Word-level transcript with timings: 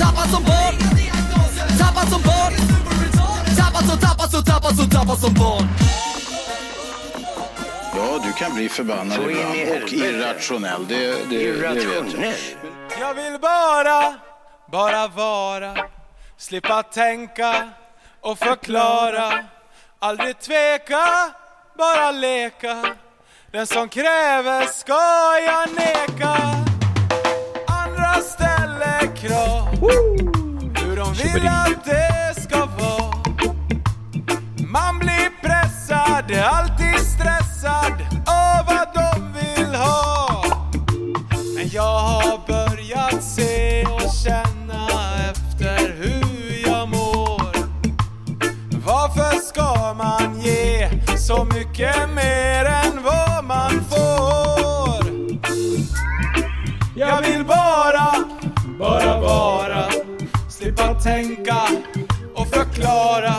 Tappad 0.00 0.30
som 0.30 0.42
barn. 0.42 0.76
Tappad 1.78 2.08
som 2.08 2.22
barn. 2.22 2.52
Tappad 3.56 3.84
som, 3.88 3.98
tappad 3.98 4.30
som, 4.30 4.44
tappad 4.44 4.76
som, 4.76 4.90
tappad 4.90 5.18
som 5.18 5.34
barn. 5.34 5.68
Ja, 7.96 8.20
du 8.24 8.32
kan 8.32 8.54
bli 8.54 8.68
förbannad 8.68 9.16
Så 9.16 9.30
ibland 9.30 9.82
och 9.82 9.92
irrationell. 9.92 10.86
Det, 10.88 10.96
det, 10.96 11.14
det 11.30 11.52
vet 11.52 11.84
jag. 11.84 11.94
Irrationell. 11.94 12.34
Jag 13.00 13.14
vill 13.14 13.38
bara, 13.40 14.14
bara 14.72 15.08
vara 15.08 15.74
Slippa 16.36 16.82
tänka 16.82 17.70
och 18.20 18.38
förklara. 18.38 19.44
Aldrig 19.98 20.38
tveka, 20.40 21.04
bara 21.78 22.10
leka. 22.10 22.96
Den 23.50 23.66
som 23.66 23.88
kräver 23.88 24.66
ska 24.66 25.02
jag 25.46 25.68
neka. 25.74 26.36
Andra 27.66 28.14
ställer 28.14 29.16
krav 29.16 29.61
Hur 29.82 30.96
de 30.96 31.12
vill 31.14 31.48
att 31.48 31.84
det 31.84 32.42
ska 32.42 32.58
vara. 32.58 33.14
Man 34.68 34.98
blir 34.98 35.30
pressad, 35.42 36.32
alltid 36.44 36.98
stressad 37.00 37.92
av 38.26 38.66
vad 38.66 38.88
de 38.94 39.32
vill 39.32 39.74
ha. 39.74 40.44
Men 41.56 41.68
jag 41.72 41.98
har 41.98 42.46
börjat 42.46 43.24
se 43.24 43.84
och 43.84 44.12
känna 44.24 44.86
efter 45.30 45.94
hur 45.98 46.62
jag 46.66 46.88
mår. 46.88 47.52
Varför 48.86 49.38
ska 49.38 49.94
man 49.94 50.40
ge 50.40 50.90
så 51.18 51.44
mycket 51.44 52.10
mer 52.14 52.64
än 52.64 53.02
vad 53.02 53.44
man 53.44 53.84
får? 53.90 54.21
Slippa 60.82 61.00
tänka 61.00 61.62
och 62.34 62.48
förklara. 62.48 63.34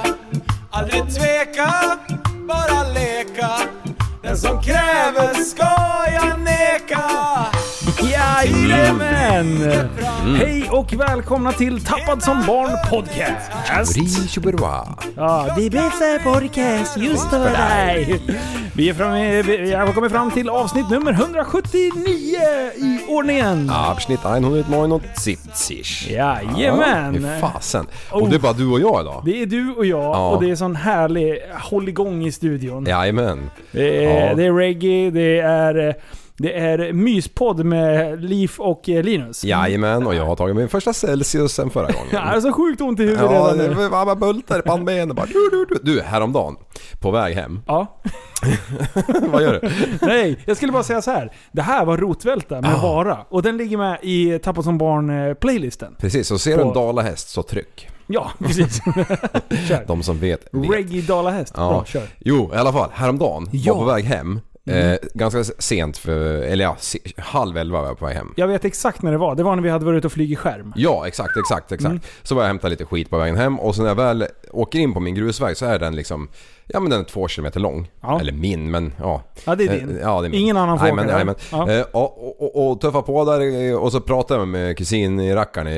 Aldrig 0.72 1.04
tveka, 1.16 1.98
bara 2.48 2.84
leka. 2.94 3.50
Den 4.22 4.38
som 4.38 4.62
kräver 4.62 5.34
ska 5.34 5.72
jag 6.14 6.40
neka. 6.40 7.10
Jajamän! 8.12 9.58
Hej 10.38 10.70
och 10.72 10.94
välkomna 10.94 11.52
till 11.52 11.86
Tappad 11.86 12.24
som 12.24 12.44
barn 12.48 12.72
podcast! 12.90 13.52
Ja, 15.16 15.56
det 15.58 15.70
bästa 15.70 16.20
podcast 16.24 16.98
just 16.98 17.30
för 17.30 17.50
dig! 17.50 18.22
Vi 18.76 18.90
är 18.90 18.94
framme, 18.94 19.42
vi 19.42 19.74
har 19.74 19.94
kommit 19.94 20.12
fram 20.12 20.32
till 20.32 20.50
avsnitt 20.50 20.90
nummer 20.90 21.12
179 21.12 21.92
i 22.76 23.00
ordningen. 23.10 23.70
Avsnitt 23.70 24.20
179. 24.26 25.38
Jajamän! 26.10 27.14
Hur 27.16 27.40
fasen. 27.40 27.88
Och 28.12 28.30
det 28.30 28.36
är 28.36 28.40
bara 28.40 28.54
du 28.54 28.68
och 28.72 28.80
jag 28.80 29.02
idag? 29.02 29.22
Det 29.26 29.42
är 29.42 29.46
du 29.46 29.74
och 29.74 29.86
jag 29.86 30.04
Ja. 30.04 30.30
och 30.30 30.44
det 30.44 30.52
är 30.52 30.56
sån 30.56 30.76
härlig 30.76 31.40
hålligång 31.62 32.26
i 32.26 32.32
studion. 32.32 32.86
Jajamän. 32.86 33.50
Det 33.72 34.06
är, 34.06 34.28
Ja. 34.30 34.36
det 34.36 34.44
är 34.46 34.54
reggae, 34.54 35.10
det 35.12 35.40
är, 35.40 35.88
eh, 35.88 35.94
det 36.38 36.60
är 36.60 36.94
myspodd 36.94 37.66
med 37.66 38.24
Liv 38.24 38.52
och 38.58 38.90
eh, 38.90 39.04
Linus. 39.04 39.44
Jajamän, 39.44 40.08
och 40.08 40.16
jag 40.16 40.26
har 40.26 40.36
tagit 40.36 40.56
min 40.56 40.70
första 40.70 40.94
Celsius 40.94 41.54
sen 41.54 41.70
förra 41.70 41.92
gången. 41.92 42.08
Jag 42.12 42.36
är 42.36 42.42
så 42.42 42.54
sjukt 42.54 42.82
ont 42.82 43.00
i 43.00 43.04
huvudet 43.04 43.32
Ja, 43.32 43.54
redan 43.56 43.78
nu. 43.84 43.90
bara 43.90 44.16
bultar 44.16 44.60
i 44.60 44.62
pannbenet 44.62 45.16
bara. 45.16 45.26
Du, 45.26 45.50
du, 45.52 45.66
du. 45.70 45.94
du, 45.94 46.02
häromdagen, 46.02 46.56
på 47.00 47.12
väg 47.12 47.36
hem. 47.36 47.60
Ja. 47.68 48.00
Vad 49.32 49.42
gör 49.42 49.60
du? 49.62 49.70
Nej, 50.08 50.40
jag 50.46 50.58
skulle 50.58 50.72
bara 50.72 50.84
säga 50.84 51.02
så 51.02 51.12
här. 51.12 51.32
Det 51.52 51.62
här 51.62 51.86
var 51.86 51.98
Rotvälta 51.98 52.62
med 52.62 52.80
Vara. 52.82 53.18
Och 53.30 53.42
den 53.44 53.58
ligger 53.58 53.78
med 53.78 54.00
i 54.02 54.40
Tappa 54.40 54.62
som 54.64 54.78
barn-playlisten. 54.78 55.96
Precis, 56.00 56.28
så 56.28 56.40
ser 56.40 56.56
du 56.58 56.62
en 56.64 56.68
På- 56.68 56.74
dalahäst 56.74 57.30
så 57.30 57.44
tryck. 57.44 57.88
Ja, 58.08 58.32
precis. 58.40 58.82
De 59.88 60.04
som 60.04 60.20
vet, 60.20 60.48
vet. 60.52 60.72
Reggae 60.72 61.02
dalahäst. 61.02 61.54
Ja. 61.58 61.70
Bra, 61.70 61.86
kör. 61.86 62.04
Jo, 62.20 62.52
i 62.54 62.58
alla 62.58 62.74
fall. 62.74 62.90
Häromdagen, 62.94 63.50
Ja. 63.52 63.74
var 63.74 63.80
på 63.80 63.86
väg 63.86 64.04
hem. 64.06 64.40
Eh, 64.66 64.96
ganska 65.14 65.44
sent, 65.44 65.98
för, 65.98 66.42
eller 66.42 66.64
ja, 66.64 66.78
halv 67.18 67.58
elva 67.58 67.82
var 67.82 67.88
jag 67.88 68.00
på 68.00 68.06
väg 68.06 68.16
hem. 68.16 68.34
Jag 68.38 68.48
vet 68.48 68.66
exakt 68.66 69.02
när 69.02 69.12
det 69.12 69.18
var. 69.18 69.36
Det 69.36 69.44
var 69.44 69.56
när 69.56 69.64
vi 69.64 69.70
hade 69.70 69.86
varit 69.86 69.98
ute 69.98 70.08
och 70.08 70.14
flugit 70.14 70.40
skärm. 70.40 70.74
Ja, 70.76 71.08
exakt, 71.08 71.38
exakt, 71.38 71.72
exakt. 71.72 71.92
Mm. 71.92 72.02
Så 72.24 72.36
var 72.36 72.42
jag 72.42 72.46
och 72.46 72.48
hämtade 72.48 72.70
lite 72.70 72.86
skit 72.86 73.10
på 73.10 73.18
vägen 73.18 73.36
hem 73.36 73.60
och 73.60 73.76
så 73.76 73.82
när 73.82 73.90
jag 73.90 73.96
väl 73.96 74.28
åker 74.52 74.80
in 74.80 74.94
på 74.94 75.00
min 75.00 75.16
grusväg 75.16 75.58
så 75.58 75.66
är 75.66 75.80
den 75.80 75.96
liksom, 75.96 76.28
ja 76.68 76.80
men 76.80 76.90
den 76.90 77.00
är 77.00 77.04
två 77.04 77.28
kilometer 77.28 77.60
lång. 77.60 77.92
Ja. 78.02 78.20
Eller 78.20 78.32
min, 78.32 78.72
men 78.72 78.94
ja. 79.00 79.24
Ja, 79.46 79.56
det 79.56 79.64
är 79.64 79.80
din. 79.80 79.90
Eh, 79.98 80.02
Ja, 80.02 80.22
det 80.22 80.28
är 80.28 80.30
min. 80.30 80.40
Ingen 80.40 80.58
annan 80.58 80.80
får 80.80 80.86
Nej, 80.86 80.96
men, 80.96 81.08
nej, 81.08 81.26
men, 81.26 81.36
Ja. 81.52 81.72
eh, 81.72 81.86
och, 81.92 82.28
och, 82.28 82.42
och, 82.58 82.72
och 82.72 82.82
tuffa 82.82 83.02
på 83.02 83.26
där 83.26 83.70
eh, 83.70 83.76
och 83.76 83.92
så 83.92 84.02
pratade 84.02 84.40
jag 84.40 84.48
med 84.48 84.78
kusin 84.78 85.20
i 85.20 85.34
rackaren 85.36 85.68
i, 85.68 85.72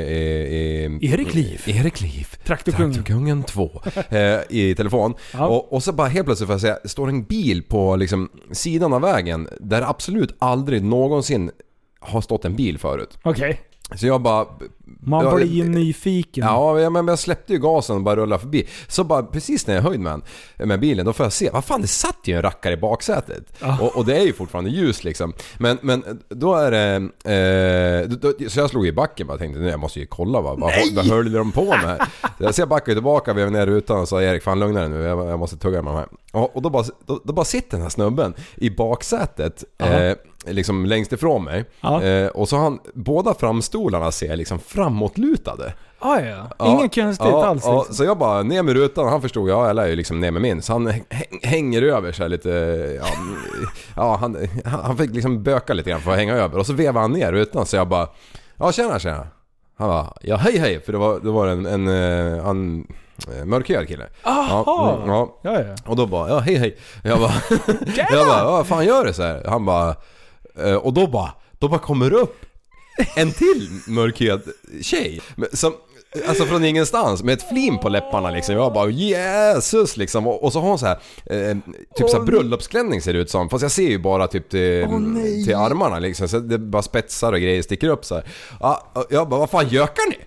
i, 1.02 1.12
Erik 1.12 1.34
Liv. 1.34 1.62
i- 1.66 1.78
Erik 1.78 2.02
Liv. 2.02 2.28
Traktorkungen. 2.46 2.94
Traktorkungen 2.94 3.44
2. 3.44 3.82
Eh, 4.10 4.40
I 4.50 4.76
telefon. 4.78 5.14
Ja. 5.34 5.48
Och, 5.48 5.74
och 5.74 5.84
så 5.84 5.92
bara 5.94 6.08
helt 6.08 6.26
plötsligt 6.26 6.48
får 6.48 6.54
jag 6.54 6.62
säga, 6.62 6.78
står 6.86 7.10
en 7.10 7.24
bil 7.24 7.64
på 7.64 7.96
liksom 7.96 8.30
sidan 8.52 8.94
av 8.94 9.02
vägen 9.02 9.48
där 9.60 9.82
absolut 9.82 10.36
aldrig 10.40 10.84
någonsin 10.84 11.52
har 12.00 12.22
stått 12.22 12.46
en 12.46 12.56
bil 12.56 12.78
förut. 12.78 13.18
Okej. 13.24 13.62
Så 13.96 14.08
jag 14.08 14.22
bara... 14.22 14.46
Man 15.06 15.36
blir 15.36 15.48
ju 15.48 15.64
nyfiken. 15.64 16.46
Ja, 16.46 16.90
men 16.90 17.08
jag 17.08 17.20
släppte 17.20 17.54
ju 17.54 17.60
gasen 17.60 17.96
och 17.96 18.02
bara 18.02 18.16
rullade 18.16 18.42
förbi. 18.42 18.68
Så 18.88 19.04
bara 19.04 19.24
precis 19.24 19.68
när 19.68 19.76
jag 19.76 19.82
höjde 19.82 20.04
med, 20.04 20.22
med 20.58 20.80
bilen, 20.80 21.06
då 21.06 21.14
får 21.14 21.26
jag 21.26 21.34
se, 21.34 21.50
vad 21.54 21.66
fan 21.66 21.82
det 21.82 21.88
satt 21.88 22.20
ju 22.24 22.36
en 22.36 22.42
rackare 22.42 22.74
i 22.74 22.78
baksätet. 22.78 23.44
Och, 23.82 23.98
och 23.98 24.06
det 24.06 24.18
är 24.18 24.26
ju 24.26 24.34
fortfarande 24.34 24.70
ljus 24.70 25.04
liksom. 25.04 25.34
Men, 25.58 25.78
men 25.82 26.22
då 26.30 26.56
är 26.56 26.72
det... 26.72 26.96
Eh, 27.26 28.10
då, 28.10 28.34
så 28.50 28.60
jag 28.60 28.70
slog 28.70 28.88
i 28.88 28.92
backen 28.92 29.28
bara 29.28 29.38
tänkte, 29.38 29.60
nej 29.60 29.70
jag 29.70 29.80
måste 29.80 30.00
ju 30.00 30.06
kolla 30.06 30.42
vad, 30.42 30.60
vad, 30.60 30.74
vad 30.96 31.06
höll 31.06 31.32
de 31.32 31.52
på 31.52 31.66
med? 31.66 32.08
Så 32.38 32.44
jag 32.44 32.56
ser 32.56 32.66
backar 32.66 32.94
tillbaka, 32.94 33.34
vevar 33.34 33.52
ner 33.52 33.66
rutan 33.66 34.00
och 34.00 34.08
sa 34.08 34.22
Erik, 34.22 34.44
fan 34.44 34.60
lugna 34.60 34.80
dig 34.80 34.90
nu, 34.90 35.02
jag, 35.02 35.30
jag 35.30 35.40
måste 35.40 35.58
tugga 35.58 35.82
med 35.82 35.94
de 35.94 35.98
här. 35.98 36.08
Och, 36.32 36.56
och 36.56 36.62
då, 36.62 36.70
bara, 36.70 36.84
då, 37.06 37.22
då 37.24 37.34
bara 37.34 37.46
sitter 37.46 37.72
den 37.72 37.82
här 37.82 37.90
snubben 37.90 38.34
i 38.56 38.70
baksätet. 38.70 39.64
Eh, 39.78 40.14
liksom 40.48 40.86
längst 40.86 41.14
ifrån 41.14 41.44
mig. 41.44 41.66
Ja. 41.82 42.04
Eh, 42.04 42.28
och 42.28 42.50
så 42.50 42.56
har 42.56 42.64
han, 42.64 42.80
båda 42.94 43.34
framstolarna 43.34 44.12
ser 44.12 44.36
liksom 44.36 44.60
framåtlutade. 44.60 45.74
Ah, 46.00 46.20
ja. 46.20 46.50
Ja, 46.60 46.66
Inget 46.68 46.96
konstigt 46.96 47.28
ja, 47.28 47.46
alls. 47.46 47.66
Liksom. 47.66 47.86
så 47.96 48.04
jag 48.04 48.18
bara 48.18 48.44
ner 48.44 48.64
med 48.64 48.74
rutan, 48.74 49.08
han 49.08 49.22
förstod, 49.22 49.50
ja 49.50 49.68
jag 49.68 49.76
lär 49.76 49.88
ju 49.88 49.96
liksom 49.96 50.20
ner 50.20 50.32
med 50.32 50.42
min. 50.42 50.62
Så 50.62 50.74
han 50.74 50.88
häng, 50.88 51.04
hänger 51.44 51.82
över 51.82 52.12
sig 52.12 52.30
lite, 52.30 52.50
ja, 53.02 53.06
ja 53.96 54.16
han, 54.16 54.38
han 54.66 54.98
fick 54.98 55.16
liksom 55.16 55.44
böka 55.44 55.74
lite 55.74 55.90
grann 55.90 56.02
för 56.02 56.12
att 56.12 56.18
hänga 56.18 56.34
över. 56.34 56.60
Och 56.60 56.66
så 56.66 56.74
vevade 56.74 57.00
han 57.00 57.12
ner 57.12 57.32
rutan 57.32 57.66
så 57.66 57.76
jag 57.76 57.88
bara, 57.88 58.08
ja 58.58 58.72
tjena 58.72 59.00
tjena. 59.00 59.28
Han 59.78 59.88
bara, 59.90 60.14
ja 60.22 60.36
hej 60.36 60.58
hej, 60.58 60.82
för 60.82 60.92
det 60.92 60.98
var, 60.98 61.20
det 61.20 61.32
var 61.32 61.48
en, 61.48 61.66
en, 61.66 61.88
eh, 61.88 62.48
en 62.48 62.88
eh, 63.38 63.46
mörkhyad 63.46 63.88
kille. 63.88 64.08
Aha! 64.24 64.64
Ja, 64.66 64.96
mm, 64.96 65.10
ja. 65.10 65.40
Ja, 65.42 65.62
ja. 65.62 65.76
Och 65.86 65.96
då 65.96 66.06
bara, 66.06 66.30
ja 66.30 66.40
hej 66.40 66.56
hej. 66.56 66.78
Jag 67.04 67.20
bara, 67.20 67.34
jag 68.10 68.28
bara, 68.28 68.44
vad 68.44 68.68
fan 68.68 68.86
gör 68.86 69.06
du 69.06 69.14
så 69.14 69.24
här? 69.24 69.44
Han 69.48 69.66
bara, 69.66 69.90
eh, 69.90 69.96
och 70.82 70.94
då 70.94 71.08
bara, 71.08 71.32
då 71.52 71.68
bara 71.68 71.80
kommer 71.80 72.10
det 72.10 72.16
upp 72.16 72.46
en 73.16 73.32
till 73.32 73.70
mörkhyad 73.88 74.42
tjej. 74.82 75.22
Som, 75.54 75.74
alltså 76.28 76.46
från 76.46 76.66
ingenstans 76.66 77.24
med 77.24 77.34
ett 77.34 77.50
flim 77.50 77.78
på 77.78 77.90
läpparna 77.90 78.32
liksom. 78.32 78.56
Jag 78.56 78.74
bara 78.74 78.90
Jesus 78.90 79.98
liksom. 79.98 80.28
Och, 80.28 80.44
och 80.44 80.54
så 80.54 80.60
har 80.60 80.70
hon 80.70 80.80
så 80.80 80.86
här, 80.86 81.00
eh, 81.26 81.58
typ 81.96 82.10
så 82.10 82.18
här 82.18 82.26
bröllopsklänning 82.26 83.02
ser 83.02 83.14
det 83.14 83.20
ut 83.20 83.30
som. 83.30 83.50
Fast 83.50 83.62
jag 83.62 83.72
ser 83.72 83.90
ju 83.90 84.00
bara 84.00 84.28
typ 84.28 84.50
till, 84.50 84.86
till 85.46 85.56
armarna 85.56 86.00
liksom. 86.00 86.28
Så 86.28 86.40
det 86.40 86.58
bara 86.58 86.82
spetsar 86.82 87.34
och 87.34 87.40
grejer 87.40 87.62
sticker 87.62 87.90
upp 87.90 88.06
så 88.06 88.16
här. 88.16 88.26
Ja, 88.60 88.94
jag 89.10 89.30
bara, 89.30 89.40
vad 89.40 89.50
fan 89.50 89.70
gökar 89.70 90.10
ni? 90.10 90.18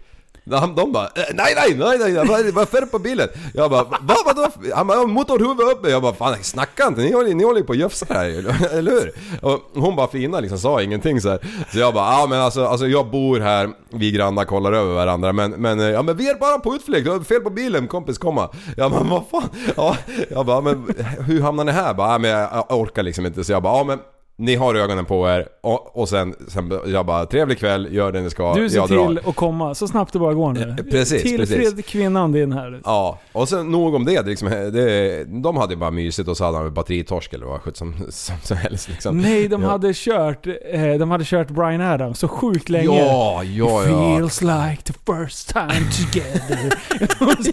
De, 0.49 0.75
de 0.75 0.93
bara 0.93 1.05
eh, 1.05 1.23
'Nej 1.35 1.55
nej 1.57 1.75
nej 1.75 1.99
nej 1.99 2.13
nej, 2.13 2.25
vad, 2.25 2.55
vad 2.55 2.75
är 2.75 2.81
det 2.81 2.87
på 2.87 2.99
bilen? 2.99 3.29
Jag 3.55 3.71
bara 3.71 3.83
va 3.85 4.17
vadå? 4.25 4.49
Han 4.75 4.87
bara 4.87 5.07
motorhuvud 5.07 5.61
uppe. 5.77 5.91
Jag 5.91 6.03
bara 6.03 6.13
fan 6.15 6.37
snacka 6.43 6.87
inte, 6.87 7.01
ni 7.01 7.13
håller, 7.13 7.35
ni 7.35 7.45
håller 7.45 7.61
ju 7.61 7.67
på 7.67 7.71
och 7.73 7.77
göfsa 7.77 8.07
här 8.09 8.25
eller 8.79 8.93
hur? 8.93 9.13
Och 9.43 9.61
hon 9.75 9.97
bara 9.97 10.09
fina 10.09 10.41
liksom 10.41 10.59
sa 10.59 10.83
ingenting 10.83 11.21
så 11.21 11.29
här. 11.29 11.41
Så 11.73 11.79
jag 11.79 11.95
bara 11.95 12.13
ja 12.13 12.27
men 12.27 12.41
alltså, 12.41 12.65
alltså 12.67 12.87
jag 12.87 13.11
bor 13.11 13.41
här, 13.41 13.71
vi 13.91 14.11
grannar 14.11 14.45
kollar 14.45 14.73
över 14.73 14.95
varandra 14.95 15.33
men, 15.33 15.51
men 15.51 15.81
eh, 15.81 15.87
ja 15.87 16.03
men 16.03 16.17
vi 16.17 16.31
är 16.31 16.35
bara 16.35 16.59
på 16.59 16.75
utflykt, 16.75 17.29
fel 17.29 17.41
på 17.41 17.51
bilen 17.51 17.89
kompis 17.89 18.19
komma. 18.19 18.49
Jag 18.77 18.91
bara 18.91 19.03
vad 19.03 19.23
fan? 19.31 19.49
Ja, 19.77 19.97
jag 20.31 20.47
bara 20.47 20.61
men 20.61 20.95
hur 21.27 21.41
hamnar 21.43 21.65
ni 21.65 21.73
här? 21.73 21.95
Bara, 21.95 22.15
ah, 22.15 22.19
men 22.19 22.31
jag, 22.31 22.65
orkar 22.69 23.03
liksom 23.03 23.27
inte 23.27 23.45
så 23.45 23.53
jag 23.53 23.63
bara 23.63 23.79
ja 23.79 23.85
men 23.85 23.99
ni 24.39 24.55
har 24.57 24.75
ögonen 24.75 25.05
på 25.05 25.29
er 25.29 25.49
och, 25.63 25.97
och 25.97 26.09
sen, 26.09 26.35
sen 26.49 26.73
jag 26.87 27.07
bara 27.07 27.27
trevlig 27.27 27.59
kväll, 27.59 27.89
gör 27.95 28.13
det 28.13 28.21
ni 28.21 28.31
ska, 28.31 28.55
Du 28.55 28.71
ser 28.71 28.77
jag 28.77 28.89
drar. 28.89 29.07
till 29.07 29.21
att 29.29 29.37
komma 29.37 29.75
så 29.75 29.89
snabbt 29.89 30.13
det 30.13 30.19
bara 30.19 30.35
går 30.35 30.53
nu. 30.53 30.61
Eh, 30.79 30.85
precis, 30.91 31.23
Tillfred 31.23 31.59
precis. 31.59 31.87
kvinnan 31.87 32.33
din 32.33 32.53
här. 32.53 32.81
Ja, 32.85 33.19
och 33.33 33.49
sen 33.49 33.71
nog 33.71 33.95
om 33.95 34.05
det, 34.05 34.27
liksom, 34.27 34.49
det 34.49 35.25
De 35.25 35.57
hade 35.57 35.73
ju 35.75 35.79
bara 35.81 35.91
mysigt 35.91 36.29
och 36.29 36.37
så 36.37 36.45
hade 36.45 36.59
han 36.59 36.75
batteritorsk 36.75 37.33
eller 37.33 37.47
vad 37.47 37.77
som, 37.77 37.95
som, 38.09 38.35
som 38.43 38.57
helst 38.57 38.89
liksom. 38.89 39.19
Nej, 39.19 39.49
de 39.49 39.63
Ja. 39.63 39.69
hade 39.69 39.93
kört, 39.95 40.47
eh, 40.47 40.93
de 40.99 41.11
hade 41.11 41.25
kört 41.25 41.49
Brian 41.51 41.81
Adams 41.81 42.19
så 42.19 42.29
sjukt 42.29 42.69
länge. 42.69 42.85
Ja, 43.07 43.43
ja, 43.45 43.83
It 43.85 43.91
ja. 43.91 44.17
feels 44.17 44.43
like 44.43 44.83
the 44.85 44.93
first 45.07 45.49
time 45.49 45.91
together. 46.13 46.79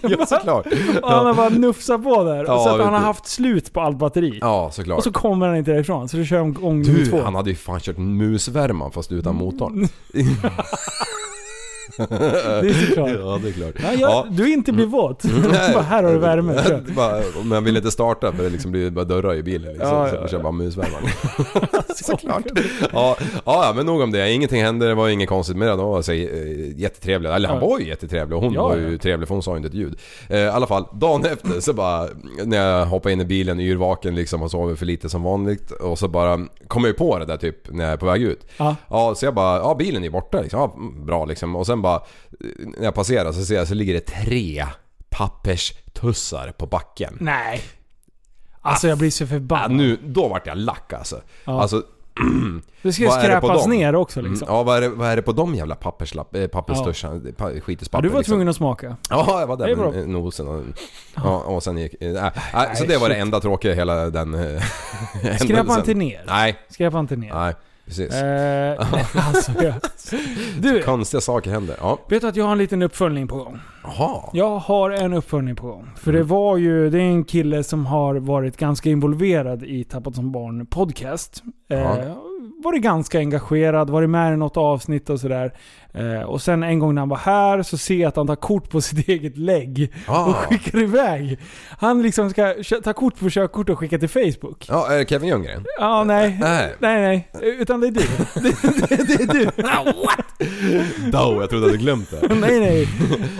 Ja, 0.20 0.26
såklart. 0.26 0.66
och 1.04 1.10
han 1.12 1.26
har 1.26 1.34
bara 1.34 1.50
nufsat 1.50 2.04
på 2.04 2.24
där. 2.24 2.46
Ja, 2.48 2.64
så 2.64 2.70
att 2.70 2.82
han 2.82 2.94
har 2.94 3.00
haft 3.00 3.28
slut 3.28 3.74
på 3.74 3.82
allt 3.82 3.98
batteri. 3.98 4.38
Ja, 4.42 4.70
såklart. 4.74 4.98
Och 4.98 5.04
så 5.04 5.12
kommer 5.12 5.48
han 5.48 5.58
inte 5.58 5.72
därifrån. 5.72 6.10
Så 6.10 6.18
du 6.18 6.26
kör 6.26 6.40
om 6.66 6.75
gång 6.84 6.94
Du, 6.96 7.06
två. 7.06 7.22
han 7.24 7.36
hade 7.36 7.50
ju 7.50 7.56
fan 7.56 7.80
kört 7.80 7.98
musvärman 7.98 8.92
fast 8.92 9.12
utan 9.12 9.36
motorn. 9.36 9.88
Det 12.10 12.70
är 12.70 12.88
såklart. 12.88 13.10
ja, 13.10 13.40
det 13.44 13.50
är 13.50 13.54
klart. 13.54 13.74
Ja, 13.84 13.94
jag, 13.94 14.28
Du 14.32 14.54
inte 14.54 14.72
blir 14.72 14.86
våt. 14.86 15.24
bara, 15.74 15.82
här 15.84 16.04
har 16.04 16.12
du 16.14 16.20
värme. 16.20 16.82
Bara, 16.96 17.22
Men 17.44 17.52
jag 17.52 17.62
ville 17.62 17.80
inte 17.80 17.92
starta 17.92 18.32
för 18.32 18.44
det 18.44 18.50
liksom 18.50 18.72
blir 18.72 18.90
bara 18.90 19.06
dörrar 19.06 19.36
i 19.36 19.44
bilen 19.44 19.74
liksom. 19.74 19.90
Ja, 19.90 20.10
så 20.10 20.16
ja, 20.16 20.22
jag 20.22 20.30
kör 20.30 20.40
bara 20.40 20.52
musvärmaren. 20.52 21.06
Såklart. 21.96 22.44
Ja, 22.94 23.18
ja, 23.46 23.74
men 23.76 23.86
nog 23.86 24.02
om 24.02 24.12
det. 24.12 24.32
Ingenting 24.32 24.64
hände, 24.64 24.88
det 24.88 24.94
var 24.96 25.10
inget 25.10 25.30
konstigt 25.30 25.58
med 25.58 25.68
det. 25.68 25.72
De 25.76 25.86
var 25.90 26.02
så, 26.02 26.12
eh, 26.12 26.80
jättetrevliga. 26.80 27.36
Eller 27.36 27.50
han 27.50 27.58
Ja. 27.62 27.68
var 27.68 27.80
ju 27.80 27.88
jättetrevlig 27.88 28.38
och 28.38 28.44
hon 28.44 28.54
Ja, 28.54 28.64
var 28.68 28.76
ja. 28.78 28.90
ju 28.90 28.98
trevlig 28.98 29.28
för 29.28 29.36
hon 29.36 29.44
sa 29.44 29.56
inte 29.58 29.68
ett 29.68 29.74
ljud. 29.74 30.00
Eh, 30.30 30.40
I 30.40 30.48
alla 30.48 30.68
fall, 30.68 30.86
dagen 30.94 31.26
efter 31.26 31.60
så 31.60 31.74
bara 31.74 32.08
när 32.44 32.58
jag 32.58 32.86
hoppade 32.86 33.14
in 33.14 33.22
i 33.22 33.26
bilen 33.26 33.60
yrvaken 33.60 34.16
liksom 34.16 34.44
och 34.44 34.52
sov 34.52 34.76
för 34.76 34.86
lite 34.86 35.10
som 35.10 35.24
vanligt. 35.24 35.72
Och 35.72 36.00
så 36.00 36.08
bara 36.08 36.40
kom 36.68 36.82
jag 36.84 36.90
ju 36.90 36.94
på 36.94 37.20
det 37.20 37.26
där 37.26 37.38
typ 37.38 37.72
när 37.72 37.84
jag 37.84 37.94
är 37.94 37.98
på 37.98 38.06
väg 38.06 38.22
ut. 38.22 38.46
Ja. 38.58 38.76
Ja, 38.90 39.16
så 39.16 39.26
jag 39.26 39.34
bara, 39.36 39.58
ja 39.58 39.76
bilen 39.80 40.04
är 40.04 40.10
borta 40.10 40.42
liksom. 40.42 40.60
Ja, 40.60 40.74
mm, 40.78 41.06
bra 41.06 41.26
liksom. 41.26 41.56
Och 41.56 41.66
sen 41.66 41.82
bara, 41.86 42.02
när 42.78 42.84
jag 42.84 42.94
passerar 42.96 43.32
så 43.32 43.46
ser 43.46 43.56
jag 43.56 43.68
så 43.68 43.74
ligger 43.74 43.94
det 43.94 44.00
tre 44.06 44.66
papperstussar 45.10 46.52
på 46.58 46.66
backen. 46.66 47.18
Nej. 47.20 47.62
Alltså 48.62 48.88
jag 48.88 48.98
blir 48.98 49.12
så 49.12 49.24
Ja, 49.24 49.28
förbannad. 49.28 49.72
nu, 49.72 50.00
då 50.06 50.28
vart 50.28 50.48
jag 50.48 50.58
lack 50.58 50.94
alltså. 50.94 51.22
Ja. 51.46 51.62
Alltså, 51.62 51.84
det 52.82 52.94
ska 52.94 53.04
ju 53.04 53.10
skräpas 53.10 53.68
ner 53.68 53.96
också 53.96 54.22
liksom. 54.22 54.48
Mm, 54.48 54.56
ja, 54.58 54.64
vad 54.64 54.78
är, 54.78 54.82
det, 54.82 54.90
vad 54.90 55.10
är 55.10 55.16
det 55.16 55.22
på 55.22 55.32
de 55.32 55.56
jävla 55.56 55.76
papperslapp, 55.76 56.36
äh, 56.36 56.48
papperstussarna? 56.48 57.22
Ja. 57.38 57.52
Ja, 57.52 57.62
Skitispapper 57.62 58.04
du 58.04 58.10
var 58.10 58.20
liksom. 58.20 58.32
tvungen 58.32 58.48
att 58.48 58.56
smaka. 58.56 58.98
Ja, 59.10 59.40
jag 59.40 59.48
var 59.48 59.58
där 59.58 59.76
bra. 59.76 59.92
med 59.92 60.00
eh, 60.02 60.08
nosen 60.08 60.48
och, 60.48 60.64
ja, 61.16 61.38
och 61.40 61.64
sen 61.64 61.78
gick... 61.78 62.02
Äh, 62.02 62.26
äh, 62.26 62.74
så 62.76 62.86
det 62.86 62.98
var 62.98 63.10
det 63.10 63.16
enda 63.16 63.40
tråkiga 63.40 63.74
hela 63.74 64.10
den... 64.10 64.34
äh, 64.34 64.62
Skräpa 65.40 65.76
inte 65.76 65.94
ner. 65.94 66.24
Nej, 66.28 66.56
Skräpa 66.70 67.00
inte 67.00 67.16
ner. 67.16 67.34
nej. 67.34 67.54
Precis. 67.86 68.14
Eh, 68.14 68.96
alltså, 69.28 69.52
ja. 69.64 69.74
Du, 70.60 70.82
Konstiga 70.82 71.22
saker 71.22 71.52
händer. 71.52 71.76
Ja. 71.82 72.00
vet 72.10 72.22
du 72.22 72.28
att 72.28 72.36
jag 72.36 72.46
har 72.46 72.52
en 72.52 72.58
liten 72.58 72.82
uppföljning 72.82 73.28
på 73.28 73.36
gång? 73.36 73.60
Jaha. 73.84 74.22
Jag 74.34 74.58
har 74.58 74.90
en 74.92 75.14
uppföljning 75.14 75.56
på 75.56 75.68
gång. 75.68 75.90
För 75.98 76.10
Mm. 76.12 76.22
det 76.22 76.28
var 76.30 76.58
ju, 76.58 76.90
det 76.90 76.98
är 76.98 77.02
en 77.02 77.24
kille 77.24 77.64
som 77.64 77.86
har 77.86 78.16
varit 78.16 78.58
ganska 78.58 78.90
involverad 78.90 79.64
i 79.64 79.84
Tappat 79.84 80.16
som 80.16 80.32
barn 80.32 80.66
podcast. 80.66 81.44
Eh, 81.70 81.98
varit 82.64 82.82
ganska 82.82 83.20
engagerad, 83.20 83.90
varit 83.90 84.10
med 84.10 84.34
i 84.34 84.38
något 84.38 84.58
avsnitt 84.58 85.10
och 85.10 85.20
sådär. 85.20 85.54
Eh, 85.98 86.22
och 86.22 86.42
sen 86.42 86.64
en 86.64 86.80
gång 86.80 86.96
när 86.96 87.02
han 87.02 87.10
var 87.10 87.18
här 87.18 87.64
så 87.64 87.78
ser 87.78 87.96
jag 87.96 88.08
att 88.08 88.16
han 88.16 88.28
tar 88.28 88.36
kort 88.36 88.70
på 88.70 88.82
sitt 88.86 89.08
eget 89.10 89.38
lägg 89.38 89.94
Ah. 90.08 90.26
och 90.26 90.36
skickar 90.36 90.80
iväg. 90.80 91.38
Han 91.80 92.02
liksom 92.02 92.30
ska 92.30 92.56
ta 92.84 92.94
kort 92.94 93.20
på 93.20 93.30
körkort 93.30 93.70
och 93.70 93.80
skicka 93.80 93.98
till 94.00 94.10
Facebook. 94.10 94.66
Ja, 94.70 94.92
är 94.92 94.98
det 94.98 95.10
Kevin 95.10 95.30
Ljunggren? 95.30 95.66
Ja, 95.80 96.04
nej. 96.04 96.38
Nej. 96.42 96.74
Nej, 96.80 97.02
nej. 97.02 97.30
Utan 97.60 97.80
det 97.82 97.88
är 97.88 97.92
du. 97.92 98.02
Det, 98.42 98.88
det, 98.90 99.04
det 99.08 99.24
är 99.24 99.34
du. 99.34 99.50
Då, 101.12 101.38
jag 101.42 101.50
trodde 101.50 101.66
jag 101.66 101.72
hade 101.72 101.78
glömt 101.78 102.12
det. 102.12 102.36
Nej, 102.36 102.60
nej. 102.60 102.88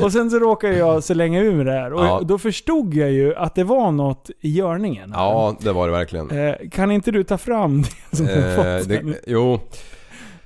Och 0.02 0.12
sen 0.12 0.30
så 0.32 0.40
råkade 0.40 0.78
jag 0.78 1.04
slänga 1.04 1.40
ur 1.42 1.66
det 1.66 1.72
här. 1.72 1.94
Och 1.94 2.06
Ja. 2.06 2.22
då 2.24 2.38
förstod 2.38 2.94
jag 2.94 3.12
ju 3.12 3.36
att 3.36 3.56
det 3.56 3.64
var 3.64 3.92
något 3.92 4.30
i 4.42 4.50
görningen. 4.50 5.12
Ja, 5.14 5.56
det 5.60 5.72
var 5.72 5.88
det 5.88 5.92
verkligen. 5.94 6.32
Eh, 6.32 6.56
kan 6.72 6.92
inte 6.92 7.12
du 7.12 7.24
ta 7.24 7.38
fram 7.38 7.82
det 7.82 8.18
som 8.18 8.26
du 8.26 8.32
Eh, 8.34 8.56
fått? 8.80 8.90
det, 8.90 9.02
jo, 9.28 9.60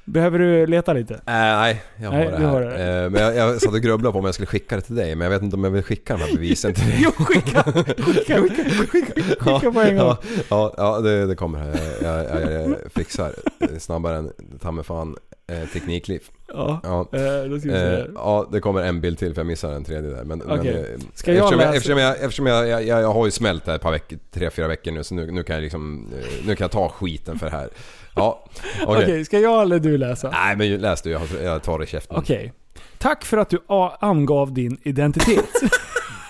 Behöver 0.09 0.39
du 0.39 0.67
leta 0.67 0.93
lite? 0.93 1.13
äh, 1.13 1.19
nej, 1.25 1.83
jag 1.97 2.09
har 2.09 2.17
Nej, 2.17 2.27
det 2.31 2.37
här. 2.37 2.45
har 2.47 2.61
det. 2.61 3.03
Eh, 3.03 3.09
men 3.09 3.21
jag, 3.21 3.35
jag 3.35 3.61
satt 3.61 3.73
och 3.73 3.81
grubblade 3.81 4.11
på 4.13 4.19
om 4.19 4.25
jag 4.25 4.33
skulle 4.33 4.47
skicka 4.47 4.75
det 4.75 4.81
till 4.81 4.95
dig, 4.95 5.15
men 5.15 5.25
jag 5.25 5.31
vet 5.31 5.41
inte 5.41 5.55
om 5.55 5.63
jag 5.63 5.71
vill 5.71 5.83
skicka 5.83 6.13
de 6.17 6.23
här 6.23 6.33
bevisen 6.33 6.73
till 6.73 6.85
dig. 6.87 6.97
Jo, 7.03 7.11
skicka! 7.11 7.63
Skicka, 7.63 8.41
skicka, 8.41 8.63
skicka, 8.87 9.21
skicka 9.39 9.71
på 9.71 9.79
en 9.81 9.97
gång. 9.97 10.07
Ja, 10.07 10.17
ja, 10.49 10.73
ja 10.77 10.99
det, 10.99 11.25
det 11.25 11.35
kommer. 11.35 11.67
Jag, 12.01 12.23
jag, 12.25 12.41
jag, 12.41 12.53
jag 12.53 12.75
fixar 12.95 13.31
snabbare 13.79 14.17
än 14.17 14.31
ta 14.61 14.71
mig 14.71 14.83
fan 14.83 15.15
eh, 15.49 15.67
teknikliv. 15.73 16.21
Ja. 16.47 16.79
Ja. 16.83 16.99
Eh, 16.99 17.49
då 17.49 17.59
ska 17.59 17.69
vi 17.69 17.73
se. 17.73 17.79
Här. 17.79 18.11
ja, 18.15 18.49
det 18.51 18.59
kommer 18.59 18.81
en 18.81 19.01
bild 19.01 19.19
till 19.19 19.33
för 19.33 19.41
jag 19.41 19.47
missade 19.47 19.75
en 19.75 19.83
tredje 19.83 20.09
där. 20.09 20.23
Men, 20.23 20.39
men, 20.39 20.59
Okej. 20.59 20.93
eh, 20.93 20.99
Ska 21.13 21.33
jag 21.33 21.43
eftersom, 21.43 21.59
jag, 21.59 21.75
eftersom, 21.75 21.97
jag, 21.97 22.19
eftersom 22.21 22.45
jag, 22.45 22.69
jag, 22.69 22.83
jag, 22.83 23.13
har 23.13 23.25
ju 23.25 23.31
smält 23.31 23.67
här 23.67 23.75
ett 23.75 23.81
par 23.81 23.91
veckor, 23.91 24.19
tre, 24.31 24.49
fyra 24.49 24.67
veckor 24.67 24.91
nu 24.91 25.03
så 25.03 25.15
nu, 25.15 25.31
nu 25.31 25.43
kan 25.43 25.55
jag 25.55 25.63
liksom, 25.63 26.13
nu 26.45 26.55
kan 26.55 26.63
jag 26.65 26.71
ta 26.71 26.89
skiten 26.89 27.39
för 27.39 27.45
det 27.45 27.55
här. 27.55 27.69
Ja, 28.15 28.45
okej. 28.85 29.03
Okej, 29.03 29.25
ska 29.25 29.39
jag 29.39 29.61
eller 29.61 29.79
du 29.79 29.97
läsa? 29.97 30.29
Nej 30.29 30.55
men 30.55 30.81
läs 30.81 31.01
du, 31.01 31.19
jag, 31.43 31.63
tar 31.63 31.79
det 31.79 31.83
i 31.83 31.87
käften. 31.87 32.17
Okej. 32.17 32.53
Tack 32.97 33.25
för 33.25 33.37
att 33.37 33.49
du 33.49 33.59
angav 33.99 34.53
din 34.53 34.77
identitet. 34.83 35.49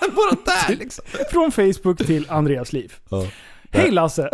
Bara 0.00 0.36
där 0.44 0.76
liksom. 0.76 1.04
Från 1.30 1.52
Facebook 1.52 1.98
till 2.06 2.26
Andreas 2.30 2.72
liv. 2.72 2.92
Ja. 3.10 3.26
Hej 3.72 3.90
Lasse! 3.90 4.30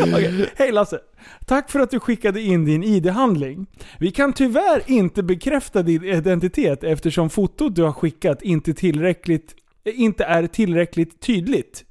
Okej, 0.00 0.50
Hej 0.56 0.72
Lasse! 0.72 0.98
Tack 1.46 1.70
för 1.70 1.80
att 1.80 1.90
du 1.90 2.00
skickade 2.00 2.40
in 2.40 2.64
din 2.64 2.84
ID-handling. 2.84 3.66
Vi 3.98 4.10
kan 4.10 4.32
tyvärr 4.32 4.82
inte 4.86 5.22
bekräfta 5.22 5.82
din 5.82 6.04
identitet 6.04 6.84
eftersom 6.84 7.30
fotot 7.30 7.74
du 7.74 7.82
har 7.82 7.92
skickat 7.92 8.42
inte, 8.42 8.74
tillräckligt, 8.74 9.54
inte 9.84 10.24
är 10.24 10.46
tillräckligt 10.46 11.20
tydligt. 11.20 11.84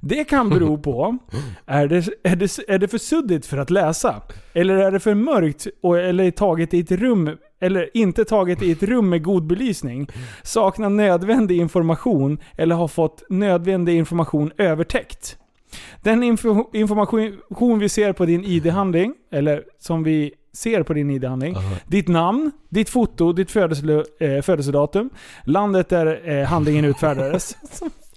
Det 0.00 0.24
kan 0.24 0.48
bero 0.48 0.78
på, 0.82 1.18
är 1.66 1.86
det, 1.86 2.08
är, 2.22 2.36
det, 2.36 2.58
är 2.68 2.78
det 2.78 2.88
för 2.88 2.98
suddigt 2.98 3.46
för 3.46 3.58
att 3.58 3.70
läsa? 3.70 4.22
Eller 4.52 4.76
är 4.76 4.90
det 4.90 5.00
för 5.00 5.14
mörkt 5.14 5.66
och, 5.82 5.98
eller 5.98 6.30
taget 6.30 6.74
i 6.74 6.80
ett 6.80 6.90
rum 6.90 7.36
eller 7.60 7.96
inte 7.96 8.24
taget 8.24 8.62
i 8.62 8.72
ett 8.72 8.82
rum 8.82 9.08
med 9.08 9.22
god 9.22 9.46
belysning, 9.46 10.08
saknar 10.42 10.90
nödvändig 10.90 11.56
information 11.56 12.38
eller 12.56 12.74
har 12.74 12.88
fått 12.88 13.22
nödvändig 13.28 13.96
information 13.96 14.52
övertäckt. 14.58 15.36
Den 16.02 16.22
info, 16.22 16.70
information 16.72 17.78
vi 17.78 17.88
ser 17.88 18.12
på 18.12 18.26
din 18.26 18.44
ID-handling, 18.44 19.14
eller 19.32 19.62
som 19.78 20.02
vi 20.02 20.32
ser 20.52 20.82
på 20.82 20.92
din 20.94 21.10
ID-handling, 21.10 21.56
ditt 21.86 22.08
namn, 22.08 22.50
ditt 22.68 22.88
foto, 22.88 23.32
ditt 23.32 23.50
födelsel, 23.50 24.04
eh, 24.20 24.42
födelsedatum, 24.42 25.10
landet 25.44 25.88
där 25.88 26.28
eh, 26.30 26.46
handlingen 26.46 26.84
utfärdades. 26.84 27.56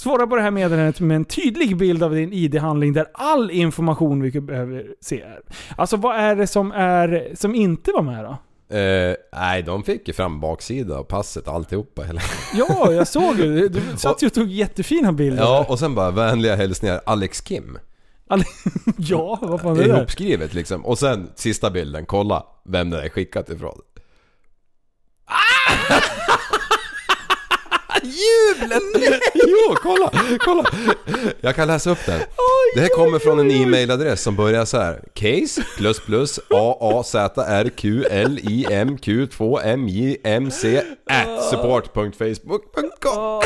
Svara 0.00 0.26
på 0.26 0.36
det 0.36 0.42
här 0.42 0.50
meddelandet 0.50 1.00
med 1.00 1.16
en 1.16 1.24
tydlig 1.24 1.76
bild 1.76 2.02
av 2.02 2.14
din 2.14 2.32
ID-handling 2.32 2.92
där 2.92 3.06
all 3.14 3.50
information 3.50 4.22
vi 4.22 4.40
behöver 4.40 4.86
se 5.00 5.20
är. 5.20 5.40
Alltså 5.76 5.96
vad 5.96 6.16
är 6.16 6.36
det 6.36 6.46
som, 6.46 6.72
är, 6.72 7.32
som 7.34 7.54
inte 7.54 7.92
var 7.92 8.02
med 8.02 8.24
då? 8.24 8.30
Eh, 8.76 9.14
nej, 9.32 9.62
de 9.62 9.82
fick 9.82 10.08
ju 10.08 10.14
fram 10.14 10.40
baksida 10.40 10.98
och 10.98 11.08
passet 11.08 11.48
alltihopa. 11.48 12.02
Hela. 12.02 12.20
Ja, 12.54 12.92
jag 12.92 13.08
såg 13.08 13.38
ju. 13.38 13.68
Du 13.68 13.80
satt 13.96 14.22
ju 14.22 14.26
och 14.26 14.32
tog 14.34 14.48
jättefina 14.48 15.12
bilder. 15.12 15.42
Ja, 15.42 15.66
och 15.68 15.78
sen 15.78 15.94
bara 15.94 16.10
vänliga 16.10 16.56
hälsningar 16.56 17.00
Alex 17.06 17.40
Kim. 17.40 17.78
Ja, 18.96 19.38
vad 19.42 19.60
fan 19.60 19.76
är 19.76 19.82
det 19.82 19.88
där? 19.88 19.96
Ihopskrivet 19.96 20.54
liksom. 20.54 20.86
Och 20.86 20.98
sen 20.98 21.30
sista 21.34 21.70
bilden, 21.70 22.06
kolla 22.06 22.46
vem 22.64 22.90
det 22.90 23.04
är 23.04 23.08
skickat 23.08 23.50
ifrån. 23.50 23.80
Jublen! 28.10 28.80
jo, 29.34 29.74
kolla, 29.82 30.10
kolla! 30.44 30.64
Jag 31.40 31.54
kan 31.56 31.68
läsa 31.68 31.90
upp 31.90 32.06
den. 32.06 32.20
Det 32.74 32.80
här 32.80 32.88
kommer 32.88 33.18
från 33.18 33.38
en 33.38 33.50
e-mailadress 33.50 34.22
som 34.22 34.36
börjar 34.36 34.64
så 34.64 34.78
här. 34.80 35.00
Case 35.14 35.62
plus 35.76 36.00
plus 36.00 36.38
a 36.50 36.76
a 36.80 37.02
z 37.02 37.18
r 37.46 37.68
q 37.76 38.04
l 38.10 38.38
i 38.42 38.66
m 38.70 38.98
q 38.98 39.26
2 39.26 39.60
m 39.60 39.88
j 39.88 40.16
m 40.24 40.50
c 40.50 40.82
at 41.10 41.42
support.facebook.com 41.50 43.40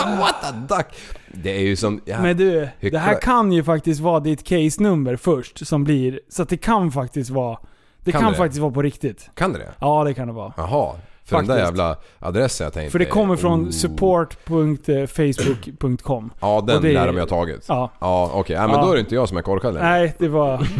What 0.20 0.44
a 0.44 0.52
duck! 0.68 0.86
Det 1.34 1.50
är 1.56 1.60
ju 1.60 1.76
som... 1.76 2.00
Ja, 2.04 2.20
Men 2.22 2.36
du, 2.36 2.50
det 2.50 2.58
här 2.66 2.70
hycklar. 2.80 3.20
kan 3.20 3.52
ju 3.52 3.64
faktiskt 3.64 4.00
vara 4.00 4.20
ditt 4.20 4.44
case-nummer 4.44 5.16
först 5.16 5.66
som 5.66 5.84
blir... 5.84 6.20
Så 6.28 6.42
att 6.42 6.48
det 6.48 6.56
kan 6.56 6.92
faktiskt 6.92 7.30
vara... 7.30 7.58
Det 8.04 8.12
Kan 8.12 8.20
kan, 8.20 8.32
det? 8.32 8.38
faktiskt 8.38 8.60
vara 8.60 8.72
på 8.72 8.82
riktigt. 8.82 9.30
Kan 9.34 9.52
det 9.52 9.58
det? 9.58 9.74
Ja, 9.80 10.04
det 10.04 10.14
kan 10.14 10.26
det 10.28 10.34
vara. 10.34 10.52
Jaha. 10.56 10.94
För 11.30 11.36
den 11.36 11.46
där 11.46 11.54
Faktiskt. 11.54 11.68
jävla 11.78 11.96
adressen 12.18 12.64
jag 12.64 12.72
tänkte... 12.72 12.90
För 12.92 12.98
det 12.98 13.04
kommer 13.04 13.36
från 13.36 13.64
oh. 13.66 13.70
support.facebook.com. 13.70 16.30
Ja, 16.40 16.56
Och 16.58 16.66
den 16.66 16.82
det- 16.82 16.92
lär 16.92 17.06
de 17.06 17.18
ha 17.18 17.26
tagit. 17.26 17.64
Ja. 17.68 17.90
Ja, 18.00 18.30
okej. 18.34 18.56
Ja, 18.56 18.66
men 18.66 18.76
Ja. 18.76 18.82
då 18.84 18.90
är 18.90 18.94
det 18.94 19.00
inte 19.00 19.14
jag 19.14 19.28
som 19.28 19.38
är 19.38 19.42
korkad 19.42 19.74
längre. 19.74 19.88
Nej, 19.88 20.14
det 20.18 20.28
var... 20.28 20.68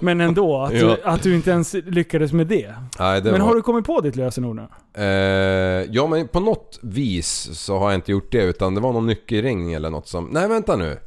Men 0.00 0.20
ändå, 0.20 0.62
att, 0.62 0.72
Ja. 0.72 0.86
du, 0.86 0.96
att 1.04 1.22
du 1.22 1.34
inte 1.34 1.50
ens 1.50 1.74
lyckades 1.74 2.32
med 2.32 2.46
det. 2.46 2.74
Nej, 2.98 3.20
det 3.20 3.30
Men 3.32 3.40
var... 3.40 3.48
har 3.48 3.54
du 3.54 3.62
kommit 3.62 3.86
på 3.86 4.00
ditt 4.00 4.16
lösenord 4.16 4.56
nu? 4.56 4.66
Eh, 5.04 5.86
ja 5.90 6.06
men 6.06 6.28
på 6.28 6.40
något 6.40 6.78
vis 6.82 7.48
så 7.52 7.78
har 7.78 7.90
jag 7.90 7.94
inte 7.94 8.12
gjort 8.12 8.32
det 8.32 8.42
utan 8.42 8.74
det 8.74 8.80
var 8.80 8.92
någon 8.92 9.06
nyckelring 9.06 9.72
eller 9.72 9.90
något 9.90 10.08
som... 10.08 10.28
Nej 10.32 10.48
vänta 10.48 10.76
nu. 10.76 10.98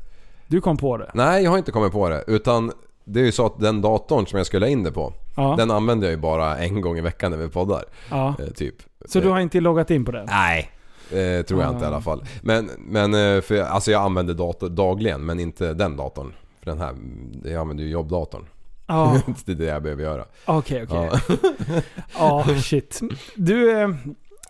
Du 0.47 0.61
kom 0.61 0.77
på 0.77 0.97
det? 0.97 1.11
Nej 1.13 1.43
jag 1.43 1.51
har 1.51 1.57
inte 1.57 1.71
kommit 1.71 1.91
på 1.91 2.09
det 2.09 2.23
utan 2.27 2.71
det 3.07 3.19
är 3.19 3.23
ju 3.25 3.31
så 3.31 3.45
att 3.45 3.59
den 3.59 3.81
datorn 3.81 4.27
som 4.27 4.37
jag 4.37 4.45
skulle 4.45 4.65
ha 4.65 4.71
in 4.71 4.83
det 4.83 4.91
på 4.91 5.13
Ja. 5.35 5.55
Den 5.57 5.71
använder 5.71 6.07
jag 6.07 6.11
ju 6.11 6.17
bara 6.21 6.57
en 6.57 6.81
gång 6.81 6.97
i 6.97 7.01
veckan 7.01 7.31
när 7.31 7.37
vi 7.37 7.47
poddar. 7.49 7.83
ja. 8.09 8.35
Eh, 8.39 8.45
typ. 8.45 8.75
Så 9.05 9.19
du 9.19 9.29
har 9.29 9.39
inte 9.39 9.59
loggat 9.59 9.91
in 9.91 10.05
på 10.05 10.11
den? 10.11 10.25
Nej. 10.25 10.71
Eh, 11.11 11.45
tror 11.45 11.61
jag 11.61 11.71
inte 11.71 11.83
i 11.85 11.87
alla 11.87 12.01
fall. 12.01 12.23
Men, 12.41 12.69
men 12.77 13.13
eh, 13.13 13.41
för, 13.41 13.61
alltså 13.61 13.91
jag 13.91 14.01
använder 14.01 14.33
dator 14.33 14.69
dagligen 14.69 15.25
men 15.25 15.39
inte 15.39 15.73
den 15.73 15.97
datorn. 15.97 16.33
För 16.59 16.65
den 16.71 16.79
här, 16.79 16.95
jag 17.43 17.53
använder 17.53 17.83
ju 17.83 17.89
jobbdatorn. 17.89 18.45
Ja, 18.87 19.21
det 19.45 19.51
är 19.51 19.55
det 19.55 19.65
jag 19.65 19.83
behöver 19.83 20.03
göra. 20.03 20.25
okej 20.45 20.83
okej. 20.83 21.09
Ja. 21.27 21.81
Ja, 22.17 22.45
shit. 22.61 22.99
Du, 23.35 23.95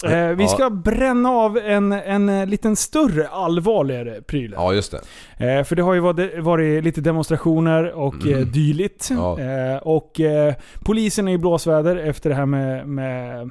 eh, 0.06 0.14
eh, 0.20 0.36
vi 0.36 0.44
Ja. 0.44 0.50
ska 0.50 0.70
bränna 0.70 1.30
av 1.30 1.58
en, 1.58 1.92
en 1.92 2.30
eh, 2.30 2.46
liten 2.46 2.76
större, 2.76 3.28
allvarligare 3.28 4.22
pryl. 4.22 4.54
ja 4.56 4.74
just 4.74 4.94
det. 5.38 5.58
Eh, 5.58 5.64
för 5.64 5.76
det 5.76 5.82
har 5.82 5.94
ju 5.94 6.00
varit, 6.00 6.40
varit 6.40 6.84
lite 6.84 7.02
demonstrationer 7.02 7.92
och 7.94 8.28
eh, 8.28 8.38
dylikt. 8.48 9.10
Mm. 9.10 9.24
Ja. 9.24 9.40
Eh, 9.40 9.78
och 9.78 10.20
eh, 10.20 10.54
polisen 10.86 11.28
är 11.28 11.32
i 11.34 11.38
blåsväder 11.38 11.96
efter 11.96 12.30
det 12.30 12.36
här 12.36 12.46
med, 12.46 12.88
med 12.88 13.40
eh, 13.42 13.50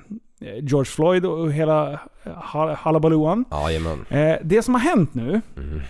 George 0.61 0.85
Floyd 0.91 1.25
och 1.27 1.53
hela 1.53 1.93
eh, 1.93 1.99
hal- 2.37 2.75
halabalooan. 2.79 3.45
Jajamän. 3.51 4.05
Eh, 4.11 4.37
det 4.43 4.63
som 4.63 4.75
har 4.75 4.81
hänt 4.81 5.15
nu, 5.15 5.41
Mm. 5.57 5.81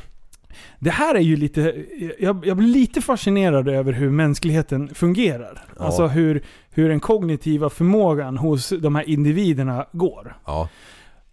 det 0.79 0.91
här 0.91 1.15
är 1.15 1.21
ju 1.21 1.37
lite... 1.37 1.75
Jag, 2.19 2.47
jag 2.47 2.57
blir 2.57 2.69
lite 2.69 3.01
fascinerad 3.01 3.69
över 3.69 3.93
hur 3.93 4.11
mänskligheten 4.11 4.95
fungerar. 4.95 5.65
Ja. 5.79 5.85
Alltså 5.85 6.07
hur, 6.07 6.43
hur 6.77 6.89
den 6.89 7.01
kognitiva 7.01 7.71
förmågan 7.71 8.37
hos 8.39 8.69
de 8.69 8.95
här 8.95 9.09
individerna 9.09 9.87
går. 9.93 10.37
Ja. 10.47 10.69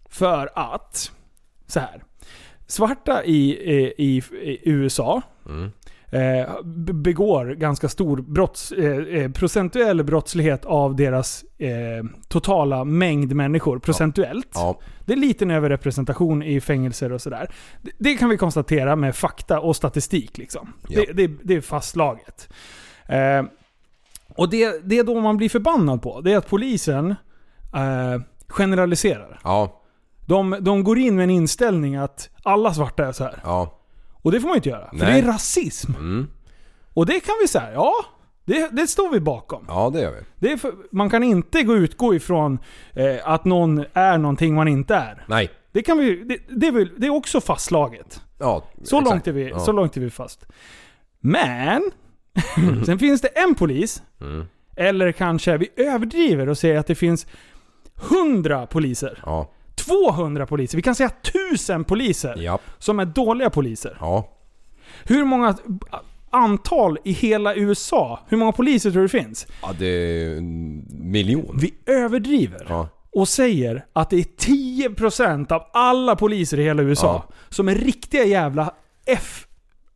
För 0.10 0.50
att, 0.56 1.12
så 1.68 1.80
här. 1.80 2.04
Svarta 2.68 3.24
i, 3.24 3.50
i, 3.52 3.94
i, 3.98 4.18
i 4.42 4.60
USA 4.64 5.22
Mm. 5.46 5.72
eh, 6.12 6.62
be- 6.64 6.94
begår 6.94 7.46
ganska 7.46 7.90
stor 7.90 8.18
brotts, 8.18 8.72
eh, 8.72 8.98
eh, 8.98 9.32
procentuell 9.32 10.04
brottslighet 10.04 10.66
av 10.66 10.96
deras 10.96 11.44
eh, 11.58 11.70
totala 12.28 12.84
mängd 12.84 13.36
människor. 13.36 13.80
Procentuellt. 13.80 14.52
Ja. 14.54 14.80
Det 15.06 15.14
är 15.14 15.18
liten 15.18 15.52
överrepresentation 15.52 16.44
i 16.44 16.62
fängelser 16.62 17.12
och 17.12 17.22
sådär. 17.22 17.52
Det, 17.82 17.92
det 17.98 18.16
kan 18.16 18.30
vi 18.30 18.38
konstatera 18.38 18.96
med 18.96 19.16
fakta 19.16 19.60
och 19.60 19.76
statistik. 19.76 20.38
Liksom. 20.38 20.74
Ja. 20.88 21.02
Det, 21.08 21.14
det, 21.28 21.34
det 21.44 21.54
är 21.56 21.62
fastslaget. 21.62 22.50
Och 24.36 24.50
det, 24.50 24.90
det 24.90 25.00
är 25.00 25.04
då 25.04 25.22
man 25.22 25.38
blir 25.38 25.50
förbannad 25.50 26.02
på. 26.02 26.22
Det 26.22 26.34
är 26.34 26.38
att 26.38 26.50
polisen 26.50 27.16
eh, 27.76 28.22
generaliserar. 28.48 29.40
Ja. 29.44 29.82
De, 30.26 30.58
de 30.62 30.84
går 30.84 30.98
in 30.98 31.16
med 31.16 31.24
en 31.24 31.30
inställning 31.30 31.96
att 31.96 32.30
alla 32.44 32.74
svarta 32.74 33.06
är 33.08 33.12
så 33.12 33.24
här. 33.24 33.40
Ja. 33.44 33.80
Och 34.14 34.32
det 34.32 34.40
får 34.42 34.48
man 34.48 34.58
inte 34.58 34.70
göra. 34.70 34.90
För 34.90 34.98
Nej. 34.98 35.22
det 35.22 35.28
är 35.28 35.32
rasism. 35.32 35.92
Mm. 35.96 36.28
Och 36.94 37.06
det 37.06 37.20
kan 37.20 37.36
vi 37.42 37.48
säga, 37.48 37.74
ja. 37.74 37.94
Det, 38.46 38.70
det 38.72 38.88
står 38.88 39.10
vi 39.12 39.20
bakom. 39.20 39.66
Ja 39.68 39.90
det 39.94 40.02
gör 40.02 40.12
vi. 40.12 40.20
Det 40.40 40.52
är 40.52 40.58
för, 40.58 40.74
man 40.92 41.10
kan 41.10 41.24
inte 41.24 41.64
gå 41.64 41.76
utgå 41.76 42.16
ifrån 42.16 42.60
eh, 42.94 43.16
att 43.24 43.46
någon 43.46 43.86
är 43.94 44.18
någonting 44.18 44.56
man 44.56 44.68
inte 44.68 44.96
är. 44.96 45.26
Nej. 45.28 45.50
Det, 45.72 45.82
kan 45.84 45.98
vi, 45.98 46.16
det, 46.24 46.38
det, 46.60 46.68
är, 46.68 46.72
väl, 46.72 46.90
det 46.98 47.08
är 47.08 47.12
också 47.12 47.42
fastslaget. 47.42 48.22
Ja, 48.40 48.64
Så, 48.84 48.98
exakt. 48.98 49.10
långt 49.12 49.28
är, 49.28 49.32
vi, 49.32 49.50
Ja. 49.50 49.60
så 49.60 49.72
långt 49.72 49.98
är 49.98 50.02
vi 50.02 50.10
fast. 50.10 50.46
Men, 51.20 51.92
sen 52.86 53.00
finns 53.00 53.22
det 53.22 53.28
en 53.28 53.56
polis, 53.56 54.02
Mm. 54.22 54.46
eller 54.76 55.12
kanske 55.12 55.58
vi 55.58 55.70
överdriver 55.76 56.50
och 56.50 56.58
säger 56.58 56.78
att 56.80 56.88
det 56.88 56.96
finns 56.96 57.28
100 58.10 58.68
poliser. 58.68 59.20
Ja. 59.26 59.50
200 59.76 60.46
poliser. 60.46 60.78
Vi 60.78 60.82
kan 60.82 60.96
säga 60.96 61.10
1000 61.10 61.84
poliser 61.84 62.36
Japp. 62.38 62.62
som 62.78 63.00
är 63.00 63.06
dåliga 63.06 63.50
poliser. 63.50 63.98
Ja. 64.00 64.30
Hur 65.04 65.26
många 65.26 65.58
antal 66.30 66.98
i 67.04 67.12
hela 67.12 67.56
USA, 67.56 68.20
hur 68.28 68.38
många 68.38 68.52
poliser 68.52 68.92
tror 68.92 69.02
du 69.02 69.08
det 69.08 69.24
finns? 69.24 69.48
Ja 69.62 69.70
det 69.80 69.86
är 69.86 70.38
en 70.38 70.86
miljon. 71.12 71.58
Vi 71.62 71.74
överdriver. 71.86 72.66
Ja. 72.70 72.90
och 73.16 73.28
säger 73.28 73.86
att 73.94 74.10
det 74.10 74.18
är 74.18 74.24
10% 74.24 75.52
av 75.52 75.64
alla 75.74 76.16
poliser 76.16 76.60
i 76.60 76.64
hela 76.64 76.84
USA 76.84 77.24
som 77.50 77.68
är 77.68 77.76
riktiga 77.76 78.24
jävla 78.26 78.74
F... 79.06 79.48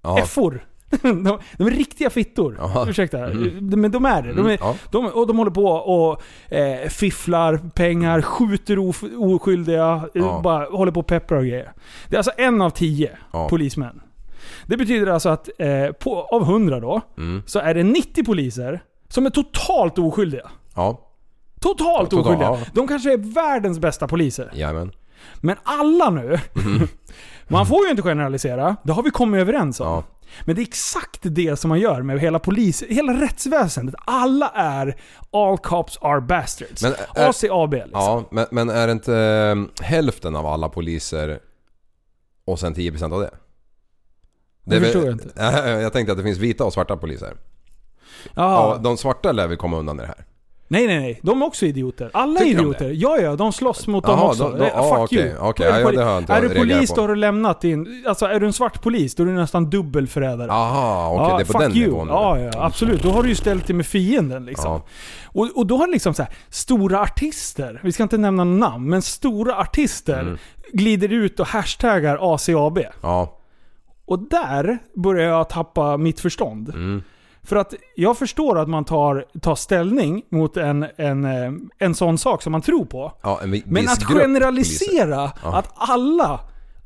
Ja. 0.02 0.20
F-or. 0.24 0.66
De, 1.02 1.40
de 1.58 1.68
är 1.68 1.72
riktiga 1.72 2.10
fittor. 2.10 2.58
Ja. 2.60 2.86
Ursäkta. 2.90 3.18
Mm. 3.26 3.70
Men 3.82 3.92
de 3.92 4.06
är 4.06 4.22
det. 4.22 4.34
De, 4.34 4.46
är, 4.48 4.62
Mm, 4.64 4.76
de, 4.92 5.06
och 5.06 5.28
de 5.28 5.38
håller 5.38 5.52
på 5.52 5.66
och 5.66 6.22
eh, 6.54 6.90
fifflar 6.90 7.58
pengar, 7.76 8.22
skjuter 8.22 8.80
of, 8.80 9.04
oskyldiga, 9.18 9.94
eh, 10.16 10.22
Ja. 10.22 10.42
bara 10.44 10.66
håller 10.66 10.92
på 10.92 11.00
och 11.00 11.08
pepprar 11.08 11.38
och 11.38 11.44
grejer. 11.46 11.74
Det 12.10 12.16
är 12.16 12.18
alltså 12.20 12.32
en 12.38 12.62
av 12.62 12.70
tio 12.70 13.18
Ja. 13.34 13.50
polismän. 13.50 14.02
Det 14.66 14.78
betyder 14.78 15.08
alltså 15.08 15.30
att 15.30 15.50
eh, 15.60 15.92
på, 16.00 16.22
av 16.22 16.42
100 16.44 16.80
då, 16.80 17.02
Mm. 17.18 17.44
så 17.46 17.60
är 17.60 17.74
det 17.74 17.84
90 17.84 18.24
poliser 18.26 18.84
som 19.10 19.26
är 19.26 19.30
totalt 19.30 20.00
oskyldiga. 20.00 20.50
Ja. 20.76 21.02
Totalt 21.60 22.10
Total- 22.10 22.26
oskyldiga. 22.26 22.58
De 22.74 22.88
kanske 22.88 23.14
är 23.14 23.18
världens 23.18 23.80
bästa 23.80 24.08
poliser. 24.08 24.52
Jajamän. 24.54 24.92
Men 25.36 25.56
alla 25.64 26.10
nu, 26.10 26.38
man 27.48 27.66
får 27.66 27.84
ju 27.86 27.90
inte 27.90 28.02
generalisera, 28.02 28.76
det 28.84 28.92
har 28.92 29.04
vi 29.04 29.10
kommit 29.12 29.42
överens 29.42 29.80
om. 29.80 29.88
Ja. 29.88 30.04
Men 30.46 30.56
det 30.56 30.62
är 30.62 30.64
exakt 30.68 31.20
det 31.22 31.60
som 31.60 31.70
man 31.70 31.80
gör 31.80 32.02
med 32.02 32.20
hela 32.20 32.40
polis, 32.40 32.84
hela 32.90 33.22
rättsväsendet. 33.22 33.96
Alla 34.06 34.50
är 34.56 34.96
all 35.32 35.58
cops 35.58 35.98
are 36.02 36.22
bastards. 36.22 36.82
Men 36.84 36.94
är- 37.16 37.30
ACAB 37.30 37.74
liksom. 37.74 37.92
Ja, 37.94 38.24
men, 38.32 38.46
men 38.52 38.70
är 38.70 38.88
det 38.88 38.92
inte 38.94 39.16
eh, 39.18 39.86
hälften 39.86 40.36
av 40.36 40.46
alla 40.46 40.70
poliser 40.70 41.40
och 42.46 42.60
sen 42.60 42.76
10% 42.76 43.14
av 43.14 43.22
det? 43.22 43.32
Det 44.64 44.76
väl- 44.80 44.84
förstår 44.84 45.06
jag 45.06 45.14
inte. 45.14 45.44
Jag 45.82 45.94
tänkte 45.94 46.12
att 46.12 46.18
det 46.18 46.24
finns 46.24 46.38
vita 46.38 46.64
och 46.66 46.74
svarta 46.74 46.98
poliser. 46.98 47.34
Ja, 48.36 48.80
de 48.84 48.98
svarta 48.98 49.32
lär 49.32 49.48
väl 49.48 49.58
komma 49.58 49.78
undan 49.78 50.00
i 50.00 50.02
det 50.02 50.08
här. 50.08 50.26
Nej, 50.70 50.88
nej, 50.88 51.00
nej. 51.00 51.20
De 51.24 51.42
är 51.42 51.46
också 51.46 51.66
idioter. 51.66 52.10
Alla 52.14 52.40
är 52.40 52.44
de 52.46 52.50
idioter. 52.52 52.92
Ja, 52.96 53.18
ja. 53.18 53.36
De 53.36 53.54
slåss 53.54 53.88
mot 53.88 54.06
dem 54.06 54.20
Jaha, 54.20 54.30
också. 54.30 54.44
de- 54.50 54.60
de- 54.60 54.66
ja, 54.68 54.84
Fuck 54.84 55.00
okej, 55.00 55.20
you. 55.20 55.30
du 55.30 56.00
Ja, 56.02 56.18
inte 56.18 56.34
Är 56.34 56.42
du 56.42 56.50
polis 56.50 56.90
då 56.96 57.02
har 57.02 57.08
du 57.08 57.16
lämnat 57.16 57.62
din... 57.62 58.04
Alltså 58.08 58.26
är 58.26 58.40
du 58.40 58.46
en 58.46 58.54
svart 58.54 58.82
polis 58.82 59.16
då 59.16 59.24
är 59.24 59.28
du 59.28 59.34
nästan 59.34 59.70
dubbelförrädare. 59.70 60.52
Aha, 60.52 61.10
okej. 61.16 61.36
det 61.38 61.44
är 61.50 61.54
på 61.54 61.60
den 61.60 61.72
you. 61.78 61.86
nivån. 61.88 62.08
Ja, 62.08 62.40
ja, 62.40 62.52
absolut. 62.56 63.04
Då 63.04 63.10
har 63.12 63.24
du 63.24 63.30
ju 63.30 63.36
ställt 63.36 63.68
dig 63.68 63.76
med 63.76 63.86
fienden 63.86 64.46
liksom. 64.46 64.72
Ja. 64.72 64.82
Och, 65.26 65.50
och 65.56 65.68
då 65.68 65.78
har 65.78 65.88
liksom 65.88 66.14
så 66.14 66.24
här, 66.24 66.32
stora 66.50 67.02
artister, 67.02 67.80
vi 67.84 67.92
ska 67.92 68.04
inte 68.04 68.18
nämna 68.18 68.44
namn, 68.44 68.90
men 68.90 69.02
stora 69.02 69.58
artister 69.58 70.20
Mm. 70.22 70.38
glider 70.74 71.10
ut 71.14 71.40
och 71.40 71.48
hashtaggar 71.48 72.18
ACAB. 72.36 72.80
Ja. 73.02 73.38
Och 74.06 74.20
där 74.20 74.78
börjar 74.96 75.30
jag 75.30 75.50
tappa 75.50 75.98
mitt 75.98 76.20
förstånd. 76.20 76.70
Mm. 76.70 77.04
För 77.48 77.56
att 77.56 77.74
jag 77.96 78.18
förstår 78.18 78.60
att 78.60 78.70
man 78.70 78.86
tar, 78.86 79.26
tar 79.42 79.56
ställning 79.56 80.24
mot 80.30 80.58
en, 80.58 80.86
en, 80.98 81.26
eh, 81.26 81.52
en 81.78 81.96
sån 81.96 82.18
sak 82.18 82.42
som 82.42 82.52
man 82.52 82.62
tror 82.62 82.86
på. 82.86 83.14
ja 83.24 83.40
en 83.44 83.52
vi- 83.52 83.64
Men 83.66 83.82
viss 83.82 83.92
att 83.94 84.00
grupp 84.00 84.08
poliser. 84.10 84.24
generalisera 84.28 85.32
Ja. 85.44 85.56
att 85.58 85.72
alla, 85.76 86.40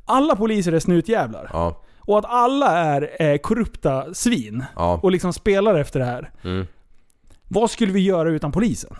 alla 0.06 0.36
poliser 0.36 0.72
är 0.72 0.78
snutjävlar. 0.78 1.50
Ja. 1.52 1.82
Och 1.98 2.18
att 2.18 2.24
alla 2.28 2.70
är 2.78 3.22
eh, 3.22 3.36
korrupta 3.38 4.14
svin. 4.14 4.64
Och 4.76 5.10
liksom 5.12 5.32
spelar 5.32 5.74
efter 5.74 6.00
det 6.00 6.06
här. 6.06 6.30
Mm. 6.44 6.66
Vad 7.48 7.70
skulle 7.70 7.92
vi 7.92 8.00
göra 8.00 8.30
utan 8.30 8.52
polisen? 8.52 8.96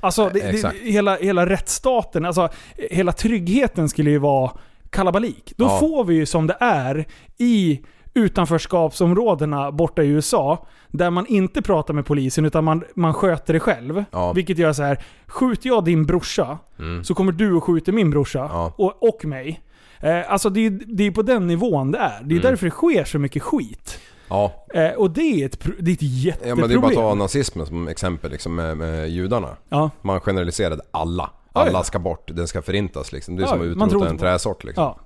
Alltså, 0.00 0.30
det, 0.34 0.40
det, 0.40 0.72
hela, 0.82 1.16
hela 1.16 1.46
rättsstaten, 1.46 2.24
alltså 2.24 2.48
hela 2.90 3.12
tryggheten 3.12 3.88
skulle 3.88 4.10
ju 4.10 4.18
vara 4.18 4.50
kalabalik. 4.90 5.52
Då 5.56 5.68
får 5.68 6.04
vi 6.04 6.14
ju 6.14 6.26
som 6.26 6.46
det 6.46 6.56
är 6.60 7.04
i 7.38 7.80
utanförskapsområdena 8.14 9.72
borta 9.72 10.02
i 10.02 10.06
USA, 10.08 10.66
där 10.90 11.10
man 11.10 11.26
inte 11.26 11.62
pratar 11.62 11.94
med 11.94 12.06
polisen 12.06 12.44
utan 12.44 12.64
man, 12.64 12.84
man 12.94 13.14
sköter 13.14 13.52
det 13.52 13.60
själv. 13.60 14.04
Ja. 14.10 14.32
Vilket 14.32 14.58
gör 14.58 14.72
så 14.72 14.82
här. 14.82 15.04
skjuter 15.26 15.68
jag 15.68 15.84
din 15.84 16.06
brorsa, 16.06 16.58
Mm. 16.78 17.04
så 17.04 17.14
kommer 17.14 17.32
du 17.32 17.52
och 17.52 17.64
skjuter 17.64 17.92
min 17.92 18.10
brorsa 18.10 18.38
Ja. 18.52 18.72
och, 18.76 19.08
och 19.08 19.24
mig. 19.24 19.60
Eh, 20.00 20.32
alltså 20.32 20.50
det 20.50 20.66
är 20.66 20.70
det 20.86 21.04
är 21.06 21.10
på 21.10 21.22
den 21.22 21.46
nivån 21.46 21.90
det 21.90 21.98
är. 21.98 22.08
Det 22.22 22.34
är 22.34 22.38
Mm. 22.38 22.42
därför 22.42 22.66
det 22.66 22.70
sker 22.70 23.04
så 23.04 23.18
mycket 23.18 23.42
skit. 23.42 23.98
Ja. 24.28 24.66
Eh, 24.74 24.90
och 24.90 25.10
det 25.10 25.20
är 25.20 25.46
ett, 25.46 25.66
det 25.78 25.90
är 25.90 25.94
ett 25.94 26.02
ja, 26.02 26.08
jätteproblem. 26.08 26.58
men 26.60 26.68
det 26.68 26.74
är 26.74 26.78
bara 26.78 26.88
att 26.88 26.94
ta 26.94 27.14
nazismen 27.14 27.66
som 27.66 27.88
exempel 27.88 28.30
liksom 28.30 28.54
med, 28.54 28.76
med 28.76 29.08
judarna. 29.10 29.48
Ja. 29.68 29.90
Man 30.02 30.20
generaliserade 30.20 30.82
alla. 30.90 31.30
Ja, 31.54 31.60
Alla 31.60 31.72
ja. 31.72 31.82
ska 31.82 31.98
bort, 31.98 32.30
den 32.32 32.48
ska 32.48 32.62
förintas 32.62 33.12
liksom. 33.12 33.36
Det 33.36 33.42
är 33.42 33.44
Ja, 33.44 33.48
som 33.50 33.60
att 33.82 33.88
utrota 33.88 34.08
en 34.08 34.18
träsort 34.18 34.64
liksom. 34.64 34.84
Ja. 34.84 34.98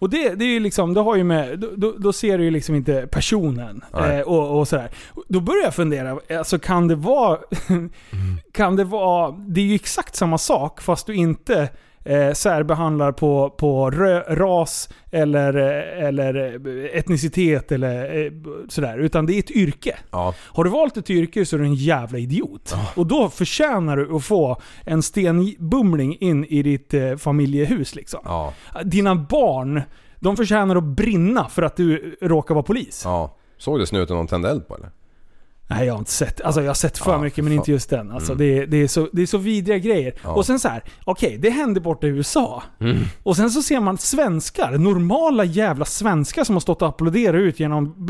Och 0.00 0.10
det, 0.10 0.34
det 0.34 0.44
är 0.44 0.48
ju 0.48 0.60
liksom, 0.60 0.94
det 0.94 1.00
har 1.00 1.16
ju 1.16 1.24
med, 1.24 1.58
då, 1.58 1.68
då, 1.76 1.92
då 1.98 2.12
ser 2.12 2.38
du 2.38 2.44
ju 2.44 2.50
liksom 2.50 2.74
inte 2.74 3.06
personen. 3.06 3.84
Eh, 3.94 4.20
och, 4.20 4.58
och 4.58 4.68
sådär. 4.68 4.90
Då 5.28 5.40
börjar 5.40 5.64
jag 5.64 5.74
fundera, 5.74 6.18
alltså 6.38 6.58
kan 6.58 6.88
det 6.88 6.94
vara... 6.94 7.38
kan 8.52 8.76
det 8.76 8.84
vara... 8.84 9.30
Det 9.30 9.60
är 9.60 9.64
ju 9.64 9.74
exakt 9.74 10.16
samma 10.16 10.38
sak 10.38 10.80
fast 10.80 11.06
du 11.06 11.14
inte 11.14 11.68
eh, 12.04 12.32
särbehandlar 12.32 13.12
på, 13.12 13.50
på 13.50 13.90
rö, 13.90 14.20
ras 14.20 14.88
eller, 15.10 15.56
eh, 15.56 16.06
eller 16.06 16.34
eh, 16.34 16.98
etnicitet 16.98 17.72
eller 17.72 18.24
eh, 18.24 18.32
sådär. 18.68 18.98
Utan 18.98 19.26
det 19.26 19.34
är 19.34 19.38
ett 19.38 19.50
yrke. 19.50 19.98
Ja. 20.10 20.34
Har 20.38 20.64
du 20.64 20.70
valt 20.70 20.96
ett 20.96 21.10
yrke 21.10 21.46
så 21.46 21.56
är 21.56 21.60
du 21.60 21.66
en 21.66 21.74
jävla 21.74 22.18
idiot. 22.18 22.74
Och 22.96 23.06
då 23.06 23.28
förtjänar 23.28 23.96
du 23.96 24.16
att 24.16 24.24
få 24.24 24.60
en 24.84 25.02
stenbumling 25.02 26.16
in 26.20 26.44
i 26.44 26.62
ditt 26.62 26.94
eh, 26.94 27.16
familjehus 27.16 27.94
liksom. 27.94 28.20
Ja. 28.24 28.52
Dina 28.84 29.14
barn, 29.14 29.82
de 30.20 30.36
förtjänar 30.36 30.76
att 30.76 30.84
brinna 30.84 31.48
för 31.48 31.62
att 31.62 31.76
du 31.76 32.16
råkar 32.22 32.54
vara 32.54 32.62
polis. 32.64 33.02
Ja. 33.04 33.36
Såg 33.58 33.78
du 33.78 33.86
snuten 33.86 34.16
de 34.16 34.26
tände 34.26 34.50
eld 34.50 34.68
på 34.68 34.76
eller? 34.76 34.90
Nej 35.70 35.86
jag 35.86 35.94
har 35.94 35.98
inte 35.98 36.10
sett. 36.10 36.40
Alltså 36.40 36.60
jag 36.60 36.68
har 36.68 36.74
sett 36.74 36.98
för 36.98 37.12
Ja, 37.12 37.18
mycket 37.18 37.44
men 37.44 37.52
inte 37.52 37.70
just 37.70 37.90
den. 37.90 38.10
Alltså, 38.12 38.32
Mm. 38.32 38.38
det, 38.38 38.58
är, 38.58 38.66
det, 38.66 38.76
är 38.82 38.88
så, 38.88 39.08
det 39.12 39.22
är 39.22 39.26
så 39.26 39.38
vidriga 39.38 39.78
grejer. 39.78 40.14
Ja. 40.24 40.30
Och 40.34 40.46
sen 40.46 40.58
så 40.58 40.68
här, 40.68 40.82
okej 41.04 41.38
det 41.38 41.50
händer 41.50 41.80
borta 41.80 42.06
i 42.06 42.10
USA. 42.10 42.62
Mm. 42.80 42.98
Och 43.22 43.36
sen 43.36 43.50
så 43.50 43.62
ser 43.62 43.80
man 43.80 43.98
svenskar, 43.98 44.70
normala 44.78 45.44
jävla 45.44 45.84
svenskar 45.84 46.44
som 46.44 46.54
har 46.54 46.60
stått 46.60 46.82
och 46.82 46.88
applåderat 46.88 47.34
ut 47.40 47.60
genom 47.60 48.08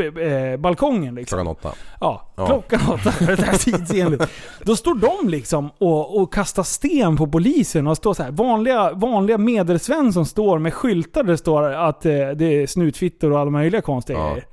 eh, 0.53 0.61
balkongen 0.61 1.15
liksom. 1.15 1.37
Klockan 1.37 1.47
åtta. 1.53 1.73
Ja, 2.01 2.27
Ja. 2.37 2.47
klockan 2.47 2.81
åtta. 2.95 3.13
Det 3.27 3.43
här 3.43 3.59
tidsenligt. 3.59 4.25
Då 4.65 4.77
står 4.77 4.95
de 4.95 5.29
liksom 5.29 5.71
och, 5.79 6.21
och 6.21 6.33
kastar 6.35 6.63
sten 6.63 7.17
på 7.17 7.27
polisen 7.27 7.87
och 7.87 7.97
står 7.97 8.15
så 8.15 8.23
här. 8.23 8.31
Vanliga, 8.31 8.93
vanliga 8.93 9.39
medelsvän 9.39 10.13
som 10.13 10.27
står 10.27 10.59
med 10.59 10.75
skyltar 10.75 11.23
där 11.23 11.31
det 11.31 11.39
står 11.39 11.63
att 11.73 12.07
eh, 12.07 12.13
det 12.13 12.45
är 12.63 12.67
snutfittor 12.67 13.33
och 13.33 13.39
alla 13.39 13.51
möjliga 13.51 13.81
konstiga 13.83 14.19
grejer. 14.19 14.45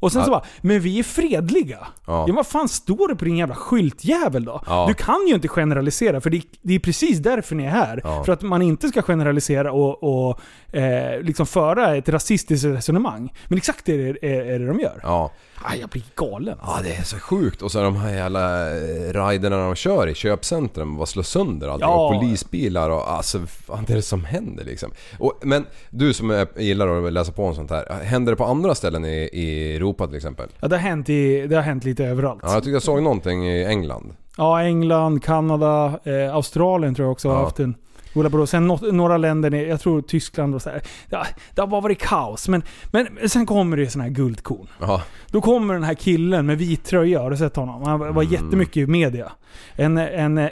Och 0.00 0.12
sen 0.12 0.24
så 0.24 0.30
bara, 0.30 0.44
men 0.60 0.80
vi 0.80 0.98
är 0.98 1.02
fredliga. 1.02 1.78
Ja. 2.06 2.24
Ja. 2.28 2.34
vad 2.34 2.46
fan 2.46 2.68
står 2.68 3.08
det 3.08 3.16
på 3.16 3.24
din 3.24 3.36
jävla 3.36 3.54
skyltjävel 3.54 4.44
då? 4.44 4.62
Ja. 4.66 4.84
Du 4.88 4.94
kan 4.94 5.26
ju 5.28 5.34
inte 5.34 5.48
generalisera 5.48 6.20
för 6.20 6.30
det, 6.30 6.42
det 6.62 6.74
är 6.74 6.78
precis 6.78 7.18
därför 7.18 7.54
ni 7.54 7.64
är 7.64 7.70
här. 7.70 8.00
Ja. 8.04 8.24
För 8.24 8.32
att 8.32 8.42
man 8.42 8.62
inte 8.62 8.88
ska 8.88 9.02
generalisera 9.02 9.72
och, 9.72 10.02
och 10.02 10.40
eh, 10.76 11.20
liksom 11.20 11.46
föra 11.46 11.96
ett 11.96 12.08
rasistiskt 12.08 12.64
resonemang. 12.64 13.32
Men 13.48 13.58
exakt 13.58 13.84
det 13.84 13.92
är, 14.08 14.24
är, 14.24 14.44
är 14.44 14.58
det 14.58 14.66
de 14.66 14.80
gör. 14.80 15.00
Ja. 15.02 15.32
Aj, 15.64 15.78
jag 15.80 15.88
blir 15.88 16.02
galen. 16.16 16.58
Ja 16.62 16.78
det 16.82 16.94
är 16.94 17.02
så 17.02 17.16
sjukt. 17.18 17.62
Och 17.62 17.72
så 17.72 17.82
de 17.82 17.96
här 17.96 18.14
jävla 18.14 18.70
eh, 18.76 19.28
riderna 19.28 19.56
de 19.66 19.74
kör 19.74 20.06
i 20.06 20.14
köpcentrum 20.14 20.96
bara 20.96 21.06
slår 21.06 21.22
sönder 21.22 21.68
allt. 21.68 21.80
Ja. 21.80 22.06
Och 22.06 22.14
polisbilar 22.20 22.90
och 22.90 23.10
alltså 23.12 23.38
det 23.86 23.92
är 23.92 23.96
det 23.96 24.02
som 24.02 24.24
händer 24.24 24.64
liksom. 24.64 24.90
Och, 25.18 25.32
men 25.42 25.66
du 25.90 26.12
som 26.14 26.30
är, 26.30 26.48
gillar 26.56 27.06
att 27.06 27.12
läsa 27.12 27.32
på 27.32 27.44
om 27.44 27.54
sånt 27.54 27.70
här. 27.70 28.02
Händer 28.04 28.32
det 28.32 28.36
på 28.36 28.44
andra 28.44 28.74
ställen 28.74 29.04
i, 29.04 29.28
i 29.32 29.76
Europa 29.76 30.06
till 30.06 30.16
exempel? 30.16 30.48
Ja, 30.60 30.68
det 30.68 30.76
har 30.76 30.82
hänt, 30.82 31.08
i, 31.08 31.46
det 31.46 31.56
har 31.56 31.62
hänt 31.62 31.84
lite 31.84 32.04
överallt. 32.04 32.40
Ja, 32.42 32.48
jag 32.52 32.62
tyckte 32.62 32.70
jag 32.70 32.82
såg 32.82 33.02
någonting 33.02 33.48
i 33.48 33.64
England. 33.64 34.14
Ja, 34.36 34.62
England, 34.62 35.22
Kanada, 35.24 36.00
eh, 36.04 36.34
Australien 36.34 36.94
tror 36.94 37.06
jag 37.06 37.12
också 37.12 37.28
har 37.28 37.36
Ja. 37.36 37.42
haft 37.44 37.60
en 37.60 37.74
Bullabro. 38.14 38.46
Sen 38.46 38.66
nå- 38.66 38.78
några 38.92 39.16
länder, 39.16 39.50
jag 39.50 39.80
tror 39.80 40.02
Tyskland 40.02 40.54
och 40.54 40.62
så 40.62 40.70
här. 40.70 40.82
Ja, 41.10 41.24
det 41.54 41.60
har 41.60 41.68
bara 41.68 41.80
varit 41.80 42.00
kaos. 42.00 42.48
Men, 42.48 42.62
men 42.92 43.28
sen 43.28 43.46
kommer 43.46 43.76
det 43.76 43.90
såna 43.90 44.04
här 44.04 44.10
guldkorn. 44.10 44.66
Ja. 44.80 45.02
Då 45.26 45.40
kommer 45.40 45.74
den 45.74 45.82
här 45.84 45.94
killen 45.94 46.46
med 46.46 46.58
vit 46.58 46.84
tröja, 46.84 47.20
har 47.22 47.30
du 47.30 47.36
sett 47.36 47.56
honom? 47.56 47.82
Han 47.82 47.98
var 47.98 48.08
Mm. 48.08 48.32
jättemycket 48.32 48.76
i 48.76 48.86
media. 48.86 49.32
En, 49.76 49.98
en 49.98 50.38
eh, 50.38 50.48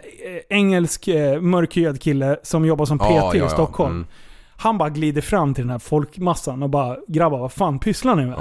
engelsk 0.48 1.08
eh, 1.08 1.40
mörkhyad 1.40 2.00
kille 2.02 2.36
som 2.42 2.64
jobbar 2.64 2.84
som 2.84 2.98
PT 2.98 3.04
ja, 3.10 3.34
i 3.34 3.38
ja. 3.38 3.48
Stockholm. 3.48 3.92
Mm. 3.94 4.06
Han 4.58 4.78
bara 4.78 4.88
glider 4.88 5.20
fram 5.20 5.54
till 5.54 5.64
den 5.64 5.70
här 5.70 5.78
folkmassan 5.78 6.62
och 6.62 6.70
bara 6.70 6.96
“Grabbar, 7.08 7.38
vad 7.38 7.52
fan 7.52 7.78
pysslar 7.78 8.14
ni 8.16 8.26
med?” 8.26 8.34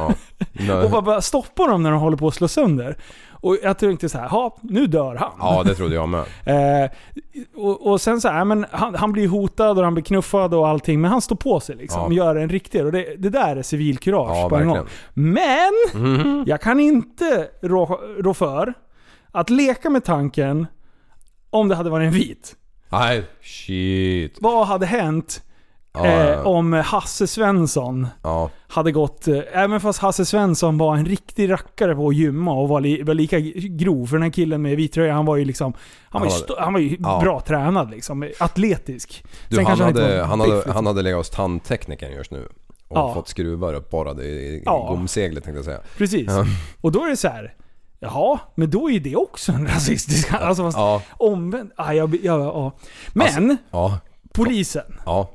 Ja. 0.68 0.84
Och 0.84 0.92
bara, 0.92 1.02
bara 1.02 1.22
stoppar 1.22 1.68
dem 1.70 1.84
när 1.84 1.92
de 1.92 2.00
håller 2.00 2.18
på 2.18 2.28
att 2.28 2.34
slå 2.36 2.48
sönder. 2.48 2.98
Och 3.46 3.58
jag 3.64 3.78
tänkte 3.78 4.10
så 4.10 4.18
här, 4.18 4.28
ja 4.32 4.58
nu 4.62 4.88
dör 4.88 5.16
han. 5.16 5.32
ja, 5.40 5.64
det 5.66 5.76
trodde 5.76 5.96
jag 5.96 6.10
med. 6.10 6.26
Eh, 6.46 6.90
och, 7.56 7.88
och 7.92 8.02
sen 8.02 8.22
så 8.22 8.28
här, 8.30 8.46
men 8.46 8.66
han, 8.72 8.96
han 8.96 9.12
blir 9.12 9.28
hotad 9.28 9.78
och 9.78 9.84
han 9.84 9.94
blir 9.94 10.04
knuffad 10.04 10.54
och 10.54 10.68
allting, 10.68 11.02
men 11.02 11.12
han 11.12 11.22
står 11.22 11.36
på 11.36 11.60
sig 11.60 11.76
liksom. 11.76 12.02
Ja. 12.02 12.06
Och 12.08 12.14
gör 12.14 12.36
en 12.36 12.50
riktig. 12.50 12.86
Och 12.86 12.92
det, 12.92 13.16
det 13.18 13.30
där 13.30 13.56
är 13.56 13.62
civilkurage 13.62 14.38
Ja, 14.38 14.50
på 14.50 14.56
en 14.56 14.68
gång. 14.68 14.86
Men! 15.14 15.72
Mhm. 15.94 16.44
Jag 16.48 16.62
kan 16.62 16.80
inte 16.80 17.48
rå, 17.62 18.02
rå 18.18 18.34
för 18.34 18.74
att 19.32 19.50
leka 19.50 19.90
med 19.90 20.04
tanken 20.04 20.68
om 21.50 21.68
det 21.68 21.76
hade 21.76 21.90
varit 21.90 22.08
en 22.08 22.14
vit. 22.14 22.56
Nej, 22.90 23.24
shit. 23.42 24.38
Vad 24.42 24.68
hade 24.68 24.86
hänt 24.86 25.44
Ja, 25.98 26.06
eh, 26.06 26.30
ja. 26.30 26.44
om 26.44 26.74
Hasse 26.74 27.28
Svensson 27.28 28.08
ja. 28.24 28.50
hade 28.68 28.92
gått... 28.92 29.28
Eh, 29.28 29.40
även 29.54 29.80
fast 29.82 30.00
Hasse 30.00 30.26
Svensson 30.26 30.78
var 30.78 30.96
en 30.98 31.06
riktig 31.06 31.52
rackare 31.52 31.96
på 31.96 32.08
att 32.08 32.16
gymma 32.16 32.54
och 32.54 32.70
var, 32.70 32.82
li, 32.82 33.04
var 33.04 33.14
lika 33.14 33.40
grov. 33.56 34.06
För 34.06 34.16
den 34.16 34.24
här 34.24 34.30
killen 34.32 34.62
med 34.62 34.78
vit 34.78 34.94
tröja, 34.94 35.14
han 35.14 35.26
var 35.26 35.36
ju 35.36 35.46
liksom... 35.46 35.74
Han 36.10 36.22
var 36.22 36.28
ju, 36.28 36.34
Han 36.34 36.42
sto- 36.42 36.60
han 36.60 36.74
var 36.74 36.80
ju 36.80 36.98
ja. 37.04 37.20
bra 37.22 37.40
tränad 37.42 37.92
liksom. 37.92 38.30
Atletisk. 38.40 39.26
Du, 39.50 39.56
Sen 39.56 39.66
han, 39.66 39.80
hade, 39.80 40.18
var 40.18 40.26
han, 40.26 40.40
hade, 40.40 40.56
liksom. 40.56 40.74
han 40.74 40.86
hade 40.86 41.02
legat 41.02 41.18
hos 41.18 41.30
tandteknikern 41.30 42.12
just 42.12 42.32
nu. 42.32 42.48
Och 42.88 42.98
Ja. 42.98 43.14
fått 43.14 43.28
skruvar 43.28 43.74
uppborrade 43.74 44.24
i, 44.24 44.28
i 44.28 44.62
Ja. 44.66 44.88
gomseglet 44.90 45.44
tänkte 45.44 45.58
jag 45.58 45.66
säga. 45.66 45.80
Precis. 45.98 46.26
Ja. 46.28 46.46
Och 46.82 46.92
då 46.92 47.04
är 47.04 47.10
det 47.10 47.18
så 47.18 47.28
här. 47.28 47.54
Jaha, 48.00 48.40
men 48.56 48.70
då 48.70 48.90
är 48.90 48.94
ju 48.94 49.00
det 49.00 49.16
också 49.16 49.52
en 49.52 49.68
rasistisk... 49.68 50.34
Alltså 50.34 50.64
fast 50.64 50.78
Ja, 50.78 51.02
omvänd... 51.18 51.72
Ah, 51.76 51.92
jag, 51.94 52.16
ja, 52.24 52.40
ja. 52.40 52.72
Men, 53.14 53.58
ja, 53.72 54.00
polisen. 54.34 55.00
ja, 55.06 55.30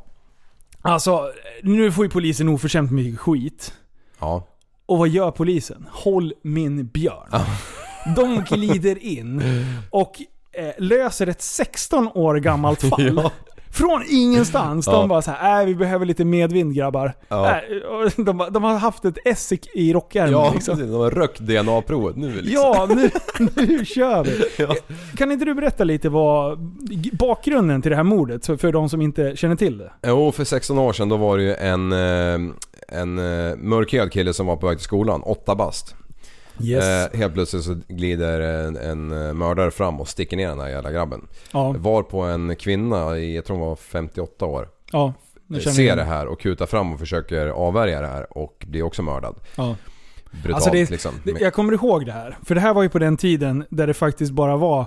Alltså, 0.82 1.30
nu 1.62 1.92
får 1.92 2.04
ju 2.04 2.10
polisen 2.10 2.48
oförtjänt 2.48 2.90
mycket 2.90 3.20
skit. 3.20 3.72
ja. 4.20 4.46
Och 4.86 4.98
vad 4.98 5.08
gör 5.08 5.30
polisen? 5.30 5.86
Håll 5.90 6.32
min 6.42 6.86
björn. 6.86 7.30
De 8.16 8.44
glider 8.48 8.98
in 9.04 9.42
och 9.90 10.22
eh, 10.52 10.70
löser 10.78 11.26
ett 11.26 11.42
16 11.42 12.08
år 12.14 12.36
gammalt 12.36 12.80
fall. 12.90 13.16
Ja. 13.16 13.30
Från 13.72 14.04
ingenstans. 14.10 14.86
Ja. 14.86 14.92
De 14.92 15.08
bara 15.08 15.22
så 15.22 15.30
här, 15.30 15.60
äh, 15.60 15.66
vi 15.66 15.74
behöver 15.74 16.06
lite 16.06 16.24
medvind 16.24 16.74
grabbar. 16.74 17.12
Ja. 17.28 17.50
Äh, 17.50 17.60
de, 18.24 18.46
de 18.50 18.64
har 18.64 18.78
haft 18.78 19.04
ett 19.04 19.18
S 19.24 19.52
i- 19.74 19.92
rockärmen 19.92 20.32
Ja, 20.32 20.52
liksom. 20.54 20.76
precis. 20.76 20.90
De 20.92 21.00
har 21.00 21.10
rökt 21.10 21.40
DNA-provet 21.40 22.16
nu 22.16 22.28
liksom. 22.34 22.52
Ja, 22.52 22.88
nu, 22.90 23.10
nu 23.66 23.84
kör 23.84 24.24
vi. 24.24 24.44
Ja. 24.58 24.74
Kan 25.16 25.32
inte 25.32 25.44
du 25.44 25.54
berätta 25.54 25.84
lite 25.84 26.08
vad 26.08 26.58
bakgrunden 27.12 27.82
till 27.82 27.90
det 27.90 27.96
här 27.96 28.02
mordet, 28.04 28.46
för 28.46 28.72
de 28.72 28.88
som 28.88 29.02
inte 29.02 29.36
känner 29.36 29.56
till 29.56 29.78
det? 29.78 29.92
Jo, 30.06 30.32
för 30.32 30.44
16 30.44 30.78
år 30.78 30.92
sedan 30.92 31.08
då 31.08 31.16
var 31.16 31.36
det 31.38 31.42
ju 31.44 31.54
en, 31.54 31.92
eh, 31.92 32.52
en 32.88 33.18
eh, 33.18 33.56
mörkhyad 33.56 34.12
kille 34.12 34.32
som 34.34 34.46
var 34.46 34.56
på 34.56 34.66
väg 34.66 34.78
till 34.78 34.84
skolan, 34.84 35.22
åtta 35.22 35.54
bast. 35.54 35.94
Eh, 37.12 37.18
helt 37.18 37.34
plötsligt 37.34 37.64
så 37.64 37.76
glider 37.88 38.40
en, 38.40 38.76
en 38.76 39.26
eh, 39.26 39.32
mördare 39.34 39.70
fram 39.70 40.00
och 40.00 40.08
sticker 40.08 40.36
ner 40.36 40.48
den 40.48 40.58
där 40.58 40.68
jävla 40.68 40.92
grabben. 40.92 41.26
ja, 41.52 41.74
Var 41.78 42.02
på 42.02 42.20
en 42.22 42.56
kvinna, 42.56 43.18
i, 43.18 43.34
jag 43.34 43.44
tror 43.44 43.56
hon 43.58 43.68
var 43.68 43.76
58 43.76 44.46
år, 44.46 44.68
ja. 44.92 45.12
jag 45.46 45.62
känner 45.62 45.74
ser 45.74 45.82
igen. 45.82 45.96
det 45.96 46.04
här 46.04 46.26
och 46.26 46.40
kutar 46.40 46.66
fram 46.66 46.92
och 46.92 46.98
försöker 46.98 47.46
avvärja 47.46 48.00
det 48.00 48.06
här 48.06 48.38
och 48.38 48.64
blir 48.68 48.82
också 48.82 49.02
mördad. 49.02 49.34
Ja. 49.56 49.76
Brutalt 50.30 50.54
Alltså 50.54 50.70
det- 50.70 50.90
liksom. 50.90 51.12
Det- 51.24 51.40
Jag 51.40 51.52
kommer 51.54 51.72
ihåg 51.72 52.06
det 52.06 52.12
här. 52.12 52.38
För 52.44 52.54
det 52.54 52.60
här 52.60 52.74
var 52.74 52.82
ju 52.82 52.88
på 52.88 52.98
den 52.98 53.16
tiden 53.16 53.64
där 53.70 53.86
det 53.86 53.94
faktiskt 53.94 54.32
bara 54.32 54.56
var 54.56 54.80
eh, 54.80 54.86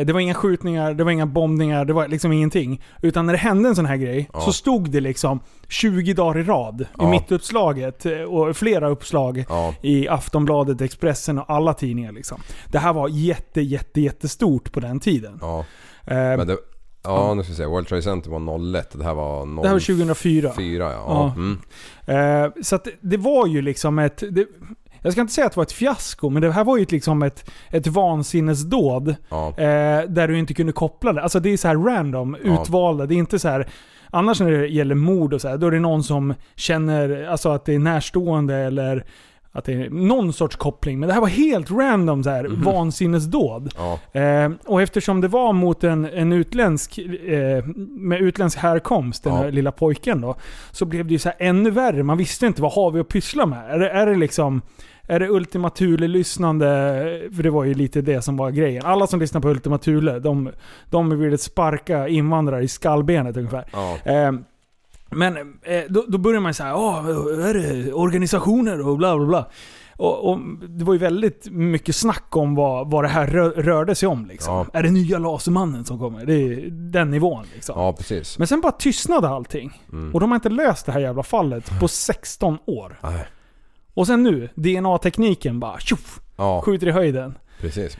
det 0.00 0.12
var 0.12 0.20
inga 0.20 0.34
skjutningar, 0.34 0.94
det 0.94 1.04
var 1.04 1.10
inga 1.10 1.26
bombningar, 1.26 1.84
det 1.84 1.92
var 1.92 2.08
liksom 2.08 2.32
ingenting. 2.32 2.82
Utan 3.02 3.26
när 3.26 3.32
det 3.32 3.38
hände 3.38 3.68
en 3.68 3.76
sån 3.76 3.86
här 3.86 3.96
grej 3.96 4.30
Ja. 4.32 4.40
så 4.40 4.52
stod 4.52 4.90
det 4.90 5.00
liksom 5.00 5.40
20 5.68 6.14
dagar 6.14 6.40
i 6.40 6.42
rad 6.42 6.80
i 6.80 6.84
Ja. 6.98 7.10
mittuppslaget 7.10 8.06
eh, 8.06 8.12
och 8.22 8.56
flera 8.56 8.88
uppslag 8.88 9.44
Ja, 9.48 9.74
i 9.82 10.08
Aftonbladet, 10.08 10.80
Expressen 10.80 11.38
och 11.38 11.50
alla 11.50 11.74
tidningar 11.74 12.12
liksom. 12.12 12.40
Det 12.72 12.78
här 12.78 12.92
var 12.92 13.08
jätte, 13.08 13.60
jätte, 13.60 14.00
jättestort 14.00 14.72
på 14.72 14.80
den 14.80 15.00
tiden. 15.00 15.38
ja. 15.40 15.64
Eh, 16.06 16.44
det, 16.44 16.56
ja, 17.04 17.34
nu 17.34 17.42
ska 17.42 17.52
vi 17.52 17.56
se. 17.56 17.66
World 17.66 17.86
Trade 17.88 18.02
Center 18.02 18.30
var 18.30 18.38
01. 18.78 18.90
Det 18.98 19.04
här 19.04 19.14
var 19.14 19.46
04. 19.46 19.62
det 19.62 19.68
här 19.68 19.74
var 19.74 19.80
2004. 19.80 20.52
ja. 20.78 20.90
Ja. 20.90 21.04
ja. 21.08 21.34
Mm. 21.36 21.58
Eh, 22.46 22.62
så 22.62 22.78
det 23.00 23.16
var 23.16 23.46
ju 23.46 23.62
liksom 23.62 23.98
ett... 23.98 24.22
Det, 24.30 24.46
jag 25.02 25.12
ska 25.12 25.20
inte 25.20 25.32
säga 25.32 25.46
att 25.46 25.52
det 25.52 25.56
var 25.56 25.62
ett 25.64 25.72
fiasko, 25.72 26.30
men 26.30 26.42
det 26.42 26.52
här 26.52 26.64
var 26.64 26.76
ju 26.76 26.86
liksom 26.90 27.22
ett, 27.22 27.50
ett 27.70 27.86
vansinnesdåd. 27.86 29.14
ja. 29.28 29.48
Eh, 29.48 30.08
där 30.08 30.28
du 30.28 30.38
inte 30.38 30.54
kunde 30.54 30.72
koppla 30.72 31.12
det. 31.12 31.22
Alltså 31.22 31.40
det 31.40 31.50
är 31.52 31.56
så 31.56 31.68
här 31.68 31.76
random, 31.76 32.36
Ja. 32.44 32.62
utvalda. 32.62 33.06
Det 33.06 33.14
är 33.14 33.18
inte 33.18 33.38
så 33.38 33.48
här... 33.48 33.68
Annars 34.14 34.40
när 34.40 34.50
det 34.50 34.66
gäller 34.66 34.94
mord 34.94 35.34
och 35.34 35.40
så 35.40 35.48
här, 35.48 35.56
då 35.56 35.66
är 35.66 35.70
det 35.70 35.80
någon 35.80 36.02
som 36.02 36.34
känner 36.56 37.26
alltså 37.28 37.48
att 37.50 37.64
det 37.64 37.74
är 37.74 37.78
närstående 37.78 38.54
eller 38.56 39.04
att 39.52 39.64
det 39.64 39.72
är 39.72 39.90
någon 39.90 40.32
sorts 40.32 40.56
koppling. 40.56 41.00
Men 41.00 41.06
det 41.06 41.12
här 41.14 41.20
var 41.20 41.28
helt 41.28 41.70
random 41.70 42.22
så 42.24 42.30
här, 42.30 42.44
Mhm. 42.48 42.62
vansinnesdåd. 42.62 43.74
ja. 44.12 44.20
Eh, 44.20 44.50
och 44.66 44.82
eftersom 44.82 45.20
det 45.20 45.28
var 45.28 45.52
mot 45.52 45.84
en, 45.84 46.04
en 46.04 46.32
utländsk, 46.32 46.98
eh, 46.98 47.64
med 47.88 48.20
utländsk 48.20 48.58
härkomst, 48.58 49.24
den 49.24 49.32
Ja. 49.34 49.38
här 49.38 49.52
lilla 49.52 49.72
pojken 49.72 50.20
då, 50.20 50.34
så 50.70 50.84
blev 50.84 51.06
det 51.06 51.12
ju 51.12 51.18
så 51.18 51.30
ännu 51.38 51.70
värre. 51.70 52.02
Man 52.02 52.18
visste 52.18 52.46
inte 52.46 52.62
vad 52.62 52.72
har 52.72 52.90
vi 52.90 53.00
att 53.00 53.08
pyssla 53.08 53.46
med. 53.46 53.70
Är 53.70 53.78
det, 53.78 53.90
är 53.90 54.06
det 54.06 54.14
liksom 54.16 54.62
är 55.12 55.20
det 55.20 55.28
Ultima 55.28 55.70
Thule-lyssnande? 55.70 56.66
För 57.36 57.42
det 57.42 57.50
var 57.50 57.64
ju 57.64 57.74
lite 57.74 58.00
det 58.00 58.22
som 58.22 58.36
var 58.36 58.50
grejen. 58.50 58.84
Alla 58.86 59.06
som 59.06 59.20
lyssnar 59.20 59.40
på 59.40 59.48
Ultima 59.48 59.78
Thule, 59.78 60.18
de, 60.18 60.50
de 60.90 61.18
ville 61.18 61.38
sparka 61.38 62.08
invandrare 62.08 62.64
i 62.64 62.68
skallbenet 62.68 63.36
ungefär. 63.36 63.64
ja. 63.72 63.98
Eh, 64.04 64.32
men 65.14 65.36
eh, 65.62 65.82
då, 65.88 66.04
då 66.08 66.18
börjar 66.18 66.40
man 66.40 66.54
säga 66.54 66.76
åh, 66.76 67.06
är 67.48 67.54
det 67.54 67.92
organisationer 67.92 68.88
och 68.88 68.98
bla 68.98 69.16
bla 69.16 69.26
bla. 69.26 69.46
Och, 69.96 70.30
och 70.30 70.38
det 70.68 70.84
var 70.84 70.92
ju 70.92 70.98
väldigt 70.98 71.48
mycket 71.50 71.96
snack 71.96 72.36
om 72.36 72.54
vad, 72.54 72.90
vad 72.90 73.04
det 73.04 73.08
här 73.08 73.26
rö, 73.26 73.48
rörde 73.48 73.94
sig 73.94 74.08
om. 74.08 74.26
Liksom. 74.26 74.54
Ja. 74.54 74.66
Är 74.78 74.82
det 74.82 74.90
nya 74.90 75.18
Lasermannen 75.18 75.84
som 75.84 75.98
kommer? 75.98 76.26
Det 76.26 76.34
är 76.34 76.70
den 76.70 77.10
nivån. 77.10 77.44
Liksom. 77.54 77.80
Ja, 77.80 77.92
precis. 77.92 78.38
Men 78.38 78.46
sen 78.46 78.60
bara 78.60 78.72
tystnade 78.72 79.28
allting. 79.28 79.82
Mm. 79.92 80.14
Och 80.14 80.20
de 80.20 80.30
har 80.30 80.36
inte 80.36 80.48
löst 80.48 80.86
det 80.86 80.92
här 80.92 81.00
jävla 81.00 81.22
fallet 81.22 81.80
på 81.80 81.88
16 81.88 82.58
år. 82.66 82.98
Nej. 83.02 83.26
Och 83.94 84.06
sen 84.06 84.22
nu, 84.22 84.48
DNA-tekniken 84.54 85.60
bara 85.60 85.78
tjoff, 85.78 86.20
Ja, 86.36 86.62
skjuter 86.64 86.86
i 86.88 86.90
höjden. 86.90 87.38
precis. 87.60 87.98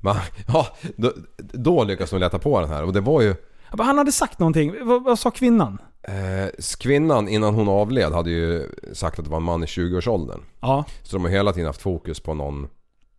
Men, 0.00 0.16
ja, 0.48 0.66
då, 0.96 1.12
då 1.36 1.84
lyckas 1.84 2.10
de 2.10 2.20
leta 2.20 2.38
på 2.38 2.60
den 2.60 2.68
här 2.70 2.84
och 2.84 2.92
det 2.92 3.00
var 3.00 3.20
ju... 3.22 3.34
Han 3.78 3.98
hade 3.98 4.12
sagt 4.12 4.38
någonting. 4.38 4.74
Vad, 4.86 5.04
vad 5.04 5.18
sa 5.18 5.30
kvinnan? 5.30 5.78
Eh, 6.02 6.64
kvinnan 6.80 7.28
innan 7.28 7.54
hon 7.54 7.68
avled 7.68 8.12
hade 8.12 8.30
ju 8.30 8.68
sagt 8.92 9.18
att 9.18 9.24
det 9.24 9.30
var 9.30 9.36
en 9.38 9.42
man 9.44 9.62
i 9.62 9.66
20-årsåldern. 9.66 10.40
Ja. 10.60 10.84
Så 11.02 11.16
de 11.16 11.22
har 11.24 11.30
hela 11.30 11.52
tiden 11.52 11.66
haft 11.66 11.82
fokus 11.82 12.20
på 12.20 12.34
någon, 12.34 12.68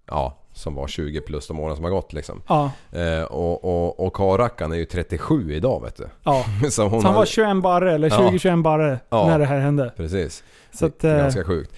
ja, 0.07 0.39
som 0.53 0.75
var 0.75 0.88
20 0.88 1.21
plus 1.21 1.47
de 1.47 1.59
åren 1.59 1.75
som 1.75 1.83
har 1.86 1.91
gått 1.91 2.13
liksom. 2.13 2.41
Ja. 2.47 2.71
Eh, 2.91 3.23
och, 3.23 3.63
och, 3.63 4.05
och 4.05 4.13
karlrackaren 4.13 4.71
är 4.71 4.75
ju 4.75 4.86
37 4.86 5.53
idag 5.53 5.81
vet 5.83 5.95
du. 5.97 6.07
ja. 6.23 6.45
Så 6.69 6.88
hon 6.88 7.01
Så 7.01 7.07
han 7.07 7.13
var 7.13 7.21
hade- 7.21 7.25
21 7.27 7.62
barre, 7.63 7.93
eller 7.93 8.09
Ja. 8.09 8.17
20-21 8.31 8.62
barre, 8.62 8.99
Ja. 9.09 9.27
när 9.27 9.39
det 9.39 9.45
här 9.45 9.59
hände. 9.59 9.93
Precis. 9.97 10.43
Så 10.73 10.86
att, 10.86 10.99
Det 10.99 11.09
är 11.09 11.15
eh, 11.17 11.21
Ganska 11.21 11.43
sjukt. 11.43 11.73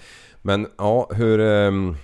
Men 0.46 0.66
ja, 0.78 1.08
hur... 1.10 1.40
ehm, 1.40 1.96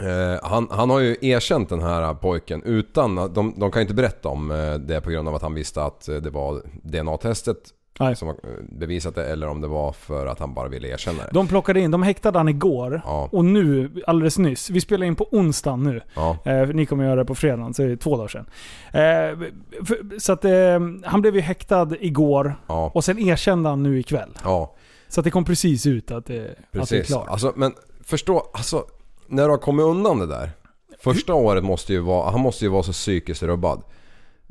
eh, 0.00 0.38
han, 0.50 0.68
han 0.70 0.90
har 0.90 1.00
ju 1.00 1.16
erkänt 1.20 1.68
den 1.68 1.82
här 1.82 2.14
pojken 2.14 2.62
utan... 2.62 3.14
De, 3.16 3.54
de 3.56 3.70
kan 3.70 3.80
ju 3.80 3.82
inte 3.82 3.94
berätta 3.94 4.28
om 4.28 4.50
eh, 4.50 4.74
det 4.74 5.00
på 5.00 5.10
grund 5.10 5.28
av 5.28 5.34
att 5.34 5.42
han 5.42 5.54
visste 5.54 5.82
att 5.82 6.08
eh, 6.08 6.16
det 6.16 6.30
var 6.30 6.62
DNA-testet 6.82 7.56
Nej. 8.00 8.16
som 8.16 8.28
eh, 8.28 8.34
bevisat 8.72 9.14
det 9.14 9.26
eller 9.26 9.48
om 9.48 9.60
det 9.60 9.68
var 9.68 9.92
för 9.92 10.26
att 10.26 10.38
han 10.38 10.54
bara 10.54 10.68
ville 10.68 10.88
erkänna 10.88 11.22
det. 11.22 11.30
De 11.32 11.48
plockade 11.48 11.80
in, 11.80 11.90
de 11.90 12.02
häktade 12.02 12.38
han 12.38 12.48
igår. 12.48 13.02
Ja. 13.04 13.28
Och 13.32 13.44
nu, 13.44 13.90
alldeles 14.06 14.38
nyss, 14.38 14.70
vi 14.70 14.80
spelar 14.80 15.06
in 15.06 15.16
på 15.16 15.26
onsdagen 15.32 15.82
nu. 15.82 16.00
Ja, 16.14 16.36
Eh, 16.44 16.68
ni 16.68 16.86
kommer 16.86 17.04
göra 17.04 17.16
det 17.16 17.24
på 17.24 17.34
fredagen, 17.34 17.74
så 17.74 17.82
det 17.82 17.92
är 17.92 17.96
två 17.96 18.16
dagar 18.16 18.28
sedan. 18.28 18.46
Eh, 18.92 19.38
för, 19.86 20.18
så 20.18 20.32
att 20.32 20.44
eh, 20.44 20.80
han 21.04 21.20
blev 21.20 21.34
ju 21.34 21.40
häktad 21.40 21.88
igår. 22.00 22.54
ja, 22.66 22.90
Och 22.94 23.04
sen 23.04 23.18
erkände 23.18 23.68
han 23.68 23.82
nu 23.82 23.98
ikväll. 23.98 24.30
ja. 24.44 24.74
Så 25.10 25.20
att 25.20 25.24
det 25.24 25.30
kom 25.30 25.44
precis 25.44 25.86
ut 25.86 26.10
att 26.10 26.26
det, 26.26 26.40
att 26.50 26.56
det 26.72 26.78
är 26.78 26.80
Precis. 26.80 27.06
klart. 27.06 27.28
Alltså, 27.28 27.52
men 27.56 27.74
förstå, 28.04 28.50
alltså 28.52 28.84
när 29.26 29.44
du 29.44 29.50
har 29.50 29.58
kommit 29.58 29.86
undan 29.86 30.18
det 30.18 30.26
där. 30.26 30.50
Första 30.98 31.34
året 31.34 31.64
måste 31.64 31.92
ju 31.92 31.98
vara, 32.00 32.30
han 32.30 32.40
måste 32.40 32.64
ju 32.64 32.70
vara 32.70 32.82
så 32.82 32.92
psykiskt 32.92 33.42
rubbad. 33.42 33.82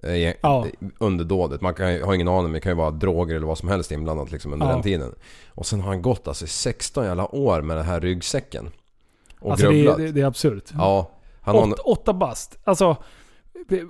eh, 0.04 0.34
Ja. 0.42 0.66
Under 0.98 1.26
dådet. 1.26 1.62
Man 1.62 1.74
kan 1.74 2.02
har 2.02 2.14
ingen 2.14 2.28
aning 2.28 2.54
det 2.54 2.60
kan 2.60 2.72
ju 2.72 2.76
vara 2.76 2.92
droger 2.92 3.36
eller 3.36 3.48
vad 3.48 3.58
som 3.58 3.70
helst 3.70 3.92
inblandat 3.92 4.32
liksom 4.32 4.54
under 4.54 4.66
Ja. 4.68 4.74
den 4.74 4.82
tiden. 4.82 5.16
Och 5.50 5.66
sen 5.66 5.82
har 5.82 5.88
han 5.88 6.02
gått 6.02 6.28
alltså 6.28 6.46
i 6.46 6.48
16 6.48 7.06
jävla 7.06 7.36
år 7.36 7.62
med 7.62 7.78
den 7.78 7.86
här 7.86 8.00
ryggsäcken. 8.02 8.70
Och 9.40 9.52
alltså 9.52 9.68
det, 9.68 9.74
grubblat. 9.76 10.00
är- 10.00 10.04
det, 10.04 10.12
det 10.12 10.22
är 10.22 10.26
absurt. 10.26 10.64
Ja. 10.74 11.12
Han 11.42 11.56
har 11.56 11.64
Åt, 11.68 11.80
åtta 11.80 12.14
bast. 12.14 12.58
Alltså, 12.64 12.96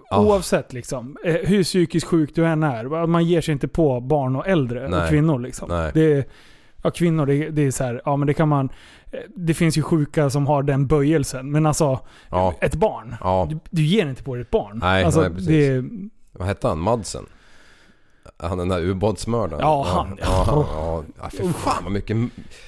Ja. 0.09 0.19
oavsett 0.19 0.73
liksom. 0.73 1.17
eh, 1.25 1.33
Hur 1.33 1.63
psykiskt 1.63 2.07
sjuk 2.07 2.35
du 2.35 2.45
än 2.45 2.63
är. 2.63 3.05
Man 3.07 3.25
ger 3.25 3.41
sig 3.41 3.51
inte 3.51 3.67
på 3.67 3.99
barn 3.99 4.35
och 4.35 4.47
äldre 4.47 4.83
och 4.85 4.91
Nej. 4.91 5.09
kvinnor 5.09 5.39
liksom. 5.39 5.69
Nej. 5.69 5.91
Det 5.93 6.29
ja, 6.83 6.89
kvinnor, 6.91 7.25
det, 7.25 7.49
det 7.49 7.61
är 7.61 7.71
så 7.71 7.83
här, 7.83 8.01
ja 8.05 8.15
men 8.17 8.27
det 8.27 8.33
kan 8.33 8.49
man... 8.49 8.69
eh, 9.11 9.19
Det 9.35 9.53
finns 9.53 9.77
ju 9.77 9.81
sjuka 9.81 10.29
som 10.29 10.47
har 10.47 10.63
den 10.63 10.87
böjelsen. 10.87 11.51
Men 11.51 11.65
alltså, 11.65 11.99
ja. 12.29 12.53
ett 12.61 12.75
barn. 12.75 13.15
Ja. 13.21 13.47
Du, 13.49 13.59
du 13.69 13.85
ger 13.85 14.09
inte 14.09 14.23
på 14.23 14.35
ett 14.35 14.51
barn. 14.51 14.79
Nej, 14.83 15.03
alltså, 15.03 15.21
nej, 15.21 15.29
precis. 15.29 15.47
det 15.47 15.83
Vad 16.31 16.47
hette 16.47 16.67
han? 16.67 16.79
Madsen? 16.79 17.25
Han 18.41 18.57
den 18.57 18.69
där 18.69 18.81
ubåtsmördaren? 18.81 19.61
Ja, 19.61 19.85
han, 19.87 20.17
Ja, 20.21 20.25
ja, 20.27 20.43
han, 20.45 20.65
ja. 20.73 21.03
ja 21.21 21.29
för 21.29 21.53
fan 21.53 21.83
vad 21.83 21.91
mycket... 21.91 22.17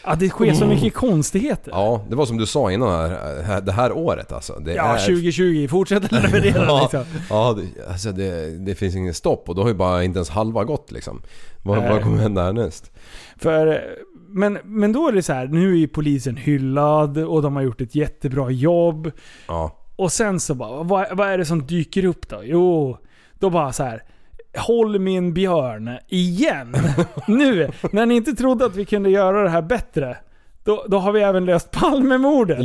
ja, 0.05 0.15
det 0.15 0.29
sker 0.29 0.53
så 0.53 0.65
mycket 0.65 0.93
konstigheter. 0.93 1.71
Ja, 1.71 1.81
Ja, 1.81 2.05
det 2.10 2.15
var 2.15 2.25
som 2.25 2.38
du 2.38 2.45
sa 2.45 2.71
innan 2.71 3.10
här, 3.10 3.62
det 3.62 3.71
här 3.71 3.91
året 3.91 4.31
alltså. 4.31 4.53
Det 4.53 4.75
är 4.75 4.97
2020 4.97 5.67
fortsätter 5.67 6.21
leverera 6.21 6.65
Ja, 6.65 6.81
liksom. 6.81 7.03
ja 7.29 7.57
det, 7.57 7.89
alltså 7.89 8.12
det, 8.12 8.57
det 8.65 8.75
finns 8.75 8.95
ingen 8.95 9.13
stopp 9.13 9.49
och 9.49 9.55
då 9.55 9.62
har 9.62 9.69
ju 9.69 9.75
bara 9.75 10.03
inte 10.03 10.17
ens 10.17 10.29
halva 10.29 10.63
gått 10.63 10.91
liksom. 10.91 11.21
Vad, 11.63 11.77
vad 11.89 12.03
kommer 12.03 12.17
hända 12.17 12.43
härnäst? 12.43 12.91
För, 13.38 13.81
men, 14.27 14.57
men 14.63 14.93
då 14.93 15.07
är 15.07 15.12
det 15.12 15.23
så 15.23 15.34
här, 15.34 15.47
nu 15.47 15.71
är 15.71 15.77
ju 15.77 15.88
polisen 15.88 16.36
hyllad 16.36 17.17
och 17.17 17.41
de 17.41 17.55
har 17.55 17.63
gjort 17.63 17.81
ett 17.81 17.95
jättebra 17.95 18.49
jobb. 18.49 19.12
Ja, 19.47 19.77
Och 19.95 20.12
sen 20.12 20.39
så 20.39 20.55
bara, 20.55 20.84
vad, 20.84 21.17
vad 21.17 21.27
är 21.29 21.38
det 21.38 21.45
som 21.45 21.65
dyker 21.65 22.05
upp 22.05 22.29
då? 22.29 22.41
Jo, 22.43 22.97
då 23.39 23.49
bara 23.49 23.71
så 23.73 23.84
här. 23.84 24.03
Håll 24.57 24.99
min 24.99 25.33
björn, 25.33 25.97
igen! 26.07 26.75
nu, 27.27 27.69
när 27.91 28.05
ni 28.05 28.15
inte 28.15 28.33
trodde 28.33 28.65
att 28.65 28.75
vi 28.75 28.85
kunde 28.85 29.09
göra 29.09 29.43
det 29.43 29.49
här 29.49 29.61
bättre. 29.61 30.17
Då, 30.63 30.86
då 30.88 30.97
har 31.00 31.12
vi 31.12 31.21
även 31.21 31.45
löst 31.45 31.71
Palmemordet. 31.71 32.60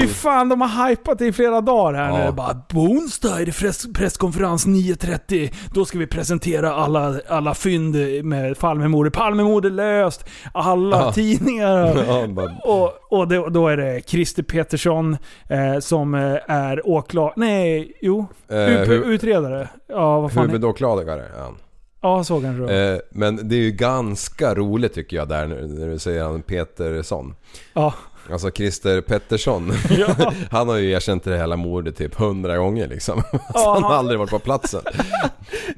Fy 0.00 0.06
fan, 0.06 0.48
de 0.48 0.60
har 0.60 0.88
hypat 0.88 1.18
det 1.18 1.26
i 1.26 1.32
flera 1.32 1.60
dagar 1.60 1.94
här 1.94 2.18
Ja. 2.20 2.24
nu. 2.26 2.32
Bara, 2.32 2.62
onsdag 2.74 3.40
är 3.40 3.46
det 3.46 3.52
press, 3.58 3.86
presskonferens 3.94 4.66
9.30. 4.66 5.52
Då 5.74 5.84
ska 5.84 5.98
vi 5.98 6.06
presentera 6.06 6.72
alla, 6.74 7.14
alla 7.28 7.54
fynd 7.54 7.96
med 8.24 8.58
Palmemordet. 8.58 9.12
Palmemordet 9.12 9.72
löst! 9.72 10.24
Alla 10.54 10.96
Ja. 11.00 11.12
tidningar. 11.12 12.04
ja 12.06 12.48
Och, 12.64 13.18
och 13.20 13.28
då, 13.28 13.48
då 13.48 13.68
är 13.68 13.76
det 13.76 14.02
Christer 14.08 14.42
Petersson 14.42 15.16
eh, 15.48 15.78
som 15.80 16.14
eh, 16.14 16.36
är 16.48 16.88
åklagare. 16.88 17.32
Nej, 17.36 17.92
jo. 18.00 18.26
eh, 18.48 18.90
utredare. 18.90 19.68
Ja, 19.88 20.20
vad 20.20 20.32
fan. 20.32 20.46
huvudåklagare 20.46 21.20
är 21.20 21.40
han. 21.40 21.56
Ja, 22.02 22.24
så 22.24 22.40
det 22.40 22.52
var. 22.52 22.70
Eh, 22.92 22.98
men 23.10 23.48
det 23.48 23.54
är 23.54 23.60
ju 23.60 23.70
ganska 23.70 24.54
roligt 24.54 24.94
tycker 24.94 25.16
jag 25.16 25.28
där 25.28 25.46
när, 25.46 25.88
du 25.88 25.98
säger 25.98 26.22
han 26.24 26.42
Petersson. 26.42 27.34
Ja. 27.74 27.94
Alltså 28.30 28.50
Christer 28.50 29.00
Pettersson. 29.00 29.72
Ja. 29.90 30.32
han 30.50 30.68
har 30.68 30.76
ju 30.76 30.90
erkänt 30.90 31.24
det 31.24 31.36
hela 31.38 31.56
mordet 31.56 31.96
typ 31.96 32.14
hundra 32.14 32.56
gånger 32.56 32.88
liksom. 32.88 33.22
Så 33.32 33.38
Ja, 33.54 33.72
han 33.74 33.82
har 33.82 33.90
han- 33.90 33.98
aldrig 33.98 34.18
varit 34.18 34.30
på 34.30 34.38
platsen. 34.38 34.80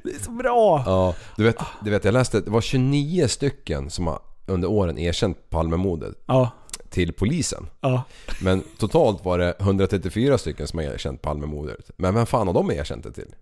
Det 0.03 0.09
är 0.09 0.23
så 0.23 0.31
bra. 0.31 0.83
Ja, 0.85 1.15
du 1.37 1.43
vet, 1.43 1.57
du 1.83 1.89
vet 1.91 2.05
jag 2.05 2.13
läste, 2.13 2.41
det 2.41 2.51
var 2.51 2.61
29 2.61 3.27
stycken 3.27 3.89
som 3.89 4.07
har 4.07 4.19
under 4.47 4.67
åren 4.69 4.97
erkänt 4.97 5.49
Palmemordet 5.49 6.15
Ja. 6.25 6.49
till 6.89 7.13
polisen. 7.13 7.67
Ja. 7.81 8.03
Men 8.41 8.63
totalt 8.77 9.25
var 9.25 9.37
det 9.37 9.53
134 9.59 10.37
stycken 10.37 10.67
som 10.67 10.79
har 10.79 10.85
erkänt 10.85 11.21
Palmemordet. 11.21 11.91
Men 11.97 12.15
vem 12.15 12.25
fan 12.25 12.47
har 12.47 12.53
de 12.53 12.71
erkänt 12.71 13.03
det 13.03 13.11
till? 13.11 13.35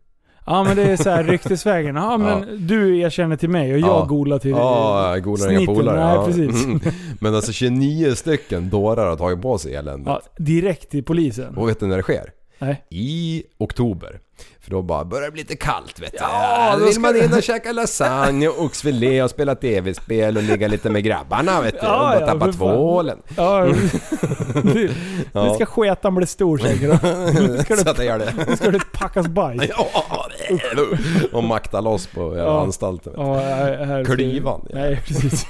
Ja 0.45 0.63
men 0.63 0.75
det 0.75 0.83
är 0.83 0.97
så 0.97 1.09
här 1.09 1.23
ryktesvägen. 1.33 1.95
Ja 1.95 2.17
men 2.17 2.67
du 2.67 2.99
erkänner 2.99 3.35
till 3.35 3.49
mig 3.49 3.73
och 3.73 3.79
jag 3.79 3.89
Ja. 3.89 4.05
golar 4.09 4.39
till 4.39 4.51
Ja, 4.51 5.17
golar 5.23 5.51
inga 5.51 5.65
polare. 5.65 6.05
Nej 6.05 6.15
ja. 6.15 6.25
precis. 6.25 6.65
Mm. 6.65 6.79
Men 7.19 7.35
alltså 7.35 7.51
29 7.51 8.15
stycken 8.15 8.69
dårar 8.69 9.09
har 9.09 9.15
tagit 9.15 9.41
på 9.41 9.57
sig 9.57 9.75
eländet. 9.75 10.07
Ja, 10.07 10.21
direkt 10.43 10.89
till 10.91 11.03
polisen. 11.03 11.57
Och 11.57 11.69
vet 11.69 11.79
du 11.79 11.85
när 11.87 11.97
det 11.97 12.03
sker? 12.03 12.25
Nej. 12.59 12.83
I 12.89 13.43
oktober. 13.57 14.19
För 14.63 14.71
då 14.71 14.81
bara 14.81 15.05
börjar 15.05 15.25
det 15.25 15.31
bli 15.31 15.41
lite 15.41 15.55
kallt 15.55 15.99
vet 15.99 16.11
du. 16.11 16.17
Ja, 16.21 16.75
då 16.79 16.85
vill 16.85 16.99
man 16.99 17.15
in 17.23 17.33
och 17.33 17.43
käka 17.43 17.71
lasagne 17.71 18.47
och 18.47 18.63
oxfilé 18.65 19.23
och 19.23 19.29
spela 19.29 19.55
tv-spel 19.55 20.37
och 20.37 20.43
ligga 20.43 20.67
lite 20.67 20.89
med 20.89 21.03
grabbarna 21.03 21.61
vet 21.61 21.73
du. 21.81 21.85
Ja, 21.87 22.13
och 22.13 22.19
bara 22.19 22.27
tappa 22.33 22.51
tvålen. 22.51 23.17
Ja, 23.37 23.65
nu, 24.63 24.91
Ja. 25.33 25.43
nu 25.45 25.55
ska 25.55 25.65
sketan 25.65 26.15
bli 26.15 26.27
stor 26.27 26.57
säkert. 26.57 27.03
Nu 27.39 27.57
ska 27.57 27.93
det, 27.93 28.05
gör 28.05 28.19
det. 28.19 28.33
nu 28.47 28.55
ska 28.57 28.71
det 28.71 28.79
packas 28.93 29.27
bajs. 29.27 29.63
Ja, 29.69 29.87
och 31.33 31.43
makta 31.43 31.81
loss 31.81 32.07
på 32.07 32.37
Ja. 32.37 32.61
anstalten. 32.61 33.13
Ja, 33.17 33.33
här, 33.39 34.05
Klyvan. 34.05 34.67
Nej, 34.73 35.01
precis. 35.07 35.45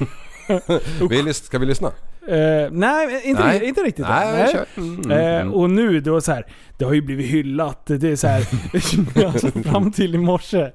Vi 1.10 1.34
ska 1.34 1.60
vi 1.60 1.66
lyssna? 1.66 1.92
Eh, 2.28 2.72
nej, 2.72 3.22
inte, 3.24 3.44
Nej. 3.44 3.64
inte 3.66 3.82
riktigt. 3.82 4.06
Nej. 4.10 4.56
Mm, 4.78 5.12
Eh, 5.12 5.42
mm. 5.42 5.54
och 5.54 5.70
nu 5.70 6.00
då 6.00 6.22
så 6.22 6.32
här, 6.32 6.46
det 6.78 6.86
har 6.86 6.94
ju 6.94 7.02
blivit 7.02 7.26
hyllat. 7.26 7.86
Det 7.86 8.04
är 8.12 8.16
så 8.16 8.28
här, 8.28 8.48
alltså, 9.26 9.48
fram 9.64 9.92
till 9.92 10.16
i 10.16 10.18
morse. 10.18 10.72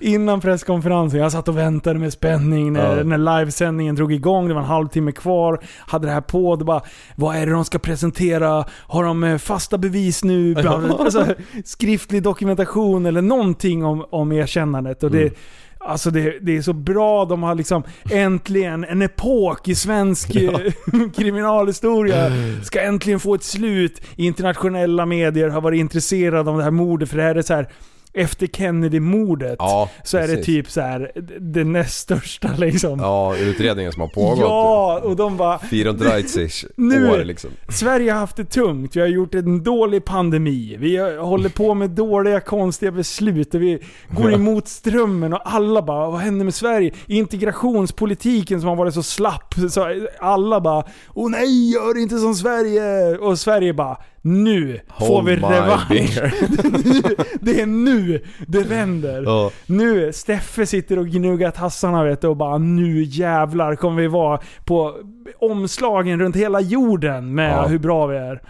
Innan 0.00 0.40
presskonferensen, 0.40 1.20
jag 1.20 1.32
satt 1.32 1.48
och 1.48 1.58
väntade 1.58 1.98
med 1.98 2.12
spänning 2.12 2.72
när, 2.72 2.96
Ja. 2.96 3.04
när 3.04 3.38
livesändningen 3.38 3.94
drog 3.94 4.12
igång. 4.12 4.48
Det 4.48 4.54
var 4.54 4.60
en 4.60 4.66
halvtimme 4.66 5.12
kvar. 5.12 5.60
Hade 5.78 6.06
det 6.06 6.12
här 6.12 6.20
på. 6.20 6.56
Det 6.56 6.64
bara, 6.64 6.82
vad 7.16 7.36
är 7.36 7.46
det 7.46 7.52
de 7.52 7.64
ska 7.64 7.78
presentera? 7.78 8.64
Har 8.70 9.04
de 9.04 9.24
eh, 9.24 9.38
fasta 9.38 9.78
bevis 9.78 10.24
nu? 10.24 10.54
alltså, 10.98 11.26
skriftlig 11.64 12.22
dokumentation 12.22 13.06
eller 13.06 13.22
någonting 13.22 13.84
om, 13.84 14.04
om 14.10 14.32
erkännandet. 14.32 15.02
Och 15.02 15.10
det, 15.10 15.18
Mm. 15.18 15.34
Alltså 15.80 16.10
det, 16.10 16.38
det 16.40 16.56
är 16.56 16.62
så 16.62 16.72
bra, 16.72 17.24
de 17.24 17.42
har 17.42 17.54
liksom 17.54 17.82
äntligen 18.10 18.84
en 18.84 19.02
epok 19.02 19.68
i 19.68 19.74
svensk 19.74 20.34
eh, 20.34 20.58
kriminalhistoria. 21.16 22.30
Ska 22.62 22.80
äntligen 22.80 23.20
få 23.20 23.34
ett 23.34 23.42
slut. 23.42 24.02
Internationella 24.16 25.06
medier 25.06 25.48
har 25.48 25.60
varit 25.60 25.78
intresserade 25.78 26.50
av 26.50 26.58
det 26.58 26.64
här 26.64 26.70
mordet 26.70 27.08
för 27.08 27.16
det 27.16 27.22
här 27.22 27.34
är 27.34 27.42
så 27.42 27.54
här 27.54 27.68
efter 28.14 28.46
Kennedy-mordet 28.46 29.56
Ja, 29.58 29.90
så 30.04 30.16
är 30.18 30.20
det 30.22 30.28
precis. 30.28 30.46
typ 30.46 30.70
så 30.70 30.80
här 30.80 31.12
det 31.40 31.64
näst 31.64 31.98
största 31.98 32.48
liksom. 32.58 32.98
Ja, 33.00 33.36
utredningen 33.36 33.92
som 33.92 34.00
har 34.00 34.08
pågått. 34.08 34.38
Ja, 34.38 35.00
och 35.04 35.16
de 35.16 35.36
bara 35.36 35.58
34 35.58 36.68
Nu- 36.76 37.10
år 37.10 37.24
liksom. 37.24 37.50
Sverige 37.68 38.12
har 38.12 38.18
haft 38.20 38.36
det 38.36 38.44
tungt, 38.44 38.96
vi 38.96 39.00
har 39.00 39.08
gjort 39.08 39.34
en 39.34 39.62
dålig 39.62 40.04
pandemi, 40.04 40.76
vi 40.78 40.96
håller 41.18 41.48
på 41.48 41.74
med 41.74 41.90
dåliga 41.90 42.40
konstiga 42.40 42.92
beslut 42.92 43.54
och 43.54 43.62
vi 43.62 43.78
går 44.10 44.32
emot 44.34 44.68
strömmen 44.68 45.32
och 45.32 45.40
alla 45.44 45.82
bara 45.82 46.10
vad 46.10 46.20
händer 46.20 46.44
med 46.44 46.54
Sverige? 46.54 46.92
Integrationspolitiken 47.06 48.60
som 48.60 48.68
har 48.68 48.76
varit 48.76 48.94
så 48.94 49.02
slapp, 49.02 49.54
så 49.70 50.06
alla 50.20 50.60
bara 50.60 50.84
åh 51.14 51.30
nej 51.30 51.72
gör 51.72 51.98
inte 52.02 52.18
som 52.18 52.34
Sverige! 52.34 53.16
Och 53.18 53.38
Sverige 53.38 53.74
bara 53.74 53.96
nu 54.28 54.80
får 54.98 55.06
Hold 55.06 55.26
vi 55.28 55.36
my 55.36 55.42
revansch. 55.42 55.88
det 57.40 57.60
är 57.60 57.66
nu 57.66 58.24
det 58.46 58.62
vänder. 58.62 59.22
Ja. 59.22 59.50
Nu, 59.66 60.12
Steffe 60.12 60.66
sitter 60.66 60.98
och 60.98 61.06
gnuggar 61.08 61.50
tassarna 61.50 62.04
vet 62.04 62.20
du 62.20 62.26
och 62.28 62.36
bara 62.36 62.58
nu 62.58 63.02
jävlar 63.02 63.74
kommer 63.76 64.02
vi 64.02 64.08
vara 64.08 64.40
på 64.64 64.94
omslagen 65.38 66.20
runt 66.20 66.36
hela 66.36 66.60
jorden 66.60 67.34
med 67.34 67.52
Ja. 67.52 67.66
hur 67.66 67.78
bra 67.78 68.06
vi 68.06 68.16
är. 68.16 68.42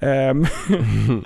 Ehm, 0.00 0.46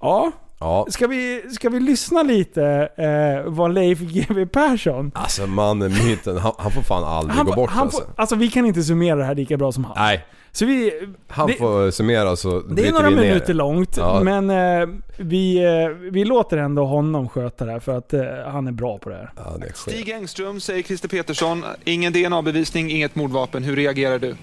ja, 0.00 0.32
Ja. 0.60 0.86
ska 0.90 1.06
vi, 1.06 1.42
ska 1.50 1.68
vi 1.68 1.80
lyssna 1.80 2.22
lite 2.22 2.88
eh, 2.96 3.50
vad 3.50 3.74
Leif 3.74 3.98
GW 3.98 4.46
Persson... 4.46 5.10
Alltså 5.14 5.46
mannen, 5.46 5.92
myten, 6.06 6.36
han, 6.38 6.52
han 6.58 6.70
får 6.72 6.82
fan 6.82 7.04
aldrig 7.04 7.36
Han, 7.36 7.46
gå 7.46 7.52
bort 7.52 7.70
han 7.70 7.82
alltså. 7.82 8.02
får, 8.02 8.10
alltså 8.16 8.36
vi 8.36 8.48
kan 8.50 8.66
inte 8.66 8.82
summera 8.82 9.16
det 9.16 9.24
här 9.24 9.34
lika 9.34 9.56
bra 9.56 9.72
som 9.72 9.84
han. 9.84 9.94
Nej, 9.96 10.24
Så 10.52 10.66
vi, 10.66 10.92
han 11.28 11.46
det, 11.46 11.52
får 11.52 11.90
summera 11.90 12.36
så 12.36 12.60
det 12.60 12.88
är 12.88 12.92
några 12.92 13.08
vi 13.08 13.14
ner 13.16 13.22
minuter 13.22 13.54
långt, 13.54 13.96
Ja. 13.96 14.20
men 14.24 14.50
eh, 14.50 14.88
vi, 15.16 15.64
eh, 15.64 15.88
vi 16.10 16.24
låter 16.24 16.56
ändå 16.56 16.84
honom 16.84 17.28
sköta 17.28 17.64
det 17.64 17.72
här 17.72 17.80
för 17.80 17.98
att 17.98 18.14
eh, 18.14 18.22
han 18.46 18.66
är 18.66 18.72
bra 18.72 18.98
på 18.98 19.08
det 19.10 19.16
här. 19.16 19.30
Ja, 19.36 19.56
det. 19.60 19.76
Stig 19.76 20.08
Engström, 20.10 20.60
säger 20.60 20.82
Christer 20.82 21.08
Petersson. 21.08 21.64
Ingen 21.84 22.12
DNA-bevisning, 22.12 22.90
inget 22.90 23.14
mordvapen. 23.14 23.62
Hur 23.64 23.76
reagerar 23.76 24.18
du? 24.18 24.34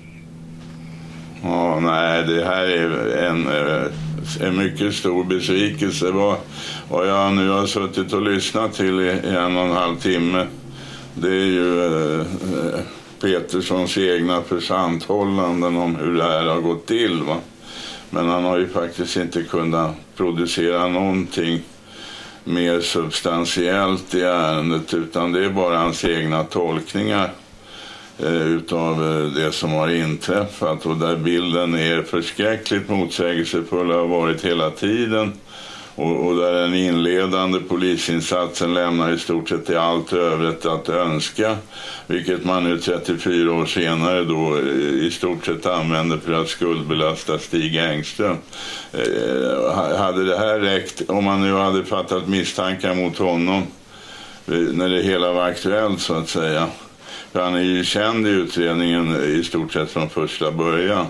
Ja, 1.47 1.79
nej, 1.79 2.23
det 2.23 2.45
här 2.45 2.63
är 2.63 3.17
en, 3.17 3.47
eh, 3.47 4.47
en 4.47 4.57
mycket 4.57 4.95
stor 4.95 5.23
besvikelse. 5.23 6.11
Vad, 6.11 6.37
vad 6.89 7.09
jag 7.09 7.33
nu 7.33 7.49
har 7.49 7.65
suttit 7.65 8.13
och 8.13 8.21
lyssnat 8.21 8.73
till 8.73 8.99
i, 8.99 9.09
en 9.09 9.57
och 9.57 9.63
en 9.63 9.71
halv 9.71 9.95
timme, 9.95 10.47
det 11.13 11.27
är 11.27 11.45
ju 11.45 11.85
eh, 11.85 12.25
Peterssons 13.21 13.97
egna 13.97 14.41
försanthållanden 14.41 15.77
om 15.77 15.95
hur 15.95 16.17
det 16.17 16.23
här 16.23 16.45
har 16.45 16.61
gått 16.61 16.85
till. 16.85 17.23
Va? 17.23 17.37
Men 18.09 18.29
han 18.29 18.43
har 18.43 18.57
ju 18.57 18.67
faktiskt 18.67 19.17
inte 19.17 19.43
kunnat 19.43 19.95
producera 20.15 20.87
någonting 20.87 21.61
mer 22.43 22.81
substantiellt 22.81 24.15
i 24.15 24.21
ärendet 24.21 24.93
utan 24.93 25.31
det 25.31 25.45
är 25.45 25.49
bara 25.49 25.77
hans 25.77 26.05
egna 26.05 26.43
tolkningar 26.43 27.31
Eh, 28.19 28.47
utav 28.47 28.93
eh, 28.93 29.43
det 29.43 29.51
som 29.51 29.71
har 29.71 29.89
inträffat 29.89 30.85
och 30.85 30.97
där 30.97 31.15
bilden 31.15 31.75
är 31.75 32.01
förskräckligt 32.01 32.89
motsägelsefull 32.89 33.91
och 33.91 33.99
har 33.99 34.07
varit 34.07 34.45
hela 34.45 34.69
tiden. 34.69 35.33
Och, 35.95 36.27
och 36.27 36.35
där 36.35 36.53
den 36.53 36.73
inledande 36.73 37.59
polisinsatsen 37.59 38.73
lämnar 38.73 39.11
i 39.11 39.19
stort 39.19 39.49
sett 39.49 39.69
i 39.69 39.75
allt 39.75 40.13
övrigt 40.13 40.65
att 40.65 40.89
önska. 40.89 41.57
Vilket 42.07 42.45
man 42.45 42.63
nu 42.63 42.77
34 42.77 43.53
år 43.53 43.65
senare 43.65 44.23
då 44.23 44.57
eh, 44.57 45.05
i 45.05 45.11
stort 45.11 45.45
sett 45.45 45.65
använder 45.65 46.17
för 46.17 46.33
att 46.33 46.47
skuldbelasta 46.47 47.39
Stig 47.39 47.77
Engström. 47.77 48.37
Eh, 48.93 49.97
hade 49.97 50.25
det 50.25 50.37
här 50.37 50.59
räckt, 50.59 51.01
om 51.09 51.23
man 51.23 51.41
nu 51.41 51.53
hade 51.53 51.85
fattat 51.85 52.27
misstankar 52.27 52.95
mot 52.95 53.17
honom 53.17 53.63
när 54.47 54.89
det 54.89 55.01
hela 55.01 55.31
var 55.31 55.43
aktuellt 55.43 56.01
så 56.01 56.13
att 56.13 56.29
säga. 56.29 56.67
För 57.35 57.41
han 57.41 57.55
är 57.55 57.61
ju 57.61 57.83
känd 57.83 58.27
i 58.27 58.29
utredningen 58.29 59.15
i 59.15 59.43
stort 59.43 59.73
sett 59.73 59.91
från 59.91 60.09
första 60.09 60.51
början. 60.51 61.05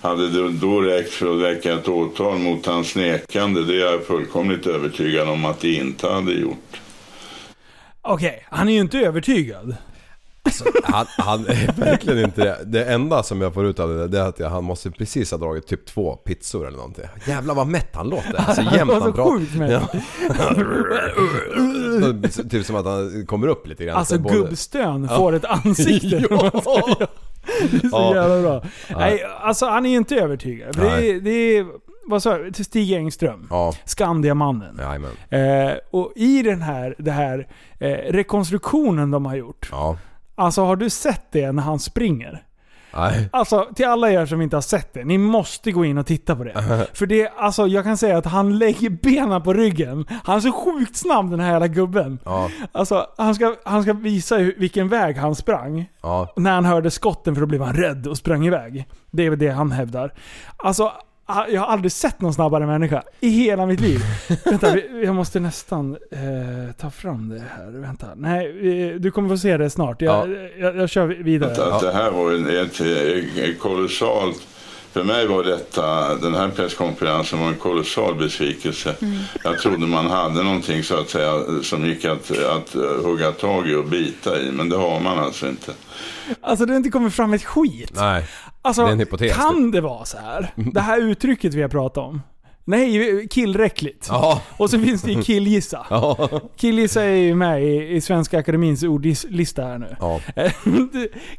Hade 0.00 0.30
det 0.30 0.52
då 0.52 0.80
räckt 0.80 1.12
för 1.12 1.34
att 1.34 1.42
väcka 1.42 1.72
ett 1.72 1.88
åtal 1.88 2.38
mot 2.38 2.66
hans 2.66 2.96
nekande, 2.96 3.64
det 3.64 3.74
är 3.74 3.92
jag 3.92 4.06
fullkomligt 4.06 4.66
övertygad 4.66 5.28
om 5.28 5.44
att 5.44 5.60
det 5.60 5.72
inte 5.72 6.08
hade 6.08 6.32
gjort. 6.32 6.80
Okej, 8.02 8.46
han 8.50 8.68
är 8.68 8.72
ju 8.72 8.80
inte 8.80 8.98
övertygad. 8.98 9.76
Han, 10.84 11.06
han 11.18 11.46
är 11.46 11.72
verkligen 11.80 12.24
inte 12.24 12.44
det. 12.44 12.58
Det 12.66 12.84
enda 12.84 13.22
som 13.22 13.40
jag 13.40 13.54
får 13.54 13.66
ut 13.66 13.78
av 13.80 13.88
det, 13.88 14.08
det 14.08 14.18
är 14.20 14.28
att 14.28 14.38
jag, 14.38 14.48
han 14.50 14.64
måste 14.64 14.90
precis 14.90 15.30
ha 15.30 15.38
dragit 15.38 15.66
typ 15.66 15.86
två 15.86 16.16
pizzor 16.16 16.66
eller 16.66 16.76
någonting. 16.76 17.04
Jävlar 17.26 17.54
vad 17.54 17.66
mätt 17.66 17.88
han 17.96 18.08
låter. 18.08 18.34
Alltså 18.36 18.62
jämt 18.76 18.92
Han 18.92 19.12
pratar. 19.12 19.70
Ja. 19.70 19.80
typ 22.50 22.66
som 22.66 22.76
att 22.76 22.84
han 22.86 23.26
kommer 23.26 23.46
upp 23.46 23.66
lite 23.66 23.84
grann. 23.84 23.96
Alltså 23.96 24.18
gubbstön 24.18 25.08
får 25.08 25.32
ett 25.32 25.44
ansikte. 25.44 26.26
Ja. 26.30 26.50
Det 27.70 27.76
är 27.76 27.88
så 27.88 27.96
Ja. 27.96 28.14
jävla 28.14 28.40
bra. 28.42 28.62
Nej, 28.96 29.24
alltså 29.40 29.66
han 29.66 29.86
är 29.86 29.96
inte 29.96 30.16
övertygad. 30.16 30.76
Det 30.76 31.10
är, 31.10 31.20
det 31.20 31.30
är, 31.30 31.66
vad 32.06 32.22
sa 32.22 32.38
jag? 32.38 32.56
Stig 32.66 32.92
Engström. 32.92 33.46
Ja, 33.50 33.72
Skandiamannen. 33.84 34.80
Eh, 35.30 35.72
och 35.90 36.12
i 36.16 36.42
den 36.42 36.62
här, 36.62 36.94
det 36.98 37.10
här 37.10 37.48
eh, 37.78 37.88
rekonstruktionen 38.12 39.10
de 39.10 39.26
har 39.26 39.36
gjort. 39.36 39.68
Ja. 39.72 39.96
Alltså 40.40 40.64
har 40.64 40.76
du 40.76 40.90
sett 40.90 41.32
det 41.32 41.52
när 41.52 41.62
han 41.62 41.78
springer? 41.78 42.42
Nej. 42.94 43.28
Alltså 43.32 43.68
till 43.74 43.86
alla 43.86 44.10
er 44.10 44.26
som 44.26 44.42
inte 44.42 44.56
har 44.56 44.60
sett 44.60 44.94
det, 44.94 45.04
ni 45.04 45.18
måste 45.18 45.72
gå 45.72 45.84
in 45.84 45.98
och 45.98 46.06
titta 46.06 46.36
på 46.36 46.44
det. 46.44 46.86
För 46.94 47.06
det, 47.06 47.32
alltså 47.36 47.66
jag 47.66 47.84
kan 47.84 47.96
säga 47.96 48.18
att 48.18 48.26
han 48.26 48.58
lägger 48.58 48.90
benen 48.90 49.42
på 49.42 49.52
ryggen. 49.52 50.06
Han 50.24 50.36
är 50.36 50.40
så 50.40 50.52
sjukt 50.52 50.96
snabb 50.96 51.30
den 51.30 51.40
här 51.40 51.52
jävla 51.52 51.68
gubben. 51.68 52.18
Ja. 52.24 52.50
Alltså 52.72 53.06
han 53.16 53.34
ska, 53.34 53.56
han 53.64 53.82
ska 53.82 53.92
visa 53.92 54.36
hur, 54.36 54.54
vilken 54.58 54.88
väg 54.88 55.16
han 55.16 55.34
sprang. 55.34 55.90
Ja. 56.02 56.32
När 56.36 56.52
han 56.52 56.64
hörde 56.64 56.90
skotten 56.90 57.34
för 57.34 57.40
då 57.40 57.46
blev 57.46 57.62
han 57.62 57.76
rädd 57.76 58.06
och 58.06 58.16
sprang 58.16 58.46
iväg. 58.46 58.86
Det 59.10 59.26
är 59.26 59.30
väl 59.30 59.38
det 59.38 59.50
han 59.50 59.72
hävdar. 59.72 60.14
Alltså, 60.56 60.92
jag 61.48 61.60
har 61.60 61.66
aldrig 61.66 61.92
sett 61.92 62.20
någon 62.20 62.34
snabbare 62.34 62.66
människa 62.66 63.02
i 63.20 63.28
hela 63.28 63.66
mitt 63.66 63.80
liv. 63.80 64.00
Vänta, 64.44 64.78
jag 64.78 65.14
måste 65.14 65.40
nästan 65.40 65.96
eh, 66.10 66.74
ta 66.80 66.90
fram 66.90 67.28
det 67.28 67.42
här. 67.56 67.70
Vänta. 67.70 68.06
Nej, 68.16 68.46
eh, 68.92 69.00
du 69.00 69.10
kommer 69.10 69.28
få 69.28 69.38
se 69.38 69.56
det 69.56 69.70
snart. 69.70 70.02
Jag, 70.02 70.28
jag, 70.58 70.76
jag 70.76 70.90
kör 70.90 71.06
vidare. 71.06 71.52
Att, 71.52 71.58
att 71.58 71.80
det 71.80 71.92
här 71.92 72.10
var 72.10 72.32
en, 72.32 72.46
ett, 72.48 72.80
ett 73.38 73.60
kolossalt... 73.60 74.46
För 74.92 75.04
mig 75.04 75.26
var 75.26 75.44
detta, 75.44 76.14
den 76.14 76.34
här 76.34 76.48
presskonferensen 76.48 77.40
var 77.40 77.48
en 77.48 77.54
kolossal 77.54 78.14
besvikelse. 78.14 78.94
Jag 79.44 79.58
trodde 79.58 79.86
man 79.86 80.06
hade 80.06 80.42
någonting 80.42 80.82
så 80.82 81.00
att 81.00 81.10
säga 81.10 81.42
som 81.62 81.86
gick 81.86 82.04
att, 82.04 82.30
att 82.30 82.74
eh, 82.74 83.04
hugga 83.04 83.32
tag 83.32 83.68
i 83.68 83.74
och 83.74 83.84
bita 83.84 84.40
i, 84.40 84.52
men 84.52 84.68
det 84.68 84.76
har 84.76 85.00
man 85.00 85.18
alltså 85.18 85.48
inte. 85.48 85.72
Alltså 86.40 86.66
det 86.66 86.72
har 86.72 86.76
inte 86.76 86.90
kommit 86.90 87.14
fram 87.14 87.32
ett 87.32 87.44
skit. 87.44 87.92
Nej. 87.94 88.24
Alltså, 88.62 88.82
Det 88.82 88.88
är 88.88 88.92
en 88.92 88.98
hypotes, 88.98 89.36
kan 89.36 89.70
det 89.70 89.80
vara 89.80 90.04
så 90.04 90.18
här? 90.18 90.52
Det 90.54 90.80
här 90.80 91.00
uttrycket 91.00 91.54
vi 91.54 91.62
har 91.62 91.68
pratat 91.68 92.04
om. 92.04 92.22
Nej, 92.64 93.28
killräckligt. 93.28 94.06
Ja. 94.10 94.42
Och 94.56 94.70
så 94.70 94.78
finns 94.78 95.02
det 95.02 95.12
ju 95.12 95.22
killgissa. 95.22 95.86
Ja. 95.90 96.28
Killgissa 96.56 97.02
är 97.04 97.16
ju 97.16 97.34
med 97.34 97.62
i, 97.64 97.88
i 97.96 98.00
Svenska 98.00 98.38
Akademins 98.38 98.82
ordlista 98.82 99.62
här 99.62 99.78
nu. 99.78 99.96
Ja. 100.00 100.20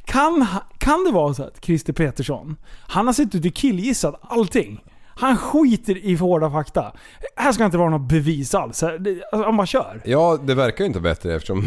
Kan, 0.05 0.45
kan 0.77 1.03
det 1.03 1.12
vara 1.12 1.34
så 1.34 1.43
att 1.43 1.65
Christer 1.65 1.93
Petersson, 1.93 2.55
han 2.88 3.05
har 3.05 3.13
suttit 3.13 3.45
och 3.45 3.53
killgissat 3.53 4.19
allting? 4.21 4.84
Han 5.05 5.38
skiter 5.38 6.05
i 6.05 6.15
hårda 6.15 6.51
fakta. 6.51 6.93
Här 7.36 7.51
ska 7.51 7.65
inte 7.65 7.77
vara 7.77 7.89
något 7.89 8.10
bevis 8.10 8.55
alls. 8.55 8.84
Alltså, 8.84 9.12
Han 9.31 9.57
bara 9.57 9.67
kör. 9.67 10.01
Ja, 10.05 10.39
det 10.43 10.55
verkar 10.55 10.84
ju 10.84 10.88
inte 10.88 10.99
bättre 10.99 11.36
eftersom 11.36 11.63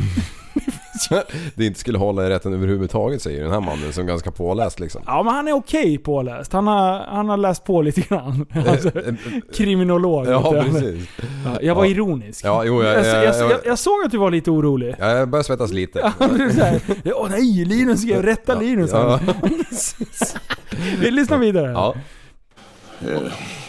det 1.54 1.66
inte 1.66 1.80
skulle 1.80 1.98
hålla 1.98 2.26
i 2.26 2.28
rätten 2.30 2.52
överhuvudtaget 2.52 3.22
säger 3.22 3.42
den 3.42 3.52
här 3.52 3.61
mannen 3.61 3.92
som 3.92 4.02
är 4.04 4.09
ganska 4.09 4.30
påläst 4.30 4.80
liksom. 4.80 5.02
Ja 5.07 5.22
men 5.22 5.35
han 5.35 5.48
är 5.48 5.52
okej 5.52 5.98
påläst. 5.98 6.52
Han 6.52 6.66
har, 6.66 6.98
han 6.98 7.28
har 7.28 7.37
läst 7.37 7.64
på 7.64 7.83
lite 7.83 8.00
grann. 8.00 8.46
Alltså, 8.68 8.90
kriminolog. 9.57 10.26
Ja, 10.28 10.52
precis. 10.64 11.09
Ja, 11.44 11.59
jag 11.62 11.74
var 11.74 11.85
Ja. 11.85 11.90
ironisk. 11.90 12.44
Ja, 12.44 12.64
jo, 12.64 12.83
jag- 12.83 12.92
jag, 12.98 13.07
jag, 13.07 13.24
jag- 13.24 13.37
jag, 13.37 13.50
jag- 13.50 13.61
jag 13.64 13.78
såg 13.78 14.04
att 14.04 14.11
du 14.11 14.18
var 14.18 14.30
lite 14.30 14.50
orolig. 14.50 14.94
Ja, 14.98 15.11
jag 15.11 15.28
börjar 15.28 15.42
svettas 15.42 15.72
lite. 15.72 16.00
Är 16.00 17.12
Åh 17.14 17.28
nej, 17.30 17.64
Linus 17.64 18.02
skrev 18.02 18.22
rätta 18.22 18.54
Linus. 18.61 18.90
Ja. 18.92 19.20
Vi 21.00 21.11
lyssnar 21.11 21.38
vidare. 21.38 21.70
Ja. 21.72 21.94
Eh, 23.00 23.18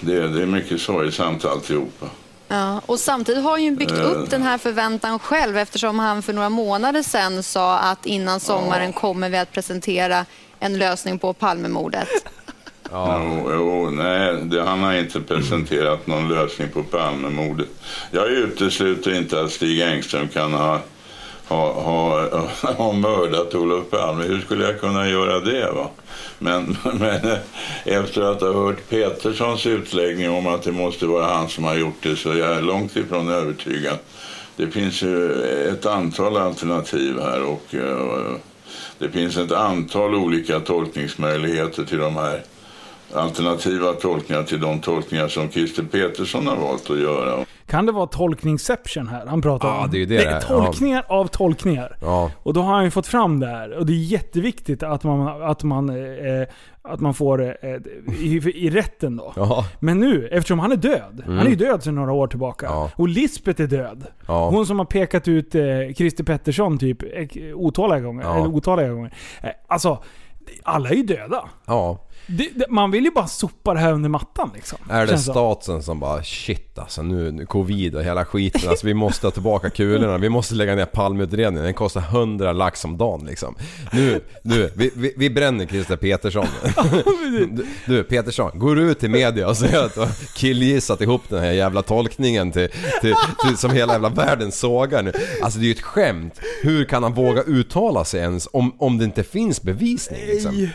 Det, 0.02 0.28
det 0.28 0.42
är 0.42 0.46
mycket 0.46 0.82
sorgsamt 0.82 1.46
alltihopa. 1.46 2.06
Ja, 2.48 2.82
och 2.86 3.00
samtidigt 3.00 3.44
har 3.44 3.52
han 3.52 3.64
ju 3.64 3.72
byggt 3.72 3.92
upp 3.92 4.30
den 4.30 4.42
här 4.42 4.58
förväntan 4.58 5.20
själv 5.20 5.58
eftersom 5.58 6.00
han 6.00 6.22
för 6.22 6.34
några 6.34 6.50
månader 6.50 7.04
sedan 7.04 7.44
sa 7.44 7.78
att 7.80 8.06
innan 8.06 8.40
sommaren 8.40 8.94
kommer 8.94 9.30
vi 9.30 9.38
att 9.38 9.52
presentera 9.52 10.26
en 10.60 10.78
lösning 10.78 11.20
på 11.20 11.34
Palmemordet. 11.34 12.08
Jo, 12.92 13.50
jo, 13.52 13.90
nej, 13.90 14.36
det, 14.44 14.64
han 14.64 14.84
har 14.84 14.94
inte 14.94 15.22
presenterat 15.22 16.08
någon 16.08 16.30
lösning 16.30 16.70
på 16.70 16.84
Palmemordet. 16.84 17.68
Jag 18.12 18.28
utesluter 18.28 19.14
inte 19.18 19.42
att 19.42 19.52
Stig 19.52 19.82
Engström 19.82 20.28
kan 20.28 20.54
ha 20.54 20.80
ha, 21.48 21.82
ha, 21.82 22.30
ha 22.74 22.92
mördat 22.92 23.56
Olof 23.56 23.90
Palme. 23.90 24.24
Hur 24.24 24.42
skulle 24.42 24.66
jag 24.66 24.80
kunna 24.80 25.10
göra 25.10 25.40
det? 25.40 25.72
Va? 25.72 25.90
Men, 26.40 26.78
men 27.00 27.32
eh, 27.32 27.38
efter 27.84 28.22
att 28.22 28.42
ha 28.42 28.54
hört 28.54 28.90
Peterssons 28.90 29.66
utläggning 29.66 30.30
om 30.30 30.48
att 30.48 30.64
det 30.64 30.72
måste 30.72 31.06
vara 31.06 31.26
han 31.26 31.50
som 31.50 31.64
har 31.64 31.76
gjort 31.76 32.04
det 32.04 32.16
så 32.16 32.32
är 32.32 32.36
jag 32.36 32.64
långt 32.64 32.96
ifrån 32.96 33.30
övertygad. 33.30 33.98
Det 34.56 34.68
finns 34.68 35.02
ju 35.02 35.44
ett 35.72 35.86
antal 35.86 36.38
alternativ 36.38 37.20
här 37.20 37.44
och 37.44 37.76
eh, 37.76 38.38
det 39.00 39.10
finns 39.10 39.38
ett 39.38 39.52
antal 39.52 40.16
olika 40.16 40.60
tolkningsmöjligheter 40.60 41.86
till 41.86 41.98
de 41.98 42.16
här 42.16 42.44
alternativa 43.14 43.94
tolkningar 43.94 44.44
till 44.44 44.60
de 44.60 44.80
tolkningar 44.80 45.28
som 45.28 45.50
Christer 45.50 45.84
Petersson 45.84 46.48
har 46.48 46.56
valt 46.58 46.90
att 46.90 47.00
göra. 47.00 47.46
Kan 47.68 47.86
det 47.86 47.92
vara 47.92 48.08
tolkningsception 48.08 49.08
här 49.08 49.26
han 49.26 49.42
pratar 49.42 49.68
Ja, 49.68 49.84
om? 49.84 49.92
det 49.92 50.02
är 50.02 50.06
det 50.06 50.18
det 50.18 50.26
är 50.26 50.42
tolkningar 50.42 51.04
av 51.08 51.28
tolkningar. 51.28 51.98
Ja. 52.02 52.32
Och 52.44 52.54
då 52.54 52.62
har 52.62 52.74
han 52.74 52.84
ju 52.84 52.92
fått 52.92 53.08
fram 53.08 53.40
det 53.40 53.48
här. 53.48 53.78
Och 53.78 53.86
det 53.86 53.94
är 53.94 54.04
jätteviktigt 54.04 54.84
att 54.84 55.04
man, 55.04 55.44
att 55.44 55.64
man, 55.64 55.90
eh, 55.90 56.48
att 56.82 57.00
man 57.00 57.14
får 57.14 57.42
eh, 57.42 57.76
i, 58.20 58.52
i 58.56 58.70
rätten 58.70 59.18
då. 59.18 59.34
Ja. 59.36 59.66
Men 59.80 60.00
nu, 60.00 60.28
eftersom 60.32 60.60
han 60.60 60.72
är 60.72 60.76
död. 60.76 61.24
Han 61.26 61.40
är 61.40 61.50
ju 61.50 61.56
död 61.56 61.84
sedan 61.84 61.96
några 61.96 62.12
år 62.14 62.28
tillbaka. 62.28 62.66
Ja. 62.66 62.92
Och 62.96 63.08
Lisbeth 63.10 63.62
är 63.62 63.68
död. 63.68 64.06
Ja. 64.28 64.50
Hon 64.50 64.66
som 64.66 64.80
har 64.80 64.86
pekat 64.86 65.28
ut 65.28 65.56
eh, 65.56 65.64
Christer 65.96 66.24
Pettersson 66.24 66.78
typ 66.78 67.04
eh, 67.04 67.28
otaliga 67.56 68.00
gånger. 68.00 68.24
Ja. 68.24 68.36
Eller 68.36 68.48
otaliga 68.48 68.90
gånger. 68.90 69.14
Eh, 69.44 69.50
alltså, 69.68 70.04
alla 70.64 70.90
är 70.90 70.94
ju 70.96 71.04
döda. 71.04 71.50
Ja. 71.66 72.00
Det, 72.28 72.50
det, 72.56 72.66
man 72.70 72.92
vill 72.92 73.04
ju 73.04 73.12
bara 73.12 73.28
sopa 73.28 73.74
det 73.74 73.80
här 73.80 73.94
under 73.94 74.10
mattan 74.10 74.52
liksom. 74.56 74.78
Är 74.90 75.08
det 75.08 75.18
statsen 75.18 75.84
som 75.84 76.00
bara 76.00 76.24
shit 76.24 76.80
alltså 76.80 77.02
nu, 77.02 77.32
nu 77.32 77.46
covid 77.46 77.96
och 77.96 78.04
hela 78.04 78.26
skiten. 78.26 78.70
Alltså 78.70 78.88
vi 78.88 78.94
måste 78.94 79.28
ha 79.28 79.32
tillbaka 79.32 79.70
kulorna. 79.70 80.18
Vi 80.18 80.30
måste 80.30 80.56
lägga 80.56 80.76
ner 80.76 80.86
palmutredningen. 80.86 81.64
Den 81.64 81.74
kostar 81.74 82.02
100 82.02 82.52
lax 82.52 82.86
om 82.86 82.98
dagen 82.98 83.26
liksom. 83.26 83.56
Nu, 83.92 84.22
nu, 84.42 84.72
vi, 84.76 84.92
vi, 84.96 85.14
vi 85.18 85.30
bränner 85.30 85.66
Christer 85.66 85.96
Petersson. 85.96 86.48
Du, 87.26 87.66
du 87.86 88.04
Petersson, 88.04 88.60
går 88.60 88.76
du 88.76 88.82
ut 88.82 89.00
till 89.00 89.10
media 89.10 89.48
och 89.48 89.58
säger 89.58 89.86
att 89.86 89.94
du 89.94 90.00
har 90.00 90.36
killgissat 90.36 91.02
ihop 91.02 91.22
den 91.30 91.40
här 91.40 91.52
jävla 91.52 91.82
tolkningen 91.82 92.52
till, 92.52 92.70
till, 93.02 93.16
till, 93.46 93.58
som 93.58 93.72
hela 93.72 93.94
jävla 93.94 94.10
världen 94.10 94.52
sågar 94.52 95.04
nu. 95.04 95.12
Alltså 95.44 95.60
det 95.60 95.66
är 95.66 95.68
ju 95.68 95.74
ett 95.74 95.82
skämt. 95.82 96.40
Hur 96.64 96.86
kan 96.86 97.04
han 97.04 97.14
våga 97.14 97.44
uttala 97.44 98.06
sig 98.06 98.20
ens 98.20 98.48
om, 98.52 98.76
om 98.78 98.98
det 98.98 99.06
inte 99.06 99.24
finns 99.24 99.62
bevisning 99.62 100.22
liksom? 100.28 100.70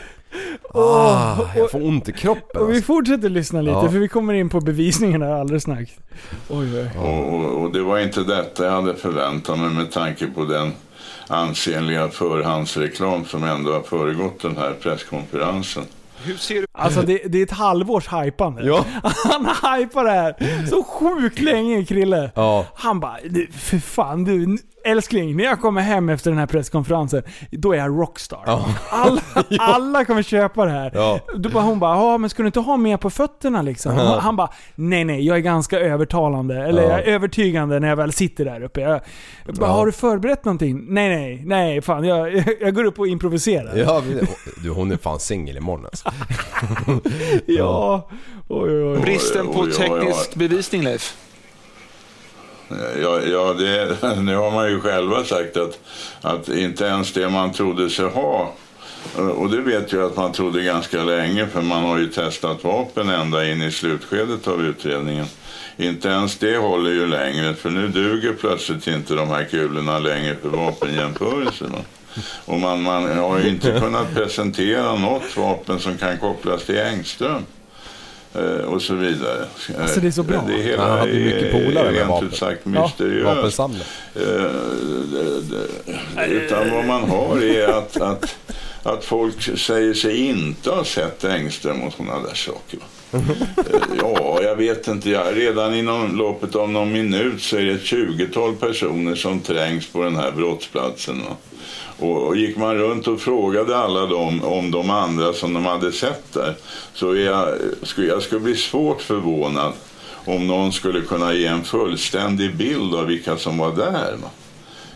Ah, 0.74 1.36
jag 1.56 1.70
får 1.70 1.82
ont 1.86 2.08
i 2.08 2.12
kroppen 2.12 2.60
Och 2.62 2.68
vi 2.70 2.74
alltså. 2.76 2.86
fortsätter 2.86 3.28
lyssna 3.28 3.60
lite 3.60 3.72
Ja. 3.72 3.90
för 3.90 3.98
vi 3.98 4.08
kommer 4.08 4.34
in 4.34 4.48
på 4.48 4.60
bevisningen 4.60 5.22
här 5.22 5.32
alldeles 5.32 5.62
strax. 5.62 5.90
Oj, 6.48 6.74
oj. 6.78 6.90
Och, 6.98 7.34
och, 7.34 7.62
och 7.62 7.72
det 7.72 7.82
var 7.82 7.98
inte 7.98 8.20
detta 8.20 8.64
jag 8.64 8.72
hade 8.72 8.94
förväntat 8.94 9.58
mig 9.58 9.70
med 9.70 9.90
tanke 9.92 10.26
på 10.26 10.44
den 10.44 10.72
ansenliga 11.28 12.08
förhandsreklam 12.08 13.24
som 13.24 13.44
ändå 13.44 13.72
har 13.72 13.82
föregått 13.82 14.42
den 14.42 14.56
här 14.56 14.72
presskonferensen. 14.82 15.84
Hur 16.24 16.36
ser 16.36 16.54
du 16.60 16.66
Alltså 16.72 17.02
det, 17.02 17.22
det 17.26 17.38
är 17.38 17.42
ett 17.42 17.50
halvårs 17.50 18.08
hypande. 18.12 18.62
Ja. 18.66 18.84
Han 19.02 19.78
hypar 19.80 20.04
det 20.04 20.10
här 20.10 20.66
så 20.70 20.82
sjukt 20.82 21.40
länge 21.40 21.84
Krille. 21.84 22.30
Ja. 22.34 22.66
Han 22.74 23.00
bara, 23.00 23.16
"Du, 23.24 23.46
för 23.52 23.78
fan 23.78 24.24
du, 24.24 24.58
älskling, 24.84 25.36
när 25.36 25.44
jag 25.44 25.60
kommer 25.60 25.80
hem 25.80 26.08
efter 26.08 26.30
den 26.30 26.38
här 26.38 26.46
presskonferensen, 26.46 27.22
då 27.50 27.72
är 27.72 27.76
jag 27.78 28.00
rockstar. 28.00 28.42
Ja. 28.46 28.64
Alla, 28.90 29.20
alla 29.58 30.04
kommer 30.04 30.22
köpa 30.22 30.64
det 30.64 30.70
här. 30.70 30.90
Ja. 30.94 31.20
Då 31.36 31.48
bara, 31.48 31.62
hon 31.64 31.78
bara, 31.78 31.96
ja 31.96 32.18
men 32.18 32.30
ska 32.30 32.42
du 32.42 32.46
inte 32.46 32.60
ha 32.60 32.76
mer 32.76 32.96
på 32.96 33.10
fötterna 33.10 33.62
liksom? 33.62 33.94
Ja. 33.96 34.18
Han 34.20 34.36
bara, 34.36 34.50
nej 34.74 35.04
nej, 35.04 35.26
jag 35.26 35.36
är 35.36 35.40
ganska 35.40 35.78
övertalande, 35.80 36.64
eller 36.64 36.82
Ja. 36.82 36.88
jag 36.88 36.98
är 37.00 37.04
övertygande 37.04 37.80
när 37.80 37.88
jag 37.88 37.96
väl 37.96 38.12
sitter 38.12 38.44
där 38.44 38.62
uppe. 38.62 38.80
Jag, 38.80 39.00
bara, 39.54 39.66
Ja. 39.70 39.72
har 39.72 39.86
du 39.86 39.92
förberett 39.92 40.44
någonting? 40.44 40.84
Nej 40.88 41.08
nej, 41.08 41.42
nej 41.46 41.82
fan, 41.82 42.04
jag, 42.04 42.44
jag 42.60 42.74
går 42.74 42.84
upp 42.84 42.98
och 42.98 43.06
improviserar. 43.06 43.76
Ja, 43.76 44.02
du 44.62 44.70
hon 44.70 44.92
är 44.92 44.96
fan 44.96 45.20
singel 45.20 45.56
imorgon 45.56 45.84
alltså. 45.86 46.10
Ja. 47.46 48.08
Oj, 48.48 48.70
oj, 48.70 48.84
oj. 48.84 49.00
bristen 49.00 49.46
på 49.46 49.60
Oj, 49.60 49.70
oj, 49.78 49.88
oj. 49.90 50.00
teknisk 50.00 50.34
bevisning, 50.34 50.82
Leif? 50.82 51.16
Ja, 53.02 53.20
ja 53.20 53.54
det, 53.58 53.96
nu 54.22 54.36
har 54.36 54.50
man 54.50 54.70
ju 54.70 54.80
själva 54.80 55.24
sagt 55.24 55.56
att, 55.56 55.78
att 56.20 56.48
inte 56.48 56.84
ens 56.84 57.12
det 57.12 57.28
man 57.28 57.52
trodde 57.52 57.90
sig 57.90 58.08
ha 58.08 58.52
och 59.14 59.50
det 59.50 59.60
vet 59.60 59.92
jag 59.92 60.02
att 60.02 60.16
man 60.16 60.32
trodde 60.32 60.62
ganska 60.62 61.04
länge 61.04 61.46
för 61.46 61.62
man 61.62 61.82
har 61.82 61.98
ju 61.98 62.08
testat 62.08 62.64
vapen 62.64 63.08
ända 63.08 63.50
in 63.50 63.62
i 63.62 63.70
slutskedet 63.70 64.48
av 64.48 64.64
utredningen. 64.64 65.26
Inte 65.76 66.08
ens 66.08 66.38
det 66.38 66.56
håller 66.56 66.90
ju 66.90 67.06
längre 67.06 67.54
för 67.54 67.70
nu 67.70 67.88
duger 67.88 68.32
plötsligt 68.32 68.86
inte 68.86 69.14
de 69.14 69.28
här 69.28 69.44
kulorna 69.44 69.98
längre 69.98 70.36
för 70.42 70.48
vapenjämförelser. 70.48 71.68
Och 72.44 72.60
man, 72.60 72.82
man 72.82 73.18
har 73.18 73.38
ju 73.38 73.48
inte 73.48 73.80
kunnat 73.80 74.14
presentera 74.14 74.94
något 74.94 75.36
vapen 75.36 75.78
som 75.78 75.98
kan 75.98 76.18
kopplas 76.18 76.64
till 76.64 76.78
Engström 76.78 77.42
eh, 78.34 78.42
Och 78.64 78.82
så 78.82 78.94
vidare. 78.94 79.44
Alltså, 79.80 80.00
det 80.00 80.06
är 80.06 80.10
så 80.10 80.22
bra. 80.22 80.44
Det 80.48 80.62
hela 80.62 80.82
Han 80.88 80.98
hade 80.98 81.12
mycket 81.12 81.52
polare 81.52 81.90
med 81.90 82.06
vapen. 82.06 82.32
sagt 82.32 82.60
Ja. 82.64 82.82
mysteriöst. 82.82 83.24
Vapensamlare. 83.24 83.82
Eh, 86.16 86.30
Utan 86.30 86.70
vad 86.70 86.84
man 86.84 87.02
har 87.10 87.42
är 87.44 87.68
att, 87.68 88.00
att, 88.00 88.36
att 88.82 89.04
folk 89.04 89.58
säger 89.58 89.94
sig 89.94 90.26
inte 90.26 90.70
ha 90.70 90.84
sett 90.84 91.24
Engström 91.24 91.82
och 91.82 91.92
sådana 91.92 92.18
där 92.28 92.34
saker. 92.34 92.78
Eh, 93.12 93.80
Ja, 94.02 94.40
jag 94.42 94.56
vet 94.56 94.88
inte. 94.88 95.10
Jag, 95.10 95.36
redan 95.36 95.74
inom 95.74 96.16
loppet 96.16 96.54
av 96.56 96.70
någon 96.70 96.92
minut 96.92 97.42
så 97.42 97.56
är 97.56 97.64
det 97.64 97.72
ett 97.72 97.80
20-tal 97.84 98.54
personer 98.56 99.14
som 99.14 99.40
trängs 99.40 99.86
på 99.86 100.02
den 100.02 100.16
här 100.16 100.32
brottsplatsen. 100.32 101.18
va. 101.28 101.36
Och, 102.00 102.26
och 102.26 102.36
gick 102.36 102.56
man 102.56 102.74
runt 102.74 103.06
och 103.06 103.20
frågade 103.20 103.76
alla 103.76 104.06
dem 104.06 104.44
om 104.44 104.70
de 104.70 104.90
andra 104.90 105.32
som 105.32 105.54
de 105.54 105.64
hade 105.66 105.92
sett 105.92 106.32
där 106.32 106.54
så 106.94 107.16
jag, 107.16 107.48
skulle 107.82 108.06
jag 108.06 108.22
skulle 108.22 108.40
bli 108.40 108.56
svårt 108.56 109.02
förvånad 109.02 109.72
om 110.24 110.46
någon 110.46 110.72
skulle 110.72 111.00
kunna 111.00 111.32
ge 111.32 111.46
en 111.46 111.62
fullständig 111.64 112.56
bild 112.56 112.94
av 112.94 113.06
vilka 113.06 113.36
som 113.36 113.58
var 113.58 113.76
där. 113.76 114.14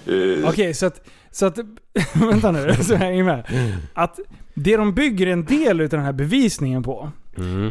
Eh, 0.07 0.49
Okej, 0.49 0.75
så 0.75 0.87
att... 0.87 1.01
Så 1.31 1.47
att 1.47 1.59
vänta 2.15 2.51
nu, 2.51 2.75
så 2.75 2.95
hänger 2.95 3.25
med. 3.25 3.45
Att 3.95 4.19
det 4.55 4.77
de 4.77 4.95
bygger 4.95 5.27
en 5.27 5.45
del 5.45 5.81
av 5.81 5.89
den 5.89 6.01
här 6.01 6.13
bevisningen 6.13 6.83
på, 6.83 7.11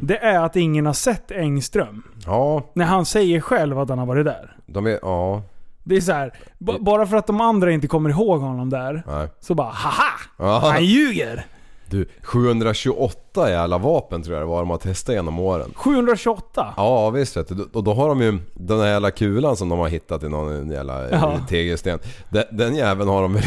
det 0.02 0.18
är 0.18 0.40
att 0.40 0.56
ingen 0.56 0.86
har 0.86 0.94
sett 0.94 1.32
Engström. 1.32 2.04
Ja, 2.26 2.72
När 2.74 2.86
han 2.86 3.06
säger 3.06 3.40
själv 3.42 3.80
att 3.80 3.90
han 3.90 4.00
har 4.00 4.06
varit 4.06 4.26
där. 4.26 4.56
de 4.66 4.86
är... 4.88 5.00
Ja. 5.02 5.44
Det 5.84 5.96
är 5.96 6.02
så 6.02 6.12
här, 6.12 6.34
b- 6.58 6.78
bara 6.80 7.08
för 7.08 7.18
att 7.18 7.28
de 7.28 7.42
andra 7.42 7.72
inte 7.72 7.88
kommer 7.88 8.10
ihåg 8.10 8.42
honom 8.42 8.70
där, 8.70 9.04
Nej. 9.08 9.28
så 9.40 9.56
bara 9.56 9.72
haha! 9.72 10.20
Ja. 10.38 10.60
Han 10.74 10.86
ljuger! 10.86 11.46
Du, 11.90 12.06
728 12.24 13.20
jävla 13.38 13.78
vapen 13.78 14.24
tror 14.24 14.36
jag 14.38 14.44
det 14.44 14.50
var 14.50 14.60
de 14.60 14.70
har 14.70 14.78
testat 14.78 15.16
genom 15.16 15.40
åren. 15.40 15.72
728? 15.76 16.74
Ja 16.78 17.10
visst 17.10 17.38
vet 17.38 17.48
du. 17.48 17.70
Och 17.74 17.84
då 17.84 17.94
har 17.94 18.10
de 18.10 18.22
ju 18.22 18.40
den 18.54 18.80
här 18.80 18.88
jävla 18.88 19.12
kulan 19.12 19.56
som 19.56 19.70
de 19.70 19.80
har 19.80 19.88
hittat 19.88 20.24
i 20.24 20.30
någon 20.30 20.72
jävla 20.72 21.02
Ja. 21.04 21.08
ja. 21.12 21.40
tegelsten. 21.50 22.00
Den, 22.30 22.44
den 22.52 22.76
jäveln 22.76 23.10
har 23.10 23.22
de 23.22 23.34
väl 23.34 23.44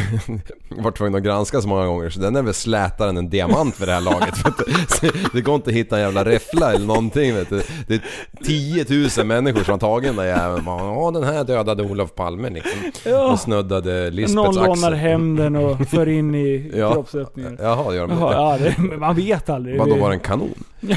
varit 0.83 0.97
tvungna 0.99 1.19
att 1.19 1.25
granska 1.25 1.61
så 1.61 1.69
många 1.69 1.87
gånger 1.87 2.11
så 2.11 2.21
den 2.21 2.37
är 2.37 2.43
väl 2.43 2.55
slätare 2.55 3.09
än 3.09 3.17
en 3.17 3.31
diamant 3.31 3.75
för 3.75 3.87
det 3.87 3.93
här 3.93 4.01
laget. 4.01 4.37
Så 4.89 5.07
Det 5.33 5.41
går 5.41 5.55
inte 5.55 5.71
att 5.71 5.77
hitta 5.77 5.97
en 5.97 6.03
jävla 6.03 6.25
räffla 6.25 6.73
eller 6.73 6.87
någonting 6.87 7.35
vet 7.35 7.49
du. 7.51 7.63
Det 7.87 7.95
är 7.95 8.03
10 8.45 8.85
000 9.19 9.27
människor 9.27 9.65
som 9.65 9.73
har 9.73 9.79
tagit 9.79 10.09
den 10.09 10.17
där 10.17 10.25
jäveln. 10.25 10.65
Ja 10.67 11.11
den 11.15 11.25
här 11.25 11.45
dödade 11.45 11.83
Olof 11.83 12.15
Palme 12.15 12.51
liksom. 12.51 12.81
Ja. 13.05 13.33
Och 13.33 13.41
snuddade 13.41 14.11
Lisbeths 14.11 14.35
Någon 14.35 14.49
axel. 14.49 14.65
lånar 14.67 14.93
hem 14.93 15.37
den 15.37 15.57
och 15.57 15.89
för 15.89 16.09
in 16.09 16.35
i 16.35 16.71
Ja. 16.77 16.93
kroppsöppningen. 16.93 17.59
Jaha, 17.63 17.91
det 17.91 17.97
gör 17.97 18.07
de 18.07 18.19
Jaha, 18.19 18.33
ja, 18.33 18.59
det, 18.77 18.97
man 18.97 19.15
vet 19.17 19.51
aldrig. 19.51 19.76
Vadå 19.79 19.95
Det- 19.95 20.01
var 20.01 20.09
det 20.11 20.15
en 20.17 20.21
kanon? 20.21 20.65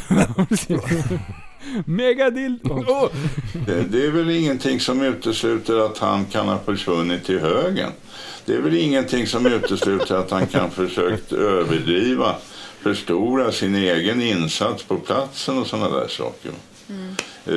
Megadilton. 1.86 2.86
Det, 3.66 3.82
det 3.82 4.06
är 4.06 4.12
väl 4.12 4.30
ingenting 4.30 4.80
som 4.80 5.02
utesluter 5.02 5.86
att 5.86 5.98
han 5.98 6.26
kan 6.26 6.48
ha 6.48 6.60
försvunnit 6.60 7.26
till 7.26 7.40
högen. 7.40 7.90
Det 8.46 8.54
är 8.54 8.62
väl 8.62 8.76
ingenting 8.78 9.28
som 9.28 9.46
utesluter 9.46 10.16
att 10.16 10.32
han 10.32 10.48
kan 10.48 10.72
försökt 10.72 11.32
överdriva, 11.34 12.36
förstora 12.82 13.52
sin 13.52 13.76
egen 13.76 14.22
insats 14.22 14.84
på 14.84 14.98
platsen 14.98 15.58
och 15.58 15.68
sådana 15.68 15.90
där 16.00 16.08
saker. 16.08 16.52
Eh, 17.46 17.54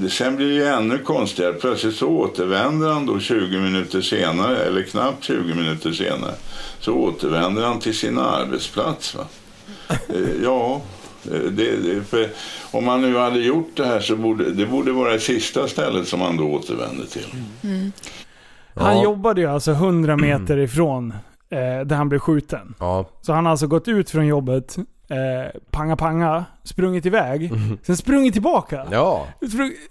det- 0.00 0.10
Sen 0.10 0.36
blir 0.36 0.46
det 0.48 0.54
ju 0.54 0.64
ännu 0.64 0.98
konstigare. 0.98 1.52
Plötsligt 1.52 1.96
så 1.96 2.06
återvänder 2.08 2.88
han 2.92 3.06
då 3.06 3.18
20 3.20 3.58
minuter 3.60 4.00
senare, 4.00 4.56
eller 4.56 4.82
knappt 4.82 5.24
20 5.24 5.54
minuter 5.54 5.92
senare, 5.92 6.34
så 6.80 6.92
återvänder 6.92 7.62
han 7.62 7.80
till 7.80 7.96
sin 7.98 8.18
arbetsplats. 8.18 9.14
Va? 9.14 9.24
Eh, 9.88 10.42
Ja, 10.44 10.80
eh, 11.24 11.40
det, 11.40 11.76
det, 11.76 12.02
för 12.04 12.28
om 12.70 12.88
han 12.88 13.00
nu 13.02 13.16
hade 13.16 13.38
gjort 13.40 13.70
det 13.76 13.86
här 13.86 14.00
så 14.00 14.16
borde 14.16 14.50
det 14.52 14.66
borde 14.66 14.92
vara 14.92 15.12
det 15.12 15.20
sista 15.20 15.68
stället 15.68 16.08
som 16.08 16.20
han 16.20 16.36
då 16.36 16.44
återvände 16.44 17.06
till. 17.06 17.26
Han 18.74 18.96
Ja. 18.96 19.02
jobbade 19.04 19.40
ju 19.40 19.46
alltså 19.46 19.70
100 19.72 20.16
meter 20.16 20.56
ifrån 20.58 21.10
eh, 21.50 21.58
där 21.86 21.94
han 21.96 22.08
blev 22.08 22.18
skjuten. 22.18 22.74
Ja, 22.80 23.08
Så 23.20 23.32
han 23.32 23.44
har 23.44 23.50
alltså 23.50 23.66
gått 23.66 23.88
ut 23.88 24.10
från 24.10 24.26
jobbet 24.26 24.76
eh, 25.08 25.60
panga 25.70 25.96
panga, 25.96 26.44
sprungit 26.64 27.06
iväg, 27.06 27.52
Mhm. 27.52 27.78
sen 27.82 27.96
sprungit 27.96 28.32
tillbaka. 28.32 28.86
Ja. 28.90 29.26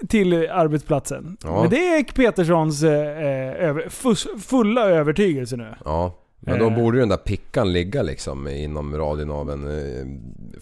Till 0.10 0.34
arbetsplatsen. 0.50 1.38
Ja. 1.44 1.62
Men 1.62 1.70
det 1.70 1.88
är 1.98 2.04
Peterssons 2.04 2.84
eh, 2.84 2.92
eh, 2.94 3.68
över, 3.70 3.90
fulla 4.40 4.82
övertygelse 4.90 5.58
nu. 5.58 5.74
Ja. 5.86 6.14
Men 6.46 6.60
då 6.60 6.68
Eh. 6.68 6.76
borde 6.76 6.98
ju 6.98 7.00
den 7.00 7.10
där 7.10 7.18
pickan 7.18 7.74
ligga 7.74 8.02
liksom 8.02 8.48
inom 8.48 8.98
radien 8.98 9.32
av 9.32 9.52
en 9.52 9.68
eh, 9.68 10.06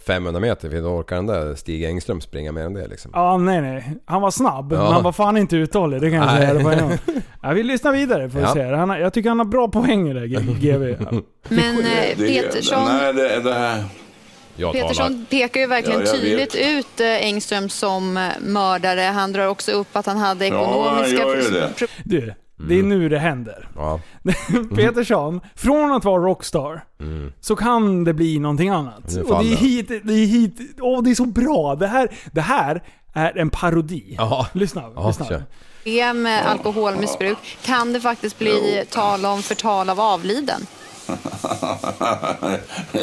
500 0.07 0.39
meter 0.41 0.69
för 0.69 0.77
då 0.81 0.87
orkar 0.87 1.15
den 1.15 1.25
där 1.27 1.55
Stig 1.55 1.83
Engström 1.83 2.21
springa 2.21 2.51
mer 2.51 2.61
än 2.65 2.73
det 2.73 2.87
liksom. 2.87 3.11
Ja, 3.13 3.37
nej 3.37 3.61
nej. 3.61 3.93
Han 4.05 4.21
var 4.21 4.31
snabb, 4.31 4.73
Ja. 4.73 4.83
men 4.83 4.93
han 4.93 5.03
var 5.03 5.11
fan 5.11 5.37
inte 5.37 5.55
uthållig. 5.55 6.01
Det 6.01 6.09
kan 6.09 6.17
jag 6.19 6.25
Nej. 6.25 6.63
säga. 6.63 6.87
Det. 6.87 6.99
Ja, 7.41 7.51
vi 7.51 7.63
lyssnar 7.63 7.91
vidare 7.93 8.29
får 8.29 8.39
vi 8.39 8.45
Ja. 8.45 8.53
se. 8.53 8.63
Han, 8.63 8.89
har- 8.89 8.97
jag 8.97 9.13
tycker 9.13 9.29
han 9.29 9.39
har 9.39 9.45
bra 9.45 9.67
poänger 9.67 10.13
där, 10.13 10.25
G- 10.25 10.37
GV. 10.59 10.81
Men 11.49 11.77
eh, 11.79 12.17
Det- 12.17 12.41
Petersson, 12.41 12.83
Nej, 12.85 13.13
det, 13.13 13.39
det 13.39 13.53
här... 13.53 13.83
Petersson 14.73 15.25
pekar 15.29 15.59
ju 15.61 15.67
verkligen 15.67 16.05
tydligt 16.05 16.55
ut 16.55 16.99
eh, 16.99 17.07
Engström 17.25 17.69
som 17.69 18.17
eh, 18.17 18.23
mördare. 18.41 19.01
Han 19.01 19.31
drar 19.31 19.47
också 19.47 19.71
upp 19.71 19.87
att 19.93 20.05
han 20.05 20.17
hade 20.17 20.47
Ja, 20.47 20.55
han 20.55 20.63
ekonomiska... 21.03 21.17
gör 21.27 21.35
ju 21.35 21.41
det. 21.59 21.69
pro- 21.77 21.87
Du, 22.63 22.69
det 22.69 22.79
är 22.79 22.83
nu 22.83 23.09
det 23.09 23.19
händer. 23.19 23.67
Ja. 23.75 23.99
Petersson, 24.75 25.41
från 25.55 25.91
att 25.93 26.05
vara 26.05 26.23
rockstar, 26.23 26.83
Mm. 26.99 27.31
så 27.41 27.55
kan 27.55 28.03
det 28.03 28.13
bli 28.13 28.39
någonting 28.39 28.69
annat. 28.69 29.15
Nu 29.15 29.21
Och 29.21 29.43
det 29.43 29.51
är 29.53 29.55
hit, 29.55 29.87
det 29.87 30.13
är 30.13 30.25
hit, 30.25 30.57
åh 30.81 31.03
det 31.03 31.11
är 31.11 31.15
så 31.15 31.25
bra. 31.25 31.75
Det 31.75 31.87
här, 31.87 32.09
det 32.31 32.41
här 32.41 32.83
är 33.13 33.37
en 33.37 33.49
parodi. 33.49 34.15
Ja. 34.17 34.47
Lyssna, 34.53 34.83
Ja, 34.95 35.07
lyssna. 35.07 35.25
kör. 35.25 35.43
problem 35.83 36.21
med 36.21 36.45
alkoholmissbruk 36.45 37.37
kan 37.65 37.93
det 37.93 38.01
faktiskt 38.01 38.39
bli 38.39 38.83
tal 38.89 39.25
om 39.25 39.41
förtal 39.43 39.89
av 39.89 39.99
avliden. 39.99 40.61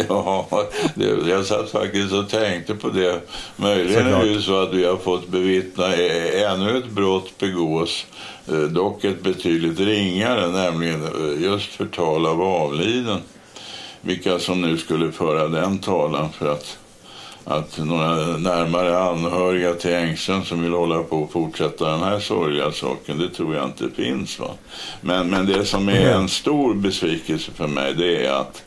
ja, 0.08 0.46
det, 0.94 1.04
jag 1.28 1.46
satt 1.46 1.70
faktiskt 1.70 2.12
och 2.12 2.28
tänkte 2.28 2.74
på 2.74 2.88
det. 2.88 3.20
Möjligen 3.56 4.06
är 4.06 4.18
det 4.24 4.28
ju 4.30 4.42
så 4.42 4.62
att 4.62 4.74
vi 4.74 4.84
har 4.84 4.96
fått 4.96 5.28
bevittna 5.28 5.94
ännu 6.52 6.78
ett 6.78 6.90
brott 6.90 7.38
begås, 7.38 8.06
dock 8.56 9.04
ett 9.04 9.22
betydligt 9.22 9.80
ringare, 9.80 10.48
nämligen 10.48 11.02
eh, 11.02 11.42
just 11.42 11.66
förtal 11.66 12.26
av 12.26 12.42
avliden. 12.42 13.18
Vilka 14.00 14.38
som 14.38 14.60
nu 14.60 14.76
skulle 14.76 15.12
föra 15.12 15.48
den 15.48 15.78
talan 15.78 16.32
för 16.32 16.52
att, 16.52 16.78
att 17.44 17.78
några 17.78 18.14
närmare 18.36 18.98
anhöriga 18.98 19.74
till 19.74 19.94
Engström 19.94 20.44
som 20.44 20.62
vill 20.62 20.72
hålla 20.72 21.02
på 21.02 21.16
och 21.22 21.32
fortsätta 21.32 21.90
den 21.90 22.00
här 22.00 22.20
sorgliga 22.20 22.72
saken, 22.72 23.18
det 23.18 23.28
tror 23.28 23.54
jag 23.54 23.64
inte 23.64 23.90
finns. 23.90 24.38
Va? 24.38 24.50
Men, 25.00 25.30
men 25.30 25.46
det 25.46 25.64
som 25.64 25.88
är 25.88 26.12
en 26.12 26.28
stor 26.28 26.74
besvikelse 26.74 27.52
för 27.52 27.66
mig, 27.66 27.94
det 27.94 28.26
är 28.26 28.32
att 28.32 28.62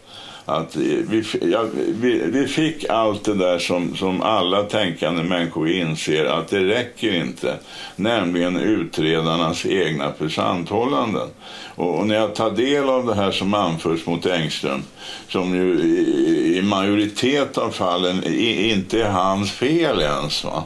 att 0.46 0.76
vi, 0.76 1.24
ja, 1.42 1.66
vi, 2.02 2.22
vi 2.26 2.48
fick 2.48 2.90
allt 2.90 3.24
det 3.24 3.34
där 3.34 3.60
som, 3.60 3.96
som 3.96 4.22
alla 4.22 4.64
tänkande 4.64 5.24
människor 5.24 5.70
inser 5.70 6.26
att 6.26 6.48
det 6.48 6.64
räcker 6.66 7.14
inte. 7.16 7.58
Nämligen 7.96 8.58
utredarnas 8.58 9.66
egna 9.66 10.14
försanthållanden. 10.14 11.28
Och, 11.76 12.00
och 12.00 12.08
när 12.08 12.16
jag 12.16 12.36
tar 12.36 12.52
del 12.52 12.90
av 12.90 13.06
det 13.06 13.16
här 13.16 13.32
som 13.32 13.54
anförs 13.54 14.06
mot 14.06 14.26
Engström, 14.26 14.84
som 15.30 15.56
ju 15.56 15.80
i, 15.80 16.58
i 16.58 16.62
majoritet 16.62 17.58
av 17.58 17.70
fallen 17.70 18.24
i, 18.24 18.72
inte 18.72 19.04
är 19.04 19.10
hans 19.10 19.52
fel 19.52 20.02
ens. 20.02 20.44
Va? 20.44 20.64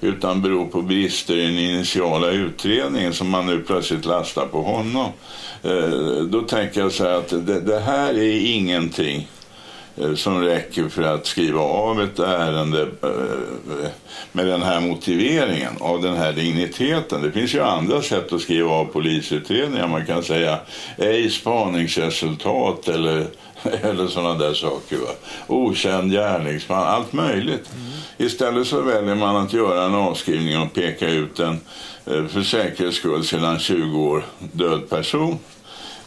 utan 0.00 0.42
beror 0.42 0.66
på 0.66 0.82
brister 0.82 1.36
i 1.36 1.46
den 1.46 1.58
initiala 1.58 2.30
utredningen 2.30 3.14
som 3.14 3.30
man 3.30 3.46
nu 3.46 3.60
plötsligt 3.60 4.04
lastar 4.04 4.46
på 4.46 4.62
honom. 4.62 5.08
Eh, 5.62 6.22
Då 6.24 6.40
tänker 6.42 6.80
jag 6.80 6.92
så 6.92 7.04
här 7.04 7.14
att 7.14 7.28
det, 7.28 7.60
det 7.60 7.80
här 7.80 8.14
är 8.14 8.54
ingenting 8.54 9.28
eh, 9.96 10.14
som 10.14 10.40
räcker 10.42 10.88
för 10.88 11.02
att 11.02 11.26
skriva 11.26 11.60
av 11.60 12.02
ett 12.02 12.18
ärende 12.18 12.82
eh, 13.02 13.88
med 14.32 14.46
den 14.46 14.62
här 14.62 14.80
motiveringen, 14.80 15.72
av 15.80 16.02
den 16.02 16.16
här 16.16 16.32
digniteten. 16.32 17.22
Det 17.22 17.32
finns 17.32 17.54
ju 17.54 17.60
andra 17.60 18.02
sätt 18.02 18.32
att 18.32 18.40
skriva 18.40 18.70
av 18.70 18.84
polisutredningar. 18.84 19.88
Man 19.88 20.06
kan 20.06 20.22
säga 20.22 20.58
ej 20.98 21.30
spaningsresultat 21.30 22.88
eller, 22.88 23.26
eller 23.82 24.06
sådana 24.06 24.38
där 24.38 24.54
saker. 24.54 24.96
Va? 24.96 25.12
Okänd 25.46 26.12
gärningsman, 26.12 26.86
allt 26.86 27.12
möjligt. 27.12 27.70
Istället 28.18 28.66
så 28.66 28.80
väljer 28.80 29.14
man 29.14 29.36
att 29.36 29.52
göra 29.52 29.84
en 29.84 29.94
avskrivning 29.94 30.58
och 30.58 30.72
peka 30.74 31.08
ut 31.08 31.38
en 31.40 31.60
för 32.04 32.42
säkerhets 32.42 32.96
skull 32.96 33.24
sedan 33.24 33.58
20 33.58 33.98
år 34.00 34.24
död 34.52 34.88
person. 34.88 35.38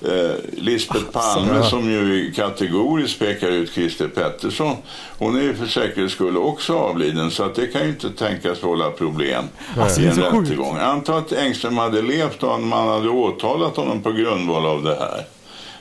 Eh, 0.06 0.36
Lisbeth 0.58 1.06
Palme 1.06 1.64
som 1.64 1.92
ju 1.92 2.32
kategoriskt 2.36 3.20
pekar 3.20 3.48
ut 3.50 3.72
Christer 3.72 4.08
Pettersson. 4.08 4.76
Hon 5.18 5.36
är 5.38 5.42
ju 5.42 5.54
för 5.54 5.66
säkerhets 5.66 6.14
skull 6.14 6.38
också 6.38 6.74
avliden 6.74 7.32
så 7.32 7.44
att 7.44 7.56
det 7.56 7.68
kan 7.68 7.82
ju 7.84 7.90
inte 7.90 8.10
tänkas 8.10 8.64
vålla 8.64 8.92
problem 8.92 9.44
Alltså, 9.78 10.02
i 10.02 10.06
en 10.06 10.16
rättegång. 10.16 10.78
Anta 10.78 11.18
att 11.18 11.32
Engström 11.34 11.78
hade 11.78 12.02
levt 12.02 12.44
och 12.44 12.62
man 12.62 12.88
hade 12.88 13.10
åtalat 13.10 13.78
honom 13.78 14.02
på 14.02 14.12
grundval 14.12 14.66
av 14.66 14.84
det 14.84 14.96
här. 14.96 15.18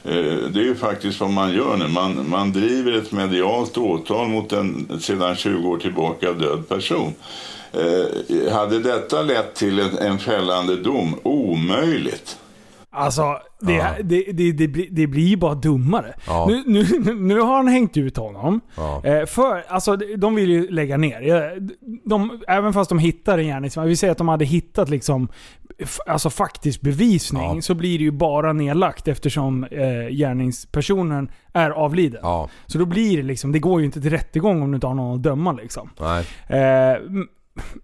Eh, 0.05 0.37
Det 0.51 0.61
är 0.61 0.64
ju 0.64 0.75
faktiskt 0.75 1.20
vad 1.20 1.31
man 1.31 1.55
gör 1.55 1.77
nu. 1.77 1.89
Man, 1.89 2.25
man 2.29 2.53
driver 2.53 2.93
ett 2.93 3.12
medialt 3.12 3.79
åtal 3.79 4.29
mot 4.29 4.53
en 4.53 5.01
sedan 5.01 5.37
20 5.37 5.68
år 5.68 5.79
tillbaka 5.79 6.33
död 6.33 6.68
person. 6.68 7.14
Eh, 7.73 8.53
hade 8.53 8.79
detta 8.79 9.23
lett 9.23 9.55
till 9.55 9.79
en, 9.81 9.99
en 9.99 10.18
fällande 10.18 10.77
dom? 10.77 11.14
Omöjligt. 11.23 12.37
Alltså, 12.95 13.38
det, 13.61 13.72
Ja. 13.72 13.86
det, 14.03 14.24
det, 14.32 14.53
det, 14.53 14.68
blir, 14.68 14.86
det 14.90 15.07
blir 15.07 15.26
ju 15.26 15.36
bara 15.36 15.55
dummare. 15.55 16.14
Ja. 16.26 16.47
Nu, 16.49 16.62
nu, 16.66 17.14
nu 17.14 17.40
har 17.40 17.57
han 17.57 17.68
hängt 17.68 17.97
ut 17.97 18.16
honom. 18.16 18.61
Ja. 18.76 19.05
Eh, 19.05 19.26
för, 19.26 19.64
alltså, 19.68 19.97
de 19.97 20.34
vill 20.34 20.51
ju 20.51 20.70
lägga 20.70 20.97
ner. 20.97 21.34
Eh, 21.34 21.62
De, 22.05 22.43
även 22.49 22.72
fast 22.72 22.88
de 22.88 22.99
hittar 22.99 23.38
en 23.38 23.45
gärningsman. 23.47 23.86
Vi 23.86 23.97
säger 23.97 24.12
att 24.12 24.18
de 24.18 24.28
hade 24.28 24.45
hittat 24.45 24.88
liksom, 24.88 25.28
alltså 26.07 26.30
faktisk 26.30 26.80
bevisning. 26.80 27.55
Ja. 27.55 27.61
Så 27.62 27.74
blir 27.74 27.99
det 27.99 28.05
ju 28.05 28.11
bara 28.11 28.53
nedlagt 28.53 29.09
eftersom 29.09 29.64
eh, 29.64 30.09
gärningspersonen 30.11 31.30
är 31.53 31.70
avliden. 31.70 32.20
Så 32.66 32.78
då 32.78 32.84
blir 32.84 33.16
det 33.16 33.22
liksom, 33.22 33.53
det 33.53 33.59
går 33.59 33.80
ju 33.80 33.86
inte 33.86 34.01
till 34.01 34.11
rättegång 34.11 34.62
om 34.62 34.70
du 34.70 34.74
inte 34.74 34.86
har 34.86 34.95
någon 34.95 35.14
att 35.16 35.22
döma 35.22 35.53
liksom. 35.53 35.90
Nej. 36.01 36.24
Eh, 36.61 36.97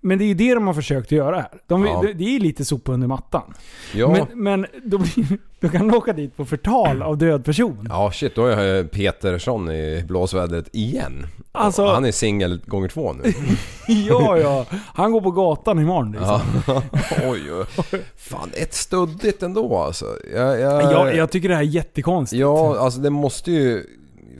men 0.00 0.18
det 0.18 0.24
är 0.24 0.26
ju 0.26 0.34
det 0.34 0.54
de 0.54 0.66
har 0.66 0.74
försökt 0.74 1.12
göra 1.12 1.36
här. 1.36 1.48
De, 1.66 1.84
Ja. 1.86 2.02
det, 2.06 2.12
det 2.12 2.36
är 2.36 2.40
lite 2.40 2.64
sopa 2.64 2.92
under 2.92 3.06
mattan. 3.06 3.54
Ja. 3.94 4.08
Men, 4.12 4.42
men 4.44 4.66
då, 4.84 4.98
blir, 4.98 5.38
då 5.60 5.68
kan 5.68 5.88
de 5.88 5.96
åka 5.96 6.12
dit 6.12 6.36
på 6.36 6.44
förtal 6.44 7.02
av 7.02 7.18
död 7.18 7.44
person. 7.44 7.86
Ja 7.90 8.10
shit, 8.12 8.34
då 8.34 8.46
är 8.46 8.64
jag 8.64 8.90
Petersson 8.90 9.70
i 9.70 10.04
blåsvädret 10.08 10.68
igen. 10.72 11.26
Alltså- 11.52 11.86
Han 11.86 12.04
är 12.04 12.12
singel 12.12 12.60
gånger 12.66 12.88
två 12.88 13.12
nu. 13.12 13.32
Ja, 14.08 14.38
ja. 14.38 14.66
Han 14.94 15.12
går 15.12 15.20
på 15.20 15.30
gatan 15.30 15.78
imorgon 15.78 16.12
liksom. 16.12 16.40
Ja. 16.66 16.82
Oj, 17.30 17.52
oj. 17.52 17.64
Fan, 18.16 18.50
ett 18.54 18.74
studdigt 18.74 19.42
ändå 19.42 19.76
alltså. 19.78 20.04
Jag, 20.34 20.60
jag, 20.60 20.82
Jag, 20.92 21.16
jag 21.16 21.30
tycker 21.30 21.48
det 21.48 21.54
här 21.54 21.62
är 21.62 21.66
jättekonstigt. 21.66 22.40
Ja, 22.40 22.78
alltså 22.78 23.00
det 23.00 23.10
måste 23.10 23.52
ju 23.52 23.84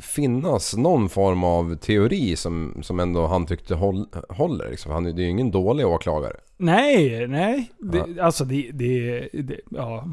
finnas 0.00 0.76
någon 0.76 1.08
form 1.08 1.44
av 1.44 1.74
teori 1.76 2.36
som, 2.36 2.74
som 2.82 3.00
ändå 3.00 3.26
han 3.26 3.46
tyckte 3.46 3.74
håll, 3.74 4.06
håller. 4.28 4.70
Liksom. 4.70 4.92
Han, 4.92 5.04
det 5.04 5.10
är 5.10 5.24
ju 5.24 5.30
ingen 5.30 5.50
dålig 5.50 5.86
åklagare. 5.86 6.36
Nej, 6.56 7.26
nej. 7.28 7.70
Det, 7.78 8.20
Alltså 8.22 8.44
det, 8.44 8.70
det, 8.72 9.28
det... 9.32 9.60
Ja. 9.70 10.04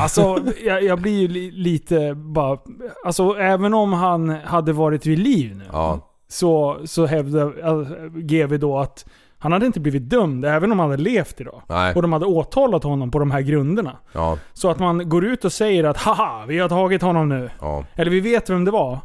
Alltså 0.00 0.38
jag, 0.64 0.82
jag 0.82 1.00
blir 1.00 1.20
ju 1.20 1.28
li, 1.28 1.50
lite 1.50 2.14
bara... 2.14 2.58
Alltså 3.04 3.36
även 3.38 3.74
om 3.74 3.92
han 3.92 4.28
hade 4.28 4.72
varit 4.72 5.06
vid 5.06 5.18
liv 5.18 5.56
nu. 5.56 5.64
Ja. 5.72 6.00
Så, 6.28 6.78
så 6.84 7.06
hävdar 7.06 7.60
alltså, 7.64 7.94
GV 8.14 8.58
då 8.58 8.78
att 8.78 9.06
han 9.38 9.52
hade 9.52 9.66
inte 9.66 9.80
blivit 9.80 10.10
dömd 10.10 10.44
även 10.44 10.72
om 10.72 10.78
han 10.78 10.90
hade 10.90 11.02
levt 11.02 11.40
idag. 11.40 11.62
Nej. 11.68 11.94
Och 11.94 12.02
de 12.02 12.12
hade 12.12 12.26
åtalat 12.26 12.84
honom 12.84 13.10
på 13.10 13.18
de 13.18 13.30
här 13.30 13.40
grunderna. 13.40 13.96
Ja, 14.12 14.38
Så 14.52 14.70
att 14.70 14.78
man 14.78 15.08
går 15.08 15.24
ut 15.24 15.44
och 15.44 15.52
säger 15.52 15.84
att 15.84 15.96
haha, 15.96 16.44
vi 16.48 16.58
har 16.58 16.68
tagit 16.68 17.02
honom 17.02 17.28
nu. 17.28 17.50
ja. 17.60 17.84
Eller 17.94 18.10
vi 18.10 18.20
vet 18.20 18.50
vem 18.50 18.64
det 18.64 18.70
var. 18.70 18.98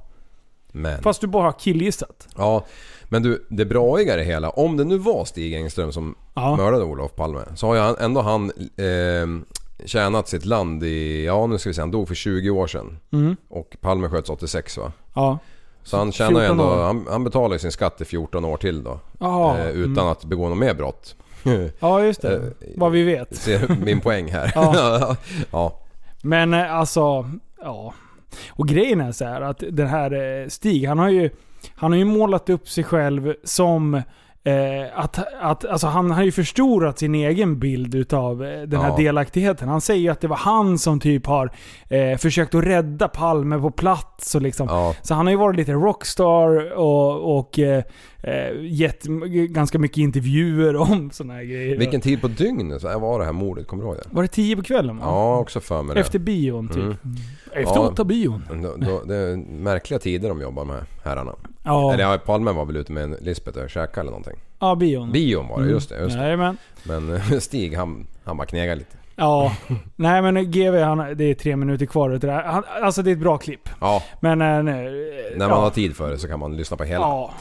Men... 0.77 1.01
Fast 1.01 1.21
du 1.21 1.27
bara 1.27 1.43
har 1.43 1.59
killgissat. 1.59 2.27
Ja, 2.35 2.65
men 3.03 3.23
du, 3.23 3.45
det 3.49 3.65
braiga 3.65 4.13
i 4.13 4.17
det 4.17 4.23
hela. 4.23 4.49
Om 4.49 4.77
det 4.77 4.83
nu 4.83 4.97
var 4.97 5.25
Stig 5.25 5.53
Engström 5.53 5.91
som 5.91 6.15
Ja. 6.33 6.55
mördade 6.55 6.83
Olof 6.83 7.15
Palme. 7.15 7.39
Så 7.55 7.67
har 7.67 7.75
ju 7.75 7.95
ändå 7.99 8.21
han 8.21 8.51
eh, 8.77 9.27
tjänat 9.85 10.27
sitt 10.27 10.45
land 10.45 10.83
i, 10.83 11.25
ja 11.25 11.47
nu 11.47 11.57
ska 11.57 11.69
vi 11.69 11.73
se, 11.73 11.81
han 11.81 11.91
dog 11.91 12.07
för 12.07 12.15
20 12.15 12.49
år 12.49 12.67
sedan. 12.67 12.97
Mm. 13.11 13.35
Och 13.49 13.77
Palme 13.81 14.09
sköts 14.09 14.29
86 14.29 14.77
va? 14.77 14.91
Ja. 15.13 15.39
Så 15.83 15.97
han 15.97 16.11
tjänar 16.11 16.41
ju 16.41 16.47
14 16.47 16.59
ändå, 16.59 16.83
han, 16.83 17.07
han 17.09 17.23
betalar 17.23 17.55
ju 17.55 17.59
sin 17.59 17.71
skatt 17.71 18.01
i 18.01 18.05
14 18.05 18.45
år 18.45 18.57
till 18.57 18.83
då. 18.83 18.99
Ja. 19.19 19.57
Eh, 19.57 19.67
utan 19.67 19.91
mm. 19.91 20.07
att 20.07 20.25
begå 20.25 20.49
något 20.49 20.57
mer 20.57 20.73
brott. 20.73 21.15
Ja, 21.79 22.03
just 22.03 22.21
det. 22.21 22.35
Eh, 22.35 22.41
Vad 22.75 22.91
vi 22.91 23.03
vet. 23.03 23.35
Ser 23.37 23.85
min 23.85 23.99
poäng 24.01 24.31
här. 24.31 24.51
Ja. 24.55 25.15
ja. 25.51 25.79
Men 26.21 26.53
eh, 26.53 26.75
alltså, 26.75 27.29
ja. 27.61 27.93
Och 28.49 28.67
grejen 28.67 29.01
är 29.01 29.11
så 29.11 29.25
här 29.25 29.41
att 29.41 29.63
den 29.71 29.87
här 29.87 30.41
eh, 30.41 30.47
Stig, 30.47 30.87
han 30.87 30.99
har 30.99 31.09
ju, 31.09 31.29
han 31.75 31.91
har 31.91 31.99
ju 31.99 32.05
målat 32.05 32.49
upp 32.49 32.69
sig 32.69 32.83
själv 32.83 33.33
som 33.43 34.01
Eh, 34.43 34.87
att, 34.99 35.19
att, 35.41 35.65
alltså 35.65 35.87
han 35.87 36.11
har 36.11 36.23
ju 36.23 36.31
förstorat 36.31 36.99
sin 36.99 37.15
egen 37.15 37.59
bild 37.59 37.95
utav 37.95 38.45
eh, 38.45 38.61
den 38.61 38.81
här 38.81 38.89
Ja. 38.89 38.95
delaktigheten. 38.97 39.69
Han 39.69 39.81
säger 39.81 40.01
ju 40.01 40.09
att 40.09 40.21
det 40.21 40.27
var 40.27 40.37
han 40.37 40.77
som 40.77 40.99
typ 40.99 41.25
har 41.25 41.51
eh, 41.89 42.17
försökt 42.17 42.55
att 42.55 42.63
rädda 42.63 43.07
Palme 43.07 43.59
på 43.59 43.71
plats. 43.71 44.35
Och 44.35 44.41
liksom. 44.41 44.67
Ja. 44.69 44.95
Så 45.01 45.13
han 45.13 45.25
har 45.25 45.31
ju 45.31 45.37
varit 45.37 45.55
lite 45.55 45.73
rockstar 45.73 46.73
och, 46.77 47.37
och 47.37 47.59
eh, 47.59 47.83
eh, 48.27 48.65
gett 48.65 49.03
ganska 49.49 49.79
mycket 49.79 49.97
intervjuer 49.97 50.75
om 50.91 51.11
såna 51.11 51.33
här 51.33 51.43
grejer. 51.43 51.77
Vilken 51.77 52.01
tid 52.01 52.21
på 52.21 52.27
dygnet 52.27 52.83
var 52.83 53.19
det 53.19 53.25
här 53.25 53.31
mordet? 53.31 53.67
Kommer 53.67 53.83
du 53.83 53.89
ihåg 53.89 53.97
det? 53.97 54.03
Var 54.15 54.21
det 54.21 54.27
tio 54.27 54.55
på 54.55 54.63
kvällen? 54.63 54.97
va? 54.97 55.03
Ja, 55.05 55.37
också 55.37 55.59
för 55.59 55.83
mig 55.83 55.93
det. 55.93 55.99
Efter 56.01 56.19
bion 56.19 56.67
typ. 56.67 56.77
Mm. 56.77 56.95
Efter 57.53 57.75
Ja. 57.75 57.79
åtta 57.89 58.03
bion. 58.03 58.43
Då, 58.63 58.75
då, 58.85 59.03
det 59.05 59.15
är 59.15 59.35
märkliga 59.37 59.99
tider 59.99 60.29
de 60.29 60.41
jobbar 60.41 60.65
med 60.65 60.83
herrarna. 61.03 61.31
Ja, 61.63 61.93
Eller 61.93 62.03
ja, 62.03 62.17
Palme 62.25 62.51
var 62.51 62.65
väl 62.65 62.75
ute 62.77 62.91
med 62.91 63.03
en 63.03 63.15
Lisbeth 63.21 63.59
och 63.59 63.69
käkade 63.69 64.01
eller 64.01 64.11
någonting. 64.11 64.37
ja 64.59 64.75
bion. 64.75 65.11
Bion 65.11 65.47
var 65.47 65.61
det, 65.61 65.69
just 65.69 65.89
det. 65.89 66.01
Just 66.01 66.15
det. 66.15 66.23
Jajamän. 66.23 66.57
Men 66.83 67.15
eh, 67.15 67.21
Stig 67.39 67.75
han, 67.75 68.07
han 68.23 68.37
bara 68.37 68.47
knegade 68.47 68.75
lite. 68.75 68.97
Ja. 69.15 69.55
Nej 69.95 70.21
men 70.21 70.51
GV, 70.51 70.77
han, 70.79 70.97
det 71.17 71.23
är 71.23 71.33
tre 71.33 71.55
minuter 71.55 71.85
kvar 71.85 72.09
det 72.09 72.31
här. 72.31 72.43
Han, 72.43 72.63
alltså 72.83 73.01
det 73.01 73.11
är 73.11 73.13
ett 73.13 73.19
bra 73.19 73.37
klipp. 73.37 73.69
Ja, 73.81 74.03
Men... 74.19 74.41
eh, 74.41 74.63
nej, 74.63 74.83
när 75.35 75.47
man 75.49 75.57
ja. 75.57 75.63
har 75.63 75.69
tid 75.69 75.95
för 75.95 76.11
det 76.11 76.17
så 76.17 76.27
kan 76.27 76.39
man 76.39 76.57
lyssna 76.57 76.77
på 76.77 76.83
hela. 76.83 76.99
Ja. 77.05 77.33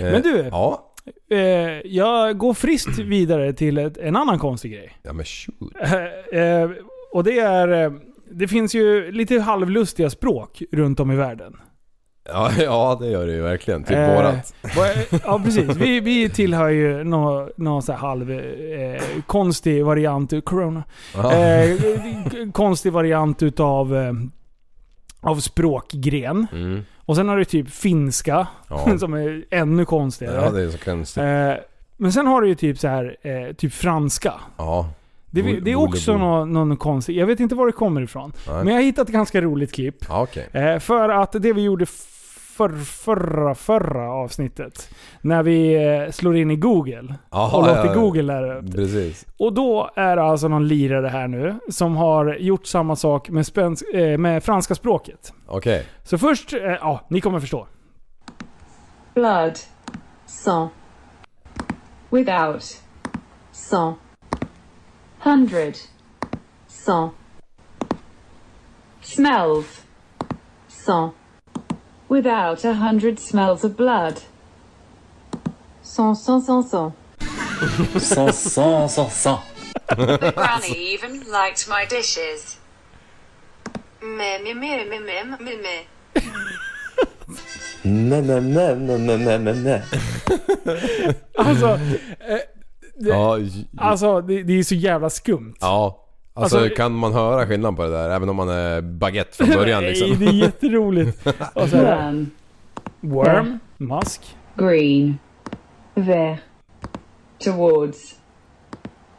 Eh, 0.00 0.12
Men 0.12 0.22
du. 0.22 0.48
Ja. 0.50 0.84
Eh, 1.30 1.38
jag 1.86 2.38
går 2.38 2.54
friskt 2.54 2.98
vidare 2.98 3.52
till 3.52 3.78
ett, 3.78 3.96
en 3.98 4.16
annan 4.16 4.38
konstig 4.38 4.72
grej. 4.72 4.92
Ja 5.02 5.12
men 5.12 5.24
shoot. 5.24 5.72
Eh, 6.32 6.70
och 7.12 7.24
det 7.24 7.38
är... 7.38 7.84
eh, 7.84 7.92
Det 8.30 8.48
finns 8.48 8.74
ju 8.74 9.12
lite 9.12 9.40
halvlustiga 9.40 10.10
språk 10.10 10.62
runt 10.72 11.00
om 11.00 11.10
i 11.10 11.16
världen. 11.16 11.56
Ja, 12.28 12.50
ja 12.58 12.96
det 13.00 13.06
gör 13.06 13.26
det 13.26 13.32
ju 13.32 13.42
verkligen. 13.42 13.84
Typ 13.84 13.96
Eh, 13.96 14.14
vårat. 14.16 14.54
Ja 15.24 15.40
precis. 15.44 15.76
Vi, 15.76 16.00
vi 16.00 16.28
tillhör 16.30 16.68
ju 16.68 17.04
någon 17.04 17.48
nå 17.56 17.82
så 17.82 17.92
halv 17.92 18.30
eh, 18.30 19.02
konstig 19.26 19.84
variant, 19.84 20.44
corona. 20.44 20.82
Eh, 21.14 21.76
konstig 22.52 22.92
variant 22.92 23.42
utav 23.42 23.96
eh, 23.96 24.12
av 25.20 25.36
språkgren. 25.36 26.46
Mm. 26.52 26.80
Och 27.08 27.16
sen 27.16 27.28
har 27.28 27.36
du 27.36 27.44
typ 27.44 27.70
finska, 27.70 28.46
Ja. 28.68 28.98
som 28.98 29.14
är 29.14 29.44
ännu 29.50 29.84
konstigare. 29.84 30.34
ja, 30.44 30.50
det 30.50 30.62
är 30.62 30.70
så 30.70 30.78
konstigt. 30.78 31.22
eh, 31.22 31.52
men 31.96 32.12
sen 32.12 32.26
har 32.26 32.40
du 32.42 32.48
ju 32.48 32.54
typ 32.54 32.78
så 32.78 32.88
här, 32.88 33.16
eh, 33.22 33.52
typ 33.54 33.72
franska. 33.72 34.34
Ja. 34.56 34.88
Det, 35.30 35.42
det 35.60 35.70
är 35.72 35.76
också 35.76 36.16
någon, 36.16 36.52
någon 36.52 36.76
konstig, 36.76 37.16
jag 37.16 37.26
vet 37.26 37.40
inte 37.40 37.54
var 37.54 37.66
det 37.66 37.72
kommer 37.72 38.00
ifrån. 38.02 38.32
Nej. 38.48 38.56
Men 38.56 38.66
jag 38.68 38.74
har 38.74 38.82
hittat 38.82 39.08
ett 39.08 39.12
ganska 39.12 39.40
roligt 39.40 39.72
klipp. 39.74 39.96
Ja, 40.08 40.22
okej. 40.22 40.48
Eh, 40.52 40.78
för 40.78 41.08
att 41.08 41.32
det 41.32 41.52
vi 41.52 41.62
gjorde 41.62 41.86
för, 42.58 42.68
förra, 42.84 43.54
förra 43.54 44.12
avsnittet. 44.12 44.90
När 45.20 45.42
vi 45.42 45.74
eh, 45.74 46.10
slår 46.10 46.36
in 46.36 46.50
i 46.50 46.56
Google. 46.56 47.14
Jaha, 47.30 47.56
och 47.56 47.66
låter 47.66 47.84
ja, 47.84 47.86
ja. 47.86 48.00
Google 48.00 48.22
lära 48.22 48.58
upp. 48.58 48.74
Precis. 48.74 49.26
Och 49.38 49.52
då 49.52 49.90
är 49.96 50.16
det 50.16 50.22
alltså 50.22 50.48
någon 50.48 50.68
lirare 50.68 51.08
här 51.08 51.28
nu 51.28 51.58
som 51.70 51.96
har 51.96 52.34
gjort 52.34 52.66
samma 52.66 52.96
sak 52.96 53.28
med, 53.30 53.46
spänsk, 53.46 53.84
eh, 53.94 54.18
med 54.18 54.44
franska 54.44 54.74
språket. 54.74 55.32
Okej. 55.46 55.86
Så 56.02 56.18
först, 56.18 56.52
eh, 56.52 56.60
ja, 56.60 57.06
ni 57.10 57.20
kommer 57.20 57.40
förstå. 57.40 57.66
blood, 59.14 59.58
sang, 60.26 60.68
without, 62.10 62.82
sang, 63.52 63.94
hundred, 65.18 65.76
sang, 66.68 67.10
smells, 69.00 69.82
sang, 70.68 71.10
without 72.08 72.64
a 72.64 72.74
hundred 72.74 73.18
smells 73.18 73.64
of 73.64 73.76
blood, 73.76 74.20
sans, 75.82 76.14
sans, 76.24 76.46
sans, 76.46 76.70
sans. 76.70 76.92
Sans, 77.98 78.32
sans, 78.54 78.88
sans, 78.94 79.12
sans. 79.12 79.40
Granny 79.96 80.94
even 80.94 81.20
liked 81.30 81.66
my 81.68 81.84
dishes. 81.90 82.56
Me, 84.00 84.38
me, 84.44 84.54
me, 84.54 84.84
me, 84.84 84.98
me, 85.00 85.24
me, 85.40 85.56
me. 85.56 85.84
Nej, 87.84 88.22
nej, 88.22 88.40
nej, 88.40 88.74
nej, 88.76 88.98
nej, 88.98 89.18
nej, 89.18 89.38
nej, 89.38 89.54
nej. 89.54 89.82
Alltså, 91.38 91.66
eh, 92.20 92.38
det, 93.00 93.08
Ja, 93.08 93.38
j- 93.38 93.66
alltså 93.76 94.20
det, 94.20 94.42
det 94.42 94.58
är 94.58 94.62
så 94.62 94.74
jävla 94.74 95.10
skumt. 95.10 95.54
ja. 95.60 96.04
Alltså, 96.38 96.58
Alltså- 96.58 96.76
kan 96.76 96.92
man 96.92 97.12
höra 97.12 97.46
skillnad 97.46 97.76
på 97.76 97.82
det 97.82 97.88
där? 97.90 98.10
Även 98.10 98.28
om 98.28 98.36
man 98.36 98.48
är 98.48 98.80
baguette 98.80 99.36
från 99.36 99.48
början 99.48 99.82
Nej, 99.82 99.90
liksom. 99.90 100.18
det 100.18 100.26
är 100.26 100.32
jätteroligt. 100.32 101.26
Och 101.54 101.68
så 101.68 101.76
här, 101.76 102.04
Worm, 102.06 102.30
worm, 103.00 103.58
mask. 103.76 104.36
green, 104.56 105.18
vert, 105.94 106.38
towards, 107.44 108.14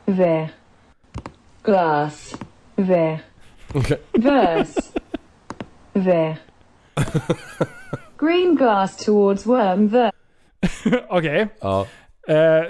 vert, 0.05 0.49
glass, 1.63 2.35
vert, 2.75 3.19
Okej. 3.73 3.97
verse, 4.11 4.81
vert, 5.93 6.37
green 8.19 8.55
glass 8.55 9.05
towards 9.05 9.45
worm, 9.45 9.87
vert. 9.87 10.15
Okej. 11.09 11.47
Ja. 11.61 11.87
Eh, 12.27 12.63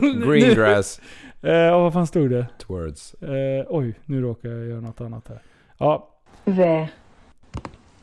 Green 0.26 0.54
grass 0.54 1.00
Eh, 1.46 1.70
och 1.74 1.80
vad 1.82 1.92
fan 1.92 2.06
stod 2.06 2.30
det? 2.30 2.46
towards. 2.58 3.14
Eh, 3.14 3.66
oj, 3.68 3.94
nu 4.04 4.20
råkar 4.20 4.48
jag 4.48 4.66
göra 4.66 4.80
något 4.80 5.00
annat 5.00 5.28
här. 5.28 5.38
Ja. 5.78 6.08
Vert, 6.44 6.88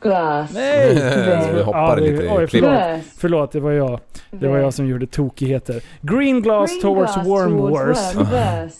glass, 0.00 0.50
Nej! 0.54 0.96
Så 1.48 1.52
vi 1.56 1.62
hoppar 1.62 1.96
det- 1.96 2.02
lite 2.10 2.24
i 2.24 2.28
oj, 2.30 2.46
förlåt. 2.46 3.04
Förlåt, 3.18 3.52
det 3.52 3.60
var 3.60 3.70
jag. 3.72 4.00
Det 4.30 4.48
var 4.48 4.58
jag 4.58 4.74
som 4.74 4.86
gjorde 4.86 5.06
tokigheter. 5.06 5.82
Green 6.00 6.42
glass 6.42 6.70
green 6.70 6.82
towards 6.82 7.14
glass 7.14 7.26
worm 7.26 7.58
towards 7.58 8.14
verse. 8.16 8.78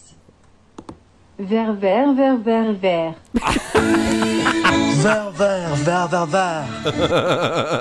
Vert, 1.36 1.68
vert, 1.78 2.16
vert, 2.18 2.38
vert, 2.46 2.76
vert. 2.82 3.14
Vär, 5.04 5.30
vär, 5.38 5.84
vär, 5.84 6.08
vär, 6.08 6.26
vär. 6.26 6.64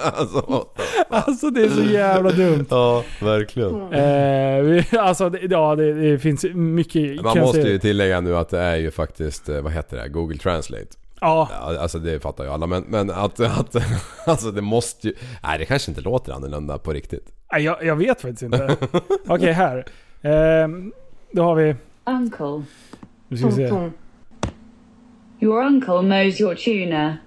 alltså, 0.19 0.65
Alltså 1.09 1.49
det 1.49 1.61
är 1.65 1.69
så 1.69 1.81
jävla 1.83 2.31
dumt. 2.31 2.65
ja, 2.69 3.03
verkligen. 3.21 3.93
Eh, 3.93 4.61
vi- 4.61 4.97
alltså, 4.97 5.29
det, 5.29 5.39
ja, 5.49 5.75
det, 5.75 5.93
det 6.11 6.19
finns 6.19 6.45
mycket... 6.53 7.21
Man 7.23 7.39
måste 7.39 7.59
ju 7.61 7.79
tillägga 7.79 8.21
nu 8.21 8.37
att 8.37 8.49
det 8.49 8.59
är 8.59 8.75
ju 8.75 8.91
faktiskt, 8.91 9.49
eh, 9.49 9.61
vad 9.61 9.71
heter 9.71 9.97
det, 9.97 10.09
Google 10.09 10.37
Translate. 10.37 10.87
Ja, 11.21 11.49
Alltså 11.79 11.99
det 11.99 12.19
fattar 12.19 12.43
ju 12.43 12.49
alla 12.49 12.67
men, 12.67 12.83
men 12.87 13.09
att, 13.11 13.39
att, 13.39 13.75
alltså 14.27 14.51
det 14.51 14.61
måste 14.61 15.07
ju, 15.07 15.13
nej 15.43 15.59
det 15.59 15.65
kanske 15.65 15.91
inte 15.91 16.01
låter 16.01 16.33
annorlunda 16.33 16.77
på 16.77 16.93
riktigt. 16.93 17.27
nej, 17.51 17.63
jag, 17.63 17.83
jag 17.85 17.95
vet 17.95 18.21
faktiskt 18.21 18.41
inte. 18.43 18.77
Okej, 19.27 19.51
här. 19.51 19.77
Eh, 20.21 20.67
då 21.31 21.43
har 21.43 21.55
vi... 21.55 21.75
Uncle, 22.05 22.63
Nu 23.27 23.37
ska 23.37 23.47
vi 23.47 23.53
se. 23.53 23.89
Your 25.43 25.61
uncle 25.63 26.01
knows 26.01 26.39
your 26.39 26.55
tuna. 26.55 27.17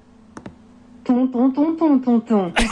Ton, 1.06 1.32
ton, 1.32 1.54
ton, 1.54 1.78
ton, 1.78 2.02
ton, 2.04 2.20
ton. 2.20 2.52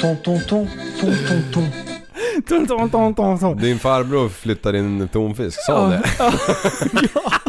Ton, 0.00 0.16
ton, 0.24 0.40
ton, 0.48 0.66
ton, 1.00 1.14
ton, 1.28 1.42
ton. 1.52 1.64
Ton, 2.48 2.66
ton, 2.66 2.90
ton, 2.90 3.14
ton, 3.14 3.38
ton. 3.38 3.56
Din 3.56 3.78
farbror 3.78 4.28
flyttar 4.28 4.76
in 4.76 5.08
tonfisk, 5.08 5.58
sa 5.66 5.88
det? 5.88 5.96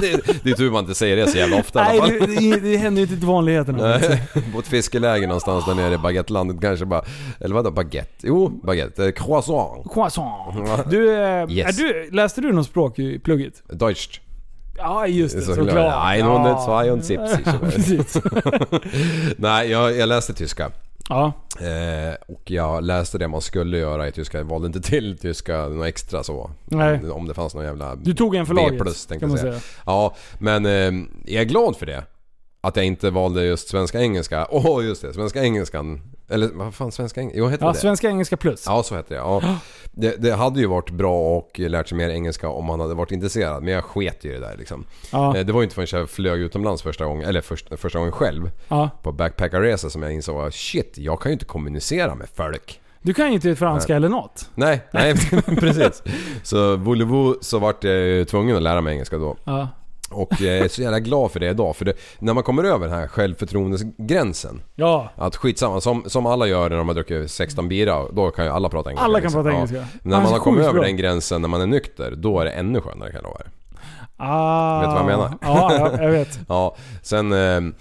det? 0.01 0.43
Det 0.43 0.49
är 0.51 0.55
tur 0.55 0.71
man 0.71 0.79
inte 0.83 0.95
säger 0.95 1.15
det 1.15 1.27
så 1.27 1.37
jävla 1.37 1.59
ofta 1.59 1.79
i 1.79 1.83
Nej, 1.83 1.99
alla 1.99 2.19
fall. 2.19 2.35
det, 2.35 2.55
det, 2.55 2.59
det 2.71 2.77
händer 2.77 2.99
ju 3.01 3.03
inte 3.07 3.17
till 3.17 3.27
vanligheterna. 3.27 3.87
Nej, 3.87 4.23
på 4.53 4.59
ett 4.59 4.67
fiskeläge 4.67 5.27
någonstans 5.27 5.65
där 5.65 5.75
nere 5.75 5.93
i 5.93 5.97
baguettelandet 5.97 6.61
kanske 6.61 6.85
bara... 6.85 7.01
Eller 7.39 7.55
vadå 7.55 7.71
baguette? 7.71 8.27
Jo, 8.27 8.49
baguette. 8.63 9.05
Eh, 9.05 9.11
Croissant. 9.11 9.93
Croissant. 9.93 10.89
Du, 10.89 11.15
eh, 11.15 11.51
Yes. 11.51 11.79
är 11.79 11.83
du, 11.83 12.09
läste 12.11 12.41
du 12.41 12.51
något 12.51 12.65
språk 12.67 12.99
i 12.99 13.19
plugget? 13.19 13.63
Deutsch. 13.69 14.19
Ja, 14.81 15.07
just 15.07 15.35
det. 15.35 15.41
Såklart. 15.41 15.67
Såklart. 15.67 16.05
Ein 16.05 16.27
und 16.27 16.63
zwei 16.65 16.91
und 16.91 17.05
siebzig. 17.05 17.45
Nej, 19.37 19.71
jag, 19.71 19.97
jag 19.97 20.09
läste 20.09 20.33
tyska. 20.33 20.71
Ja. 21.09 21.33
Eh, 21.59 22.15
och 22.27 22.51
jag 22.51 22.83
läste 22.83 23.17
det 23.17 23.27
man 23.27 23.41
skulle 23.41 23.77
göra 23.77 24.07
i 24.07 24.11
tyska. 24.11 24.37
Jag 24.37 24.45
valde 24.45 24.67
inte 24.67 24.81
till 24.81 25.17
tyska 25.17 25.67
något 25.67 25.87
extra 25.87 26.23
så. 26.23 26.51
Nej. 26.65 27.11
Om 27.11 27.27
det 27.27 27.33
fanns 27.33 27.55
någon 27.55 27.63
jävla... 27.65 27.95
Du 27.95 28.13
tog 28.13 28.35
en 28.35 28.45
för 28.45 28.53
B+, 28.53 28.61
tänkte 28.69 29.19
kan 29.19 29.29
man 29.29 29.37
jag 29.37 29.39
säga. 29.39 29.51
säga. 29.51 29.61
Ja, 29.85 30.15
men 30.39 30.65
eh, 30.65 30.91
jag 31.25 31.41
är 31.41 31.45
glad 31.45 31.77
för 31.77 31.85
det. 31.85 32.03
Att 32.61 32.75
jag 32.75 32.85
inte 32.85 33.09
valde 33.09 33.43
just 33.45 33.69
svenska-engelska. 33.69 34.47
Åh, 34.49 34.85
just 34.85 35.01
det. 35.01 35.13
Svenska-engelskan. 35.13 36.01
Eller 36.29 36.49
vad 36.53 36.73
fan, 36.73 36.91
svenska-engelska? 36.91 37.39
Jo, 37.39 37.47
heter 37.47 37.65
Ja, 37.65 37.71
det 37.71 37.77
svenska 37.77 38.09
engelska 38.09 38.37
plus. 38.37 38.63
Ja, 38.67 38.83
så 38.83 38.95
heter 38.95 39.15
det. 39.15 39.21
Ja. 39.21 39.41
Det, 39.91 40.15
det 40.17 40.31
hade 40.31 40.59
ju 40.59 40.65
varit 40.67 40.89
bra 40.89 41.37
och 41.37 41.59
lärt 41.59 41.87
sig 41.89 41.97
mer 41.97 42.09
engelska 42.09 42.49
om 42.49 42.65
man 42.65 42.79
hade 42.79 42.93
varit 42.93 43.11
intresserad. 43.11 43.63
Men 43.63 43.73
jag 43.73 43.83
sket 43.83 44.25
ju 44.25 44.29
i 44.29 44.33
det 44.33 44.39
där 44.39 44.55
liksom. 44.57 44.85
Ja. 45.11 45.37
Eh, 45.37 45.45
Det 45.45 45.53
var 45.53 45.61
ju 45.61 45.63
inte 45.63 45.75
förrän 45.75 45.99
jag 45.99 46.09
flög 46.09 46.41
utomlands 46.41 46.81
första 46.83 47.05
gången, 47.05 47.29
eller 47.29 47.41
först, 47.41 47.79
första 47.79 47.99
gången 47.99 48.11
själv. 48.11 48.51
Ja. 48.67 48.89
På 49.03 49.11
backpackarresa 49.11 49.89
som 49.89 50.03
jag 50.03 50.13
insåg 50.13 50.41
att 50.47 50.53
shit, 50.53 50.97
jag 50.97 51.21
kan 51.21 51.29
ju 51.29 51.33
inte 51.33 51.45
kommunicera 51.45 52.15
med 52.15 52.27
folk. 52.35 52.79
Du 53.01 53.13
kan 53.13 53.27
ju 53.27 53.33
inte 53.33 53.55
franska 53.55 53.95
eller 53.95 54.09
något. 54.09 54.49
Nej, 54.55 54.81
nej 54.93 55.15
precis. 55.59 56.03
Så 56.43 56.75
voulez-vous 56.77 57.35
så 57.41 57.59
vart 57.59 57.83
jag 57.83 57.93
ju 57.93 58.25
tvungen 58.25 58.55
att 58.55 58.61
lära 58.63 58.81
mig 58.81 58.93
engelska 58.93 59.17
då. 59.17 59.37
Ja. 59.43 59.67
Och 60.13 60.29
jag 60.41 60.57
är 60.57 60.67
så 60.67 60.81
jävla 60.81 60.99
glad 60.99 61.31
för 61.31 61.39
det 61.39 61.49
idag. 61.49 61.75
För 61.75 61.85
det, 61.85 61.93
när 62.19 62.33
man 62.33 62.43
kommer 62.43 62.63
över 62.63 62.87
den 62.87 62.97
här 62.97 63.07
självförtroendesgränsen. 63.07 64.61
Ja. 64.75 65.09
Att 65.15 65.35
skitsamma, 65.35 65.81
som, 65.81 66.03
som 66.07 66.25
alla 66.25 66.47
gör 66.47 66.69
när 66.69 66.77
de 66.77 66.87
har 66.87 66.95
druckit 66.95 67.31
16 67.31 67.67
bira, 67.69 68.05
då 68.11 68.31
kan 68.31 68.45
ju 68.45 68.51
alla 68.51 68.69
prata 68.69 68.89
engelska. 68.89 69.05
Alla 69.05 69.17
kan 69.19 69.23
liksom. 69.23 69.43
prata 69.43 69.49
Ja. 69.49 69.55
engelska. 69.57 69.85
När 70.03 70.15
Han 70.15 70.23
man 70.23 70.33
har 70.33 70.39
kommit 70.39 70.65
över 70.65 70.81
den 70.81 70.97
gränsen 70.97 71.41
när 71.41 71.49
man 71.49 71.61
är 71.61 71.65
nykter, 71.67 72.13
då 72.17 72.39
är 72.39 72.45
det 72.45 72.51
ännu 72.51 72.81
skönare 72.81 73.11
kan 73.11 73.15
jag 73.15 73.23
lova 73.23 73.39
er. 73.39 73.51
Ah. 74.17 74.79
Vet 74.81 74.89
du 74.89 74.93
vad 74.93 74.99
jag 74.99 75.05
menar? 75.05 75.37
Ja, 75.41 75.73
ja 75.75 76.03
jag 76.03 76.11
vet. 76.17 76.39
ja, 76.47 76.75
sen... 77.01 77.33
Eh, 77.33 77.73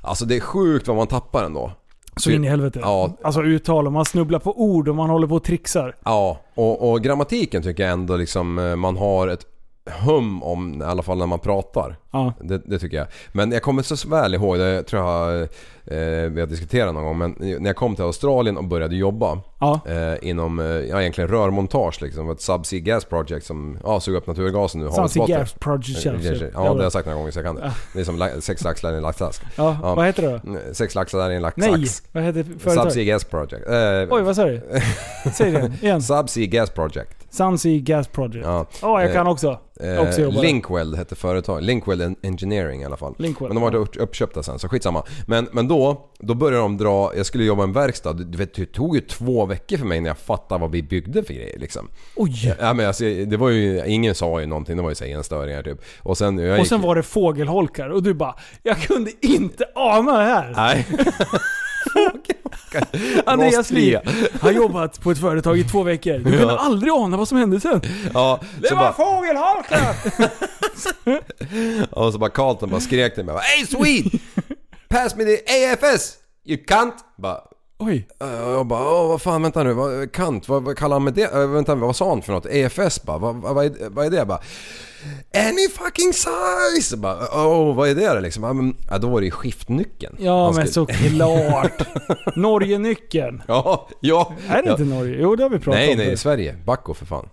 alltså 0.00 0.24
det 0.24 0.36
är 0.36 0.40
sjukt 0.40 0.88
vad 0.88 0.96
man 0.96 1.06
tappar 1.06 1.44
ändå. 1.44 1.72
Så 2.16 2.30
in 2.30 2.44
i 2.44 2.48
helvete. 2.48 2.78
Ja, 2.82 3.16
Alltså 3.22 3.42
uttal 3.42 3.86
och 3.86 3.92
man 3.92 4.04
snubblar 4.04 4.38
på 4.38 4.60
ord 4.60 4.88
och 4.88 4.94
man 4.96 5.10
håller 5.10 5.26
på 5.26 5.34
och 5.34 5.44
trixar. 5.44 5.94
Ja, 6.04 6.40
och, 6.54 6.90
och 6.90 7.00
grammatiken 7.02 7.62
tycker 7.62 7.82
jag 7.82 7.92
ändå 7.92 8.16
liksom 8.16 8.58
eh, 8.58 8.76
man 8.76 8.96
har 8.96 9.28
ett 9.28 9.46
hum 9.90 10.42
om, 10.42 10.82
i 10.82 10.84
alla 10.84 11.02
fall 11.02 11.18
när 11.18 11.26
man 11.26 11.38
pratar. 11.38 11.96
Ja. 12.10 12.32
Det, 12.40 12.58
det 12.64 12.78
tycker 12.78 12.96
jag. 12.96 13.06
Men 13.32 13.52
jag 13.52 13.62
kommer 13.62 13.82
så 13.82 14.08
väl 14.08 14.34
ihåg, 14.34 14.58
det 14.58 14.82
tror 14.82 15.02
jag 15.02 15.40
eh, 15.40 16.30
vi 16.30 16.40
har 16.40 16.46
diskuterat 16.46 16.94
någon 16.94 17.04
gång, 17.04 17.18
men 17.18 17.34
när 17.38 17.66
jag 17.66 17.76
kom 17.76 17.94
till 17.94 18.04
Australien 18.04 18.56
och 18.56 18.64
började 18.64 18.96
jobba 18.96 19.40
Ja. 19.60 19.80
eh, 19.86 20.28
inom, 20.28 20.58
eh, 20.58 20.66
ja 20.66 21.00
egentligen 21.00 21.30
rörmontage 21.30 22.02
liksom, 22.02 22.30
ett 22.30 22.40
Subsea 22.40 22.80
Gas 22.80 23.04
Project 23.04 23.46
som 23.46 23.78
ja, 23.84 24.00
suger 24.00 24.18
upp 24.18 24.26
naturgasen 24.26 24.82
ur 24.82 24.90
Subsea. 24.90 25.26
Gas 25.26 25.52
Project, 25.52 26.06
Eh, 26.06 26.12
ja. 26.32 26.48
Ja, 26.54 26.62
det 26.62 26.68
har 26.68 26.82
jag 26.82 26.92
sagt 26.92 27.06
några 27.06 27.18
gånger 27.18 27.30
så 27.30 27.38
jag 27.38 27.46
kan 27.46 27.56
det. 27.56 27.72
Det 27.94 28.00
är 28.00 28.04
som 28.04 28.28
sex 28.40 28.64
laxar 28.64 28.92
i 28.92 28.96
en 28.96 29.02
laxask. 29.02 29.42
Ja, 29.56 29.94
vad 29.96 30.06
heter 30.06 30.22
det 30.22 30.28
då? 30.28 30.50
Mm, 30.50 30.74
Sex 30.74 30.94
laxar 30.94 31.30
i 31.30 31.36
en 31.36 31.42
laxax. 31.42 31.68
Nej, 31.70 31.84
vad 32.12 32.22
heter 32.22 32.46
företaget? 32.58 32.92
Subsea 32.92 33.04
Gas 33.04 33.24
Project. 33.24 33.68
Eh, 33.68 34.16
Oj, 34.16 34.22
vad 34.22 34.36
sa 34.36 34.44
du? 34.44 34.62
Säg 35.34 35.50
det 35.52 35.72
igen. 35.82 36.02
Subsea 36.02 36.46
Gas 36.46 36.70
Project. 36.70 37.17
Sunsea 37.30 37.78
Gas 37.80 38.08
Project. 38.08 38.44
Ja. 38.46 38.66
Ja, 38.82 39.02
jag 39.02 39.12
kan 39.12 39.26
Eh, 39.26 39.32
också. 39.32 39.58
Eh, 39.80 40.00
också 40.00 40.20
jobba 40.20 40.34
där. 40.36 40.42
Linkwell 40.42 40.94
hette 40.94 41.14
företaget. 41.14 41.64
Linkwell 41.64 42.00
En- 42.00 42.16
Engineering 42.22 42.82
i 42.82 42.84
alla 42.84 42.96
fall. 42.96 43.14
Linkwell, 43.18 43.48
men 43.48 43.54
de 43.54 43.62
var 43.62 43.72
ja. 43.72 43.78
upp- 43.78 43.96
uppköpta 43.96 44.42
sen, 44.42 44.58
så 44.58 44.68
skitsamma. 44.68 45.02
Men, 45.26 45.48
men 45.52 45.68
då, 45.68 46.08
då 46.18 46.34
började 46.34 46.62
de 46.62 46.76
dra, 46.76 47.12
jag 47.16 47.26
skulle 47.26 47.44
jobba 47.44 47.62
i 47.62 47.64
en 47.64 47.72
verkstad. 47.72 48.12
Du 48.12 48.38
vet, 48.38 48.54
det 48.54 48.66
tog 48.72 48.94
ju 48.94 49.00
två 49.00 49.46
veckor 49.46 49.76
för 49.76 49.86
mig 49.86 50.00
när 50.00 50.10
jag 50.10 50.18
fattade 50.18 50.60
vad 50.60 50.70
vi 50.70 50.82
byggde 50.82 51.22
för 51.22 51.34
grejer 51.34 51.58
liksom. 51.58 51.88
Oj! 52.16 52.54
Ja, 52.60 52.74
men 52.74 52.86
alltså, 52.86 53.04
det 53.04 53.36
var 53.36 53.48
ju, 53.50 53.82
ingen 53.86 54.14
sa 54.14 54.40
ju 54.40 54.46
någonting, 54.46 54.76
det 54.76 54.82
var 54.82 54.90
ju 54.90 54.94
så 54.94 55.04
här 55.04 55.12
enstöringar 55.12 55.62
typ. 55.62 55.80
Och 56.02 56.18
sen, 56.18 56.38
jag 56.38 56.52
Och 56.52 56.58
gick, 56.58 56.68
sen 56.68 56.80
var 56.80 56.94
det 56.94 57.02
fågelholkar 57.02 57.88
och 57.88 58.02
du 58.02 58.14
bara 58.14 58.34
Jag 58.62 58.76
kunde 58.82 59.10
inte 59.20 59.64
ana 59.74 60.18
det 60.18 60.24
här! 60.24 60.52
Nej. 60.56 60.86
Andreas 63.26 63.56
Rostfria. 63.56 64.02
har 64.40 64.50
jobbat 64.50 65.00
på 65.00 65.10
ett 65.10 65.18
företag 65.20 65.58
i 65.58 65.64
två 65.64 65.82
veckor. 65.82 66.12
Du 66.18 66.24
kunde 66.24 66.38
Ja. 66.38 66.58
aldrig 66.58 66.92
ana 66.92 67.16
vad 67.16 67.28
som 67.28 67.38
hände 67.38 67.60
sen. 67.60 67.80
Ja, 68.14 68.40
Det 68.62 68.70
var 68.74 68.76
bara, 68.76 68.92
fågelholkar! 68.92 69.94
och 71.90 72.12
så 72.12 72.18
bara 72.18 72.30
Carlton 72.30 72.70
bara 72.70 72.80
skrek 72.80 73.14
till 73.14 73.24
mig 73.24 73.36
Hey 73.40 73.66
Swede! 73.66 74.10
Pass 74.88 75.16
me 75.16 75.24
the 75.24 75.36
AFS! 75.72 76.14
You 76.44 76.58
can't! 76.66 76.92
Bara, 77.16 77.40
Oj. 77.80 78.08
Uh, 78.22 78.28
jag 78.28 78.66
bara, 78.66 78.80
åh 78.80 79.08
vad 79.08 79.22
fan 79.22 79.42
vänta 79.42 79.62
nu, 79.62 79.72
vad, 79.72 80.12
kant, 80.12 80.48
vad, 80.48 80.62
vad 80.62 80.76
kallar 80.76 80.96
han 80.96 81.04
med 81.04 81.14
det? 81.14 81.34
Uh, 81.34 81.46
vänta, 81.46 81.74
vad 81.74 81.96
sa 81.96 82.08
han 82.08 82.22
för 82.22 82.32
något? 82.32 82.46
EFS 82.46 83.02
bara, 83.02 83.18
vad, 83.18 83.34
vad, 83.36 83.54
vad, 83.54 83.64
är, 83.66 83.90
vad 83.90 84.06
är 84.06 84.10
det? 84.10 84.24
Bara, 84.24 84.40
Any 85.34 85.68
fucking 85.68 86.12
size! 86.12 86.96
Bara, 86.96 87.46
åh 87.46 87.74
vad 87.74 87.88
är 87.88 87.94
det 87.94 88.14
då 88.14 88.20
liksom? 88.20 88.44
Ja, 88.44 88.52
men, 88.52 88.76
ja, 88.90 88.98
då 88.98 89.08
var 89.08 89.20
det 89.20 89.24
ju 89.24 89.30
skiftnyckeln. 89.30 90.16
Ja 90.18 90.52
men 90.52 90.68
såklart. 90.68 91.82
Norge-nyckeln. 92.36 93.42
Ja, 93.48 93.88
ja. 94.00 94.32
Är 94.48 94.62
det 94.62 94.68
ja. 94.68 94.72
inte 94.72 94.84
Norge? 94.84 95.18
Jo 95.20 95.36
det 95.36 95.42
har 95.42 95.50
vi 95.50 95.58
pratat 95.58 95.80
Nej, 95.80 95.90
om. 95.90 95.96
nej, 95.96 96.06
förut. 96.06 96.20
Sverige. 96.20 96.56
Backo 96.64 96.94
för 96.94 97.06
fan. 97.06 97.28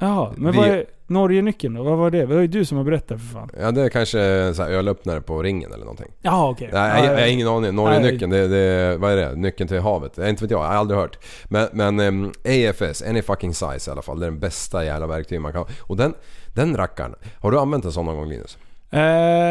Jaha, 0.00 0.32
men 0.36 0.52
Vi- 0.52 0.58
vad 0.58 0.68
är 0.68 0.84
Norge-nyckeln 1.06 1.74
då? 1.74 1.82
Vad 1.82 1.98
var 1.98 2.10
det? 2.10 2.18
Det 2.18 2.34
var 2.34 2.40
ju 2.40 2.46
du 2.46 2.64
som 2.64 2.76
har 2.76 2.84
berättat 2.84 3.20
för 3.20 3.26
fan. 3.26 3.50
Ja, 3.60 3.70
det 3.70 3.82
är 3.82 3.88
kanske 3.88 4.52
så 4.54 4.62
här 4.62 4.70
ölöppnare 4.70 5.20
på 5.20 5.42
ringen 5.42 5.72
eller 5.72 5.84
någonting. 5.84 6.12
Jaha 6.22 6.50
okej. 6.50 6.70
Nej, 6.72 7.04
jag, 7.04 7.14
jag 7.14 7.20
har 7.20 7.26
ingen 7.26 7.48
aning. 7.48 7.74
Norge-nyckeln, 7.74 8.30
det, 8.30 8.48
det, 8.48 8.96
vad 8.96 9.12
är 9.12 9.16
det? 9.16 9.34
Nyckeln 9.34 9.68
till 9.68 9.80
havet? 9.80 10.12
Jag, 10.14 10.28
inte 10.28 10.44
vet 10.44 10.50
jag, 10.50 10.60
jag 10.60 10.66
har 10.68 10.74
aldrig 10.74 11.00
hört. 11.00 11.18
Men, 11.44 11.68
men 11.72 12.00
ehm, 12.00 12.32
AFS, 12.44 13.02
any 13.02 13.22
fucking 13.22 13.54
size 13.54 13.90
i 13.90 13.92
alla 13.92 14.02
fall. 14.02 14.20
Det 14.20 14.26
är 14.26 14.30
den 14.30 14.40
bästa 14.40 14.84
jävla 14.84 15.06
verktyg 15.06 15.40
man 15.40 15.52
kan 15.52 15.64
Och 15.80 15.96
den, 15.96 16.14
den 16.54 16.76
rackaren, 16.76 17.14
har 17.40 17.50
du 17.50 17.58
använt 17.58 17.84
en 17.84 17.92
sån 17.92 18.06
någon 18.06 18.16
gång 18.16 18.28
Linus? 18.28 18.58
Eh, 18.90 18.98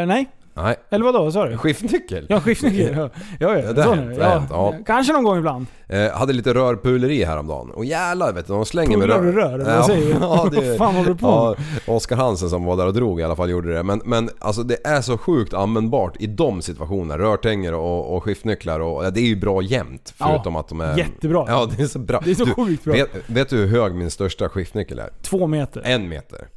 nej. 0.08 0.30
Nej. 0.64 0.76
Eller 0.90 1.06
vadå, 1.06 1.24
vad 1.24 1.34
sa 1.34 1.46
du? 1.46 1.58
Skiftnyckel? 1.58 2.26
Ja, 2.30 2.40
skiftnyckel. 2.40 2.96
Ja, 3.40 3.58
ja, 3.58 3.74
det 3.74 3.84
har 3.84 3.96
hänt, 3.96 4.16
det 4.16 4.24
har 4.24 4.32
hänt, 4.32 4.50
ja. 4.52 4.74
Kanske 4.86 5.14
någon 5.14 5.24
gång 5.24 5.38
ibland. 5.38 5.66
Eh, 5.88 6.12
hade 6.12 6.34
lite 6.34 6.54
rörpuleri 6.54 7.24
häromdagen. 7.24 7.72
Och 7.72 7.86
jävlar 7.86 8.34
vet 8.34 8.48
du, 8.48 8.54
de 8.54 8.66
slänger 8.66 8.98
med 8.98 9.08
rör. 9.08 9.22
du 9.22 9.32
rör, 9.32 9.60
vad 9.60 9.86
säger 9.86 10.14
du? 10.14 10.20
Ja, 10.22 10.50
det, 10.52 10.70
Vad 10.70 10.78
fan 10.78 10.96
håller 10.96 11.10
du 11.10 11.16
på 11.16 11.28
ja, 11.28 11.56
Oskar 11.94 12.16
Hansen 12.16 12.50
som 12.50 12.66
var 12.66 12.78
där 12.78 12.88
och 12.88 12.94
drog 12.94 13.20
i 13.20 13.24
alla 13.24 13.36
fall 13.36 13.50
gjorde 13.50 13.74
det. 13.74 13.84
Men, 13.84 14.02
men 14.06 14.30
alltså 14.40 14.64
det 14.64 14.88
är 14.88 15.02
så 15.02 15.18
sjukt 15.18 15.54
användbart 15.54 16.16
i 16.20 16.28
de 16.28 16.62
situationerna. 16.62 17.18
Rörtänger 17.18 17.74
och, 17.74 18.16
och 18.16 18.24
skiftnycklar 18.24 18.80
och 18.80 19.06
ja, 19.06 19.10
det 19.10 19.20
är 19.20 19.28
ju 19.28 19.36
bra 19.36 19.62
jämt. 19.62 20.14
Förutom 20.18 20.56
att 20.56 20.68
de 20.68 20.82
är... 20.82 20.98
jättebra. 20.98 21.46
Ja, 21.48 21.68
det 21.78 21.84
är 21.84 21.88
så 21.88 22.00
bra. 22.00 22.22
Det 22.26 22.32
är 22.32 22.36
så 22.36 22.46
du, 22.46 22.54
sjukt 22.54 22.84
bra. 22.84 22.94
Vet, 22.94 23.10
vet 23.28 23.50
du 23.50 23.58
hur 23.58 23.68
hög 23.68 23.96
min 23.96 24.12
största 24.12 24.50
skiftnyckel 24.50 25.00
är? 25.00 25.10
Två 25.22 25.48
meter. 25.48 25.82
En 25.86 26.10
meter. 26.10 26.48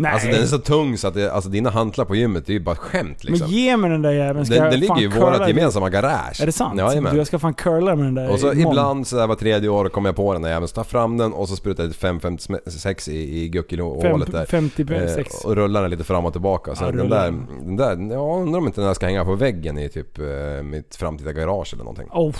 Nej. 0.00 0.12
Alltså 0.12 0.28
den 0.28 0.42
är 0.42 0.46
så 0.46 0.58
tung 0.58 0.98
så 0.98 1.08
att 1.08 1.14
det, 1.14 1.32
alltså, 1.32 1.50
dina 1.50 1.70
hantlar 1.70 2.04
på 2.04 2.16
gymmet 2.16 2.46
det 2.46 2.52
är 2.52 2.54
ju 2.54 2.60
bara 2.60 2.76
skämt 2.76 3.24
liksom. 3.24 3.46
Men 3.46 3.56
ge 3.56 3.76
mig 3.76 3.90
den 3.90 4.02
där 4.02 4.10
jäveln. 4.12 4.46
Ska 4.46 4.54
Den, 4.54 4.64
jag 4.64 4.72
den 4.72 4.80
ligger 4.80 4.96
ju 4.96 5.06
i 5.06 5.38
den? 5.38 5.48
gemensamma 5.48 5.88
garage. 5.90 6.40
Är 6.42 6.46
det 6.46 6.52
sant? 6.52 6.78
Jajamän. 6.78 7.12
du, 7.12 7.18
jag 7.18 7.26
ska 7.26 7.38
fan 7.38 7.54
curla 7.54 7.96
med 7.96 8.04
den 8.04 8.14
där 8.14 8.30
Och 8.30 8.38
så 8.40 8.52
imorgon. 8.52 8.72
ibland 8.72 9.06
så 9.06 9.16
där 9.16 9.26
var 9.26 9.34
tredje 9.34 9.68
år 9.68 9.88
kommer 9.88 10.08
jag 10.08 10.16
på 10.16 10.32
den 10.32 10.42
där 10.42 10.48
jäveln, 10.48 10.68
så 10.68 10.74
tar 10.74 10.84
fram 10.84 11.16
den 11.16 11.32
och 11.32 11.48
så 11.48 11.56
sprutar 11.56 11.82
jag 11.82 11.88
lite 11.88 12.00
556 12.00 13.08
i, 13.08 13.42
i 13.44 13.48
guckilhålet 13.48 14.32
där. 14.32 14.46
56. 14.46 15.34
Eh, 15.44 15.46
och 15.50 15.56
rullar 15.56 15.82
den 15.82 15.90
lite 15.90 16.04
fram 16.04 16.24
och 16.26 16.32
tillbaka. 16.32 16.74
Så 16.74 16.84
Ja, 16.84 16.90
den, 16.92 17.08
där, 17.08 17.34
den 17.64 17.76
där, 17.76 18.14
ja 18.14 18.36
undrar 18.36 18.58
om 18.60 18.66
inte 18.66 18.80
den 18.80 18.86
där 18.86 18.94
ska 18.94 19.06
hänga 19.06 19.24
på 19.24 19.34
väggen 19.34 19.78
i 19.78 19.88
typ 19.88 20.18
eh, 20.18 20.24
mitt 20.62 20.96
framtida 20.96 21.32
garage 21.32 21.70
eller 21.74 21.84
någonting. 21.84 22.08
Oh, 22.12 22.34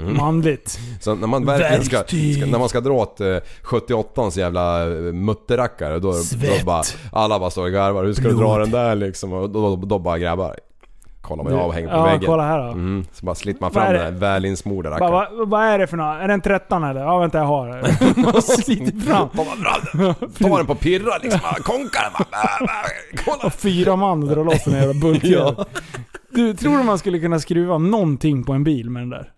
Mm. 0.00 0.16
manligt. 0.16 0.78
Så 1.00 1.14
när 1.14 1.26
man 1.26 1.44
verkligen 1.46 1.84
ska, 1.84 1.96
ska, 2.06 2.46
när 2.46 2.58
man 2.58 2.68
ska 2.68 2.80
dra 2.80 2.92
åt 2.92 3.20
eh, 3.20 3.36
78ans 3.64 4.38
jävla 4.38 4.82
eh, 4.82 4.90
mutterackare 5.12 5.98
då, 5.98 6.12
då 6.12 6.64
bara, 6.66 6.82
alla 7.12 7.38
bara 7.38 7.50
står 7.50 7.64
och 7.66 7.72
garvar. 7.72 8.04
Hur 8.04 8.12
ska 8.12 8.22
du 8.22 8.28
dra 8.28 8.36
Blod. 8.36 8.60
den 8.60 8.70
där 8.70 8.94
liksom? 8.94 9.32
Och 9.32 9.50
då, 9.50 9.76
då, 9.76 9.86
då 9.86 9.98
bara 9.98 10.18
grabbar. 10.18 10.56
Kolla 11.20 11.42
vad 11.42 11.52
jag 11.52 11.56
har 11.58 11.72
hängt 11.72 11.90
på 11.90 11.96
Ja, 11.96 12.04
väggen. 12.04 12.22
kolla 12.26 12.42
här 12.42 12.58
då. 12.58 12.64
Mm, 12.72 13.04
så 13.12 13.26
bara 13.26 13.34
sliter 13.34 13.60
man 13.60 13.70
fram 13.72 13.92
den 13.92 14.02
där 14.04 14.10
välinsmorda 14.20 14.90
rackaren. 14.90 15.12
vad, 15.12 15.48
vad 15.48 15.62
är 15.64 15.78
det 15.78 15.86
för 15.86 15.96
något? 15.96 16.16
Är 16.22 16.28
det 16.28 16.34
en 16.34 16.40
13 16.40 16.84
eller? 16.84 17.00
Ja 17.00 17.18
vänta 17.18 17.38
jag 17.38 17.44
har 17.44 17.68
det. 17.68 17.94
Man 18.32 18.42
sliter 18.42 19.00
fram. 19.00 19.28
Ta 20.38 20.56
den 20.56 20.66
på 20.66 20.74
pirra 20.74 21.18
liksom. 21.22 21.40
Konka 21.64 21.98
den. 22.18 23.46
Och 23.46 23.52
fyra 23.52 23.96
man 23.96 24.20
drar 24.20 24.44
loss 24.44 24.64
den 24.64 24.74
jävla 24.74 24.94
bulken. 25.00 25.30
Ja. 25.30 25.64
Du, 26.30 26.54
tror 26.54 26.78
du 26.78 26.82
man 26.84 26.98
skulle 26.98 27.18
kunna 27.18 27.38
skruva 27.38 27.78
någonting 27.78 28.44
på 28.44 28.52
en 28.52 28.64
bil 28.64 28.90
med 28.90 29.02
den 29.02 29.10
där? 29.10 29.32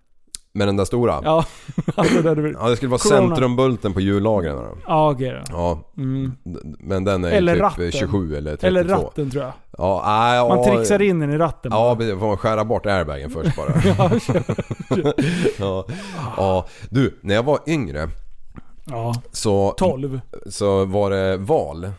Med 0.58 0.68
den 0.68 0.76
där 0.76 0.84
stora? 0.84 1.20
Ja, 1.24 1.44
alltså 1.94 2.22
det 2.22 2.28
hade 2.28 2.42
vi- 2.42 2.52
Ja, 2.60 2.68
det 2.68 2.76
skulle 2.76 2.90
vara 2.90 2.98
Corona. 2.98 3.28
centrumbulten 3.28 3.92
på 3.94 4.00
hjullagren. 4.00 4.58
Ja 4.86 5.10
okej 5.10 5.30
då. 5.30 5.42
Ja. 5.52 5.80
Mm. 5.96 6.32
Men 6.78 7.04
den 7.04 7.24
är 7.24 7.30
Eller 7.30 7.52
typ 7.54 7.62
ratten. 7.62 7.92
27 7.92 8.36
eller 8.36 8.50
32. 8.50 8.66
Eller 8.66 8.84
ratten 8.84 9.30
tror 9.30 9.42
jag. 9.44 9.52
Ja, 9.78 10.02
nej, 10.06 10.36
ja, 10.36 10.48
Man 10.48 10.64
trixar 10.64 11.02
in 11.02 11.18
den 11.20 11.30
i 11.32 11.38
ratten 11.38 11.70
Ja, 11.74 11.96
precis. 11.96 12.18
får 12.18 12.26
man 12.26 12.36
skära 12.36 12.64
bort 12.64 12.86
airbagen 12.86 13.30
först 13.30 13.56
bara. 13.56 13.68
Ja, 13.84 14.18
kör, 14.20 14.42
ja. 15.58 15.86
ja. 16.36 16.66
Du, 16.90 17.18
när 17.20 17.34
jag 17.34 17.42
var 17.42 17.58
yngre 17.66 18.08
Ja. 18.90 19.14
så... 19.32 19.74
12. 19.78 20.20
Så 20.46 20.84
var 20.84 21.10
det 21.10 21.36
val. 21.36 21.90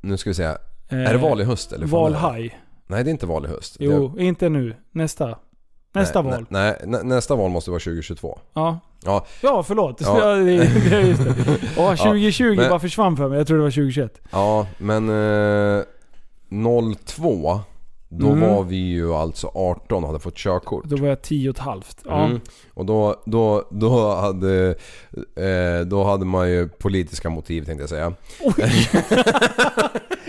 Nu 0.00 0.16
ska 0.16 0.30
vi 0.30 0.34
se. 0.34 0.42
är 0.42 0.58
det 0.88 1.04
Eh, 1.10 1.20
val 1.22 1.40
i 1.40 1.44
höst 1.44 1.72
eller? 1.72 1.86
det? 1.86 1.92
Valhaj. 1.92 2.60
Nej, 2.86 3.04
det 3.04 3.10
är 3.10 3.12
inte 3.12 3.26
val 3.26 3.44
i 3.44 3.48
höst. 3.48 3.76
Jo, 3.80 4.16
inte 4.18 4.48
nu. 4.48 4.76
Nästa. 4.92 5.38
Nästa 5.94 6.22
nej, 6.22 6.32
val. 6.32 6.46
Nej, 6.48 6.76
nä- 6.86 7.02
nästa 7.02 7.34
val 7.36 7.50
måste 7.50 7.70
vara 7.70 7.78
2022. 7.80 8.38
Ja. 8.54 8.80
Ja, 9.04 9.26
Ja, 9.42 9.62
förlåt. 9.62 10.00
Ja. 10.00 10.18
Ja. 10.28 10.36
just 11.00 11.24
det. 11.24 11.34
Ja, 11.76 11.96
2020 11.96 12.56
men- 12.56 12.68
bara 12.70 12.80
försvann 12.80 13.16
för 13.16 13.28
mig. 13.28 13.38
Jag 13.38 13.46
tror 13.46 13.56
det 13.56 13.62
var 13.62 13.70
2021. 13.70 14.20
ja 14.30 14.66
men 14.78 15.08
eh, 15.78 15.82
02 17.06 17.60
då 18.12 18.26
Mm. 18.28 18.40
var 18.40 18.62
vi 18.62 18.76
ju 18.76 19.14
alltså 19.14 19.50
18 19.54 20.02
och 20.04 20.08
hade 20.08 20.20
fått 20.20 20.36
körkort. 20.36 20.84
Då 20.84 20.96
var 20.96 21.08
jag 21.08 21.22
10 21.22 21.50
och 21.50 21.56
ett 21.56 21.62
halvt. 21.62 21.96
Ja. 22.04 22.24
Mm. 22.24 22.40
Och 22.74 22.86
då, 22.86 23.22
då, 23.26 23.64
då, 23.70 24.14
hade, 24.14 24.74
eh, 25.36 25.86
då 25.86 26.04
hade 26.04 26.24
man 26.24 26.50
ju 26.50 26.68
politiska 26.68 27.30
motiv 27.30 27.64
tänkte 27.64 27.82
jag 27.82 27.90
säga. 27.90 28.12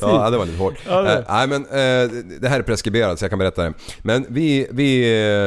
Ja, 0.00 0.30
det 0.30 0.38
var 0.38 0.46
lite 0.46 0.58
hårt. 0.58 0.74
Ja, 0.88 1.02
det- 1.02 1.12
Eh, 1.12 1.24
nej 1.28 1.46
men 1.48 1.62
eh, 1.64 2.10
det 2.40 2.48
här 2.48 2.58
är 2.58 2.62
preskriberat 2.62 3.18
så 3.18 3.24
jag 3.24 3.30
kan 3.30 3.38
berätta 3.38 3.62
det. 3.62 3.72
Men 4.02 4.26
vi, 4.28 4.66
vi 4.70 5.00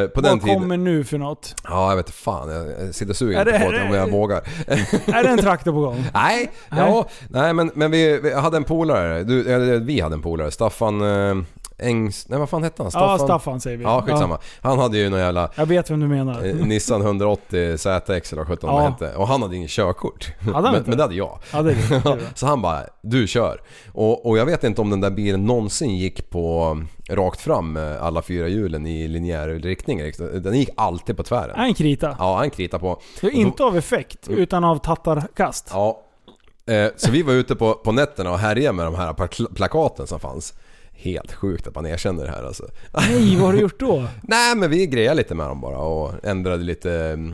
eh, 0.03 0.07
på 0.07 0.21
den 0.21 0.31
Vad 0.31 0.41
tiden... 0.41 0.59
kommer 0.59 0.77
nu 0.77 1.03
för 1.03 1.17
något? 1.17 1.55
Ja, 1.63 1.89
jag 1.89 1.95
vet 1.97 2.09
fan. 2.09 2.49
Jag 2.49 2.95
sitter 2.95 3.13
sugen 3.13 3.39
Är 3.41 3.45
det- 3.45 3.59
på 3.65 3.71
det 3.71 3.81
om 3.89 3.93
jag 3.95 4.11
vågar. 4.11 4.41
Är 5.07 5.23
det 5.23 5.29
en 5.29 5.37
traktor 5.37 5.71
på 5.71 5.79
gång? 5.79 6.05
Nej, 6.13 6.51
Nej. 6.69 6.79
ja, 6.79 7.07
nej 7.29 7.53
men, 7.53 7.71
men 7.75 7.91
vi, 7.91 8.19
vi 8.23 8.33
hade 8.33 8.57
en 8.57 8.63
polare. 8.63 9.23
Du, 9.23 9.79
vi 9.79 9.99
hade 10.01 10.15
en 10.15 10.21
polare. 10.21 10.51
Staffan... 10.51 11.01
Eh, 11.77 11.87
Ängs... 11.87 12.29
Nej 12.29 12.39
vad 12.39 12.49
fan 12.49 12.63
hette 12.63 12.83
han? 12.83 12.91
Ja, 12.93 13.17
Staffan 13.17 13.59
säger 13.61 13.77
vi. 13.77 13.83
Ja, 13.83 14.01
skitsamma. 14.01 14.39
Han 14.61 14.79
hade 14.79 14.97
ju 14.97 15.09
någon 15.09 15.19
jävla 15.19 15.49
Jag 15.55 15.65
vet 15.65 15.89
vem 15.91 15.99
du 15.99 16.07
menar. 16.07 16.45
eh, 16.45 16.55
Nissan 16.55 17.01
180 17.01 17.77
ZX 17.77 18.31
eller 18.33 18.35
vad 18.37 18.47
sjutton 18.47 18.69
Ja. 18.69 18.77
det 18.77 19.05
hette. 19.05 19.17
Och 19.17 19.27
han 19.27 19.41
hade 19.41 19.55
ingen 19.55 19.67
körkort. 19.67 20.31
han 20.53 20.63
men, 20.63 20.75
inte? 20.75 20.89
men 20.89 20.97
det 20.97 21.03
hade 21.03 21.15
jag. 21.15 21.39
Ja, 21.53 21.61
det 21.61 21.73
det. 21.73 22.19
Så 22.35 22.45
han 22.45 22.61
bara, 22.61 22.79
du 23.01 23.27
kör. 23.27 23.61
Och, 23.93 24.25
och 24.25 24.37
jag 24.37 24.45
vet 24.45 24.63
inte 24.63 24.81
om 24.81 24.89
den 24.89 25.01
där 25.01 25.11
bilen 25.11 25.45
någonsin 25.45 25.95
gick 25.97 26.29
på 26.29 26.77
rakt 27.09 27.41
fram 27.41 27.73
med 27.73 27.97
alla 28.01 28.21
fyra 28.21 28.47
hjulen 28.47 28.87
i 28.87 29.07
linjär 29.07 29.47
riktning. 29.47 30.01
Den 30.33 30.53
gick 30.55 30.69
alltid 30.77 31.17
på 31.17 31.23
tvären. 31.23 31.55
En 31.59 31.73
krita. 31.73 32.15
Ja, 32.19 32.37
han 32.37 32.49
kritade 32.49 32.81
på. 32.81 33.01
Är 33.21 33.29
inte 33.29 33.63
av 33.63 33.77
effekt, 33.77 34.27
utan 34.29 34.63
av 34.63 34.77
tattarkast. 34.77 35.69
Ja. 35.73 36.01
Eh, 36.67 36.87
så 36.95 37.11
vi 37.11 37.21
var 37.21 37.33
ute 37.33 37.55
på, 37.55 37.73
på 37.73 37.91
nätterna 37.91 38.31
och 38.31 38.39
härjade 38.39 38.73
med 38.73 38.85
de 38.85 38.95
här 38.95 39.13
pla- 39.13 39.53
plakaten 39.55 40.07
som 40.07 40.19
fanns. 40.19 40.53
Helt 40.97 41.33
sjukt 41.33 41.67
att 41.67 41.75
man 41.75 41.85
erkänner 41.85 42.23
det 42.23 42.31
här 42.31 42.43
alltså. 42.43 42.67
Nej, 42.91 43.35
vad 43.35 43.45
har 43.45 43.53
du 43.53 43.59
gjort 43.59 43.79
då? 43.79 44.07
Nej 44.21 44.55
men 44.55 44.69
vi 44.69 44.87
grejade 44.87 45.15
lite 45.15 45.35
med 45.35 45.47
dem 45.47 45.61
bara 45.61 45.77
och 45.77 46.13
ändrade 46.23 46.63
lite 46.63 46.91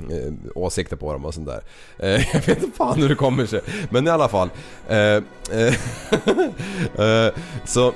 eh, 0.09 0.33
åsikter 0.55 0.95
på 0.95 1.13
dem 1.13 1.25
och 1.25 1.33
sånt 1.33 1.47
där. 1.47 1.61
Eh, 1.99 2.09
jag 2.33 2.41
vet 2.41 2.63
inte 2.63 2.77
fan 2.77 3.01
hur 3.01 3.09
det 3.09 3.15
kommer 3.15 3.45
sig. 3.45 3.61
Men 3.89 4.07
i 4.07 4.09
alla 4.09 4.27
fall. 4.27 4.49
Eh, 4.87 4.97
eh, 4.97 5.73
eh, 7.05 7.33
så, 7.65 7.93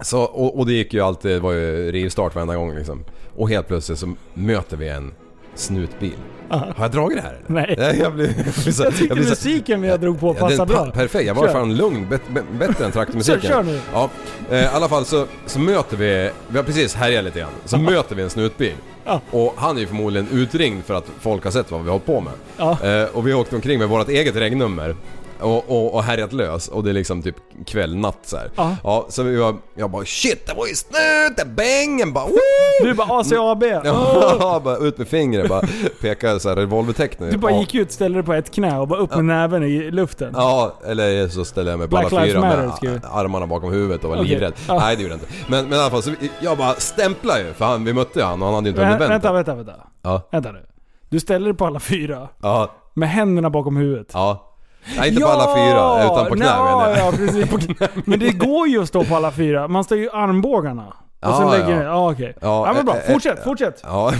så, 0.00 0.22
och, 0.22 0.58
och 0.58 0.66
det 0.66 0.72
gick 0.72 0.94
ju 0.94 1.00
alltid, 1.00 1.30
det 1.30 1.40
var 1.40 1.52
ju 1.52 1.92
rivstart 1.92 2.34
varenda 2.34 2.56
gång 2.56 2.74
liksom. 2.74 3.04
Och 3.36 3.48
helt 3.48 3.68
plötsligt 3.68 3.98
så 3.98 4.14
möter 4.34 4.76
vi 4.76 4.88
en 4.88 5.12
snutbil. 5.60 6.16
Aha. 6.52 6.66
Har 6.76 6.84
jag 6.84 6.90
dragit 6.90 7.16
det 7.18 7.22
här 7.22 7.30
eller? 7.46 7.66
Nej. 7.66 7.74
Jag, 7.78 7.96
jag, 7.98 8.14
blir 8.14 8.70
så, 8.72 8.82
Jag 8.84 8.94
tyckte 8.96 9.14
blir 9.14 9.24
så- 9.24 9.30
musiken 9.30 9.82
jag 9.84 10.00
drog 10.00 10.20
på 10.20 10.26
Ja, 10.38 10.48
passade 10.48 10.74
pa- 10.74 10.84
bra. 10.84 10.92
Perfekt, 10.92 11.26
jag 11.26 11.34
var 11.34 11.46
Kör. 11.46 11.52
fan 11.52 11.76
lugn. 11.76 12.06
Bet, 12.10 12.22
bättre 12.58 12.84
än 12.84 12.92
traktormusiken. 12.92 13.40
Kör, 13.40 13.48
kör 13.48 13.62
nu. 13.62 13.80
Ja, 13.92 14.10
eh, 14.50 14.62
i 14.62 14.66
alla 14.66 14.88
fall 14.88 15.04
så, 15.04 15.26
så 15.46 15.58
möter 15.58 15.96
vi, 15.96 16.30
vi 16.48 16.56
har 16.56 16.64
precis 16.64 16.94
härjat 16.94 17.24
lite 17.24 17.38
grann. 17.38 17.50
Så 17.64 17.78
möter 17.78 18.14
vi 18.16 18.22
en 18.22 18.30
snutbil. 18.30 18.74
Ja. 19.04 19.20
Och 19.30 19.54
han 19.56 19.76
är 19.76 19.80
ju 19.80 19.86
förmodligen 19.86 20.28
utringd 20.32 20.84
för 20.84 20.94
att 20.94 21.06
folk 21.20 21.44
har 21.44 21.50
sett 21.50 21.70
vad 21.70 21.80
vi 21.80 21.86
har 21.86 21.92
hållit 21.92 22.06
på 22.06 22.20
med. 22.20 22.32
Ja. 22.56 22.78
Eh, 22.84 23.08
och 23.16 23.26
vi 23.26 23.32
har 23.32 23.40
åkt 23.40 23.52
omkring 23.52 23.78
med 23.78 23.88
vårt 23.88 24.08
eget 24.08 24.36
regnummer. 24.36 24.96
Och, 25.42 25.70
och, 25.70 25.94
och 25.94 26.02
härjat 26.02 26.32
lös 26.32 26.68
och 26.68 26.84
det 26.84 26.90
är 26.90 26.94
liksom 26.94 27.22
typ 27.22 27.36
kväll, 27.66 27.96
natt 27.96 28.18
så 28.22 28.36
här. 28.36 28.50
Ja. 28.56 28.76
Ja, 28.84 29.06
så 29.08 29.22
vi 29.22 29.36
var, 29.36 29.54
jag 29.74 29.90
bara 29.90 30.04
shit 30.04 30.46
det 30.46 30.54
var 30.54 30.66
ju 30.66 30.74
snuten, 30.74 31.54
bängen 31.54 32.12
bara 32.12 32.24
woo! 32.26 32.36
Du 32.82 32.94
bara 32.94 33.20
ACAB. 33.20 33.62
Ja, 33.84 34.60
bara 34.64 34.76
ut 34.76 34.98
med 34.98 35.08
fingret 35.08 35.48
bara 35.48 35.62
pekade 36.00 36.40
såhär 36.40 36.56
revolvertecknet. 36.56 37.30
Du 37.30 37.36
bara 37.38 37.52
Ja. 37.52 37.60
gick 37.60 37.74
ut, 37.74 37.92
ställde 37.92 38.18
dig 38.18 38.26
på 38.26 38.32
ett 38.34 38.50
knä 38.50 38.78
och 38.78 38.88
bara 38.88 39.00
upp 39.00 39.14
med 39.14 39.24
näven 39.24 39.62
i 39.64 39.90
luften. 39.90 40.32
Ja, 40.36 40.74
eller 40.86 41.28
så 41.28 41.44
ställer 41.44 41.70
jag 41.70 41.78
mig 41.78 41.88
på 41.88 41.90
Black 41.96 42.12
alla 42.12 42.22
fyra 42.24 42.40
Matter, 42.40 42.56
med 42.82 42.92
vi- 42.92 43.00
armarna 43.10 43.46
bakom 43.46 43.72
huvudet 43.72 44.04
och 44.04 44.10
var 44.10 44.16
Okej. 44.16 44.28
livrädd. 44.28 44.52
Ja. 44.68 44.78
Nej 44.78 44.96
det 44.96 45.02
gjorde 45.02 45.14
jag 45.14 45.20
inte. 45.22 45.32
Men, 45.48 45.68
men 45.68 45.78
i 45.78 45.80
alla 45.82 45.90
fall, 45.90 46.02
så 46.02 46.10
vi- 46.20 46.30
jag 46.40 46.58
bara 46.58 46.74
stämplar 46.74 47.38
ju 47.38 47.52
för 47.52 47.64
han, 47.64 47.84
vi 47.84 47.92
mötte 47.92 48.18
ju 48.18 48.24
han 48.24 48.42
och 48.42 48.46
han 48.46 48.54
hade 48.54 48.66
ju 48.68 48.70
inte 48.70 48.84
hunnit 48.84 49.00
vänta, 49.00 49.32
vänta. 49.32 49.32
vänta, 49.32 49.54
vänta. 49.54 49.72
Ja, 50.02 50.28
Vänta 50.32 50.52
nu. 50.52 50.66
Du 51.08 51.20
ställer 51.20 51.46
dig 51.46 51.54
på 51.54 51.66
alla 51.66 51.80
fyra. 51.80 52.28
ja, 52.42 52.70
Med 52.94 53.08
händerna 53.10 53.50
bakom 53.50 53.76
huvudet. 53.76 54.10
ja. 54.14 54.46
Nej 54.96 55.08
inte 55.08 55.20
på 55.20 55.28
alla 55.28 55.54
fyra, 55.56 56.04
utan 56.04 56.26
på 56.26 56.34
knä 56.34 56.44
ja, 56.46 56.64
menar 56.64 56.90
jag. 56.90 56.98
ja, 56.98 57.12
precis. 57.16 57.68
Men 58.06 58.18
det 58.18 58.30
går 58.30 58.68
ju 58.68 58.82
att 58.82 58.88
stå 58.88 59.04
på 59.04 59.16
alla 59.16 59.30
fyra. 59.32 59.68
Man 59.68 59.84
står 59.84 59.98
ju 59.98 60.10
armbågarna. 60.10 60.86
Och 60.86 60.94
Ja, 61.20 61.36
sen 61.38 61.50
lägger 61.50 61.76
ja. 61.76 61.82
ja. 61.82 61.90
ja 61.90 62.10
okej. 62.12 62.34
Ja, 62.40 62.66
Ja, 62.66 62.72
men 62.72 62.84
bra. 62.84 62.96
eh, 62.96 63.04
eh, 63.06 63.12
Fortsätt, 63.12 63.44
fortsätt. 63.44 63.80
Ja. 63.82 64.12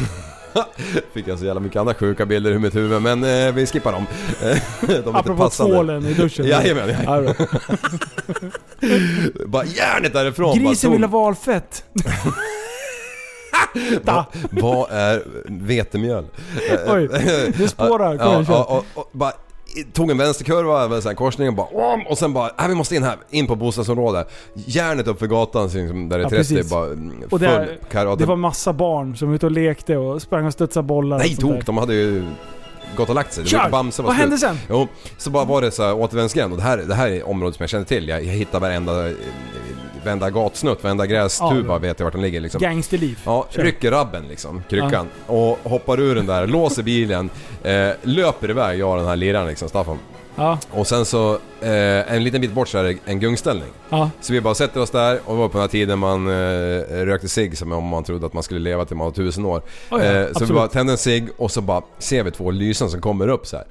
Fick 1.15 1.29
jag 1.29 1.39
så 1.39 1.45
jävla 1.45 1.61
mycket 1.61 1.81
andra 1.81 1.95
sjuka 1.95 2.27
bilder 2.27 2.51
i 2.51 2.59
mitt 2.59 2.75
huvud 2.75 3.03
men 3.03 3.25
eh, 3.25 3.53
vi 3.53 3.67
skippar 3.67 3.93
dem. 3.93 4.07
Eh, 4.43 4.57
De 4.81 4.93
är 4.93 4.97
inte 4.99 5.11
Apropå 5.11 5.43
passande. 5.43 5.73
tvålen 5.75 6.07
i 6.07 6.15
duschen. 6.15 6.47
Jajamän, 6.47 6.89
Ja, 6.89 6.95
jajamän. 6.97 7.35
bra. 7.35 7.47
Bara 9.47 9.65
järnet 9.65 10.13
därifrån. 10.13 10.59
Grisen 10.59 10.91
bara 10.91 10.95
vill 10.97 11.05
ha 11.05 11.11
tog- 11.11 11.21
valfett. 11.23 11.85
Va, 14.03 14.27
vad 14.51 14.91
är 14.91 15.23
vetemjöl? 15.47 16.25
Oj, 16.89 17.09
det 17.59 17.69
spårar. 17.69 18.17
Kom 18.19 18.27
Ja, 18.27 18.33
igen, 18.33 18.47
kör. 18.47 18.53
ja, 18.55 18.65
och, 18.65 18.85
och, 19.01 19.09
bara 19.13 19.33
tog 19.93 20.11
en 20.11 20.19
vänsterkurva 20.19 21.11
en 21.11 21.17
korsning 21.17 21.49
och 21.49 21.55
bara 21.55 21.69
och 22.09 22.19
sen 22.19 22.33
bara, 22.33 22.51
nej 22.59 22.69
vi 22.69 22.75
måste 22.75 22.97
in 22.97 23.03
här, 23.03 23.17
in 23.31 23.47
på 23.47 23.57
bostadsområdet. 23.57 24.31
Järnet 24.55 25.07
upp 25.09 25.19
för 25.19 25.27
gatan 25.27 25.63
liksom, 25.69 26.09
där 26.09 26.19
det 26.19 26.23
är 26.23 26.27
Ja, 26.27 26.29
30 26.29 26.55
precis. 26.55 26.71
bara 26.71 26.87
mm, 26.87 27.11
full 27.21 27.29
Och 27.31 27.41
det, 27.41 27.79
karate. 27.91 28.23
det 28.23 28.27
var 28.27 28.37
massa 28.37 28.73
barn 28.73 29.17
som 29.17 29.29
var 29.29 29.35
ute 29.35 29.47
och 29.47 29.53
lekte 29.53 29.97
och 29.97 30.23
sprang 30.23 30.47
och 30.47 30.53
studsade 30.53 30.87
bollar. 30.87 31.19
Nej 31.19 31.35
där. 31.35 31.43
tok, 31.43 31.67
de 31.67 31.77
hade 31.79 31.95
ju 31.95 32.25
gått 32.97 33.09
och 33.09 33.15
lagt 33.15 33.33
sig. 33.33 33.45
Var 33.45 33.49
Kör! 33.49 33.59
inte 33.59 33.71
Bamse 33.71 34.03
var 34.03 34.07
Vad 34.07 34.17
hände 34.17 34.39
sen? 34.39 34.57
Jo, 34.69 34.89
så 35.19 35.31
bara 35.31 35.45
var 35.45 35.63
det 35.63 35.71
så 35.71 35.83
här 35.83 35.95
återvändsgränd 35.95 36.53
och 36.53 36.59
det 36.59 36.65
här, 36.65 36.79
det 36.79 36.95
här 36.95 37.11
är 37.11 37.29
området 37.29 37.57
som 37.57 37.63
jag 37.63 37.71
känner 37.71 37.85
till. 37.85 38.09
Jag, 38.09 38.25
jag 38.25 38.33
hittar 38.33 38.61
varenda, 38.61 38.93
varenda 40.05 40.31
gatsnutt, 40.31 40.83
varenda 40.83 41.07
grästuba 41.07 41.73
Ja. 41.75 41.79
vet 41.79 41.99
jag 42.01 42.05
vart 42.07 42.13
den 42.13 42.23
ligger 42.23 42.41
liksom. 42.41 42.61
Gangsterliv. 42.61 43.19
Ja, 43.25 43.47
rycker 43.51 43.91
rabben 43.91 44.25
liksom, 44.29 44.63
kryckan. 44.71 45.07
Och 45.27 45.59
hoppar 45.65 46.01
ur 46.01 46.15
den 46.15 46.27
där, 46.27 46.47
låser 46.47 46.83
bilen, 46.83 47.31
eh, 47.63 47.89
löper 48.03 48.51
iväg, 48.51 48.81
jag 48.81 48.91
och 48.91 48.97
den 48.97 49.07
här 49.07 49.17
liraren 49.17 49.47
liksom, 49.49 49.69
Staffan. 49.69 49.99
Ja, 50.37 50.59
Och 50.71 50.87
sen 50.87 51.05
så, 51.05 51.33
eh, 51.61 52.13
en 52.15 52.25
liten 52.25 52.41
bit 52.41 52.53
bort 52.53 52.69
så 52.69 52.79
är 52.79 52.85
det 52.85 52.97
en 53.05 53.21
gungställning. 53.21 53.69
ja. 53.89 54.11
Så 54.21 54.33
vi 54.33 54.41
bara 54.41 54.55
sätter 54.55 54.81
oss 54.81 54.91
där 54.91 55.21
och 55.25 55.35
det 55.35 55.41
var 55.41 55.49
på 55.49 55.53
den 55.53 55.61
här 55.61 55.69
tiden 55.69 55.99
man 55.99 56.27
eh, 56.29 56.81
rökte 57.05 57.29
cigg 57.29 57.59
som 57.59 57.73
om 57.73 57.85
man 57.85 58.05
trodde 58.05 58.27
att 58.27 58.33
man 58.33 58.43
skulle 58.43 58.61
leva 58.61 58.85
till 58.85 58.97
man 58.97 59.05
var 59.05 59.13
tusen 59.13 59.45
år. 59.45 59.63
Oh 59.91 60.05
ja, 60.05 60.13
eh, 60.13 60.27
så 60.33 60.45
vi 60.45 60.53
bara 60.53 60.69
tände 60.69 60.93
en 60.93 60.99
cigg 60.99 61.29
och 61.37 61.51
så 61.51 61.61
bara 61.61 61.83
ser 61.99 62.23
vi 62.25 62.31
två 62.31 62.51
lysen 62.51 62.91
som 62.91 63.01
kommer 63.01 63.29
upp 63.29 63.47
så 63.47 63.57
här. 63.57 63.67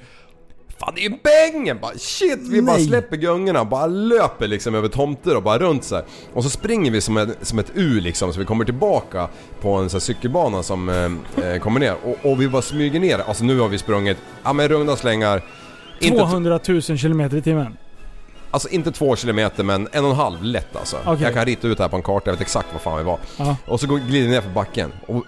Fan 0.80 0.94
det 0.96 1.02
är 1.06 1.10
ju 1.10 1.18
bängen! 1.24 1.80
Bara 1.82 1.92
shit! 1.98 2.40
Vi 2.50 2.62
bara 2.62 2.76
Nej. 2.78 2.86
släpper 2.86 3.18
gungorna 3.18 3.62
och 3.62 3.68
bara 3.68 3.86
löper 3.88 4.48
liksom 4.48 4.76
över 4.76 4.88
tomter 4.88 5.36
och 5.36 5.44
bara 5.44 5.58
runt 5.60 5.84
så 5.84 5.96
här. 5.96 6.04
Och 6.34 6.44
så 6.44 6.50
springer 6.50 6.92
vi 6.92 7.02
som, 7.02 7.18
ett- 7.18 7.38
som 7.42 7.60
ett 7.60 7.72
U 7.74 8.00
liksom 8.02 8.34
så 8.34 8.40
vi 8.40 8.46
kommer 8.46 8.66
tillbaka 8.66 9.28
på 9.62 9.74
en 9.74 9.90
så 9.90 9.96
här 9.98 10.00
cykelbana 10.02 10.64
som 10.64 10.90
eh, 10.90 11.46
eh, 11.46 11.60
kommer 11.60 11.80
ner. 11.80 11.96
Och, 12.04 12.32
och 12.32 12.42
vi 12.42 12.48
bara 12.50 12.62
smyger 12.62 13.00
ner. 13.00 13.20
Alltså 13.20 13.44
nu 13.44 13.60
har 13.60 13.68
vi 13.68 13.78
sprungit, 13.78 14.18
ja 14.44 14.54
men 14.54 14.68
runda 14.68 14.96
slängar. 14.96 15.42
Inte, 16.00 16.18
200 16.20 16.60
000 16.68 16.82
kilometer 16.82 17.38
i 17.38 17.42
timmen. 17.42 17.78
Alltså 18.52 18.70
inte 18.70 18.92
två 18.92 19.16
kilometer 19.16 19.64
men 19.64 19.88
en 19.92 20.04
och 20.06 20.10
en 20.12 20.16
halv 20.18 20.44
lätt 20.44 20.76
alltså. 20.76 20.98
Okej. 21.06 21.24
Jag 21.24 21.34
kan 21.34 21.46
rita 21.46 21.68
ut 21.68 21.78
det 21.78 21.84
här 21.84 21.90
på 21.90 21.96
en 21.96 22.02
karta, 22.04 22.22
jag 22.30 22.34
vet 22.34 22.42
exakt 22.42 22.68
var 22.74 22.80
fan 22.80 22.98
vi 22.98 23.04
var. 23.04 23.20
Ja. 23.38 23.56
Och 23.66 23.80
så 23.80 23.88
går- 23.88 23.98
glider 24.00 24.28
vi 24.28 24.34
ner 24.34 24.42
för 24.42 24.50
backen. 24.50 24.92
Och 25.08 25.24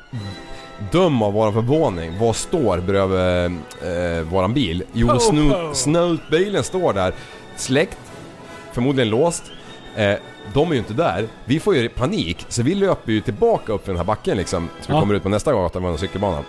döm 0.91 1.21
av 1.21 1.33
våran 1.33 1.53
förvåning, 1.53 2.19
vad 2.19 2.35
står 2.35 2.77
bredvid 2.77 3.59
eh, 3.81 4.23
våran 4.23 4.53
bil? 4.53 4.83
Jo, 4.93 5.07
Oh, 5.07 5.17
snu, 5.19 5.51
snutbilen 5.73 6.63
står 6.63 6.93
där, 6.93 7.13
släckt, 7.55 7.97
förmodligen 8.73 9.09
låst. 9.09 9.43
Eh, 9.95 10.13
de 10.53 10.67
är 10.69 10.73
ju 10.73 10.79
inte 10.79 10.93
där. 10.93 11.27
Vi 11.45 11.59
får 11.59 11.75
ju 11.75 11.89
panik, 11.89 12.45
så 12.49 12.63
vi 12.63 12.75
löper 12.75 13.11
ju 13.11 13.21
tillbaka 13.21 13.73
upp 13.73 13.85
för 13.85 13.91
den 13.91 13.97
här 13.97 14.05
backen 14.05 14.37
liksom. 14.37 14.69
Så 14.81 14.87
vi 14.87 14.93
Ja. 14.93 14.99
kommer 14.99 15.13
ut 15.15 15.23
på 15.23 15.29
nästa 15.29 15.53
gata 15.53 15.79
med 15.79 15.91
en 15.91 15.97
cykelbana. 15.97 16.43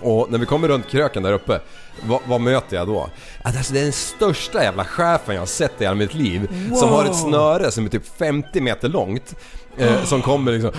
Och 0.00 0.30
när 0.30 0.38
vi 0.38 0.46
kommer 0.46 0.68
runt 0.68 0.88
kröken 0.88 1.22
där 1.22 1.32
uppe, 1.32 1.60
vad, 2.02 2.20
vad 2.26 2.40
möter 2.40 2.76
jag 2.76 2.86
då? 2.86 3.08
Att 3.42 3.56
alltså, 3.56 3.72
det 3.72 3.78
är 3.80 3.84
den 3.84 3.92
största 3.92 4.62
jävla 4.62 4.84
chefen 4.84 5.34
jag 5.34 5.42
har 5.42 5.46
sett 5.46 5.80
i 5.80 5.84
hela 5.84 5.94
mitt 5.94 6.14
liv. 6.14 6.48
Som 6.76 6.88
har 6.88 7.04
ett 7.04 7.16
snöre 7.16 7.70
som 7.70 7.84
är 7.84 7.88
typ 7.88 8.18
50 8.18 8.60
meter 8.60 8.88
långt. 8.88 9.34
Eh, 9.80 10.04
som 10.04 10.22
kommer 10.22 10.52
liksom 10.52 10.70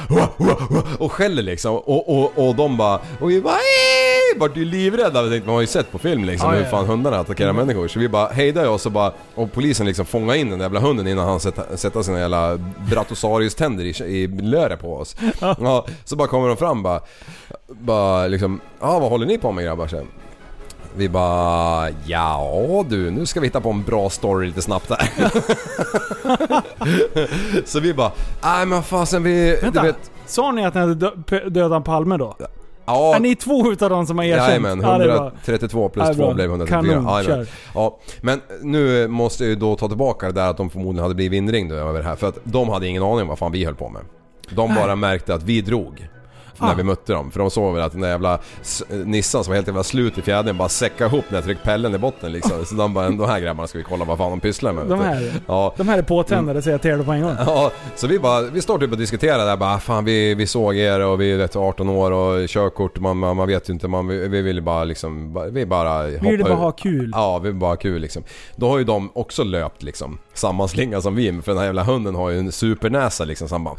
och 0.99 1.11
skäller 1.11 1.43
liksom. 1.43 1.75
Och, 1.75 2.09
och, 2.19 2.47
och 2.47 2.55
de 2.55 2.77
bara... 2.77 2.99
Och 3.19 3.29
vi 3.31 3.41
bara 3.41 3.53
"Ej!" 3.53 4.39
Vart 4.39 4.57
ju 4.57 4.65
livrädda. 4.65 5.23
Vi 5.23 5.29
tänkte, 5.29 5.47
man 5.47 5.55
har 5.55 5.61
ju 5.61 5.67
sett 5.67 5.91
på 5.91 5.97
film 5.97 6.23
liksom 6.25 6.49
Ja, 6.49 6.55
hur 6.55 6.63
ja, 6.63 6.69
fan 6.69 6.85
hundarna 6.85 7.19
attackerar 7.19 7.53
människor. 7.53 7.87
Så 7.87 7.99
vi 7.99 8.09
bara 8.09 8.27
hejdade 8.27 8.67
oss 8.67 8.85
och 8.85 8.91
bara... 8.91 9.13
Och 9.35 9.51
polisen 9.53 9.85
liksom 9.85 10.05
fångade 10.05 10.39
in 10.39 10.49
den 10.49 10.59
där 10.59 10.65
jävla 10.65 10.79
hunden 10.79 11.07
innan 11.07 11.27
han 11.27 11.39
sätta, 11.39 11.77
sätta 11.77 12.03
sina 12.03 12.19
jävla 12.19 12.57
Bratosaurus-tänder 12.89 13.83
i, 13.83 13.89
i 14.05 14.27
löret 14.27 14.79
på 14.79 14.95
oss. 14.97 15.15
Ja, 15.39 15.85
så 16.05 16.15
bara 16.15 16.27
kommer 16.27 16.47
de 16.47 16.57
fram 16.57 16.83
bara... 16.83 17.01
Bara 17.67 18.27
liksom... 18.27 18.61
Ja, 18.81 18.99
vad 18.99 19.09
håller 19.09 19.25
ni 19.25 19.37
på 19.37 19.51
med 19.51 19.63
grabbar? 19.65 19.87
Så. 19.87 20.01
Vi 20.95 21.09
bara, 21.09 21.89
ja 22.05 22.85
du, 22.89 23.11
nu 23.11 23.25
ska 23.25 23.39
vi 23.39 23.47
hitta 23.47 23.61
på 23.61 23.69
en 23.69 23.83
bra 23.83 24.09
story 24.09 24.47
lite 24.47 24.61
snabbt 24.61 24.89
här. 24.89 25.31
så 27.65 27.79
vi 27.79 27.93
bara, 27.93 28.11
nej 28.43 28.65
men 28.65 28.83
fasen 28.83 29.23
vi... 29.23 29.59
Vänta, 29.61 29.83
vet, 29.83 30.11
sa 30.25 30.51
ni 30.51 30.65
att 30.65 30.73
ni 30.73 30.79
hade 30.79 30.95
dö- 30.95 31.49
dödat 31.49 31.85
Palme 31.85 32.17
då? 32.17 32.35
ja, 32.85 33.15
Är 33.15 33.19
ni 33.19 33.35
två 33.35 33.71
utav 33.71 33.89
de 33.89 34.05
som 34.07 34.17
har 34.17 34.25
erkänt? 34.25 34.47
Jajamän, 34.47 34.81
Ja, 34.81 34.97
det 34.97 35.03
är 35.03 35.07
bra. 35.07 35.27
132 35.27 35.89
plus 35.89 36.07
Ja, 36.07 36.13
2 36.13 36.23
bra. 36.23 36.33
blev 36.33 36.49
134. 36.49 36.93
Kanon, 36.93 37.23
kör. 37.23 37.47
Ja, 37.73 37.99
men 38.21 38.41
nu 38.61 39.07
måste 39.07 39.43
jag 39.43 39.49
ju 39.49 39.55
då 39.55 39.75
ta 39.75 39.87
tillbaka 39.87 40.25
det 40.27 40.31
där 40.33 40.47
att 40.49 40.57
de 40.57 40.69
förmodligen 40.69 41.03
hade 41.03 41.15
blivit 41.15 41.37
inringda 41.37 41.75
över 41.75 41.99
det 41.99 42.05
här. 42.05 42.15
För 42.15 42.27
att 42.27 42.37
de 42.43 42.69
hade 42.69 42.87
ingen 42.87 43.03
aning 43.03 43.21
om 43.21 43.27
vad 43.27 43.39
fan 43.39 43.51
vi 43.51 43.65
höll 43.65 43.75
på 43.75 43.89
med. 43.89 44.01
De 44.49 44.75
bara 44.75 44.95
märkte 44.95 45.33
att 45.33 45.43
vi 45.43 45.61
drog. 45.61 46.07
När 46.61 46.75
vi 46.75 46.83
mötte 46.83 47.13
dem. 47.13 47.31
För 47.31 47.39
de 47.39 47.49
såg 47.51 47.73
väl 47.73 47.83
att 47.83 47.91
den 47.91 48.01
där 48.01 48.09
jävla 48.09 48.39
Nissan 48.89 49.43
som 49.43 49.51
var 49.51 49.55
helt 49.55 49.67
jävla 49.67 49.83
slut 49.83 50.17
i 50.17 50.21
fjädern 50.21 50.57
bara 50.57 50.69
säckade 50.69 51.05
ihop 51.15 51.25
när 51.29 51.37
jag 51.37 51.43
tryckte 51.45 51.63
pellen 51.65 51.95
i 51.95 51.97
botten 51.97 52.31
liksom. 52.31 52.65
Så 52.65 52.75
de 52.75 52.93
bara, 52.93 53.09
de 53.09 53.29
här 53.29 53.39
grabbarna 53.39 53.67
ska 53.67 53.77
vi 53.77 53.83
kolla 53.83 54.05
vad 54.05 54.17
fan 54.17 54.29
de 54.29 54.39
pysslar 54.39 54.73
med. 54.73 54.85
De 54.85 54.99
här, 54.99 55.31
Ja. 55.47 55.73
de 55.77 55.87
här 55.87 55.97
är 55.97 56.01
påtändare 56.01 56.61
säger 56.61 56.73
jag 56.73 56.81
till 56.81 56.91
er 56.91 56.97
på 57.03 57.11
en 57.11 57.21
gång. 57.21 57.35
Ja, 57.45 57.71
så 57.95 58.07
vi 58.07 58.19
bara, 58.19 58.41
vi 58.41 58.61
står 58.61 58.79
typ 58.79 58.91
och 58.91 58.97
diskuterar 58.97 59.45
där 59.45 59.57
bara, 59.57 59.79
fan 59.79 60.05
vi, 60.05 60.35
vi 60.35 60.47
såg 60.47 60.75
er 60.75 60.99
och 60.99 61.21
vi 61.21 61.31
är 61.33 61.37
rätt 61.37 61.55
18 61.55 61.89
år 61.89 62.11
och 62.11 62.47
körkort, 62.49 62.99
man, 62.99 63.17
man, 63.17 63.35
man 63.35 63.47
vet 63.47 63.69
ju 63.69 63.73
inte, 63.73 63.87
man, 63.87 64.07
vi, 64.07 64.27
vi 64.27 64.41
vill 64.41 64.61
bara 64.63 64.83
liksom, 64.83 65.33
vi 65.53 65.65
bara 65.65 66.03
Vi 66.03 66.17
ville 66.31 66.43
bara 66.43 66.53
ha 66.53 66.71
kul. 66.71 67.11
Ja, 67.13 67.39
vi 67.39 67.49
vill 67.49 67.59
bara 67.59 67.71
ha 67.71 67.75
kul 67.75 68.01
liksom. 68.01 68.23
Då 68.55 68.69
har 68.69 68.77
ju 68.77 68.83
de 68.83 69.09
också 69.13 69.43
löpt 69.43 69.83
liksom, 69.83 70.17
samma 70.33 70.67
slinga 70.67 71.01
som 71.01 71.15
vi, 71.15 71.41
för 71.41 71.51
den 71.51 71.57
här 71.57 71.65
jävla 71.65 71.83
hunden 71.83 72.15
har 72.15 72.29
ju 72.29 72.39
en 72.39 72.51
supernäsa 72.51 73.25
liksom, 73.25 73.49
så 73.49 73.55
han 73.55 73.63
bara... 73.63 73.75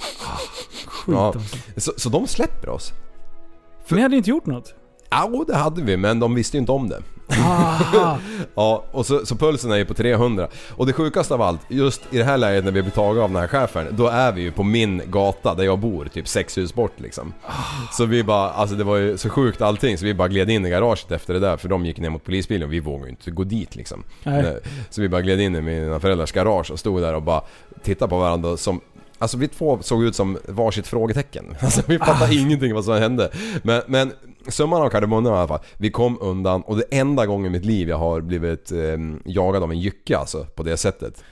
Ja, 1.07 1.27
alltså. 1.27 1.57
så, 1.77 1.93
så 1.97 2.09
de 2.09 2.27
släpper 2.27 2.69
oss. 2.69 2.93
För 3.87 3.97
ni 3.97 4.03
hade 4.03 4.17
inte 4.17 4.31
gjort 4.31 4.47
något? 4.47 4.75
Ja, 5.13 5.45
det 5.47 5.57
hade 5.57 5.83
vi, 5.83 5.97
men 5.97 6.21
de 6.21 6.35
visste 6.35 6.57
ju 6.57 6.61
inte 6.61 6.73
om 6.73 6.89
det. 6.89 7.03
Aha. 7.41 8.19
Ja, 8.55 8.85
och 8.91 9.07
så, 9.07 9.27
så 9.27 9.37
pulsen 9.37 9.73
är 9.73 9.77
ju 9.77 9.85
på 9.85 9.95
300. 9.95 10.49
Och 10.71 10.87
det 10.87 10.93
sjukaste 10.93 11.35
av 11.35 11.43
allt, 11.43 11.61
just 11.69 12.03
i 12.11 12.19
det 12.19 12.25
här 12.25 12.39
läget 12.39 12.65
när 12.65 12.73
vi 12.73 12.83
blir 12.83 12.93
tagna 12.93 13.23
av 13.23 13.31
den 13.31 13.41
här 13.41 13.47
chefen, 13.47 13.87
då 13.91 14.07
är 14.07 14.33
vi 14.33 14.43
ju 14.43 14.53
på 14.53 14.63
min 14.63 15.03
gata 15.07 15.55
där 15.55 15.65
jag 15.65 15.79
bor, 15.79 16.09
typ 16.13 16.29
sex 16.29 16.59
hus 16.59 16.75
bort 16.75 17.01
liksom. 17.01 17.33
Så 17.93 18.05
vi 18.05 18.25
bara, 18.25 18.51
alltså 18.51 18.77
det 18.77 18.85
var 18.85 18.97
ju 18.97 19.19
så 19.19 19.29
sjukt 19.31 19.61
allting, 19.61 19.99
så 19.99 20.05
vi 20.05 20.15
bara 20.15 20.29
gled 20.29 20.51
in 20.51 20.67
i 20.67 20.71
garaget 20.71 21.11
efter 21.11 21.35
det 21.35 21.41
där, 21.41 21.57
för 21.57 21.69
de 21.69 21.87
gick 21.87 21.99
ner 21.99 22.11
mot 22.11 22.25
polisbilen 22.25 22.69
och 22.69 22.73
vi 22.73 22.81
vågade 22.81 23.05
ju 23.05 23.11
inte 23.11 23.31
gå 23.31 23.45
dit 23.45 23.77
liksom. 23.77 24.05
Nej. 24.23 24.59
Så 24.91 25.01
vi 25.01 25.09
bara 25.09 25.23
gled 25.23 25.41
in 25.41 25.57
i 25.57 25.61
mina 25.61 26.01
föräldrars 26.01 26.33
garage 26.33 26.71
och 26.71 26.79
stod 26.79 27.03
där 27.03 27.15
och 27.15 27.23
bara 27.23 27.43
tittade 27.83 28.09
på 28.11 28.19
varandra 28.19 28.57
som 28.57 28.81
Alltså 29.19 29.37
vi 29.37 29.49
två 29.49 29.79
såg 29.83 30.05
ut 30.05 30.17
som 30.17 30.39
varsitt 30.49 30.87
frågetecken. 30.87 31.45
Alltså 31.61 31.83
vi 31.87 31.99
fattade 31.99 32.35
ingenting 32.35 32.75
vad 32.75 32.85
som 32.85 32.95
hände. 32.95 33.31
Men, 33.63 33.83
men 33.87 34.13
summan 34.49 34.83
av 34.83 34.89
kardemumman 34.89 35.33
i 35.33 35.37
alla 35.37 35.49
fall. 35.49 35.61
Vi 35.77 35.91
kom 35.91 36.19
undan 36.21 36.63
och 36.63 36.77
det 36.77 36.85
enda 36.91 37.27
gången 37.27 37.47
i 37.47 37.51
mitt 37.51 37.65
liv 37.65 37.89
jag 37.89 37.99
har 37.99 38.21
blivit 38.21 38.73
eh, 38.73 38.79
jagad 39.25 39.63
av 39.63 39.71
en 39.71 39.79
jycke 39.81 40.19
alltså 40.19 40.45
på 40.55 40.63
det 40.63 40.77
sättet. 40.77 41.25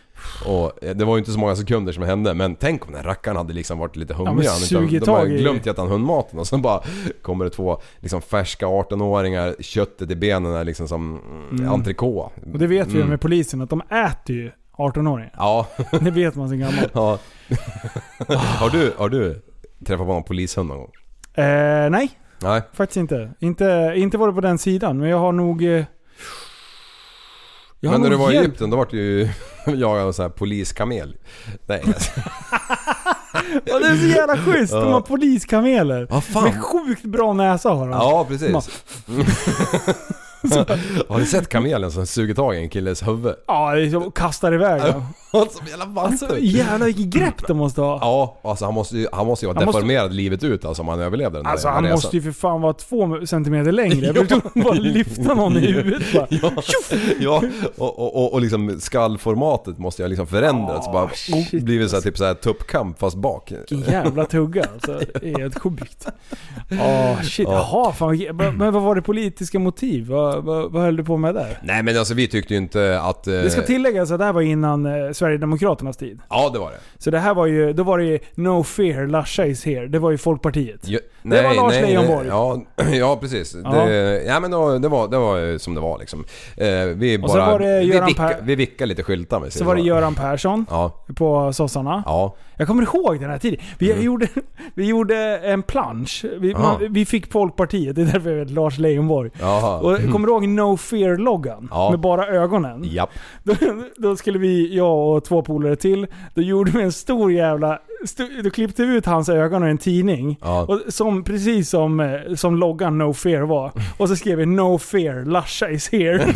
Och 0.46 0.84
eh, 0.84 0.96
det 0.96 1.04
var 1.04 1.14
ju 1.16 1.18
inte 1.18 1.32
så 1.32 1.38
många 1.38 1.56
sekunder 1.56 1.92
som 1.92 2.02
hände 2.02 2.34
men 2.34 2.54
tänk 2.56 2.86
om 2.86 2.92
den 2.92 3.02
rackaren 3.02 3.36
hade 3.36 3.52
liksom 3.52 3.78
varit 3.78 3.96
lite 3.96 4.14
hungrig. 4.14 4.36
men 4.36 4.46
Han 4.46 4.54
inte- 4.56 4.66
sugit 4.66 5.04
de 5.04 5.10
har 5.10 5.18
tag 5.18 5.32
i- 5.32 5.38
glömt 5.38 5.66
gett 5.66 5.78
han 5.78 5.88
hundmaten 5.88 6.38
och 6.38 6.46
så 6.46 6.58
bara 6.58 6.82
kommer 7.22 7.44
det 7.44 7.50
två 7.50 7.80
liksom 7.98 8.22
färska 8.22 8.66
18-åringar, 8.66 9.54
köttet 9.60 10.10
i 10.10 10.16
benen 10.16 10.52
är 10.54 10.64
liksom 10.64 10.88
som 10.88 11.20
mm. 11.50 11.58
Mm. 11.60 11.72
entrecote. 11.72 12.34
Och 12.52 12.58
det 12.58 12.66
vet 12.66 12.86
vi 12.88 12.92
ju 12.92 12.96
Mm. 12.98 13.10
med 13.10 13.20
polisen, 13.20 13.60
att 13.60 13.70
de 13.70 13.80
äter 13.80 14.36
ju 14.36 14.50
18-åringar. 14.78 15.34
Ja. 15.36 15.66
Det 16.00 16.10
vet 16.10 16.34
man 16.34 16.48
sen 16.48 16.58
gammalt. 16.60 16.90
ja. 16.92 17.18
har, 18.36 18.70
du, 18.70 18.92
har 18.98 19.08
du 19.08 19.42
träffat 19.86 20.06
på 20.06 20.12
någon 20.12 20.22
polishund 20.22 20.68
någon 20.68 20.78
gång? 20.78 20.90
Eh, 21.34 21.90
nej, 21.90 22.10
Nej. 22.42 22.62
faktiskt 22.72 22.96
inte. 22.96 23.30
inte. 23.40 23.92
Inte 23.96 24.18
varit 24.18 24.34
på 24.34 24.40
den 24.40 24.58
sidan, 24.58 24.98
men 24.98 25.08
jag 25.08 25.18
har 25.18 25.32
nog... 25.32 25.64
Eh, 25.64 25.84
jag 27.80 27.90
har 27.90 27.98
Men 27.98 28.02
när 28.02 28.10
du 28.10 28.16
var 28.16 28.32
i 28.32 28.36
Egypten 28.36 28.70
då 28.70 28.76
var 28.76 28.88
du 28.90 28.96
ju 28.96 29.28
jagad 29.76 30.06
av 30.06 30.18
här 30.18 30.28
poliskamel. 30.28 31.16
Nej 31.66 31.82
alltså. 31.86 32.20
Ja, 33.64 33.78
det 33.78 33.86
är 33.86 33.96
så 33.96 34.06
jävla 34.06 34.36
schysst. 34.36 34.72
De 34.72 34.92
har 34.92 35.00
poliskameler. 35.00 36.06
Ja, 36.10 36.20
fan. 36.20 36.44
Med 36.44 36.62
sjukt 36.62 37.02
bra 37.04 37.32
näsa 37.32 37.70
har 37.70 37.88
de. 37.88 37.90
Ja 37.90 38.26
precis. 38.28 38.82
har 41.08 41.18
du 41.18 41.26
sett 41.26 41.48
kamelen 41.48 41.90
som 41.92 42.06
suger 42.06 42.34
tag 42.34 42.54
i 42.56 42.58
en 42.58 42.68
killes 42.68 43.08
huvud? 43.08 43.34
Ja, 43.46 43.72
så, 43.92 44.10
kastar 44.10 44.54
iväg 44.54 44.82
dem. 44.82 45.02
Som 45.50 45.66
jävla 45.66 45.84
vante. 45.84 46.00
Alltså 46.26 46.38
jävlar 46.38 46.86
vilket 46.86 47.06
grepp 47.06 47.46
de 47.46 47.56
måste 47.56 47.80
ha. 47.80 47.98
Ja, 48.00 48.38
alltså 48.50 48.64
han 48.64 48.74
måste 48.74 48.98
ju, 48.98 49.06
han 49.12 49.26
måste 49.26 49.46
ju 49.46 49.52
vara 49.52 49.64
måste- 49.64 49.78
deformerad 49.78 50.12
livet 50.14 50.44
ut 50.44 50.64
alltså 50.64 50.82
om 50.82 50.88
han 50.88 51.00
överlevde 51.00 51.38
den 51.38 51.44
där 51.44 51.50
Alltså 51.50 51.68
han 51.68 51.82
resan. 51.84 51.94
måste 51.96 52.16
ju 52.16 52.22
för 52.22 52.32
fan 52.32 52.60
vara 52.62 52.72
två 52.72 53.26
centimeter 53.26 53.72
längre. 53.72 54.06
Jag 54.14 54.40
vill 54.54 54.62
bara 54.64 54.74
lyfta 54.74 55.34
någon 55.34 55.56
i 55.56 55.72
huvudet 55.72 56.02
bara. 56.14 56.26
Ja, 56.30 56.52
ja 57.20 57.42
och, 57.78 57.98
och, 57.98 58.16
och, 58.16 58.32
och 58.32 58.40
liksom 58.40 58.80
skallformatet 58.80 59.78
måste 59.78 60.02
ju 60.02 60.08
liksom 60.08 60.26
förändrats. 60.26 60.88
Ah, 60.88 60.92
bara 60.92 61.08
shit, 61.14 61.62
blivit 61.62 61.90
så 61.90 61.96
här, 61.96 62.02
typ 62.02 62.18
så 62.18 62.24
här 62.24 62.34
tuppkamp 62.34 62.98
fast 62.98 63.16
bak. 63.16 63.52
Vilken 63.70 63.92
jävla 63.92 64.24
tugga 64.24 64.64
alltså. 64.74 65.00
Helt 65.38 65.58
sjukt. 65.58 66.06
Åh 66.70 67.22
shit, 67.22 67.48
Ja. 67.48 67.52
jaha 67.72 67.92
fan. 67.92 68.18
Men 68.56 68.72
vad 68.72 68.82
var 68.82 68.94
det 68.94 69.02
politiska 69.02 69.58
motiv? 69.58 70.10
Vad, 70.34 70.44
vad, 70.44 70.72
vad 70.72 70.82
höll 70.82 70.96
du 70.96 71.04
på 71.04 71.16
med 71.16 71.34
där? 71.34 71.58
Nej 71.62 71.82
men 71.82 71.98
alltså 71.98 72.14
vi 72.14 72.28
tyckte 72.28 72.54
ju 72.54 72.58
inte 72.60 73.00
att... 73.00 73.26
eh, 73.26 73.32
Det 73.34 73.50
ska 73.50 73.62
tilläggas 73.62 74.10
att 74.10 74.18
det 74.18 74.24
här 74.24 74.32
var 74.32 74.40
innan 74.42 74.86
eh, 74.86 75.12
Sverigedemokraternas 75.12 75.96
tid. 75.96 76.20
Ja 76.30 76.50
det 76.52 76.58
var 76.58 76.70
det. 76.70 76.76
Så 76.98 77.10
det 77.10 77.18
här 77.18 77.34
var 77.34 77.46
ju, 77.46 77.72
då 77.72 77.82
var 77.82 77.98
det 77.98 78.04
ju 78.04 78.18
No 78.34 78.62
Fear, 78.64 79.06
Lasha 79.06 79.44
is 79.46 79.64
here. 79.64 79.86
Det 79.86 79.98
var 79.98 80.10
ju 80.10 80.18
Folkpartiet. 80.18 80.80
Ja, 80.88 80.98
Det 81.22 81.42
var 81.42 81.54
Lars 81.54 81.72
Leijonborg. 81.80 82.26
Ja, 82.28 82.60
ja 82.92 83.16
precis. 83.20 83.56
Ja. 83.64 83.70
Det, 83.70 84.22
ja 84.26 84.40
men 84.40 84.50
då, 84.50 84.78
det, 84.78 84.88
var, 84.88 85.08
det 85.08 85.18
var 85.18 85.58
som 85.58 85.74
det 85.74 85.80
var 85.80 85.98
liksom. 85.98 86.24
Eh, 86.56 86.68
vi 86.84 87.18
Och 87.22 87.30
så 87.30 87.36
bara... 87.36 87.50
var 87.52 87.58
det 87.58 87.80
vi, 87.80 87.86
vicka, 87.86 88.22
Per- 88.28 88.36
vi 88.42 88.54
vickade 88.54 88.88
lite 88.88 89.02
skyltar 89.02 89.40
med 89.40 89.52
Så 89.52 89.64
var 89.64 89.74
det 89.74 89.82
Göran 89.82 90.14
Persson 90.14 90.66
Ja. 90.70 91.04
på 91.16 91.52
sossarna. 91.52 92.02
Ja. 92.06 92.36
Jag 92.56 92.66
kommer 92.68 92.82
ihåg 92.82 93.20
den 93.20 93.30
här 93.30 93.38
tiden. 93.38 93.60
Vi, 93.78 93.90
Mm. 93.92 94.04
gjorde, 94.04 94.28
vi 94.74 94.84
gjorde 94.86 95.16
en 95.38 95.62
plansch. 95.62 96.24
Vi, 96.40 96.54
Aha. 96.54 96.62
man, 96.80 96.92
vi 96.92 97.04
fick 97.04 97.32
Folkpartiet, 97.32 97.96
det 97.96 98.02
är 98.02 98.06
därför 98.06 98.30
jag 98.30 98.36
vet 98.36 98.50
Lars 98.50 98.78
Leijonborg. 98.78 99.30
Jaha. 99.40 99.78
Och 99.78 99.98
kommer 100.20 100.40
du 100.40 100.46
ihåg 100.46 100.48
No 100.48 100.76
Fear-loggan? 100.76 101.68
Ja. 101.70 101.90
Med 101.90 102.00
bara 102.00 102.26
ögonen? 102.26 102.84
Japp. 102.84 103.10
Då, 103.42 103.54
då 103.96 104.16
skulle 104.16 104.38
vi, 104.38 104.76
jag 104.76 105.08
och 105.16 105.24
två 105.24 105.42
polare 105.42 105.76
till, 105.76 106.06
då 106.34 106.42
gjorde 106.42 106.70
vi 106.70 106.82
en 106.82 106.92
stor 106.92 107.32
jävla... 107.32 107.78
St- 108.04 108.42
då 108.44 108.50
klippte 108.50 108.84
vi 108.84 108.94
ut 108.96 109.06
hans 109.06 109.28
ögon 109.28 109.66
i 109.66 109.70
en 109.70 109.78
tidning. 109.78 110.38
Ja. 110.40 110.62
Och 110.68 110.80
som, 110.88 111.24
precis 111.24 111.70
som, 111.70 112.00
eh, 112.00 112.34
som 112.34 112.56
loggan 112.56 112.98
No 112.98 113.12
Fear 113.12 113.42
var. 113.42 113.72
Och 113.98 114.08
så 114.08 114.16
skrev 114.16 114.38
vi 114.38 114.46
No 114.46 114.78
Fear, 114.78 115.24
Lasha 115.24 115.68
is 115.70 115.92
here. 115.92 116.24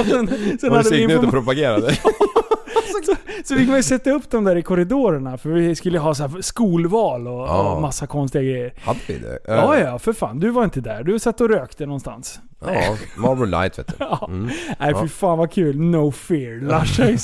och 0.00 0.06
sen, 0.06 0.28
sen 0.60 0.70
Och 0.72 0.82
du 0.84 0.90
vi 0.90 1.00
gick 1.00 1.10
ut 1.10 1.22
och 1.24 1.30
propagerade. 1.30 1.94
så, 3.06 3.14
så 3.44 3.56
fick 3.56 3.68
man 3.68 3.76
ju 3.76 3.82
sätta 3.82 4.10
upp 4.10 4.30
dem 4.30 4.44
där 4.44 4.56
i 4.56 4.62
korridorerna 4.62 5.38
för 5.38 5.48
vi 5.50 5.74
skulle 5.74 5.98
ha 5.98 6.14
så 6.14 6.30
skolval 6.40 7.26
och, 7.28 7.32
Ja. 7.48 7.74
och 7.74 7.82
massa 7.82 8.06
konstiga 8.06 8.42
grejer. 8.44 8.72
Hade 8.80 8.98
vi 9.06 9.18
det? 9.18 9.38
Ja, 9.46 9.78
ja, 9.78 9.98
för 9.98 10.12
fan. 10.12 10.40
Du 10.40 10.50
var 10.50 10.64
inte 10.64 10.80
där. 10.80 11.02
Du 11.04 11.18
satt 11.18 11.40
och 11.40 11.48
rökte 11.48 11.86
någonstans. 11.86 12.40
Ja, 12.66 12.96
Marlboro 13.16 13.46
Light 13.46 13.78
vet 13.78 13.86
du. 13.88 13.94
Ja. 13.98 14.24
Mm. 14.28 14.48
Nej 14.78 14.94
fy 15.02 15.08
fan 15.08 15.38
vad 15.38 15.52
kul. 15.52 15.80
No 15.80 16.10
fear. 16.12 16.80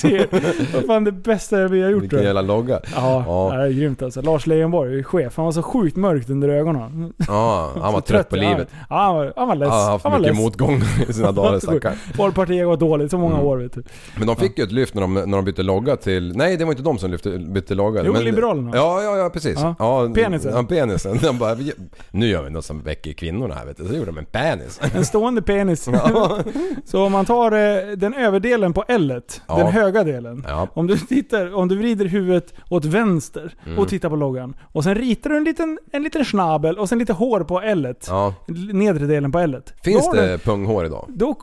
Here. 0.09 0.27
Vad 0.75 0.85
fan 0.87 1.05
det 1.05 1.13
bästa 1.13 1.69
vi 1.69 1.83
har 1.83 1.91
gjort 1.91 2.03
Vilken 2.03 2.23
jävla 2.23 2.43
logga. 2.43 2.81
Ja, 2.95 3.25
Ja. 3.27 3.57
det 3.57 3.65
är 3.65 3.71
grymt 3.71 4.03
alltså. 4.03 4.23
Lars 4.23 4.47
Leijonborg, 4.47 5.05
chef. 5.05 5.37
Han 5.37 5.45
var 5.45 5.53
så 5.53 5.63
sjukt 5.63 5.97
mörkt 5.97 6.31
under 6.31 6.49
ögonen. 6.49 7.13
Ja, 7.29 7.73
han 7.81 7.93
var 7.93 8.01
trött 8.01 8.29
på 8.29 8.37
livet. 8.37 8.69
Ja, 8.91 8.97
han 8.97 9.15
var, 9.17 9.33
han 9.37 9.49
var 9.49 9.55
less. 9.55 9.69
Han 9.69 9.81
har 9.85 9.91
haft 9.91 10.05
han 10.05 10.13
var 10.13 10.19
mycket 10.19 10.35
less. 10.35 10.45
motgång 10.45 10.83
i 11.09 11.13
sina 11.13 11.33
dagar 11.33 11.59
stackaren. 11.59 11.97
Folkpartiet 12.15 12.67
var 12.67 12.77
dåligt 12.77 13.11
så 13.11 13.19
många 13.19 13.35
Mm. 13.35 13.47
år 13.47 13.57
vet 13.57 13.73
du. 13.75 13.83
Men 14.19 14.27
de 14.27 14.37
fick 14.37 14.59
ju 14.59 14.65
ett 14.65 14.73
lyft 14.73 14.95
när 14.95 15.03
de, 15.03 15.15
när 15.15 15.27
de 15.27 15.45
bytte 15.45 15.63
logga 15.63 15.97
till... 15.97 16.37
Nej 16.37 16.57
det 16.57 16.65
var 16.65 16.73
inte 16.73 16.83
de 16.83 16.99
som 16.99 17.11
lyfte, 17.11 17.31
bytte 17.39 17.75
logga. 17.75 18.03
Jo, 18.05 18.13
men, 18.13 18.25
Liberalerna. 18.25 18.71
Ja, 18.75 19.03
ja, 19.03 19.17
ja 19.17 19.31
precis. 19.31 19.59
Ja. 19.61 19.75
Ja, 19.79 20.09
Penisen. 20.15 20.53
Ja, 20.55 20.63
penisen. 20.63 21.19
De 21.23 21.39
bara, 21.39 21.55
"Vi- 21.55 21.73
nu 22.11 22.27
gör 22.27 22.43
vi 22.43 22.51
något 22.51 22.65
som 22.65 22.83
väcker 22.83 23.13
kvinnorna 23.13 23.55
här 23.55 23.67
vet 23.67 23.77
du. 23.77 23.85
Så 23.89 23.95
gjorde 23.95 24.07
de 24.07 24.19
en 24.19 24.25
penis. 24.25 24.81
En 24.95 25.05
stående 25.27 25.43
penis. 25.43 25.89
så 26.85 27.05
om 27.05 27.13
man 27.13 27.25
tar 27.25 27.53
eh, 27.53 27.97
den 27.97 28.15
överdelen 28.15 28.73
på 28.73 28.85
L, 28.89 29.23
Ja. 29.49 29.57
den 29.57 29.67
höga 29.67 30.05
delen. 30.05 30.45
Ja. 30.49 30.69
Om 30.75 30.87
du, 30.87 30.97
tittar, 30.99 31.55
om 31.55 31.69
du 31.69 31.77
vrider 31.77 32.05
huvudet 32.05 32.55
åt 32.71 32.85
vänster 32.85 33.55
Mm. 33.67 33.79
och 33.79 33.89
tittar 33.89 34.09
på 34.09 34.17
loggan. 34.17 34.57
Och 34.73 34.85
sen 34.85 34.95
ritar 34.95 35.31
du 35.31 35.37
en 35.37 35.45
liten, 35.45 35.79
en 35.93 36.03
liten 36.03 36.25
snabel 36.25 36.79
och 36.79 36.89
sen 36.89 36.99
lite 36.99 37.13
hår 37.13 37.41
på 37.41 37.61
L. 37.61 37.95
Ja. 38.07 38.35
Nedre 38.73 39.07
delen 39.07 39.33
på 39.33 39.39
L. 39.39 39.63
Finns 39.85 40.11
det 40.11 40.33
du- 40.33 40.39
punghår 40.39 40.87
idag? 40.87 41.07
Då, 41.09 41.35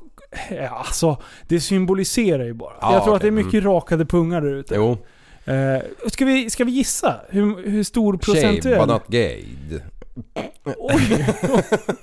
ja, 0.50 0.70
alltså, 0.70 1.18
det 1.48 1.60
symboliserar 1.60 2.44
ju 2.44 2.54
bara. 2.54 2.74
Ja, 2.82 2.94
jag 2.94 3.04
tror 3.04 3.16
att 3.16 3.22
det 3.22 3.28
är 3.28 3.32
mycket 3.32 3.64
rakade 3.64 4.06
pungar 4.06 4.42
där 4.42 4.56
ute. 4.56 4.76
Jo. 4.76 4.98
Eh, 5.46 5.82
ska, 6.08 6.26
vi, 6.26 6.50
ska 6.50 6.64
vi 6.64 6.72
gissa 6.72 7.16
hur, 7.30 7.70
hur 7.70 7.84
stor 7.84 8.14
Shave 8.14 8.24
procentuell... 8.42 8.80
but 8.80 8.88
not 8.88 9.08
gay. 9.08 9.44
Oj! 10.78 11.26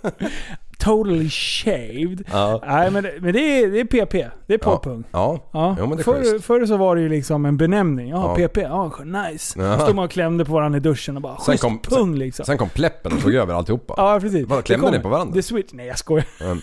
totally 0.81 1.29
shaved. 1.31 2.25
Ja. 2.33 2.61
Nej 2.67 2.91
men, 2.91 3.03
det- 3.03 3.15
men 3.21 3.33
det, 3.33 3.41
är, 3.63 3.71
det 3.71 3.81
är 3.81 3.85
PP. 3.85 4.13
Det 4.47 4.55
är 4.55 4.59
Ja. 4.59 4.59
poppung. 4.59 5.05
Ja. 5.11 5.49
Ja. 5.53 5.77
Jo, 5.79 5.87
men 5.87 5.97
det 5.97 6.03
är 6.03 6.05
förr, 6.05 6.21
schysst. 6.33 6.45
förr 6.45 6.67
så 6.67 6.77
var 6.77 6.97
det 6.97 7.03
ju 7.03 7.09
liksom 7.09 7.47
en 7.47 7.57
benämning. 7.57 8.09
Ja, 8.09 8.35
Ja. 8.41 8.49
PP. 8.49 8.57
Ja, 8.63 8.93
nice. 9.05 9.61
Ja. 9.63 9.79
Stod 9.79 9.95
man 9.97 10.05
och 10.05 10.11
klämde 10.11 10.45
på 10.45 10.53
varandra 10.53 10.77
i 10.77 10.81
duschen 10.81 11.17
och 11.17 11.23
bara 11.23 11.37
Sen 11.39 11.59
kom, 11.59 11.79
pung 11.79 11.99
sen, 12.13 12.19
liksom. 12.19 12.45
sen 12.45 12.59
kom 12.59 12.69
pleppen 12.69 13.13
och 13.13 13.21
tog 13.23 13.35
över 13.35 13.55
alltihopa. 13.55 13.95
ja 13.97 14.19
precis. 14.21 14.49
Vadå, 14.49 14.63
klämde 14.63 14.87
Det 14.91 14.97
ni 14.97 15.03
på 15.03 15.09
varandra? 15.09 15.35
The 15.35 15.43
switch. 15.43 15.73
Nej 15.73 15.87
jag 15.87 15.99
skojar. 15.99 16.25
Mm. 16.41 16.59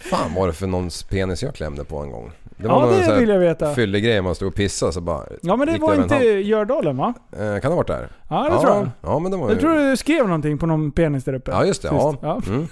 Fan 0.00 0.34
var 0.34 0.46
det 0.46 0.52
för 0.52 0.66
någons 0.66 1.02
penis 1.02 1.42
jag 1.42 1.54
klämde 1.54 1.84
på 1.84 1.98
en 1.98 2.10
gång? 2.10 2.32
Det 2.56 2.66
Ja, 2.66 2.80
någon 2.80 2.88
det 3.00 3.20
vill 3.20 3.28
jag 3.28 3.38
veta. 3.38 3.74
Fyllig 3.74 4.04
grej 4.04 4.22
man 4.22 4.34
stod 4.34 4.48
och 4.48 4.54
pissade 4.54 4.92
så 4.92 5.00
bara... 5.00 5.22
Ja 5.42 5.56
men 5.56 5.66
det 5.66 5.78
var 5.78 5.94
en 5.94 6.02
inte. 6.02 6.24
Gördalen 6.24 6.96
va? 6.96 7.14
Eh, 7.32 7.38
Kan 7.38 7.60
det 7.60 7.68
ha 7.68 7.74
varit 7.76 7.86
där? 7.86 8.08
Ja 8.28 8.42
det 8.50 8.60
tror 8.60 8.74
jag. 8.76 8.88
Ja 9.02 9.18
men 9.18 9.30
det 9.30 9.36
var 9.36 9.46
ju... 9.48 9.52
Jag 9.52 9.60
tror 9.60 9.90
du 9.90 9.96
skrev 9.96 10.24
någonting 10.26 10.58
på 10.58 10.66
någon 10.66 10.90
penis 10.92 11.24
där 11.24 11.32
uppe. 11.34 11.50
Ja 11.50 11.64
just 11.64 11.82
det, 11.82 11.88
Sist. 11.88 12.00
ja. 12.00 12.16
ja. 12.22 12.40
Mm. 12.46 12.68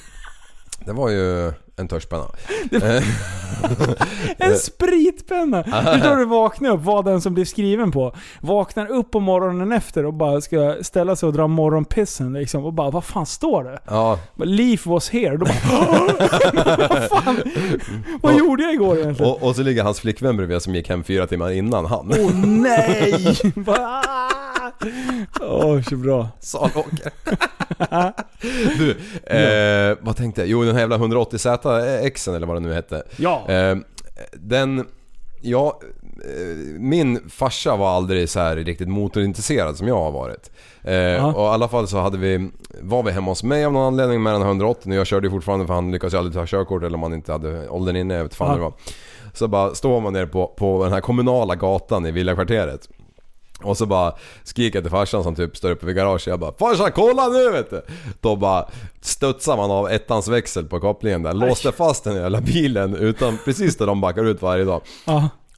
Det 0.85 0.93
var 0.93 1.11
ju 1.11 1.53
en 1.77 1.89
tuschpenna. 1.89 2.25
Eh, 2.73 3.03
En 4.39 4.57
spritpenna! 4.57 5.65
Förstår 5.65 6.17
du, 6.17 6.25
vaknar 6.25 6.71
upp, 6.71 6.81
vad 6.83 7.05
den 7.05 7.21
som 7.21 7.35
blir 7.35 7.45
skriven 7.45 7.93
på. 7.93 8.15
Vaknar 8.41 8.91
upp 8.91 9.11
på 9.11 9.21
morgonen 9.21 9.73
efter 9.73 10.07
och 10.07 10.15
bara 10.15 10.41
ska 10.41 10.77
ställa 10.83 11.17
sig 11.17 11.27
och 11.27 11.33
dra 11.33 11.47
morgonpissen 11.47 12.33
liksom. 12.33 12.65
Och 12.65 12.73
bara, 12.73 12.91
vad 12.91 13.05
fan 13.05 13.27
står 13.27 13.65
det? 13.65 13.79
ja. 13.87 14.19
Leaf 14.37 14.87
was 14.87 15.11
here. 15.11 15.37
Då 15.37 15.45
bara, 15.47 15.99
vad 16.89 17.09
fan? 17.25 17.37
Vad 18.23 18.35
gjorde 18.37 18.63
jag 18.63 18.75
igår 18.75 18.99
egentligen? 18.99 19.33
Och, 19.33 19.43
och 19.43 19.57
så 19.57 19.63
ligger 19.63 19.83
hans 19.83 20.01
flickvän 20.01 20.37
bredvid 20.37 20.63
som 20.63 20.75
gick 20.75 20.89
hem 20.89 21.05
fyra 21.05 21.27
timmar 21.27 21.51
innan 21.51 21.87
han. 21.87 22.13
Åh 22.21 22.31
nej! 22.47 23.37
Bara, 23.55 24.03
Åh, 25.41 25.83
så 25.83 25.97
bra. 25.97 26.29
Salåker. 26.41 27.13
du, 28.79 28.91
eh, 29.37 29.97
vad 30.01 30.17
tänkte 30.17 30.41
jag? 30.41 30.49
Jo 30.49 30.65
den 30.65 30.75
här 30.75 30.81
jävla 30.81 30.97
180Z-Xen 31.67 32.35
eller 32.35 32.47
vad 32.47 32.57
det 32.57 32.61
nu 32.61 32.73
hette. 32.73 33.03
Ja. 33.17 33.45
Eh, 33.49 33.77
den, 34.33 34.87
ja, 35.43 35.81
eh, 36.25 36.57
min 36.81 37.29
farsa 37.31 37.77
var 37.77 37.89
aldrig 37.89 38.29
så 38.29 38.41
här 38.41 38.57
riktigt 38.57 38.89
motorintresserad 38.89 39.77
som 39.77 39.89
jag 39.89 39.99
har 39.99 40.11
varit. 40.11 40.51
Eh, 40.85 41.35
och 41.37 41.45
i 41.45 41.49
alla 41.49 41.69
fall 41.69 41.89
så 41.89 41.99
hade 41.99 42.19
vi, 42.19 42.51
var 42.81 43.03
vi 43.03 43.13
hemma 43.13 43.31
hos 43.31 43.43
mig 43.43 43.65
av 43.65 43.73
någon 43.73 43.83
anledning 43.87 44.23
med 44.23 44.35
den 44.35 44.43
180 44.43 44.91
och 44.91 44.97
jag 44.97 45.07
körde 45.07 45.27
ju 45.27 45.31
fortfarande 45.31 45.67
för 45.67 45.75
han 45.75 45.91
lyckades 45.93 46.15
ju 46.15 46.19
aldrig 46.19 46.35
ta 46.35 46.47
körkort 46.47 46.83
eller 46.83 46.97
om 46.97 47.03
han 47.03 47.15
inte 47.15 47.33
hade 47.33 47.69
åldern 47.69 47.97
inne, 47.97 48.15
jag 48.15 48.23
vet 48.23 48.35
fan 48.35 48.49
Ja. 48.49 48.55
det 48.55 48.61
var. 48.61 48.73
Så 49.33 49.49
bara 49.49 49.75
står 49.75 50.01
man 50.01 50.13
nere 50.13 50.27
på, 50.27 50.47
på 50.47 50.85
den 50.85 50.93
här 50.93 51.01
kommunala 51.01 51.55
gatan 51.55 52.07
i 52.07 52.11
villakvarteret. 52.11 52.89
Och 53.63 53.77
så 53.77 53.87
bara 53.87 54.15
skriker 54.45 54.77
jag 54.77 54.85
till 54.85 54.91
farsan 54.91 55.23
som 55.23 55.35
typ 55.35 55.57
står 55.57 55.71
uppe 55.71 55.87
vid 55.87 55.97
garaget. 55.97 56.27
Jag 56.27 56.41
bara 56.41 56.53
'Farsan 56.53 56.93
kolla 56.93 57.29
nu 57.29 57.51
vet 57.51 57.71
du!' 57.71 57.83
Då 58.21 58.37
bara 58.37 58.69
studsar 59.01 59.57
man 59.57 59.71
av 59.71 59.91
ettans 59.91 60.29
växel 60.29 60.65
på 60.65 60.81
kopplingen 60.81 61.23
där. 61.23 61.33
Låste 61.33 61.73
fast 61.73 62.05
den 62.05 62.17
jävla 62.17 62.41
bilen 62.41 62.97
utan, 62.97 63.39
precis 63.45 63.77
där 63.77 63.87
de 63.87 64.01
backar 64.01 64.25
ut 64.25 64.43
varje 64.43 64.65
dag. 64.65 64.81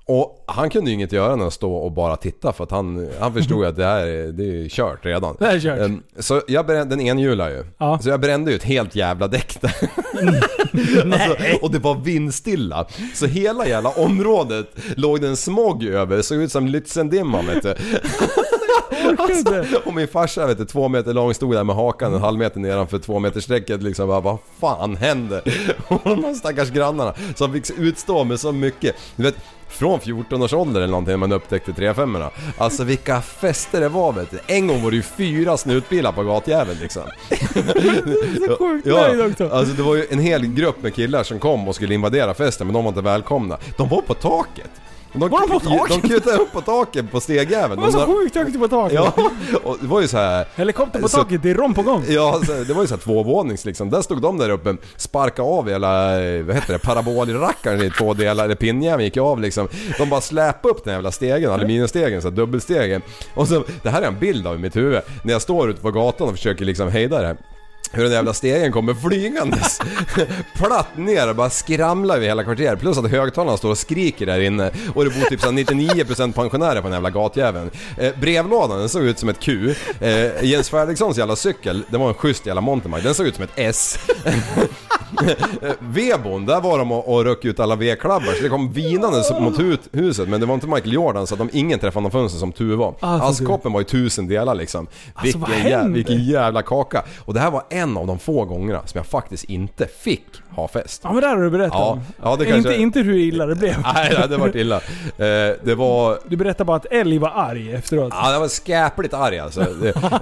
Och 0.09 0.45
han 0.47 0.71
kunde 0.71 0.91
ju 0.91 0.95
inget 0.95 1.13
göra 1.13 1.33
än 1.33 1.43
att 1.43 1.53
stå 1.53 1.75
och 1.75 1.93
bara 1.93 2.17
titta 2.17 2.53
för 2.53 2.65
att 2.65 2.71
han, 2.71 3.09
han 3.21 3.35
förstod 3.35 3.65
att 3.65 3.77
det 3.77 3.85
här 3.85 4.07
är, 4.07 4.33
det 4.33 4.45
är 4.65 4.69
kört 4.69 5.07
redan. 5.07 5.37
Det 5.39 5.45
här 5.47 5.55
är 5.55 5.61
kört. 5.61 5.79
Ehm, 5.81 6.03
Så 6.19 6.43
jag 6.49 6.67
brände, 6.67 6.97
den 6.97 7.07
enhjular 7.07 7.49
ju. 7.51 7.65
Ja. 7.79 7.99
Så 8.03 8.09
jag 8.09 8.21
brände 8.21 8.51
ju 8.51 8.57
ett 8.57 8.65
helt 8.65 8.95
jävla 8.95 9.29
däck 9.29 9.59
där. 9.61 9.75
alltså, 11.13 11.37
och 11.63 11.71
det 11.71 11.79
var 11.79 11.95
vindstilla. 11.95 12.87
Så 13.15 13.27
hela 13.27 13.67
jävla 13.67 13.91
området 13.91 14.67
låg 14.97 15.21
det 15.21 15.29
en 15.29 15.37
smog 15.37 15.85
över, 15.85 16.23
såg 16.23 16.39
ut 16.39 16.53
som 16.53 16.69
Lützendimman 16.69 17.47
vet 17.47 17.63
du. 17.63 17.75
Alltså, 19.19 19.83
och 19.85 19.95
min 19.95 20.09
farsa 20.09 20.47
vet 20.47 20.59
du, 20.59 20.65
två 20.65 20.89
meter 20.89 21.15
lång 21.15 21.35
stod 21.35 21.55
där 21.55 21.65
med 21.65 21.77
hakan 21.77 22.15
en 22.15 22.21
halv 22.21 22.39
meter 22.39 22.61
nedanför 22.61 22.99
två 22.99 23.19
meter 23.19 23.41
strecket 23.41 23.83
liksom 23.83 24.09
bara, 24.09 24.21
vad 24.21 24.39
fan 24.61 24.97
händer? 24.97 25.43
Och 25.89 26.01
de 26.05 26.25
här 26.25 26.35
stackars 26.35 26.71
grannarna 26.71 27.15
som 27.35 27.53
fick 27.53 27.71
utstå 27.79 28.25
med 28.25 28.41
så 28.41 28.53
mycket. 28.53 28.97
Du 29.17 29.23
vet, 29.23 29.37
från 29.69 30.01
14 30.01 30.43
års 30.43 30.53
ålder 30.53 30.81
eller 30.81 30.91
någonting 30.91 31.13
när 31.13 31.17
man 31.17 31.33
upptäckte 31.33 31.73
35 31.73 32.17
Alltså 32.59 32.85
vilka 32.85 33.21
fester 33.21 33.81
det 33.81 33.89
var 33.89 34.13
vet 34.13 34.31
du. 34.31 34.39
En 34.47 34.67
gång 34.67 34.83
var 34.83 34.91
det 34.91 34.97
ju 34.97 35.03
fyra 35.03 35.57
snutbilar 35.57 36.13
på 36.13 36.23
gatjäveln 36.23 36.79
liksom. 36.81 37.03
Så 38.47 38.57
sjukt 38.59 38.87
nöjd 38.87 39.21
också. 39.21 39.49
Alltså 39.49 39.75
det 39.75 39.83
var 39.83 39.95
ju 39.95 40.07
en 40.11 40.19
hel 40.19 40.47
grupp 40.47 40.83
med 40.83 40.95
killar 40.95 41.23
som 41.23 41.39
kom 41.39 41.69
och 41.69 41.75
skulle 41.75 41.95
invadera 41.95 42.35
festen 42.35 42.67
men 42.67 42.75
de 42.75 42.85
var 42.85 42.89
inte 42.89 43.01
välkomna. 43.01 43.59
De 43.77 43.89
var 43.89 44.01
på 44.01 44.15
taket. 44.15 44.71
De, 45.13 45.19
Var 45.21 45.29
de 45.41 45.49
på 45.49 45.61
taket? 45.61 46.03
De 46.03 46.09
kutade 46.09 46.37
upp 46.37 46.53
på 46.53 46.61
taket 46.61 47.11
på 47.13 47.21
stegjäveln. 47.21 47.81
Det 47.81 47.91
var 47.91 48.07
så 48.07 48.07
sjukt 48.13 48.37
högt 48.37 48.59
på 48.61 48.69
taket. 48.69 48.95
Ja, 48.95 49.13
och 49.65 49.77
det 49.81 49.87
var 49.87 50.01
ju 50.01 50.09
så 50.09 50.17
här. 50.17 50.47
Helikopter 50.57 51.01
på 51.01 51.09
Så- 51.09 51.17
taket, 51.19 51.43
det 51.43 51.51
är 51.51 51.55
rom 51.55 51.75
på 51.75 51.83
gång. 51.83 52.05
Ja, 52.09 52.41
det 52.67 52.73
var 52.75 52.83
ju 52.83 52.89
så 52.89 52.95
här 52.95 53.01
tvåvånings 53.03 53.65
liksom. 53.65 53.91
Där 53.91 54.03
stod 54.03 54.23
de 54.23 54.39
där 54.39 54.51
uppe, 54.51 54.77
sparkade 54.97 55.49
av 55.49 55.69
hela, 55.69 56.11
vad 56.43 56.55
heter 56.55 56.73
det, 56.73 56.79
parabolrackaren 56.79 57.83
i 57.83 57.91
två 57.91 58.15
delar, 58.15 58.45
eller 58.45 58.55
pinnjäveln 58.55 59.05
gick 59.05 59.17
av 59.17 59.41
liksom. 59.41 59.69
De 59.99 60.09
bara 60.11 60.21
släpade 60.21 60.75
upp 60.75 60.85
den 60.85 60.95
jävla 60.95 61.11
stegen, 61.13 61.51
aluminiumstegen, 61.53 62.23
så 62.23 62.29
här, 62.29 62.37
dubbelstegen. 62.37 63.03
Och 63.35 63.49
så, 63.49 63.65
det 63.83 63.91
här 63.91 64.03
är 64.03 64.07
en 64.07 64.19
bild 64.19 64.47
av 64.47 64.55
i 64.55 64.59
mitt 64.59 64.77
huvud, 64.77 65.01
när 65.23 65.33
jag 65.33 65.43
står 65.43 65.71
ute 65.71 65.81
på 65.83 65.91
gatan 65.91 66.29
och 66.29 66.35
försöker 66.35 66.65
liksom 66.65 66.89
hejda 66.89 67.23
det. 67.23 67.37
Hur 67.93 68.03
den 68.03 68.13
jävla 68.13 68.35
stegen 68.35 68.73
kommer 68.73 68.95
flygandes 68.95 69.81
platt 70.55 70.97
ner 70.97 71.29
och 71.29 71.37
bara 71.37 71.51
skramlar 71.51 72.17
över 72.17 72.27
hela 72.27 72.45
kvarteret. 72.45 72.81
Plus 72.81 72.99
att 72.99 73.11
högtalarna 73.11 73.57
står 73.57 73.71
och 73.71 73.79
skriker 73.79 74.27
där 74.27 74.41
inne. 74.41 74.71
Och 74.95 75.05
det 75.05 75.11
bor 75.11 75.29
typ 75.29 75.41
så 75.41 75.47
här 75.47 75.53
99% 75.53 76.33
pensionärer 76.33 76.81
på 76.81 76.89
den 76.89 76.93
jävla 76.93 77.11
gatjäveln. 77.11 77.71
Eh, 77.97 78.13
brevlådan 78.21 78.79
den 78.79 78.89
såg 78.89 79.03
ut 79.03 79.19
som 79.19 79.29
ett 79.29 79.41
Q. 79.41 79.75
Eh, 80.01 80.45
Jens 80.45 80.71
Fredrikssons 80.71 81.19
jävla 81.19 81.37
cykel, 81.37 81.85
det 81.91 81.99
var 81.99 82.09
en 82.09 82.15
schysst 82.15 82.47
jävla 82.47 82.61
mountainbike. 82.61 83.05
Den 83.05 83.15
såg 83.15 83.27
ut 83.27 83.35
som 83.35 83.45
ett 83.45 83.53
S. 83.55 83.99
Vedbon, 85.81 86.47
där 86.47 86.61
var 86.61 86.79
de 86.79 86.93
och, 86.93 87.15
och 87.15 87.25
röck 87.25 87.45
ut 87.45 87.61
alla 87.61 87.77
vedklabbar 87.77 88.33
så 88.33 88.43
det 88.43 88.49
kom 88.49 88.73
vinande 88.73 89.23
mot 89.41 89.59
huset 89.93 90.29
men 90.29 90.41
det 90.41 90.47
var 90.47 90.55
inte 90.55 90.67
Michael 90.67 90.93
Jordan 90.93 91.27
så 91.27 91.35
att 91.35 91.39
de 91.39 91.51
ingen 91.53 91.79
träffade 91.79 92.03
någon 92.03 92.11
fönster 92.11 92.39
som 92.39 92.53
tur 92.53 92.77
var. 92.77 92.95
Ah, 93.01 93.19
som 93.19 93.29
Askkoppen 93.29 93.73
var 93.73 93.81
i 93.81 93.85
tusen 93.85 94.29
delar 94.29 94.55
liksom. 94.55 94.87
Alltså, 95.15 95.39
vilken, 95.39 95.71
jä, 95.71 95.77
händer? 95.79 95.95
vilken 95.95 96.25
jävla 96.25 96.63
kaka. 96.63 97.05
Och 97.19 97.35
det 97.35 97.41
här 97.41 97.51
var 97.51 97.63
en 97.79 97.97
av 97.97 98.07
de 98.07 98.19
få 98.19 98.45
gångerna 98.45 98.83
som 98.87 98.99
jag 98.99 99.07
faktiskt 99.07 99.45
inte 99.45 99.87
fick 99.87 100.25
ha 100.51 100.69
fest. 100.69 101.01
Ja 101.05 101.13
men 101.13 101.21
det 101.23 101.29
har 101.29 101.37
du 101.37 101.51
berättat 101.51 101.75
Ja, 101.79 101.91
om. 101.91 102.01
ja, 102.23 102.37
det 102.37 102.45
inte, 102.45 102.53
kanske- 102.55 102.77
inte 102.77 103.01
hur 103.01 103.15
illa 103.17 103.47
det 103.47 103.55
blev. 103.55 103.75
Nej, 103.95 104.11
det 104.11 104.17
hade 104.21 104.37
varit 104.37 104.55
illa. 104.55 104.77
Eh, 104.77 105.57
det 105.65 105.75
var... 105.77 106.19
Du 106.29 106.37
berättade 106.37 106.65
bara 106.65 106.77
att 106.77 106.87
Älg 106.91 107.19
var 107.19 107.33
arg 107.35 107.73
efteråt. 107.73 108.13
Ja, 108.17 108.33
jag 108.33 108.41
var 108.41 108.49
skäpligt 108.67 109.15
arg 109.15 109.39
alltså. 109.39 109.61
Det, 109.83 109.89
eh, 109.89 109.97
Han 110.03 110.13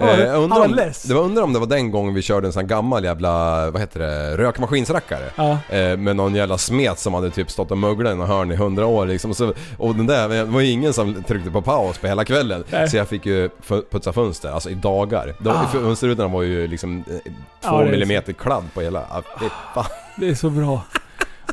undrar 0.43 0.59
var 0.59 0.65
om, 0.67 0.77
det 1.09 1.15
var 1.15 1.23
undrar 1.23 1.43
om 1.43 1.53
det 1.53 1.59
var 1.59 1.67
den 1.67 1.91
gången 1.91 2.15
vi 2.15 2.23
körde 2.23 2.47
en 2.47 2.53
sån 2.53 2.67
gammal 2.67 3.05
jävla, 3.05 3.31
vad 3.71 3.81
heter 3.81 4.01
det, 4.01 4.37
rökmaskinsrackare. 4.37 5.25
Ja. 5.37 5.59
Eh, 5.77 5.97
med 5.97 6.17
någon 6.17 6.35
jävla 6.35 6.59
smet 6.59 6.99
som 6.99 7.15
hade 7.15 7.31
typ 7.31 7.51
stått 7.51 7.71
och 7.71 7.79
möglat 7.79 8.13
i 8.13 8.17
något 8.17 8.29
hörn 8.29 8.53
i 8.53 8.57
hundra 8.57 8.87
år 8.87 9.07
liksom. 9.07 9.35
Så, 9.35 9.53
och 9.79 9.95
den 9.95 10.07
där, 10.07 10.29
det 10.29 10.45
var 10.45 10.61
ju 10.61 10.71
ingen 10.71 10.93
som 10.93 11.23
tryckte 11.23 11.51
på 11.51 11.63
paus 11.63 11.99
på 11.99 12.07
hela 12.07 12.25
kvällen. 12.25 12.65
Nej. 12.71 12.89
Så 12.91 12.97
jag 12.97 13.09
fick 13.09 13.27
ju 13.27 13.49
putsa 13.91 14.13
fönster, 14.13 14.51
alltså 14.51 14.71
i 14.71 14.75
dagar. 14.75 15.35
De, 15.39 15.51
Ah. 15.57 15.67
Fönsterrutorna 15.73 16.29
var 16.29 16.43
ju 16.43 16.67
liksom 16.67 17.05
eh, 17.47 17.59
Ja, 17.63 17.69
två 17.71 17.79
det 17.79 17.85
är 17.87 17.91
millimeter 17.91 18.33
kladd 18.33 18.65
på 18.75 18.81
hela. 18.81 19.01
Ah, 19.01 19.23
fy 19.41 19.47
fan. 19.75 19.85
Det 20.17 20.29
är 20.29 20.35
så 20.35 20.51
bra. 20.51 20.83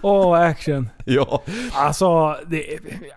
Åh, 0.02 0.40
action. 0.42 0.90
Ja. 1.06 1.42
Alltså, 1.74 2.36
det, 2.48 2.64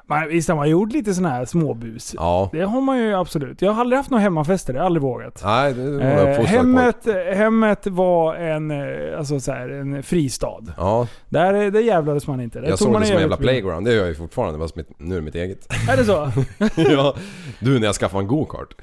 man, 0.07 0.29
visst 0.29 0.49
har 0.49 0.57
man 0.57 0.71
gjort 0.71 0.93
lite 0.93 1.15
sådana 1.15 1.35
här 1.35 1.45
småbus. 1.45 2.15
Ja. 2.17 2.49
Det 2.53 2.61
har 2.63 2.81
man 2.81 2.99
ju 2.99 3.15
absolut. 3.15 3.63
Jag 3.63 3.73
har 3.73 3.81
aldrig 3.81 3.97
haft 3.97 4.11
några 4.11 4.23
hemmafester, 4.23 4.73
det 4.73 4.79
har 4.79 4.85
jag 4.85 4.87
aldrig 4.87 5.03
vågat. 5.03 5.41
Nej, 5.45 5.73
det 5.75 5.91
var 5.91 6.01
Eh, 6.01 6.21
uppfostrad 6.21 6.37
på. 6.37 6.45
hemmet, 6.53 7.07
hemmet 7.37 7.87
var 7.87 8.35
en, 8.35 8.71
eh, 8.71 9.19
alltså 9.19 9.41
så 9.41 9.53
här, 9.53 9.69
en 9.69 10.03
fristad. 10.03 10.61
Ja, 10.77 11.07
Där, 11.29 11.71
där 11.71 11.81
jävlades 11.81 12.27
man 12.27 12.41
inte. 12.41 12.61
Där 12.61 12.69
jag 12.69 12.79
såg 12.79 12.93
man 12.93 13.01
det 13.01 13.07
som 13.07 13.17
en 13.17 13.21
jävla 13.23 13.37
playground. 13.37 13.87
Det 13.87 13.93
gör 13.93 13.99
jag 14.01 14.09
ju 14.09 14.15
fortfarande, 14.15 14.59
fast 14.59 14.77
mitt, 14.77 14.89
nu 14.99 15.15
är 15.15 15.19
det 15.21 15.25
mitt 15.25 15.35
eget. 15.35 15.67
Är 15.91 15.97
det 15.97 16.05
så? 16.05 16.33
ja. 16.93 17.15
Du, 17.61 17.79
när 17.79 17.87
jag 17.87 17.95
skaffade 17.95 18.23
en 18.23 18.29
go-kart. 18.29 18.75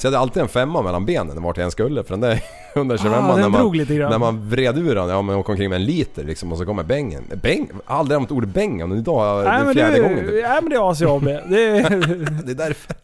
Så 0.00 0.06
jag 0.06 0.10
hade 0.12 0.18
alltid 0.22 0.42
en 0.42 0.48
femma 0.48 0.82
mellan 0.82 1.04
benen 1.06 1.42
vart 1.42 1.56
jag 1.56 1.64
än 1.64 1.70
skulle 1.70 2.04
för 2.04 2.10
den 2.10 2.20
där 2.20 2.42
125 2.74 3.12
Ah, 3.12 3.36
när, 3.36 3.48
man, 3.48 3.70
när 4.10 4.18
man 4.18 4.48
vred 4.50 4.78
ur 4.78 4.94
den, 4.94 5.08
ja 5.08 5.22
man 5.22 5.36
åker 5.36 5.50
omkring 5.50 5.68
med 5.70 5.76
en 5.76 5.84
liter 5.84 6.24
liksom 6.24 6.52
och 6.52 6.58
så 6.58 6.66
kommer 6.66 6.82
bängen. 6.82 7.24
Bäng? 7.42 7.68
Jag 7.72 7.80
aldrig 7.96 8.16
använt 8.16 8.30
ordet 8.30 8.48
bängen, 8.48 8.88
men 8.88 8.98
idag 8.98 9.40
är 9.46 9.58
det 9.58 9.64
men, 9.64 9.74
fjärde 9.74 9.92
det, 9.96 10.00
gången 10.02 10.18
typ. 10.26 10.42
nej 10.42 10.58
men 10.62 10.70
det 10.70 10.76
är 10.76 10.90
ACAB. 10.90 11.24
Det 11.50 11.68
är, 11.68 11.90
Det 12.44 12.50
är 12.52 12.54
därför. 12.54 12.94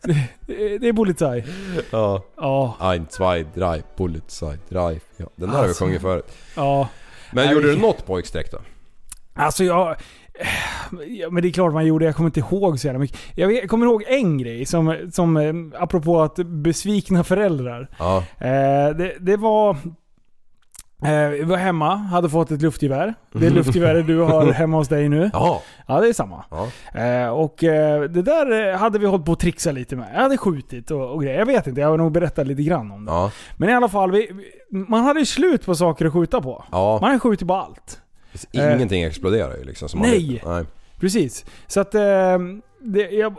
det 0.81 0.89
är 0.89 0.93
Polizei. 0.93 1.45
Ja. 1.91 2.23
Ja, 2.37 2.77
Ein, 2.81 3.07
zwei, 3.11 3.47
drei, 3.55 3.83
Polizei, 3.97 4.57
drei. 4.69 5.01
Ja, 5.17 5.27
den 5.37 5.49
där 5.51 5.57
har 5.57 5.63
vi 5.63 5.69
Alltså. 5.69 5.85
sjungit 5.85 6.03
förut. 6.03 6.33
ja. 6.57 6.89
Men 7.33 7.45
Nej, 7.45 7.55
gjorde 7.55 7.73
du 7.73 7.79
något 7.79 8.07
pojkstreck 8.07 8.51
då? 8.53 8.59
Alltså 9.35 9.65
jag... 9.65 9.97
Ja, 11.09 11.31
men 11.31 11.43
det 11.43 11.49
är 11.49 11.53
klart 11.53 11.73
man 11.73 11.87
gjorde, 11.87 12.05
jag 12.05 12.17
kommer 12.17 12.29
inte 12.29 12.41
ihåg 12.41 12.79
så 12.81 12.87
jävla 12.87 12.99
mycket. 13.01 13.19
Jag, 13.35 13.49
vet, 13.49 13.59
jag 13.61 13.71
kommer 13.71 13.87
ihåg 13.87 14.05
en 14.07 14.39
grej 14.39 14.67
som, 14.67 14.97
som 15.13 15.37
eh, 15.37 15.55
apropå 15.83 16.23
att 16.23 16.37
besvikna 16.37 17.25
föräldrar. 17.25 17.89
Ja. 17.99 18.17
Eh, 18.39 18.97
det, 18.97 19.13
det 19.21 19.37
var... 19.37 19.77
Eh, 21.05 21.29
vi 21.29 21.43
var 21.43 21.57
hemma, 21.57 21.95
hade 21.97 22.29
fått 22.31 22.51
ett 22.51 22.63
luftgevär. 22.63 23.15
Det 23.33 23.51
luftgeväret 23.51 24.07
du 24.07 24.19
har 24.21 24.53
hemma 24.53 24.77
hos 24.77 24.89
dig 24.89 25.09
nu. 25.09 25.31
Ja. 25.33 25.63
Ja, 25.87 26.01
det 26.01 26.09
är 26.09 26.13
samma. 26.13 26.45
Ja. 26.51 27.31
Och 27.31 27.55
det 28.11 28.23
där 28.23 28.73
hade 28.77 28.99
vi 28.99 29.07
hållit 29.07 29.27
på 29.27 29.33
att 29.33 29.41
trixa 29.41 29.73
lite 29.73 29.97
med. 29.97 30.09
Jag 30.15 30.21
hade 30.23 30.37
skjutit 30.39 30.91
och, 30.91 31.11
och 31.15 31.23
grejer. 31.23 31.39
Jag 31.39 31.47
vet 31.47 31.67
inte, 31.67 31.81
jag 31.81 31.89
har 31.89 31.97
nog 31.99 32.13
berättat 32.13 32.47
lite 32.47 32.63
grann 32.63 32.91
om 32.91 33.05
det. 33.05 33.13
Ja. 33.13 33.31
Men 33.57 33.69
i 33.69 33.73
alla 33.75 33.89
fall, 33.89 34.11
vi, 34.11 34.31
vi- 34.71 34.79
man 34.89 35.05
hade 35.05 35.21
ju 35.21 35.27
slut 35.27 35.67
på 35.67 35.75
saker 35.75 36.07
att 36.07 36.13
skjuta 36.13 36.41
på. 36.41 36.65
Ja. 36.73 36.99
Man 37.01 37.09
hade 37.11 37.21
skjutit 37.21 37.49
på 37.49 37.55
allt. 37.55 38.01
Ingenting 38.53 39.03
exploderar 39.03 39.57
ju 39.57 39.65
liksom. 39.65 39.89
Som 39.89 40.01
nej. 40.01 40.43
Nej. 40.47 40.65
Precis. 41.01 41.45
Så 41.67 41.81
att... 41.81 41.95
Eh, 41.95 42.39
det, 42.81 43.01
jag, 43.11 43.35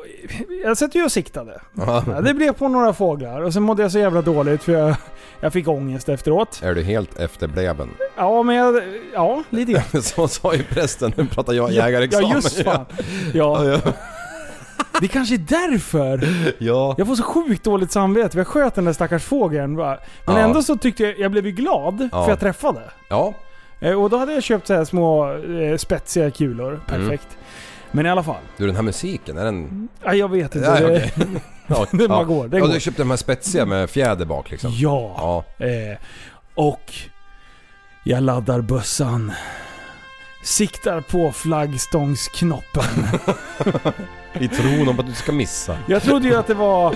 jag 0.64 0.78
satt 0.78 0.96
ju 0.96 1.04
och 1.04 1.12
siktade. 1.12 1.62
Ja. 1.74 2.04
Det 2.24 2.34
blev 2.34 2.54
på 2.54 2.68
några 2.68 2.94
fåglar 2.94 3.42
och 3.42 3.54
sen 3.54 3.64
mådde 3.64 3.82
jag 3.82 3.92
så 3.92 4.00
jävla 4.00 4.22
dåligt 4.22 4.64
för 4.64 4.72
jag, 4.74 4.96
jag 5.42 5.54
fick 5.54 5.68
ångest 5.68 6.10
efteråt. 6.10 6.60
Är 6.64 6.76
du 6.76 6.84
helt 6.84 7.20
efterbleven? 7.20 7.90
Ja, 8.18 8.44
men 8.44 8.56
jag... 8.56 8.82
Ja, 9.14 9.44
lite 9.50 9.72
grann. 9.72 9.84
Så 10.02 10.28
sa 10.28 10.54
ju 10.54 10.64
prästen, 10.64 11.14
nu 11.18 11.26
pratar 11.26 11.54
jag 11.54 11.72
jägarexamen. 11.72 12.30
Ja, 12.30 12.36
just 12.36 12.64
fan. 12.64 12.86
Ja. 13.34 13.66
Ja, 13.66 13.80
Det 15.02 15.08
kanske 15.08 15.36
är 15.36 15.70
därför. 15.70 16.28
ja. 16.58 16.96
Jag 16.98 17.08
får 17.08 17.16
så 17.16 17.24
sjukt 17.24 17.64
dåligt 17.64 17.92
samvete 17.92 18.38
jag 18.38 18.48
sköt 18.48 18.76
den 18.76 18.86
där 18.86 18.94
stackars 18.94 19.24
fågeln. 19.24 19.76
Men 19.76 19.98
Ja. 20.26 20.40
ändå 20.40 20.64
så 20.64 20.78
tyckte 20.78 21.04
jag, 21.04 21.20
jag 21.20 21.32
blev 21.32 21.46
ju 21.46 21.52
glad 21.52 22.10
för 22.12 22.30
jag 22.30 22.40
träffade. 22.40 22.82
ja. 23.10 23.34
Eh, 23.80 23.94
Och 24.04 24.10
då 24.10 24.18
hade 24.18 24.34
jag 24.34 24.44
köpt 24.44 24.68
så 24.68 24.74
här 24.74 24.86
små 24.86 25.34
eh, 25.34 25.78
spetsiga 25.78 26.32
kulor. 26.32 26.82
Perfekt. 26.88 27.38
Men 27.92 28.06
i 28.06 28.10
alla 28.10 28.24
fall. 28.24 28.42
Du 28.58 28.66
den 28.68 28.76
här 28.76 28.84
musiken, 28.84 29.38
är 29.38 29.46
den... 29.46 29.88
Ja, 30.04 30.14
jag 30.14 30.32
vet 30.32 30.56
inte. 30.56 30.68
Ja, 30.68 30.88
Det- 30.88 31.12
okej. 31.16 31.28
Ja, 31.70 31.86
bara 32.08 32.24
går, 32.24 32.48
den 32.48 32.60
ja, 32.60 32.66
går. 32.66 32.74
du 32.74 32.80
köpte 32.80 33.02
de 33.02 33.10
här 33.10 33.18
spetsiga 33.18 33.66
med 33.66 33.90
fjäder 33.90 34.26
bak 34.26 34.52
liksom? 34.52 34.72
Ja. 34.74 35.44
Ja. 35.60 35.66
Eh, 35.66 35.98
och 36.56 36.94
jag 38.04 38.24
laddar 38.24 38.62
bössan. 38.62 39.32
Siktar 40.44 41.02
på 41.02 41.32
flaggstångsknoppen. 41.32 42.84
I 44.40 44.48
tron 44.48 44.88
om 44.90 45.00
att 45.00 45.08
du 45.08 45.14
ska 45.14 45.32
missa. 45.32 45.78
Jag 45.88 46.02
trodde 46.04 46.28
ju 46.28 46.36
att 46.36 46.48
det 46.48 46.54
var... 46.54 46.96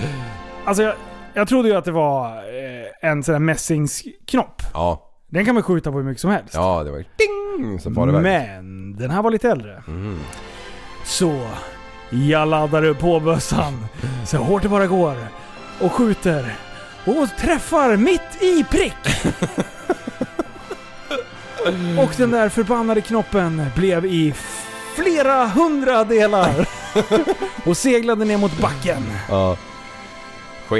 Alltså 0.64 0.82
jag, 0.82 0.94
jag 1.34 1.48
trodde 1.48 1.68
ju 1.68 1.74
att 1.76 1.84
det 1.84 1.92
var 1.92 2.26
eh, 2.36 3.10
en 3.10 3.22
sån 3.22 3.34
här 3.34 3.38
mässingsknopp. 3.40 4.62
Ja. 4.72 5.08
Den 5.32 5.44
kan 5.44 5.54
man 5.54 5.62
skjuta 5.62 5.92
på 5.92 5.98
hur 5.98 6.04
mycket 6.04 6.20
som 6.20 6.30
helst. 6.30 6.54
Ja, 6.54 6.82
det 6.84 6.90
var 6.90 6.98
ding! 6.98 7.80
Så 7.80 7.94
far 7.94 8.06
det. 8.06 8.20
Men 8.20 8.96
den 8.96 9.10
här 9.10 9.22
var 9.22 9.30
lite 9.30 9.50
äldre. 9.50 9.82
Mm. 9.88 10.20
Så 11.04 11.48
jag 12.10 12.48
laddar 12.48 12.84
upp 12.84 12.98
på 12.98 13.20
bössan 13.20 13.86
så 14.26 14.36
hårt 14.36 14.62
det 14.62 14.68
bara 14.68 14.86
går. 14.86 15.16
Och 15.80 15.92
skjuter. 15.92 16.54
Och 17.04 17.28
träffar 17.38 17.96
mitt 17.96 18.42
i 18.42 18.64
prick! 18.64 18.94
och 21.98 22.14
den 22.16 22.30
där 22.30 22.48
förbannade 22.48 23.00
knoppen 23.00 23.66
blev 23.76 24.06
i 24.06 24.34
flera 24.94 25.46
hundra 25.46 26.04
delar. 26.04 26.68
och 27.66 27.76
seglade 27.76 28.24
ner 28.24 28.38
mot 28.38 28.58
backen. 28.60 29.02
Ja. 29.28 29.56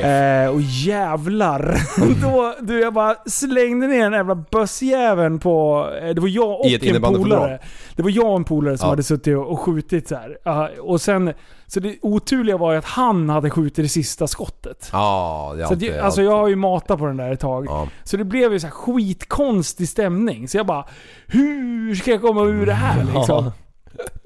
Chef. 0.01 0.05
Eh, 0.05 0.49
och 0.55 0.61
jävlar. 0.63 1.77
Då, 2.23 2.55
du, 2.61 2.81
jag 2.81 2.95
bara 2.95 3.17
slängde 3.27 3.87
ner 3.87 4.03
den 4.03 4.13
jävla 4.13 4.35
bössjäveln 4.35 5.39
på... 5.39 5.89
Eh, 6.03 6.09
det 6.15 6.21
var 6.21 6.29
jag 6.29 6.61
och 6.61 6.67
en 6.67 7.03
polare. 7.03 7.59
Det 7.97 8.03
var 8.03 8.11
jag 8.11 8.27
och 8.31 8.37
en 8.37 8.45
polare 8.45 8.79
som 8.79 8.87
Ja. 8.87 8.91
hade 8.91 9.03
suttit 9.03 9.37
och, 9.37 9.61
skjutit 9.61 10.09
så 10.09 10.15
här. 10.15 10.39
Ja, 10.45 10.69
och 10.81 11.01
sen... 11.01 11.33
Så 11.67 11.81
det 11.81 11.97
oturliga 12.03 12.57
var 12.57 12.73
ju 12.73 12.79
att 12.79 12.85
han 12.85 13.29
hade 13.29 13.51
skjutit 13.51 13.77
det 13.77 13.89
sista 13.89 14.27
skottet. 14.27 14.89
Ja, 14.93 15.53
det 15.57 15.67
Så 15.67 15.73
alltid... 15.73 15.91
jag- 15.93 15.99
alltså 16.05 16.23
jag 16.23 16.37
har 16.37 16.49
ju 16.49 16.57
matat 16.57 16.99
på 16.99 17.07
den 17.07 17.17
där 17.17 17.33
ett 17.33 17.41
tag. 17.41 17.67
Ja. 17.67 17.89
Så 18.05 18.17
det 18.17 18.25
blev 18.25 18.53
ju 18.53 18.61
så 18.61 18.67
här 18.67 18.75
skitkonstig 18.75 19.89
stämning. 19.89 20.49
Så 20.49 20.57
jag 20.57 20.67
bara 20.67 20.85
Hur 21.27 21.95
ska 21.95 22.11
jag 22.11 22.21
komma 22.21 22.43
ur 22.43 22.67
det 22.67 22.73
här 22.73 23.05
liksom? 23.15 23.51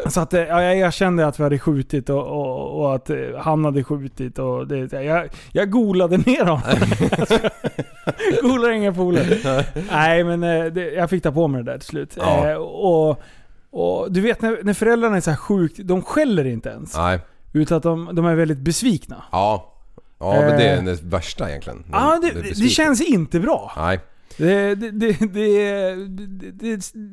Så 0.07 0.21
att 0.21 0.35
eh, 0.35 0.41
ja, 0.41 0.63
jag 0.63 0.79
erkände 0.79 1.27
att 1.27 1.41
vi 1.41 1.43
hade 1.43 1.59
skjutit 1.59 2.11
och, 2.11 2.27
och, 2.27 2.81
och 2.81 2.95
att 2.95 3.11
eh, 3.11 3.17
han 3.39 3.65
hade 3.65 3.85
skjutit 3.85 4.39
och 4.39 4.67
det, 4.67 4.93
jag, 4.93 5.29
jag 5.53 5.71
golade 5.71 6.17
ner 6.17 6.45
honom. 6.45 6.63
Golar 8.43 8.71
inga 8.71 8.93
polare. 8.93 9.65
Nej 9.91 10.25
men 10.25 10.43
eh, 10.43 10.65
det, 10.65 10.93
jag 10.93 11.11
fick 11.11 11.23
ta 11.23 11.33
på 11.33 11.49
mig 11.49 11.63
det 11.63 11.73
där 11.73 11.79
till 11.79 11.89
slut. 11.89 12.17
Ja. 12.17 12.57
Och, 12.59 13.23
och 13.71 14.13
du 14.13 14.21
vet 14.21 14.43
när, 14.43 14.59
när 14.63 14.75
föräldrarna 14.75 15.17
är 15.17 15.21
så 15.21 15.31
här 15.31 15.37
sjukt, 15.37 15.79
de 15.79 16.03
skäller 16.03 16.45
inte 16.45 16.69
ens. 16.69 16.97
Nej. 16.97 17.21
Utan 17.53 17.77
att 17.77 17.83
de, 17.83 18.11
de 18.13 18.27
är 18.27 18.35
väldigt 18.35 18.59
besvikna. 18.59 19.23
Ja. 19.33 19.73
Ja, 20.19 20.41
men 20.41 20.59
det 20.59 20.69
är 20.69 20.83
det 20.83 21.03
värsta 21.03 21.49
egentligen. 21.49 21.85
Ja, 21.93 22.19
det, 22.23 22.43
det, 22.43 22.69
känns 22.69 23.01
inte 23.01 23.41
bra. 23.41 23.73
Nej. 23.77 24.01
Det, 24.37 24.75
det, 24.75 24.91
det, 24.91 25.17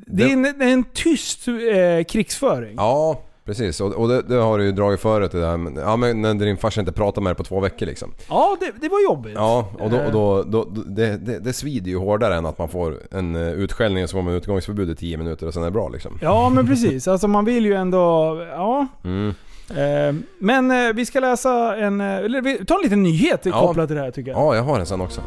det, 0.07 0.23
är 0.31 0.61
en, 0.73 0.83
tyst 0.93 1.47
eh, 1.47 2.03
krigsföring. 2.07 2.73
Ja, 2.77 3.21
precis. 3.45 3.81
Och, 3.81 4.07
det, 4.09 4.35
har 4.35 4.57
du 4.57 4.65
ju 4.65 4.71
dragit 4.71 4.99
förut 4.99 5.31
det 5.31 5.39
där. 5.39 5.57
men- 5.57 5.75
Ja, 5.75 5.95
men 5.95 6.21
när 6.21 6.33
din 6.33 6.57
farsa 6.57 6.79
inte 6.79 6.91
pratar 6.91 7.21
med 7.21 7.29
dig 7.31 7.35
på 7.37 7.43
två 7.43 7.59
veckor 7.59 7.85
liksom. 7.85 8.11
Ja, 8.29 8.57
det, 8.81 8.89
var 8.89 9.03
jobbigt. 9.03 9.33
Ja, 9.35 9.69
och 9.79 9.89
då, 9.89 9.97
Eh. 9.97 10.11
då, 10.11 10.43
då 10.43 10.63
det, 10.87 11.53
svider 11.53 11.89
ju 11.91 11.97
hårdare 11.97 12.35
än 12.35 12.45
att 12.45 12.57
man 12.57 12.69
får 12.69 12.97
en 13.11 13.35
eh, 13.35 13.51
utskällning 13.53 14.03
och 14.03 14.09
så 14.09 14.17
får 14.17 14.21
man 14.21 14.33
utgångsförbud 14.33 14.89
i 14.89 14.95
10 14.95 15.17
minuter 15.17 15.47
och 15.47 15.53
sen 15.53 15.63
är 15.63 15.67
det 15.67 15.71
bra 15.71 15.89
liksom. 15.89 16.17
Ja, 16.21 16.49
men 16.49 16.67
precis. 16.67 17.07
Alltså 17.07 17.27
man 17.27 17.45
vill 17.45 17.65
ju 17.65 17.73
ändå... 17.73 18.37
Ja. 18.51 18.87
Mm. 19.03 19.33
Eh, 19.69 20.15
men 20.39 20.71
eh, 20.71 20.93
vi 20.93 21.05
ska 21.05 21.19
läsa 21.19 21.75
en... 21.75 22.01
eh, 22.01 22.15
Eller 22.17 22.41
vi 22.41 22.65
tar 22.65 22.75
en 22.75 22.81
liten 22.83 23.03
nyhet 23.03 23.43
kopplat 23.51 23.87
till 23.89 23.95
det 23.95 24.01
här 24.03 24.11
tycker 24.11 24.31
jag. 24.31 24.39
Ja, 24.39 24.55
jag 24.55 24.63
har 24.63 24.79
en 24.79 24.85
sen 24.85 25.01
också. 25.01 25.21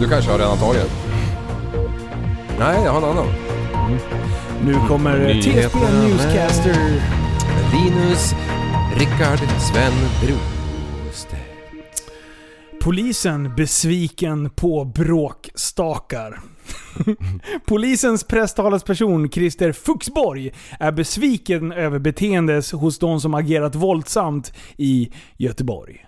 Du 0.00 0.08
kanske 0.08 0.30
har 0.30 0.38
redan 0.38 0.58
tagit 0.58 0.80
den? 0.82 1.17
Nej, 2.58 2.84
jag 2.84 2.92
har 2.92 2.98
en 2.98 3.04
annan. 3.18 3.26
Nu 4.64 4.74
kommer 4.88 5.30
eh, 5.30 5.40
TSB 5.40 5.78
med- 5.78 6.02
Newscaster. 6.08 6.76
Linus, 7.72 8.34
Rickard, 8.96 9.38
Sven, 9.38 9.92
Brostedt. 10.22 11.42
Polisen 12.82 13.54
besviken 13.56 14.50
på 14.50 14.84
bråkstakar. 14.84 16.40
Polisens 17.66 18.24
presstalesperson 18.24 19.28
Christer 19.30 19.72
Fuxborg 19.72 20.52
är 20.80 20.92
besviken 20.92 21.72
över 21.72 21.98
beteendes 21.98 22.72
hos 22.72 22.98
de 22.98 23.20
som 23.20 23.34
agerat 23.34 23.74
våldsamt 23.74 24.52
i 24.76 25.12
Göteborg. 25.36 26.04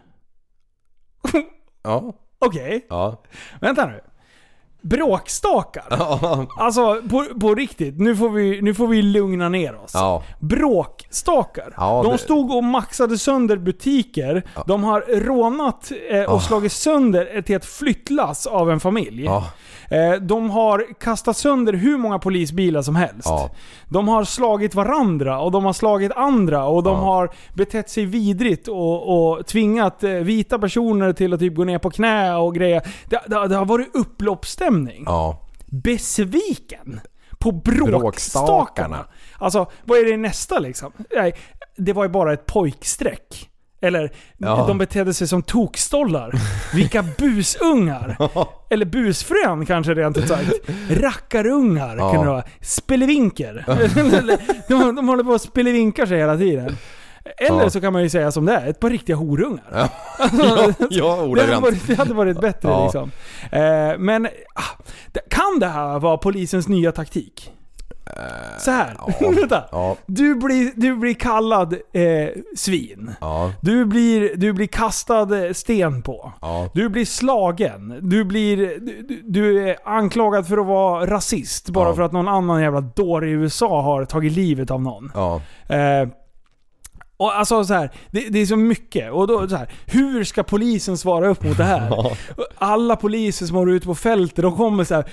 Ja. 1.83 2.13
Okej, 2.39 2.87
Ja. 2.89 3.23
vänta 3.61 3.87
nu. 3.87 4.01
Bråkstakar? 4.83 5.85
Ja. 5.91 6.47
Alltså 6.59 7.03
på, 7.11 7.25
på 7.41 7.55
riktigt, 7.55 7.99
nu 8.01 8.17
får, 8.17 8.31
vi, 8.31 8.63
nu 8.63 8.75
får 8.75 8.87
vi 8.89 9.03
lugna 9.03 9.49
ner 9.49 9.75
oss. 9.85 9.91
Ja. 9.95 10.23
Bråkstakar. 10.41 11.75
Ja, 11.77 12.03
de 12.05 12.13
det- 12.13 12.19
stod 12.19 12.53
och 12.55 12.65
maxade 12.65 13.19
sönder 13.19 13.57
butiker. 13.57 14.43
De 14.67 14.85
har 14.85 15.01
rånat 15.21 15.93
eh, 16.11 16.23
och 16.25 16.37
Ah. 16.37 16.41
slagit 16.41 16.73
sönder 16.73 17.27
ett 17.39 17.49
helt 17.49 17.65
flyttlass 17.65 18.47
av 18.47 18.71
en 18.71 18.81
familj. 18.81 19.29
Eh, 19.91 20.13
de 20.13 20.51
har 20.51 20.87
kastat 21.01 21.37
sönder 21.37 21.73
hur 21.73 21.99
många 21.99 22.19
polisbilar 22.19 22.83
som 22.83 22.97
helst. 22.97 23.25
Ja. 23.29 23.51
De 23.89 24.09
har 24.09 24.25
slagit 24.25 24.75
varandra 24.75 25.41
och 25.41 25.51
de 25.51 25.65
har 25.65 25.73
slagit 25.73 26.13
andra 26.13 26.65
och 26.67 26.83
de 26.83 26.97
Ja. 26.99 27.05
har 27.05 27.31
betett 27.55 27.91
sig 27.91 28.05
vidrigt 28.05 28.69
och, 28.69 29.33
och 29.39 29.47
tvingat 29.47 30.05
eh, 30.05 30.11
vita 30.11 30.59
personer 30.59 31.13
till 31.13 31.35
att 31.35 31.41
typ 31.41 31.55
gå 31.55 31.65
ner 31.65 31.79
på 31.79 31.91
knä 31.91 32.35
och 32.37 32.55
grejer. 32.55 32.83
Det, 33.09 33.21
det, 33.27 33.49
det 33.49 33.57
har 33.57 33.65
varit 33.65 33.97
upploppsstämning. 33.97 35.03
Ja. 35.07 35.41
Besviken 35.67 37.01
på 37.39 37.53
bråkstakarna. 37.53 37.97
Bråkstakarna. 38.01 39.07
Alltså, 39.39 39.67
vad 39.85 39.99
är 39.99 40.05
det 40.05 40.17
nästa 40.17 40.59
liksom? 40.59 40.93
Nej, 41.17 41.35
det 41.77 41.93
var 41.93 42.03
ju 42.05 42.09
bara 42.11 42.33
ett 42.33 42.47
pojkstreck. 42.47 43.50
Eller, 43.83 44.11
Ja. 44.37 44.65
de 44.69 44.79
betedde 44.79 45.15
sig 45.15 45.29
som 45.29 45.43
tokstollar. 45.43 46.33
Vilka 46.75 47.05
busungar! 47.19 48.17
Eller 48.71 48.87
busfrön 48.87 49.67
kanske 49.67 49.95
rent 49.95 50.19
ut 50.19 50.29
sagt. 50.29 50.53
Rackarungar 50.91 51.97
Ja. 51.97 52.13
kan 52.13 52.21
det 52.25 52.31
vara. 52.31 52.43
Spelevinker. 52.61 53.65
de, 54.69 54.97
de 54.97 55.09
håller 55.09 55.25
på 55.25 55.33
att 55.35 55.43
spelevinkar 55.43 56.07
sig 56.07 56.19
hela 56.19 56.37
tiden. 56.39 56.77
Eller 57.39 57.63
Ja. 57.63 57.71
så 57.71 57.81
kan 57.81 57.93
man 57.93 58.03
ju 58.03 58.09
säga 58.11 58.33
som 58.33 58.45
det 58.47 58.53
är, 58.55 58.67
ett 58.71 58.81
par 58.81 58.91
riktiga 58.91 59.17
horungar. 59.17 59.65
Ja, 59.73 59.89
ja, 60.19 60.73
ja 60.91 61.33
Det 61.35 61.41
hade, 61.43 61.61
varit, 61.61 61.87
det 61.87 61.95
hade 61.95 62.15
varit 62.15 62.41
bättre 62.41 62.69
Ja. 62.69 62.85
liksom. 62.85 63.11
Eh, 63.53 63.99
men 63.99 64.27
ah, 64.55 64.83
kan 65.31 65.59
det 65.61 65.67
här 65.67 65.99
vara 65.99 66.17
polisens 66.17 66.69
nya 66.69 66.93
taktik? 66.93 67.53
Så 68.59 68.71
här. 68.71 68.97
Vänta. 69.41 69.65
Ja. 69.73 69.97
Du, 70.07 70.35
blir, 70.35 70.73
du 70.77 70.97
blir 70.97 71.15
kallad 71.15 71.73
eh, 71.73 72.29
svin. 72.57 73.11
Ja. 73.21 73.53
Du 73.61 73.85
blir, 73.85 74.37
du 74.37 74.53
blir 74.53 74.67
kastad 74.67 75.45
eh, 75.47 75.53
sten 75.53 76.03
på. 76.03 76.33
Ja. 76.41 76.69
Du 76.75 76.89
blir 76.89 77.05
slagen. 77.05 77.99
Du 78.03 78.25
blir... 78.25 78.57
Du, 78.81 79.23
du- 79.25 79.69
är 79.71 79.77
anklagad 79.85 80.47
för 80.49 80.59
att 80.59 80.67
vara 80.67 81.07
rasist 81.07 81.71
bara 81.71 81.89
Ja. 81.89 81.95
för 81.95 82.03
att 82.03 82.13
någon 82.13 82.29
annan 82.29 82.63
jävla 82.63 82.81
dåre 82.81 83.29
i 83.29 83.33
USA 83.33 83.83
har 83.83 84.05
tagit 84.05 84.33
livet 84.33 84.71
av 84.71 84.83
någon. 84.83 85.13
Ja. 85.15 85.41
Eh, 85.69 86.09
och 87.21 87.39
alltså 87.39 87.65
så 87.65 87.75
här, 87.75 87.91
det, 88.11 88.29
det 88.29 88.39
är 88.39 88.47
så 88.47 88.57
mycket. 88.57 89.13
Och 89.13 89.27
då, 89.27 89.49
så 89.49 89.57
här, 89.57 89.69
hur 89.87 90.25
ska 90.25 90.43
polisen 90.43 90.99
svara 90.99 91.29
upp 91.29 91.45
mot 91.45 91.57
det 91.57 91.65
här? 91.65 92.17
Alla 92.59 92.97
poliser 92.97 93.47
som 93.47 93.57
har 93.57 93.67
ute 93.67 93.87
på 93.87 93.95
fältet, 93.95 94.43
de 94.43 94.57
kommer 94.57 94.85
så 94.85 94.95
här, 94.95 95.05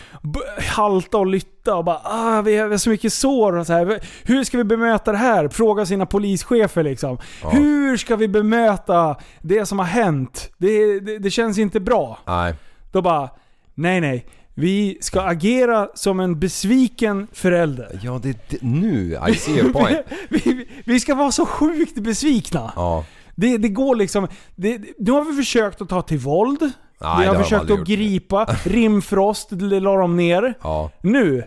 halta 0.75 1.17
och 1.17 1.27
lytta 1.27 1.75
och 1.75 1.83
bara 1.83 2.01
ah, 2.03 2.41
vi 2.41 2.57
har 2.57 2.67
vi 2.67 2.73
har 2.73 2.77
så 2.77 2.89
mycket 2.89 3.13
sår 3.13 3.55
och 3.55 3.67
så 3.67 3.73
här. 3.73 3.99
Hur 4.23 4.43
ska 4.43 4.57
vi 4.57 4.63
bemöta 4.63 5.11
det 5.11 5.17
här? 5.17 5.47
Fråga 5.47 5.85
sina 5.85 6.05
polischefer 6.05 6.83
liksom. 6.83 7.17
Ja. 7.43 7.49
Hur 7.49 7.97
ska 7.97 8.15
vi 8.15 8.27
bemöta 8.27 9.15
det 9.41 9.65
som 9.65 9.79
har 9.79 9.85
hänt? 9.85 10.51
Det, 10.57 10.99
det, 10.99 11.17
det 11.17 11.29
känns 11.29 11.57
inte 11.57 11.79
bra. 11.79 12.19
Nej. 12.25 12.55
Då 12.91 13.01
bara, 13.01 13.29
nej 13.75 14.01
nej. 14.01 14.25
Vi 14.59 14.97
ska 15.01 15.21
agera 15.21 15.89
som 15.93 16.19
en 16.19 16.39
besviken 16.39 17.27
förälder. 17.33 17.99
Ja, 18.03 18.19
det, 18.23 18.49
det 18.49 18.61
nu 18.61 19.19
I 19.29 19.35
see 19.35 19.59
your 19.59 19.73
point. 19.73 19.99
vi, 20.29 20.67
vi 20.85 20.99
ska 20.99 21.15
vara 21.15 21.31
så 21.31 21.45
sjukt 21.45 21.99
besvikna. 21.99 22.73
Ja. 22.75 23.05
Det, 23.35 23.57
det 23.57 23.69
går 23.69 23.95
liksom... 23.95 24.27
Det, 24.55 24.81
nu 24.97 25.11
har 25.11 25.25
vi 25.25 25.37
försökt 25.37 25.81
att 25.81 25.89
ta 25.89 26.01
till 26.01 26.17
våld. 26.17 26.59
Nej, 26.61 26.71
vi 26.99 27.05
har 27.05 27.21
det 27.21 27.27
har 27.27 27.43
försökt 27.43 27.63
att 27.63 27.69
gjort. 27.69 27.87
gripa. 27.87 28.45
Rimfrost 28.63 29.51
la 29.51 29.95
de 29.95 30.15
ner. 30.15 30.53
Ja. 30.61 30.91
Nu, 31.01 31.43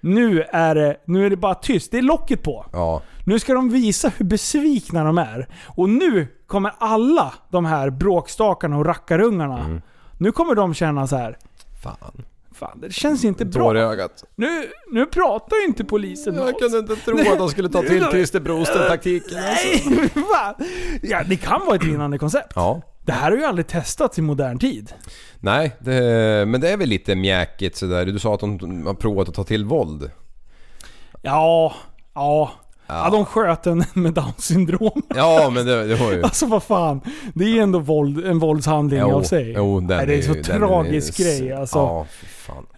nu 0.00 0.42
är, 0.42 0.74
det, 0.74 0.96
nu 1.06 1.26
är 1.26 1.30
det 1.30 1.36
bara 1.36 1.54
tyst. 1.54 1.90
Det 1.90 1.98
är 1.98 2.02
locket 2.02 2.42
på. 2.42 2.66
Ja. 2.72 3.02
Nu 3.24 3.38
ska 3.38 3.54
de 3.54 3.70
visa 3.70 4.12
hur 4.16 4.24
besvikna 4.24 5.04
de 5.04 5.18
är. 5.18 5.48
Och 5.66 5.88
nu 5.88 6.28
kommer 6.46 6.72
alla 6.78 7.34
de 7.50 7.64
här 7.64 7.90
bråkstakarna 7.90 8.78
och 8.78 8.86
rackarungarna. 8.86 9.58
Mm. 9.58 9.82
Nu 10.18 10.32
kommer 10.32 10.54
de 10.54 10.74
känna 10.74 11.06
så 11.06 11.16
här. 11.16 11.38
Fan. 11.82 12.24
Fan, 12.58 12.80
det 12.80 12.92
känns 12.92 13.24
inte 13.24 13.44
bra. 13.44 13.76
I 13.76 13.80
ögat. 13.80 14.24
Nu, 14.36 14.68
nu 14.92 15.06
pratar 15.06 15.56
ju 15.56 15.64
inte 15.66 15.84
polisen 15.84 16.34
Jag 16.34 16.54
oss. 16.54 16.60
kunde 16.62 16.78
inte 16.78 16.96
tro 16.96 17.32
att 17.32 17.38
de 17.38 17.48
skulle 17.48 17.68
ta 17.68 17.82
till 17.82 18.04
Christer 18.10 18.40
Brosten-taktiken. 18.40 19.38
Nej, 19.40 20.08
fan. 20.08 20.54
Ja, 21.02 21.22
det 21.26 21.36
kan 21.36 21.60
vara 21.66 21.76
ett 21.76 21.84
vinnande 21.84 22.18
koncept. 22.18 22.52
Ja. 22.54 22.80
Det 23.04 23.12
här 23.12 23.30
har 23.30 23.38
ju 23.38 23.44
aldrig 23.44 23.66
testats 23.66 24.18
i 24.18 24.22
modern 24.22 24.58
tid. 24.58 24.92
Nej, 25.40 25.76
det, 25.80 25.92
men 26.48 26.60
det 26.60 26.68
är 26.70 26.76
väl 26.76 26.88
lite 26.88 27.14
mjäkigt 27.14 27.76
sådär. 27.76 28.04
Du 28.06 28.18
sa 28.18 28.34
att 28.34 28.40
de 28.40 28.86
har 28.86 28.94
provat 28.94 29.28
att 29.28 29.34
ta 29.34 29.44
till 29.44 29.64
våld. 29.64 30.10
Ja, 31.22 31.74
ja. 32.14 32.52
Ja, 32.86 33.08
de 33.12 33.24
sköt 33.24 33.66
en 33.66 33.84
med 33.94 34.12
Downs 34.14 34.44
syndrom. 34.44 35.02
Ja, 35.14 35.50
men 35.54 35.66
det, 35.66 35.86
det 35.86 35.94
var 35.94 36.12
ju... 36.12 36.22
Alltså 36.26 36.46
vad 36.46 36.62
fan. 36.62 37.00
Det 37.34 37.44
är 37.58 37.62
ändå 37.62 37.78
våld, 37.78 38.24
en 38.26 38.38
våldshandling 38.38 39.00
Jo, 39.00 39.12
av 39.12 39.22
sig. 39.22 39.52
jo, 39.56 39.80
den 39.80 39.96
Nej, 39.96 40.06
det 40.06 40.14
är 40.14 40.18
är 40.18 40.22
så 40.22 40.34
ju- 40.34 40.42
tragisk 40.42 41.20
är- 41.20 41.24
grej 41.24 41.52
alltså. 41.52 41.78
Ja. 41.78 42.06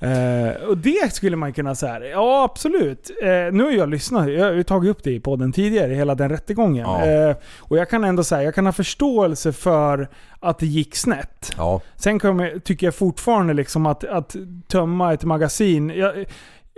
Eh, 0.01 0.69
och 0.69 0.79
det 0.79 1.15
skulle 1.15 1.37
man 1.37 1.53
kunna 1.53 1.75
säga. 1.75 2.09
Ja, 2.09 2.45
absolut. 2.45 3.11
Eh, 3.23 3.29
nu 3.53 3.63
har 3.65 3.71
jag 3.71 3.89
lyssnat. 3.89 4.31
Jag 4.31 4.45
har 4.45 4.53
ju 4.53 4.63
tagit 4.63 4.91
upp 4.91 5.03
det 5.05 5.11
i 5.13 5.21
podden 5.21 5.53
tidigare, 5.53 5.95
hela 5.95 6.15
den 6.15 6.29
rättegången. 6.29 6.87
Ja. 6.89 7.07
Eh, 7.07 7.37
och 7.59 7.79
jag 7.79 7.91
kan 7.91 8.05
ändå 8.05 8.25
säga, 8.25 8.43
jag 8.43 8.55
kan 8.55 8.67
ha 8.67 8.73
förståelse 8.73 9.53
för 9.53 10.09
att 10.41 10.59
det 10.59 10.67
gick 10.67 10.97
snett. 10.97 11.53
Ja. 11.57 11.81
Sen 11.97 12.19
kommer, 12.19 12.59
tycker 12.59 12.87
jag 12.87 12.95
fortfarande 12.95 13.55
liksom 13.55 13.87
att, 13.87 14.05
att 14.05 14.37
tömma 14.69 15.13
ett 15.13 15.25
magasin. 15.25 15.91
Jag, 15.97 16.25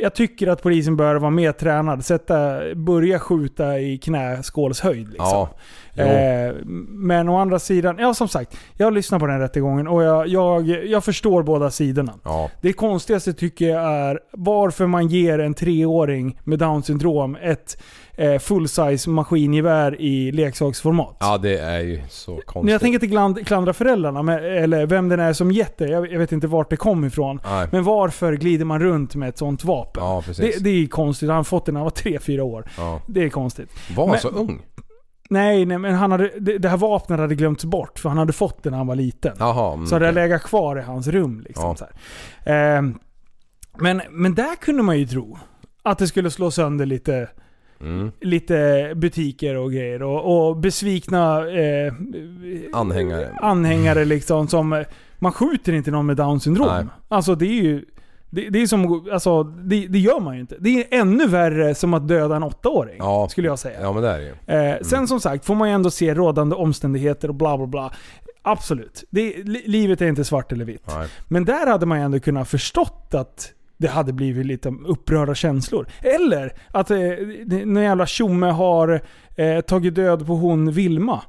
jag 0.02 0.14
tycker 0.14 0.46
att 0.46 0.62
polisen 0.62 0.96
bör 0.96 1.14
vara 1.14 1.30
mer 1.30 1.52
tränad. 1.52 2.04
Sätta, 2.04 2.60
börja 2.74 3.18
skjuta 3.18 3.78
i 3.78 3.98
knäskålshöjd. 3.98 5.08
Liksom. 5.08 5.26
Ja. 5.26 5.50
Eh, 6.04 6.54
men 6.88 7.28
å 7.28 7.38
andra 7.38 7.58
sidan, 7.58 7.96
ja 7.98 8.14
som 8.14 8.28
sagt. 8.28 8.56
Jag 8.76 8.86
har 8.86 8.90
lyssnat 8.90 9.20
på 9.20 9.26
den 9.26 9.40
rättegången 9.40 9.88
och 9.88 10.02
jag, 10.02 10.28
jag, 10.28 10.68
jag 10.68 11.04
förstår 11.04 11.42
båda 11.42 11.70
sidorna. 11.70 12.14
Ja. 12.24 12.50
Det 12.60 12.72
konstigaste 12.72 13.32
tycker 13.32 13.68
jag 13.68 13.82
är 13.82 14.20
varför 14.32 14.86
man 14.86 15.08
ger 15.08 15.38
en 15.38 15.54
treåring 15.54 16.38
med 16.44 16.58
down 16.58 16.82
syndrom 16.82 17.36
ett 17.42 17.82
eh, 18.20 18.38
full-size 18.38 19.10
maskingevär 19.10 20.00
i 20.00 20.32
leksaksformat. 20.32 21.16
Ja, 21.20 21.38
det 21.38 21.58
är 21.58 21.80
ju 21.80 22.00
så 22.08 22.32
konstigt. 22.32 22.62
Men 22.64 22.72
jag 22.72 22.80
tänker 22.80 23.24
inte 23.26 23.44
klandra 23.44 23.72
föräldrarna, 23.72 24.22
men, 24.22 24.44
eller 24.44 24.86
vem 24.86 25.08
den 25.08 25.20
är 25.20 25.32
som 25.32 25.50
gett 25.50 25.78
det. 25.78 25.88
Jag, 25.88 26.12
jag 26.12 26.18
vet 26.18 26.32
inte 26.32 26.46
vart 26.46 26.70
det 26.70 26.76
kom 26.76 27.04
ifrån. 27.04 27.40
Nej. 27.44 27.68
Men 27.72 27.84
varför 27.84 28.32
glider 28.32 28.64
man 28.64 28.80
runt 28.80 29.14
med 29.14 29.28
ett 29.28 29.38
sånt 29.38 29.64
vapen? 29.64 30.02
Ja, 30.02 30.22
precis. 30.22 30.56
det, 30.56 30.64
det 30.64 30.70
är 30.70 30.86
konstigt. 30.86 31.28
Han 31.28 31.36
har 31.36 31.44
fått 31.44 31.66
det 31.66 31.72
när 31.72 31.80
han 31.80 31.84
var 31.84 32.18
3-4 32.18 32.40
år. 32.40 32.64
Ja. 32.76 33.00
Det 33.06 33.24
är 33.24 33.28
konstigt. 33.28 33.70
Var 33.96 34.08
han 34.08 34.18
så 34.18 34.28
ung? 34.28 34.62
Nej, 35.30 35.66
nej 35.66 35.78
men 35.78 35.94
han 35.94 36.10
hade, 36.10 36.30
det, 36.40 36.58
det 36.58 36.68
här 36.68 36.76
vapnet 36.76 37.20
hade 37.20 37.34
glömts 37.34 37.64
bort 37.64 37.98
för 37.98 38.08
han 38.08 38.18
hade 38.18 38.32
fått 38.32 38.62
det 38.62 38.70
när 38.70 38.78
han 38.78 38.86
var 38.86 38.94
liten. 38.94 39.36
Jaha, 39.38 39.74
mm, 39.74 39.86
så 39.86 39.94
hade 39.94 40.04
det 40.04 40.10
okej. 40.12 40.22
legat 40.22 40.42
kvar 40.42 40.78
i 40.78 40.82
hans 40.82 41.06
rum. 41.06 41.44
Liksom, 41.48 41.76
Ja. 42.44 42.52
Ehm, 42.52 42.98
men, 43.78 44.02
men 44.10 44.34
där 44.34 44.56
kunde 44.56 44.82
man 44.82 44.98
ju 44.98 45.06
tro 45.06 45.38
att 45.82 45.98
det 45.98 46.06
skulle 46.06 46.30
slå 46.30 46.50
sönder 46.50 46.86
lite, 46.86 47.28
Mm. 47.80 48.12
lite 48.20 48.92
butiker 48.96 49.56
och 49.56 49.72
grejer. 49.72 50.02
Och, 50.02 50.48
och 50.48 50.56
besvikna 50.56 51.50
eh, 51.50 51.92
Anhängare. 52.72 53.30
anhängare 53.40 54.04
liksom 54.04 54.48
som... 54.48 54.84
Man 55.18 55.32
skjuter 55.32 55.72
inte 55.72 55.90
någon 55.90 56.06
med 56.06 56.16
down 56.16 56.32
Nej. 56.32 56.40
syndrom. 56.40 56.90
Alltså 57.08 57.34
det 57.34 57.46
är 57.46 57.62
ju... 57.62 57.84
Det, 58.30 58.48
det 58.50 58.62
är 58.62 58.66
som... 58.66 59.08
Alltså 59.12 59.42
det, 59.42 59.86
det 59.86 59.98
gör 59.98 60.20
man 60.20 60.34
ju 60.34 60.40
inte. 60.40 60.56
Det 60.60 60.68
är 60.94 61.00
ännu 61.00 61.26
värre 61.26 61.74
som 61.74 61.94
att 61.94 62.08
döda 62.08 62.36
en 62.36 62.42
åttaåring. 62.42 62.96
Ja. 62.98 63.28
Skulle 63.30 63.48
jag 63.48 63.58
säga. 63.58 63.80
Ja, 63.80 63.92
men 63.92 64.02
det 64.02 64.08
är 64.08 64.18
det 64.18 64.24
ju. 64.24 64.70
Eh, 64.70 64.76
sen 64.82 65.08
som 65.08 65.20
sagt 65.20 65.44
får 65.44 65.54
man 65.54 65.68
ju 65.68 65.74
ändå 65.74 65.90
se 65.90 66.14
rådande 66.14 66.56
omständigheter 66.56 67.28
och 67.28 67.34
bla 67.34 67.56
bla 67.56 67.66
bla. 67.66 67.92
Absolut. 68.42 69.04
Det, 69.10 69.36
li, 69.36 69.62
livet 69.66 70.00
är 70.00 70.06
inte 70.06 70.24
svart 70.24 70.52
eller 70.52 70.64
vitt. 70.64 70.84
Nej. 70.86 71.08
Men 71.28 71.44
där 71.44 71.66
hade 71.66 71.86
man 71.86 71.98
ju 71.98 72.04
ändå 72.04 72.20
kunnat 72.20 72.48
förstått 72.48 73.14
att 73.14 73.52
det 73.80 73.88
hade 73.88 74.12
blivit 74.12 74.46
lite 74.46 74.68
upprörda 74.86 75.34
känslor. 75.34 75.86
Eller 76.02 76.52
att 76.70 76.90
eh, 76.90 76.98
någon 77.64 77.82
jävla 77.82 78.06
tjomme 78.06 78.46
har 78.46 79.00
eh, 79.36 79.60
tagit 79.60 79.94
död 79.94 80.26
på 80.26 80.34
hon 80.34 80.72
Vilma. 80.72 81.22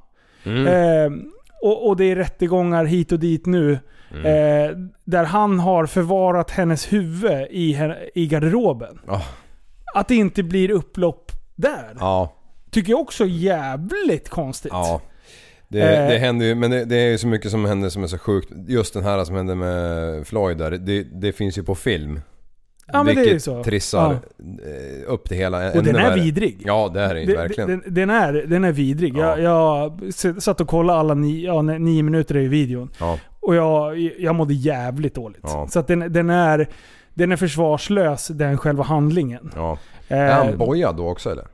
Mm. 0.44 0.68
Eh, 0.68 1.20
och, 1.62 1.88
och 1.88 1.98
det 1.98 2.06
är 2.06 2.16
rättegångar 2.16 2.86
hit 2.86 3.12
och 3.12 3.20
dit 3.20 3.46
nu. 3.46 3.80
Mm. 4.12 4.26
Eh, 4.26 4.78
där 5.06 5.24
han 5.24 5.60
har 5.60 5.86
förvarat 5.86 6.52
hennes 6.52 6.94
huvud 6.94 7.48
i, 7.50 7.94
i 8.16 8.28
garderoben. 8.28 9.00
Ja. 9.08 9.22
Att 9.96 10.08
det 10.08 10.16
inte 10.16 10.44
blir 10.44 10.72
upplopp 10.72 11.32
där. 11.56 11.96
Ja. 12.00 12.34
Tycker 12.72 12.92
jag 12.92 13.00
också 13.02 13.24
är 13.24 13.28
jävligt 13.28 14.30
konstigt. 14.30 14.72
Ja. 14.74 15.02
Det, 15.68 15.82
Eh. 15.82 16.08
det 16.08 16.18
händer 16.18 16.46
ju, 16.46 16.56
men 16.56 16.72
det, 16.72 16.86
det 16.86 16.96
är 16.96 17.10
ju 17.10 17.18
så 17.18 17.28
mycket 17.28 17.52
som 17.52 17.66
händer 17.66 17.90
som 17.90 18.04
är 18.04 18.08
så 18.08 18.18
sjukt. 18.18 18.52
Just 18.68 18.94
den 18.94 19.04
här 19.04 19.24
som 19.24 19.36
hände 19.36 19.56
med 19.56 20.28
Floyd 20.28 20.58
där, 20.58 20.72
det, 20.72 21.04
det 21.04 21.32
finns 21.32 21.58
ju 21.58 21.64
på 21.64 21.76
film. 21.76 22.20
Ja, 22.94 23.04
men 23.04 23.06
det 23.16 23.22
är 23.22 23.26
ju 23.26 23.30
Vilket 23.30 23.44
så. 23.44 23.64
trissar 23.64 24.20
Ja. 24.38 24.44
eh, 24.46 25.12
upp 25.14 25.30
det 25.30 25.36
hela 25.36 25.72
Och 25.72 25.84
den 25.84 25.96
är 25.96 26.02
värre. 26.10 26.16
vidrig. 26.22 26.64
Ja, 26.66 26.92
det 26.94 27.02
är 27.02 27.16
det 27.16 27.26
Det- 27.26 27.34
verkligen. 27.38 27.70
Den, 27.70 27.84
den, 27.94 28.10
är, 28.10 28.34
den 28.34 28.64
är 28.64 28.72
vidrig. 28.72 29.18
Ja. 29.18 29.38
Jag, 29.38 29.92
jag 30.24 30.44
satt 30.44 30.62
och 30.62 30.68
kollade 30.68 31.00
alla 31.00 31.14
ni, 31.14 31.46
ja, 31.46 31.62
nio 31.62 32.04
minuter 32.04 32.38
i 32.38 32.48
videon. 32.48 32.90
Ja. 33.00 33.18
Och 33.40 33.56
jag, 33.56 33.98
jag 34.20 34.36
mådde 34.36 34.54
jävligt 34.54 35.16
dåligt. 35.16 35.46
Så 35.70 35.80
att 35.80 35.88
den, 35.88 36.14
den, 36.14 36.30
är, 36.30 36.68
den 37.14 37.32
är 37.32 37.36
försvarslös, 37.36 38.28
den 38.28 38.58
själva 38.58 38.84
handlingen. 38.84 39.52
Ja. 39.56 39.78
Eh, 40.08 40.18
Är 40.18 40.32
han 40.46 40.58
bojad 40.58 40.98
då 40.98 41.08
också 41.10 41.32
eller? 41.32 41.46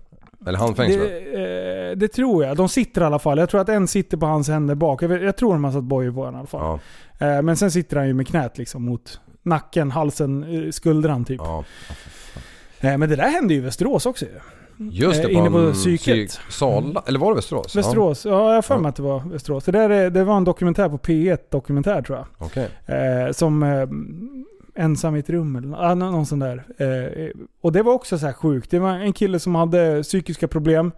Eller 0.47 0.59
han 0.59 0.75
fängslad? 0.75 1.07
det, 1.07 1.89
eh, 1.91 1.97
det 1.97 2.07
tror 2.07 2.43
jag. 2.45 2.57
De 2.57 2.69
sitter 2.69 3.01
i 3.01 3.03
alla 3.03 3.19
fall. 3.19 3.37
Jag 3.37 3.49
tror 3.49 3.61
att 3.61 3.69
en 3.69 3.87
sitter 3.87 4.17
på 4.17 4.25
hans 4.25 4.49
händer 4.49 4.75
bak. 4.75 5.01
Jag, 5.03 5.37
tror 5.37 5.53
de 5.53 5.63
har 5.63 5.71
satt 5.71 5.83
bojor 5.83 6.11
på 6.11 6.19
honom 6.19 6.35
i 6.35 6.37
alla 6.37 6.47
fall. 6.47 6.79
Men 7.43 7.57
sen 7.57 7.71
sitter 7.71 7.97
han 7.97 8.07
ju 8.07 8.13
med 8.13 8.27
knät 8.27 8.57
liksom 8.57 8.85
mot 8.85 9.19
nacken, 9.47 9.91
halsen, 9.91 10.43
eh, 10.65 10.71
skuldran 10.71 11.25
typ. 11.25 11.41
Ja. 11.43 11.63
Eh, 12.79 12.97
men 12.97 13.09
det 13.09 13.15
där 13.15 13.29
hände 13.29 13.53
ju 13.53 13.59
i 13.59 13.63
Västerås 13.63 14.05
också 14.05 14.25
ju. 14.25 14.31
Just 14.91 15.21
det, 15.23 15.29
Eh, 15.29 15.37
inne 15.37 15.49
på 15.51 15.73
psyket. 15.73 16.15
psyk- 16.15 16.39
Sala, 16.51 17.03
eller 17.07 17.19
var 17.19 17.29
det 17.29 17.35
Västerås? 17.35 17.75
Västerås, 17.75 18.25
ja, 18.25 18.31
jag 18.49 18.55
har 18.55 18.61
för 18.61 18.75
mig 18.75 18.83
Ja. 18.83 18.89
att 18.89 18.95
det 18.95 19.01
var 19.03 19.19
Västerås. 19.19 19.63
Det, 19.65 19.71
där, 19.71 19.89
är- 19.89 20.09
det 20.09 20.23
var 20.23 20.37
en 20.37 20.43
dokumentär 20.43 20.89
på 20.89 20.97
P1 20.97 21.37
Dokumentär 21.49 22.01
tror 22.01 22.17
jag. 22.17 22.27
Ja. 22.39 22.45
Okej. 22.45 22.69
Eh, 22.85 23.31
som 23.31 23.63
eh, 23.63 23.87
Ensam 24.83 25.15
i 25.15 25.19
ett 25.19 25.29
rum 25.29 25.55
eller 25.55 25.67
nå- 25.67 25.77
ah, 25.77 25.95
nå- 25.95 26.11
någon 26.11 26.25
sån 26.25 26.39
där. 26.39 26.63
Eh, 26.77 27.27
och 27.61 27.71
det 27.71 27.81
var 27.83 27.93
också 27.93 28.17
så 28.19 28.25
här 28.25 28.33
sjukt. 28.33 28.71
Det 28.71 28.79
var 28.79 28.89
en 28.89 29.13
kille 29.13 29.39
som 29.39 29.55
hade 29.55 30.03
psykiska 30.03 30.47
problem. 30.47 30.91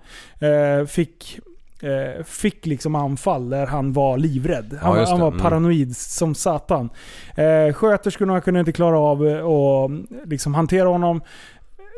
Fick, 0.87 1.39
eh, 1.83 2.23
fick 2.23 2.65
liksom 2.65 2.95
anfall 2.95 3.49
där 3.49 3.65
han 3.67 3.93
var 3.93 4.17
livrädd. 4.17 4.77
Han, 4.81 4.97
Ja, 4.99 5.05
han 5.09 5.19
var 5.19 5.27
Mm. 5.27 5.39
paranoid 5.39 5.97
som 5.97 6.35
satan. 6.35 6.89
Eh, 7.35 7.73
sköterskorna 7.73 8.41
kunde 8.41 8.59
inte 8.59 8.71
klara 8.71 8.99
av 8.99 9.27
eh, 9.27 9.45
att 9.45 9.91
liksom 10.29 10.53
hantera 10.53 10.87
honom. 10.89 11.21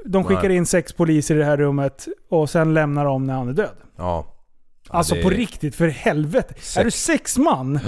De 0.05 0.23
skickar 0.23 0.49
in 0.49 0.65
sex 0.65 0.93
poliser 0.93 1.35
i 1.35 1.37
det 1.37 1.45
här 1.45 1.57
rummet 1.57 2.07
och 2.29 2.49
sen 2.49 2.73
lämnar 2.73 3.05
de 3.05 3.27
när 3.27 3.33
han 3.33 3.49
är 3.49 3.53
död. 3.53 3.75
Ja. 3.97 4.25
Alltså 4.89 5.15
det- 5.15 5.21
på 5.21 5.29
riktigt, 5.29 5.75
för 5.75 5.87
helvete. 5.87 6.53
Sex. 6.53 6.77
Är 6.77 6.83
du 6.83 6.91
sex 6.91 7.37
man? 7.37 7.79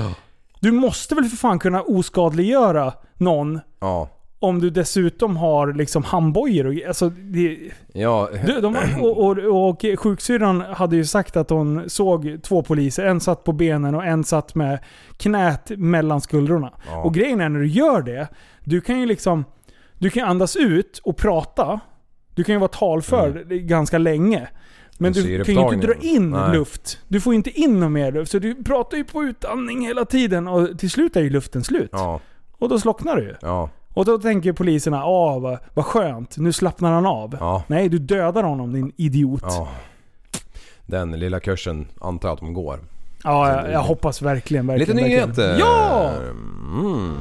Du 0.59 0.71
måste 0.71 1.15
väl 1.15 1.23
för 1.25 1.37
fan 1.37 1.59
kunna 1.59 1.81
oskadliggöra 1.81 2.93
någon 3.17 3.59
Ja. 3.81 4.09
Om 4.43 4.59
du 4.59 4.69
dessutom 4.69 5.37
har 5.37 5.73
liksom 5.73 6.03
handbojor 6.03 6.67
och 6.67 6.87
alltså, 6.87 7.09
det, 7.09 7.57
Ja. 7.93 8.29
du, 8.45 8.61
de, 8.61 8.75
och, 9.01 9.25
och, 9.25 9.37
och 9.71 9.85
sjuksyrran 9.99 10.61
hade 10.61 10.95
ju 10.95 11.05
sagt 11.05 11.37
att 11.37 11.49
hon 11.49 11.89
såg 11.89 12.39
två 12.43 12.63
poliser. 12.63 13.05
En 13.05 13.19
satt 13.19 13.43
på 13.43 13.51
benen 13.51 13.95
och 13.95 14.05
en 14.05 14.23
satt 14.23 14.55
med 14.55 14.79
knät 15.17 15.71
mellan 15.77 16.21
skuldrorna. 16.21 16.73
Ja. 16.87 17.03
Och 17.03 17.13
grejen 17.13 17.41
är 17.41 17.49
när 17.49 17.59
du 17.59 17.67
gör 17.67 18.01
det, 18.01 18.27
du 18.63 18.81
kan 18.81 18.99
ju 18.99 19.05
liksom 19.05 19.45
du 19.93 20.09
kan 20.09 20.29
andas 20.29 20.55
ut 20.55 21.01
och 21.03 21.17
prata. 21.17 21.79
Du 22.35 22.43
kan 22.43 22.55
ju 22.55 22.59
vara 22.59 22.67
talför 22.67 23.43
ganska 23.59 23.97
länge. 23.97 24.47
Men 24.97 25.13
du 25.13 25.43
kan 25.43 25.55
ju 25.55 25.73
inte 25.73 25.87
dra 25.87 25.93
in 25.93 26.29
Nej. 26.29 26.57
luft. 26.57 26.99
Du 27.07 27.21
får 27.21 27.33
ju 27.33 27.37
inte 27.37 27.59
in 27.59 27.79
någon 27.79 27.93
mer 27.93 28.11
luft. 28.11 28.31
Så 28.31 28.39
du 28.39 28.63
pratar 28.63 28.97
ju 28.97 29.03
på 29.03 29.23
utandning 29.23 29.85
hela 29.87 30.05
tiden 30.05 30.47
och 30.47 30.79
till 30.79 30.89
slut 30.91 31.15
är 31.15 31.21
ju 31.21 31.29
luften 31.29 31.63
slut. 31.63 31.89
Ja. 31.91 32.19
Och 32.57 32.69
då 32.69 32.79
slocknar 32.79 33.15
du 33.15 33.23
ju. 33.23 33.35
Ja. 33.41 33.69
Och 33.93 34.05
då 34.05 34.17
tänker 34.17 34.53
poliserna, 34.53 35.05
åh 35.05 35.39
vad, 35.39 35.57
vad 35.73 35.85
skönt, 35.85 36.37
nu 36.37 36.53
slappnar 36.53 36.91
han 36.91 37.05
av. 37.05 37.37
Ja. 37.39 37.63
Nej, 37.67 37.89
du 37.89 37.99
dödar 37.99 38.43
honom 38.43 38.73
din 38.73 38.91
idiot. 38.97 39.43
Ja. 39.43 39.67
Den 40.85 41.11
lilla 41.11 41.39
kursen 41.39 41.87
antar 42.01 42.29
jag 42.29 42.33
att 42.33 42.39
de 42.39 42.53
går. 42.53 42.79
Ja, 43.23 43.49
jag, 43.49 43.71
jag 43.71 43.79
hoppas 43.79 44.21
verkligen, 44.21 44.67
verkligen. 44.67 44.97
Lite 44.97 45.07
nyheter! 45.07 45.57
Ja! 45.59 46.11
Mm. 46.73 47.17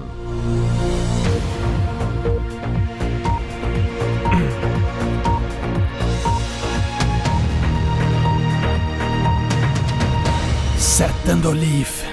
Sätt 10.79 11.27
den 11.27 11.41
då, 11.43 11.53
Leaf. 11.53 12.12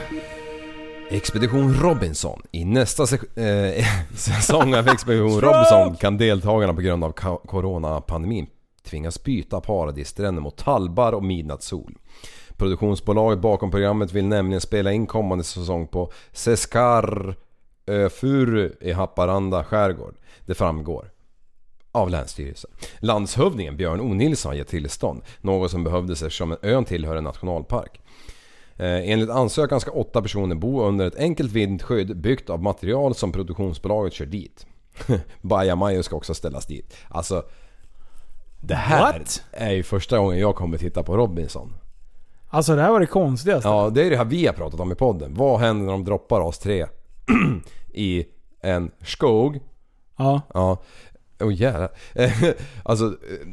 Expedition 1.12 1.74
Robinson. 1.74 2.42
I 2.52 2.66
nästa 2.66 3.04
eh, 3.36 3.86
säsong 4.16 4.76
av 4.76 4.88
Expedition 4.88 5.42
Robinson 5.42 5.96
kan 5.96 6.18
deltagarna 6.18 6.74
på 6.74 6.82
grund 6.82 7.04
av 7.04 7.12
coronapandemin 7.46 8.48
tvingas 8.84 9.24
byta 9.24 9.62
paradisstränder 9.62 10.42
mot 10.42 10.58
talbar 10.58 11.14
och 11.14 11.24
midnattssol. 11.24 11.98
Produktionsbolaget 12.58 13.40
bakom 13.40 13.72
programmet 13.72 14.14
vill 14.14 14.26
nämligen 14.26 14.62
spela 14.62 14.92
in 14.92 15.08
kommande 15.08 15.44
säsong 15.44 15.88
på 15.88 16.12
Seskar 16.32 17.36
Öfuru 17.88 18.72
i 18.82 18.92
Haparanda 18.92 19.64
skärgård. 19.64 20.16
Det 20.46 20.54
framgår 20.54 21.12
av 21.92 22.10
Länsstyrelsen. 22.10 22.72
Landshövdingen 23.00 23.78
Björn 23.78 24.02
O 24.02 24.14
Nilsson 24.14 24.50
har 24.50 24.58
gett 24.58 24.68
tillstånd, 24.68 25.22
något 25.42 25.72
som 25.72 25.84
behövdes 25.84 26.22
eftersom 26.22 26.58
ön 26.62 26.86
tillhör 26.86 27.16
en 27.16 27.24
nationalpark. 27.24 28.02
Eh, 28.80 29.12
Enligt 29.12 29.30
ansökan 29.30 29.80
ska 29.80 29.92
åtta 29.92 30.22
personer 30.22 30.56
bo 30.56 30.82
under 30.82 31.08
ett 31.08 31.16
enkelt 31.16 31.52
vindskydd 31.52 32.18
byggt 32.18 32.50
av 32.50 32.64
material 32.64 33.16
som 33.16 33.32
produktionsbolaget 33.32 34.14
kör 34.14 34.26
dit. 34.26 34.66
Bajamajo 35.42 36.04
ska 36.04 36.16
också 36.16 36.34
ställas 36.34 36.66
dit. 36.66 36.98
Alltså... 37.10 37.44
Det 38.62 38.76
här 38.76 39.14
What? 39.14 39.44
är 39.52 39.72
ju 39.72 39.84
första 39.84 40.18
gången 40.18 40.40
jag 40.40 40.56
kommer 40.56 40.78
titta 40.78 41.04
på 41.04 41.18
Robinson. 41.18 41.74
Alltså 42.50 42.76
det 42.76 42.82
här 42.82 42.92
var 42.92 43.00
det 43.00 43.06
konstigaste. 43.06 43.70
Ja, 43.70 43.90
det 43.90 44.06
är 44.06 44.10
det 44.10 44.18
här 44.18 44.26
vi 44.26 44.46
har 44.48 44.54
pratat 44.54 44.80
om 44.80 44.92
i 44.92 44.96
podden. 44.96 45.34
Vad 45.34 45.60
händer 45.60 45.86
när 45.86 45.92
de 45.92 46.06
droppar 46.06 46.42
oss 46.42 46.60
tre 46.60 46.86
i 47.94 48.26
en 48.62 48.92
skog? 49.04 49.60
Ja. 50.18 50.42
Ja. 50.54 50.82
Åh 51.42 51.54
jävlar. 51.54 51.90
alltså, 52.84 53.06
eh, 53.06 53.48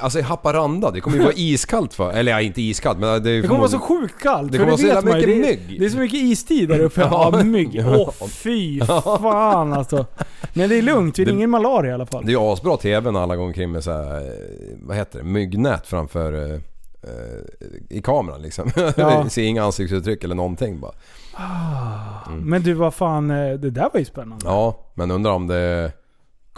alltså 0.00 0.18
i 0.18 0.22
Haparanda, 0.22 0.90
det 0.90 1.00
kommer 1.00 1.16
ju 1.16 1.22
vara 1.22 1.32
iskallt 1.36 1.94
för... 1.94 2.12
Eller 2.12 2.32
ja, 2.32 2.40
inte 2.40 2.62
iskallt 2.62 2.98
men 2.98 3.22
det... 3.22 3.40
Det 3.40 3.46
kommer 3.48 3.60
vara 3.60 3.70
så 3.70 3.78
sjukt 3.78 4.22
kallt. 4.22 4.52
Det 4.52 4.58
kommer 4.58 4.70
vara 4.70 4.78
så 4.80 4.86
jävla 4.86 5.10
man 5.10 5.20
ju, 5.20 5.26
mycket 5.26 5.42
det, 5.42 5.68
mygg. 5.68 5.80
Det 5.80 5.86
är 5.86 5.90
så 5.90 5.98
mycket 5.98 6.20
istid 6.20 6.68
där 6.68 6.80
uppe. 6.80 7.00
Ja, 7.10 7.30
Ja. 7.38 7.44
mygg. 7.44 7.84
Åh 7.86 8.10
fy 8.28 8.80
fan 9.20 9.72
alltså. 9.72 10.06
Men 10.54 10.68
det 10.68 10.78
är 10.78 10.82
lugnt, 10.82 11.18
vi 11.18 11.22
är 11.22 11.26
Det- 11.26 11.32
ingen 11.32 11.50
malaria 11.50 11.90
i 11.90 11.94
alla 11.94 12.06
fall. 12.06 12.26
Det 12.26 12.32
är 12.32 12.52
asbra 12.52 12.76
TV 12.76 13.10
när 13.10 13.20
alla 13.20 13.36
går 13.36 13.44
omkring 13.44 13.72
med 13.72 13.84
så 13.84 13.92
här, 13.92 14.16
eh, 14.16 14.22
vad 14.82 14.96
heter 14.96 15.18
det, 15.18 15.24
myggnät 15.24 15.86
framför 15.86 16.32
eh, 16.32 16.54
eh, 17.02 17.90
i 17.90 18.02
kameran 18.02 18.42
liksom. 18.42 18.70
Ja. 18.96 19.28
Ser 19.28 19.42
inga 19.42 19.64
ansiktsuttryck 19.64 20.24
eller 20.24 20.34
någonting 20.34 20.80
bara. 20.80 20.92
Men 22.42 22.62
du 22.62 22.72
vad 22.72 22.94
fan, 22.94 23.30
eh, 23.30 23.52
det 23.54 23.70
där 23.70 23.90
var 23.92 23.98
ju 23.98 24.04
spännande. 24.04 24.44
Ja, 24.44 24.78
men 24.94 25.10
undrar 25.10 25.32
om 25.32 25.46
det 25.46 25.92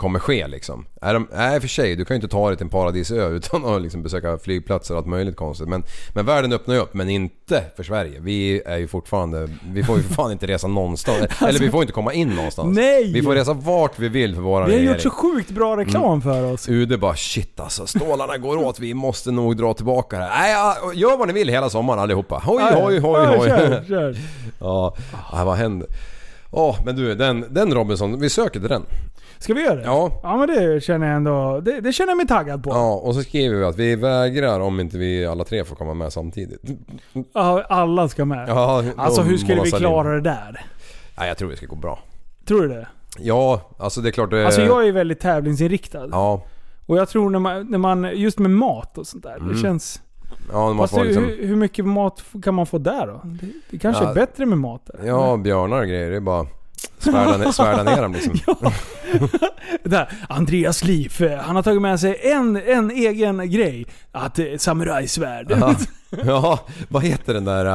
kommer 0.00 0.18
ske 0.18 0.46
liksom. 0.48 0.84
Är 1.00 1.14
de, 1.14 1.28
nej 1.32 1.60
för 1.60 1.68
sig, 1.68 1.96
du 1.96 2.04
kan 2.04 2.14
ju 2.14 2.16
inte 2.16 2.28
ta 2.28 2.48
dig 2.48 2.56
till 2.56 2.64
en 2.64 2.70
paradisö 2.70 3.28
utan 3.36 3.64
att 3.64 3.82
liksom 3.82 4.02
besöka 4.02 4.38
flygplatser 4.38 4.94
och 4.94 4.98
allt 4.98 5.06
möjligt 5.06 5.36
konstigt. 5.36 5.68
Men, 5.68 5.84
men 6.14 6.26
världen 6.26 6.52
öppnar 6.52 6.74
ju 6.74 6.80
upp, 6.80 6.94
men 6.94 7.08
inte 7.10 7.64
för 7.76 7.82
Sverige. 7.82 8.18
Vi 8.20 8.62
är 8.66 8.76
ju 8.76 8.88
fortfarande, 8.88 9.48
vi 9.72 9.82
får 9.82 9.96
ju 9.96 10.02
för 10.02 10.14
fan 10.14 10.32
inte 10.32 10.46
resa 10.46 10.66
någonstans. 10.68 11.18
Eller 11.48 11.58
vi 11.60 11.70
får 11.70 11.80
inte 11.82 11.92
komma 11.92 12.12
in 12.12 12.28
någonstans. 12.28 12.66
Alltså- 12.68 12.80
Nej! 12.82 13.12
Vi 13.12 13.22
får 13.22 13.34
resa 13.34 13.52
vart 13.52 13.98
vi 13.98 14.08
vill 14.08 14.34
för 14.34 14.42
våra 14.42 14.64
Vi 14.66 14.72
har 14.72 14.78
regering. 14.78 14.94
gjort 14.94 15.02
så 15.02 15.10
sjukt 15.10 15.50
bra 15.50 15.76
reklam 15.76 16.22
för 16.22 16.52
oss. 16.52 16.68
UD 16.68 17.00
bara 17.00 17.16
shit 17.16 17.60
alltså, 17.60 17.86
stålarna 17.86 18.36
går 18.38 18.56
åt, 18.56 18.80
vi 18.80 18.94
måste 18.94 19.30
nog 19.30 19.56
dra 19.56 19.74
tillbaka 19.74 20.18
det 20.18 20.24
här. 20.24 20.40
Nej, 20.40 20.98
gör 21.00 21.16
vad 21.16 21.28
ni 21.28 21.34
vill 21.34 21.48
hela 21.48 21.70
sommaren 21.70 21.98
allihopa. 22.00 22.42
Hoj, 22.44 22.62
ja. 22.72 22.80
hoj, 22.82 22.98
hoj, 22.98 23.20
Ja, 23.22 23.36
hoj. 23.36 23.48
kör, 23.48 23.84
kör. 23.88 24.16
ja, 24.60 24.94
vad 25.44 25.56
händer? 25.56 25.88
Ja, 26.52 26.76
men 26.84 26.96
du, 26.96 27.14
den, 27.14 27.44
den 27.50 27.74
Robinson, 27.74 28.20
vi 28.20 28.30
söker 28.30 28.60
till 28.60 28.68
den. 28.68 28.82
Ska 29.42 29.54
vi 29.54 29.62
göra 29.62 29.74
det? 29.74 29.82
Ja. 29.84 30.20
Ja 30.22 30.36
men 30.36 30.48
det 30.48 30.80
känner 30.84 31.06
jag 31.06 31.16
ändå, 31.16 31.60
det, 31.60 31.80
det 31.80 31.92
känner 31.92 32.10
jag 32.10 32.16
mig 32.16 32.26
taggad 32.26 32.64
på. 32.64 32.70
Ja, 32.70 32.94
och 32.94 33.14
så 33.14 33.22
skriver 33.22 33.56
vi 33.56 33.64
att 33.64 33.76
vi 33.78 33.96
vägrar 33.96 34.60
om 34.60 34.80
inte 34.80 34.98
vi 34.98 35.26
alla 35.26 35.44
tre 35.44 35.64
får 35.64 35.76
komma 35.76 35.94
med 35.94 36.12
samtidigt. 36.12 36.60
Ja, 37.34 37.64
alla 37.68 38.08
ska 38.08 38.24
med. 38.24 38.48
Ja, 38.48 38.84
alltså 38.96 39.22
hur 39.22 39.36
skulle 39.36 39.62
vi 39.62 39.70
klara 39.70 40.14
det 40.14 40.20
där? 40.20 40.64
Nej, 41.18 41.28
jag 41.28 41.38
tror 41.38 41.50
det 41.50 41.56
ska 41.56 41.66
gå 41.66 41.76
bra. 41.76 41.98
Tror 42.44 42.62
du 42.62 42.68
det? 42.68 42.88
Ja, 43.18 43.60
alltså 43.78 44.00
det 44.00 44.08
är 44.08 44.12
klart 44.12 44.30
det... 44.30 44.44
Alltså 44.46 44.60
jag 44.62 44.88
är 44.88 44.92
väldigt 44.92 45.20
tävlingsinriktad. 45.20 46.08
Ja, 46.10 46.42
Och 46.86 46.96
jag 46.96 47.08
tror 47.08 47.30
när 47.30 47.38
man, 47.38 47.66
när 47.66 47.78
man 47.78 48.10
just 48.14 48.38
med 48.38 48.50
mat 48.50 48.98
och 48.98 49.06
sånt 49.06 49.22
där, 49.22 49.36
Mm. 49.36 49.48
det 49.52 49.58
känns... 49.58 50.02
ja 50.52 50.66
man 50.68 50.78
Fast 50.78 50.94
får 50.94 51.00
hur, 51.00 51.06
liksom... 51.06 51.24
hur, 51.24 51.46
hur 51.46 51.56
mycket 51.56 51.84
mat 51.86 52.24
kan 52.42 52.54
man 52.54 52.66
få 52.66 52.78
där 52.78 53.06
då? 53.06 53.20
Det, 53.24 53.46
det 53.70 53.78
kanske 53.78 54.04
Ja. 54.04 54.10
är 54.10 54.14
bättre 54.14 54.46
med 54.46 54.58
mat 54.58 54.82
där. 54.86 55.06
Ja, 55.06 55.36
björnar 55.36 55.80
och 55.80 55.86
grejer, 55.88 56.10
det 56.10 56.16
är 56.16 56.20
bara 56.20 56.46
svärda, 57.00 57.52
svärda 57.52 57.82
ner 57.82 58.02
dem 58.02 58.12
liksom. 58.12 58.34
Där, 59.82 60.08
Andreas 60.28 60.84
liv, 60.84 61.22
eh, 61.22 61.38
han 61.38 61.56
har 61.56 61.62
tagit 61.62 61.82
med 61.82 62.00
sig 62.00 62.20
en, 62.22 62.56
en 62.56 62.90
egen 62.90 63.50
grej. 63.50 63.86
Att 64.12 64.38
eh, 64.38 64.44
samurajsvärd. 64.58 65.50
Ja. 65.60 65.74
ja, 66.26 66.58
vad 66.88 67.04
heter 67.04 67.34
den 67.34 67.44
där 67.44 67.66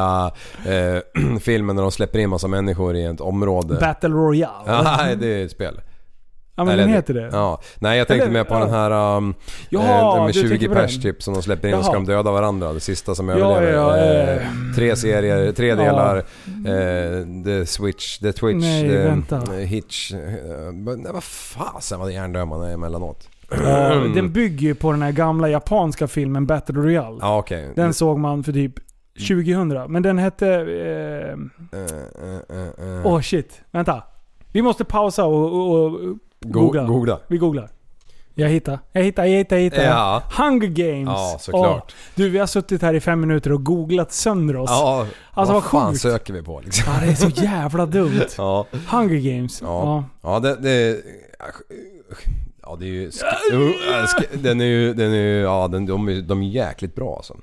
äh, 0.65 1.39
filmen 1.39 1.76
när 1.76 1.84
de 1.84 1.91
släpper 1.91 2.19
in 2.19 2.30
massa 2.30 2.47
människor 2.47 2.95
i 2.95 3.03
ett 3.06 3.22
område? 3.22 3.77
Battle 3.80 4.10
Royale. 4.10 4.64
Ja, 4.65 4.97
nej, 4.97 5.15
det 5.15 5.27
är 5.27 5.45
ett 5.45 5.52
spel. 5.52 5.81
Ja 6.57 6.64
men 6.64 6.73
Eller 6.73 6.84
den 6.84 6.94
heter 6.94 7.14
det. 7.14 7.30
Ja. 7.32 7.61
Nej 7.80 7.98
jag 7.98 8.07
tänkte 8.07 8.26
Eller, 8.26 8.34
mer 8.34 8.44
på 8.44 8.53
ja. 8.56 8.60
den 8.60 8.69
här 8.69 9.18
um, 9.18 9.34
Jaha, 9.69 10.18
eh, 10.18 10.23
med 10.26 10.34
du 10.34 10.41
20 10.41 10.49
tänker 10.49 10.68
på 10.68 10.73
pers 10.73 11.02
typ 11.02 11.23
som 11.23 11.34
de 11.34 11.44
släpper 11.44 11.68
in 11.68 11.73
och 11.73 11.77
Jaha. 11.80 11.84
ska 11.84 11.94
de 11.94 12.06
döda 12.06 12.32
varandra. 12.32 12.73
Det 12.73 12.80
sista 12.80 13.15
som 13.15 13.30
Ja, 13.30 13.36
överlever. 13.36 13.73
ja, 13.73 13.98
eh, 13.98 14.36
eh. 14.36 14.41
tre 14.76 14.95
serier, 14.95 15.52
tre 15.52 15.68
Ja. 15.68 15.76
delar. 15.76 16.18
Eh, 16.18 17.44
the 17.45 17.65
Switch, 17.65 18.18
The 18.19 18.34
Twitch, 18.34 18.61
Nej, 18.61 18.90
the, 18.90 18.98
vänta. 18.98 19.36
eh, 19.36 19.52
Hitch. 19.52 20.11
Eh, 20.14 20.19
nej, 20.73 21.14
vad 21.14 21.23
fasen 21.23 21.99
vad 21.99 22.11
hjärndöd 22.11 22.48
man 22.48 22.61
är 22.64 22.73
emellanåt. 22.73 23.30
Eh, 23.52 24.02
den 24.15 24.32
bygger 24.34 24.68
ju 24.68 24.76
på 24.76 24.91
den 24.91 25.02
här 25.02 25.11
gamla 25.11 25.49
japanska 25.49 26.07
filmen 26.07 26.45
Battle 26.45 26.76
Royale. 26.76 27.18
Ja 27.22 27.38
okej. 27.38 27.72
Den 27.76 27.94
såg 27.94 28.19
man 28.19 28.44
för 28.44 28.53
typ 28.53 28.73
2000. 29.27 29.91
Men 29.91 30.02
den 30.03 30.18
hette... 30.18 30.48
Eh, 30.48 31.36
Eh, 31.72 31.82
eh, 32.23 32.60
eh, 32.60 32.98
eh. 32.98 33.06
Åh 33.06 33.22
shit, 33.22 33.61
vänta. 33.72 34.03
Vi 34.52 34.61
måste 34.61 34.86
pausa 34.86 35.26
och, 35.26 35.44
och, 35.53 35.86
och 35.86 35.99
googla. 36.52 36.84
googla. 36.84 37.20
Vi 37.28 37.38
googlar. 37.38 37.70
Jag 38.38 38.50
hittar, 38.50 38.80
jag 38.92 39.04
hittar, 39.04 39.26
jag 39.26 39.38
hittar, 39.38 39.56
jag 39.56 39.64
hittar. 39.64 39.84
Ja. 39.84 40.22
Hunger 40.38 40.68
Games. 40.68 41.08
Ja, 41.08 41.38
såklart. 41.40 41.84
Åh, 41.88 41.94
du, 42.16 42.30
vi 42.30 42.38
har 42.40 42.48
suttit 42.48 42.82
här 42.82 42.94
i 42.94 43.00
fem 43.00 43.22
minuter 43.22 43.52
och 43.52 43.64
googlat 43.66 44.12
sönder 44.14 44.56
oss. 44.58 44.70
Ja, 44.70 45.06
Alltså, 45.34 45.54
vad 45.54 45.64
vad 45.64 45.72
fan 45.72 45.92
sjukt. 45.92 46.02
söker 46.02 46.34
vi 46.34 46.42
på 46.44 46.62
liksom? 46.66 46.94
Ja, 46.94 47.00
det 47.06 47.12
är 47.12 47.16
så 47.16 47.30
jävla 47.30 47.86
dumt. 47.86 48.22
Ja. 48.38 48.66
Hunger 48.92 49.16
Games. 49.38 49.62
Ja, 49.62 49.68
Ja. 50.22 50.30
ja 50.34 50.40
det, 50.40 50.56
det... 50.56 50.98
Ja 52.62 52.76
det 52.80 52.86
är 52.86 52.90
ju... 52.90 53.10
sk- 53.10 54.38
Den 54.38 54.62
är 54.62 54.66
ju... 54.66 54.94
Den 54.94 55.12
är 55.12 55.16
ju 55.16 55.40
ja, 55.42 55.68
den, 55.68 55.86
de, 55.86 56.08
är, 56.10 56.22
de 56.22 56.42
är 56.42 56.48
jäkligt 56.48 56.96
bra 56.96 57.16
alltså. 57.16 57.38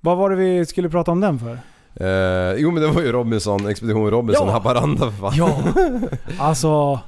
Vad 0.00 0.16
var 0.18 0.30
det 0.30 0.36
vi 0.36 0.66
skulle 0.66 0.88
prata 0.90 1.10
om 1.10 1.20
den 1.20 1.38
för? 1.38 1.58
Eh, 2.00 2.54
jo 2.56 2.70
men 2.70 2.82
det 2.82 2.88
var 2.88 3.02
ju 3.02 3.12
Robinson, 3.12 3.66
Expedition 3.68 4.10
Robinson, 4.10 4.46
Ja. 4.46 4.52
Haparanda 4.52 5.10
för 5.10 5.18
fan. 5.18 5.32
Ja. 5.36 5.58
Alltså, 6.38 7.00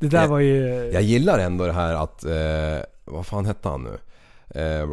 det 0.00 0.08
där 0.08 0.20
Jag- 0.20 0.28
var 0.28 0.38
ju... 0.38 0.90
Jag 0.92 1.02
gillar 1.02 1.38
ändå 1.38 1.66
det 1.66 1.72
här 1.72 1.94
att... 1.94 2.24
Eh, 2.24 2.84
vad 3.04 3.26
fan 3.26 3.46
hette 3.46 3.68
han 3.68 3.82
nu? 3.84 3.98
Eh, 4.60 4.86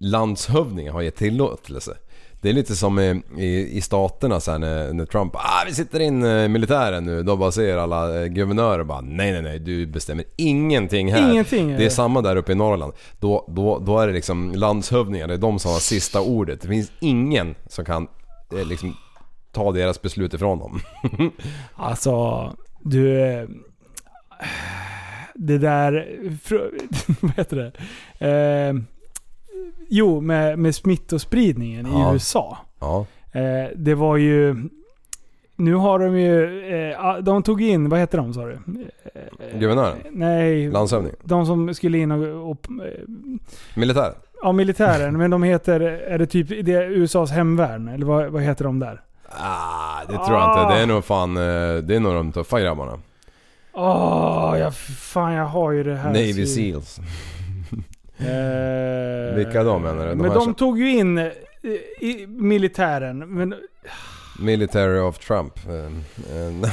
landshövdingen 0.00 0.92
har 0.92 1.02
gett 1.02 1.16
tillåtelse. 1.16 1.96
Det 2.40 2.48
är 2.48 2.52
lite 2.52 2.76
som 2.76 2.98
i, 2.98 3.22
i, 3.38 3.76
i 3.76 3.80
staterna 3.80 4.40
sen 4.40 4.60
när, 4.60 4.92
när 4.92 5.06
Trump 5.06 5.36
ah, 5.36 5.64
vi 5.66 5.74
sitter 5.74 6.00
in 6.00 6.24
eh, 6.24 6.48
militären 6.48 7.04
nu. 7.04 7.22
Då 7.22 7.36
bara 7.36 7.52
säger 7.52 7.76
alla 7.76 8.20
eh, 8.22 8.26
guvernörer 8.26 8.84
bara 8.84 9.00
nej 9.00 9.32
nej 9.32 9.42
nej 9.42 9.58
du 9.58 9.86
bestämmer 9.86 10.24
ingenting 10.36 11.12
här. 11.12 11.30
Ingenting, 11.32 11.68
Det 11.76 11.84
är 11.84 11.90
samma 11.90 12.20
där 12.20 12.36
uppe 12.36 12.52
i 12.52 12.54
Norrland. 12.54 12.92
Då, 13.20 13.44
då, 13.48 13.78
då 13.78 13.98
är 13.98 14.06
det 14.06 14.12
liksom 14.12 14.52
landshövdingar, 14.54 15.28
det 15.28 15.34
är 15.34 15.38
de 15.38 15.58
som 15.58 15.70
har 15.70 15.78
sista 15.78 16.20
ordet. 16.20 16.60
Det 16.60 16.68
finns 16.68 16.92
ingen 17.00 17.54
som 17.68 17.84
kan 17.84 18.08
eh, 18.58 18.66
liksom 18.66 18.96
ta 19.52 19.72
deras 19.72 20.02
beslut 20.02 20.34
ifrån 20.34 20.58
dem. 20.58 20.80
Alltså, 21.74 22.46
du... 22.80 23.02
Det 25.34 25.58
där... 25.58 26.08
Vad 27.20 27.32
heter 27.36 27.56
det? 27.56 27.72
Eh, 28.28 28.74
jo, 29.88 30.20
med, 30.20 30.58
med 30.58 30.74
smittospridningen 30.74 31.86
Ja. 31.92 32.10
i 32.10 32.14
USA. 32.14 32.58
Ja. 32.80 33.06
Eh, 33.32 33.68
det 33.76 33.94
var 33.94 34.16
ju... 34.16 34.56
Nu 35.56 35.74
har 35.74 35.98
de 35.98 36.18
ju... 36.18 36.62
Eh, 36.92 37.16
de 37.18 37.42
tog 37.42 37.62
in, 37.62 37.88
vad 37.88 38.00
heter 38.00 38.18
de 38.18 38.34
sa 38.34 38.44
du? 38.46 38.52
Eh, 39.14 39.58
Guvernören? 39.58 39.98
Nej. 40.10 40.70
Landshövding? 40.70 41.12
De 41.24 41.46
som 41.46 41.74
skulle 41.74 41.98
in 41.98 42.12
och... 42.12 42.50
och 42.50 42.66
eh, 42.70 43.00
Militär? 43.74 44.12
ja, 44.42 44.52
militären. 44.52 45.18
Men 45.18 45.30
de 45.30 45.42
heter... 45.42 45.80
Är 45.80 46.18
det 46.18 46.26
typ 46.26 46.48
det 46.66 46.72
är 46.72 46.90
USAs 46.90 47.30
hemvärn? 47.30 47.88
Eller 47.88 48.06
vad, 48.06 48.26
vad 48.30 48.42
heter 48.42 48.64
de 48.64 48.78
där? 48.78 49.00
Ah, 49.28 50.00
det 50.08 50.12
tror 50.26 50.38
jag 50.38 50.50
inte. 50.62 50.74
Det 50.74 50.82
är 50.82 50.86
nog 50.86 51.04
fan... 51.04 51.36
eh, 51.36 51.42
Det 51.82 51.96
är 51.96 52.00
nog 52.00 52.14
de 52.14 52.32
tuffa 52.32 52.60
grabbarna. 52.60 52.98
Åh, 53.74 54.56
jag, 54.58 54.74
fan 54.98 55.32
jag 55.32 55.44
har 55.46 55.72
ju 55.72 55.82
det 55.82 55.96
här. 55.96 56.08
Navy 56.08 56.46
så- 56.46 56.54
Seals. 56.54 57.00
Eh, 58.18 59.36
Vilka 59.36 59.62
de 59.64 59.82
menar 59.82 60.04
du? 60.04 60.10
De 60.10 60.16
men 60.16 60.30
de 60.34 60.40
som- 60.44 60.54
tog 60.54 60.78
ju 60.78 60.90
in 60.90 61.18
eh, 61.18 61.24
i 62.00 62.26
militären. 62.28 63.18
Men, 63.18 63.54
Military 64.40 64.98
of 64.98 65.18
Trump. 65.18 65.52
Eh, 65.66 65.74
eh, 65.74 66.52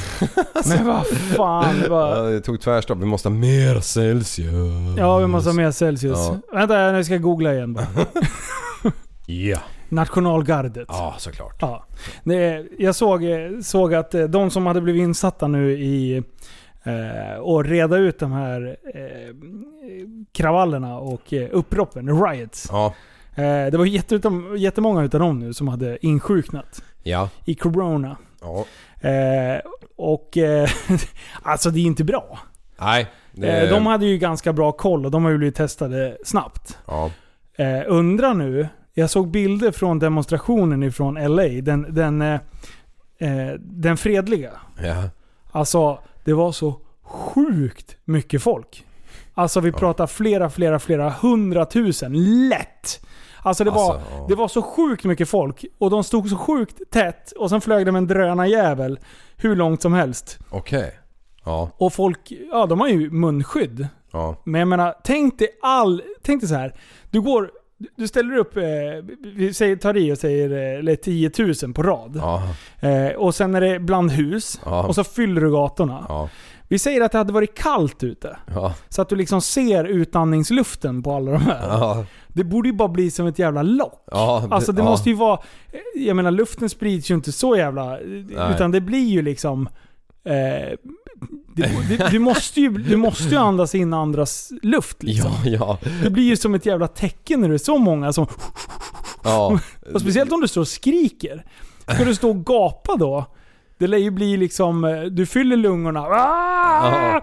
men 0.69 0.85
vad 0.87 1.07
fan. 1.07 1.75
Vad, 1.89 2.31
det 2.31 2.41
tog 2.41 2.61
tvärstopp. 2.61 2.97
Vi 2.97 3.05
måste 3.05 3.29
ha 3.29 3.35
mer 3.35 3.79
Celsius. 3.79 4.47
ja, 4.97 5.17
vi 5.17 5.27
måste 5.27 5.49
ha 5.49 5.55
mer 5.55 5.71
Celsius. 5.71 6.17
Ja. 6.17 6.37
Vänta, 6.53 6.79
jag 6.79 7.05
ska 7.05 7.17
googla 7.17 7.53
igen 7.53 7.73
bara. 7.73 7.87
Ja. 9.25 9.59
Nationalgardet. 9.89 10.85
Ja, 10.87 11.15
såklart. 11.17 11.57
Ja. 11.61 11.85
Jag 12.77 12.95
såg, 12.95 13.21
såg 13.63 13.93
att 13.93 14.15
de 14.29 14.51
som 14.51 14.65
hade 14.65 14.81
blivit 14.81 15.01
insatta 15.01 15.47
nu 15.47 15.71
i 15.71 16.23
eh, 16.83 17.39
och 17.39 17.65
reda 17.65 17.97
ut 17.97 18.19
de 18.19 18.31
här 18.31 18.77
eh, 18.95 19.35
kravallerna 20.31 20.97
och 20.97 21.33
eh, 21.33 21.47
upproppen, 21.51 22.23
riots. 22.27 22.67
Ja. 22.71 22.93
Eh, 23.35 23.71
det 23.71 23.77
var 23.77 23.85
jätteutom, 23.85 24.55
jättemånga 24.57 25.03
utav 25.03 25.19
dem 25.19 25.39
nu 25.39 25.53
som 25.53 25.67
hade 25.67 26.05
insjuknat 26.05 26.81
Ja. 27.03 27.29
i 27.45 27.55
corona. 27.55 28.17
Ja. 28.41 28.65
Eh, 29.09 29.61
och 29.95 30.37
eh, 30.37 30.69
alltså 31.43 31.69
det 31.71 31.79
är 31.79 31.83
inte 31.83 32.03
bra. 32.03 32.39
Nej. 32.81 33.07
Det, 33.31 33.69
de 33.69 33.85
hade 33.85 34.05
ju 34.05 34.17
ganska 34.17 34.53
bra 34.53 34.71
koll 34.71 35.05
och 35.05 35.11
de 35.11 35.23
har 35.23 35.31
ju 35.31 35.37
blivit 35.37 35.55
testade 35.55 36.17
snabbt. 36.25 36.77
Ja. 36.87 37.11
Eh, 37.55 37.81
undra 37.87 38.33
nu, 38.33 38.67
jag 38.93 39.09
såg 39.09 39.27
bilder 39.31 39.71
från 39.71 39.99
demonstrationen 39.99 40.83
ifrån 40.83 41.13
LA. 41.35 41.43
Den, 41.61 41.85
den, 41.89 42.39
den 43.59 43.97
fredliga. 43.97 44.51
Ja. 44.83 45.09
Alltså, 45.51 45.99
det 46.29 46.35
var 46.35 46.51
så 46.51 46.79
sjukt 47.03 47.97
mycket 48.05 48.43
folk. 48.43 48.85
Alltså 49.33 49.59
vi 49.59 49.71
pratar 49.71 50.07
flera, 50.07 50.49
flera, 50.49 50.79
flera 50.79 51.09
hundratusen. 51.09 52.47
Lätt! 52.49 53.05
Alltså 53.41 53.63
det 53.63 53.71
var, 53.71 53.93
Alltså, 53.93 54.25
det 54.27 54.35
var 54.35 54.47
så 54.47 54.61
sjukt 54.61 55.03
mycket 55.03 55.29
folk. 55.29 55.65
Och 55.77 55.89
de 55.89 56.03
stod 56.03 56.29
så 56.29 56.35
sjukt 56.37 56.91
tätt. 56.91 57.31
Och 57.31 57.49
sen 57.49 57.61
flög 57.61 57.85
de 57.85 57.95
en 57.95 58.07
drönarjävel 58.07 58.99
hur 59.37 59.55
långt 59.55 59.81
som 59.81 59.93
helst. 59.93 60.39
Okej. 60.49 60.99
Ja. 61.45 61.69
Och 61.77 61.93
folk, 61.93 62.33
ja 62.51 62.65
de 62.65 62.79
har 62.79 62.87
ju 62.87 63.09
munskydd. 63.09 63.87
Ja. 64.11 64.35
Men 64.43 64.59
jag 64.59 64.67
menar, 64.67 64.95
tänk 65.03 65.39
dig 65.39 65.47
all... 65.61 66.01
Tänk 66.21 66.41
dig 66.41 66.49
så 66.49 66.55
här. 66.55 66.73
Du 67.11 67.21
går... 67.21 67.51
Du 67.95 68.07
ställer 68.07 68.37
upp, 68.37 68.57
eh, 68.57 68.63
vi 69.35 69.53
säger, 69.53 69.75
tar 69.75 69.97
i 69.97 70.13
och 70.13 70.17
säger 70.17 70.73
eh, 70.73 70.79
eller 70.79 70.95
10 70.95 71.31
000 71.63 71.73
på 71.73 71.83
rad. 71.83 72.13
Ja. 72.15 72.43
Eh, 72.89 73.15
och 73.15 73.35
sen 73.35 73.55
är 73.55 73.61
det 73.61 73.79
bland 73.79 74.11
hus. 74.11 74.61
Ja. 74.65 74.87
Och 74.87 74.95
så 74.95 75.03
fyller 75.03 75.41
du 75.41 75.51
gatorna. 75.51 76.05
Ja. 76.09 76.29
Vi 76.67 76.79
säger 76.79 77.01
att 77.01 77.11
det 77.11 77.17
hade 77.17 77.33
varit 77.33 77.57
kallt 77.57 78.03
ute. 78.03 78.37
Så 78.89 79.01
att 79.01 79.09
du 79.09 79.15
liksom 79.15 79.41
ser 79.41 79.85
utandningsluften 79.85 81.03
på 81.03 81.13
alla 81.13 81.31
de 81.31 81.41
här. 81.41 82.05
Det 82.27 82.43
borde 82.43 82.69
ju 82.69 82.73
bara 82.73 82.87
bli 82.87 83.11
som 83.11 83.27
ett 83.27 83.39
jävla 83.39 83.61
lock. 83.61 84.03
Ja. 84.11 84.47
Alltså 84.51 84.71
det 84.71 84.83
måste 84.83 85.09
ju 85.09 85.15
vara... 85.15 85.39
Jag 85.95 86.15
menar 86.15 86.31
luften 86.31 86.69
sprids 86.69 87.11
ju 87.11 87.15
inte 87.15 87.31
så 87.31 87.55
jävla... 87.55 87.99
Utan 88.53 88.71
det 88.71 88.81
blir 88.81 89.07
ju 89.07 89.21
liksom... 89.21 89.69
Eh, 90.23 90.77
det, 91.59 91.97
det, 91.97 92.09
du, 92.11 92.19
måste 92.19 92.61
ju, 92.61 92.69
du 92.69 92.97
måste 92.97 93.23
ju 93.29 93.35
andas 93.37 93.75
in 93.75 93.93
andras 93.93 94.51
luft 94.61 95.03
liksom. 95.03 95.31
Ja, 95.45 95.77
ja. 95.83 95.89
Det 96.03 96.09
blir 96.09 96.23
ju 96.23 96.37
som 96.37 96.55
ett 96.55 96.65
jävla 96.65 96.87
tecken 96.87 97.41
när 97.41 97.49
det 97.49 97.55
är 97.55 97.57
så 97.57 97.77
många 97.77 98.13
som... 98.13 98.27
Ja. 99.23 99.59
Och 99.93 100.01
speciellt 100.01 100.31
om 100.31 100.41
du 100.41 100.47
står 100.47 100.61
och 100.61 100.67
skriker. 100.67 101.45
Ska 101.93 102.03
du 102.03 102.15
stå 102.15 102.29
och 102.29 102.45
gapa 102.45 102.95
då? 102.95 103.25
Det 103.77 103.87
lär 103.87 103.97
ju 103.97 104.11
bli 104.11 104.37
liksom... 104.37 104.83
eh, 104.83 105.01
Du 105.01 105.25
fyller 105.25 105.57
lungorna 105.57 105.99
ah! 106.01 107.21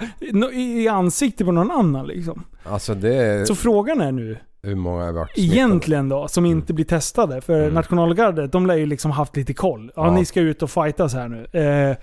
i, 0.52 0.88
ansiktet 0.88 1.46
på 1.46 1.52
någon 1.52 1.70
annan 1.70 2.06
liksom. 2.06 2.42
Alltså 2.64 2.94
det. 2.94 3.46
Så 3.48 3.54
frågan 3.54 4.00
är 4.00 4.12
nu, 4.12 4.38
Hur 4.62 4.74
många 4.74 5.04
har 5.04 5.12
varit 5.12 5.34
smittade? 5.34 5.56
egentligen 5.56 6.08
då, 6.08 6.28
som 6.28 6.46
inte 6.46 6.72
blir 6.74 6.84
testade. 6.84 7.40
För 7.40 7.70
nationalgardet, 7.70 8.52
de 8.52 8.66
lär 8.66 8.74
ju 8.76 8.86
liksom 8.86 9.10
haft 9.10 9.36
lite 9.36 9.54
koll. 9.54 9.90
Ja, 9.96 10.06
Ja. 10.06 10.12
ni 10.14 10.24
ska 10.24 10.40
ut 10.40 10.62
och 10.62 10.70
fightas 10.70 11.14
här 11.14 11.28
nu. 11.28 11.60
Eh, 11.60 11.96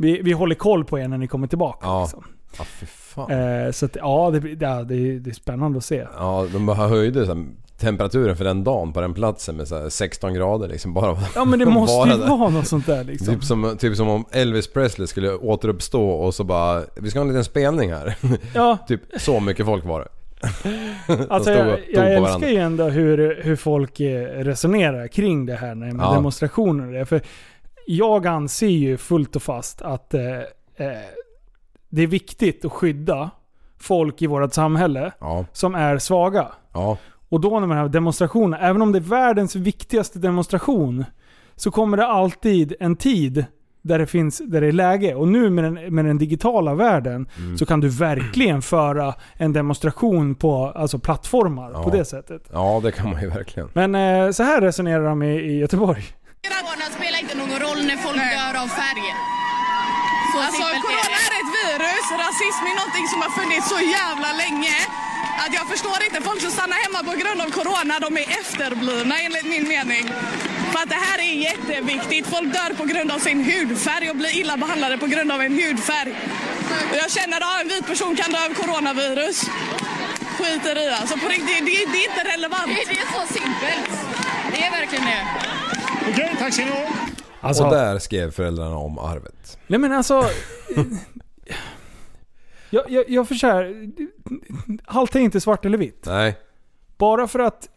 vi, 0.00 0.20
vi 0.22 0.32
håller 0.32 0.54
koll 0.54 0.84
på 0.84 0.98
er 0.98 1.08
när 1.08 1.18
ni 1.18 1.26
kommer 1.28 1.46
tillbaka. 1.46 1.78
Ja. 1.86 2.02
Liksom. 2.02 2.24
Ja, 2.58 2.64
fy 2.64 2.86
fan. 2.86 3.30
Eh, 3.30 3.70
så 3.70 3.86
att, 3.86 3.96
ja, 3.96 4.30
det, 4.30 4.40
det, 4.40 4.66
är- 4.66 4.84
det 5.20 5.30
är 5.30 5.34
spännande 5.34 5.78
att 5.78 5.84
se. 5.84 6.06
Ja, 6.16 6.46
de 6.52 6.68
höjde 6.68 7.26
så 7.26 7.34
här, 7.34 7.44
temperaturen 7.80 8.36
för 8.36 8.44
den 8.44 8.64
dagen 8.64 8.92
på 8.92 9.00
den 9.00 9.14
platsen 9.14 9.56
med 9.56 9.68
så 9.68 9.78
här 9.82 9.88
16 9.88 10.34
grader 10.34 10.68
liksom. 10.68 10.94
Bara 10.94 11.18
Ja 11.34 11.44
men 11.44 11.58
det 11.58 11.66
måste 11.70 12.08
ju 12.10 12.16
vara 12.16 12.48
något 12.48 12.66
sånt 12.66 12.86
där 12.86 13.04
liksom. 13.04 13.34
Typ 13.34 13.44
som, 13.44 13.76
typ 13.78 13.96
som 13.96 14.08
om 14.08 14.24
Elvis 14.32 14.72
Presley 14.72 15.06
skulle 15.06 15.32
återuppstå 15.34 16.10
och 16.10 16.34
så 16.34 16.44
bara 16.44 16.82
Vi 16.96 17.10
ska 17.10 17.18
ha 17.18 17.22
en 17.24 17.28
liten 17.28 17.44
spelning 17.44 17.92
här. 17.92 18.14
Ja. 18.54 18.78
typ 18.88 19.00
så 19.16 19.40
mycket 19.40 19.66
folk 19.66 19.84
var 19.84 20.00
det. 20.00 20.08
Alltså 21.28 21.50
jag, 21.50 21.78
jag 21.92 22.12
älskar 22.14 22.48
ju 22.48 22.56
ändå 22.56 22.84
hur, 22.84 23.40
hur 23.42 23.56
folk 23.56 24.00
eh, 24.00 24.22
resonerar 24.24 25.06
kring 25.08 25.46
det 25.46 25.54
här 25.54 25.74
med 25.74 25.96
Ja. 25.98 26.12
demonstrationer 26.14 26.92
det. 26.98 27.06
För 27.06 27.20
jag 27.96 28.26
anser 28.26 28.66
ju 28.68 28.96
fullt 28.96 29.36
och 29.36 29.42
fast 29.42 29.82
att 29.82 30.14
eh, 30.14 30.22
eh, 30.76 30.86
det 31.88 32.02
är 32.02 32.06
viktigt 32.06 32.64
att 32.64 32.72
skydda 32.72 33.30
folk 33.78 34.22
i 34.22 34.26
vårt 34.26 34.54
samhälle 34.54 35.12
Ja. 35.20 35.44
som 35.52 35.74
är 35.74 35.98
svaga. 35.98 36.46
Ja. 36.72 36.98
Och 37.28 37.40
då 37.40 37.60
när 37.60 37.66
man 37.66 37.76
har 37.78 37.88
demonstrationer, 37.88 38.58
även 38.62 38.82
om 38.82 38.92
det 38.92 38.98
är 38.98 39.00
världens 39.00 39.56
viktigaste 39.56 40.18
demonstration, 40.18 41.04
så 41.56 41.70
kommer 41.70 41.96
det 41.96 42.06
alltid 42.06 42.74
en 42.80 42.96
tid 42.96 43.44
där 43.82 43.98
det, 43.98 44.06
finns, 44.06 44.38
där 44.44 44.60
det 44.60 44.66
är 44.66 44.72
läge. 44.72 45.14
Och 45.14 45.28
nu 45.28 45.50
med 45.50 45.64
den, 45.64 45.94
med 45.94 46.04
den 46.04 46.18
digitala 46.18 46.74
världen 46.74 47.28
Mm. 47.38 47.58
så 47.58 47.66
kan 47.66 47.80
du 47.80 47.88
verkligen 47.88 48.62
föra 48.62 49.14
en 49.36 49.52
demonstration 49.52 50.34
på 50.34 50.66
alltså 50.66 50.98
plattformar 50.98 51.70
på 51.72 51.90
Ja. 51.90 51.98
det 51.98 52.04
sättet. 52.04 52.42
Ja, 52.52 52.80
det 52.84 52.92
kan 52.92 53.10
man 53.10 53.20
ju 53.22 53.28
verkligen. 53.28 53.68
Men 53.72 53.94
eh, 53.94 54.30
så 54.30 54.42
här 54.42 54.60
resonerar 54.60 55.04
de 55.04 55.22
i, 55.22 55.26
i 55.40 55.58
Göteborg. 55.58 56.02
Corona 56.48 56.86
spelar 56.98 57.18
inte 57.24 57.34
någon 57.34 57.58
roll 57.58 57.80
när 57.90 57.96
folk 57.96 58.16
dör 58.16 58.54
av 58.62 58.68
färg. 58.68 59.06
Så 60.32 60.38
Alltså 60.46 60.62
corona 60.62 61.02
det. 61.08 61.26
är 61.26 61.32
ett 61.40 61.50
virus, 61.58 62.06
rasism 62.24 62.64
är 62.72 62.74
någonting 62.80 63.06
som 63.12 63.18
har 63.24 63.30
funnits 63.40 63.68
så 63.68 63.80
jävla 63.98 64.32
länge. 64.32 64.76
Att 65.44 65.52
jag 65.58 65.66
förstår 65.68 65.98
inte 66.06 66.20
folk 66.22 66.40
som 66.40 66.50
stannar 66.50 66.76
hemma 66.84 67.00
på 67.10 67.16
grund 67.20 67.40
av 67.44 67.50
corona, 67.58 67.98
de 68.06 68.16
är 68.22 68.26
efterblivna 68.40 69.14
enligt 69.20 69.46
min 69.54 69.68
mening. 69.68 70.04
För 70.72 70.78
att 70.82 70.88
det 70.88 71.02
här 71.08 71.18
är 71.18 71.32
jätteviktigt. 71.48 72.26
Folk 72.34 72.52
dör 72.52 72.74
på 72.74 72.84
grund 72.84 73.10
av 73.12 73.18
sin 73.18 73.44
hudfärg 73.44 74.10
och 74.10 74.16
blir 74.16 74.36
illa 74.40 74.56
behandlade 74.56 74.98
på 74.98 75.06
grund 75.06 75.32
av 75.32 75.40
en 75.42 75.52
hudfärg. 75.62 76.12
Och 76.90 76.96
jag 76.96 77.10
känner 77.10 77.36
att 77.40 77.60
en 77.62 77.68
vit 77.68 77.86
person 77.86 78.16
kan 78.16 78.32
dö 78.32 78.38
av 78.44 78.54
coronavirus. 78.54 79.42
Skiter 80.38 80.78
i 80.78 80.88
alltså. 80.88 81.16
På 81.16 81.28
riktigt, 81.28 81.58
det, 81.66 81.92
det 81.92 81.98
är 82.04 82.08
inte 82.10 82.24
relevant. 82.34 82.66
Det, 82.66 82.84
det 82.94 83.00
är 83.00 83.10
så 83.18 83.32
simpelt. 83.34 83.90
Det 84.52 84.64
är 84.66 84.70
verkligen 84.70 85.04
det. 85.04 85.26
Okej, 86.08 86.36
tack 86.38 86.52
ska 86.54 86.64
ni 86.64 86.70
ha. 86.70 86.86
Alltså- 87.40 87.64
och 87.64 87.70
där 87.70 87.98
skrev 87.98 88.30
föräldrarna 88.30 88.76
om 88.76 88.98
arvet. 88.98 89.58
Nej 89.66 89.78
men 89.80 89.92
alltså... 89.92 90.24
jag, 92.70 92.90
jag, 92.90 93.04
jag 93.10 93.26
här, 93.42 93.90
Allt 94.84 95.14
är 95.16 95.20
inte 95.20 95.40
svart 95.40 95.64
eller 95.64 95.78
vitt. 95.78 96.04
Nej. 96.06 96.36
Bara 96.98 97.28
för 97.28 97.38
att... 97.38 97.68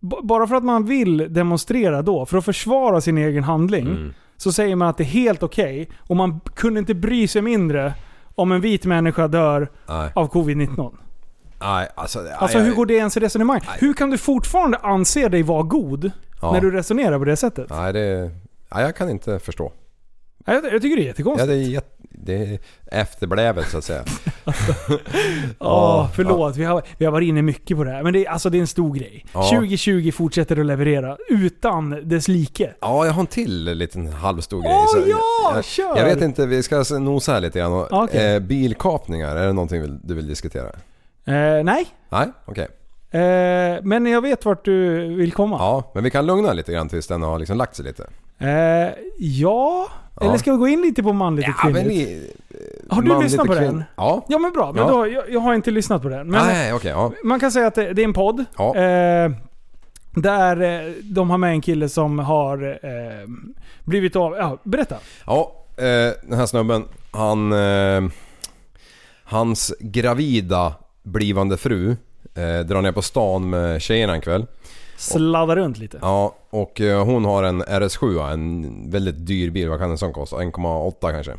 Bara 0.00 0.46
för 0.46 0.54
att 0.54 0.64
man 0.64 0.84
vill 0.84 1.32
demonstrera 1.34 2.02
då, 2.02 2.26
för 2.26 2.38
att 2.38 2.44
försvara 2.44 3.00
sin 3.00 3.18
egen 3.18 3.44
handling, 3.44 3.86
Mm. 3.86 4.14
så 4.36 4.52
säger 4.52 4.76
man 4.76 4.88
att 4.88 4.96
det 4.96 5.02
är 5.04 5.06
helt 5.06 5.42
okej. 5.42 5.88
och 5.98 6.16
man 6.16 6.40
kunde 6.54 6.80
inte 6.80 6.94
bry 6.94 7.28
sig 7.28 7.42
mindre 7.42 7.94
om 8.34 8.52
en 8.52 8.60
vit 8.60 8.84
människa 8.84 9.28
dör 9.28 9.70
Nej. 9.88 10.12
av 10.14 10.30
covid-19. 10.32 10.94
Nej, 11.60 11.88
alltså... 11.94 12.18
Alltså 12.38 12.58
aj, 12.58 12.64
hur 12.64 12.70
aj. 12.70 12.76
går 12.76 12.86
det 12.86 12.94
ens 12.94 13.16
i 13.16 13.20
resonemang? 13.20 13.60
Hur 13.78 13.94
kan 13.94 14.10
du 14.10 14.18
fortfarande 14.18 14.78
anse 14.78 15.28
dig 15.28 15.42
vara 15.42 15.62
god 15.62 16.10
Ja. 16.40 16.52
när 16.52 16.60
du 16.60 16.70
resonerar 16.70 17.18
på 17.18 17.24
det 17.24 17.36
sättet? 17.36 17.66
Nej, 17.70 17.92
det... 17.92 18.30
Nej, 18.74 18.84
jag 18.84 18.96
kan 18.96 19.10
inte 19.10 19.38
förstå. 19.38 19.72
Jag, 20.46 20.64
jag 20.72 20.82
tycker 20.82 20.96
det 20.96 21.02
är 21.02 21.04
Ja, 21.04 21.06
jättekonstigt. 21.06 21.48
det, 21.48 21.54
är 21.54 21.58
jätte, 21.58 21.96
det 22.10 22.34
är 22.34 22.58
efterblävet 23.00 23.68
så 23.68 23.78
att 23.78 23.84
säga. 23.84 24.04
Ja, 25.58 26.10
förlåt. 26.14 26.56
Vi 26.56 26.64
har, 26.64 26.82
vi 26.98 27.04
har 27.04 27.12
varit 27.12 27.26
inne 27.28 27.42
mycket 27.42 27.76
på 27.76 27.84
det 27.84 27.90
här. 27.90 28.02
Men 28.02 28.12
det, 28.12 28.26
är- 28.26 28.30
alltså, 28.30 28.50
det 28.50 28.58
är 28.58 28.60
en 28.60 28.66
stor 28.66 28.94
grej. 28.94 29.26
Ja. 29.34 29.42
2020 29.50 30.10
fortsätter 30.12 30.60
att 30.60 30.66
leverera 30.66 31.16
utan 31.28 32.08
dess 32.08 32.28
like. 32.28 32.72
Ja, 32.80 33.06
jag 33.06 33.12
har 33.12 33.20
en 33.20 33.26
till 33.26 33.64
liten 33.64 34.06
halvstor 34.12 34.62
grej. 34.62 34.72
Åh, 34.74 34.86
så 34.86 34.98
ja! 35.10 35.52
jag, 35.54 35.64
Kör! 35.64 35.96
Jag 35.96 36.04
vet 36.04 36.22
inte, 36.22 36.46
vi 36.46 36.62
ska 36.62 36.84
nosa 36.98 37.32
här 37.32 37.40
lite 37.40 37.58
grann. 37.58 37.86
Okej. 37.90 38.34
eh, 38.34 38.40
bilkapningar, 38.40 39.36
är 39.36 39.46
det 39.46 39.52
någonting 39.52 40.00
du 40.02 40.14
vill 40.14 40.26
diskutera? 40.28 40.66
Eh, 41.24 41.64
nej. 41.64 41.86
Nej, 42.08 42.26
okej. 42.44 42.68
Eh, 43.10 43.20
men 43.82 44.06
jag 44.06 44.20
vet 44.22 44.44
vart 44.44 44.64
du 44.64 44.98
vill 45.14 45.32
komma. 45.32 45.56
Ja, 45.58 45.90
men 45.94 46.04
vi 46.04 46.10
kan 46.10 46.26
lugna 46.26 46.52
lite 46.52 46.72
grann 46.72 46.88
tills 46.88 47.06
den 47.06 47.22
har 47.22 47.38
liksom 47.38 47.56
lagt 47.56 47.76
sig 47.76 47.84
lite. 47.84 48.06
Eh, 48.38 48.48
ja. 49.18 49.88
Ja. 50.20 50.26
Eller 50.26 50.38
ska 50.38 50.52
vi 50.52 50.58
gå 50.58 50.68
in 50.68 50.80
lite 50.82 51.02
på 51.02 51.12
manligt 51.12 51.48
och 51.48 51.54
Ja, 51.64 51.72
kvinnligt? 51.72 52.08
i, 52.08 52.32
har 52.88 53.02
du 53.02 53.22
lyssnat 53.22 53.46
på 53.46 53.54
den? 53.54 53.84
Ja. 53.96 54.24
Ja 54.28 54.38
men 54.38 54.52
bra. 54.52 54.72
Men 54.72 54.82
Ja. 54.82 54.90
då, 54.90 55.08
jag, 55.08 55.24
jag 55.30 55.40
har 55.40 55.54
inte 55.54 55.70
lyssnat 55.70 56.02
på 56.02 56.08
den. 56.08 56.26
Men 56.30 56.46
Nej, 56.46 56.72
okej. 56.72 56.90
ja. 56.90 57.12
Man 57.24 57.40
kan 57.40 57.52
säga 57.52 57.66
att 57.66 57.74
det, 57.74 57.92
det 57.92 58.02
är 58.02 58.04
en 58.04 58.12
podd. 58.12 58.44
Ja. 58.58 58.76
Eh, 58.76 59.30
där 60.14 60.60
eh, 60.86 60.92
de 61.02 61.30
har 61.30 61.38
med 61.38 61.50
en 61.50 61.60
kille 61.60 61.88
som 61.88 62.18
har 62.18 62.78
eh, 62.82 63.28
blivit 63.84 64.16
av... 64.16 64.34
Ja, 64.36 64.58
berätta. 64.62 64.96
Ja, 65.26 65.52
eh, 65.76 65.84
den 66.28 66.38
här 66.38 66.46
snubben, 66.46 66.84
han... 67.10 67.52
Eh, 67.52 68.02
hans 69.24 69.74
gravida 69.80 70.74
blivande 71.02 71.56
fru 71.56 71.96
eh, 72.38 72.60
drar 72.66 72.82
ner 72.82 72.92
på 72.92 73.02
stan 73.02 73.50
med 73.50 73.82
tjejerna 73.82 74.14
en 74.14 74.20
kväll. 74.20 74.46
Sladdar 74.96 75.56
runt 75.56 75.78
lite. 75.78 75.98
Ja, 76.02 76.34
och 76.50 76.80
eh, 76.80 77.04
hon 77.04 77.24
har 77.24 77.42
en 77.42 77.62
RS7, 77.64 78.32
en 78.32 78.90
väldigt 78.90 79.26
dyr 79.26 79.50
bil. 79.50 79.68
Vad 79.68 79.78
kan 79.78 79.90
en 79.90 79.98
sån 79.98 80.12
kosta? 80.12 80.36
1,8 80.36 81.12
kanske? 81.12 81.32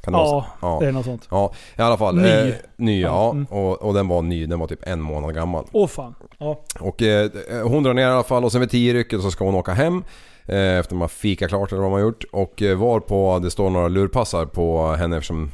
Kan 0.00 0.12
det 0.12 0.18
Ja, 0.18 0.46
så? 0.60 0.80
det 0.80 0.86
är 0.86 0.92
något 0.92 1.04
sånt. 1.04 1.28
Ja, 1.30 1.52
i 1.76 1.82
alla 1.82 1.96
fall. 1.96 2.16
Ny. 2.16 2.28
Eh, 2.28 2.54
ny 2.76 3.02
ja. 3.02 3.30
Mm. 3.30 3.44
Och, 3.44 3.82
och 3.82 3.94
den 3.94 4.08
var 4.08 4.22
ny, 4.22 4.46
den 4.46 4.58
var 4.58 4.66
typ 4.66 4.80
en 4.82 5.00
månad 5.00 5.34
gammal. 5.34 5.64
Åh 5.72 5.86
fan. 5.86 6.14
Ja. 6.38 6.60
Och 6.80 7.02
eh, 7.02 7.30
hon 7.64 7.82
drar 7.82 7.94
ner 7.94 8.02
i 8.02 8.10
alla 8.10 8.22
fall 8.22 8.44
och 8.44 8.52
sen 8.52 8.60
vid 8.60 8.70
tio 8.70 8.94
rycket 8.94 9.22
så 9.22 9.30
ska 9.30 9.44
hon 9.44 9.54
åka 9.54 9.72
hem. 9.72 10.04
Eh, 10.46 10.78
efter 10.78 10.94
man 10.94 11.08
fika 11.08 11.48
klart 11.48 11.72
eller 11.72 11.82
vad 11.82 11.90
man 11.90 12.00
gjort. 12.00 12.24
Och 12.32 12.62
eh, 12.62 12.78
var 12.78 13.00
på 13.00 13.38
det 13.42 13.50
står 13.50 13.70
några 13.70 13.88
lurpassar 13.88 14.46
på 14.46 14.92
henne 14.92 15.16
eftersom 15.16 15.50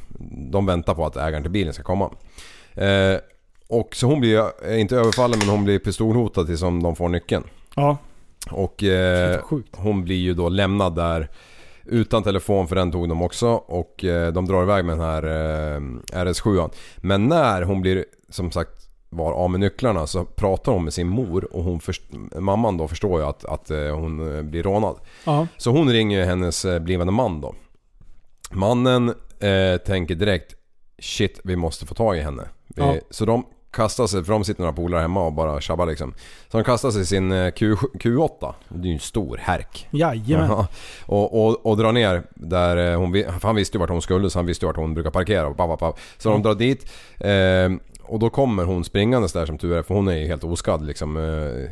de 0.53 0.67
väntar 0.67 0.95
på 0.95 1.07
att 1.07 1.17
ägaren 1.17 1.43
till 1.43 1.51
bilen 1.53 1.75
ska 1.75 1.83
komma. 1.83 2.11
Och 3.69 3.97
så 3.97 4.07
hon 4.07 4.21
blir 4.21 4.43
eh, 4.69 4.81
inte 4.81 4.97
överfallen 4.97 5.39
men 5.39 5.49
hon 5.49 5.65
blir 5.65 5.79
pistolhotad 5.79 6.45
tills 6.45 6.61
de 6.61 6.97
får 6.97 7.09
nyckeln. 7.09 7.45
Ja. 7.77 7.97
Och 8.51 8.83
eh, 8.85 9.41
hon 9.73 10.05
blir 10.05 10.17
ju 10.17 10.35
då 10.35 10.49
lämnad 10.49 10.95
där 10.97 11.29
utan 11.87 12.23
telefon 12.23 12.69
för 12.69 12.77
den 12.77 12.93
tog 12.93 13.09
de 13.09 13.23
också 13.23 13.49
och 13.51 14.05
eh, 14.05 14.33
de 14.33 14.47
drar 14.47 14.63
iväg 14.63 14.85
med 14.85 14.99
den 14.99 15.05
här 15.07 15.23
eh, 15.23 15.81
RS7. 16.25 16.71
Men 16.97 17.29
när 17.29 17.63
hon 17.63 17.81
blir 17.81 18.05
som 18.29 18.51
sagt 18.51 18.71
var 19.11 19.33
av 19.33 19.51
med 19.51 19.61
nycklarna 19.61 20.07
så 20.07 20.25
pratar 20.25 20.73
hon 20.73 20.85
med 20.85 20.93
sin 20.95 21.09
mor 21.09 21.55
och 21.57 21.65
hon 21.65 21.81
först- 21.81 22.13
mamman 22.39 22.77
då 22.77 22.89
förstår 22.89 23.21
ju 23.21 23.27
att, 23.27 23.45
att 23.45 23.71
eh, 23.71 23.79
hon 23.97 24.37
eh, 24.37 24.43
blir 24.43 24.63
rånad. 24.63 24.97
Ja. 25.25 25.47
Så 25.57 25.71
hon 25.71 25.93
ringer 25.93 26.25
hennes 26.25 26.67
blivande 26.81 27.13
man 27.13 27.41
då. 27.41 27.55
Mannen 28.51 29.15
tänker 29.87 30.15
direkt 30.15 30.55
Shit, 31.05 31.41
vi 31.45 31.57
måste 31.57 31.87
få 31.87 31.95
tag 31.95 32.17
i 32.17 32.21
henne. 32.21 32.43
Vi, 32.67 32.83
Ja. 32.83 32.95
Så 33.11 33.25
de 33.25 33.47
kastar 33.71 34.07
sig, 34.07 34.25
för 34.25 34.33
de 34.33 34.45
sitter 34.45 34.61
några 34.61 34.73
polare 34.73 35.01
hemma 35.01 35.27
och 35.27 35.33
bara 35.33 35.61
tjabbar 35.61 35.87
liksom. 35.87 36.15
Så 36.49 36.59
de 36.59 36.65
kastar 36.65 36.91
sig 36.91 37.03
i 37.03 37.07
sin 37.07 37.33
eh, 37.33 37.51
Q, 37.51 37.75
Q8. 37.75 38.55
Det 38.69 38.87
är 38.87 38.89
ju 38.89 38.93
en 38.93 39.01
stor 39.01 39.37
härk. 39.37 39.89
Jajamän. 39.91 40.51
Ja, 40.51 40.67
och, 41.07 41.47
och, 41.47 41.67
och 41.67 41.77
drar 41.77 41.93
ner 41.93 42.23
där 42.35 42.93
eh, 42.93 42.99
hon... 42.99 43.13
För 43.13 43.47
han 43.47 43.57
visste 43.57 43.77
ju 43.77 43.81
vart 43.81 43.91
hon 43.91 44.03
skulle 44.03 44.31
så 44.31 44.39
han 44.39 44.47
visste 44.47 44.65
ju 44.65 44.67
vart 44.67 44.77
hon 44.77 44.95
brukar 44.95 45.11
parkera. 45.11 45.47
Och 45.47 45.57
papp, 45.57 45.79
papp. 45.79 45.99
Så 46.19 46.31
de 46.31 46.43
drar 46.43 46.55
dit. 46.55 46.93
Eh, 47.19 47.95
och 48.03 48.19
då 48.19 48.31
kommer 48.31 48.65
hon 48.65 48.85
springandes 48.85 49.33
där 49.33 49.47
som 49.47 49.59
tur 49.59 49.77
är 49.77 49.83
för 49.83 49.95
hon 49.95 50.09
är 50.09 50.17
ju 50.17 50.27
helt 50.27 50.45
oskadd 50.45 50.87
liksom. 50.87 51.17
Eh, 51.17 51.71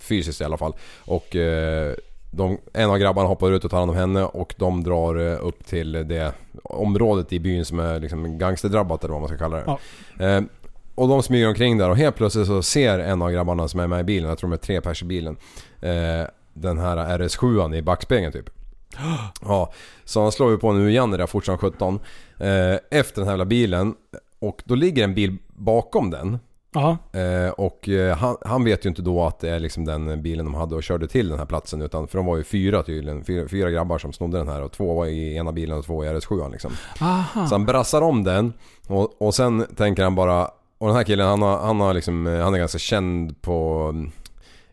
fysiskt 0.00 0.40
i 0.40 0.44
alla 0.44 0.56
fall. 0.56 0.72
Och 1.04 1.36
eh, 1.36 1.94
de, 2.30 2.58
en 2.72 2.90
av 2.90 2.98
grabbarna 2.98 3.28
hoppar 3.28 3.52
ut 3.52 3.64
och 3.64 3.70
tar 3.70 3.78
hand 3.78 3.90
om 3.90 3.96
henne 3.96 4.24
och 4.24 4.54
de 4.58 4.84
drar 4.84 5.32
eh, 5.32 5.46
upp 5.46 5.66
till 5.66 5.92
det 5.92 6.32
området 6.64 7.32
i 7.32 7.40
byn 7.40 7.64
som 7.64 7.78
är 7.78 8.00
liksom 8.00 8.38
gangsterdrabbat 8.38 9.04
eller 9.04 9.12
vad 9.12 9.20
man 9.20 9.28
ska 9.28 9.38
kalla 9.38 9.56
det. 9.56 9.64
Ja. 9.66 9.78
Eh, 10.26 10.42
och 10.94 11.08
de 11.08 11.22
smyger 11.22 11.48
omkring 11.48 11.78
där 11.78 11.90
och 11.90 11.96
helt 11.96 12.16
plötsligt 12.16 12.46
så 12.46 12.62
ser 12.62 12.98
en 12.98 13.22
av 13.22 13.30
grabbarna 13.30 13.68
som 13.68 13.80
är 13.80 13.86
med 13.86 14.00
i 14.00 14.04
bilen, 14.04 14.28
jag 14.28 14.38
tror 14.38 14.50
de 14.50 14.54
är 14.54 14.58
tre 14.58 14.80
pers 14.80 15.02
i 15.02 15.04
bilen. 15.04 15.36
Eh, 15.80 16.26
den 16.52 16.78
här 16.78 17.18
RS7 17.18 17.74
i 17.74 17.82
backspegeln 17.82 18.32
typ. 18.32 18.50
Ja, 19.42 19.72
så 20.04 20.22
han 20.22 20.32
slår 20.32 20.50
ju 20.50 20.58
på 20.58 20.72
nu 20.72 20.90
igen 20.90 21.10
när 21.10 21.18
det 21.18 21.24
är 21.24 21.26
fort 21.26 21.44
som 21.44 21.58
17. 21.58 22.00
Eh, 22.38 22.76
efter 22.90 23.20
den 23.20 23.24
här 23.24 23.32
jävla 23.32 23.44
bilen. 23.44 23.94
Och 24.38 24.62
då 24.64 24.74
ligger 24.74 25.04
en 25.04 25.14
bil 25.14 25.36
bakom 25.48 26.10
den. 26.10 26.38
Eh, 27.12 27.50
och 27.50 27.88
eh, 27.88 28.16
han, 28.16 28.36
han 28.44 28.64
vet 28.64 28.84
ju 28.84 28.88
inte 28.88 29.02
då 29.02 29.24
att 29.24 29.38
det 29.38 29.50
är 29.50 29.60
liksom 29.60 29.84
den 29.84 30.22
bilen 30.22 30.44
de 30.44 30.54
hade 30.54 30.74
och 30.74 30.82
körde 30.82 31.08
till 31.08 31.28
den 31.28 31.38
här 31.38 31.46
platsen. 31.46 31.82
Utan, 31.82 32.08
för 32.08 32.18
de 32.18 32.26
var 32.26 32.36
ju 32.36 32.44
fyra 32.44 32.82
tydligen. 32.82 33.24
Fyra, 33.24 33.48
fyra 33.48 33.70
grabbar 33.70 33.98
som 33.98 34.12
snodde 34.12 34.38
den 34.38 34.48
här 34.48 34.62
och 34.62 34.72
två 34.72 34.94
var 34.94 35.06
i 35.06 35.36
ena 35.36 35.52
bilen 35.52 35.78
och 35.78 35.84
två 35.84 36.04
i 36.04 36.08
RS7 36.08 36.52
liksom. 36.52 36.72
Aha. 37.00 37.46
Så 37.46 37.54
han 37.54 37.66
brassar 37.66 38.02
om 38.02 38.24
den 38.24 38.52
och, 38.88 39.22
och 39.22 39.34
sen 39.34 39.66
tänker 39.76 40.02
han 40.04 40.14
bara... 40.14 40.50
Och 40.78 40.86
den 40.86 40.96
här 40.96 41.04
killen 41.04 41.28
han 41.28 41.42
har, 41.42 41.58
han 41.58 41.80
har 41.80 41.94
liksom, 41.94 42.26
eh, 42.26 42.44
han 42.44 42.54
är 42.54 42.58
ganska 42.58 42.78
känd 42.78 43.42
på... 43.42 43.84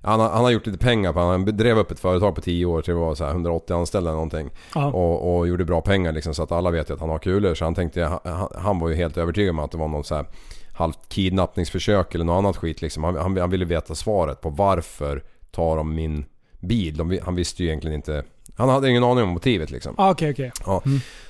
Han 0.01 0.19
har, 0.19 0.29
han 0.29 0.43
har 0.43 0.51
gjort 0.51 0.65
lite 0.65 0.77
pengar 0.77 1.13
på 1.13 1.19
Han 1.19 1.45
drev 1.45 1.77
upp 1.77 1.91
ett 1.91 1.99
företag 1.99 2.35
på 2.35 2.41
10 2.41 2.65
år 2.65 2.81
till 2.81 2.93
det 2.93 2.99
var 2.99 3.15
så 3.15 3.23
här 3.23 3.31
180 3.31 3.75
anställda 3.75 4.09
eller 4.09 4.15
någonting. 4.15 4.49
Och, 4.93 5.37
och 5.37 5.47
gjorde 5.47 5.65
bra 5.65 5.81
pengar 5.81 6.11
liksom 6.11 6.33
så 6.33 6.43
att 6.43 6.51
alla 6.51 6.71
vet 6.71 6.89
ju 6.89 6.93
att 6.93 6.99
han 6.99 7.09
har 7.09 7.19
kulor. 7.19 7.53
Så 7.53 7.65
han 7.65 7.75
tänkte, 7.75 8.03
han, 8.03 8.47
han 8.55 8.79
var 8.79 8.89
ju 8.89 8.95
helt 8.95 9.17
övertygad 9.17 9.49
om 9.49 9.59
att 9.59 9.71
det 9.71 9.77
var 9.77 9.87
någon 9.87 10.03
så 10.03 10.15
här 10.15 10.25
halvt 10.75 11.09
kidnappningsförsök 11.09 12.15
eller 12.15 12.25
något 12.25 12.37
annat 12.43 12.57
skit 12.57 12.81
liksom. 12.81 13.03
Han, 13.03 13.15
han, 13.15 13.37
han 13.37 13.49
ville 13.49 13.65
veta 13.65 13.95
svaret 13.95 14.41
på 14.41 14.49
varför 14.49 15.23
tar 15.51 15.77
de 15.77 15.95
min 15.95 16.25
bil? 16.59 16.97
De, 16.97 17.19
han 17.23 17.35
visste 17.35 17.63
ju 17.63 17.69
egentligen 17.69 17.95
inte... 17.95 18.23
Han 18.57 18.69
hade 18.69 18.89
ingen 18.89 19.03
aning 19.03 19.23
om 19.23 19.29
motivet 19.29 19.71
liksom. 19.71 19.95
Ah, 19.97 20.11
Okej, 20.11 20.31
okej. 20.31 20.51
Ja. 20.65 20.81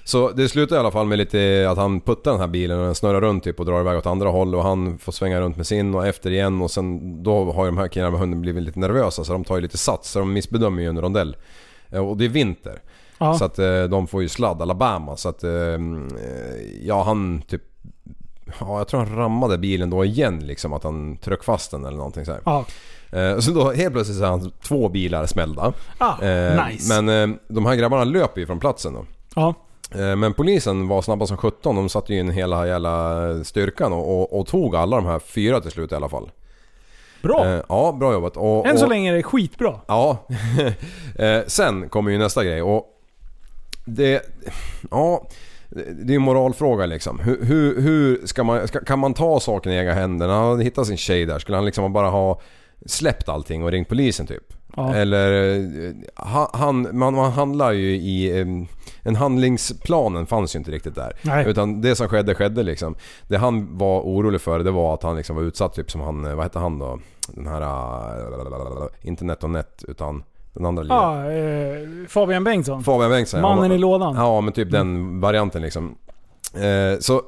Så 0.04 0.32
det 0.32 0.50
slutar 0.50 0.76
i 0.76 0.80
alla 0.80 0.92
fall 0.92 1.08
med 1.08 1.18
lite 1.18 1.68
att 1.70 1.78
han 1.78 2.02
puttar 2.02 2.32
den 2.32 2.40
här 2.40 2.48
bilen 2.48 2.80
och 2.80 2.86
den 2.86 2.96
snurrar 2.96 3.22
runt 3.22 3.44
typ 3.44 3.60
och 3.60 3.66
drar 3.66 3.80
iväg 3.82 3.98
åt 3.98 4.06
andra 4.06 4.30
håll 4.30 4.56
och 4.56 4.64
han 4.64 4.98
får 4.98 5.12
svänga 5.12 5.42
runt 5.42 5.58
med 5.58 5.68
sin 5.68 5.96
och 5.96 6.08
efter 6.08 6.32
igen 6.32 6.62
och 6.62 6.72
sen 6.72 7.24
då 7.24 7.52
har 7.52 7.66
ju 7.66 7.72
de 7.72 7.78
här 7.78 7.88
killarna 7.88 8.18
hunnit 8.18 8.40
blivit 8.40 8.64
lite 8.64 8.80
nervösa 8.80 9.24
så 9.24 9.34
de 9.34 9.44
tar 9.44 9.56
ju 9.56 9.62
lite 9.62 9.78
sats 9.78 10.12
så 10.12 10.20
de 10.20 10.34
missbedömer 10.34 10.82
ju 10.82 10.90
en 10.90 11.02
rondell. 11.02 11.36
Eh, 11.90 12.08
Och 12.08 12.18
det 12.18 12.26
är 12.26 12.30
vinter. 12.30 12.82
Ja. 13.18 13.34
Så 13.34 13.46
att 13.46 13.60
eh, 13.60 13.84
de 13.84 14.08
får 14.08 14.22
ju 14.22 14.30
sladd 14.30 14.62
Alabama 14.62 15.18
så 15.18 15.30
att 15.30 15.44
eh, 15.44 15.52
ja 16.82 17.04
han 17.04 17.42
typ 17.42 17.62
Ja 18.60 18.78
jag 18.78 18.88
tror 18.88 19.00
han 19.00 19.16
rammade 19.16 19.58
bilen 19.58 19.90
då 19.90 20.06
igen 20.06 20.40
liksom 20.40 20.74
att 20.74 20.84
han 20.84 21.18
tryck 21.18 21.44
fast 21.44 21.72
den 21.72 21.86
eller 21.86 21.98
någonting 21.98 22.26
så 22.26 22.32
här. 22.32 22.42
Ja. 22.46 22.66
Eh, 23.12 23.40
Så 23.40 23.52
då 23.52 23.72
helt 23.72 23.94
plötsligt 23.94 24.18
så 24.18 24.24
är 24.24 24.28
han 24.30 24.52
två 24.64 24.90
bilar 24.90 25.26
smällda. 25.26 25.74
Ah, 25.98 26.22
Eh, 26.26 26.66
nice. 26.68 27.02
Men 27.02 27.32
eh, 27.32 27.38
de 27.48 27.66
här 27.66 27.76
grabbarna 27.76 28.04
löper 28.04 28.42
ju 28.42 28.48
från 28.48 28.60
platsen 28.60 28.94
då. 28.94 29.06
Ja. 29.36 29.54
Eh, 29.92 30.16
Men 30.16 30.34
polisen 30.34 30.88
var 30.88 31.02
snabba 31.02 31.28
som 31.28 31.38
17. 31.38 31.76
De 31.76 31.90
satte 31.90 32.14
ju 32.14 32.20
in 32.20 32.30
hela 32.30 32.68
jävla 32.68 33.20
styrkan 33.44 33.94
och, 33.94 34.22
och, 34.22 34.40
och 34.40 34.48
tog 34.48 34.76
alla 34.76 34.96
de 34.96 35.06
här 35.06 35.20
fyra 35.20 35.62
till 35.62 35.72
slut 35.72 35.92
i 35.92 35.96
alla 35.96 36.10
fall. 36.10 36.32
Bra. 37.24 37.46
Eh, 37.46 37.62
ja, 37.70 37.92
bra 38.00 38.14
jobbat. 38.14 38.38
Och, 38.38 38.68
Än 38.68 38.78
så 38.78 38.84
och- 38.84 38.90
länge 38.90 39.12
är 39.12 39.16
det 39.16 39.24
skitbra. 39.24 39.80
Ja. 39.88 40.18
Eh, 41.20 41.42
Sen 41.48 41.90
kommer 41.90 42.12
ju 42.12 42.18
nästa 42.18 42.44
grej 42.44 42.62
och 42.62 42.86
det... 43.86 44.22
Ja... 44.92 45.28
Det 45.76 46.14
är 46.14 46.16
en 46.16 46.22
moralfråga 46.22 46.86
liksom. 46.86 47.20
Hur, 47.20 47.46
hur, 47.46 47.82
hur 47.82 48.26
ska 48.28 48.44
man, 48.44 48.68
ska, 48.68 48.80
kan 48.80 49.00
man 49.00 49.14
ta 49.14 49.40
saken 49.40 49.72
i 49.72 49.76
egna 49.76 49.94
händer? 49.94 50.28
När 50.28 50.34
han 50.34 50.60
hittat 50.60 50.88
sin 50.88 50.98
tjej 50.98 51.26
där, 51.26 51.40
skulle 51.40 51.58
han 51.58 51.66
liksom 51.66 51.94
bara 51.94 52.10
ha 52.10 52.40
släppt 52.86 53.30
allting 53.30 53.64
och 53.64 53.72
ringt 53.72 53.90
polisen 53.90 54.28
typ? 54.28 54.44
Ja. 54.76 54.96
Eller... 54.96 55.56
eh, 55.88 55.94
ha- 56.16 56.52
Han, 56.54 56.98
man, 56.98 57.14
man 57.16 57.32
handlar 57.32 57.72
ju 57.72 57.90
i... 57.96 58.42
En 59.04 59.16
handlingsplanen 59.16 60.26
fanns 60.26 60.56
ju 60.56 60.60
inte 60.60 60.72
riktigt 60.72 60.96
där. 60.96 61.14
Nej. 61.22 61.46
Utan 61.48 61.82
det 61.82 61.96
som 61.96 62.08
skedde, 62.08 62.36
skedde 62.36 62.64
liksom. 62.64 62.96
Det 63.28 63.38
han 63.38 63.78
var 63.78 64.02
orolig 64.02 64.42
för 64.42 64.60
det 64.60 64.72
var 64.72 64.94
att 64.94 65.04
han 65.04 65.16
liksom 65.18 65.36
var 65.36 65.44
utsatt 65.44 65.74
typ 65.74 65.92
som 65.92 66.02
han... 66.02 66.26
eh, 66.26 66.36
Vad 66.36 66.46
hette 66.46 66.60
han 66.60 66.80
då? 66.80 67.00
Den 67.28 67.48
här... 67.48 67.62
eh, 67.62 68.88
Inte 69.02 69.26
net 69.26 69.44
och 69.44 69.50
net 69.50 69.84
utan 69.88 70.24
den 70.56 70.66
andra 70.66 70.84
ligan. 70.84 70.98
Ja, 70.98 71.32
eh, 71.32 72.08
Fabian 72.08 72.44
Bengtsson. 72.44 72.84
Fabian 72.84 73.12
Bengtsson 73.12 73.40
ja. 73.40 73.56
Mannen 73.56 73.72
i 73.72 73.78
lådan. 73.78 74.16
Ja 74.16 74.42
men 74.42 74.54
typ 74.54 74.72
den 74.72 75.20
varianten 75.22 75.62
liksom. 75.62 75.96
Eh, 76.54 77.00
så, 77.00 77.22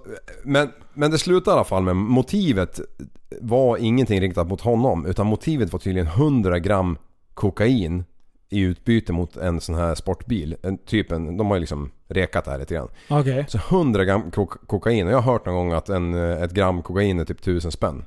men, 0.43 0.69
men 0.93 1.11
det 1.11 1.17
slutar 1.17 1.51
i 1.51 1.55
alla 1.55 1.63
fall 1.63 1.83
med 1.83 1.95
motivet 1.95 2.79
var 3.41 3.77
ingenting 3.77 4.21
riktat 4.21 4.47
mot 4.47 4.61
honom 4.61 5.05
utan 5.05 5.27
motivet 5.27 5.71
var 5.73 5.79
tydligen 5.79 6.07
100 6.07 6.59
gram 6.59 6.97
kokain 7.33 8.03
i 8.49 8.59
utbyte 8.61 9.13
mot 9.13 9.37
en 9.37 9.61
sån 9.61 9.75
här 9.75 9.95
sportbil. 9.95 10.55
En, 10.63 10.77
typ 10.77 11.11
en, 11.11 11.37
de 11.37 11.47
har 11.47 11.55
ju 11.55 11.59
liksom 11.59 11.91
rekat 12.07 12.45
det 12.45 12.51
här 12.51 12.57
lite 12.59 12.73
grann. 12.73 12.87
Okej. 13.09 13.45
Så 13.47 13.57
100 13.57 14.05
gram 14.05 14.31
kok- 14.31 14.67
kokain 14.67 15.07
och 15.07 15.13
jag 15.13 15.17
har 15.21 15.31
hört 15.33 15.45
någon 15.45 15.55
gång 15.55 15.71
att 15.71 15.89
en, 15.89 16.13
ett 16.13 16.51
gram 16.51 16.81
kokain 16.81 17.19
är 17.19 17.25
typ 17.25 17.39
1000 17.39 17.71
spänn. 17.71 18.05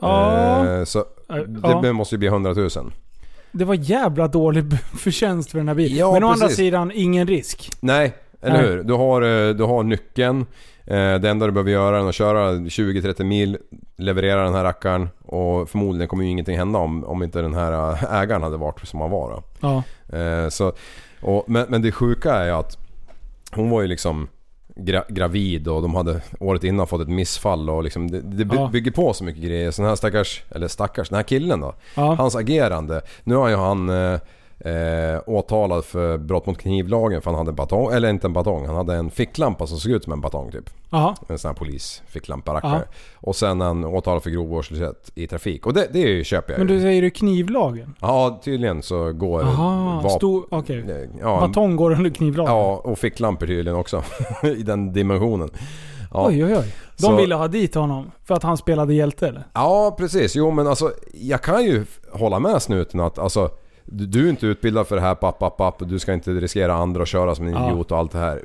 Ja. 0.00 0.66
Eh, 0.78 0.84
så 0.84 0.98
Eh, 1.30 1.36
det 1.36 1.86
ja. 1.86 1.92
måste 1.92 2.14
ju 2.14 2.18
bli 2.18 2.28
100 2.28 2.52
000. 2.54 2.68
Det 3.52 3.64
var 3.64 3.74
jävla 3.74 4.28
dålig 4.28 4.64
förtjänst 4.98 5.50
för 5.50 5.58
den 5.58 5.68
här 5.68 5.74
bilen. 5.74 5.98
Ja, 5.98 6.12
Men 6.12 6.24
å 6.24 6.28
andra 6.28 6.48
sidan, 6.48 6.92
ingen 6.94 7.26
risk. 7.26 7.70
Nej, 7.80 8.12
eller 8.42 8.56
Nej. 8.62 8.66
hur? 8.70 8.82
Du 8.82 8.92
har, 8.92 9.22
eh, 9.22 9.54
du 9.54 9.64
har 9.64 9.82
nyckeln. 9.82 10.46
Eh, 10.86 11.14
Det 11.14 11.30
enda 11.30 11.46
du 11.46 11.52
behöver 11.52 11.70
göra 11.70 11.98
är 12.00 12.08
att 12.08 12.14
köra 12.14 12.52
20-30 12.52 13.24
mil, 13.24 13.58
leverera 13.96 14.44
den 14.44 14.54
här 14.54 14.64
rackaren 14.64 15.08
och 15.24 15.70
förmodligen 15.70 16.08
kommer 16.08 16.24
ju 16.24 16.30
ingenting 16.30 16.56
hända 16.58 16.78
om, 16.78 17.04
om 17.04 17.22
inte 17.22 17.42
den 17.42 17.54
här 17.54 17.92
eh, 17.92 18.14
ägaren 18.20 18.42
hade 18.42 18.56
varit 18.56 18.88
som 18.88 19.00
han 19.00 19.10
var 19.10 19.30
då. 19.30 19.42
Ja. 19.60 19.82
Så, 20.50 20.72
och, 21.20 21.44
men, 21.46 21.66
men 21.68 21.82
det 21.82 21.92
sjuka 21.92 22.34
är 22.34 22.44
ju 22.44 22.50
att 22.50 22.78
hon 23.52 23.70
var 23.70 23.80
ju 23.82 23.86
liksom 23.86 24.28
gra, 24.76 25.04
gravid 25.08 25.68
och 25.68 25.82
de 25.82 25.94
hade 25.94 26.20
året 26.40 26.64
innan 26.64 26.86
fått 26.86 27.00
ett 27.00 27.08
missfall 27.08 27.70
och 27.70 27.84
liksom 27.84 28.10
det, 28.10 28.20
det 28.20 28.44
by- 28.44 28.56
Ja. 28.56 28.68
bygger 28.72 28.90
på 28.90 29.12
så 29.12 29.24
mycket 29.24 29.42
grejer. 29.42 29.70
Så 29.70 29.82
den 29.82 29.88
här 29.88 29.96
stackars, 29.96 30.42
eller 30.50 30.68
stackars, 30.68 31.08
den 31.08 31.16
här 31.16 31.22
killen 31.22 31.60
då. 31.60 31.74
Ja. 31.96 32.14
Hans 32.14 32.36
agerande. 32.36 33.02
Nu 33.24 33.34
har 33.34 33.48
ju 33.48 33.56
han 33.56 33.88
eh, 33.88 34.20
eh, 34.60 35.20
åtalad 35.26 35.84
för 35.84 36.18
brott 36.18 36.46
mot 36.46 36.58
knivlagen 36.58 37.22
för 37.22 37.30
han 37.30 37.38
hade 37.38 37.50
en 37.50 37.54
batong, 37.56 37.92
eller 37.92 38.10
inte 38.10 38.26
en 38.26 38.32
batong, 38.32 38.66
han 38.66 38.76
hade 38.76 38.94
en 38.94 39.10
ficklampa 39.10 39.66
som 39.66 39.78
såg 39.78 39.92
ut 39.92 40.04
som 40.04 40.12
en 40.12 40.20
batong 40.20 40.50
typ. 40.52 40.70
Jaha. 40.90 41.14
En 41.28 41.38
sån 41.38 41.48
här 41.48 41.54
polisficklampa 41.56 42.50
Ja. 42.52 42.56
rackare. 42.56 42.84
Och 43.14 43.36
sen 43.36 43.60
han 43.60 43.84
åtalad 43.84 44.22
för 44.22 44.30
grov 44.30 44.48
vårdslöshet 44.48 45.10
i 45.14 45.26
trafik. 45.26 45.66
Och 45.66 45.74
det, 45.74 45.88
det 45.92 45.98
ju, 45.98 46.24
köper 46.24 46.52
jag 46.52 46.58
Men 46.58 46.66
du 46.66 46.80
säger 46.80 47.02
du 47.02 47.10
knivlagen? 47.10 47.94
Ja 48.00 48.40
tydligen 48.44 48.82
så 48.82 49.12
går 49.12 49.42
Aha, 49.42 50.00
vap- 50.04 50.08
stor... 50.16 50.46
Okej. 50.50 51.08
Ja, 51.20 51.40
Batong 51.40 51.76
går 51.76 51.90
under 51.92 52.10
knivlagen? 52.10 52.54
Ja, 52.54 52.76
och 52.84 52.98
ficklampor 52.98 53.46
tydligen 53.46 53.78
också. 53.78 54.02
I 54.42 54.62
den 54.62 54.92
dimensionen. 54.92 55.50
Ja. 56.12 56.26
Oj, 56.28 56.44
oj, 56.44 56.56
oj. 56.56 56.74
De 56.96 57.02
Så- 57.06 57.16
ville 57.16 57.34
ha 57.34 57.48
dit 57.48 57.74
honom 57.74 58.10
för 58.24 58.34
att 58.34 58.42
han 58.42 58.56
spelade 58.56 58.94
hjälte 58.94 59.28
eller? 59.28 59.44
Ja, 59.54 59.94
precis. 59.98 60.36
Jo, 60.36 60.50
men 60.50 60.66
alltså 60.66 60.92
jag 61.14 61.42
kan 61.42 61.64
ju 61.64 61.84
hålla 62.12 62.38
med 62.38 62.62
snuten 62.62 63.00
att 63.00 63.18
alltså 63.18 63.50
du, 63.84 64.26
är 64.26 64.30
inte 64.30 64.46
utbildad 64.46 64.86
för 64.86 64.96
det 64.96 65.02
här, 65.02 65.14
papp, 65.14 65.38
papp, 65.38 65.56
papp, 65.56 65.82
du 65.88 65.98
ska 65.98 66.12
inte 66.12 66.30
riskera 66.30 66.74
andra 66.74 67.02
att 67.02 67.08
köra 67.08 67.34
som 67.34 67.46
en 67.46 67.52
Ja. 67.52 67.70
idiot 67.70 67.92
och 67.92 67.98
allt 67.98 68.12
det 68.12 68.18
här. 68.18 68.42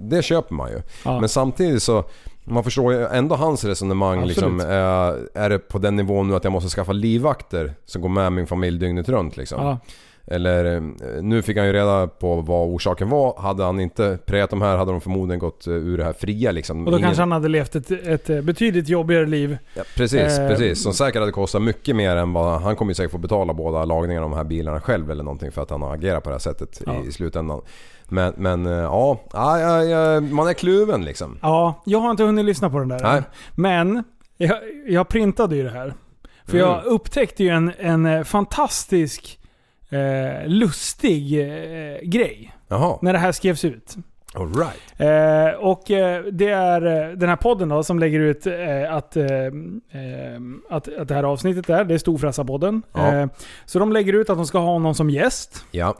Det 0.00 0.22
köper 0.22 0.54
man 0.54 0.70
ju. 0.70 0.82
Ja. 1.04 1.20
Men 1.20 1.28
samtidigt 1.28 1.82
så, 1.82 2.04
man 2.44 2.64
förstår 2.64 2.92
ju 2.92 3.06
ändå 3.06 3.34
hans 3.34 3.64
resonemang 3.64 4.18
Absolut. 4.18 4.36
liksom. 4.36 4.60
Är, 4.60 5.18
är 5.38 5.50
det 5.50 5.58
på 5.58 5.78
den 5.78 5.96
nivån 5.96 6.28
nu 6.28 6.34
att 6.36 6.44
jag 6.44 6.52
måste 6.52 6.70
skaffa 6.70 6.92
livvakter 6.92 7.74
som 7.84 8.02
går 8.02 8.08
med 8.08 8.32
min 8.32 8.46
familj 8.46 8.78
dygnet 8.78 9.08
runt 9.08 9.36
liksom? 9.36 9.62
Ja. 9.66 9.78
Eller 10.26 10.74
eh, 10.76 10.82
nu 11.22 11.42
fick 11.42 11.56
han 11.56 11.66
ju 11.66 11.72
reda 11.72 12.06
på 12.06 12.36
vad 12.40 12.68
orsaken 12.68 13.08
var. 13.08 13.40
Hade 13.40 13.64
han 13.64 13.80
inte 13.80 14.18
prejat 14.26 14.50
de 14.50 14.62
här 14.62 14.76
hade 14.76 14.90
de 14.92 15.00
förmodligen 15.00 15.38
gått 15.38 15.66
eh, 15.66 15.72
ur 15.72 15.98
det 15.98 16.04
här 16.04 16.12
fria 16.12 16.50
liksom. 16.52 16.84
Och 16.84 16.90
då 16.90 16.98
Ingen- 16.98 17.08
kanske 17.08 17.22
han 17.22 17.32
hade 17.32 17.48
levt 17.48 17.74
ett, 17.74 17.90
ett 17.90 18.30
eh, 18.30 18.40
betydligt 18.40 18.88
jobbigare 18.88 19.26
liv. 19.26 19.58
Ja, 19.74 19.82
precis, 19.96 20.38
Eh, 20.38 20.48
precis. 20.48 20.82
Som 20.82 20.92
säkert 20.92 21.20
hade 21.20 21.32
kostat 21.32 21.62
mycket 21.62 21.96
mer 21.96 22.16
än 22.16 22.32
vad... 22.32 22.60
Han 22.62 22.76
kommer 22.76 22.90
ju 22.90 22.94
säkert 22.94 23.12
få 23.12 23.18
betala 23.18 23.54
båda 23.54 23.84
lagningarna 23.84 24.24
av 24.24 24.30
de 24.30 24.36
här 24.36 24.44
bilarna 24.44 24.80
själv 24.80 25.10
eller 25.10 25.24
någonting 25.24 25.52
för 25.52 25.62
att 25.62 25.70
han 25.70 25.82
har 25.82 25.94
agerat 25.94 26.22
på 26.24 26.30
det 26.30 26.34
här 26.34 26.38
sättet 26.40 26.82
Ja. 26.86 27.02
i, 27.04 27.08
i 27.08 27.12
slutändan. 27.12 27.60
Men, 28.08 28.34
men 28.36 28.66
ja, 28.66 29.20
ja, 29.32 29.84
ja, 29.84 30.20
man 30.20 30.48
är 30.48 30.52
kluven 30.52 31.04
liksom. 31.04 31.38
Ja, 31.42 31.82
jag 31.86 31.98
har 31.98 32.10
inte 32.10 32.22
hunnit 32.22 32.44
lyssna 32.44 32.70
på 32.70 32.78
den 32.78 32.88
där 32.88 33.00
Nej. 33.02 33.16
än. 33.16 33.24
Men 33.54 34.04
jag, 34.36 34.58
jag 34.88 35.08
printade 35.08 35.56
ju 35.56 35.62
det 35.62 35.70
här. 35.70 35.94
För 36.44 36.58
Mm. 36.58 36.70
jag 36.70 36.84
upptäckte 36.84 37.44
ju 37.44 37.48
en, 37.50 37.72
en 37.78 38.24
fantastisk, 38.24 39.38
eh, 39.90 40.48
lustig 40.48 41.40
eh, 41.40 41.98
grej. 42.02 42.52
Jaha. 42.68 42.98
När 43.02 43.12
det 43.12 43.18
här 43.18 43.32
skrevs 43.32 43.64
ut. 43.64 43.96
All 44.34 44.54
right. 44.54 45.00
Eh, 45.00 45.60
och 45.60 45.90
eh, 45.90 46.24
det 46.24 46.48
är 46.48 46.86
eh, 46.86 47.16
den 47.16 47.28
här 47.28 47.36
podden 47.36 47.68
då 47.68 47.82
som 47.82 47.98
lägger 47.98 48.20
ut 48.20 48.46
eh, 48.46 48.94
att, 48.94 49.16
eh, 49.16 49.26
eh, 49.26 50.40
att, 50.70 50.98
att 50.98 51.08
det 51.08 51.14
här 51.14 51.22
avsnittet 51.22 51.66
där, 51.66 51.84
det 51.84 51.94
är 51.94 51.98
Storfräsarpodden. 51.98 52.82
Ja. 52.92 53.28
Så 53.64 53.78
de 53.78 53.92
lägger 53.92 54.12
ut 54.12 54.30
att 54.30 54.36
de 54.36 54.46
ska 54.46 54.58
ha 54.58 54.72
honom 54.72 54.94
som 54.94 55.10
gäst. 55.10 55.64
Ja. 55.70 55.96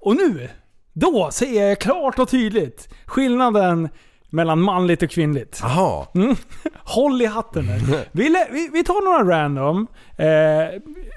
Och 0.00 0.16
nu, 0.16 0.48
då 0.92 1.30
ser 1.32 1.68
jag 1.68 1.78
klart 1.78 2.18
och 2.18 2.28
tydligt 2.28 2.94
skillnaden 3.06 3.88
mellan 4.30 4.60
manligt 4.60 5.02
och 5.02 5.10
kvinnligt. 5.10 5.58
Jaha. 5.62 6.06
Mm. 6.14 6.36
Håll 6.74 7.22
i 7.22 7.26
hatten 7.26 7.66
nu. 7.66 8.04
Vi, 8.12 8.46
vi, 8.52 8.70
vi 8.72 8.84
tar 8.84 9.04
några 9.04 9.38
random 9.38 9.86
eh, 10.16 10.26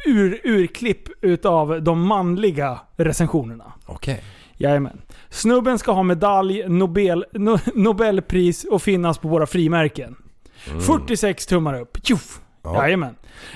ur, 0.06 0.42
urklipp 0.44 1.10
utav 1.22 1.84
de 1.84 2.08
manliga 2.08 2.80
recensionerna. 2.98 3.74
Okej. 3.86 4.24
Jajamän. 4.58 5.02
Snubben 5.30 5.80
ska 5.80 5.92
ha 5.92 6.04
medalj, 6.04 6.64
Nobel, 6.68 7.26
no, 7.34 7.60
Nobelpris 7.76 8.64
och 8.64 8.82
finnas 8.82 9.18
på 9.18 9.28
våra 9.28 9.46
frimärken. 9.46 10.16
46 10.88 11.46
tummar 11.46 11.82
upp. 11.82 11.98
Tjoff! 12.04 12.40
Ja. 12.64 12.84
Jajamän. 12.84 13.16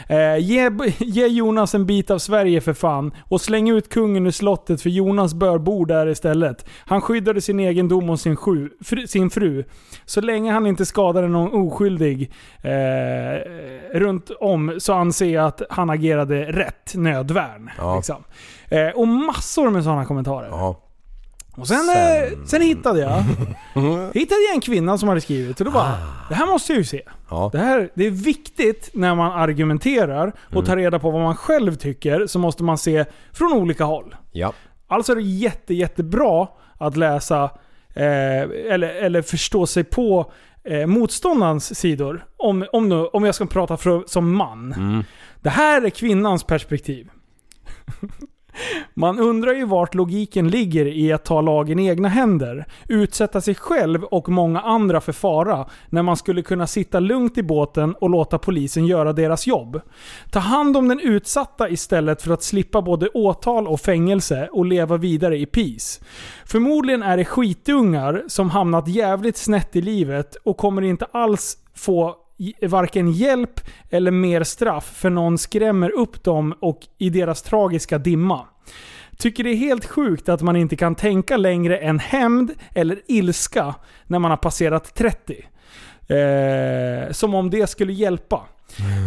Eh, 0.09 0.37
ge, 0.37 0.71
ge 0.99 1.27
Jonas 1.27 1.75
en 1.75 1.85
bit 1.85 2.11
av 2.11 2.17
Sverige 2.17 2.61
för 2.61 2.73
fan 2.73 3.11
och 3.23 3.41
släng 3.41 3.69
ut 3.69 3.89
kungen 3.89 4.27
ur 4.27 4.31
slottet 4.31 4.81
för 4.81 4.89
Jonas 4.89 5.33
bör 5.33 5.57
bo 5.57 5.85
där 5.85 6.07
istället. 6.07 6.69
Han 6.85 7.01
skyddade 7.01 7.41
sin 7.41 7.59
egendom 7.59 8.09
och 8.09 8.19
sin, 8.19 8.35
sju, 8.35 8.69
fru, 8.81 9.07
sin 9.07 9.29
fru. 9.29 9.63
Så 10.05 10.21
länge 10.21 10.51
han 10.51 10.67
inte 10.67 10.85
skadade 10.85 11.27
någon 11.27 11.67
oskyldig 11.67 12.31
eh, 12.61 13.41
runt 13.99 14.29
om 14.39 14.75
så 14.79 14.93
anser 14.93 15.29
jag 15.29 15.45
att 15.45 15.61
han 15.69 15.89
agerade 15.89 16.51
rätt 16.51 16.95
nödvärn. 16.95 17.69
Ja. 17.77 17.95
Liksom. 17.95 18.23
Eh, 18.69 18.89
och 18.89 19.07
massor 19.07 19.69
med 19.69 19.83
sådana 19.83 20.05
kommentarer. 20.05 20.47
Ja. 20.49 20.86
Och 21.57 21.67
sen, 21.67 21.77
sen... 21.77 22.47
sen 22.47 22.61
hittade 22.61 22.99
jag 22.99 23.11
hittade 24.13 24.41
jag 24.41 24.55
en 24.55 24.61
kvinna 24.61 24.97
som 24.97 25.09
hade 25.09 25.21
skrivit 25.21 25.59
och 25.59 25.65
då 25.65 25.71
bara, 25.71 25.93
det 26.29 26.35
här 26.35 26.45
måste 26.45 26.71
jag 26.71 26.77
ju 26.77 26.83
se. 26.83 27.01
Ja. 27.29 27.49
Det, 27.51 27.57
här, 27.57 27.89
det 27.93 28.07
är 28.07 28.11
viktigt 28.11 28.89
när 28.93 29.15
man 29.15 29.31
argumenterar 29.31 30.33
och 30.55 30.65
tar 30.65 30.77
reda 30.77 30.99
på 30.99 31.11
vad 31.11 31.21
man 31.21 31.35
själv 31.35 31.75
tycker, 31.75 32.27
så 32.27 32.39
måste 32.39 32.63
man 32.63 32.77
se 32.77 33.05
från 33.33 33.53
olika 33.53 33.83
håll. 33.83 34.15
Ja. 34.31 34.53
Alltså 34.87 35.11
är 35.11 35.15
det 35.15 35.21
jätte, 35.21 35.73
jättebra 35.73 36.47
att 36.77 36.97
läsa 36.97 37.43
eh, 37.95 38.41
eller, 38.71 38.87
eller 38.87 39.21
förstå 39.21 39.67
sig 39.67 39.83
på 39.83 40.31
eh, 40.63 40.87
motståndarens 40.87 41.79
sidor. 41.79 42.25
Om, 42.37 42.65
om, 42.71 42.89
nu, 42.89 42.95
om 42.95 43.23
jag 43.23 43.35
ska 43.35 43.45
prata 43.45 43.77
för, 43.77 44.03
som 44.07 44.35
man. 44.35 44.73
Mm. 44.73 45.03
Det 45.41 45.49
här 45.49 45.81
är 45.81 45.89
kvinnans 45.89 46.43
perspektiv. 46.43 47.09
Man 48.93 49.19
undrar 49.19 49.53
ju 49.53 49.65
vart 49.65 49.95
logiken 49.95 50.49
ligger 50.49 50.85
i 50.85 51.13
att 51.13 51.25
ta 51.25 51.41
lagen 51.41 51.79
i 51.79 51.87
egna 51.87 52.07
händer, 52.07 52.65
utsätta 52.87 53.41
sig 53.41 53.55
själv 53.55 54.03
och 54.03 54.29
många 54.29 54.61
andra 54.61 55.01
för 55.01 55.11
fara, 55.11 55.65
när 55.89 56.03
man 56.03 56.17
skulle 56.17 56.41
kunna 56.41 56.67
sitta 56.67 56.99
lugnt 56.99 57.37
i 57.37 57.43
båten 57.43 57.95
och 57.95 58.09
låta 58.09 58.37
polisen 58.37 58.85
göra 58.85 59.13
deras 59.13 59.47
jobb. 59.47 59.81
Ta 60.31 60.39
hand 60.39 60.77
om 60.77 60.87
den 60.87 60.99
utsatta 60.99 61.69
istället 61.69 62.21
för 62.21 62.33
att 62.33 62.43
slippa 62.43 62.81
både 62.81 63.09
åtal 63.09 63.67
och 63.67 63.79
fängelse 63.79 64.49
och 64.51 64.65
leva 64.65 64.97
vidare 64.97 65.37
i 65.37 65.45
peace. 65.45 66.03
Förmodligen 66.45 67.03
är 67.03 67.17
det 67.17 67.25
skitungar 67.25 68.23
som 68.27 68.49
hamnat 68.49 68.87
jävligt 68.87 69.37
snett 69.37 69.75
i 69.75 69.81
livet 69.81 70.35
och 70.35 70.57
kommer 70.57 70.81
inte 70.81 71.05
alls 71.11 71.57
få 71.75 72.15
varken 72.61 73.11
hjälp 73.11 73.59
eller 73.89 74.11
mer 74.11 74.43
straff 74.43 74.85
för 74.95 75.09
någon 75.09 75.37
skrämmer 75.37 75.89
upp 75.89 76.23
dem 76.23 76.53
och 76.61 76.79
i 76.97 77.09
deras 77.09 77.41
tragiska 77.41 77.97
dimma. 77.97 78.47
Tycker 79.17 79.43
det 79.43 79.49
är 79.49 79.55
helt 79.55 79.85
sjukt 79.85 80.29
att 80.29 80.41
man 80.41 80.55
inte 80.55 80.75
kan 80.75 80.95
tänka 80.95 81.37
längre 81.37 81.77
än 81.77 81.99
hämnd 81.99 82.51
eller 82.75 83.01
ilska 83.07 83.75
när 84.07 84.19
man 84.19 84.31
har 84.31 84.37
passerat 84.37 84.95
30. 84.95 85.47
Eh, 86.07 87.11
som 87.11 87.35
om 87.35 87.49
det 87.49 87.67
skulle 87.67 87.93
hjälpa. 87.93 88.45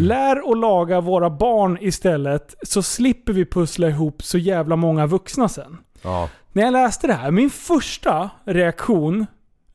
Lär 0.00 0.48
och 0.48 0.56
laga 0.56 1.00
våra 1.00 1.30
barn 1.30 1.78
istället 1.80 2.54
så 2.62 2.82
slipper 2.82 3.32
vi 3.32 3.44
pussla 3.44 3.88
ihop 3.88 4.22
så 4.22 4.38
jävla 4.38 4.76
många 4.76 5.06
vuxna 5.06 5.48
sen. 5.48 5.78
Ja. 6.02 6.28
När 6.52 6.62
jag 6.62 6.72
läste 6.72 7.06
det 7.06 7.12
här, 7.12 7.30
min 7.30 7.50
första 7.50 8.30
reaktion 8.44 9.26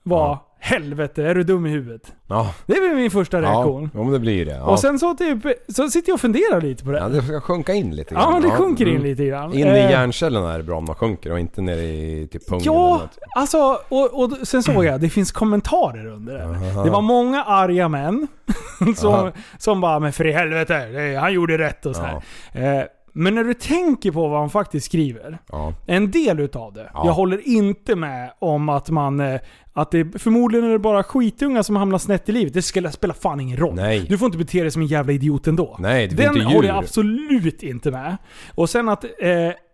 var 0.03 0.39
Helvete, 0.65 1.23
är 1.23 1.35
du 1.35 1.43
dum 1.43 1.65
i 1.65 1.69
huvudet? 1.69 2.13
Ja. 2.27 2.53
Det 2.65 2.73
var 2.79 2.95
min 2.95 3.11
första 3.11 3.41
reaktion. 3.41 3.89
Ja, 3.93 3.99
om 3.99 4.11
det 4.11 4.19
blir 4.19 4.45
det. 4.45 4.51
Ja. 4.55 4.63
Och 4.63 4.79
sen 4.79 4.99
så, 4.99 5.13
typ, 5.13 5.37
så 5.67 5.89
sitter 5.89 6.09
jag 6.09 6.13
och 6.13 6.21
funderar 6.21 6.61
lite 6.61 6.83
på 6.83 6.91
det. 6.91 6.97
Ja, 6.99 7.07
det 7.07 7.21
ska 7.21 7.41
sjunka 7.41 7.73
in 7.73 7.95
lite 7.95 8.13
Ja, 8.13 8.39
det 8.43 8.49
sjunker 8.49 8.87
in 8.87 9.01
lite 9.01 9.25
grann. 9.25 9.53
In 9.53 9.59
i 9.59 9.69
Eh. 9.69 9.91
hjärncellerna 9.91 10.53
är 10.53 10.57
det 10.57 10.63
bra 10.63 10.77
om 10.77 10.85
man 10.85 10.95
sjunker 10.95 11.31
och 11.31 11.39
inte 11.39 11.61
ner 11.61 11.77
i 11.77 12.27
typ 12.31 12.47
pungen 12.49 12.61
eller 12.61 12.73
Ja, 12.75 12.89
något. 12.97 13.17
alltså, 13.35 13.79
och, 13.89 14.23
och 14.23 14.47
sen 14.47 14.63
såg 14.63 14.85
jag, 14.85 15.01
det 15.01 15.09
finns 15.09 15.31
kommentarer 15.31 16.05
under 16.07 16.33
det. 16.37 16.83
Det 16.83 16.89
var 16.89 17.01
många 17.01 17.43
arga 17.43 17.87
män 17.87 18.27
som, 18.97 19.13
Aha. 19.13 19.31
som 19.57 19.81
bara 19.81 19.99
'Men 19.99 20.13
för 20.13 20.27
i 20.27 20.31
helvete, 20.31 21.17
han 21.21 21.33
gjorde 21.33 21.57
rätt' 21.57 21.85
och 21.85 21.95
så 21.95 22.01
här. 22.01 22.87
Men 23.17 23.35
när 23.35 23.43
du 23.43 23.53
tänker 23.53 24.11
på 24.11 24.27
vad 24.27 24.39
han 24.39 24.49
faktiskt 24.49 24.85
skriver, 24.85 25.37
Ja. 25.51 25.73
en 25.85 26.11
del 26.11 26.39
utav 26.39 26.73
det. 26.73 26.89
Ja. 26.93 27.01
Jag 27.05 27.13
håller 27.13 27.47
inte 27.47 27.95
med 27.95 28.31
om 28.39 28.69
att 28.69 28.89
man... 28.89 29.19
eh, 29.19 29.39
Att 29.77 29.91
det, 29.91 30.19
förmodligen 30.21 30.65
är 30.67 30.71
det 30.71 30.79
bara 30.79 31.03
skitunga 31.03 31.63
som 31.63 31.75
hamnar 31.75 31.97
snett 31.97 32.29
i 32.29 32.31
livet. 32.31 32.53
Det 32.53 32.61
skulle 32.61 32.91
spela 32.91 33.13
fan 33.13 33.39
ingen 33.39 33.57
roll. 33.57 33.75
Nej. 33.75 34.05
Du 34.09 34.17
får 34.17 34.25
inte 34.25 34.37
bete 34.37 34.61
dig 34.61 34.71
som 34.71 34.81
en 34.81 34.87
jävla 34.87 35.13
idiot 35.13 35.47
ändå. 35.47 35.75
Nej, 35.79 36.07
det 36.07 36.15
Den 36.15 36.35
inte 36.37 36.45
håller 36.55 36.67
jag 36.67 36.77
absolut 36.77 37.63
inte 37.63 37.91
med. 37.91 38.17
Och 38.55 38.69
sen 38.69 38.89
att, 38.89 39.03
eh, 39.03 39.09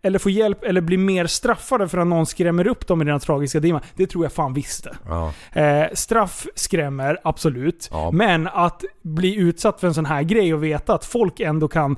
eller 0.04 0.20
få 0.20 0.30
hjälp 0.30 0.64
eller 0.64 0.82
bli 0.82 0.98
mer 0.98 1.26
straffade 1.28 1.88
för 1.88 1.98
att 1.98 2.08
någon 2.08 2.26
skrämmer 2.26 2.68
upp 2.68 2.88
dem 2.88 3.02
i 3.02 3.06
den 3.06 3.20
tragiska 3.20 3.60
dimman. 3.60 3.82
Det 3.96 4.08
tror 4.08 4.26
jag 4.26 4.32
fan 4.34 4.54
visste. 4.54 4.96
Ja. 5.08 5.34
Eh, 5.62 5.86
straff 5.94 6.48
skrämmer, 6.56 7.18
absolut. 7.24 7.90
Men 8.12 8.48
att 8.48 8.84
bli 9.04 9.36
utsatt 9.36 9.80
för 9.80 9.88
en 9.88 9.94
sån 9.94 10.06
här 10.06 10.24
grej 10.24 10.54
och 10.54 10.64
veta 10.64 10.94
att 10.94 11.06
folk 11.06 11.40
ändå 11.40 11.68
kan 11.68 11.96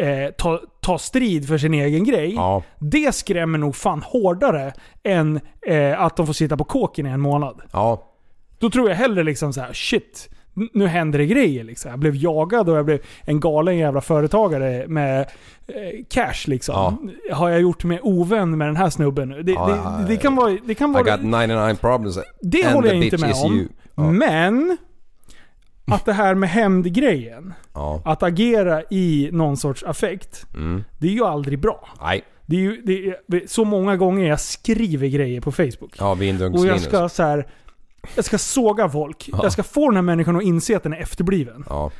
eh, 0.00 0.30
ta, 0.38 0.60
ta 0.80 0.98
strid 0.98 1.48
för 1.48 1.58
sin 1.58 1.74
egen 1.74 2.04
grej. 2.04 2.34
Ja. 2.34 2.62
Det 2.78 3.14
skrämmer 3.14 3.58
nog 3.58 3.76
fan 3.76 4.02
hårdare 4.02 4.72
än 5.02 5.40
eh, 5.66 6.00
att 6.00 6.16
de 6.16 6.26
får 6.26 6.32
sitta 6.32 6.56
på 6.56 6.64
kåken 6.64 7.06
i 7.06 7.10
en 7.10 7.20
månad. 7.20 7.60
Ja. 7.72 8.12
Då 8.58 8.70
tror 8.70 8.88
jag 8.88 8.96
hellre 8.96 9.22
liksom 9.22 9.52
så 9.52 9.60
här: 9.60 9.72
shit. 9.72 10.28
Nu 10.72 10.86
händer 10.86 11.18
det 11.18 11.26
grejer 11.26 11.64
liksom. 11.64 11.90
Jag 11.90 12.00
blev 12.00 12.16
jagad 12.16 12.68
och 12.68 12.76
jag 12.76 12.84
blev 12.84 13.00
en 13.22 13.40
galen 13.40 13.78
jävla 13.78 14.00
företagare 14.00 14.84
med 14.88 15.20
eh, 15.66 16.04
cash 16.08 16.46
liksom. 16.46 17.10
Har 17.32 17.48
jag 17.48 17.60
gjort 17.60 17.84
mig 17.84 18.00
ovän 18.02 18.58
med 18.58 18.68
den 18.68 18.76
här 18.76 18.90
snubben 18.90 19.28
nu? 19.28 19.42
Det, 19.42 19.52
Ja, 19.52 19.96
det, 20.00 20.06
det 20.08 20.16
kan 20.16 20.36
vara... 20.36 20.56
Det 20.64 20.74
kan 20.74 20.90
I 20.90 20.92
vara 20.92 21.16
got 21.16 21.22
99 21.22 21.76
problems 21.80 22.18
det 22.40 22.66
håller 22.66 22.88
jag 22.88 23.04
inte 23.04 23.18
med 23.18 23.34
om. 23.44 23.68
Ja. 23.94 24.10
Men 24.10 24.76
att 25.90 26.04
det 26.04 26.12
här 26.12 26.34
med 26.34 26.48
hämndgrejen, 26.48 27.54
Ja. 27.74 28.02
att 28.04 28.22
agera 28.22 28.82
i 28.90 29.28
någon 29.32 29.56
sorts 29.56 29.82
affekt, 29.84 30.46
Mm. 30.54 30.84
det 30.98 31.06
är 31.06 31.12
ju 31.12 31.24
aldrig 31.24 31.58
bra. 31.60 31.88
Nej. 32.00 32.22
Det 32.46 32.56
är 32.56 32.60
ju 32.60 32.82
det 32.84 33.06
är, 33.08 33.46
så 33.46 33.64
många 33.64 33.96
gånger 33.96 34.28
jag 34.28 34.40
skriver 34.40 35.08
grejer 35.08 35.40
på 35.40 35.52
Facebook. 35.52 35.94
Ja, 35.98 36.14
vindungs 36.14 36.60
Och 36.60 36.66
jag 36.66 36.80
ska 36.80 37.08
så 37.08 37.22
här, 37.22 37.46
jag 38.14 38.24
ska 38.24 38.38
såga 38.38 38.88
folk. 38.88 39.28
Ja. 39.32 39.40
Jag 39.42 39.52
ska 39.52 39.62
få 39.62 39.88
den 39.88 39.94
här 39.96 40.02
människan 40.02 40.36
att 40.36 40.42
inse 40.42 40.76
att 40.76 40.82
den 40.82 40.92
är 40.92 41.00
efterbliven. 41.00 41.64
Ja. 41.68 41.90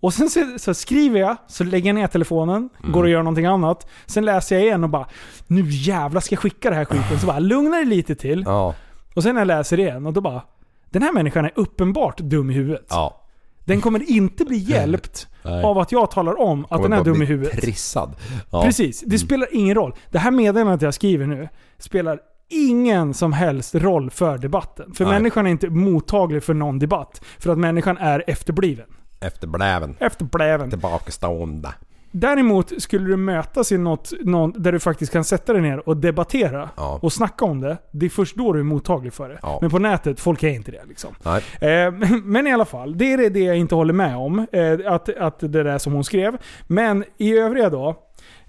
Och 0.00 0.14
sen 0.14 0.30
så, 0.30 0.58
så 0.58 0.74
skriver 0.74 1.20
jag, 1.20 1.36
så 1.48 1.64
lägger 1.64 1.86
jag 1.88 1.94
ner 1.94 2.06
telefonen, 2.06 2.68
Mm. 2.80 2.92
går 2.92 3.02
och 3.02 3.08
gör 3.10 3.18
någonting 3.22 3.46
annat. 3.46 3.86
Sen 4.06 4.24
läser 4.24 4.56
jag 4.56 4.64
igen 4.64 4.84
och 4.84 4.90
bara 4.90 5.06
Nu 5.46 5.62
jävlar 5.70 6.20
ska 6.20 6.32
jag 6.34 6.40
skicka 6.40 6.70
det 6.70 6.76
här 6.76 6.84
skiten. 6.84 7.20
Så 7.20 7.26
bara 7.26 7.38
lugna 7.38 7.76
dig 7.76 7.84
lite 7.86 8.14
till. 8.14 8.42
Ja. 8.46 8.74
Och 9.14 9.22
sen 9.22 9.34
när 9.34 9.40
jag 9.40 9.46
läser 9.48 9.80
igen 9.80 10.06
och 10.06 10.12
då 10.12 10.20
bara 10.20 10.42
Den 10.90 11.02
här 11.02 11.12
människan 11.12 11.44
är 11.44 11.52
uppenbart 11.54 12.18
dum 12.18 12.50
i 12.50 12.54
huvudet. 12.54 12.86
Ja. 12.90 13.22
Den 13.66 13.80
kommer 13.80 14.10
inte 14.10 14.44
bli 14.44 14.56
hjälpt 14.56 15.28
av 15.42 15.78
att 15.78 15.92
jag 15.92 16.10
talar 16.10 16.40
om 16.40 16.66
att 16.70 16.82
den 16.82 16.92
är 16.92 17.04
dum 17.04 17.22
i 17.22 17.24
huvudet. 17.24 17.60
Prissad. 17.60 18.14
Ja. 18.50 18.62
Precis, 18.62 19.00
det 19.00 19.18
spelar 19.18 19.48
ingen 19.52 19.74
roll. 19.74 19.94
Det 20.10 20.18
här 20.18 20.30
meddelandet 20.30 20.82
jag 20.82 20.94
skriver 20.94 21.26
nu 21.26 21.48
spelar 21.78 22.18
ingen 22.48 23.14
som 23.14 23.32
helst 23.32 23.74
roll 23.74 24.10
för 24.10 24.38
debatten. 24.38 24.94
För 24.94 25.04
Nej. 25.04 25.14
människan 25.14 25.46
är 25.46 25.50
inte 25.50 25.70
mottaglig 25.70 26.42
för 26.42 26.54
någon 26.54 26.78
debatt. 26.78 27.20
För 27.38 27.50
att 27.50 27.58
människan 27.58 27.98
är 27.98 28.24
efterbliven. 28.26 28.86
Efterbläven. 29.20 29.96
Efterbläven. 30.00 30.70
Tillbakastående. 30.70 31.74
Däremot 32.10 32.82
skulle 32.82 33.06
du 33.08 33.16
mötas 33.16 33.72
i 33.72 33.78
något, 33.78 34.12
någon, 34.20 34.52
där 34.62 34.72
du 34.72 34.80
faktiskt 34.80 35.12
kan 35.12 35.24
sätta 35.24 35.52
dig 35.52 35.62
ner 35.62 35.88
och 35.88 35.96
debattera 35.96 36.70
Ja. 36.76 36.98
och 37.02 37.12
snacka 37.12 37.44
om 37.44 37.60
det. 37.60 37.76
Det 37.90 38.06
är 38.06 38.10
först 38.10 38.36
då 38.36 38.52
du 38.52 38.58
är 38.58 38.64
mottaglig 38.64 39.12
för 39.12 39.28
det. 39.28 39.38
Ja. 39.42 39.58
Men 39.60 39.70
på 39.70 39.78
nätet, 39.78 40.20
folk 40.20 40.42
är 40.42 40.48
inte 40.48 40.70
det. 40.70 40.84
Liksom. 40.88 41.14
Eh, 41.60 42.18
men 42.24 42.46
i 42.46 42.52
alla 42.52 42.64
fall, 42.64 42.98
det 42.98 43.12
är 43.12 43.30
det- 43.30 43.40
jag 43.40 43.56
inte 43.56 43.74
håller 43.74 43.92
med 43.94 44.16
om. 44.16 44.46
Eh, 44.52 44.92
att, 44.92 45.16
att 45.16 45.38
det 45.38 45.48
där 45.62 45.78
som 45.78 45.92
hon 45.92 46.04
skrev. 46.04 46.36
Men 46.66 47.04
i 47.18 47.38
övriga 47.38 47.70
då, 47.70 47.88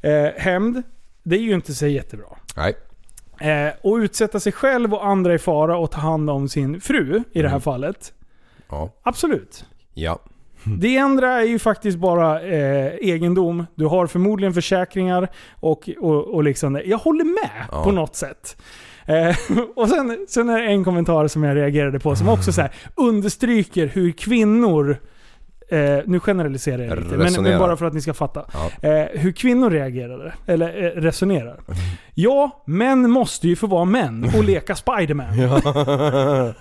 eh, 0.02 0.26
hämnd, 0.38 0.84
det 1.24 1.36
är 1.36 1.40
ju 1.42 1.54
inte 1.54 1.74
så 1.74 1.88
jättebra. 1.88 2.28
Nej. 2.58 2.74
Eh, 3.68 3.74
och 3.82 3.96
utsätta 3.96 4.40
sig 4.40 4.52
själv 4.52 4.94
och 4.94 5.06
andra 5.08 5.34
i 5.34 5.38
fara 5.40 5.78
och 5.78 5.92
ta 5.92 6.00
hand 6.00 6.30
om 6.30 6.50
sin 6.50 6.82
fru 6.82 7.24
i 7.32 7.42
det 7.42 7.48
här 7.48 7.56
Mm. 7.56 7.62
fallet. 7.62 8.14
Ja. 8.70 8.90
Absolut. 9.04 9.66
Ja. 9.94 10.20
Det 10.80 10.98
andra 10.98 11.42
är 11.42 11.46
ju 11.46 11.60
faktiskt 11.60 11.98
bara 11.98 12.42
eh, 12.42 12.94
egendom. 13.02 13.66
Du 13.76 13.86
har 13.86 14.08
förmodligen 14.08 14.54
försäkringar 14.54 15.28
och, 15.60 15.90
och, 16.00 16.34
och 16.36 16.44
liksom. 16.44 16.82
Jag 16.86 16.98
håller 16.98 17.24
med 17.24 17.66
Ja. 17.72 17.84
på 17.84 17.92
något 17.92 18.16
sätt. 18.16 18.58
Eh, 19.06 19.36
och 19.76 19.90
sen, 19.90 20.26
sen 20.30 20.50
är 20.50 20.62
det 20.62 20.68
en 20.68 20.84
kommentar 20.84 21.28
som 21.28 21.44
jag 21.44 21.56
reagerade 21.58 22.00
på 22.00 22.16
som 22.16 22.30
också 22.30 22.54
så 22.54 22.62
här, 22.62 22.72
understryker 22.96 23.88
hur 23.88 24.12
kvinnor 24.12 24.98
Eh, 25.70 26.00
nu 26.06 26.20
generaliserar 26.20 26.84
jag 26.84 26.98
lite, 26.98 27.18
men, 27.18 27.44
men 27.44 27.60
bara 27.60 27.78
för 27.78 27.86
att 27.86 27.94
ni 27.94 28.02
ska 28.02 28.14
fatta. 28.14 28.46
Ja. 28.54 28.90
Eh, 28.90 29.08
hur 29.20 29.32
kvinnor 29.32 29.70
reagerade, 29.70 30.34
eller 30.46 30.84
eh, 30.84 31.02
resonerar. 31.02 31.60
Ja, 32.14 32.64
män 32.66 33.10
måste 33.10 33.48
ju 33.48 33.56
få 33.56 33.68
vara 33.68 33.86
män 33.86 34.32
och 34.38 34.44
leka 34.44 34.76
Spiderman. 34.76 35.28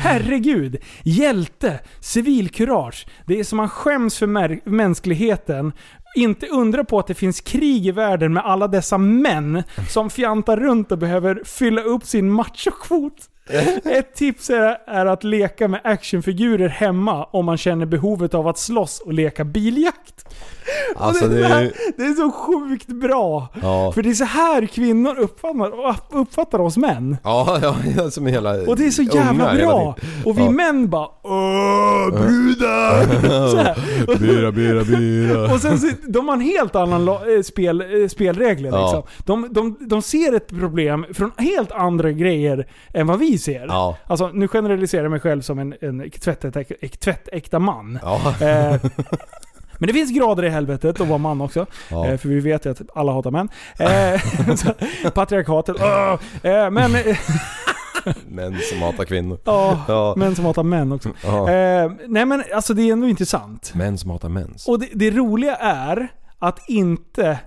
Herregud! 0.00 0.76
Hjälte, 1.02 1.80
civilkurage. 2.00 3.06
Det 3.26 3.40
är 3.40 3.44
som 3.44 3.56
man 3.56 3.68
skäms 3.68 4.18
för 4.18 4.70
mänskligheten. 4.70 5.72
Inte 6.16 6.46
undra 6.46 6.84
på 6.84 6.98
att 6.98 7.06
det 7.06 7.14
finns 7.14 7.40
krig 7.40 7.86
i 7.86 7.90
världen 7.90 8.32
med 8.32 8.44
alla 8.44 8.68
dessa 8.68 8.98
män 8.98 9.62
som 9.88 10.10
fjantar 10.10 10.56
runt 10.56 10.92
och 10.92 10.98
behöver 10.98 11.42
fylla 11.44 11.82
upp 11.82 12.04
sin 12.04 12.30
machokvot. 12.30 13.28
Ett 13.84 14.14
tips 14.14 14.50
är, 14.50 14.76
är 14.86 15.06
att 15.06 15.24
leka 15.24 15.68
med 15.68 15.80
actionfigurer 15.84 16.68
hemma 16.68 17.24
om 17.24 17.44
man 17.44 17.56
känner 17.56 17.86
behovet 17.86 18.34
av 18.34 18.48
att 18.48 18.58
slåss 18.58 19.00
och 19.00 19.12
leka 19.12 19.44
biljakt. 19.44 20.34
Alltså 20.96 21.28
det, 21.28 21.38
det 21.38 21.46
är, 21.46 21.62
är... 21.62 21.72
det 21.96 22.02
är 22.02 22.14
så 22.14 22.30
sjukt 22.30 22.86
bra. 22.86 23.48
Ja. 23.62 23.92
För 23.92 24.02
det 24.02 24.10
är 24.10 24.14
så 24.14 24.24
här 24.24 24.66
kvinnor 24.66 25.18
uppfattar, 25.18 25.96
uppfattar 26.10 26.58
oss 26.58 26.76
män. 26.76 27.16
Ja, 27.24 27.58
ja, 27.96 28.10
som 28.10 28.26
hela 28.26 28.62
Och 28.62 28.76
det 28.76 28.86
är 28.86 28.90
så 28.90 29.02
jävla 29.02 29.54
bra. 29.54 29.96
Och 30.24 30.38
vi 30.38 30.44
Ja. 30.44 30.50
män 30.50 30.88
bara 30.88 31.08
Åh, 31.22 32.10
brudar! 32.10 34.18
Bira, 34.18 34.52
bira, 34.52 34.84
bira. 34.84 35.54
Och 35.54 35.60
sen 35.60 35.78
så, 35.78 35.86
de 36.08 36.28
har 36.28 36.34
en 36.34 36.40
helt 36.40 36.74
annan 36.74 37.08
eh, 37.08 37.42
spel, 37.44 37.80
eh, 37.80 38.08
spelregler 38.08 38.70
liksom. 38.70 39.02
De, 39.18 39.48
de, 39.50 39.76
de 39.80 40.02
ser 40.02 40.32
ett 40.32 40.48
problem 40.48 41.06
från 41.14 41.32
helt 41.36 41.72
andra 41.72 42.12
grejer 42.12 42.66
än 42.94 43.06
vad 43.06 43.18
vi 43.18 43.33
ser. 43.38 43.66
Ja. 43.66 43.96
Alltså, 44.06 44.30
nu 44.32 44.48
generaliserar 44.48 45.02
jag 45.02 45.10
mig 45.10 45.20
själv 45.20 45.42
som 45.42 45.58
en, 45.58 45.74
en 45.80 46.10
tvättäkta, 46.10 46.64
tvättäkta 47.00 47.58
man. 47.58 47.98
Ja. 48.02 48.34
Eh, 48.40 48.76
men 49.78 49.86
det 49.86 49.92
finns 49.92 50.10
grader 50.10 50.44
i 50.44 50.48
helvetet 50.48 51.00
att 51.00 51.08
vara 51.08 51.18
man 51.18 51.40
också. 51.40 51.66
Ja. 51.90 52.06
Eh, 52.06 52.16
för 52.18 52.28
vi 52.28 52.40
vet 52.40 52.66
ju 52.66 52.70
att 52.70 52.80
alla 52.94 53.12
hatar 53.12 53.30
män. 53.30 53.48
Eh, 53.78 54.54
så, 54.56 55.10
patriarkatet. 55.10 55.76
Eh, 56.42 56.70
men... 56.70 56.96
Män 58.28 58.58
som 58.70 58.82
hatar 58.82 59.04
kvinnor. 59.04 59.38
Ja, 59.44 59.84
Ja. 59.88 60.14
män 60.16 60.36
som 60.36 60.44
hatar 60.44 60.62
män 60.62 60.92
också. 60.92 61.10
Ja. 61.24 61.50
Eh, 61.50 61.92
nej 62.08 62.26
men 62.26 62.44
alltså 62.54 62.74
det 62.74 62.82
är 62.82 62.92
ändå 62.92 63.08
intressant. 63.08 63.72
Män 63.74 63.98
som 63.98 64.10
hatar 64.10 64.28
mens. 64.28 64.68
Och 64.68 64.78
det, 64.80 64.88
det 64.94 65.10
roliga 65.10 65.56
är 65.56 66.08
att 66.38 66.68
inte 66.68 67.38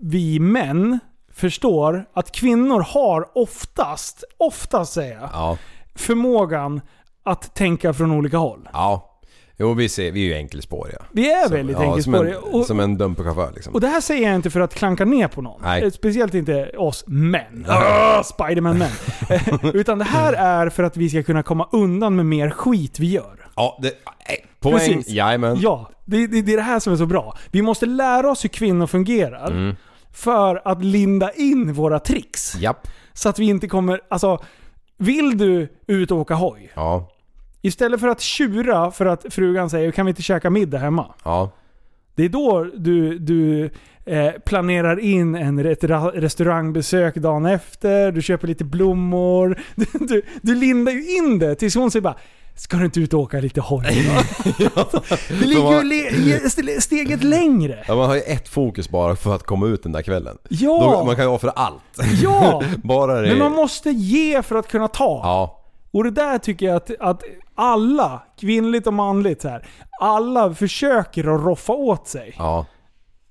vi 0.00 0.38
män 0.40 0.98
förstår 1.36 2.04
att 2.14 2.32
kvinnor 2.32 2.80
har 2.80 3.38
oftast, 3.38 4.24
oftast 4.38 4.92
säger 4.92 5.14
jag, 5.14 5.28
Ja. 5.32 5.58
förmågan 5.94 6.80
att 7.24 7.54
tänka 7.54 7.92
från 7.94 8.10
olika 8.10 8.36
håll. 8.38 8.68
Ja. 8.72 9.12
Jo, 9.58 9.74
vi, 9.74 9.88
ser, 9.88 10.10
vi 10.12 10.20
är 10.20 10.24
ju 10.26 10.34
enkelspåriga. 10.34 10.98
Vi 11.12 11.32
är 11.32 11.42
Som- 11.42 11.52
väldigt 11.56 11.76
ja, 11.76 11.82
enkelspåriga. 11.84 12.34
Som 12.40 12.48
en, 12.48 12.54
Och- 12.60 12.66
som 12.66 12.80
en 12.80 12.98
dumperchaufför 12.98 13.52
liksom. 13.54 13.74
Och 13.74 13.80
det 13.80 13.86
här 13.88 14.00
säger 14.00 14.26
jag 14.26 14.34
inte 14.34 14.50
för 14.50 14.60
att 14.60 14.74
klanka 14.74 15.04
ner 15.04 15.28
på 15.28 15.42
någon. 15.42 15.60
Nej. 15.62 15.90
Speciellt 15.90 16.34
inte 16.34 16.68
oss 16.78 17.04
män. 17.06 17.66
Ah, 17.68 18.22
Spiderman-män. 18.22 18.90
Eh, 19.30 19.54
Utan 19.74 19.98
det 19.98 20.04
här 20.04 20.32
är 20.32 20.68
för 20.70 20.82
att 20.82 20.96
vi 20.96 21.10
ska 21.10 21.22
kunna 21.22 21.42
komma 21.42 21.68
undan 21.72 22.16
med 22.16 22.26
mer 22.26 22.50
skit 22.50 22.98
vi 22.98 23.06
gör. 23.10 23.48
Ja, 23.56 23.78
det... 23.82 23.88
eh, 23.88 23.92
Poäng. 24.60 24.74
Precis. 24.78 25.08
Jajamän. 25.08 25.56
Ja, 25.60 25.90
det, 26.04 26.26
det, 26.26 26.42
det 26.42 26.52
är 26.52 26.56
det 26.56 26.62
här 26.62 26.80
som 26.80 26.92
är 26.92 26.96
så 26.96 27.06
bra. 27.06 27.36
Vi 27.50 27.62
måste 27.62 27.86
lära 27.86 28.30
oss 28.30 28.44
hur 28.44 28.48
kvinnor 28.48 28.86
fungerar. 28.86 29.50
Mm. 29.50 29.76
För 30.16 30.62
att 30.64 30.84
linda 30.84 31.32
in 31.32 31.72
våra 31.72 31.98
tricks. 31.98 32.54
Japp. 32.54 32.88
Så 33.12 33.28
att 33.28 33.38
vi 33.38 33.44
inte 33.44 33.68
kommer... 33.68 34.00
Alltså, 34.08 34.38
vill 34.96 35.38
du 35.38 35.68
ut 35.86 36.10
och 36.10 36.18
åka 36.18 36.34
hoj? 36.34 36.70
Ja. 36.74 37.10
Istället 37.62 38.00
för 38.00 38.08
att 38.08 38.20
tjura 38.20 38.90
för 38.90 39.06
att 39.06 39.26
frugan 39.30 39.70
säger 39.70 39.90
kan 39.90 40.06
vi 40.06 40.10
inte 40.10 40.22
käka 40.22 40.50
middag 40.50 40.78
hemma? 40.78 41.14
Ja. 41.24 41.50
Det 42.14 42.24
är 42.24 42.28
då 42.28 42.64
du, 42.64 43.18
du 43.18 43.70
eh, 44.04 44.32
planerar 44.44 45.00
in 45.00 45.34
en 45.34 45.62
restaurangbesök 45.62 47.14
dagen 47.14 47.46
efter, 47.46 48.12
du 48.12 48.22
köper 48.22 48.48
lite 48.48 48.64
blommor. 48.64 49.58
Du, 49.74 49.86
du, 50.06 50.22
du 50.42 50.54
lindar 50.54 50.92
ju 50.92 51.16
in 51.16 51.38
det 51.38 51.54
tills 51.54 51.74
hon 51.74 51.90
säger 51.90 52.02
bara 52.02 52.16
Ska 52.56 52.76
du 52.76 52.84
inte 52.84 53.00
ut 53.00 53.14
och 53.14 53.20
åka 53.20 53.40
lite 53.40 53.60
då?" 53.60 53.82
Det 55.28 55.46
ligger 55.46 55.82
ju 55.82 56.80
steget 56.80 57.24
längre. 57.24 57.84
Ja, 57.88 57.94
man 57.94 58.08
har 58.08 58.14
ju 58.14 58.20
ett 58.20 58.48
fokus 58.48 58.88
bara 58.88 59.16
för 59.16 59.34
att 59.34 59.42
komma 59.42 59.66
ut 59.66 59.82
den 59.82 59.92
där 59.92 60.02
kvällen. 60.02 60.38
Ja. 60.48 60.96
Då, 60.98 61.04
man 61.04 61.16
kan 61.16 61.24
ju 61.24 61.30
offra 61.30 61.50
allt. 61.50 61.82
Ja! 62.22 62.62
bara 62.82 63.20
det... 63.20 63.28
Men 63.28 63.38
man 63.38 63.52
måste 63.52 63.90
ge 63.90 64.42
för 64.42 64.56
att 64.56 64.68
kunna 64.68 64.88
ta. 64.88 65.20
Ja. 65.22 65.62
Och 65.90 66.04
det 66.04 66.10
där 66.10 66.38
tycker 66.38 66.66
jag 66.66 66.76
att, 66.76 66.90
att 67.00 67.22
alla, 67.54 68.22
kvinnligt 68.40 68.86
och 68.86 68.92
manligt 68.92 69.42
så 69.42 69.48
här, 69.48 69.66
alla 70.00 70.54
försöker 70.54 71.34
att 71.34 71.44
roffa 71.44 71.72
åt 71.72 72.08
sig. 72.08 72.34
Ja. 72.38 72.66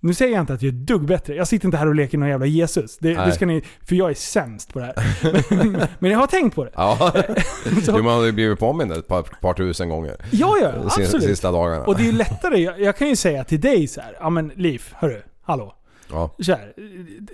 Nu 0.06 0.14
säger 0.14 0.34
jag 0.34 0.41
inte 0.41 0.53
att 0.53 0.61
jag 0.61 0.68
är 0.73 0.77
dugg 0.77 1.06
bättre. 1.06 1.36
Jag 1.36 1.48
sitter 1.48 1.65
inte 1.68 1.77
här 1.77 1.88
och 1.88 1.95
leker 1.95 2.18
någon 2.18 2.30
jävla 2.30 2.45
Jesus. 2.45 2.98
Det, 2.98 3.14
det 3.14 3.32
ska 3.32 3.45
ni, 3.45 3.64
för 3.88 3.95
jag 3.95 4.10
är 4.10 4.14
sämst 4.14 4.73
på 4.73 4.80
det 4.80 4.86
här. 4.86 5.44
Men, 5.49 5.82
men 5.99 6.11
jag 6.11 6.19
har 6.19 6.27
tänkt 6.27 6.56
på 6.56 6.64
det. 6.64 6.72
Ja. 6.76 6.98
Så- 7.86 7.94
jo, 7.98 8.03
man 8.03 8.14
har 8.14 8.26
ju 8.26 8.32
blivit 8.32 8.60
påmind 8.60 8.91
ett 8.91 9.07
par, 9.07 9.22
par 9.22 9.53
tusen 9.53 9.90
gånger. 9.90 10.15
Ja, 10.32 10.57
ja, 10.61 10.72
absolut. 10.86 11.23
Sista 11.23 11.52
dagarna. 11.52 11.84
Och 11.86 11.95
det 11.95 12.03
är 12.03 12.06
ju 12.06 12.11
lättare. 12.11 12.57
Jag, 12.61 12.82
jag 12.82 12.98
kan 12.98 13.07
ju 13.10 13.15
säga 13.15 13.44
till 13.44 13.61
dig 13.61 13.88
så 13.88 14.02
här, 14.02 14.18
ja 14.19 14.30
men 14.30 14.52
Liv, 14.56 14.84
hörru, 14.94 15.22
hallå. 15.44 15.76
Ja. 16.11 16.36
Så 16.40 16.52
här, 16.52 16.73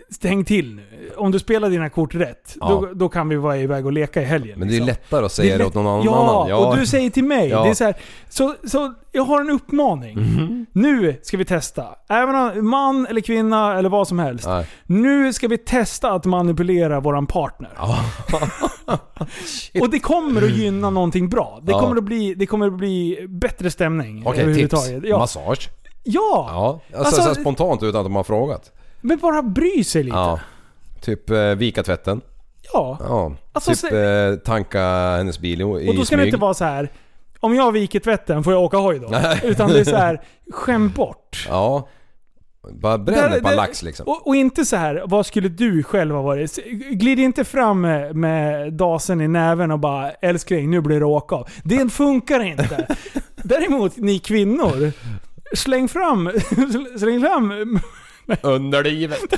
stäng 0.10 0.45
till 0.45 0.76
nu. 0.76 1.11
Om 1.18 1.31
du 1.31 1.39
spelar 1.39 1.69
dina 1.69 1.89
kort 1.89 2.15
rätt, 2.15 2.56
Ja. 2.60 2.68
då, 2.69 2.89
då 2.93 3.10
kan 3.10 3.30
vi 3.30 3.35
vara 3.35 3.57
iväg 3.57 3.85
och 3.85 3.91
leka 3.91 4.22
i 4.22 4.26
helgen. 4.26 4.60
Men 4.60 4.68
det 4.68 4.73
är 4.73 4.76
liksom. 4.76 4.88
lättare 4.88 5.26
att 5.26 5.31
säga 5.31 5.57
det, 5.57 5.64
är 5.64 5.68
åt 5.68 5.73
någon 5.73 5.88
annan. 5.88 6.06
Ja, 6.06 6.45
Ja. 6.49 6.68
och 6.68 6.77
du 6.77 6.85
säger 6.85 7.10
till 7.10 7.23
mig. 7.23 7.49
Ja. 7.49 7.64
Det 7.64 7.69
är 7.69 7.73
så, 7.73 7.84
här, 7.84 7.95
så, 8.30 8.56
så 8.64 8.93
jag 9.11 9.23
har 9.23 9.41
en 9.41 9.49
uppmaning. 9.49 10.19
Mhm. 10.19 10.65
Nu 10.72 11.19
ska 11.23 11.38
vi 11.38 11.45
testa. 11.45 11.85
Även 12.10 12.35
om 12.35 12.69
man 12.69 13.07
eller 13.07 13.22
kvinna 13.22 13.77
eller 13.77 13.89
vad 13.89 14.07
som 14.07 14.19
helst. 14.19 14.48
Nej. 14.48 14.65
Nu 14.85 15.34
ska 15.34 15.48
vi 15.48 15.57
testa 15.57 16.11
att 16.11 16.26
manipulera 16.26 16.99
våran 16.99 17.27
partner. 17.27 17.69
och 19.81 19.89
det 19.89 19.99
kommer 19.99 20.41
att 20.41 20.52
gynna 20.52 20.89
någonting 20.89 21.30
bra. 21.30 21.60
Det, 21.64 21.72
kommer, 21.72 21.95
att 21.95 22.03
bli, 22.03 22.35
det 22.35 22.45
kommer 22.45 22.68
att 22.68 22.77
bli 22.77 23.26
bättre 23.30 23.72
stämning. 23.72 24.23
Okej, 24.26 24.34
tips. 24.34 24.43
överhuvudtaget. 24.43 25.03
Ja. 25.06 25.18
Massage. 25.18 25.69
Ja! 26.03 26.48
Ja. 26.91 26.98
Alltså, 26.98 27.15
Alltså- 27.15 27.36
så 27.36 27.41
spontant 27.41 27.84
utan 27.84 27.99
att 28.02 28.06
de 28.06 28.15
har 28.15 28.23
frågat. 28.23 28.72
Men 29.02 29.18
bara 29.18 29.41
bry 29.41 29.84
sig 29.84 30.03
lite. 30.03 30.15
Ja. 30.18 30.40
Typ 31.02 31.30
eh, 31.30 31.38
vika 31.41 31.84
tvätten. 31.84 32.22
Ja. 32.73 32.98
Ja. 32.99 33.32
Alltså, 33.53 33.72
typ 33.72 33.80
se- 33.80 33.98
eh, 34.02 34.36
tanka 34.36 34.82
hennes 35.18 35.40
bil 35.40 35.61
i, 35.61 35.64
Och 35.64 35.76
då 35.80 36.06
ska 36.06 36.15
det 36.15 36.22
smyg. 36.22 36.26
inte 36.28 36.38
vara 36.38 36.53
så 36.53 36.65
här. 36.65 36.91
Om 37.40 37.56
jag 37.56 37.72
viker 37.72 37.99
tvätten, 37.99 38.44
får 38.44 38.53
jag 38.53 38.61
åka 38.64 38.78
hoj 38.78 38.99
då? 38.99 39.07
Utan 39.44 39.69
det 39.69 39.80
är 39.80 39.84
så 39.84 39.95
här, 39.95 40.22
skäm 40.52 40.90
bort. 40.90 41.45
Ja. 41.49 41.88
Bara 42.72 42.98
bränn 42.98 43.34
ett 43.34 43.44
par 43.44 43.56
lax 43.56 43.84
liksom. 43.84 44.07
Och, 44.07 44.28
och 44.28 44.36
inte 44.36 44.65
så 44.65 44.76
här, 44.76 45.03
vad 45.06 45.26
skulle 45.26 45.49
du 45.49 45.84
själv 45.84 46.15
ha 46.15 46.22
varit? 46.22 46.56
Glid 46.91 47.19
inte 47.19 47.44
fram 47.44 47.82
med, 47.82 48.15
med 48.15 48.73
dasen 48.73 49.22
i 49.22 49.28
näven 49.28 49.72
och 49.72 49.80
bara 49.80 50.11
älskling, 50.11 50.69
nu 50.69 50.82
blir 50.82 50.99
det 50.99 51.06
åka 51.06 51.36
av. 51.36 51.48
Det 51.64 51.90
funkar 51.94 52.40
inte. 52.44 52.88
Däremot, 53.44 53.98
ni 53.98 54.19
kvinnor, 54.19 54.91
släng 55.53 55.88
fram, 55.88 56.32
släng 56.99 57.22
fram 57.22 57.80
Underlivet. 58.41 59.19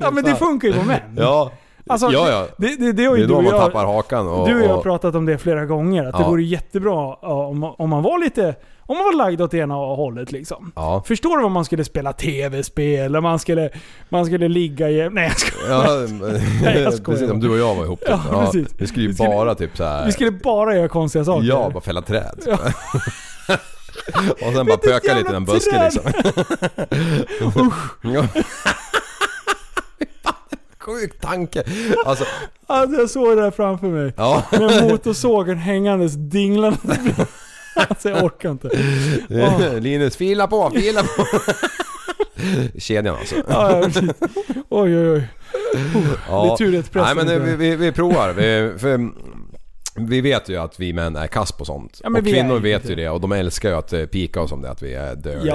Ja 0.00 0.10
men 0.10 0.24
det 0.24 0.34
funkar 0.34 0.68
ju 0.68 0.74
på 0.74 0.82
män. 0.84 1.00
Ja. 1.16 1.52
Alltså, 1.86 2.10
Ja, 2.12 2.28
ja. 2.30 2.46
Det, 2.56 2.76
det, 2.76 2.92
det 2.92 3.04
har 3.04 3.16
ju 3.16 3.22
Det 3.22 3.26
är 3.26 3.28
då 3.28 3.34
man 3.42 3.44
jag, 3.44 3.60
tappar 3.60 3.84
hakan 3.86 4.28
och- 4.28 4.48
Du 4.48 4.54
och 4.54 4.62
jag 4.68 4.68
har 4.74 4.82
pratat 4.82 5.14
om 5.14 5.26
det 5.26 5.38
flera 5.38 5.66
gånger. 5.66 6.04
Att 6.04 6.16
det 6.16 6.22
Ja. 6.22 6.28
vore 6.28 6.42
jättebra 6.42 6.92
ja, 7.22 7.46
om, 7.46 7.64
om 7.64 7.90
man 7.90 8.02
var 8.02 8.18
lite... 8.18 8.54
Om 8.86 8.96
man 8.96 9.04
var 9.04 9.12
lagd 9.16 9.40
åt 9.40 9.54
ena 9.54 9.74
hållet 9.74 10.32
liksom. 10.32 10.72
Ja. 10.76 11.02
Förstår 11.06 11.38
du 11.38 11.44
om 11.44 11.52
man 11.52 11.64
skulle 11.64 11.84
spela 11.84 12.12
tv-spel, 12.12 13.20
man 13.20 13.38
skulle, 13.38 13.70
man 14.08 14.26
skulle 14.26 14.48
ligga 14.48 14.90
i... 14.90 15.10
Nej 15.10 15.24
jag 15.28 15.38
skojar. 15.38 15.70
Ja, 15.70 16.06
Nej, 16.62 16.82
jag 16.82 16.94
skojar. 16.94 17.18
precis. 17.18 17.30
Om 17.30 17.40
du 17.40 17.50
och 17.50 17.58
jag 17.58 17.74
var 17.74 17.84
ihop. 17.84 18.00
typ. 18.00 18.08
Ja, 18.30 18.40
precis. 18.44 18.68
Vi 18.78 18.86
skulle 18.86 19.06
ju 19.06 19.14
bara 19.14 19.54
typ 19.54 19.76
så 19.76 19.84
här. 19.84 20.06
Vi 20.06 20.12
skulle 20.12 20.30
bara 20.30 20.76
göra 20.76 20.88
konstiga 20.88 21.24
saker. 21.24 21.46
Ja, 21.46 21.70
bara 21.74 21.80
fälla 21.82 22.02
träd. 22.02 22.38
Ja. 22.46 22.58
Och 24.46 24.52
sen 24.54 24.66
bara 24.66 24.76
pöka 24.76 25.14
lite 25.14 25.30
i 25.30 25.32
jävla 25.32 25.36
en 25.36 25.44
buske 25.44 25.70
träd. 25.70 25.92
liksom. 27.40 27.72
Sjuk 30.78 31.20
tanke. 31.20 31.62
Alltså, 32.06 32.24
Alltså 32.66 33.00
jag 33.00 33.10
såg 33.10 33.36
det 33.36 33.42
där 33.42 33.50
framför 33.50 33.86
mig. 33.86 34.12
Ja. 34.16 34.42
Med 34.50 34.82
motorsågen 34.90 35.56
hängandes, 35.58 36.12
dinglande. 36.14 36.78
Alltså 37.76 38.08
jag 38.10 38.24
orkar 38.24 38.50
inte. 38.50 38.68
Åh. 39.30 39.74
Linus, 39.80 40.16
fila 40.16 40.46
på, 40.46 40.70
fila 40.70 41.02
på. 41.02 41.26
Kedjan 42.78 43.16
alltså. 43.16 43.34
Ja, 43.48 43.76
ja, 43.76 43.82
precis. 43.82 44.10
Oj, 44.68 44.98
oj, 44.98 45.10
oj. 45.10 45.28
Ja. 46.28 46.44
Det 46.44 46.52
är 46.52 46.56
tur 46.56 46.66
att 46.68 46.72
Nej 46.72 46.82
pressen 47.04 47.16
men 47.16 47.26
inte- 47.26 47.38
vi, 47.38 47.56
vi, 47.56 47.76
vi 47.76 47.92
provar. 47.92 48.32
Vi, 48.32 48.72
för, 48.78 49.10
vi 49.96 50.20
vet 50.20 50.48
ju 50.48 50.56
att 50.56 50.80
vi 50.80 50.92
män 50.92 51.16
är 51.16 51.26
kass 51.26 51.52
på 51.52 51.64
sånt. 51.64 52.00
Ja, 52.02 52.10
men 52.10 52.22
och 52.22 52.28
kvinnor 52.28 52.58
vet 52.60 52.90
ju 52.90 52.94
det 52.94 53.08
och 53.08 53.20
de 53.20 53.32
älskar 53.32 53.68
ju 53.68 53.74
att 53.76 53.92
eh, 53.92 54.04
pika 54.04 54.40
oss 54.40 54.52
om 54.52 54.62
det, 54.62 54.70
att 54.70 54.82
vi 54.82 54.94
är 54.94 55.14
dirty 55.14 55.46
Ja, 55.48 55.54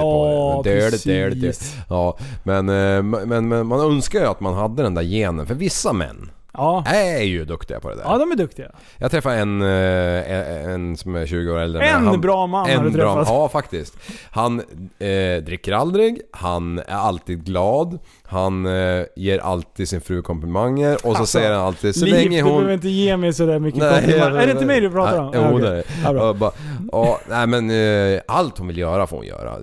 på 0.56 0.62
det. 0.64 0.74
Dirty, 0.74 0.90
precis. 0.90 1.04
dirty. 1.04 1.52
Ja, 1.88 2.18
men, 2.42 2.68
eh, 2.68 3.02
men, 3.02 3.48
men 3.48 3.66
man 3.66 3.80
önskar 3.80 4.20
ju 4.20 4.26
att 4.26 4.40
man 4.40 4.54
hade 4.54 4.82
den 4.82 4.94
där 4.94 5.02
genen. 5.02 5.46
För 5.46 5.54
vissa 5.54 5.92
män 5.92 6.30
Ja. 6.52 6.84
är 6.86 7.22
ju 7.22 7.44
duktiga 7.44 7.80
på 7.80 7.88
det 7.88 7.94
där. 7.96 8.02
Ja, 8.04 8.18
de 8.18 8.32
är 8.32 8.36
duktiga. 8.36 8.70
Jag 8.98 9.10
träffade 9.10 9.36
en, 9.36 9.62
eh, 9.62 10.72
en 10.72 10.96
som 10.96 11.14
är 11.16 11.26
20 11.26 11.52
år 11.52 11.58
äldre. 11.58 11.82
En 11.86 12.04
men 12.04 12.20
bra 12.20 12.46
man 12.46 12.70
en 12.70 12.76
har 12.76 12.84
du 12.84 12.90
bra- 12.90 13.14
träffat. 13.14 13.28
Ja, 13.34 13.48
faktiskt. 13.48 13.96
Han 14.30 14.60
eh, 14.98 15.42
dricker 15.42 15.72
aldrig, 15.72 16.20
han 16.30 16.78
är 16.78 16.84
alltid 16.94 17.44
glad, 17.44 17.98
han 18.30 18.66
eh, 18.66 19.04
ger 19.16 19.38
alltid 19.38 19.88
sin 19.88 20.00
fru 20.00 20.22
komplimanger 20.22 20.94
och 20.94 21.00
så 21.00 21.08
Alltså, 21.08 21.26
säger 21.26 21.52
han 21.52 21.60
alltid 21.66 21.94
så 21.94 22.04
Liv, 22.04 22.14
länge 22.14 22.36
du 22.36 22.42
hon... 22.42 22.52
behöver 22.52 22.74
inte 22.74 22.88
ge 22.88 23.16
mig 23.16 23.32
sådär 23.32 23.58
mycket 23.58 23.80
Nej, 23.80 23.92
komplimanger. 24.02 24.30
jag- 24.34 24.42
Är 24.42 24.46
det 24.46 24.52
inte 24.52 24.64
mig 24.66 24.80
du 24.80 24.90
pratar 24.90 25.18
om? 25.20 25.30
Ja, 25.34 25.48
Jo, 25.52 25.58
det 25.58 25.68
är 25.68 25.84
Ja, 26.04 26.08
det. 26.12 26.14
bra. 26.14 26.26
Ja, 26.26 26.32
bara, 26.34 26.50
ja, 26.92 27.20
nej 27.28 27.46
men 27.46 27.70
eh, 28.14 28.20
allt 28.28 28.58
hon 28.58 28.66
vill 28.66 28.78
göra 28.78 29.06
får 29.06 29.16
hon 29.16 29.26
göra. 29.26 29.56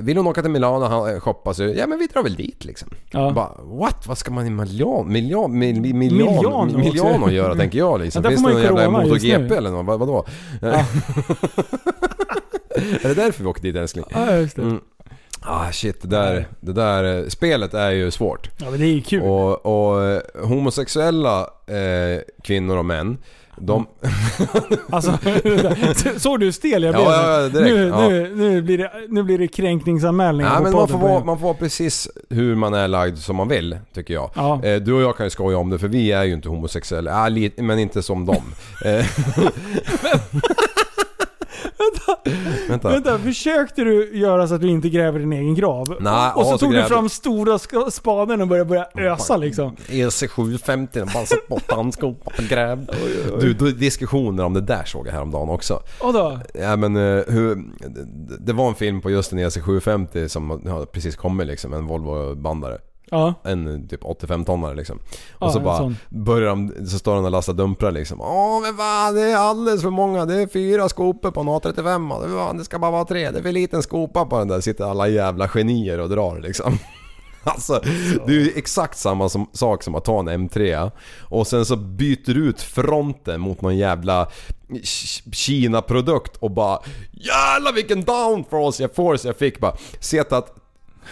Vill 0.00 0.16
hon 0.16 0.26
åka 0.26 0.42
till 0.42 0.50
Milano 0.50 0.84
och 0.84 0.90
han- 0.90 1.20
shoppa 1.20 1.54
så, 1.54 1.62
ja 1.64 1.86
men 1.86 1.98
vi 1.98 2.06
drar 2.06 2.22
väl 2.22 2.34
dit 2.34 2.64
liksom. 2.64 2.88
Ja. 3.10 3.30
Bara, 3.32 3.50
what? 3.80 4.06
Vad 4.06 4.18
ska 4.18 4.30
man 4.30 4.46
i 4.46 4.50
Milano, 4.50 5.02
Milano, 5.04 5.48
mil, 5.48 5.80
mil, 5.80 5.94
Milano 5.94 6.30
Milano, 6.40 6.64
också. 6.64 6.78
Milano 6.78 7.30
göra 7.30 7.54
tänker 7.54 7.78
jag 7.78 8.00
liksom. 8.00 8.22
Ja, 8.24 8.30
Finns 8.30 8.42
det 8.44 8.52
någon 8.52 8.62
jävla. 8.62 8.90
MotoGP 8.90 9.54
eller 9.56 9.70
något? 9.70 9.86
Vad, 9.86 9.98
vadå? 9.98 10.24
är 13.02 13.08
det 13.08 13.14
därför 13.14 13.42
vi 13.42 13.48
åkte 13.48 13.62
dit 13.62 13.76
älskling? 13.76 14.04
Ja, 14.10 14.36
just 14.36 14.56
det. 14.56 14.62
Mm. 14.62 14.80
Ah 15.42 15.72
shit, 15.72 16.02
det 16.02 16.08
där, 16.08 16.46
det 16.60 16.72
där 16.72 17.18
eh, 17.18 17.26
spelet 17.28 17.74
är 17.74 17.90
ju 17.90 18.10
svårt. 18.10 18.50
Ja, 18.58 18.70
men 18.70 18.80
det 18.80 18.86
är 18.86 18.92
ju 18.92 19.00
kul. 19.02 19.22
Och, 19.22 19.66
och 19.66 20.02
eh, 20.04 20.20
homosexuella 20.42 21.40
eh, 21.66 22.20
kvinnor 22.42 22.76
och 22.76 22.84
män, 22.84 23.18
de... 23.56 23.86
Alltså, 24.90 25.12
såg 26.18 26.40
du 26.40 26.46
hur 26.46 26.52
stel 26.52 26.82
jag 26.82 26.94
Ja, 26.94 26.98
blev? 26.98 27.04
ja, 27.10 27.40
ja, 27.42 27.48
direkt. 27.48 27.74
nu, 27.74 27.86
Ja. 27.88 28.08
nu, 28.08 28.34
nu, 28.34 28.62
blir 28.62 28.78
det, 28.78 28.90
nu 29.08 29.22
blir 29.22 29.38
det 29.38 29.48
kränkningsanmälningar 29.48 30.50
Nej 30.50 30.58
på 30.58 30.62
men 30.64 30.72
man 30.72 30.88
får, 30.88 30.98
vara, 30.98 31.24
man 31.24 31.38
får 31.38 31.44
vara 31.46 31.54
precis 31.56 32.08
hur 32.30 32.54
man 32.54 32.74
är 32.74 32.88
lagd 32.88 33.18
som 33.18 33.36
man 33.36 33.48
vill, 33.48 33.78
tycker 33.94 34.14
jag. 34.14 34.30
Ja. 34.34 34.64
Eh, 34.64 34.80
du 34.80 34.92
och 34.92 35.02
jag 35.02 35.16
kan 35.16 35.26
ju 35.26 35.30
skoja 35.30 35.58
om 35.58 35.70
det 35.70 35.78
för 35.78 35.88
vi 35.88 36.12
är 36.12 36.24
ju 36.24 36.32
inte 36.32 36.48
homosexuella, 36.48 37.28
li- 37.28 37.52
men 37.56 37.78
inte 37.78 38.02
som 38.02 38.26
dem. 38.26 38.42
Vänta. 42.68 42.88
Vänta, 42.88 43.18
försökte 43.18 43.84
du 43.84 44.16
göra 44.18 44.46
så 44.48 44.54
att 44.54 44.60
du 44.60 44.68
inte 44.68 44.88
gräver 44.88 45.18
din 45.18 45.32
egen 45.32 45.54
grav? 45.54 45.96
Nej, 46.00 46.32
och 46.34 46.44
så 46.46 46.50
så 46.52 46.58
tog 46.58 46.70
du 46.70 46.74
grävde- 46.76 46.88
fram 46.88 47.08
stora 47.08 47.58
spaden 47.90 48.40
och 48.42 48.48
började, 48.48 48.68
började 48.68 48.90
ösa 49.12 49.36
liksom. 49.36 49.76
EC750, 49.76 51.14
bara 51.14 51.26
satt 51.26 51.48
bort 51.48 51.70
handskopan 51.72 52.32
och 52.38 52.44
grävd. 52.44 52.90
Du, 53.40 53.72
diskussioner 53.72 54.44
om 54.44 54.54
det 54.54 54.60
där 54.60 54.84
såg 54.84 55.06
jag 55.06 55.12
häromdagen 55.12 55.48
också. 55.48 55.82
Och 56.00 56.12
då? 56.12 56.38
Ja 56.54 56.76
men 56.76 56.96
eh, 56.96 57.22
hur, 57.28 57.54
det- 57.88 58.38
det 58.46 58.52
var 58.52 58.68
en 58.68 58.74
film 58.74 59.00
på 59.00 59.10
just 59.10 59.32
en 59.32 59.38
EC750 59.38 60.28
som 60.28 60.50
har 60.50 60.86
precis 60.86 61.16
kommit 61.16 61.46
liksom, 61.46 61.72
en 61.72 61.86
Volvo-bandare. 61.86 62.78
Ja. 63.10 63.34
En 63.44 63.88
typ 63.88 64.02
85-tonnare 64.02 64.74
liksom. 64.74 64.96
Och 64.98 65.46
Ja, 65.46 65.50
så 65.50 65.60
bara 65.60 65.76
sån. 65.76 65.96
börjar 66.08 66.48
de, 66.48 66.86
så 66.88 66.98
står 66.98 67.14
de 67.14 67.24
och 67.24 67.30
lastar 67.30 67.52
dumprar 67.52 67.90
liksom. 67.92 68.20
Åh 68.20 68.60
men 68.62 68.76
fan 68.76 69.14
det 69.14 69.22
är 69.22 69.36
alldeles 69.36 69.82
för 69.82 69.90
många, 69.90 70.24
det 70.26 70.34
är 70.42 70.46
fyra 70.46 70.88
skopor 70.88 71.30
på 71.30 71.40
en 71.40 71.48
A35 71.48 72.22
det, 72.22 72.28
fan, 72.34 72.58
det 72.58 72.64
ska 72.64 72.78
bara 72.78 72.90
vara 72.90 73.04
tre, 73.04 73.30
det 73.30 73.38
är 73.38 73.42
för 73.42 73.52
liten 73.52 73.82
skopa 73.82 74.24
på 74.26 74.38
den 74.38 74.48
där. 74.48 74.60
Sitter 74.60 74.84
alla 74.84 75.08
jävla 75.08 75.48
genier 75.48 76.00
och 76.00 76.08
drar 76.08 76.40
liksom. 76.40 76.78
Alltså, 77.44 77.80
det 78.26 78.32
är 78.32 78.40
ju 78.40 78.52
exakt 78.56 78.98
samma 78.98 79.28
som, 79.28 79.46
sak 79.52 79.82
som 79.82 79.94
att 79.94 80.04
ta 80.04 80.18
en 80.18 80.28
M3 80.28 80.90
och 81.20 81.46
sen 81.46 81.64
så 81.66 81.76
byter 81.76 82.34
du 82.34 82.44
ut 82.48 82.60
fronten 82.62 83.40
mot 83.40 83.60
någon 83.62 83.76
jävla 83.76 84.28
Kina-produkt 85.32 86.36
och 86.36 86.50
bara 86.50 86.78
Jävlar 87.12 87.72
vilken 87.72 88.04
downforce 88.04 88.82
jag, 88.82 88.94
force 88.94 89.28
jag 89.28 89.36
fick 89.36 89.60
bara. 89.60 89.74
Sett 90.00 90.32
att 90.32 90.54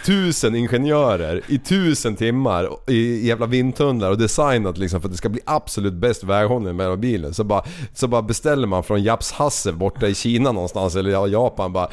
tusen 0.05 0.55
ingenjörer 0.55 1.41
i 1.47 1.57
tusen 1.57 2.15
timmar 2.15 2.69
i 2.87 3.27
jävla 3.27 3.45
vindtunnlar 3.45 4.11
och 4.11 4.17
designat 4.17 4.77
liksom 4.77 5.01
för 5.01 5.07
att 5.07 5.11
det 5.13 5.17
ska 5.17 5.29
bli 5.29 5.41
absolut 5.45 5.93
bäst 5.93 6.23
väghållning 6.23 6.75
med 6.75 6.85
hela 6.85 6.97
bilen. 6.97 7.33
Så 7.33 7.43
bara, 7.43 7.63
så 7.93 8.07
bara 8.07 8.21
beställer 8.21 8.67
man 8.67 8.83
från 8.83 9.03
Japs 9.03 9.31
Hasse 9.31 9.71
borta 9.71 10.07
i 10.07 10.15
Kina 10.15 10.51
någonstans 10.51 10.95
eller 10.95 11.27
Japan 11.27 11.73
bara 11.73 11.89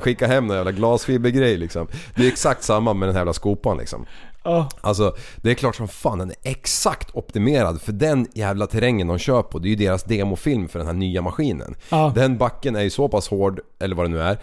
skicka 0.00 0.26
hem 0.26 0.50
en 0.50 0.56
jävla 0.56 0.72
glasfibergrej 0.72 1.56
liksom. 1.56 1.86
Det 2.16 2.22
är 2.22 2.28
exakt 2.28 2.62
samma 2.62 2.94
med 2.94 3.08
den 3.08 3.14
här 3.14 3.20
jävla 3.20 3.32
skopan 3.32 3.78
liksom. 3.78 4.06
Ja. 4.44 4.68
Alltså 4.80 5.14
det 5.36 5.50
är 5.50 5.54
klart 5.54 5.76
som 5.76 5.88
fan 5.88 6.18
den 6.18 6.30
är 6.30 6.36
exakt 6.42 7.10
optimerad 7.14 7.80
för 7.80 7.92
den 7.92 8.26
jävla 8.34 8.66
terrängen 8.66 9.06
de 9.06 9.18
kör 9.18 9.42
på. 9.42 9.58
Det 9.58 9.68
är 9.68 9.70
ju 9.70 9.76
deras 9.76 10.02
demofilm 10.02 10.68
för 10.68 10.78
den 10.78 10.88
här 10.88 10.94
nya 10.94 11.22
maskinen. 11.22 11.74
Ja. 11.88 12.12
Den 12.14 12.38
backen 12.38 12.76
är 12.76 12.82
ju 12.82 12.90
så 12.90 13.08
pass 13.08 13.28
hård, 13.28 13.60
eller 13.80 13.96
vad 13.96 14.04
det 14.04 14.10
nu 14.10 14.20
är. 14.20 14.38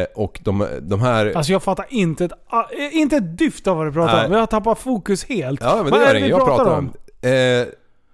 Eh, 0.00 0.06
och 0.14 0.40
de, 0.42 0.68
de 0.82 1.00
här... 1.00 1.32
Alltså 1.36 1.52
jag 1.52 1.62
fattar 1.62 1.86
inte 1.88 2.24
ett, 2.24 2.32
ah, 2.46 2.64
eh, 2.70 2.96
inte 2.96 3.16
ett 3.16 3.38
dyft 3.38 3.66
av 3.66 3.76
vad 3.76 3.86
du 3.86 3.92
pratar 3.92 4.16
Nej. 4.16 4.26
om. 4.26 4.32
Jag 4.32 4.38
har 4.38 4.46
tappat 4.46 4.78
fokus 4.78 5.24
helt. 5.24 5.60
Ja 5.62 5.76
men 5.82 5.90
vad 5.90 6.00
det 6.00 6.06
är 6.06 6.14
det 6.14 6.20
vi 6.20 6.28
Jag 6.28 6.38
pratar 6.38 6.64
pratar 6.64 6.78
om 6.78 6.92
eh, 7.22 7.66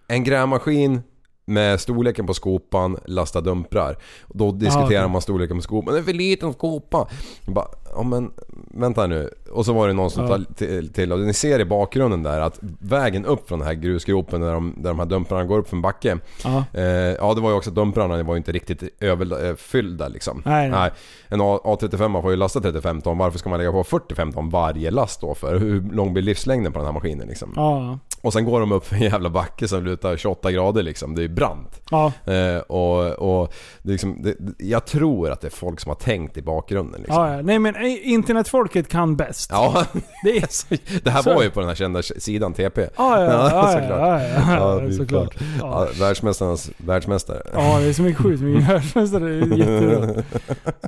en 0.09 0.25
grävmaskin 0.25 1.03
med 1.49 1.81
storleken 1.81 2.27
på 2.27 2.35
skopan, 2.35 2.99
lasta 3.05 3.41
dumprar. 3.41 3.97
Då 4.29 4.53
diskuterar 4.53 4.85
okej. 4.85 5.09
man 5.09 5.23
storleken 5.23 5.57
på 5.57 5.63
skopan. 5.63 5.95
Det 5.95 6.01
är 6.01 6.05
för 6.05 6.13
liten 6.13 6.53
skopa. 6.53 7.09
Bara, 7.47 7.69
ja 7.99 8.03
men 8.05 8.31
vänta 8.75 9.07
nu. 9.07 9.31
Och 9.53 9.65
så 9.67 9.73
var 9.73 9.89
det 9.89 9.95
någon 9.95 10.11
som 10.11 10.27
Ja. 10.27 10.39
till, 10.57 10.93
till 10.93 11.13
och 11.13 11.19
ni 11.19 11.33
ser 11.35 11.61
i 11.61 11.65
bakgrunden 11.65 12.23
där 12.23 12.41
att 12.41 12.59
vägen 12.81 13.25
upp 13.25 13.49
från 13.49 13.59
den 13.59 13.69
här 13.69 13.75
grusgropen 13.75 14.41
där 14.41 14.53
de, 14.53 14.75
där 14.77 14.89
de 14.91 14.99
här 14.99 15.07
dumprarna 15.07 15.45
går 15.45 15.59
upp 15.59 15.69
för 15.69 15.77
en 15.77 15.83
backe. 15.83 16.19
Ja. 16.45 16.65
Eh, 16.75 16.83
ja 16.85 17.35
det 17.35 17.41
var 17.41 17.51
ju 17.51 17.57
också 17.57 17.71
dumprarna 17.71 18.23
var 18.23 18.35
ju 18.35 18.39
inte 18.39 18.53
riktigt 18.53 18.83
överfyllda 19.01 20.09
liksom. 20.09 20.43
Nej, 20.45 20.69
nej. 20.71 20.91
En 21.29 21.41
A- 21.41 21.61
A35 21.65 22.23
får 22.23 22.31
ju 22.31 22.37
lasta 22.37 22.61
35 22.61 23.01
ton. 23.01 23.19
Varför 23.19 23.39
ska 23.39 23.49
man 23.51 23.59
lägga 23.59 23.73
på 23.73 23.85
45 23.85 24.33
ton 24.33 24.51
varje 24.51 24.91
last 24.91 25.21
då 25.21 25.35
för? 25.35 25.59
Hur 25.59 25.81
lång 25.93 26.13
blir 26.13 26.23
livslängden 26.23 26.73
på 26.73 26.79
den 26.79 26.87
här 26.87 26.93
maskinen 26.93 27.29
liksom? 27.29 27.53
Ja. 27.57 27.99
Och 28.23 28.33
sen 28.33 28.45
går 28.45 28.61
de 28.61 28.73
upp 28.73 28.87
för 28.87 28.97
en 28.97 29.03
jävla 29.03 29.31
backe 29.31 29.69
som 29.69 29.85
lutar 29.85 30.17
28 30.17 30.53
grader 30.53 30.83
liksom. 30.83 31.15
Det 31.15 31.25
är 31.25 31.29
brant. 31.29 31.81
Ja. 31.91 32.13
Eh, 32.33 32.59
och 32.61 33.09
och 33.13 33.53
det 33.83 33.93
liksom, 33.93 34.23
det, 34.23 34.35
jag 34.59 34.87
tror 34.87 35.31
att 35.31 35.41
det 35.41 35.49
är 35.49 35.51
folk 35.51 35.81
som 35.81 35.89
har 35.91 35.97
tänkt 35.97 36.37
i 36.37 36.43
bakgrunden 36.43 37.01
liksom. 37.01 37.23
Ja, 37.25 37.35
ja. 37.37 37.43
Nej 37.43 37.59
men 37.59 37.75
eh, 37.77 37.83
internetfolket 37.97 38.89
kan 38.89 39.17
bäst. 39.17 39.51
Ja, 39.53 39.85
Det 40.25 40.31
är... 40.37 40.49
det 41.05 41.11
här 41.11 41.23
Så- 41.23 41.35
var 41.35 41.43
ju 41.43 41.51
på 41.51 41.61
den 41.61 41.69
här 41.69 41.77
kända 41.77 42.03
sidan 42.03 42.53
TP. 42.53 42.81
Ja, 42.81 42.89
ja, 42.97 43.25
ja, 43.25 43.51
ja, 43.53 43.73
såklart. 43.73 43.99
ja, 44.01 44.23
ja, 44.23 44.83
ja, 44.85 44.93
såklart. 44.93 45.35
Ja. 45.61 45.87
Ja, 45.99 46.05
världsmästarnas 46.07 46.71
världsmästare. 46.77 47.43
Ja, 47.55 47.79
det 47.81 47.89
är 47.89 47.93
så 47.93 48.03
mycket 48.03 48.23
sjukt. 48.23 48.43
Mycket 48.43 48.69
världsmästare. 48.71 49.25
Det 49.25 49.55
är 49.55 49.57
jättebra. 49.57 50.23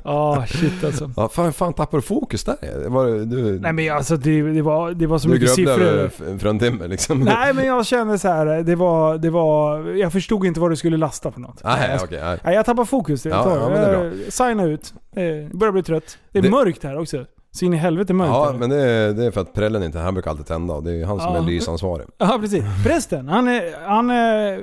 Ja, 0.03 0.45
shit 0.47 0.83
alltså. 0.83 1.11
Ja, 1.15 1.29
fan, 1.29 1.53
fan 1.53 1.73
tappar 1.73 1.97
du 1.97 2.01
fokus 2.01 2.43
där? 2.43 2.89
Var 2.89 3.05
det, 3.05 3.25
du, 3.25 3.59
Nej 3.59 3.73
men 3.73 3.91
alltså 3.91 4.17
det, 4.17 4.41
det, 4.41 4.61
var, 4.61 4.91
det 4.91 5.07
var 5.07 5.17
så 5.17 5.27
du 5.27 5.33
mycket 5.33 5.49
siffror. 5.53 5.81
över 5.81 6.05
f- 6.05 6.21
fruntimmer 6.41 6.87
liksom? 6.87 7.19
Nej 7.19 7.53
men 7.53 7.65
jag 7.65 7.85
kände 7.85 8.19
så 8.19 8.27
här, 8.27 8.45
det 8.63 8.75
var, 8.75 9.17
det 9.17 9.29
var... 9.29 9.79
Jag 9.95 10.11
förstod 10.11 10.45
inte 10.45 10.59
vad 10.59 10.71
du 10.71 10.75
skulle 10.75 10.97
lasta 10.97 11.31
för 11.31 11.39
något. 11.39 11.63
Nej, 11.63 11.97
okej. 12.03 12.19
nej. 12.23 12.37
nej, 12.43 12.55
jag 12.55 12.65
tappar 12.65 12.85
fokus. 12.85 13.25
Jag 13.25 13.37
Ja, 13.37 13.43
tar, 13.43 13.57
ja, 13.57 13.69
men 13.69 13.81
det 13.81 13.87
är 13.87 13.91
bra. 13.97 14.03
jag 14.23 14.33
signa 14.33 14.63
ut. 14.63 14.93
Eh, 15.15 15.47
börjar 15.57 15.71
bli 15.71 15.83
trött. 15.83 16.17
Det 16.31 16.39
är 16.39 16.43
Det- 16.43 16.49
mörkt 16.49 16.83
här 16.83 16.99
också. 16.99 17.25
Så 17.51 17.65
in 17.65 17.73
i 17.73 17.77
helvete 17.77 18.13
mörkt 18.13 18.29
Ja, 18.33 18.45
här. 18.45 18.53
men 18.53 18.69
det 18.69 18.81
är, 18.81 19.13
det 19.13 19.25
är 19.25 19.31
för 19.31 19.41
att 19.41 19.53
prällen 19.53 19.83
inte, 19.83 19.99
han 19.99 20.13
brukar 20.13 20.31
alltid 20.31 20.45
tända 20.45 20.73
och 20.73 20.83
det 20.83 20.91
är 21.01 21.05
han 21.05 21.19
som 21.19 21.33
Ja. 21.35 21.37
är 21.41 21.43
lysansvarig. 21.43 22.07
Ja 22.17 22.37
precis. 22.41 22.63
Prästen, 22.85 23.27
han 23.27 23.47
är... 23.47 23.87
Han, 23.87 24.09
är, 24.09 24.61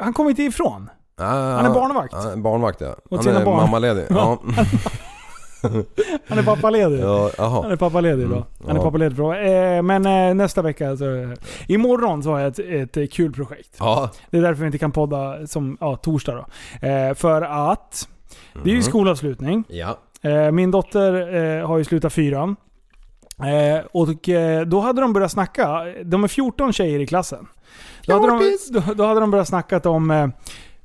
han 0.00 0.12
kommer 0.12 0.30
inte 0.30 0.42
ifrån. 0.42 0.90
Ah, 1.18 1.24
Han 1.26 1.66
är 1.66 1.74
barnvakt. 1.74 2.14
Han 2.14 2.32
är 2.32 2.36
barnvakt 2.36 2.80
ja. 2.80 2.94
Åt 3.10 3.24
Han 3.26 3.36
är 3.36 3.44
barn. 3.44 3.56
mammaledig. 3.56 4.04
Ja. 4.10 4.38
Han 6.28 6.38
är 6.38 6.42
pappaledig. 6.42 7.00
Ja. 7.00 7.30
Han 7.38 7.70
är 7.72 7.76
pappaledig 7.76 8.22
idag. 8.22 8.32
Mm, 8.36 8.44
Han 8.66 8.76
är 8.76 8.80
pappaledig 8.80 9.16
för 9.16 9.44
eh, 9.76 9.82
Men 9.82 10.06
eh, 10.06 10.34
nästa 10.34 10.62
vecka 10.62 10.96
så... 10.96 11.34
Imorgon 11.68 12.22
så 12.22 12.30
har 12.30 12.38
jag 12.40 12.48
ett, 12.48 12.58
ett 12.58 12.96
eh, 12.96 13.06
kul 13.06 13.32
projekt. 13.32 13.76
Ja. 13.78 14.10
Det 14.30 14.38
är 14.38 14.42
därför 14.42 14.60
vi 14.60 14.66
inte 14.66 14.78
kan 14.78 14.92
podda 14.92 15.46
som 15.46 15.76
ja, 15.80 15.96
torsdag 15.96 16.34
då. 16.80 16.86
Eh, 16.88 17.14
för 17.14 17.42
att 17.42 18.08
det 18.62 18.70
är 18.70 18.74
ju 18.74 18.82
skolavslutning. 18.82 19.64
Ja. 19.68 19.98
Eh, 20.22 20.50
min 20.50 20.70
dotter 20.70 21.34
eh, 21.34 21.66
har 21.66 21.78
ju 21.78 21.84
slutat 21.84 22.12
fyran. 22.12 22.56
Eh, 23.38 23.84
och 23.92 24.28
eh, 24.28 24.66
då 24.66 24.80
hade 24.80 25.00
de 25.00 25.12
börjat 25.12 25.32
snacka. 25.32 25.84
De 26.04 26.24
är 26.24 26.28
14 26.28 26.72
tjejer 26.72 27.00
i 27.00 27.06
klassen. 27.06 27.46
Då 28.06 28.12
hade, 28.12 28.26
de, 28.26 28.58
då, 28.70 28.94
då 28.94 29.06
hade 29.06 29.20
de 29.20 29.30
börjat 29.30 29.48
snacka 29.48 29.78
om 29.78 30.10
eh, 30.10 30.28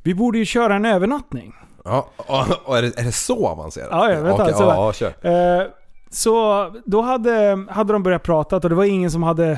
vi 0.03 0.15
borde 0.15 0.37
ju 0.37 0.45
köra 0.45 0.75
en 0.75 0.85
övernattning. 0.85 1.53
Ja, 1.83 2.09
och, 2.15 2.69
och 2.69 2.77
är, 2.77 2.81
det, 2.81 2.99
är 2.99 3.03
det 3.03 3.11
så 3.11 3.47
avancerat? 3.47 3.87
Ja, 3.91 4.11
jag 4.11 4.21
vet 4.21 4.33
Okej, 4.33 4.45
alltså. 4.45 4.63
ja, 4.63 4.85
ja, 4.85 4.93
kör. 4.93 5.59
Eh, 5.61 5.67
så 6.11 6.65
då 6.85 7.01
hade, 7.01 7.65
hade 7.69 7.93
de 7.93 8.03
börjat 8.03 8.23
prata 8.23 8.55
och 8.55 8.69
det 8.69 8.75
var 8.75 8.83
ingen 8.83 9.11
som 9.11 9.23
hade, 9.23 9.49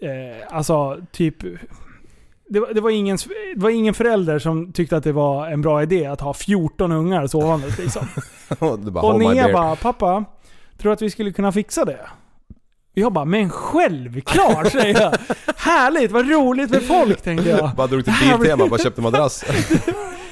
eh, 0.00 0.56
alltså 0.56 0.96
typ... 1.12 1.36
Det 2.50 2.60
var, 2.60 2.74
det, 2.74 2.80
var 2.80 2.90
ingen, 2.90 3.18
det 3.54 3.62
var 3.62 3.70
ingen 3.70 3.94
förälder 3.94 4.38
som 4.38 4.72
tyckte 4.72 4.96
att 4.96 5.04
det 5.04 5.12
var 5.12 5.46
en 5.46 5.62
bra 5.62 5.82
idé 5.82 6.06
att 6.06 6.20
ha 6.20 6.34
14 6.34 6.92
ungar 6.92 7.26
sovandes 7.26 7.78
liksom. 7.78 8.06
du 8.84 8.90
bara, 8.90 9.04
och 9.04 9.18
my 9.18 9.28
Nea 9.28 9.52
bara, 9.52 9.76
pappa, 9.76 10.24
tror 10.78 10.90
du 10.90 10.92
att 10.92 11.02
vi 11.02 11.10
skulle 11.10 11.32
kunna 11.32 11.52
fixa 11.52 11.84
det? 11.84 12.00
Jag 12.94 13.12
bara, 13.12 13.24
men 13.24 13.50
självklart 13.50 14.72
säger 14.72 15.00
jag. 15.00 15.14
Härligt, 15.56 16.10
vad 16.10 16.30
roligt 16.30 16.70
med 16.70 16.82
folk 16.82 17.22
tänkte 17.22 17.48
jag. 17.48 17.70
Bara 17.76 17.86
drog 17.86 18.04
till 18.04 18.14
Biltema, 18.20 18.66
bara 18.66 18.78
köpte 18.78 19.00
madrass. 19.00 19.44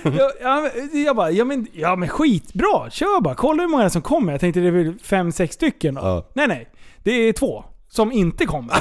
jag, 0.43 0.71
jag 0.93 1.17
bara, 1.17 1.31
ja 1.31 1.45
men, 1.45 1.67
ja 1.73 1.97
men 1.97 2.09
skitbra, 2.09 2.91
kör 2.91 3.21
bara. 3.21 3.35
Kolla 3.35 3.63
hur 3.63 3.69
många 3.69 3.91
som 3.91 4.03
kommer. 4.03 4.33
Jag 4.33 4.41
tänkte 4.41 4.61
det 4.61 4.67
är 4.67 4.71
väl 4.71 4.95
fem, 5.03 5.33
sex 5.33 5.55
stycken 5.55 5.95
då. 5.95 6.27
Nej 6.35 6.49
nej, 6.49 6.69
det 7.03 7.13
är 7.13 7.33
två 7.33 7.65
som 7.89 8.13
inte 8.13 8.47
kommer. 8.47 8.77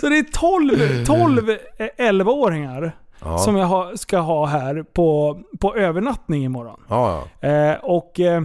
Så 0.00 0.08
det 0.08 0.18
är 0.18 0.32
12, 0.32 1.04
12 1.06 1.50
eh, 1.78 1.86
11-åringar 1.98 2.92
Ja. 3.24 3.38
som 3.38 3.56
jag 3.56 3.98
ska 3.98 4.18
ha 4.18 4.46
här 4.46 4.84
på, 4.92 5.40
på 5.60 5.74
övernattning 5.76 6.44
imorgon. 6.44 6.80
Ja, 6.88 7.24
ja. 7.40 7.48
Eh, 7.48 7.76
och 7.82 8.20
eh, 8.20 8.42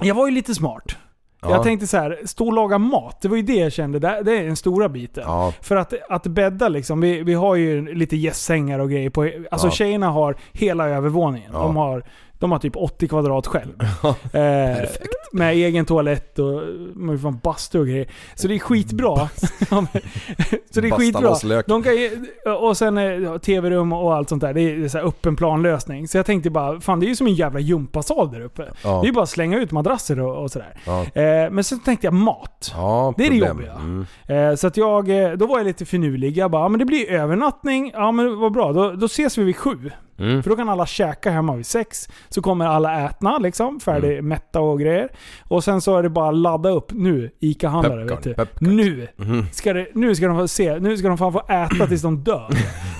jag 0.00 0.14
var 0.14 0.26
ju 0.26 0.32
lite 0.34 0.54
smart. 0.54 0.96
Ja. 1.42 1.50
Jag 1.50 1.62
tänkte 1.62 1.86
så 1.86 1.96
här, 1.96 2.18
stå 2.24 2.46
och 2.46 2.52
laga 2.52 2.78
mat. 2.78 3.18
Det 3.22 3.28
var 3.28 3.36
ju 3.36 3.42
det 3.42 3.54
jag 3.56 3.72
kände, 3.72 3.98
det, 3.98 4.22
det 4.24 4.38
är 4.38 4.44
den 4.44 4.56
stora 4.56 4.88
biten. 4.88 5.24
Ja. 5.26 5.52
För 5.60 5.76
att, 5.76 5.94
att 6.10 6.26
bädda 6.26 6.68
liksom, 6.68 7.00
vi, 7.00 7.22
vi 7.22 7.34
har 7.34 7.54
ju 7.54 7.94
lite 7.94 8.16
gästsängar 8.16 8.78
och 8.78 8.90
grejer 8.90 9.10
på... 9.10 9.30
Alltså 9.50 9.66
Ja. 9.66 9.70
tjejerna 9.70 10.10
har 10.10 10.36
hela 10.52 10.88
övervåningen. 10.88 11.50
Ja. 11.52 11.58
De, 11.58 11.76
har, 11.76 12.02
de 12.38 12.52
har 12.52 12.58
typ 12.58 12.76
80 12.76 13.08
kvadrat 13.08 13.46
själv. 13.46 13.74
eh, 14.32 14.88
med 15.32 15.52
egen 15.54 15.84
toalett 15.86 16.38
och 16.38 16.62
man 16.94 17.08
har 17.08 17.16
fan 17.16 17.40
bastu 17.42 17.78
och 17.80 17.86
grejer. 17.86 18.08
Så 18.34 18.48
det 18.48 18.54
är 18.54 18.58
skitbra. 18.58 19.28
Ja, 19.70 19.86
så 20.70 20.80
det 20.80 20.88
är 20.88 20.90
skitbra. 20.98 21.20
De 21.66 21.82
kan, 21.82 21.96
ju- 21.96 22.26
och 22.60 22.76
sen 22.76 22.98
eh, 22.98 23.38
tv-rum 23.38 23.92
och 23.92 24.14
allt 24.14 24.28
sånt 24.28 24.40
där. 24.40 24.54
Det 24.54 24.60
är 24.60 24.88
så 24.88 24.98
öppen 24.98 25.36
planlösning. 25.36 26.08
Så 26.08 26.18
jag 26.18 26.26
tänkte 26.26 26.50
bara, 26.50 26.80
fan 26.80 27.00
det 27.00 27.06
är 27.06 27.08
ju 27.08 27.16
som 27.16 27.26
en 27.26 27.34
jävla 27.34 27.60
gympasal 27.60 28.32
där 28.32 28.40
uppe. 28.40 28.68
Ja. 28.84 28.90
Det 28.90 29.04
är 29.04 29.06
ju 29.06 29.12
bara 29.12 29.22
att 29.22 29.28
slänga 29.30 29.58
ut 29.58 29.70
madrasser 29.72 30.20
och, 30.20 30.42
och 30.42 30.50
sådär. 30.50 30.74
Ja. 30.86 31.02
Eh, 31.22 31.50
men 31.50 31.64
sen 31.64 31.80
tänkte 31.80 32.06
jag 32.06 32.14
mat. 32.14 32.72
Ja, 32.76 33.14
Det 33.16 33.26
är 33.26 33.30
det 33.30 33.36
jobbiga. 33.36 33.72
Mm. 33.72 34.06
Eh, 34.28 34.54
så 34.54 34.66
att 34.66 34.76
jag, 34.76 35.08
eh, 35.24 35.30
då 35.32 35.46
var 35.46 35.58
jag 35.58 35.66
lite 35.66 35.84
finurlig. 35.84 36.36
Jag 36.36 36.50
bara, 36.50 36.62
ja, 36.62 36.68
men 36.68 36.78
det 36.78 36.84
blir 36.84 37.10
övernattning. 37.10 37.90
Ja 37.94 38.12
men 38.12 38.38
vad 38.38 38.52
bra, 38.52 38.72
då, 38.72 38.90
då 38.92 39.06
ses 39.06 39.38
vi 39.38 39.44
vid 39.44 39.56
sju. 39.56 39.90
Mm. 40.18 40.42
För 40.42 40.50
då 40.50 40.56
kan 40.56 40.68
alla 40.68 40.86
käka 40.86 41.30
hemma 41.30 41.56
vid 41.56 41.66
sex. 41.66 42.08
Så 42.28 42.42
kommer 42.42 42.66
alla 42.66 43.04
ätna 43.06 43.38
liksom, 43.38 43.80
färdig 43.80 44.12
Mm. 44.12 44.28
mätta 44.28 44.60
och 44.60 44.80
grejer. 44.80 45.08
Och 45.48 45.64
sen 45.64 45.80
så 45.80 45.96
är 45.98 46.02
det 46.02 46.08
bara 46.08 46.28
att 46.28 46.34
ladda 46.36 46.68
upp 46.70 46.92
nu, 46.92 47.30
ICA-handlare 47.40 48.04
vet 48.04 48.22
du. 48.22 48.34
Nu! 48.60 49.08
Ska 49.52 49.72
det, 49.72 49.86
nu 49.94 50.14
ska 50.14 50.26
de 50.28 50.38
få 50.38 50.48
se, 50.48 50.78
nu 50.78 50.96
ska 50.96 51.08
de 51.08 51.18
fan 51.18 51.32
få 51.32 51.40
äta 51.40 51.86
tills 51.86 52.02
de 52.02 52.24
dör. 52.24 52.48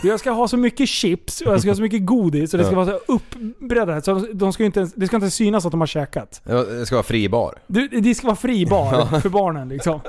Jag 0.05 0.21
ska 0.21 0.31
ha 0.31 0.49
så 0.49 0.57
mycket 0.57 0.89
chips 0.89 1.41
och 1.41 1.53
jag 1.53 1.61
ska 1.61 1.71
ha 1.71 1.75
så 1.77 1.83
mycket 1.83 2.07
godis 2.07 2.55
och 2.55 2.59
det 2.59 2.65
ska 2.65 2.77
vara 2.77 2.87
så 2.87 2.99
uppbreddat. 3.07 4.05
Så 4.05 4.27
de 4.35 4.53
ska 4.53 4.63
ju 4.63 4.67
inte, 4.67 4.81
ens- 4.81 4.95
det 4.95 5.07
ska 5.07 5.17
inte 5.17 5.31
synas 5.31 5.67
att 5.67 5.71
de 5.73 5.81
har 5.81 5.87
käkat. 5.87 6.41
Det 6.45 6.87
ska 6.87 6.97
vara 6.97 7.03
fri 7.03 7.29
bar. 7.29 7.55
Du, 7.67 7.89
det 7.89 8.15
ska 8.15 8.27
vara 8.27 8.37
fri 8.37 8.67
bar 8.67 9.07
Ja. 9.13 9.21
för 9.21 9.29
barnen 9.29 9.69
liksom. 9.69 10.01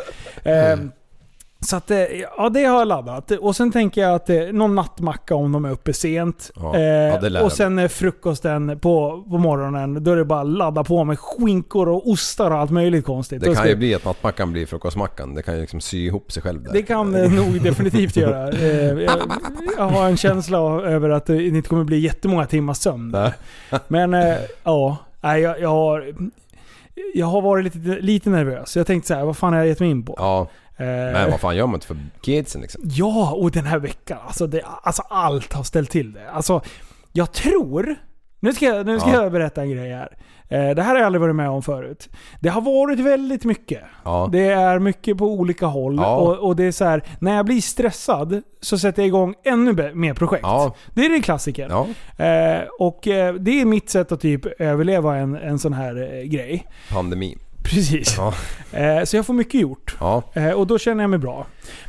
Ehm, 0.43 0.91
så 1.61 1.75
att, 1.75 1.91
eh, 1.91 1.97
ja 2.37 2.49
det 2.49 2.63
har 2.63 2.79
jag 2.79 2.87
laddat. 2.87 3.31
Och 3.31 3.55
sen 3.55 3.71
tänker 3.71 4.01
jag 4.01 4.15
att 4.15 4.29
eh, 4.29 4.39
någon 4.51 4.75
nattmacka 4.75 5.35
om 5.35 5.51
de 5.51 5.65
är 5.65 5.71
uppe 5.71 5.93
sent. 5.93 6.51
Ja. 6.55 6.75
Eh, 6.75 6.81
Ja, 6.81 7.43
och 7.43 7.51
sen 7.51 7.79
eh, 7.79 7.87
frukosten 7.87 8.79
på, 8.79 9.23
på 9.29 9.37
morgonen, 9.37 10.03
då 10.03 10.11
är 10.11 10.15
det 10.15 10.25
bara 10.25 10.39
att 10.41 10.47
ladda 10.47 10.83
på 10.83 11.03
med 11.03 11.19
skinkor 11.19 11.89
och 11.89 12.09
ostar 12.09 12.51
och 12.51 12.57
allt 12.57 12.71
möjligt 12.71 13.05
konstigt. 13.05 13.39
Det 13.41 13.45
Då 13.47 13.53
kan 13.53 13.61
ska- 13.63 13.69
ju 13.69 13.75
bli 13.75 13.95
att 13.95 14.05
nattmackan 14.05 14.51
blir 14.51 14.65
frukostmackan. 14.65 15.35
Det 15.35 15.41
kan 15.41 15.55
ju 15.55 15.61
liksom 15.61 15.81
sy 15.81 16.05
ihop 16.05 16.31
sig 16.31 16.43
själv 16.43 16.63
där. 16.63 16.73
det 16.73 16.81
kan 16.81 17.11
det 17.11 17.27
nog 17.29 17.61
definitivt 17.63 18.15
göra. 18.15 18.49
Eh, 18.59 18.99
jag, 18.99 19.19
jag 19.77 19.83
har 19.89 20.05
en 20.05 20.17
känsla 20.17 20.59
av- 20.59 20.85
över 20.85 21.09
att 21.09 21.25
det 21.25 21.43
inte 21.47 21.69
kommer 21.69 21.83
bli 21.83 21.99
jättemånga 21.99 22.45
timmars 22.45 22.77
sömn. 22.77 23.17
Men 23.87 24.13
eh, 24.13 24.35
ja, 24.63 24.97
jag, 25.21 25.59
jag 25.61 25.69
har... 25.69 26.13
Jag 27.13 27.25
har 27.25 27.41
varit 27.41 27.63
lite, 27.63 27.77
lite 28.01 28.29
nervös. 28.29 28.75
Jag 28.77 28.87
tänkte 28.87 29.07
så 29.07 29.13
här, 29.13 29.25
vad 29.25 29.37
fan 29.37 29.53
har 29.53 29.59
jag 29.59 29.67
gett 29.67 29.79
mig 29.79 29.89
in 29.89 30.05
på? 30.05 30.15
Ja, 30.17 30.41
Eh, 30.41 30.68
men 30.85 31.31
vad 31.31 31.39
fan 31.39 31.55
gör 31.55 31.65
man 31.65 31.75
inte 31.75 31.87
för 31.87 31.97
kidsen 32.21 32.61
liksom? 32.61 32.81
Ja, 32.85 33.31
och 33.31 33.51
den 33.51 33.65
här 33.65 33.79
veckan. 33.79 34.17
Alltså, 34.27 34.47
det, 34.47 34.61
alltså 34.83 35.01
allt 35.09 35.53
har 35.53 35.63
ställt 35.63 35.89
till 35.91 36.13
det. 36.13 36.29
Alltså, 36.31 36.61
jag 37.13 37.31
tror... 37.31 37.95
Nu 38.41 38.53
ska, 38.53 38.65
jag, 38.65 38.85
nu 38.85 38.99
ska 38.99 39.09
Ja. 39.09 39.23
jag 39.23 39.31
berätta 39.31 39.61
en 39.61 39.69
grej 39.71 39.89
här. 39.93 40.17
Eh, 40.49 40.75
det 40.75 40.81
här 40.81 40.89
har 40.89 40.95
jag 40.95 41.05
aldrig 41.05 41.21
varit 41.21 41.35
med 41.35 41.49
om 41.49 41.61
förut. 41.63 42.09
Det 42.39 42.49
har 42.49 42.61
varit 42.61 42.99
väldigt 42.99 43.45
mycket. 43.45 43.83
Ja. 44.03 44.29
Det 44.31 44.45
är 44.47 44.79
mycket 44.79 45.17
på 45.17 45.25
olika 45.25 45.65
håll. 45.65 45.95
Ja. 45.95 46.15
Och, 46.15 46.37
och 46.47 46.55
det 46.55 46.63
är 46.63 46.71
så 46.71 46.85
här, 46.85 47.03
när 47.19 47.35
jag 47.35 47.45
blir 47.45 47.61
stressad 47.61 48.41
så 48.61 48.77
sätter 48.77 49.01
jag 49.01 49.07
igång 49.07 49.35
ännu 49.45 49.93
mer 49.93 50.13
projekt. 50.13 50.43
Ja. 50.43 50.75
Det 50.93 51.05
är 51.05 51.09
det 51.09 51.21
klassiken. 51.21 51.71
Eh, 51.71 52.61
och 52.79 53.07
eh, 53.07 53.33
det 53.33 53.61
är 53.61 53.65
mitt 53.65 53.89
sätt 53.89 54.11
att 54.11 54.21
typ 54.21 54.45
överleva 54.61 55.17
en, 55.17 55.35
en 55.35 55.59
sån 55.59 55.73
här 55.73 56.13
eh, 56.13 56.23
grej. 56.23 56.67
Pandemi. 56.91 57.37
Precis. 57.69 58.15
Ja. 58.17 58.33
Eh, 58.79 59.03
så 59.03 59.15
jag 59.15 59.25
får 59.25 59.33
mycket 59.33 59.61
gjort. 59.61 59.95
Ja. 59.99 60.23
Eh, 60.33 60.51
och 60.51 60.67
då 60.67 60.77
känner 60.79 61.03
jag 61.03 61.09
mig 61.09 61.19
bra. 61.19 61.45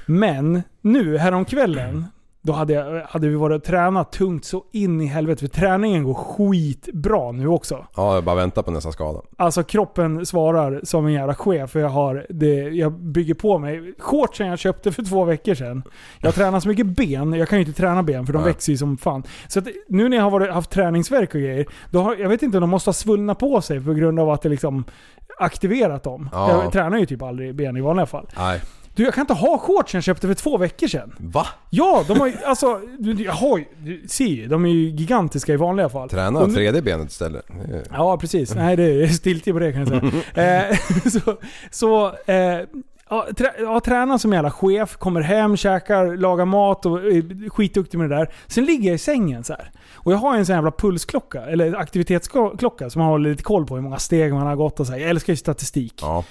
Men 0.07 0.62
nu, 0.81 1.19
häromkvällen, 1.19 2.07
då 2.42 2.52
hade, 2.52 2.72
jag, 2.72 3.02
hade 3.02 3.28
vi 3.28 3.34
varit 3.34 3.56
och 3.56 3.64
tränat 3.64 4.12
tungt 4.12 4.44
så 4.44 4.64
in 4.72 5.00
i 5.00 5.06
helvete. 5.06 5.40
För 5.40 5.48
träningen 5.48 6.04
går 6.04 6.14
skitbra 6.14 7.32
nu 7.32 7.48
också. 7.48 7.86
Ja, 7.96 8.14
jag 8.14 8.24
bara 8.24 8.36
väntar 8.36 8.62
på 8.62 8.70
nästa 8.70 8.92
skada. 8.92 9.20
Alltså 9.36 9.62
kroppen 9.62 10.26
svarar 10.26 10.80
som 10.84 11.06
en 11.06 11.12
jävla 11.12 11.34
chef. 11.34 11.70
För 11.70 11.80
jag, 11.80 11.88
har 11.88 12.26
det, 12.28 12.54
jag 12.54 12.92
bygger 12.92 13.34
på 13.34 13.58
mig. 13.58 13.94
Shortsen 13.98 14.46
jag 14.46 14.58
köpte 14.58 14.92
för 14.92 15.02
två 15.02 15.24
veckor 15.24 15.54
sedan. 15.54 15.82
Jag 16.20 16.34
tränar 16.34 16.60
så 16.60 16.68
mycket 16.68 16.86
ben. 16.86 17.32
Jag 17.32 17.48
kan 17.48 17.58
ju 17.58 17.64
inte 17.64 17.80
träna 17.80 18.02
ben 18.02 18.26
för 18.26 18.32
de 18.32 18.38
Nej. 18.42 18.52
växer 18.52 18.72
ju 18.72 18.78
som 18.78 18.96
fan. 18.96 19.22
Så 19.48 19.58
att 19.58 19.66
nu 19.88 20.08
när 20.08 20.16
jag 20.16 20.24
har 20.24 20.30
varit, 20.30 20.52
haft 20.52 20.70
träningsverk 20.70 21.34
och 21.34 21.40
grejer. 21.40 21.66
Då 21.90 22.02
har, 22.02 22.16
jag 22.16 22.28
vet 22.28 22.42
inte 22.42 22.60
de 22.60 22.70
måste 22.70 22.88
ha 22.88 22.94
svullnat 22.94 23.38
på 23.38 23.60
sig 23.60 23.84
på 23.84 23.92
grund 23.92 24.20
av 24.20 24.30
att 24.30 24.42
det 24.42 24.48
liksom 24.48 24.84
aktiverat 25.38 26.02
dem. 26.02 26.28
Ja. 26.32 26.62
Jag 26.62 26.72
tränar 26.72 26.98
ju 26.98 27.06
typ 27.06 27.22
aldrig 27.22 27.54
ben 27.54 27.76
i 27.76 27.80
vanliga 27.80 28.06
fall. 28.06 28.26
Nej. 28.36 28.60
Du, 28.94 29.04
jag 29.04 29.14
kan 29.14 29.20
inte 29.22 29.34
ha 29.34 29.58
shortsen 29.58 29.98
jag 29.98 30.04
köpte 30.04 30.26
för 30.26 30.34
två 30.34 30.56
veckor 30.58 30.86
sedan. 30.86 31.12
Va? 31.18 31.46
Ja, 31.70 32.04
de 32.08 32.20
har 32.20 32.26
ju, 32.26 32.34
alltså, 32.44 32.80
jag 33.18 33.32
har 33.32 33.58
ju, 33.58 33.64
du 33.78 34.02
ser 34.08 34.24
ju, 34.26 34.46
de 34.48 34.64
är 34.64 34.68
ju 34.70 34.88
gigantiska 34.90 35.52
i 35.52 35.56
vanliga 35.56 35.88
fall. 35.88 36.08
Träna 36.08 36.40
Och 36.40 36.48
nu- 36.48 36.54
tredje 36.54 36.82
benet 36.82 37.10
istället. 37.10 37.46
Det 37.68 37.76
är- 37.76 37.82
Ja, 37.92 38.16
precis. 38.18 38.54
Nej, 38.54 38.76
det 38.76 38.82
är 39.02 39.06
stiltje 39.08 39.52
på 39.52 39.58
det 39.58 39.72
kan 39.72 39.80
jag 39.80 39.88
säga. 40.34 40.68
eh, 40.70 40.76
så, 41.10 41.36
så 41.70 42.06
eh, 42.26 42.60
ja, 43.10 43.26
trä, 43.36 43.52
ja, 43.58 43.80
tränar 43.80 44.18
som 44.18 44.32
jävla 44.32 44.50
chef, 44.50 44.96
kommer 44.96 45.20
hem, 45.20 45.56
käkar, 45.56 46.16
lagar 46.16 46.44
mat 46.44 46.86
och 46.86 46.98
är 46.98 47.50
skitduktig 47.50 47.98
med 47.98 48.10
det 48.10 48.16
där. 48.16 48.30
Sen 48.46 48.64
ligger 48.64 48.88
jag 48.88 48.94
i 48.94 48.98
sängen 48.98 49.44
så 49.44 49.52
här. 49.52 49.70
Och 49.94 50.12
jag 50.12 50.16
har 50.18 50.36
en 50.36 50.46
sån 50.46 50.54
jävla 50.54 50.70
pulsklocka, 50.70 51.40
eller 51.42 51.74
aktivitetsklocka 51.76 52.90
som 52.90 53.00
man 53.02 53.08
håller 53.10 53.30
lite 53.30 53.42
koll 53.42 53.66
på 53.66 53.74
hur 53.74 53.82
många 53.82 53.98
steg 53.98 54.34
man 54.34 54.46
har 54.46 54.56
gått 54.56 54.80
och 54.80 54.86
så 54.86 54.92
här. 54.92 55.00
Jag 55.00 55.10
älskar 55.10 55.32
ju 55.32 55.36
statistik. 55.36 55.94
Ja. 56.02 56.24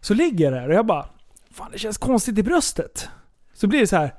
Så 0.00 0.14
ligger 0.14 0.44
jag 0.44 0.54
där 0.54 0.68
och 0.68 0.74
jag 0.74 0.86
bara, 0.86 1.06
fan 1.54 1.68
det 1.72 1.78
känns 1.78 1.98
konstigt 1.98 2.38
i 2.38 2.42
bröstet. 2.42 3.08
Så 3.54 3.66
blir 3.66 3.80
det 3.80 3.86
så 3.86 3.96
här. 3.96 4.14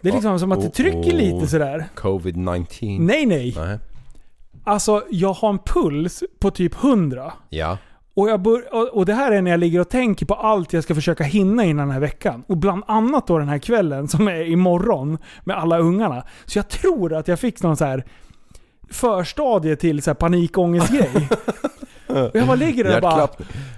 Det 0.00 0.08
är 0.08 0.12
liksom 0.12 0.38
som 0.38 0.52
att 0.52 0.60
det 0.60 0.70
trycker 0.70 1.12
lite 1.12 1.46
sådär. 1.46 1.88
Covid-19. 1.96 3.00
Nej, 3.00 3.26
nej. 3.26 3.54
Nej. 3.56 3.78
Alltså, 4.64 5.04
jag 5.10 5.32
har 5.32 5.48
en 5.50 5.58
puls 5.58 6.22
på 6.38 6.50
typ 6.50 6.84
100. 6.84 7.32
Ja. 7.48 7.78
Och, 8.14 8.30
jag 8.30 8.40
bör, 8.40 8.94
och 8.94 9.06
det 9.06 9.14
här 9.14 9.32
är 9.32 9.42
när 9.42 9.50
jag 9.50 9.60
ligger 9.60 9.80
och 9.80 9.88
tänker 9.88 10.26
på 10.26 10.34
allt 10.34 10.72
jag 10.72 10.84
ska 10.84 10.94
försöka 10.94 11.24
hinna 11.24 11.64
innan 11.64 11.86
den 11.86 11.94
här 11.94 12.00
veckan. 12.00 12.44
Och 12.46 12.56
bland 12.56 12.84
annat 12.86 13.26
då 13.26 13.38
den 13.38 13.48
här 13.48 13.58
kvällen 13.58 14.08
som 14.08 14.28
är 14.28 14.42
imorgon 14.42 15.18
med 15.44 15.56
alla 15.56 15.78
ungarna. 15.78 16.24
Så 16.46 16.58
jag 16.58 16.68
tror 16.68 17.14
att 17.14 17.28
jag 17.28 17.40
fick 17.40 17.62
någon 17.62 17.76
så 17.76 17.84
här 17.84 18.04
förstadie 18.90 19.76
till 19.76 20.02
så 20.02 20.10
här 20.10 20.14
panikångestgrej. 20.14 21.28
och 22.10 22.30
jag 22.36 22.46
bara 22.46 22.56
ligger 22.56 22.84
där 22.84 22.96
och 22.96 23.02
bara... 23.02 23.28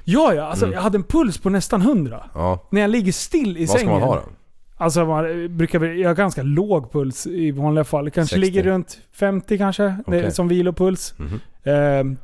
Ja, 0.05 0.35
ja. 0.35 0.43
Alltså, 0.45 0.65
Mm. 0.65 0.75
Jag 0.75 0.83
hade 0.83 0.99
en 0.99 1.03
puls 1.05 1.39
på 1.39 1.51
nästan 1.51 1.81
100. 1.83 2.25
Ja. 2.35 2.67
När 2.71 2.81
jag 2.81 2.91
ligger 2.91 3.13
still 3.13 3.57
i 3.57 3.61
Vad 3.61 3.69
ska 3.69 3.79
sängen. 3.79 3.93
man 3.93 4.03
ha 4.03 4.15
då? 4.15 4.23
Alltså 4.77 5.05
man 5.05 5.57
brukar 5.57 5.79
väl, 5.79 5.99
jag 5.99 6.11
har 6.11 6.15
ganska 6.15 6.43
låg 6.43 6.93
puls 6.93 7.27
i 7.27 7.51
vanliga 7.51 7.85
fall. 7.85 8.11
Kanske 8.11 8.35
60. 8.37 8.41
ligger 8.47 8.63
runt 8.63 8.99
50 9.13 9.59
kanske, 9.59 9.83
det 9.83 10.17
är 10.17 10.21
Okej. 10.21 10.33
som 10.33 10.49
vilopuls. 10.49 11.15
Mhm. 11.19 11.41
Ehm, 11.65 12.17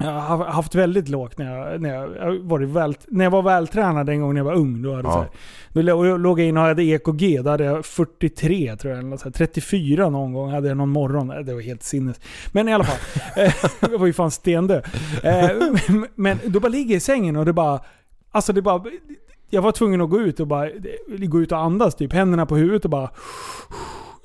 Jag 0.00 0.10
har 0.20 0.44
haft 0.44 0.74
väldigt 0.74 1.08
lågt 1.08 1.38
när 1.38 1.56
jag, 1.56 1.80
när 1.80 1.94
jag, 1.94 2.38
varit 2.38 2.68
väl, 2.68 2.94
när 3.08 3.24
jag 3.24 3.30
var 3.30 3.42
vältränad 3.42 4.08
en 4.08 4.20
gång 4.20 4.34
när 4.34 4.40
jag 4.40 4.44
var 4.44 4.54
ung. 4.54 4.82
Då, 4.82 4.90
hade 4.94 5.08
Ja. 5.08 5.12
så 5.12 5.18
här, 5.18 5.28
då 5.72 5.80
lå- 5.82 6.18
låg 6.18 6.40
jag 6.40 6.46
in 6.48 6.56
och 6.56 6.62
hade 6.62 6.82
EKG. 6.82 7.40
Då 7.44 7.50
hade 7.50 7.64
jag 7.64 7.84
43 7.86 8.76
tror 8.76 8.94
jag. 8.94 9.04
Eller 9.04 9.16
så 9.16 9.24
här, 9.24 9.30
34 9.30 10.08
någon 10.10 10.32
gång 10.32 10.50
hade 10.50 10.68
jag 10.68 10.76
någon 10.76 10.88
morgon. 10.88 11.28
Det 11.44 11.54
var 11.54 11.60
helt 11.60 11.82
sinnes. 11.82 12.20
Men 12.52 12.68
i 12.68 12.74
alla 12.74 12.84
fall. 12.84 12.96
eh, 13.46 13.54
jag 13.92 13.98
var 13.98 14.06
ju 14.06 14.12
fan 14.12 14.30
stendöd. 14.30 14.84
Eh, 15.22 15.50
Men 16.14 16.38
då 16.46 16.60
bara 16.60 16.68
ligger 16.68 16.90
jag 16.90 16.96
i 16.96 17.00
sängen 17.00 17.36
och 17.36 17.44
det 17.44 17.52
bara... 17.52 17.80
Alltså 18.30 18.52
det 18.52 18.62
bara... 18.62 18.82
Jag 19.50 19.62
var 19.62 19.72
tvungen 19.72 20.00
att 20.00 20.10
gå 20.10 20.20
ut 20.20 20.40
och 20.40 20.46
bara 20.46 20.70
gå 21.18 21.40
ut 21.40 21.52
och 21.52 21.58
andas 21.58 21.94
typ. 21.94 22.12
Händerna 22.12 22.46
på 22.46 22.56
huvudet 22.56 22.84
och 22.84 22.90
bara... 22.90 23.10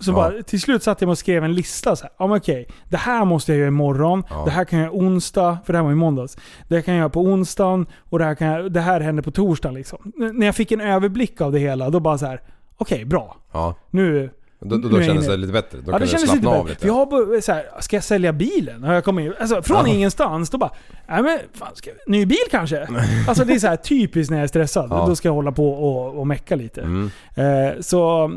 Så 0.03 0.11
Ja. 0.11 0.15
bara, 0.15 0.43
till 0.43 0.61
slut 0.61 0.83
satt 0.83 1.01
jag 1.01 1.09
och 1.09 1.17
skrev 1.17 1.43
en 1.43 1.53
lista. 1.53 1.95
Så 1.95 2.03
här, 2.03 2.11
ja, 2.19 2.27
men 2.27 2.37
okej, 2.37 2.67
det 2.89 2.97
här 2.97 3.25
måste 3.25 3.51
jag 3.51 3.57
göra 3.59 3.67
imorgon. 3.67 4.23
Ja. 4.29 4.41
Det 4.45 4.51
här 4.51 4.65
kan 4.65 4.79
jag 4.79 4.85
göra 4.85 4.97
onsdag, 4.97 5.57
för 5.65 5.73
det 5.73 5.79
här 5.79 5.83
var 5.83 5.91
i 5.91 5.95
måndags. 5.95 6.37
Det 6.67 6.75
här 6.75 6.81
kan 6.81 6.93
jag 6.93 6.99
göra 6.99 7.09
på 7.09 7.21
onsdagen 7.21 7.85
och 8.09 8.19
det 8.19 8.25
här, 8.25 8.35
kan 8.35 8.47
jag, 8.47 8.71
det 8.71 8.81
här 8.81 8.99
händer 9.01 9.23
på 9.23 9.31
torsdagen. 9.31 9.75
Liksom. 9.75 10.13
N- 10.21 10.31
När 10.33 10.45
jag 10.45 10.55
fick 10.55 10.71
en 10.71 10.81
överblick 10.81 11.41
av 11.41 11.51
det 11.51 11.59
hela, 11.59 11.89
då 11.89 11.99
bara 11.99 12.17
så 12.17 12.25
här. 12.25 12.41
okej 12.77 13.05
bra. 13.05 13.37
Ja. 13.53 13.75
Nu... 13.89 14.29
Då, 14.65 14.77
då, 14.77 14.89
då 14.89 14.97
jag 14.97 15.05
kändes 15.05 15.27
det 15.27 15.37
lite 15.37 15.53
bättre. 15.53 15.77
Då 15.85 15.91
ja, 15.91 15.99
det 15.99 16.07
kändes 16.07 16.33
lite 16.33 16.45
bättre. 16.47 16.69
lite. 16.69 16.87
Jag 16.87 16.93
har 16.93 17.41
så 17.41 17.51
här, 17.51 17.65
ska 17.79 17.95
jag 17.95 18.03
sälja 18.03 18.33
bilen? 18.33 18.83
Har 18.83 18.93
jag 18.93 19.03
kommit 19.03 19.25
in, 19.25 19.33
alltså, 19.39 19.61
från 19.61 19.77
Ja. 19.77 19.93
ingenstans, 19.93 20.49
då 20.49 20.57
bara, 20.57 20.71
nej 21.07 21.23
men 21.23 21.39
fan, 21.53 21.67
ska, 21.75 21.91
ny 22.07 22.25
bil 22.25 22.37
kanske? 22.51 22.87
alltså 23.27 23.45
det 23.45 23.53
är 23.53 23.59
så 23.59 23.67
här 23.67 23.75
typiskt 23.75 24.31
när 24.31 24.37
jag 24.37 24.43
är 24.43 24.47
stressad. 24.47 24.87
Ja. 24.91 25.05
Då 25.07 25.15
ska 25.15 25.27
jag 25.27 25.33
hålla 25.33 25.51
på 25.51 25.69
och, 25.73 26.19
och 26.19 26.27
mecka 26.27 26.55
lite. 26.55 26.81
Mm. 26.81 27.09
Eh, 27.35 27.79
så... 27.81 28.31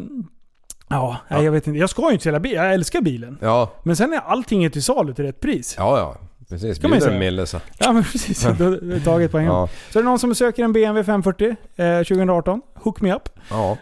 Ja, 0.89 1.17
nej, 1.29 1.45
jag 1.45 1.53
vet 1.53 1.67
inte. 1.67 1.79
Jag 1.79 1.91
ska 1.91 2.03
ju 2.07 2.13
inte 2.13 2.23
sälja 2.25 2.41
bil. 2.41 2.53
Jag 2.53 2.75
älskar 2.75 3.01
bilen. 3.01 3.39
Ja, 3.41 3.71
Men 3.83 3.97
sen 3.97 4.13
är 4.13 4.19
allting 4.19 4.71
till 4.71 4.83
salu 4.83 5.15
till 5.15 5.25
rätt 5.25 5.41
pris. 5.41 5.75
ja, 5.79 5.99
ja. 5.99 6.17
Precis. 6.49 6.79
Kan 6.79 6.91
man 6.91 6.99
Bjuder 6.99 7.13
en 7.15 7.19
mille 7.19 7.47
så. 7.47 7.61
Ja 7.79 7.93
men 7.93 8.05
precis. 8.05 8.43
Då 8.59 8.65
är 8.65 8.71
det 8.71 9.01
taget 9.01 9.31
på 9.31 9.39
en 9.39 9.47
gång. 9.47 9.57
Ja. 9.57 9.69
Så 9.91 9.99
är 9.99 10.03
det 10.03 10.09
någon 10.09 10.19
som 10.19 10.35
söker 10.35 10.65
en 10.65 10.73
BMW 10.73 11.05
540 11.05 11.57
eh, 11.77 11.99
2018, 11.99 12.63
hook 12.75 13.01
me 13.01 13.15
up. 13.15 13.29
Ja. 13.51 13.77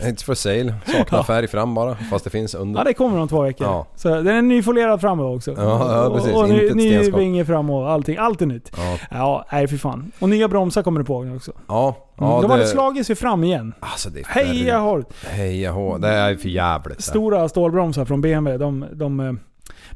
It's 0.00 0.24
for 0.24 0.34
sale. 0.34 0.74
Saknar 0.86 1.18
Ja. 1.18 1.24
färg 1.24 1.48
fram 1.48 1.74
bara. 1.74 1.96
Fast 2.10 2.24
det 2.24 2.30
finns 2.30 2.54
under. 2.54 2.80
Ja 2.80 2.84
det 2.84 2.94
kommer 2.94 3.20
om 3.20 3.28
två 3.28 3.42
veckor. 3.42 3.66
Ja. 3.66 3.86
Så 3.96 4.08
den 4.08 4.28
är 4.28 4.42
nyfolerad 4.42 5.00
framme 5.00 5.22
också. 5.22 5.50
Ja, 5.56 6.04
ja, 6.04 6.14
precis. 6.14 6.32
Och, 6.34 6.42
och 6.42 6.48
ny, 6.48 6.54
Inte 6.54 6.66
ett 6.66 6.74
ny 6.76 6.90
stenskott. 6.90 7.20
vinge 7.20 7.44
fram 7.44 7.70
och 7.70 7.90
allting. 7.90 8.16
Allt 8.16 8.42
är 8.42 8.46
nytt. 8.46 8.72
Ja. 8.76 8.98
Ja, 9.10 9.46
nej 9.52 9.68
för 9.68 9.76
fan. 9.76 10.12
Och 10.18 10.28
nya 10.28 10.48
bromsar 10.48 10.82
kommer 10.82 11.00
det 11.00 11.04
på 11.04 11.16
också. 11.36 11.52
Ja. 11.68 11.96
Mm, 12.18 12.30
ja 12.30 12.40
De 12.42 12.50
hade 12.50 12.66
slagit 12.66 13.06
sig 13.06 13.16
fram 13.16 13.44
igen. 13.44 13.74
Alltså 13.80 14.10
det 14.10 14.20
är 14.20 14.24
Hej 14.28 14.66
jag 14.66 14.78
har 14.78 15.04
Hej 15.26 15.66
hå. 15.66 15.98
Det 15.98 16.08
är 16.08 16.36
för 16.36 16.48
jävligt. 16.48 17.02
Stora 17.02 17.48
stålbromsar 17.48 18.04
från 18.04 18.20
BMW. 18.20 18.64
De, 18.64 18.86
de, 18.92 19.20
eh, 19.20 19.32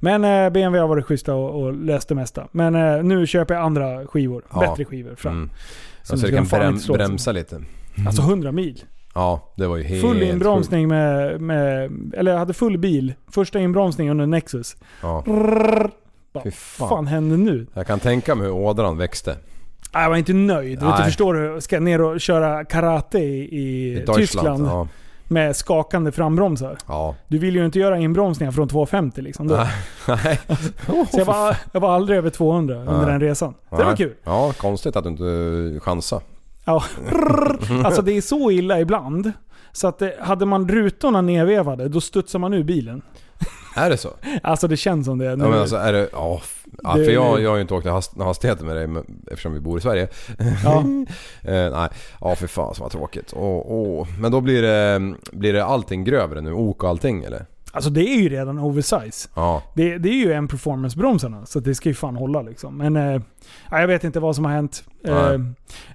men 0.01 0.25
eh, 0.25 0.51
BMW 0.51 0.81
har 0.81 0.89
varit 0.89 1.05
schyssta 1.05 1.35
och, 1.35 1.63
och 1.63 1.75
löst 1.75 2.09
det 2.09 2.15
mesta. 2.15 2.49
Men 2.53 2.75
eh, 2.75 3.03
nu 3.03 3.27
köper 3.27 3.55
jag 3.55 3.65
andra 3.65 4.07
skivor. 4.07 4.45
Ja. 4.53 4.61
Bättre 4.61 4.85
skivor 4.85 5.15
fram. 5.15 5.33
Mm. 5.33 5.51
Så 6.03 6.13
det 6.13 6.19
ska 6.19 6.37
kan 6.37 6.45
brem, 6.45 6.79
bromsa 6.89 7.33
lite. 7.33 7.63
Alltså 8.07 8.23
100 8.23 8.53
mil. 8.53 8.85
Ja, 9.15 9.53
det 9.57 9.67
var 9.67 9.77
ju 9.77 9.83
helt 9.83 10.01
Full 10.01 10.23
inbromsning 10.23 10.89
med, 10.89 11.41
med... 11.41 11.93
Eller 12.15 12.31
jag 12.31 12.39
hade 12.39 12.55
full 12.55 12.79
bil. 12.79 13.15
Första 13.31 13.59
inbromsning 13.59 14.11
under 14.11 14.27
Nexus. 14.27 14.77
Ja. 15.03 15.25
Fy 16.45 16.51
fan. 16.51 16.89
fan. 16.89 17.07
hände 17.07 17.37
nu? 17.37 17.67
Jag 17.75 17.87
kan 17.87 18.01
tänka 18.01 18.35
mig 18.35 18.47
hur 18.47 18.55
ådran 18.55 18.99
växte. 18.99 19.37
Jag 19.93 20.09
var 20.09 20.17
inte 20.17 20.33
nöjd. 20.33 20.79
Du, 20.79 21.05
förstår 21.05 21.35
du? 21.35 21.61
Ska 21.61 21.81
ner 21.81 22.01
och 22.01 22.21
köra 22.21 22.65
karate 22.65 23.19
i, 23.19 24.03
i. 24.03 24.05
Tyskland 24.17 24.67
Ja. 24.67 24.89
Med 25.29 25.57
skakande 25.57 26.13
frambromsar. 26.13 26.79
Ja. 26.87 27.15
Du 27.29 27.39
vill 27.39 27.55
ju 27.55 27.65
inte 27.65 27.79
göra 27.79 27.99
inbromsningar 27.99 28.53
från 28.53 28.69
250 28.69 29.23
liksom. 29.23 29.49
Då. 29.49 29.57
Nej. 30.09 30.41
Så 31.11 31.19
jag 31.19 31.25
var, 31.25 31.57
jag 31.73 31.81
var 31.81 31.91
aldrig 31.95 32.19
över 32.19 32.31
200 32.31 32.77
under 32.77 32.93
Nej. 32.97 33.07
den 33.07 33.21
resan. 33.21 33.55
Så 33.71 33.77
det 33.77 33.85
var 33.85 33.97
kul. 33.97 34.15
Ja, 34.25 34.53
konstigt 34.59 34.97
att 34.97 35.05
du 35.05 35.11
inte 35.11 35.81
chansade. 35.85 36.23
Ja. 36.65 36.83
Alltså 37.85 38.03
det 38.03 38.13
är 38.17 38.21
så 38.21 38.51
illa 38.51 38.81
ibland. 38.81 39.33
Så 39.73 39.89
att 39.89 39.99
det, 39.99 40.15
hade 40.21 40.47
man 40.47 40.69
rutorna 40.69 41.21
nedvevade, 41.21 41.89
då 41.89 42.01
studsar 42.01 42.39
man 42.39 42.55
ur 42.55 42.63
bilen. 42.65 43.03
Är 43.77 43.91
det 43.91 43.97
så? 43.97 44.09
Alltså 44.43 44.69
det 44.69 44.77
känns 44.77 45.07
som 45.07 45.19
det. 45.19 45.25
Ja, 45.25 45.37
Nu- 45.37 45.49
men 45.49 45.59
alltså 45.61 45.77
är 45.77 45.93
det... 45.93 46.09
Ja, 46.13 46.39
f- 46.43 46.58
ja 46.83 46.93
för 46.93 47.11
jag, 47.11 47.43
jag 47.43 47.51
har 47.51 47.57
ju 47.57 47.63
inte 47.63 47.75
åkt 47.75 47.87
hast, 47.87 48.19
hastigheter 48.19 48.65
med 48.65 48.77
dig 48.77 48.87
men, 48.87 49.23
eftersom 49.31 49.53
vi 49.53 49.61
bor 49.61 49.79
i 49.79 49.81
Sverige. 49.81 50.09
Ja. 50.65 50.79
eh, 51.43 51.71
nej, 51.71 51.89
ja 52.21 52.35
för 52.35 52.47
fan 52.47 52.75
så 52.75 52.83
vad 52.83 52.93
tråkigt. 52.93 53.33
Åh, 53.37 53.63
åh. 53.67 54.07
Men 54.21 54.33
då 54.33 54.41
blir 54.41 54.63
det, 54.63 55.15
blir 55.33 55.53
det 55.53 55.65
allting 55.65 56.05
grövre 56.05 56.41
nu? 56.41 56.53
Ok 56.53 56.83
och 56.83 56.89
allting 56.89 57.25
eller? 57.25 57.47
Alltså 57.73 57.91
det 57.91 58.01
är 58.01 58.21
ju 58.21 58.29
redan 58.29 58.59
oversize. 58.59 59.29
Ja. 59.35 59.63
Det, 59.75 59.99
det 59.99 60.09
är 60.09 60.15
ju 60.15 60.33
en 60.33 60.49
performance-bromsarna, 60.49 61.47
så 61.47 61.61
det 61.61 61.75
ska 61.75 61.89
ju 61.89 61.95
fan 61.95 62.17
hålla 62.17 62.43
liksom. 62.43 62.79
Men 62.79 62.97
eh, 62.97 63.23
ja, 63.71 63.81
jag 63.81 63.89
vet 63.89 64.05
inte 64.05 64.21
vad 64.21 64.37
som 64.37 64.45
har 64.45 64.53
hänt. 64.53 64.85
Eh, 65.05 65.41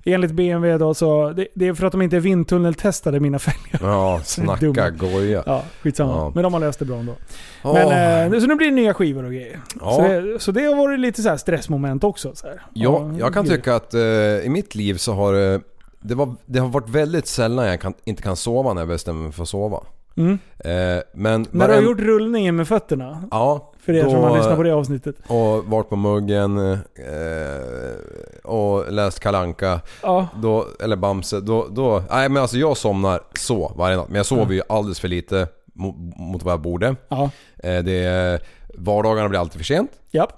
enligt 0.06 0.32
BMW 0.32 0.78
då 0.78 0.94
så, 0.94 1.30
det, 1.30 1.48
det 1.56 1.68
är 1.68 1.74
för 1.74 1.86
att 1.86 1.92
de 1.92 2.02
inte 2.02 2.20
vindtunneltestade 2.20 3.20
mina 3.20 3.40
fälgar. 3.40 3.90
Ja, 3.90 4.22
snacka 4.26 4.90
goja. 4.90 5.44
Ja, 5.46 5.64
skitsamma. 5.82 6.12
Ja. 6.12 6.32
Men 6.36 6.44
de 6.44 6.54
har 6.54 6.60
löst 6.60 6.80
det 6.80 6.86
bra 6.86 6.98
ändå. 6.98 7.16
Ja. 7.64 7.74
Men, 7.74 8.34
eh, 8.34 8.40
så 8.40 8.48
nu 8.48 8.56
blir 8.56 8.68
det 8.68 8.76
nya 8.76 8.94
skivor 8.94 9.24
och 9.24 9.32
grejer. 9.32 9.62
Ja. 9.80 9.92
Så, 9.92 10.02
det, 10.02 10.40
så 10.42 10.52
det 10.52 10.66
har 10.66 10.76
varit 10.76 11.00
lite 11.00 11.22
så 11.22 11.38
stressmoment 11.38 12.04
också. 12.04 12.36
Så 12.36 12.48
här. 12.48 12.62
Ja, 12.74 13.12
jag 13.20 13.34
kan 13.34 13.46
tycka 13.46 13.76
att 13.76 13.94
eh, 13.94 14.02
i 14.02 14.48
mitt 14.50 14.76
liv 14.76 14.96
så 14.96 15.14
har 15.14 15.34
det... 15.34 15.62
Det, 16.06 16.16
var, 16.16 16.36
det 16.46 16.60
har 16.60 16.70
varit 16.70 16.90
väldigt 16.90 17.28
sällan 17.28 17.68
jag 17.68 17.82
kan, 17.82 17.94
inte 18.06 18.24
kan 18.24 18.36
sova 18.36 18.74
när 18.74 18.82
jag 18.82 18.88
bestämmer 18.88 19.24
mig 19.24 19.32
för 19.32 19.44
att 19.44 19.50
sova. 19.50 19.84
Mm. 20.16 20.40
Eh, 20.60 21.04
men 21.14 21.42
När 21.42 21.48
du 21.52 21.60
har 21.60 21.68
varen- 21.68 21.84
gjort 21.84 22.00
rullningen 22.00 22.56
med 22.56 22.68
fötterna. 22.68 23.24
Ja. 23.32 23.70
För 23.80 23.94
er 23.94 24.04
som 24.10 24.14
har 24.24 24.38
lyssnat 24.38 24.56
på 24.56 24.64
det 24.64 24.72
avsnittet. 24.74 25.16
Och 25.28 25.66
varit 25.66 25.90
på 25.90 25.96
muggen 25.96 26.58
eh, 26.58 28.44
och 28.44 28.92
läst 28.92 29.20
Kalanka 29.20 29.80
Ja. 30.04 30.28
då, 30.42 30.66
eller 30.84 30.96
Bamse. 30.96 31.40
Då, 31.40 31.68
då, 31.72 32.04
nej 32.10 32.30
men 32.30 32.42
alltså 32.42 32.58
jag 32.58 32.78
somnar 32.78 33.22
så 33.40 33.74
varje 33.78 33.98
natt. 33.98 34.08
Men 34.08 34.16
jag 34.18 34.26
sover 34.26 34.54
ju 34.54 34.62
alldeles 34.70 35.00
för 35.00 35.08
lite 35.08 35.48
mot, 35.74 35.96
mot 36.18 36.44
vad 36.44 36.52
jag 36.54 36.62
borde. 36.62 36.96
Ja. 37.08 37.30
Eh, 37.64 37.84
det 37.84 38.40
vardagarna 38.78 39.30
blir 39.30 39.40
alltid 39.40 39.58
för 39.58 39.66
sent. 39.66 39.92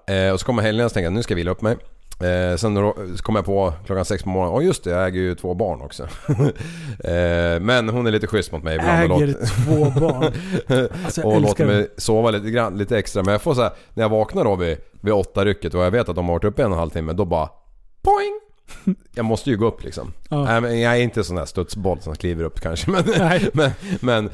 Eh, 0.07 0.33
och 0.33 0.39
så 0.39 0.45
kommer 0.45 0.61
helgen 0.63 0.85
och 0.85 0.91
så 0.91 0.93
tänker 0.93 1.05
jag 1.05 1.13
nu 1.13 1.23
ska 1.23 1.31
jag 1.33 1.35
vila 1.37 1.51
upp 1.51 1.61
mig. 1.61 1.77
Eh, 2.19 2.57
sen 2.57 2.93
kommer 3.17 3.39
jag 3.39 3.45
på 3.45 3.73
klockan 3.85 4.05
sex 4.05 4.23
på 4.23 4.29
morgonen, 4.29 4.55
åh 4.55 4.65
just 4.65 4.83
det 4.83 4.89
jag 4.89 5.07
äger 5.07 5.19
ju 5.19 5.35
två 5.35 5.53
barn 5.53 5.81
också. 5.81 6.03
eh, 7.03 7.59
men 7.61 7.89
hon 7.89 8.07
är 8.07 8.11
lite 8.11 8.27
schysst 8.27 8.51
mot 8.51 8.63
mig 8.63 8.75
ibland. 8.75 9.11
Äger 9.11 9.33
två 9.65 9.99
barn. 9.99 10.33
Alltså, 11.05 11.21
och 11.21 11.41
låter 11.41 11.65
mig 11.65 11.87
sova 11.97 12.31
lite, 12.31 12.49
grann, 12.49 12.77
lite 12.77 12.97
extra. 12.97 13.23
Men 13.23 13.31
jag 13.31 13.41
får 13.41 13.53
så 13.53 13.61
här, 13.61 13.71
när 13.93 14.03
jag 14.03 14.09
vaknar 14.09 14.43
då 14.43 14.55
vid, 14.55 14.77
vid 15.01 15.13
åtta 15.13 15.45
rycket 15.45 15.73
och 15.73 15.83
jag 15.83 15.91
vet 15.91 16.09
att 16.09 16.15
de 16.15 16.25
har 16.25 16.33
varit 16.33 16.43
uppe 16.43 16.63
en 16.63 16.67
och 16.67 16.73
en 16.73 16.79
halv 16.79 16.89
timme, 16.89 17.13
då 17.13 17.25
bara 17.25 17.49
poing! 18.01 18.39
Jag 19.15 19.25
måste 19.25 19.49
ju 19.49 19.57
gå 19.57 19.65
upp 19.67 19.83
liksom. 19.83 20.13
Ja. 20.29 20.43
Nej, 20.43 20.61
men 20.61 20.79
jag 20.79 20.97
är 20.97 21.01
inte 21.01 21.23
sån 21.23 21.35
där 21.35 21.45
studsboll 21.45 22.01
som 22.01 22.15
kliver 22.15 22.43
upp 22.43 22.61
kanske. 22.61 22.91
Men, 22.91 23.03
Nej. 23.17 23.49
men, 23.53 23.71
men 23.99 24.29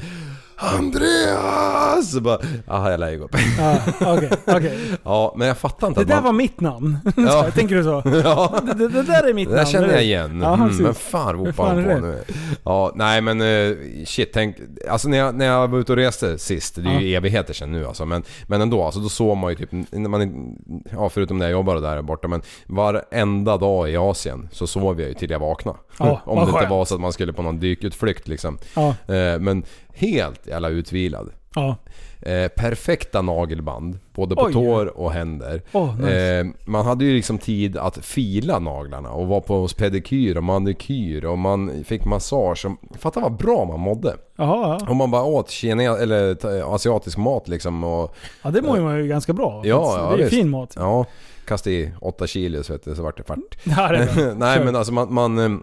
Andreas! 0.62 2.10
Så 2.12 2.20
Bara, 2.20 2.38
aha, 2.68 2.90
jag 2.90 3.00
lär 3.00 3.10
ju 3.10 3.18
gå 3.18 3.24
upp. 3.24 3.36
Ja, 3.58 3.78
okej, 4.00 4.30
okej. 4.46 4.78
Ja, 5.04 5.34
men 5.36 5.48
jag 5.48 5.58
fattar 5.58 5.86
inte 5.86 6.00
Det 6.00 6.02
att 6.02 6.08
där 6.08 6.14
man... 6.14 6.24
var 6.24 6.32
mitt 6.32 6.60
namn. 6.60 6.98
Ja. 7.16 7.46
Tänker 7.54 7.76
du 7.76 7.82
så? 7.84 8.02
Ja. 8.24 8.60
Det, 8.62 8.74
det, 8.74 8.88
det 8.88 9.02
där 9.02 9.28
är 9.28 9.34
mitt 9.34 9.48
Det 9.48 9.54
där 9.54 9.62
namn. 9.62 9.72
känner 9.72 9.86
det 9.88 9.94
jag 9.94 10.04
igen. 10.04 10.40
Ja, 10.42 10.54
mm, 10.54 10.66
precis. 10.68 10.82
men 10.82 10.94
fan 10.94 11.34
ropar 11.34 11.52
fan 11.52 11.66
han 11.68 11.78
är 11.78 11.82
på 11.82 11.88
det? 11.88 12.00
nu? 12.00 12.24
Ja, 12.64 12.92
nej 12.94 13.20
men 13.20 13.40
eh, 13.40 13.76
shit, 14.06 14.30
tänk... 14.34 14.56
Alltså 14.90 15.08
när 15.08 15.18
jag, 15.18 15.34
när 15.34 15.46
jag 15.46 15.68
var 15.68 15.78
ute 15.78 15.92
och 15.92 15.96
reste 15.98 16.38
sist, 16.38 16.74
det 16.74 16.90
är 16.90 17.00
ju 17.00 17.14
evigheter 17.16 17.54
sedan 17.54 17.72
nu 17.72 17.86
alltså, 17.86 18.06
men, 18.06 18.22
men 18.46 18.60
ändå, 18.60 18.84
alltså 18.84 19.00
då 19.00 19.08
sov 19.08 19.36
man 19.36 19.50
ju 19.50 19.56
typ, 19.56 19.72
när 19.90 20.08
man, 20.08 20.54
ja 20.92 21.08
förutom 21.08 21.38
när 21.38 21.46
jag 21.46 21.52
jobbade 21.52 21.80
där 21.80 22.02
borta, 22.02 22.28
men 22.28 22.42
varenda 22.66 23.56
dag 23.56 23.90
i 23.90 23.96
Asien 23.96 24.48
så 24.52 24.66
sov 24.66 25.00
jag 25.00 25.08
ju 25.08 25.14
till 25.14 25.30
jag 25.30 25.38
vaknade. 25.38 25.78
Ja, 25.98 26.20
Om 26.24 26.36
vad 26.36 26.46
det 26.46 26.48
inte 26.48 26.58
skönt. 26.58 26.70
var 26.70 26.84
så 26.84 26.94
att 26.94 27.00
man 27.00 27.12
skulle 27.12 27.32
på 27.32 27.42
någon 27.42 27.60
dykutflykt 27.60 28.28
liksom. 28.28 28.58
Ja. 28.74 28.88
Eh, 28.88 29.38
men 29.40 29.64
helt 29.94 30.46
jävla 30.46 30.68
utvilad. 30.68 31.30
Ja. 31.54 31.76
Eh, 32.22 32.48
perfekta 32.48 33.22
nagelband, 33.22 33.98
både 34.14 34.34
på 34.34 34.42
Oj. 34.42 34.52
tår 34.52 34.98
och 34.98 35.12
händer. 35.12 35.62
Åh, 35.72 35.96
nice. 35.96 36.38
eh, 36.40 36.46
man 36.64 36.86
hade 36.86 37.04
ju 37.04 37.14
liksom 37.14 37.38
tid 37.38 37.76
att 37.76 37.98
fila 38.04 38.58
naglarna 38.58 39.10
och 39.10 39.26
var 39.26 39.40
på 39.40 39.54
hos 39.60 39.74
pedikyr 39.74 40.36
och 40.36 40.44
manikyr 40.44 41.24
och 41.24 41.38
man 41.38 41.84
fick 41.84 42.04
massage. 42.04 42.66
Och, 42.66 42.96
fatta 43.00 43.20
vad 43.20 43.32
bra 43.36 43.64
man 43.64 43.80
mådde. 43.80 44.16
Jaha, 44.36 44.78
ja. 44.80 44.90
Om 44.90 44.96
man 44.96 45.10
bara 45.10 45.24
åt 45.24 45.50
kine, 45.50 45.84
eller 45.84 46.46
asiatisk 46.74 47.18
mat 47.18 47.48
liksom 47.48 47.84
och... 47.84 48.14
ja, 48.42 48.50
det 48.50 48.62
mår 48.62 48.76
ju 48.76 48.82
man 48.82 48.98
ju 48.98 49.06
ganska 49.08 49.32
bra. 49.32 49.62
Ja, 49.64 49.84
faktiskt. 49.84 49.98
ja 50.02 50.08
Det 50.08 50.14
är 50.14 50.18
visst. 50.18 50.30
fin 50.30 50.50
mat. 50.50 50.72
Ja, 50.76 51.04
kastade 51.44 51.76
i 51.76 51.92
8 52.00 52.26
kilo 52.26 52.62
så, 52.62 52.72
vet 52.72 52.84
du, 52.84 52.94
så 52.94 53.02
vart 53.02 53.16
det 53.16 53.22
fart. 53.24 53.38
Ja, 53.64 53.88
det. 53.92 54.34
Nej 54.36 54.64
men 54.64 54.76
alltså 54.76 54.92
man, 54.92 55.14
man... 55.14 55.38
eh, 55.38 55.58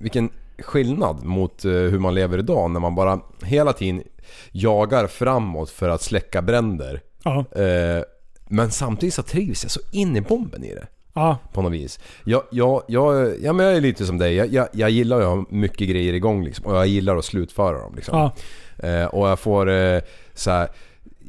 Vilken 0.00 0.30
skillnad 0.58 1.24
mot 1.24 1.64
eh, 1.64 1.70
hur 1.70 1.98
man 1.98 2.14
lever 2.14 2.38
idag 2.38 2.70
när 2.70 2.80
man 2.80 2.94
bara 2.94 3.20
hela 3.42 3.72
tiden 3.72 4.02
jagar 4.52 5.06
framåt 5.06 5.70
för 5.70 5.88
att 5.88 6.02
släcka 6.02 6.42
bränder. 6.42 7.00
Ja. 7.24 7.38
Eh, 7.38 8.02
men 8.48 8.70
samtidigt 8.70 9.14
så 9.14 9.22
trivs 9.22 9.64
jag 9.64 9.70
så 9.70 9.80
in 9.92 10.16
i 10.16 10.20
bomben 10.20 10.64
i 10.64 10.74
det. 10.74 10.86
Ja. 11.12 11.38
På 11.52 11.62
något 11.62 11.72
vis. 11.72 12.00
Jag, 12.24 12.42
jag, 12.50 12.82
jag, 12.88 13.34
ja, 13.42 13.52
men 13.52 13.66
jag 13.66 13.76
är 13.76 13.80
lite 13.80 14.06
som 14.06 14.18
dig. 14.18 14.34
Jag, 14.34 14.52
jag, 14.52 14.68
jag 14.72 14.90
gillar 14.90 15.20
att 15.20 15.26
ha 15.26 15.44
mycket 15.48 15.88
grejer 15.88 16.12
igång 16.12 16.44
liksom, 16.44 16.66
och 16.66 16.76
jag 16.76 16.86
gillar 16.86 17.16
att 17.16 17.24
slutföra 17.24 17.80
dem. 17.80 17.94
Liksom. 17.94 18.18
Ja. 18.18 18.32
Eh, 18.88 19.06
och 19.06 19.28
jag 19.28 19.38
får 19.38 19.66
så 20.34 20.50
här, 20.50 20.68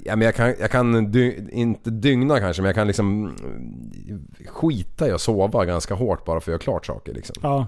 Ja, 0.08 0.16
men 0.16 0.26
jag 0.26 0.36
kan, 0.36 0.54
jag 0.60 0.72
kan 0.72 1.12
dy, 1.12 1.36
inte 1.52 1.90
dygna 1.90 2.40
kanske 2.40 2.62
men 2.62 2.68
jag 2.68 2.76
kan 2.76 2.88
liksom 2.88 3.26
mm, 3.26 4.28
skita 4.48 5.08
i 5.08 5.12
att 5.12 5.22
sova 5.22 5.66
ganska 5.66 5.94
hårt 5.94 6.26
bara 6.26 6.40
för 6.40 6.52
att 6.52 6.54
göra 6.54 6.60
klart 6.60 6.86
saker 6.86 7.14
liksom. 7.14 7.36
Ja. 7.42 7.68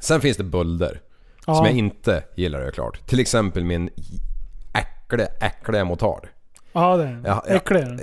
Sen 0.00 0.20
finns 0.20 0.36
det 0.36 0.44
bulder 0.44 1.00
Ja. 1.46 1.54
som 1.54 1.64
jag 1.66 1.74
inte 1.74 2.22
gillar 2.34 2.60
göra 2.60 2.70
klart. 2.70 3.06
Till 3.06 3.20
exempel 3.20 3.64
min 3.64 3.90
äckliga, 4.74 5.26
äckliga 5.40 5.84
motard. 5.84 6.28
Ja, 6.72 6.96
det 6.96 7.04
är 7.04 7.22
Ja, 7.26 7.44
Äcklig 7.46 7.82
den. 7.82 8.00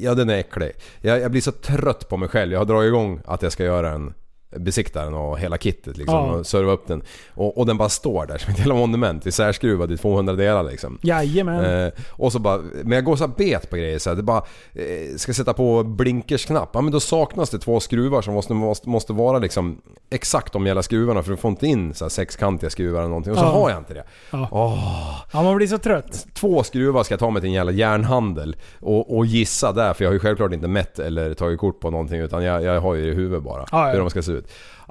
ja, 0.00 0.14
den 0.14 0.30
är 0.30 0.34
äcklig. 0.38 0.72
Jag, 1.00 1.20
jag 1.20 1.30
blir 1.30 1.40
så 1.40 1.52
trött 1.52 2.08
på 2.08 2.16
mig 2.16 2.28
själv. 2.28 2.52
Jag 2.52 2.60
har 2.60 2.64
dragit 2.64 2.88
igång 2.88 3.20
att 3.26 3.42
jag 3.42 3.52
ska 3.52 3.64
göra 3.64 3.90
en 3.90 4.14
besikta 4.56 5.04
den 5.04 5.14
och 5.14 5.38
hela 5.38 5.58
kittet 5.58 5.96
liksom 5.96 6.14
Ja. 6.14 6.20
och 6.32 6.46
serva 6.46 6.72
upp 6.72 6.86
den. 6.86 7.02
Och, 7.34 7.58
och 7.58 7.66
den 7.66 7.76
bara 7.76 7.88
står 7.88 8.26
där 8.26 8.38
som 8.38 8.52
ett 8.52 8.58
jävla 8.58 8.74
monument 8.74 9.26
isärskruvad 9.26 9.92
i 9.92 9.96
200 9.96 10.34
delar 10.34 10.62
liksom. 10.62 10.98
Jajamän. 11.02 11.64
Eh, 11.86 11.92
och 12.10 12.32
så 12.32 12.38
bara, 12.38 12.58
men 12.58 12.92
jag 12.92 13.04
går 13.04 13.16
så 13.16 13.28
bet 13.28 13.70
på 13.70 13.76
grejer 13.76 13.98
så 13.98 14.10
här, 14.10 14.16
det 14.16 14.22
bara, 14.22 14.42
eh, 14.74 15.16
ska 15.16 15.34
sätta 15.34 15.52
på 15.54 15.82
blinkersknapp, 15.84 16.70
ja 16.72 16.80
men 16.80 16.92
då 16.92 17.00
saknas 17.00 17.50
det 17.50 17.58
två 17.58 17.80
skruvar 17.80 18.22
som 18.22 18.34
måste, 18.34 18.54
måste, 18.54 18.88
måste 18.88 19.12
vara 19.12 19.38
liksom 19.38 19.80
exakt 20.10 20.52
de 20.52 20.66
jävla 20.66 20.82
skruvarna 20.82 21.22
för 21.22 21.30
du 21.30 21.36
får 21.36 21.48
inte 21.50 21.66
in 21.66 21.94
så 21.94 22.04
här 22.04 22.10
sexkantiga 22.10 22.70
skruvar 22.70 22.98
eller 23.00 23.08
någonting 23.08 23.32
och 23.32 23.38
så 23.38 23.44
Ja. 23.44 23.48
har 23.50 23.70
jag 23.70 23.78
inte 23.78 23.94
det. 23.94 24.04
Ja. 24.30 24.48
Åh. 24.52 25.24
ja, 25.32 25.42
man 25.42 25.56
blir 25.56 25.66
så 25.66 25.78
trött. 25.78 26.26
Två 26.34 26.62
skruvar 26.62 27.02
ska 27.02 27.12
jag 27.12 27.20
ta 27.20 27.30
mig 27.30 27.42
till 27.42 27.48
en 27.48 27.54
jävla 27.54 27.72
järnhandel 27.72 28.56
och, 28.80 29.16
och 29.16 29.26
gissa 29.26 29.72
där 29.72 29.92
för 29.94 30.04
jag 30.04 30.08
har 30.08 30.14
ju 30.14 30.20
självklart 30.20 30.52
inte 30.52 30.68
mätt 30.68 30.98
eller 30.98 31.34
tagit 31.34 31.60
kort 31.60 31.80
på 31.80 31.90
någonting 31.90 32.20
utan 32.20 32.44
jag, 32.44 32.62
jag 32.62 32.80
har 32.80 32.94
ju 32.94 33.02
det 33.04 33.08
i 33.12 33.14
huvudet 33.14 33.44
bara. 33.44 33.64
Ja. 33.72 33.90
Hur 33.90 33.98
de 33.98 34.10
ska 34.10 34.22
se 34.22 34.32
ut. 34.32 34.37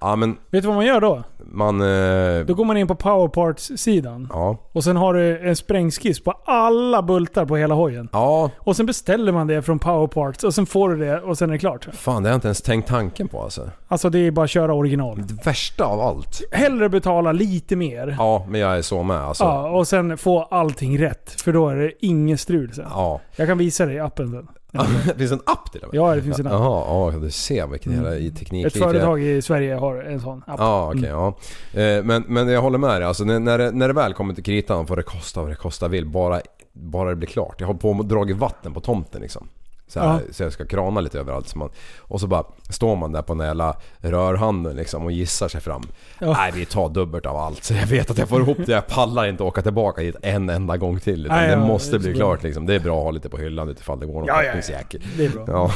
Ja 0.02 0.16
men 0.16 0.38
Vet 0.52 0.62
du 0.62 0.68
vad 0.68 0.76
man 0.76 0.86
gör 0.86 1.02
då? 1.02 1.24
man... 1.52 1.82
Eh, 1.82 2.46
Då 2.46 2.54
går 2.54 2.66
man 2.66 2.78
in 2.78 2.88
på 2.88 2.96
Powerparts-sidan. 2.96 4.28
ja. 4.34 4.58
Och 4.72 4.84
sen 4.84 4.96
har 4.96 5.14
du 5.14 5.50
en 5.50 5.56
sprängskiss 5.56 6.24
på 6.24 6.32
alla 6.46 7.02
bultar 7.02 7.46
på 7.46 7.58
hela 7.58 7.76
hojen. 7.76 8.10
Ja, 8.12 8.52
Och 8.60 8.76
sen 8.76 8.86
beställer 8.86 9.32
man 9.32 9.48
det 9.48 9.62
från 9.62 9.80
Powerparts 9.80 10.44
och 10.44 10.54
sen 10.54 10.66
får 10.66 10.90
du 10.90 10.98
det 11.06 11.20
och 11.22 11.38
sen 11.38 11.50
är 11.50 11.54
det 11.54 11.60
klart. 11.60 11.88
fan 11.94 12.24
det 12.24 12.30
har 12.30 12.32
jag 12.34 12.38
inte 12.38 12.48
ens 12.48 12.62
tänkt 12.62 12.88
tanken 12.88 13.28
på 13.28 13.44
alltså. 13.44 13.70
Alltså 13.88 14.10
det 14.10 14.20
är 14.20 14.32
bara 14.32 14.44
att 14.44 14.50
köra 14.50 14.74
original. 14.74 15.22
Det 15.28 15.46
värsta 15.46 15.86
av 15.86 16.02
allt. 16.02 16.42
Hellre 16.52 16.90
betala 16.90 17.32
lite 17.32 17.76
mer. 17.76 18.16
Ja, 18.20 18.46
men 18.50 18.62
jag 18.62 18.78
är 18.78 18.82
så 18.82 19.04
med 19.04 19.18
alltså. 19.18 19.44
Ja, 19.44 19.70
och 19.70 19.88
sen 19.88 20.18
få 20.18 20.42
allting 20.44 21.02
rätt. 21.02 21.42
För 21.42 21.54
då 21.54 21.70
är 21.70 21.76
det 21.76 21.92
ingen 22.00 22.38
strul 22.38 22.74
sen. 22.74 22.86
Ja. 22.90 23.22
Jag 23.36 23.48
kan 23.48 23.58
visa 23.58 23.86
dig 23.86 23.96
i 23.96 24.00
appen 24.00 24.32
sen. 24.32 24.48
det 24.72 25.14
finns 25.18 25.32
en 25.32 25.42
app 25.46 25.72
till 25.72 25.82
och 25.82 25.94
med? 25.94 26.00
Ja, 26.02 26.16
det 26.16 26.22
finns 26.22 26.40
en 26.40 26.48
app. 26.48 26.54
Mm. 26.54 26.64
Jaha, 26.64 27.12
ja 27.14 27.20
du 27.20 27.32
ser 27.32 27.68
vilken 27.68 27.94
jävla 27.94 28.16
i 28.16 28.32
teknik 28.32 28.66
Ett 28.66 28.78
företag 28.78 29.24
i 29.24 29.42
Sverige 29.42 29.76
har 29.76 29.96
en 29.96 30.22
sån 30.22 30.44
app. 30.48 30.60
Ja, 30.60 30.88
okej. 30.88 31.10
Mm. 31.10 31.12
ja. 31.12 31.38
Eh, 31.82 32.04
Men, 32.04 32.24
men 32.28 32.48
jag 32.48 32.62
håller 32.62 32.78
med 32.78 33.02
dig. 33.02 33.08
Alltså, 33.08 33.24
när, 33.24 33.40
när, 33.40 33.58
det, 33.58 33.72
när 33.72 33.88
det 33.88 33.94
väl 33.94 34.14
kommer 34.14 34.34
till 34.34 34.44
kritan 34.44 34.88
får 34.88 34.96
det 34.96 35.04
kosta 35.04 35.42
vad 35.42 35.50
det 35.52 35.56
kosta 35.56 35.88
vill. 35.88 36.06
Bara, 36.06 36.42
bara 36.74 37.10
det 37.10 37.16
blir 37.16 37.28
klart. 37.28 37.56
Jag 37.60 37.68
har 37.68 37.74
på 37.74 37.90
och 37.90 38.06
dragit 38.06 38.38
vatten 38.38 38.74
på 38.74 38.80
tomten 38.80 39.22
liksom. 39.22 39.50
Så, 39.88 40.00
här, 40.00 40.08
Ja. 40.08 40.20
så 40.32 40.44
jag 40.44 40.54
ska 40.54 40.66
krana 40.66 41.02
lite 41.02 41.20
överallt. 41.20 41.48
Så 41.48 41.58
man, 41.58 41.70
och 42.00 42.20
så 42.20 42.28
bara 42.28 42.44
står 42.70 42.96
man 42.96 43.12
där 43.12 43.22
på 43.22 43.34
den 43.34 43.48
jävla 43.48 43.76
rörhanden 44.00 44.76
liksom 44.76 45.04
och 45.06 45.12
gissar 45.12 45.48
sig 45.48 45.62
fram. 45.62 45.84
Ja. 46.20 46.34
Nej, 46.34 46.52
vi 46.56 46.66
tar 46.66 46.90
dubbelt 46.90 47.26
av 47.26 47.38
allt. 47.38 47.64
Så 47.64 47.74
jag 47.74 47.88
vet 47.88 48.12
att 48.12 48.18
jag 48.18 48.30
får 48.30 48.42
ihop 48.42 48.58
det. 48.66 48.72
Jag 48.72 48.88
pallar 48.88 49.28
inte 49.28 49.44
åka 49.44 49.62
tillbaka 49.62 50.02
hit 50.02 50.16
en 50.22 50.50
enda 50.50 50.78
gång 50.78 51.00
till. 51.00 51.26
Utan 51.26 51.38
Nej, 51.38 51.48
det 51.48 51.54
ja, 51.54 51.60
måste 51.60 51.92
det 51.92 52.00
bli 52.00 52.14
klart 52.14 52.44
liksom. 52.44 52.66
Det 52.66 52.76
är 52.76 52.80
bra 52.80 52.98
att 52.98 53.04
ha 53.04 53.12
lite 53.12 53.30
på 53.30 53.38
hyllan 53.38 53.70
utifall 53.70 54.00
det 54.00 54.06
går 54.06 54.14
någon 54.14 54.26
Ja, 54.28 54.44
ja, 54.44 54.54
ja. 54.70 55.00
Det 55.18 55.26
är 55.26 55.30
bra. 55.30 55.72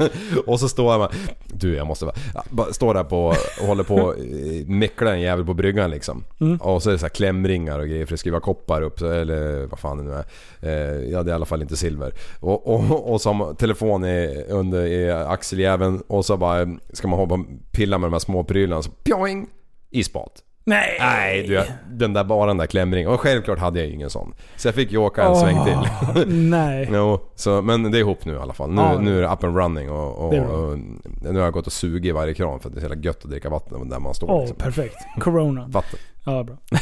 Och 0.46 0.60
så 0.60 0.68
står 0.68 0.98
med, 0.98 1.08
du 1.46 1.74
jag 1.76 1.86
måste 1.86 2.12
bara, 2.50 2.72
står 2.72 2.94
där 2.94 3.04
på 3.04 3.26
och 3.60 3.66
håller 3.66 3.84
på 3.84 4.14
eh, 4.14 4.66
meckla 4.66 5.12
en 5.14 5.20
jävel 5.20 5.44
på 5.46 5.54
bryggan 5.54 5.90
liksom. 5.90 6.24
Mm. 6.40 6.56
Och 6.56 6.82
så 6.82 6.88
är 6.90 6.92
det 6.92 6.98
så 6.98 7.04
här 7.04 7.10
klämringar 7.10 7.78
och 7.78 7.86
grejer 7.88 8.06
för 8.06 8.14
att 8.14 8.20
skruva 8.20 8.40
koppar 8.40 8.82
upp, 8.82 8.98
så- 8.98 9.10
eller 9.10 9.66
vad 9.66 9.78
fan 9.78 9.96
det 9.98 10.02
nu 10.04 10.12
är. 10.12 10.24
Eh, 10.60 11.10
ja 11.10 11.22
det 11.22 11.30
är 11.30 11.32
i 11.32 11.36
alla 11.36 11.44
fall 11.46 11.62
inte 11.62 11.76
silver. 11.76 12.14
Och, 12.40 12.66
och, 12.74 13.12
och 13.12 13.20
som 13.20 13.56
telefon 13.58 14.04
i, 14.04 14.44
under 14.48 14.86
i 14.86 15.10
axeljäveln 15.10 16.02
och 16.06 16.24
så 16.24 16.36
bara 16.36 16.66
ska 16.92 17.08
man 17.08 17.18
hoppa 17.18 17.44
pilla 17.72 17.98
med 17.98 18.06
de 18.06 18.12
här 18.12 18.20
små 18.20 18.44
prylarna 18.44 18.82
så 18.82 18.90
pjoing! 18.90 19.46
I 19.92 20.04
spat. 20.04 20.42
Nej! 20.70 20.96
Nej, 21.00 21.46
du, 21.46 21.62
den 21.90 22.12
där, 22.12 22.24
bara 22.24 22.46
den 22.46 22.56
där 22.56 22.66
klämringen. 22.66 23.10
Och 23.10 23.20
självklart 23.20 23.58
hade 23.58 23.78
jag 23.78 23.88
ju 23.88 23.94
ingen 23.94 24.10
sån. 24.10 24.34
Så 24.56 24.68
jag 24.68 24.74
fick 24.74 24.92
ju 24.92 24.98
åka 24.98 25.22
en 25.22 25.28
Åh, 25.30 25.40
sväng 25.40 25.64
till. 25.64 26.26
nej. 26.50 26.88
jo, 26.92 27.20
så, 27.34 27.62
men 27.62 27.90
det 27.90 27.98
är 27.98 28.00
ihop 28.00 28.24
nu 28.24 28.32
i 28.34 28.36
alla 28.38 28.52
fall. 28.52 28.70
Nu, 28.70 28.82
Ja. 28.82 28.98
nu 29.00 29.18
är 29.18 29.22
det 29.22 29.28
up 29.28 29.44
and 29.44 29.56
running 29.56 29.90
och, 29.90 30.18
och, 30.18 30.34
och 30.34 30.78
nu 31.22 31.38
har 31.38 31.44
jag 31.44 31.52
gått 31.52 31.66
och 31.66 31.72
sugit 31.72 32.04
i 32.04 32.10
varje 32.12 32.34
kran 32.34 32.60
för 32.60 32.68
att 32.68 32.74
det 32.74 32.78
är 32.78 32.80
så 32.80 32.86
jävla 32.88 33.02
gött 33.04 33.24
att 33.24 33.30
dricka 33.30 33.48
vatten 33.50 33.88
där 33.88 33.98
man 33.98 34.14
står. 34.14 34.30
Åh, 34.30 34.40
liksom. 34.40 34.56
perfekt. 34.58 34.96
Corona. 35.20 35.66
Vatten. 35.68 35.98
Ja, 36.26 36.42
bra. 36.42 36.56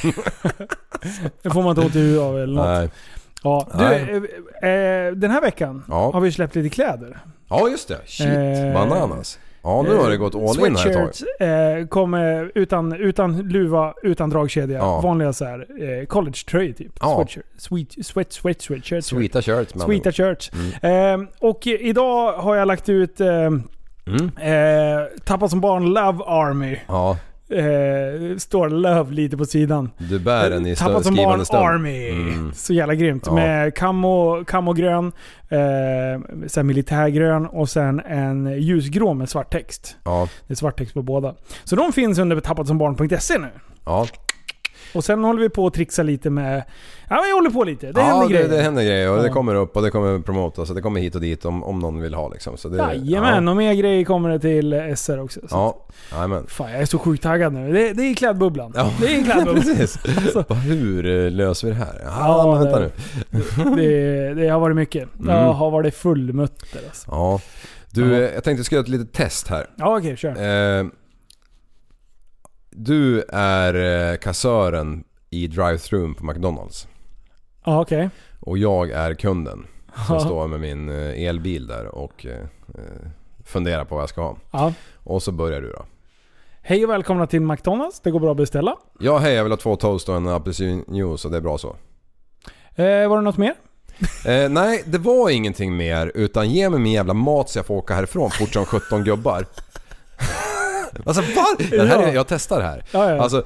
det 1.43 1.51
får 1.51 1.62
man 1.62 1.70
inte 1.70 1.81
ont 1.81 1.97
i 1.97 1.98
huvudet 1.98 2.23
av 2.23 2.39
eller 2.39 2.55
något. 2.55 2.66
Nej. 2.66 2.89
Ja, 3.43 3.69
du, 3.78 3.85
eh, 3.85 4.70
eh, 4.70 5.12
den 5.12 5.31
här 5.31 5.40
veckan 5.40 5.85
Ja. 5.89 6.10
har 6.12 6.20
vi 6.20 6.32
släppt 6.32 6.55
lite 6.55 6.69
kläder. 6.69 7.19
Ja 7.51 7.69
just 7.69 7.89
det. 7.89 7.98
Shit, 8.06 8.27
Eh, 8.27 8.73
bananas. 8.74 9.39
Ja 9.69 9.82
nu 9.82 9.97
har 9.97 10.11
det 10.11 10.16
gått 10.16 10.35
all 10.35 10.66
in 10.66 10.77
här 10.77 10.86
ett 10.90 11.20
tag. 11.39 11.78
Eh, 11.81 11.86
kommer 11.86 12.53
utan, 12.55 12.93
utan 12.93 13.39
luva, 13.39 13.95
utan 14.03 14.31
dragkedja. 14.31 14.78
Ja. 14.78 15.01
Vanliga 15.01 15.32
så 15.32 15.45
här, 15.45 15.59
eh, 16.01 16.07
college-tröjor 16.07 16.73
typ. 16.73 16.93
Ja. 17.01 17.15
Sweatshirt, 17.16 17.45
sweet, 17.59 18.07
sweat, 18.07 18.32
sweat, 18.32 18.61
sweatshirt. 18.62 19.05
Sweeta 19.05 19.43
shirts 19.43 19.73
Sweeta 19.85 20.12
shirts. 20.12 20.51
Eh, 20.82 21.19
och 21.40 21.66
idag 21.66 22.32
har 22.32 22.57
jag 22.57 22.69
lagt 22.69 22.89
ut 22.89 23.20
eh, 23.20 23.28
Mm. 24.07 24.31
eh, 24.40 25.07
Tappat 25.24 25.51
som 25.51 25.61
barn 25.61 25.85
Love 25.86 26.24
Army. 26.27 26.78
Ja, 26.89 27.16
Eh, 27.50 28.36
står 28.38 28.68
Love 28.68 29.12
lite 29.14 29.36
på 29.36 29.44
sidan. 29.44 29.90
du 29.98 30.18
bär 30.18 30.50
den 30.50 30.66
i 30.66 30.76
Tappat 30.76 31.04
som 31.04 31.14
barn 31.14 31.16
skrivande 31.16 31.44
stund. 31.44 31.62
Army. 31.64 32.08
Mm. 32.10 32.52
Så 32.54 32.72
jävla 32.72 32.94
grymt. 32.94 33.22
Ja. 33.26 33.34
Med 33.34 33.74
camo, 33.74 34.44
camogrön, 34.46 35.12
eh, 35.48 35.58
sen 36.46 36.66
militärgrön 36.66 37.46
och 37.46 37.68
sen 37.68 38.00
en 38.00 38.60
ljusgrå 38.62 39.14
med 39.14 39.28
svart 39.28 39.52
text. 39.52 39.96
Ja, 40.04 40.28
Det 40.46 40.52
är 40.52 40.56
svart 40.56 40.78
text 40.78 40.94
på 40.94 41.02
båda. 41.02 41.34
Så 41.64 41.76
de 41.76 41.92
finns 41.92 42.18
under 42.18 42.40
tappatsombarn.se 42.40 43.38
nu. 43.38 43.48
ja. 43.84 44.06
Och 44.94 45.05
sen 45.05 45.24
håller 45.24 45.40
vi 45.40 45.48
på 45.48 45.66
att 45.66 45.74
trixa 45.74 46.02
lite 46.02 46.31
med... 46.31 46.62
Ja, 47.10 47.23
vi 47.27 47.32
håller 47.32 47.51
på 47.51 47.65
lite. 47.65 47.93
Det 47.93 48.01
ja, 48.01 48.06
händer 48.06 48.28
det, 48.28 48.35
grejer. 48.35 48.48
det 48.48 48.62
händer 48.62 48.82
grejer 48.82 49.10
och 49.10 49.16
det 49.19 49.27
Ja. 49.27 49.32
kommer 49.32 49.55
upp 49.55 49.77
och 49.77 49.82
det 49.82 49.90
kommer 49.90 50.19
promotas 50.19 50.69
och 50.70 50.77
det 50.77 50.82
kommer 50.82 51.01
hit 51.01 51.15
och 51.15 51.20
dit 51.20 51.44
om, 51.44 51.65
om 51.65 51.78
någon 51.78 52.01
vill 52.01 52.15
ha 52.15 52.28
liksom. 52.28 52.56
Så 52.56 52.69
det, 52.69 52.77
Jajamän, 52.77 53.48
och 53.48 53.56
mer 53.56 53.74
grejer 53.74 54.05
kommer 54.05 54.28
det 54.31 54.39
till 54.40 54.97
SR 54.97 55.19
också. 55.19 55.40
Så. 55.40 55.47
Ja, 55.51 55.86
jajamän. 56.12 56.44
Fan, 56.48 56.70
jag 56.73 56.81
är 56.81 56.86
så 56.86 56.98
sjukt 56.98 57.23
taggad 57.23 57.52
nu. 57.52 57.73
Det, 57.73 57.93
det 57.93 58.02
är 58.02 58.15
klädbubblan. 58.15 58.73
Ja, 58.74 58.90
Det 59.01 59.06
är 59.15 59.19
en 59.19 59.24
klädbubbla. 59.24 59.62
precis. 59.62 59.98
Alltså. 60.16 60.55
Hur 60.55 61.24
eh, 61.27 61.31
löser 61.31 61.66
vi 61.69 61.73
det 61.74 61.78
här? 61.78 62.01
Ja, 62.05 62.12
Ja, 62.19 62.52
vänta 62.59 62.81
det- 62.81 62.90
nu. 63.31 63.77
det, 63.77 64.35
det 64.43 64.48
har 64.48 64.60
varit 64.60 64.77
mycket. 64.77 65.09
Mm. 65.20 65.35
Jag 65.35 65.52
har 65.52 65.70
varit 65.70 65.94
fullmutter 65.94 66.81
alltså. 66.89 67.06
Ja. 67.10 67.40
Du, 67.90 68.01
Ja. 68.12 68.16
eh, 68.16 68.20
jag 68.23 68.32
tänkte 68.32 68.51
jag 68.51 68.65
skulle 68.66 68.77
göra 68.77 68.85
ett 68.85 68.89
litet 68.89 69.12
test 69.12 69.48
här. 69.48 69.66
Ja, 69.77 69.98
okej, 69.98 70.16
kör. 70.16 70.31
Eh, 70.81 70.86
du 72.78 73.22
är 73.32 73.74
eh, 74.12 74.16
kassören 74.16 75.05
i 75.30 75.46
drive-thrun 75.46 76.14
på 76.14 76.24
McDonalds. 76.24 76.88
Ja, 77.64 77.80
okej. 77.80 78.10
Och 78.40 78.59
jag 78.59 78.90
är 78.90 79.14
kunden. 79.14 79.66
Som 80.06 80.14
Ja. 80.16 80.20
står 80.20 80.46
med 80.48 80.60
min 80.60 80.88
eh, 80.88 81.22
elbil 81.28 81.66
där 81.66 81.86
och 81.86 82.26
eh, 82.26 82.44
funderar 83.44 83.84
på 83.84 83.94
vad 83.94 84.02
jag 84.02 84.09
ska 84.09 84.20
ha. 84.22 84.36
Ja. 84.50 84.72
Och 85.05 85.22
så 85.22 85.32
börjar 85.32 85.60
du 85.60 85.70
då. 85.70 85.84
Hej 86.62 86.84
och 86.84 86.90
välkomna 86.90 87.26
till 87.26 87.40
McDonalds. 87.40 88.00
Det 88.00 88.10
går 88.10 88.20
bra 88.20 88.30
att 88.30 88.36
beställa. 88.36 88.76
Ja 89.00 89.18
hej, 89.18 89.34
jag 89.34 89.42
vill 89.44 89.52
ha 89.52 89.56
två 89.56 89.76
toast 89.76 90.09
och 90.09 90.16
en 90.16 90.28
apelsinjuice 90.28 91.24
och 91.24 91.30
det 91.30 91.36
är 91.36 91.40
bra 91.40 91.59
så. 91.59 91.76
Eh, 92.74 93.09
var 93.09 93.16
det 93.16 93.22
något 93.22 93.36
mer? 93.38 93.55
Eh, 94.26 94.48
nej, 94.50 94.82
det 94.86 94.98
var 94.98 95.30
ingenting 95.30 95.76
mer 95.76 96.12
utan 96.14 96.50
ge 96.50 96.70
mig 96.70 96.80
min 96.80 96.92
jävla 96.92 97.14
mat 97.14 97.50
så 97.50 97.59
jag 97.59 97.66
får 97.66 97.74
åka 97.74 97.94
härifrån 97.94 98.30
fort 98.30 98.52
som 98.52 98.64
17 98.64 99.05
gubbar. 99.05 99.46
Alltså 101.06 101.23
var? 101.23 101.70
Det 101.70 101.86
här 101.86 102.02
är, 102.02 102.15
jag 102.15 102.27
testar 102.28 102.59
det 102.59 102.65
här. 102.65 102.85
Ja, 102.90 103.10
ja. 103.15 103.23
Alltså, 103.23 103.39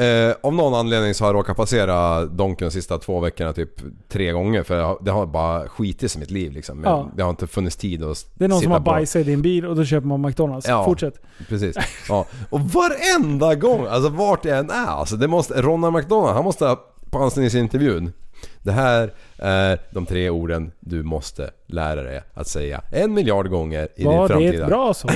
eh, 0.00 0.34
av 0.42 0.54
någon 0.54 0.74
anledning 0.74 1.14
så 1.14 1.24
har 1.24 1.28
jag 1.28 1.38
råkat 1.38 1.56
passera 1.56 2.24
Donken 2.26 2.66
de 2.68 2.72
sista 2.72 2.98
två 2.98 3.20
veckorna 3.20 3.52
typ 3.52 3.70
tre 4.08 4.32
gånger 4.32 4.62
för 4.62 4.76
jag- 4.78 4.98
det 5.00 5.10
har 5.10 5.26
bara 5.26 5.68
skitit 5.68 6.16
i 6.16 6.18
mitt 6.18 6.30
liv 6.30 6.52
liksom. 6.52 6.82
Ja. 6.84 7.08
Det 7.16 7.22
har 7.22 7.30
inte 7.30 7.46
funnits 7.46 7.76
tid 7.76 8.04
att 8.04 8.26
Det 8.34 8.44
är 8.44 8.48
någon 8.48 8.60
som 8.60 8.72
har 8.72 8.80
bajsat 8.80 9.20
i 9.20 9.24
din 9.24 9.42
bil 9.42 9.66
och 9.66 9.76
då 9.76 9.84
köper 9.84 10.06
man 10.06 10.20
McDonalds. 10.22 10.68
Ja. 10.68 10.84
Fortsätt. 10.84 11.14
Precis. 11.48 11.76
Ja. 12.08 12.26
Och 12.50 12.60
varenda 12.60 13.54
gång, 13.54 13.86
alltså 13.86 14.08
vart 14.08 14.44
jag 14.44 14.58
än 14.58 14.70
är, 14.70 14.86
alltså 14.86 15.16
det 15.16 15.28
måste, 15.28 15.62
Ronald 15.62 15.94
McDonald, 15.94 16.34
han 16.34 16.44
måste 16.44 16.66
ha 16.66 16.80
på 17.10 17.18
anställningsintervjun. 17.18 18.12
Det 18.62 18.72
här 18.72 19.10
är 19.38 19.78
de 19.90 20.06
tre 20.06 20.30
orden 20.30 20.72
du 20.80 21.02
måste 21.02 21.50
lära 21.66 22.02
dig 22.02 22.22
att 22.34 22.48
säga 22.48 22.82
en 22.92 23.14
miljard 23.14 23.48
gånger 23.48 23.88
i 23.96 24.02
din 24.02 24.06
Var 24.06 24.28
framtida... 24.28 24.60
det 24.64 24.66
bra 24.66 24.94
så? 24.94 25.08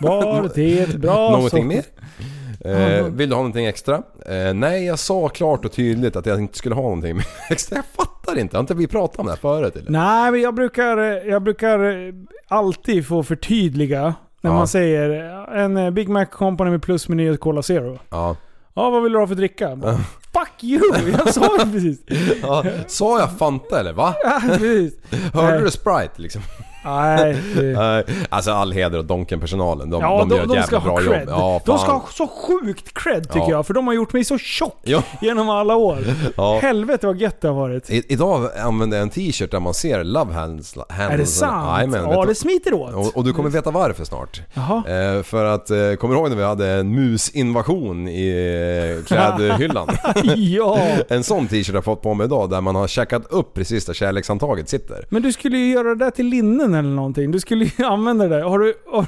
Var 0.00 0.42
det 0.54 0.98
bra 0.98 1.14
så? 1.30 1.30
Någonting 1.36 1.66
mer? 1.66 1.84
Eh, 2.60 3.04
vill 3.04 3.28
du 3.28 3.34
ha 3.34 3.42
någonting 3.42 3.66
extra? 3.66 4.02
Eh, 4.26 4.54
nej, 4.54 4.84
jag 4.86 4.98
sa 4.98 5.28
klart 5.28 5.64
och 5.64 5.72
tydligt 5.72 6.16
att 6.16 6.26
jag 6.26 6.38
inte 6.40 6.58
skulle 6.58 6.74
ha 6.74 6.82
någonting 6.82 7.20
extra. 7.50 7.76
Jag 7.76 7.84
fattar 7.84 8.38
inte. 8.38 8.56
Har 8.56 8.60
inte 8.60 8.74
vi 8.74 8.86
pratat 8.86 9.18
om 9.18 9.26
det 9.26 9.32
här 9.32 9.38
förut 9.38 9.76
eller? 9.76 9.90
Nej, 9.90 10.30
men 10.32 10.40
jag 10.40 10.54
brukar, 10.54 10.96
jag 11.28 11.42
brukar 11.42 11.78
alltid 12.48 13.06
få 13.06 13.22
förtydliga 13.22 14.14
när 14.40 14.50
Ja. 14.50 14.54
man 14.56 14.68
säger 14.68 15.10
en 15.54 15.76
eh, 15.76 15.90
Big 15.90 16.08
Mac 16.08 16.24
Company 16.26 16.70
med 16.70 16.82
plusmeny 16.82 17.30
och 17.30 17.40
Cola 17.40 17.62
Zero. 17.62 17.98
Ja. 18.10 18.36
Ja, 18.74 18.90
vad 18.90 19.02
vill 19.02 19.12
du 19.12 19.18
ha 19.18 19.26
för 19.26 19.34
dricka? 19.34 19.78
Fuck 20.38 20.64
you! 20.64 20.82
Jag 21.18 21.34
sa 21.34 21.56
ju 21.58 21.72
precis. 21.72 21.98
Ja, 22.42 22.64
sa 22.86 23.20
jag 23.20 23.38
Fanta 23.38 23.80
eller 23.80 23.92
va? 23.92 24.14
Ja, 24.22 24.40
precis. 24.46 24.94
Hörde 25.32 25.60
du 25.64 25.70
Sprite 25.70 26.12
liksom? 26.16 26.42
Nej, 26.86 27.36
det- 27.54 28.04
alltså 28.28 28.50
all 28.50 28.72
heder 28.72 28.98
åt 28.98 29.08
Donken-personalen. 29.08 29.90
De, 29.90 30.00
Ja, 30.02 30.18
de, 30.18 30.28
de, 30.28 30.34
gör 30.36 30.42
ett 30.42 30.48
de, 30.48 30.54
jävla 30.56 30.80
bra 30.80 31.02
jobb. 31.02 31.14
Ja, 31.28 31.60
de 31.66 31.78
ska 31.78 31.92
ha 31.92 32.04
så 32.12 32.26
sjukt 32.28 32.94
cred 32.94 33.22
tycker 33.22 33.38
Ja. 33.38 33.50
jag, 33.50 33.66
för 33.66 33.74
de 33.74 33.86
har 33.86 33.94
gjort 33.94 34.12
mig 34.12 34.24
så 34.24 34.38
tjock 34.38 34.80
Ja. 34.84 35.02
genom 35.20 35.48
alla 35.50 35.76
år. 35.76 35.98
Ja. 36.36 36.58
Helvete 36.62 37.06
vad 37.06 37.16
gött 37.20 37.40
det 37.40 37.48
har 37.48 37.54
varit. 37.54 37.90
I, 37.90 38.02
idag 38.08 38.48
använder 38.64 38.96
jag 38.96 39.02
en 39.02 39.10
t-shirt 39.10 39.50
där 39.50 39.60
man 39.60 39.74
ser 39.74 40.04
Love 40.04 40.32
Hands. 40.34 40.76
handles 40.88 41.12
Är 41.12 41.18
det 41.18 41.26
sant? 41.26 41.66
Jajamän, 41.76 42.02
vet 42.08 42.12
ja, 42.12 42.24
det 42.24 42.34
smiter 42.34 42.74
åt. 42.74 42.94
och, 42.94 43.16
och 43.16 43.24
du 43.24 43.32
kommer 43.32 43.50
veta 43.50 43.70
varför 43.70 44.04
snart. 44.04 44.40
Eh, 44.56 45.22
för 45.22 45.44
att, 45.44 45.70
eh, 45.70 45.76
kommer 45.94 46.14
du 46.14 46.20
ihåg 46.20 46.28
när 46.30 46.36
vi 46.36 46.44
hade 46.44 46.68
en 46.68 46.94
musinvasion 46.94 48.08
i 48.08 48.96
eh, 48.98 49.04
klädhyllan? 49.04 49.88
ja. 50.36 50.78
En 51.08 51.24
sån 51.24 51.46
t-shirt 51.48 51.68
har 51.68 51.74
jag 51.74 51.84
fått 51.84 52.02
på 52.02 52.14
mig 52.14 52.24
idag 52.24 52.50
där 52.50 52.60
man 52.60 52.74
har 52.74 52.86
checkat 52.88 53.26
upp 53.30 53.54
precis 53.54 53.84
där 53.86 53.94
kärlekshandtaget 53.94 54.68
sitter. 54.68 55.06
Men 55.08 55.22
du 55.22 55.32
skulle 55.32 55.58
ju 55.58 55.72
göra 55.72 55.88
det 55.88 56.04
där 56.04 56.10
till 56.10 56.26
linnen 56.26 56.74
eller 56.76 56.90
någonting. 56.90 57.30
Du 57.30 57.40
skulle 57.40 57.64
ju 57.64 57.84
använda 57.84 58.28
det. 58.28 58.42
Har 58.42 58.58
du, 58.58 58.74
har, 58.92 59.06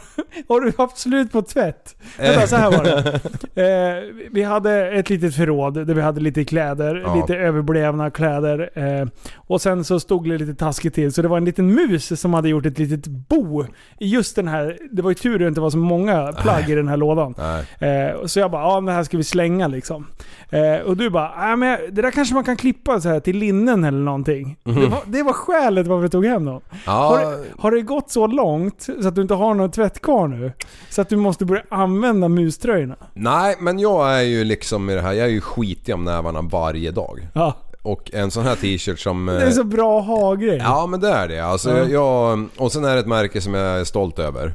har 0.48 0.60
du 0.60 0.72
haft 0.78 0.98
slut 0.98 1.32
på 1.32 1.42
tvätt? 1.42 1.96
Vänta, 2.18 2.46
så 2.46 2.56
här 2.56 2.70
var 2.70 2.84
det. 2.84 3.20
Eh, 3.62 4.02
vi 4.32 4.42
hade 4.42 4.90
ett 4.90 5.10
litet 5.10 5.34
förråd 5.34 5.86
där 5.86 5.94
vi 5.94 6.00
hade 6.02 6.20
lite 6.20 6.44
kläder, 6.44 7.02
Ja. 7.06 7.14
lite 7.14 7.36
överblivna 7.36 8.10
kläder. 8.10 8.70
Eh, 8.74 9.08
och 9.36 9.60
sen 9.60 9.84
så 9.84 10.00
stod 10.00 10.28
det 10.30 10.38
lite 10.38 10.54
taskigt 10.54 10.94
till. 10.94 11.12
Så 11.12 11.22
det 11.22 11.28
var 11.28 11.36
en 11.36 11.44
liten 11.44 11.74
mus 11.74 12.20
som 12.20 12.34
hade 12.34 12.48
gjort 12.48 12.66
ett 12.66 12.78
litet 12.78 13.06
bo 13.06 13.64
i 13.98 14.08
just 14.08 14.36
den 14.36 14.48
här... 14.48 14.78
Det 14.90 15.02
var 15.02 15.10
ju 15.10 15.14
tur 15.14 15.34
att 15.34 15.38
det 15.40 15.48
inte 15.48 15.60
var 15.60 15.70
så 15.70 15.78
många 15.78 16.32
plagg 16.32 16.70
i 16.70 16.74
den 16.74 16.88
här 16.88 16.96
lådan. 16.96 17.34
Nej. 17.80 17.90
Eh, 18.10 18.26
så 18.26 18.40
jag 18.40 18.50
bara, 18.50 18.62
ja 18.62 18.74
men 18.80 18.84
det 18.84 18.92
här 18.92 19.04
ska 19.04 19.16
vi 19.16 19.24
slänga 19.24 19.66
liksom. 19.68 20.06
Eh, 20.50 20.80
och 20.86 20.96
du 20.96 21.10
bara, 21.10 21.50
äh, 21.50 21.56
men 21.56 21.78
det 21.90 22.02
där 22.02 22.10
kanske 22.10 22.34
man 22.34 22.44
kan 22.44 22.56
klippa 22.56 23.00
så 23.00 23.08
här 23.08 23.20
till 23.20 23.36
linnen 23.38 23.84
eller 23.84 23.98
någonting. 23.98 24.56
Mhm. 24.64 24.80
Det, 24.80 24.86
var, 24.86 25.00
det 25.06 25.22
var 25.22 25.32
skälet 25.32 25.86
varför 25.86 26.02
vi 26.02 26.08
tog 26.08 26.26
hem 26.26 26.44
dem. 26.44 26.60
Ja. 26.86 26.92
Har, 26.92 27.18
det, 27.20 27.44
har 27.58 27.70
det 27.70 27.82
gått 27.82 28.10
så 28.10 28.26
långt 28.26 28.86
så 29.02 29.08
att 29.08 29.14
du 29.14 29.22
inte 29.22 29.34
har 29.34 29.54
någon 29.54 29.70
tvätt 29.70 30.02
kvar 30.02 30.28
nu? 30.28 30.52
Så 30.90 31.00
att 31.02 31.08
du 31.08 31.16
måste 31.16 31.44
börja 31.44 31.62
använda 31.70 32.28
muströjorna? 32.28 32.96
Nej, 33.14 33.56
men 33.60 33.78
jag 33.78 34.14
är 34.18 34.22
ju 34.22 34.44
liksom 34.44 34.90
i 34.90 34.94
det 34.94 35.00
här, 35.00 35.12
jag 35.12 35.26
är 35.26 35.30
ju 35.30 35.40
skitig 35.40 35.94
om 35.94 36.04
nävarna 36.04 36.42
varje 36.42 36.90
dag. 36.90 37.28
Ja. 37.34 37.54
Och 37.82 38.10
en 38.14 38.30
sån 38.30 38.44
här 38.44 38.54
t-shirt 38.54 38.98
som... 38.98 39.26
Det 39.26 39.42
är 39.46 39.50
så 39.50 39.64
bra 39.64 40.00
att 40.00 40.06
ha-grej. 40.06 40.56
Ja 40.64 40.86
men 40.86 41.00
det 41.00 41.08
är 41.08 41.28
det. 41.28 41.40
Alltså, 41.40 41.70
Ja. 41.70 41.84
jag, 41.88 42.46
och 42.56 42.72
sen 42.72 42.84
är 42.84 42.94
det 42.94 43.00
ett 43.00 43.06
märke 43.06 43.40
som 43.40 43.54
jag 43.54 43.80
är 43.80 43.84
stolt 43.84 44.18
över. 44.18 44.52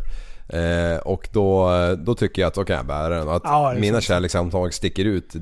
Eh, 0.49 0.97
och 1.05 1.29
då, 1.31 1.69
då 1.97 2.15
tycker 2.15 2.41
jag 2.41 2.47
att 2.59 2.67
kan 2.67 2.75
jag 2.75 2.85
bära 2.85 3.09
den. 3.19 3.29
Att 3.29 3.41
Ja, 3.45 3.73
mina 3.77 3.93
sant. 3.93 4.03
kärlekshandtag 4.03 4.73
sticker 4.73 5.05
ut, 5.05 5.35
eh, 5.35 5.41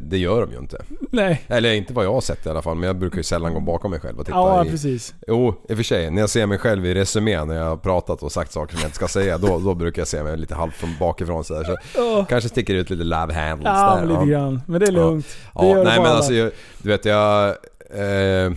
det 0.00 0.18
gör 0.18 0.40
de 0.40 0.52
ju 0.52 0.58
inte. 0.58 0.82
Nej. 1.10 1.42
Eller 1.48 1.72
inte 1.72 1.92
vad 1.92 2.04
jag 2.04 2.12
har 2.12 2.20
sett 2.20 2.46
i 2.46 2.48
alla 2.48 2.62
fall, 2.62 2.76
men 2.76 2.86
jag 2.86 2.96
brukar 2.96 3.16
ju 3.16 3.22
sällan 3.22 3.54
gå 3.54 3.60
bakom 3.60 3.90
mig 3.90 4.00
själv 4.00 4.18
och 4.20 4.26
titta 4.26 4.38
Ja, 4.38 4.64
i... 4.66 4.70
precis. 4.70 5.14
Jo, 5.26 5.54
i 5.68 5.72
och 5.72 5.76
för 5.76 5.84
sig. 5.84 6.10
När 6.10 6.20
jag 6.22 6.30
ser 6.30 6.46
mig 6.46 6.58
själv 6.58 6.86
i 6.86 6.94
resumé 6.94 7.44
när 7.44 7.54
jag 7.54 7.64
har 7.64 7.76
pratat 7.76 8.22
och 8.22 8.32
sagt 8.32 8.52
saker 8.52 8.72
som 8.72 8.80
jag 8.80 8.86
inte 8.88 8.96
ska 8.96 9.08
säga, 9.08 9.38
då, 9.38 9.58
då 9.58 9.74
brukar 9.74 10.00
jag 10.00 10.08
se 10.08 10.22
mig 10.22 10.36
lite 10.36 10.54
halvt 10.54 10.74
från 10.74 10.94
bakifrån 11.00 11.44
sådär. 11.44 11.64
Så 11.64 11.76
Ja. 11.94 12.24
kanske 12.28 12.48
sticker 12.48 12.74
ut 12.74 12.90
lite 12.90 13.04
love 13.04 13.34
handles 13.34 13.72
Ja, 13.76 13.94
där. 13.94 14.06
men 14.06 14.08
lite 14.14 14.30
grann. 14.32 14.62
Men 14.66 14.80
det 14.80 14.86
är 14.86 14.92
lugnt. 14.92 15.26
Ja, 15.54 15.60
Det 15.62 15.68
ja 15.68 15.74
nej 15.74 15.84
men 15.84 15.98
alla. 16.00 16.08
alltså 16.10 16.34
jag, 16.34 16.50
du 16.82 16.88
vet 16.88 17.04
jag... 17.04 17.48
Eh, 17.90 18.52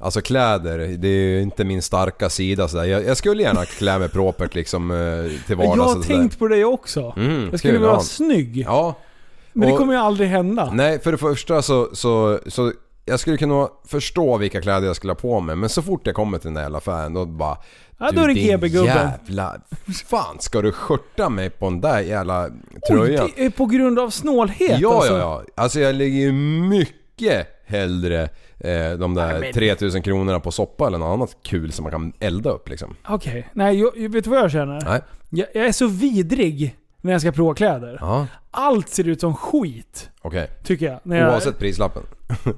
alltså 0.00 0.20
kläder, 0.20 0.78
det 0.78 1.08
är 1.08 1.12
ju 1.28 1.42
inte 1.42 1.64
min 1.64 1.82
starka 1.82 2.30
sida 2.30 2.68
sådär. 2.68 2.84
Jag, 2.84 3.04
jag 3.04 3.16
skulle 3.16 3.42
gärna 3.42 3.64
klä 3.64 3.98
mig 3.98 4.08
propert 4.08 4.54
liksom 4.54 4.90
eh, 4.90 5.46
till 5.46 5.56
vardags 5.56 5.76
jag 5.76 5.84
har 5.84 6.02
tänkt 6.02 6.38
på 6.38 6.48
det 6.48 6.64
också. 6.64 7.14
Mm, 7.16 7.48
jag 7.50 7.58
skulle 7.58 7.74
kul, 7.74 7.82
vara 7.82 7.92
ja. 7.92 8.00
snygg. 8.00 8.56
Ja. 8.56 8.94
Men 9.52 9.66
det 9.68 9.72
Och- 9.72 9.78
kommer 9.78 9.92
ju 9.92 9.98
aldrig 9.98 10.28
hända. 10.28 10.70
Nej, 10.72 11.00
för 11.00 11.12
det 11.12 11.18
första 11.18 11.62
så, 11.62 11.88
så, 11.92 12.38
så 12.46 12.72
jag 13.04 13.20
skulle 13.20 13.36
kunna 13.36 13.68
förstå 13.88 14.36
vilka 14.36 14.60
kläder 14.60 14.86
jag 14.86 14.96
skulle 14.96 15.10
ha 15.10 15.16
på 15.16 15.40
mig 15.40 15.56
men 15.56 15.68
så 15.68 15.82
fort 15.82 16.06
jag 16.06 16.14
kommer 16.14 16.38
till 16.38 16.46
den 16.46 16.54
där 16.54 16.62
jävla 16.62 16.78
affären 16.78 17.14
då 17.14 17.24
bara... 17.24 17.56
Ja, 17.98 18.10
då 18.12 18.20
är 18.20 18.28
det 18.28 18.34
GB-gubben. 18.34 18.86
jävla... 19.26 19.56
Fan, 20.06 20.36
ska 20.40 20.62
du 20.62 20.72
skörta 20.72 21.28
mig 21.28 21.50
på 21.50 21.64
den 21.70 21.80
där 21.80 22.00
jävla 22.00 22.48
tröjan? 22.88 23.24
Oj, 23.24 23.32
det 23.36 23.44
är 23.44 23.50
på 23.50 23.66
grund 23.66 23.98
av 23.98 24.10
snålhet 24.10 24.80
Ja, 24.80 24.94
alltså. 24.96 25.12
ja, 25.12 25.18
ja. 25.46 25.62
Alltså 25.62 25.80
jag 25.80 25.94
lägger 25.94 26.18
ju 26.20 26.32
mycket 26.32 27.46
hellre 27.66 28.28
eh, 28.58 28.90
de 28.98 29.14
där 29.14 29.40
men- 29.40 29.52
3000 29.52 30.02
kronorna 30.02 30.40
på 30.40 30.50
soppa 30.52 30.86
eller 30.86 30.98
något 30.98 31.14
annat 31.14 31.36
kul 31.42 31.72
som 31.72 31.82
man 31.82 31.92
kan 31.92 32.12
elda 32.20 32.50
upp 32.50 32.68
liksom. 32.68 32.96
Okej. 33.08 33.48
Nej, 33.52 33.80
jag, 33.80 34.08
vet 34.12 34.24
du 34.24 34.30
vad 34.30 34.38
jag 34.38 34.50
känner? 34.50 34.80
Nej. 34.84 35.00
Jag, 35.30 35.48
jag 35.54 35.66
är 35.66 35.72
så 35.72 35.86
vidrig 35.86 36.76
när 37.00 37.12
jag 37.12 37.20
ska 37.20 37.32
prova 37.32 37.54
kläder. 37.54 37.98
Ja, 38.00 38.26
Allt 38.50 38.88
ser 38.88 39.08
ut 39.08 39.20
som 39.20 39.34
skit. 39.34 40.10
okej. 40.22 40.50
Tycker 40.64 40.86
jag. 40.86 41.00
När 41.02 41.16
jag 41.20 41.32
Oavsett 41.32 41.58
prislappen. 41.58 42.02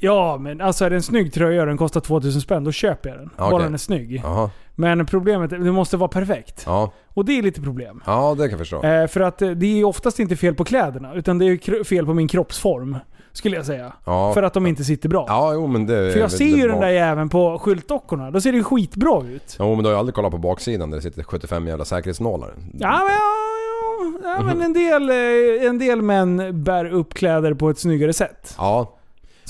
Ja, 0.00 0.38
men 0.40 0.60
alltså 0.60 0.84
är 0.84 0.90
det 0.90 0.96
en 0.96 1.02
snygg 1.02 1.32
tröja 1.32 1.60
och 1.60 1.66
den 1.66 1.76
kostar 1.76 2.00
2000 2.00 2.40
spänn, 2.40 2.64
då 2.64 2.72
köper 2.72 3.08
jag 3.10 3.18
den. 3.18 3.30
Ja, 3.36 3.42
Bara 3.44 3.54
okej. 3.54 3.64
den 3.64 3.74
är 3.74 3.78
snygg. 3.78 4.20
Jaha. 4.24 4.50
Men 4.74 5.06
problemet 5.06 5.52
är 5.52 5.58
det 5.58 5.72
måste 5.72 5.96
vara 5.96 6.08
perfekt. 6.08 6.62
Ja. 6.66 6.92
Och 7.08 7.24
det 7.24 7.38
är 7.38 7.42
lite 7.42 7.60
problem. 7.60 8.02
Ja, 8.06 8.34
det 8.38 8.42
kan 8.42 8.50
jag 8.50 8.58
förstå. 8.58 8.82
Eh, 8.82 9.06
för 9.06 9.20
att 9.20 9.42
eh, 9.42 9.50
det 9.50 9.66
är 9.66 9.76
ju 9.76 9.84
oftast 9.84 10.18
inte 10.18 10.36
fel 10.36 10.54
på 10.54 10.64
kläderna, 10.64 11.14
utan 11.14 11.38
det 11.38 11.44
är 11.44 11.46
ju 11.46 11.56
kro- 11.58 11.84
fel 11.84 12.06
på 12.06 12.14
min 12.14 12.28
kroppsform. 12.28 12.96
Skulle 13.38 13.56
jag 13.56 13.66
säga. 13.66 13.92
Ja. 14.04 14.34
För 14.34 14.42
att 14.42 14.54
de 14.54 14.66
inte 14.66 14.84
sitter 14.84 15.08
bra. 15.08 15.24
Ja, 15.28 15.52
jo 15.54 15.66
men 15.66 15.86
det 15.86 16.12
För 16.12 16.20
jag 16.20 16.30
ser 16.30 16.44
ju 16.44 16.68
den 16.68 16.80
där 16.80 16.88
jäveln 16.88 17.28
på 17.28 17.58
skyltdockorna. 17.58 18.30
Då 18.30 18.40
ser 18.40 18.52
det 18.52 18.58
ju 18.58 18.64
skitbra 18.64 19.22
ut. 19.22 19.56
Jo 19.58 19.74
men 19.74 19.78
du 19.78 19.84
har 19.84 19.92
ju 19.94 19.98
aldrig 19.98 20.14
kollat 20.14 20.30
på 20.30 20.38
baksidan 20.38 20.90
där 20.90 20.96
det 20.98 21.02
sitter 21.02 21.22
75 21.22 21.66
jävla 21.66 21.84
säkerhetsnålar. 21.84 22.48
Ja, 22.48 22.56
men, 22.58 22.80
ja, 22.82 23.00
ja, 24.22 24.36
ja, 24.38 24.44
men 24.44 24.62
en, 24.62 24.72
del, 24.72 25.10
eh, 25.10 25.68
en 25.68 25.78
del 25.78 26.02
män 26.02 26.64
bär 26.64 26.84
upp 26.84 27.14
kläder 27.14 27.54
på 27.54 27.70
ett 27.70 27.78
snyggare 27.78 28.12
sätt. 28.12 28.54
Ja. 28.58 28.97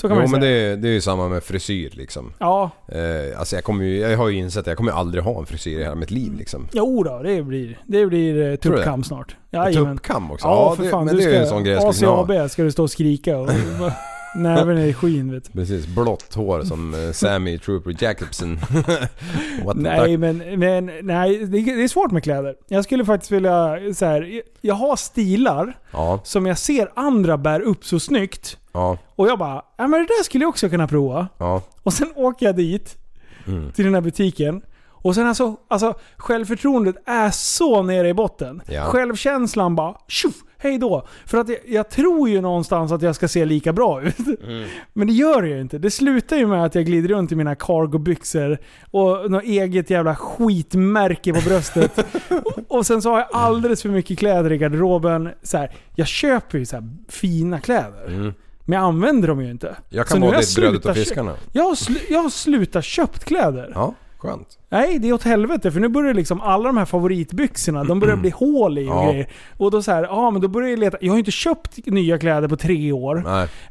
Så 0.01 0.07
kan 0.07 0.17
jo 0.17 0.21
man 0.21 0.27
ju 0.27 0.31
men 0.31 0.41
säga. 0.41 0.53
det, 0.67 0.71
är- 0.73 0.77
det 0.77 0.87
är 0.87 0.91
ju 0.91 1.01
samma 1.01 1.27
med 1.29 1.43
frisyr 1.43 1.89
liksom. 1.93 2.33
Ja, 2.39 2.69
Eh, 2.87 3.39
alltså 3.39 3.55
jag, 3.55 3.63
kommer 3.63 3.85
ju, 3.85 3.97
jag 3.99 4.17
har 4.17 4.29
ju 4.29 4.37
insett 4.37 4.59
att 4.59 4.67
jag 4.67 4.77
kommer 4.77 4.91
aldrig 4.91 5.23
ha 5.23 5.39
en 5.39 5.45
frisyr 5.45 5.79
i 5.79 5.83
hela 5.83 5.95
mitt 5.95 6.11
liv 6.11 6.33
liksom. 6.37 6.67
jo 6.71 7.03
då, 7.03 7.21
det 7.23 7.43
blir, 7.43 7.79
det 7.87 8.05
blir 8.05 8.51
eh, 8.51 8.55
Tror 8.55 8.71
du 8.71 8.77
det? 8.77 8.83
tuppkam 8.83 9.03
snart. 9.03 9.35
Jajamän. 9.51 9.97
Tuppkam 9.97 10.31
också? 10.31 10.47
Ja, 10.47 10.75
för 10.75 10.83
det- 10.83 10.89
fan. 10.89 11.05
men 11.05 11.15
du 11.15 11.21
det 11.21 11.27
är 11.27 11.31
ju 11.33 11.37
en 11.37 11.47
sån 11.47 11.63
grej 11.63 11.73
jag 11.73 11.95
skulle 11.95 12.07
kunna 12.11 12.17
ha. 12.35 12.35
ACAB 12.35 12.51
ska 12.51 12.63
du 12.63 12.71
stå 12.71 12.83
och 12.83 12.91
skrika 12.91 13.37
och 13.37 13.49
näven 14.35 14.77
är 14.77 14.85
i 14.85 14.93
skyn 14.93 15.31
vet 15.31 15.43
du. 15.45 15.51
Precis, 15.51 15.87
blått 15.87 16.33
hår 16.35 16.61
som 16.61 16.93
eh, 16.93 17.11
Sammy 17.11 17.57
Trooper 17.59 17.95
Jacobson. 18.03 18.59
Nej 19.75 20.17
men, 20.17 20.37
men 20.59 20.85
nej, 21.01 21.45
det 21.45 21.57
är 21.57 21.77
det 21.77 21.83
är 21.83 21.87
svårt 21.87 22.11
med 22.11 22.23
kläder. 22.23 22.55
Jag 22.67 22.83
skulle 22.83 23.05
faktiskt 23.05 23.31
vilja, 23.31 23.77
så 23.95 24.05
här, 24.05 24.41
jag 24.61 24.75
har 24.75 24.95
stilar 24.95 25.77
Ja, 25.91 26.19
som 26.23 26.45
jag 26.45 26.57
ser 26.57 26.91
andra 26.95 27.37
bär 27.37 27.61
upp 27.61 27.85
så 27.85 27.99
snyggt. 27.99 28.57
ja, 28.71 28.97
Och 29.15 29.27
jag 29.27 29.39
bara, 29.39 29.61
ja 29.77 29.87
men 29.87 29.91
det 30.01 30.05
där 30.07 30.23
skulle 30.23 30.43
jag 30.43 30.49
också 30.49 30.69
kunna 30.69 30.87
prova. 30.87 31.27
ja. 31.37 31.61
Och 31.83 31.93
sen 31.93 32.11
åker 32.15 32.45
jag 32.45 32.55
dit, 32.55 32.95
Mm. 33.47 33.71
till 33.71 33.85
den 33.85 33.93
här 33.93 34.01
butiken. 34.01 34.61
Och 34.87 35.15
sen 35.15 35.27
alltså, 35.27 35.55
alltså 35.67 35.93
självförtroendet 36.17 36.95
är 37.05 37.29
så 37.31 37.83
nere 37.83 38.09
i 38.09 38.13
botten. 38.13 38.61
Ja. 38.67 38.83
Självkänslan 38.85 39.75
bara 39.75 39.95
tjoff, 40.07 40.33
hej 40.61 40.77
då. 40.77 41.07
För 41.25 41.37
att 41.37 41.49
jag, 41.49 41.59
jag 41.67 41.89
tror 41.89 42.29
ju 42.29 42.41
någonstans 42.41 42.91
att 42.91 43.01
jag 43.01 43.15
ska 43.15 43.27
se 43.27 43.45
lika 43.45 43.73
bra 43.73 44.01
ut. 44.01 44.19
Mm. 44.43 44.69
Men 44.93 45.07
det 45.07 45.13
gör 45.13 45.43
jag 45.43 45.55
ju 45.55 45.61
inte. 45.61 45.77
Det 45.77 45.91
slutar 45.91 46.37
ju 46.37 46.47
med 46.47 46.65
att 46.65 46.75
jag 46.75 46.85
glider 46.85 47.09
runt 47.09 47.31
i 47.31 47.35
mina 47.35 47.55
cargobyxor 47.55 48.57
och 48.91 49.31
något 49.31 49.43
eget 49.43 49.89
jävla 49.89 50.15
skitmärke 50.15 51.33
på 51.33 51.41
bröstet. 51.41 52.05
och, 52.45 52.59
och 52.77 52.85
sen 52.85 53.01
så 53.01 53.09
har 53.09 53.19
jag 53.19 53.27
alldeles 53.31 53.81
för 53.81 53.89
mycket 53.89 54.19
kläder 54.19 54.51
i 54.51 54.57
garderoben. 54.57 55.29
Så 55.43 55.57
här, 55.57 55.71
jag 55.95 56.07
köper 56.07 56.57
ju 56.57 56.65
så 56.65 56.89
fina 57.07 57.59
kläder. 57.59 58.07
Mm. 58.07 58.33
Men 58.65 58.79
jag 58.79 58.87
använder 58.87 59.27
dem 59.27 59.41
ju 59.41 59.51
inte. 59.51 59.75
Jag 59.89 60.07
Så 60.07 60.13
kan 60.13 60.21
nu 60.21 60.27
vara 60.27 60.39
ditt 60.39 60.55
brödet 60.55 60.85
och 60.85 60.95
fiskarna. 60.95 61.35
Jag 61.51 61.63
har, 61.63 61.77
jag 62.09 62.21
har 62.21 62.29
slutat 62.29 62.85
köpt 62.85 63.23
kläder. 63.23 63.71
Ja, 63.75 63.93
skönt. 64.17 64.59
Nej, 64.71 64.99
det 64.99 65.09
är 65.09 65.13
åt 65.13 65.23
helvete. 65.23 65.71
För 65.71 65.79
nu 65.79 65.87
börjar 65.87 66.13
liksom 66.13 66.41
alla 66.41 66.63
de 66.69 66.77
här 66.77 66.85
favoritbyxorna, 66.85 67.83
de 67.83 67.99
börjar 67.99 68.15
bli 68.15 68.29
hål 68.29 68.77
i 68.77 68.81
och 68.87 68.87
Ja. 68.95 69.11
grejer. 69.11 69.27
Och 69.57 69.71
då 69.71 69.81
så 69.81 69.91
här, 69.91 70.03
ja 70.03 70.31
men 70.31 70.41
då 70.41 70.47
börjar 70.47 70.69
jag 70.69 70.79
leta. 70.79 70.97
Jag 71.01 71.11
har 71.11 71.15
ju 71.15 71.19
inte 71.19 71.31
köpt 71.31 71.85
nya 71.85 72.17
kläder 72.17 72.47
på 72.47 72.55
tre 72.57 72.91
år. 72.91 73.23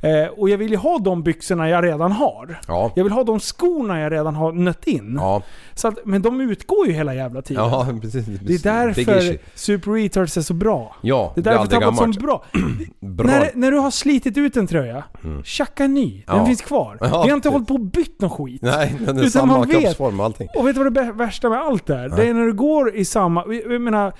Eh, 0.02 0.28
och 0.36 0.48
jag 0.50 0.58
vill 0.58 0.70
ju 0.70 0.76
ha 0.76 0.98
de 0.98 1.22
byxorna 1.22 1.68
jag 1.68 1.84
redan 1.84 2.12
har. 2.12 2.60
Ja. 2.68 2.92
Jag 2.96 3.04
vill 3.04 3.12
ha 3.12 3.24
de 3.24 3.40
skorna 3.40 4.00
jag 4.00 4.12
redan 4.12 4.34
har 4.34 4.52
nött 4.52 4.84
in. 4.86 5.16
Ja. 5.20 5.42
Så 5.74 5.88
att, 5.88 5.94
men 6.04 6.22
de 6.22 6.40
utgår 6.40 6.86
ju 6.86 6.92
hela 6.92 7.14
jävla 7.14 7.42
tiden. 7.42 7.64
Ja, 7.64 7.86
precis. 8.02 8.26
Det 8.26 8.54
är 8.54 8.62
därför. 8.62 9.38
Super 9.58 9.90
Retards 9.92 10.36
är 10.36 10.42
så 10.42 10.54
bra. 10.54 10.96
Ja, 11.02 11.32
Det 11.34 11.40
är 11.40 11.44
därför 11.44 11.66
Tappat 11.66 11.96
som 11.96 12.10
bra. 12.10 12.44
Bra. 13.00 13.26
När, 13.26 13.50
när 13.54 13.70
du 13.70 13.78
har 13.78 13.90
slitit 13.90 14.36
ut 14.36 14.56
en 14.56 14.66
tröja, 14.66 15.04
tjacka 15.44 15.84
en 15.84 15.94
ny. 15.94 16.22
Den 16.26 16.46
finns 16.46 16.60
kvar. 16.60 16.98
Vi 17.00 17.06
har 17.06 17.24
inte 17.24 17.32
precis. 17.34 17.52
hållit 17.52 17.68
på 17.68 17.74
och 17.74 17.80
bytt 17.80 18.20
någon 18.20 18.30
skit. 18.30 18.62
Nej, 18.62 18.96
den 19.00 19.16
är 19.16 19.20
Utan 19.20 19.30
samma 19.30 19.60
vet. 19.64 19.70
kroppsform 19.82 20.20
och 20.20 20.26
allting. 20.26 20.48
Och 20.56 20.66
vet 20.66 20.74
du 20.74 20.78
vad 20.78 20.87
det 20.90 21.12
värsta 21.12 21.48
med 21.48 21.58
allt? 21.58 21.86
Det 21.86 22.08
Nej. 22.08 22.28
är 22.28 22.34
när 22.34 22.44
du 22.46 22.52
går 22.52 22.94
i 22.94 23.04
samma... 23.04 23.44
Jag 23.70 23.80
menar, 23.80 24.12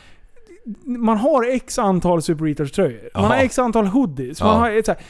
man 0.84 1.16
har 1.18 1.44
x 1.54 1.78
antal 1.78 2.22
Super 2.22 2.44
Retards 2.44 2.72
tröjor. 2.72 3.10
Man 3.14 3.24
har 3.24 3.36
x 3.36 3.58
antal 3.58 3.86
hoodies. 3.86 4.40
Man 4.42 4.50
Ja. 4.50 4.56
har 4.58 4.82
så 4.82 4.92
här, 4.92 5.00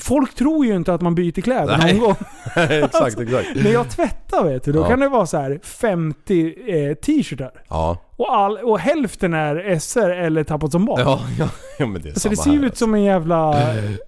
Folk 0.00 0.34
tror 0.34 0.66
ju 0.66 0.76
inte 0.76 0.94
att 0.94 1.00
man 1.00 1.14
byter 1.14 1.40
kläder 1.40 1.78
Nej. 1.78 1.92
någon 1.94 2.02
gång. 2.02 2.14
exakt, 2.56 3.20
exakt. 3.20 3.48
När 3.56 3.72
jag 3.72 3.90
tvättar 3.90 4.44
vet 4.44 4.64
du, 4.64 4.72
då 4.72 4.80
Ja. 4.80 4.88
kan 4.88 5.00
det 5.00 5.08
vara 5.08 5.26
så 5.26 5.36
här 5.36 5.60
50 5.62 6.54
eh, 6.88 6.94
t-shirtar. 6.94 7.50
Ja. 7.68 7.98
Och, 8.16 8.34
all, 8.36 8.58
och 8.58 8.78
hälften 8.78 9.34
är 9.34 9.78
SR 9.78 10.10
eller 10.10 10.44
tappat 10.44 10.72
som 10.72 10.84
barn. 10.84 11.00
Ja, 11.00 11.20
ja, 11.38 11.48
ja 11.78 11.86
men 11.86 12.02
det 12.02 12.08
är 12.08 12.12
Så 12.14 12.20
samma 12.20 12.30
det 12.30 12.36
ser 12.36 12.50
här. 12.50 12.58
ju 12.58 12.66
ut 12.66 12.76
som 12.76 12.94
en 12.94 13.02
jävla... 13.04 13.54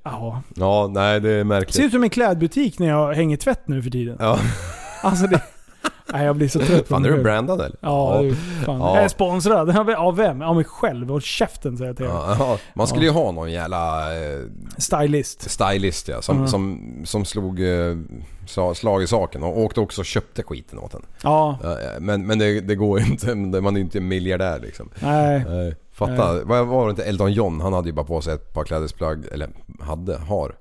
Ja. 0.03 0.43
Ja, 0.55 0.91
nej 0.95 1.21
det 1.21 1.29
är 1.31 1.35
Det 1.35 1.41
ser 1.41 1.45
märkligt. 1.45 1.87
ut 1.87 1.93
som 1.93 2.03
en 2.03 2.11
klädbutik 2.11 2.79
när 2.79 2.89
jag 2.89 3.13
hänger 3.15 3.37
tvätt 3.37 3.69
nu 3.69 3.83
för 3.83 3.91
tiden. 3.91 4.17
Ja. 4.21 4.39
Alltså 5.03 5.27
det... 5.27 5.41
Nej, 6.13 6.25
jag 6.27 6.37
blir 6.37 6.49
så 6.49 6.59
trött 6.59 6.89
på 6.89 6.95
Fan, 6.95 7.05
är 7.05 7.11
du 7.11 7.23
brandad 7.23 7.61
eller? 7.61 7.77
Ja, 7.81 8.23
fan. 8.65 8.81
Ja. 8.81 8.95
Jag 8.97 9.05
är 9.05 9.09
sponsrad. 9.09 9.91
Av 9.97 10.17
vem? 10.17 10.43
Av 10.43 10.55
mig 10.57 10.65
själv. 10.65 11.13
Och 11.13 11.23
käften 11.23 11.77
säger 11.77 11.89
jag 11.91 11.97
till 11.97 12.07
Ja, 12.07 12.37
ja. 12.39 12.59
Man 12.75 12.87
skulle 12.87 13.05
ju 13.05 13.11
ha 13.13 13.33
någon 13.33 13.53
jävla 13.53 14.13
eh, 14.17 14.39
Stylist. 14.79 15.51
stylist 15.51 16.09
ja, 16.09 16.23
som, 16.23 16.37
Mm. 16.37 16.49
som, 16.49 16.81
som 17.05 17.25
slog 17.25 17.61
eh, 17.61 17.97
sla- 18.47 18.75
slag 18.75 19.03
i 19.03 19.07
saken 19.07 19.43
och 19.43 19.59
åkte 19.61 19.81
också 19.81 20.01
och 20.01 20.05
köpte 20.07 20.43
skiten 20.43 20.79
åt 20.79 20.95
en. 20.95 21.03
Ja. 21.23 21.59
Men, 22.01 22.27
men 22.27 22.39
det, 22.39 22.61
det 22.61 22.75
går 22.75 23.01
ju 23.01 23.07
inte, 23.07 23.35
man 23.35 23.67
är 23.77 23.79
ju 23.81 23.85
inte 23.85 23.99
en 23.99 24.09
miljardär 24.09 24.61
liksom. 24.61 24.91
Nej. 25.01 25.75
Fatta, 25.93 26.33
Nej. 26.33 26.45
var 26.65 26.85
det 26.87 26.91
inte 26.91 27.05
Elton 27.05 27.33
John? 27.33 27.61
Han 27.61 27.73
hade 27.73 27.89
ju 27.89 27.93
bara 27.95 28.07
på 28.07 28.21
sig 28.21 28.35
ett 28.35 28.55
par 28.55 28.65
klädesplagg, 28.65 29.25
eller 29.33 29.49
hade, 29.81 30.17
har. 30.19 30.55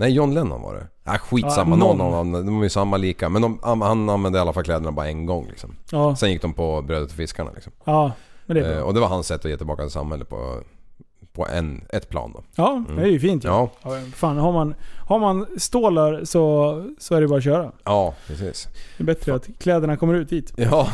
Nej, 0.00 0.12
John 0.12 0.34
Lennon 0.34 0.62
var 0.62 0.74
det. 0.74 0.86
Ja, 1.04 1.12
skitsamma, 1.18 1.76
Ja, 1.76 1.76
någon 1.76 1.98
någon. 1.98 2.06
av 2.06 2.12
dem. 2.12 2.46
De 2.46 2.58
är 2.58 2.62
ju 2.62 2.68
samma 2.68 2.96
lika. 2.96 3.28
Men 3.28 3.42
de, 3.42 3.58
han 3.62 4.08
använde 4.08 4.38
i 4.38 4.40
alla 4.42 4.52
fall 4.52 4.64
kläderna 4.64 4.92
bara 4.92 5.08
en 5.08 5.26
gång 5.26 5.46
liksom. 5.48 5.76
Ja. 5.92 6.16
Sen 6.16 6.30
gick 6.32 6.42
de 6.42 6.52
på 6.54 6.82
brödet 6.82 7.10
och 7.10 7.16
fiskarna 7.16 7.50
liksom. 7.54 7.72
Ja, 7.84 8.12
men 8.46 8.56
det 8.56 8.62
är 8.62 8.70
Eh, 8.70 8.76
bra. 8.76 8.84
och 8.84 8.94
det 8.94 9.00
var 9.00 9.08
hans 9.08 9.26
sätt 9.26 9.44
att 9.44 9.50
ge 9.50 9.56
tillbaka 9.56 9.82
till 9.82 9.90
samhället 9.92 10.28
på, 10.28 10.58
på 11.32 11.46
en, 11.46 11.84
ett 11.88 12.08
plan 12.08 12.32
då. 12.32 12.42
Ja, 12.54 12.84
det 12.96 13.02
är 13.02 13.06
ju 13.06 13.20
fint 13.20 13.44
ju. 13.44 13.48
Ja, 13.48 13.70
Ja, 13.82 13.90
fan, 14.14 14.38
har 14.38 14.52
man, 14.52 14.74
har 15.08 15.18
man 15.18 15.46
stålar 15.58 16.24
så, 16.24 16.84
så 16.98 17.14
är 17.14 17.20
det 17.20 17.28
bara 17.28 17.38
att 17.38 17.44
köra. 17.44 17.72
ja 17.84 18.14
precis. 18.26 18.68
Det 18.96 19.02
är 19.02 19.06
bättre 19.06 19.34
att 19.34 19.48
kläderna 19.58 19.96
kommer 19.96 20.14
ut 20.14 20.28
dit. 20.28 20.52
Ja, 20.56 20.88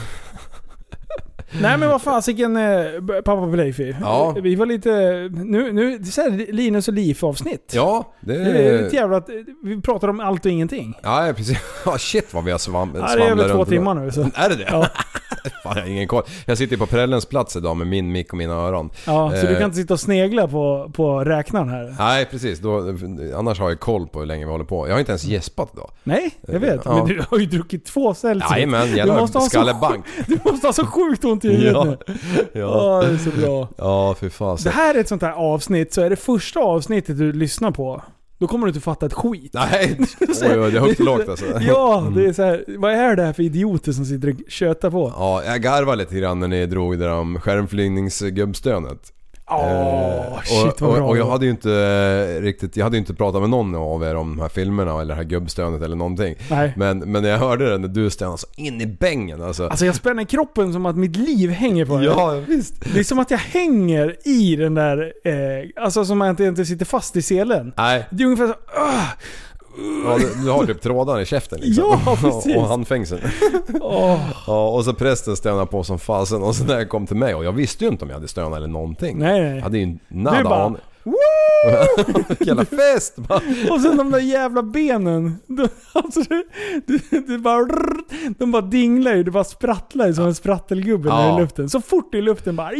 Nej 1.60 1.78
men 1.78 1.88
vad 1.88 2.02
fasiken 2.02 2.56
eh, 2.56 2.86
pappa 3.24 3.46
Leify. 3.46 3.94
Ja. 4.00 4.36
Vi 4.42 4.54
var 4.54 4.66
lite... 4.66 4.90
Nu, 5.32 5.72
nu 5.72 5.98
det 5.98 6.18
är 6.18 6.52
Linus 6.52 6.88
och 6.88 6.94
Liv 6.94 7.18
avsnitt. 7.22 7.72
ja 7.74 8.12
det 8.20 8.32
Det 8.38 8.68
är 8.68 8.82
ett 8.86 8.92
jävla... 8.92 9.22
Vi 9.64 9.80
pratar 9.80 10.08
om 10.08 10.20
allt 10.20 10.44
och 10.46 10.50
ingenting. 10.52 10.94
Ja, 11.02 11.32
precis. 11.36 11.58
Ja, 11.84 11.98
shit 11.98 12.34
vad 12.34 12.44
vi 12.44 12.50
har 12.50 12.58
svam, 12.58 12.92
Ja, 12.94 13.16
det 13.16 13.22
är 13.22 13.30
över 13.30 13.48
två 13.48 13.64
timmar 13.64 13.94
nu, 13.94 14.10
så. 14.10 14.20
Är 14.34 14.48
det 14.48 14.56
det? 14.56 14.68
Ja. 14.70 14.86
Fan, 15.62 15.76
jag 15.76 15.82
har 15.82 15.88
ingen 15.90 16.08
koll. 16.08 16.22
Jag 16.46 16.58
sitter 16.58 16.76
på 16.76 16.86
Prellens 16.86 17.26
plats 17.26 17.56
idag 17.56 17.76
med 17.76 17.86
min 17.86 18.12
mick 18.12 18.32
och 18.32 18.38
mina 18.38 18.52
öron. 18.54 18.90
Ja, 19.06 19.30
så 19.30 19.46
du 19.46 19.52
Eh, 19.52 19.58
kan 19.58 19.64
inte 19.64 19.76
sitta 19.76 19.94
och 19.94 20.00
snegla 20.00 20.48
på, 20.48 20.90
på 20.94 21.24
räknaren 21.24 21.68
här. 21.68 21.94
Nej 21.98 22.24
precis, 22.30 22.58
då, 22.58 22.94
annars 23.36 23.58
har 23.58 23.68
jag 23.68 23.80
koll 23.80 24.06
på 24.06 24.18
hur 24.18 24.26
länge 24.26 24.44
vi 24.44 24.50
håller 24.50 24.64
på. 24.64 24.88
Jag 24.88 24.94
har 24.94 24.98
inte 24.98 25.12
ens 25.12 25.24
gäspat 25.24 25.70
idag. 25.74 25.90
Nej, 26.04 26.30
jag 26.48 26.60
vet. 26.60 26.80
Ja. 26.84 26.96
Men 26.96 27.06
du 27.06 27.24
har 27.30 27.38
ju 27.38 27.46
druckit 27.46 27.84
två 27.86 28.14
Celsius. 28.14 28.50
Jajamän, 28.50 28.88
Du 28.88 28.96
jävla 28.96 29.26
skallebank. 29.26 30.04
Du 30.26 30.38
måste 30.44 30.66
ha 30.66 30.72
så 30.72 30.86
sjukt 30.86 31.24
ont 31.24 31.35
i 31.44 31.48
huvudet 31.56 31.74
Ja, 31.74 31.84
nu. 31.84 31.96
ja. 32.52 33.00
Ja, 33.02 33.02
det 33.08 33.14
är 33.14 33.18
så 33.18 33.30
bra. 33.30 33.68
Ja, 33.78 34.14
fy 34.20 34.30
fasen. 34.30 34.64
Det 34.72 34.76
här 34.76 34.94
är 34.94 34.98
ett 34.98 35.08
sånt 35.08 35.22
här 35.22 35.32
avsnitt, 35.32 35.92
så 35.94 36.00
är 36.02 36.10
det 36.10 36.16
första 36.16 36.60
avsnittet 36.60 37.18
du 37.18 37.32
lyssnar 37.32 37.70
på, 37.70 38.02
då 38.38 38.46
kommer 38.46 38.66
du 38.66 38.70
inte 38.70 38.80
fatta 38.80 39.06
ett 39.06 39.12
skit. 39.14 39.50
Nej, 39.54 39.98
oj, 40.20 40.58
oj, 40.60 40.70
det 40.70 40.76
är 40.76 40.80
högt 40.80 41.00
och 41.00 41.06
lågt 41.06 41.28
alltså. 41.28 41.44
Ja, 41.60 42.12
det 42.14 42.26
är 42.26 42.32
så 42.32 42.42
här, 42.42 42.64
vad 42.78 42.92
är 42.92 43.16
det 43.16 43.22
här 43.22 43.32
för 43.32 43.42
idioter 43.42 43.92
som 43.92 44.04
sitter 44.04 44.28
och 44.28 44.34
tjötar 44.48 44.90
på? 44.90 45.12
Ja, 45.16 45.42
jag 45.44 45.62
garvade 45.62 45.98
lite 45.98 46.14
grann 46.16 46.40
när 46.40 46.48
ni 46.48 46.66
drog 46.66 46.98
det 46.98 47.04
där 47.04 47.12
om 47.12 47.40
skärmflygningsgubbstönet. 47.40 49.12
Eh, 49.50 50.42
shit, 50.44 50.82
och, 50.82 50.88
och, 50.98 51.08
och 51.08 51.18
jag 51.18 51.30
hade 51.30 51.44
ju 51.44 51.50
inte 51.50 51.72
eh, 51.72 52.42
riktigt, 52.42 52.76
jag 52.76 52.84
hade 52.84 52.98
inte 52.98 53.14
pratat 53.14 53.40
med 53.40 53.50
någon 53.50 53.74
av 53.74 54.02
er 54.04 54.14
om 54.14 54.36
de 54.36 54.42
här 54.42 54.48
filmerna 54.48 55.00
eller 55.00 55.14
det 55.14 55.14
här 55.14 55.24
gubbstönet 55.24 55.82
eller 55.82 55.96
någonting. 55.96 56.34
Nej. 56.50 56.72
Men, 56.76 56.98
men 56.98 57.22
när 57.22 57.30
jag 57.30 57.38
hörde 57.38 57.70
det 57.70 57.78
när 57.78 57.88
du 57.88 58.10
stönade 58.10 58.38
så 58.38 58.46
in 58.56 58.80
i 58.80 58.86
bängen 58.86 59.42
alltså. 59.42 59.68
Alltså 59.68 59.86
jag 59.86 59.94
spänner 59.94 60.24
kroppen 60.24 60.72
som 60.72 60.86
att 60.86 60.96
mitt 60.96 61.16
liv 61.16 61.50
hänger 61.50 61.86
på 61.86 61.96
det. 61.98 62.04
Ja, 62.04 62.30
visst. 62.48 62.74
Det 62.94 63.00
är 63.00 63.04
som 63.04 63.18
att 63.18 63.30
jag 63.30 63.38
hänger 63.38 64.16
i 64.28 64.56
den 64.56 64.74
där, 64.74 65.12
eh, 65.24 65.84
alltså 65.84 66.04
som 66.04 66.22
att 66.22 66.38
jag 66.38 66.48
inte 66.48 66.64
sitter 66.64 66.84
fast 66.84 67.16
i 67.16 67.22
selen. 67.22 67.72
Nej, 67.76 68.06
Det 68.10 68.22
är 68.22 68.26
ungefär 68.26 68.46
så, 68.46 68.54
ah, 68.80 69.04
ja, 70.04 70.18
du, 70.18 70.44
du 70.44 70.50
har 70.50 70.66
typ 70.66 70.80
trådar 70.82 71.20
i 71.20 71.26
käften 71.26 71.60
liksom. 71.60 71.84
Ja, 72.06 72.16
precis. 72.20 72.56
och 72.56 72.62
handfängseln. 72.68 73.20
åh. 73.80 74.20
Ja, 74.46 74.68
och 74.68 74.84
så 74.84 74.92
prästen 74.94 75.36
stönade 75.36 75.66
på 75.66 75.84
som 75.84 75.98
fasen 75.98 76.42
och 76.42 76.54
så 76.56 76.64
när 76.64 76.78
jag 76.78 76.88
kom 76.88 77.06
till 77.06 77.16
mig 77.16 77.34
och 77.34 77.44
jag 77.44 77.52
visste 77.52 77.84
ju 77.84 77.90
inte 77.90 78.04
om 78.04 78.08
jag 78.10 78.16
hade 78.16 78.28
stönat 78.28 78.56
eller 78.56 78.68
någonting. 78.68 79.18
Nej, 79.18 79.40
nej. 79.40 79.54
Jag 79.56 79.62
hade 79.62 79.78
ju 79.78 79.98
nada 80.08 80.42
bara, 80.44 80.74
aning. 81.06 82.24
Jävla 82.40 82.64
fest! 82.64 83.16
Och 83.70 83.80
sen 83.80 83.96
de 83.96 84.10
där 84.10 84.18
jävla 84.18 84.62
benen. 84.62 85.36
De, 85.46 85.68
alltså 85.92 86.20
det, 86.86 87.26
det, 87.26 87.38
bara, 87.38 87.66
de 88.38 88.52
bara 88.52 88.62
dinglar 88.62 89.14
ju, 89.14 89.22
det 89.22 89.30
bara 89.30 89.44
sprattlar 89.44 90.06
ju 90.06 90.14
som 90.14 90.24
en 90.26 90.34
sprattelgubbe 90.34 91.08
Ja. 91.08 91.36
i 91.38 91.40
luften. 91.40 91.68
Så 91.70 91.80
fort 91.80 92.14
i 92.14 92.20
luften 92.22 92.56
bara... 92.56 92.70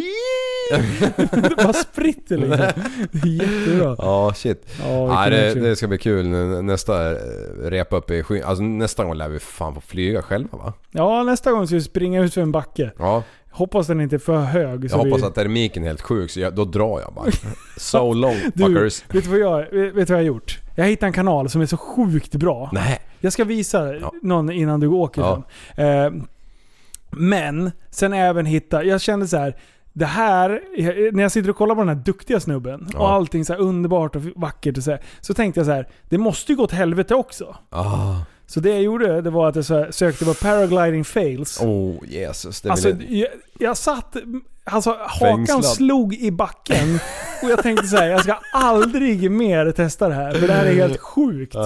Det 1.31 1.57
bara 1.57 1.73
spritter 1.73 2.37
liksom. 2.39 2.67
Det 3.13 3.29
är 3.29 3.33
jättebra. 3.43 3.97
Ja, 3.99 4.33
shit. 4.37 4.69
Ja, 4.83 5.07
Nej, 5.15 5.31
det, 5.31 5.55
det 5.61 5.77
ska 5.77 5.87
bli 5.89 5.99
kul 5.99 6.27
nästa 6.65 7.11
eh, 7.11 7.17
repa 7.63 7.97
upp 7.97 8.11
i 8.11 8.23
skyn. 8.23 8.45
Alltså 8.45 8.63
nästa 8.65 9.05
gång 9.05 9.15
lär 9.15 9.29
vi 9.29 9.39
fan 9.39 9.75
få 9.75 9.81
flyga 9.81 10.23
själva 10.23 10.59
va? 10.59 10.73
Ja, 10.91 11.23
nästa 11.23 11.53
gång 11.53 11.67
ska 11.67 11.77
vi 11.77 11.83
springa 11.83 12.23
ut 12.23 12.35
för 12.35 12.41
en 12.41 12.53
backe. 12.53 12.93
Ja. 12.99 13.23
Hoppas 13.57 13.87
den 13.87 14.01
inte 14.01 14.17
är 14.17 14.19
för 14.19 14.39
hög. 14.41 14.85
Jag 14.85 14.91
så 14.91 14.97
hoppas 14.97 15.23
vi... 15.23 15.27
att 15.27 15.35
termiken 15.35 15.83
är 15.83 15.87
helt 15.87 16.01
sjuk 16.01 16.31
så 16.31 16.41
jag, 16.41 16.55
då 16.55 16.65
drar 16.65 17.01
jag 17.01 17.13
bara. 17.15 17.27
So 17.77 18.13
long 18.13 18.37
Du, 18.55 18.65
fuckers. 18.65 19.05
vet 19.15 19.25
du 19.25 19.31
vad 19.31 19.39
jag, 19.39 19.59
vet, 19.59 19.73
du 19.73 19.93
vad 19.93 20.09
jag 20.11 20.17
har 20.17 20.21
gjort? 20.23 20.59
Jag 20.75 20.85
hittat 20.85 21.03
en 21.07 21.13
kanal 21.13 21.49
som 21.49 21.61
är 21.61 21.67
så 21.67 21.77
sjukt 21.77 22.35
bra. 22.35 22.71
Nej. 22.73 23.01
Jag 23.21 23.33
ska 23.33 23.45
visa 23.45 23.93
någon 24.23 24.51
innan 24.53 24.81
du 24.81 24.87
åker 24.87 25.23
Ja. 25.23 25.43
Eh, 25.85 26.11
men, 27.11 27.73
sen 27.91 28.13
jag 28.13 28.29
även 28.29 28.47
hittat, 28.47 28.87
jag 28.87 29.01
kände 29.01 29.29
så 29.29 29.37
här. 29.37 29.57
Det 29.93 30.07
här, 30.07 30.61
när 31.13 31.23
jag 31.23 31.33
sitter 31.33 31.51
och 31.51 31.57
kollar 31.57 31.75
på 31.75 31.81
den 31.81 31.89
här 31.89 32.05
duktiga 32.05 32.41
snubben 32.41 32.89
Ja. 32.93 32.99
och 32.99 33.11
allting 33.11 33.45
så 33.45 33.55
underbart 33.55 34.17
och 34.17 34.23
vackert 34.37 34.77
och 34.79 34.85
så, 34.85 34.91
här, 34.91 35.01
så 35.21 35.35
tänkte 35.35 35.61
jag 35.61 35.67
så 35.67 35.73
här. 35.73 35.89
Det 36.09 36.19
måste 36.19 36.53
ju 36.53 36.57
gå 36.57 36.63
åt 36.65 36.73
helvete 36.73 37.15
också. 37.15 37.57
Ah. 37.71 38.15
Så 38.47 38.61
det 38.61 38.71
jag 38.71 38.83
gjorde, 38.83 39.21
det 39.21 39.31
var 39.31 39.49
att 39.49 39.69
jag 39.69 39.95
sökte 39.95 40.25
på 40.25 40.35
paragliding 40.35 41.05
fails. 41.05 41.61
Oh 41.61 41.95
Jesus. 42.09 42.61
Det 42.61 42.71
Alltså, 42.71 42.89
jag... 43.09 43.29
jag, 43.59 43.77
satt... 43.77 44.17
Alltså 44.65 44.91
hakan 44.91 45.37
Fängslad. 45.37 45.65
slog 45.65 46.15
i 46.15 46.31
backen 46.31 46.99
och 47.43 47.51
jag 47.51 47.63
tänkte 47.63 47.87
så 47.87 47.97
här, 47.97 48.09
jag 48.09 48.23
ska 48.23 48.39
aldrig 48.53 49.31
mer 49.31 49.71
testa 49.71 50.09
det 50.09 50.15
här 50.15 50.33
för 50.33 50.47
det 50.47 50.53
här 50.53 50.67
är 50.67 50.75
helt 50.75 51.01
sjukt. 51.01 51.57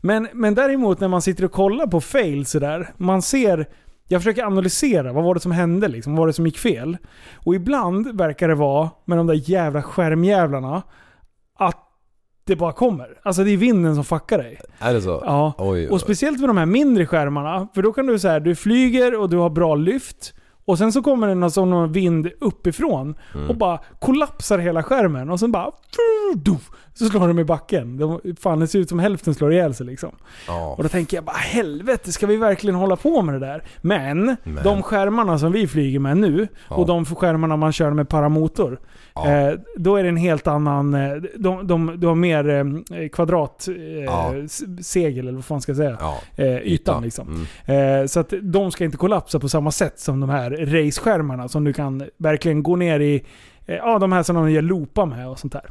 Men, 0.00 0.28
men 0.32 0.54
däremot 0.54 1.00
när 1.00 1.08
man 1.08 1.22
sitter 1.22 1.44
och 1.44 1.52
kollar 1.52 1.86
på 1.86 2.00
fail 2.00 2.46
sådär, 2.46 2.92
man 2.96 3.22
ser... 3.22 3.68
Jag 4.08 4.20
försöker 4.22 4.44
analysera, 4.44 5.12
vad 5.12 5.24
var 5.24 5.34
det 5.34 5.40
som 5.40 5.52
hände 5.52 5.88
liksom? 5.88 6.12
Vad 6.12 6.20
var 6.20 6.26
det 6.26 6.32
som 6.32 6.46
gick 6.46 6.58
fel? 6.58 6.96
Och 7.36 7.54
ibland 7.54 8.18
verkar 8.18 8.48
det 8.48 8.54
vara, 8.54 8.90
med 9.04 9.18
de 9.18 9.26
där 9.26 9.50
jävla 9.50 9.82
skärmjävlarna, 9.82 10.82
det 12.50 12.56
bara 12.56 12.72
kommer. 12.72 13.08
Alltså 13.22 13.44
det 13.44 13.50
är 13.50 13.56
vinden 13.56 13.94
som 13.94 14.04
fuckar 14.04 14.38
dig. 14.38 14.60
Är 14.78 14.94
det 14.94 15.02
så? 15.02 15.22
Ja. 15.26 15.52
Oj, 15.58 15.68
oj. 15.70 15.88
Och 15.88 16.00
speciellt 16.00 16.40
med 16.40 16.48
de 16.48 16.56
här 16.56 16.66
mindre 16.66 17.06
skärmarna. 17.06 17.68
För 17.74 17.82
då 17.82 17.92
kan 17.92 18.06
du 18.06 18.18
säga 18.18 18.40
du 18.40 18.54
flyger 18.56 19.20
och 19.20 19.30
du 19.30 19.36
har 19.36 19.50
bra 19.50 19.74
lyft. 19.74 20.34
Och 20.64 20.78
sen 20.78 20.92
så 20.92 21.02
kommer 21.02 21.28
det 21.28 21.34
någon 21.34 21.50
sån 21.50 21.70
någon 21.70 21.92
vind 21.92 22.28
uppifrån 22.40 23.14
Mm. 23.34 23.48
och 23.50 23.56
bara 23.56 23.78
kollapsar 23.98 24.58
hela 24.58 24.82
skärmen. 24.82 25.30
Och 25.30 25.40
sen 25.40 25.52
bara... 25.52 25.70
Så 27.04 27.10
slår 27.10 27.28
de 27.28 27.38
i 27.38 27.44
backen. 27.44 27.96
De, 27.98 28.20
fan, 28.40 28.60
det 28.60 28.66
ser 28.66 28.78
ut 28.78 28.88
som 28.88 28.98
hälften 28.98 29.34
slår 29.34 29.52
ihjäl 29.52 29.74
sig 29.74 29.86
liksom. 29.86 30.10
Ja. 30.46 30.74
Och 30.76 30.82
då 30.82 30.88
tänker 30.88 31.16
jag 31.16 31.24
bara 31.24 31.36
helvete, 31.36 32.12
ska 32.12 32.26
vi 32.26 32.36
verkligen 32.36 32.74
hålla 32.76 32.96
på 32.96 33.22
med 33.22 33.34
det 33.34 33.46
där? 33.46 33.62
Men, 33.80 34.36
Men. 34.44 34.64
de 34.64 34.82
skärmarna 34.82 35.38
som 35.38 35.52
vi 35.52 35.66
flyger 35.68 35.98
med 35.98 36.16
nu 36.16 36.48
Ja. 36.68 36.76
och 36.76 36.86
de 36.86 37.04
skärmarna 37.04 37.56
man 37.56 37.72
kör 37.72 37.90
med 37.90 38.08
paramotor. 38.08 38.80
Ja. 39.14 39.28
Eh, 39.30 39.54
då 39.76 39.96
är 39.96 40.02
det 40.02 40.08
en 40.08 40.16
helt 40.16 40.46
annan... 40.46 40.94
Eh, 40.94 41.12
de, 41.36 41.66
de, 41.66 42.00
de 42.00 42.06
har 42.06 42.14
mer 42.14 42.48
eh, 42.48 43.08
kvadrat 43.08 43.68
eh, 43.68 45.18
eller 45.18 45.32
vad 45.32 45.44
fan 45.44 45.60
ska 45.60 45.70
jag 45.72 45.76
säga. 45.76 45.98
Eh, 46.36 46.46
ytan 46.46 46.64
Yta. 46.64 47.00
liksom. 47.00 47.46
Mm. 47.66 48.00
Eh, 48.00 48.06
så 48.06 48.20
att 48.20 48.32
de 48.42 48.70
ska 48.70 48.84
inte 48.84 48.96
kollapsa 48.96 49.40
på 49.40 49.48
samma 49.48 49.70
sätt 49.70 50.00
som 50.00 50.20
de 50.20 50.30
här 50.30 50.50
race-skärmarna 50.50 51.48
som 51.48 51.64
du 51.64 51.72
kan 51.72 52.02
verkligen 52.16 52.62
gå 52.62 52.76
ner 52.76 53.00
i. 53.00 53.24
Eh, 53.66 53.76
ja, 53.76 53.98
de 53.98 54.12
här 54.12 54.22
som 54.22 54.36
de 54.36 54.50
gör 54.50 54.62
loopar 54.62 55.06
med 55.06 55.28
och 55.28 55.38
sånt 55.38 55.52
där. 55.52 55.64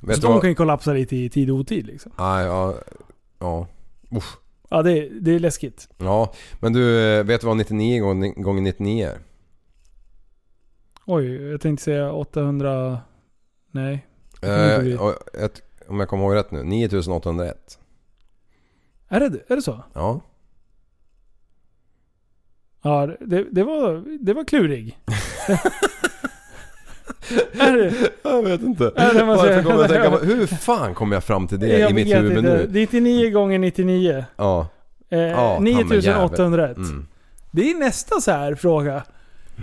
Så 0.00 0.06
Vet 0.06 0.16
du 0.16 0.22
de 0.26 0.32
vad? 0.32 0.40
kan 0.40 0.50
ju 0.50 0.54
kollapsa 0.56 0.92
lite 0.92 1.16
i 1.16 1.28
tid 1.28 1.50
och 1.50 1.56
otid 1.56 1.86
liksom. 1.86 2.12
Nej, 2.18 2.46
ja. 2.46 2.74
Ja. 3.38 3.66
Uff. 4.10 4.36
Ja, 4.70 4.82
det, 4.82 5.08
det 5.08 5.30
är 5.34 5.38
läskigt. 5.38 5.88
Ja, 5.96 6.32
men 6.60 6.72
du, 6.72 7.00
eh, 7.00 7.24
vet 7.24 7.40
du 7.40 7.46
vad 7.46 7.56
99 7.56 8.00
gånger 8.02 8.42
gånger 8.42 8.62
99 8.62 9.06
är? 9.06 9.18
Oj, 11.06 11.50
jag 11.50 11.60
tänkte 11.60 11.84
säga 11.84 12.12
800... 12.12 12.98
Nej. 13.70 14.06
Inte 14.34 14.78
bli. 14.80 14.92
Eh, 14.92 15.00
och 15.00 15.34
ett, 15.34 15.62
om 15.88 16.00
jag 16.00 16.08
kommer 16.08 16.24
ihåg 16.24 16.34
rätt 16.34 16.50
nu, 16.50 16.62
9801. 16.62 17.78
Är 19.08 19.20
det, 19.20 19.26
är 19.46 19.56
det 19.56 19.62
så? 19.62 19.82
Ja. 19.92 20.20
Ja, 22.82 23.06
det, 23.20 23.44
det, 23.50 23.64
var, 23.64 24.04
det 24.24 24.34
var 24.34 24.44
klurig. 24.44 24.98
Är 27.58 27.76
det? 27.76 27.92
Jag 28.22 28.42
vet 28.42 28.62
inte. 28.62 28.92
Ja, 28.96 29.02
det 29.12 29.24
måste 29.24 29.24
Varför 29.26 29.50
jag- 29.54 29.64
kommer 29.64 29.80
jag 29.80 29.90
tänka 29.90 30.10
på, 30.10 30.18
hur 30.24 30.46
fan 30.46 30.94
kom 30.94 31.12
jag 31.12 31.24
fram 31.24 31.46
till 31.48 31.60
det 31.60 31.88
i 31.90 31.92
mitt 31.92 32.06
vet 32.06 32.18
huvud 32.22 32.38
inte. 32.38 32.56
nu? 32.56 32.66
99 32.72 33.30
gånger 33.30 33.58
99. 33.58 34.24
Ja. 34.36 34.66
Eh, 35.10 35.18
Ja, 35.18 35.54
ta 35.54 35.60
mig 35.60 35.74
9800 35.74 36.62
rätt. 36.68 36.68
jävel. 36.78 36.84
Mm. 36.90 37.06
Det 37.50 37.70
är 37.70 37.74
nästa 37.78 38.20
så 38.20 38.30
här 38.30 38.54
fråga. 38.54 39.02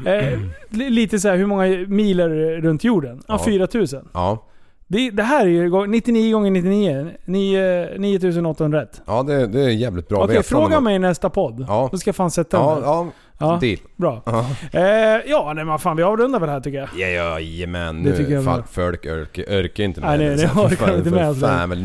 Eh, 0.05 0.39
li- 0.69 0.89
lite 0.89 1.19
så 1.19 1.29
här, 1.29 1.37
hur 1.37 1.45
många 1.45 1.65
mil 1.87 2.19
är 2.19 2.29
det 2.29 2.57
runt 2.61 2.83
jorden? 2.83 3.21
Ja, 3.27 3.33
Ja. 3.39 3.45
4000. 3.45 4.07
Ja. 4.13 4.45
Det, 4.87 5.09
det 5.11 5.23
här 5.23 5.45
är 5.45 5.49
ju 5.49 5.69
gå- 5.69 5.85
99 5.85 6.33
gånger 6.33 6.51
99. 6.51 7.09
9, 7.25 7.89
9800 7.97 8.81
rätt. 8.81 9.01
Ja, 9.05 9.23
det, 9.23 9.47
det 9.47 9.61
är 9.61 9.69
jävligt 9.69 10.07
bra 10.09 10.23
Okej, 10.23 10.35
veta 10.37 10.43
fråga 10.49 10.79
mig 10.79 10.95
i 10.95 10.99
nästa 10.99 11.29
podd. 11.29 11.65
Ja. 11.67 11.89
Då 11.91 11.97
ska 11.97 12.07
jag 12.07 12.15
fan 12.15 12.31
sätta 12.31 12.57
Ja, 12.57 12.73
mig. 12.75 12.83
ja. 12.83 13.07
Ja, 13.39 13.57
Deal. 13.61 13.77
Bra. 13.95 14.21
Ja. 14.25 14.45
Eh, 14.71 14.81
ja, 15.27 15.53
nej 15.55 15.65
men 15.65 15.79
fan 15.79 15.97
vi 15.97 16.03
avrundar 16.03 16.39
väl 16.39 16.49
här 16.49 16.59
tycker 16.59 16.77
jag. 16.77 16.89
Ja, 16.97 17.39
jajamän. 17.39 18.03
Det 18.03 18.11
tycker 18.17 18.29
Nu 18.29 18.35
jag 18.35 18.43
folk 18.69 19.05
orkar, 19.05 19.13
orkar 19.61 19.83
inte 19.83 20.01
Nej, 20.01 20.17
nej, 20.17 20.27
det 20.37 20.45
orkar 20.61 20.97
inte 20.97 21.09
med, 21.09 21.27
alltså. 21.27 21.45
Fan 21.45 21.69
väl. 21.69 21.79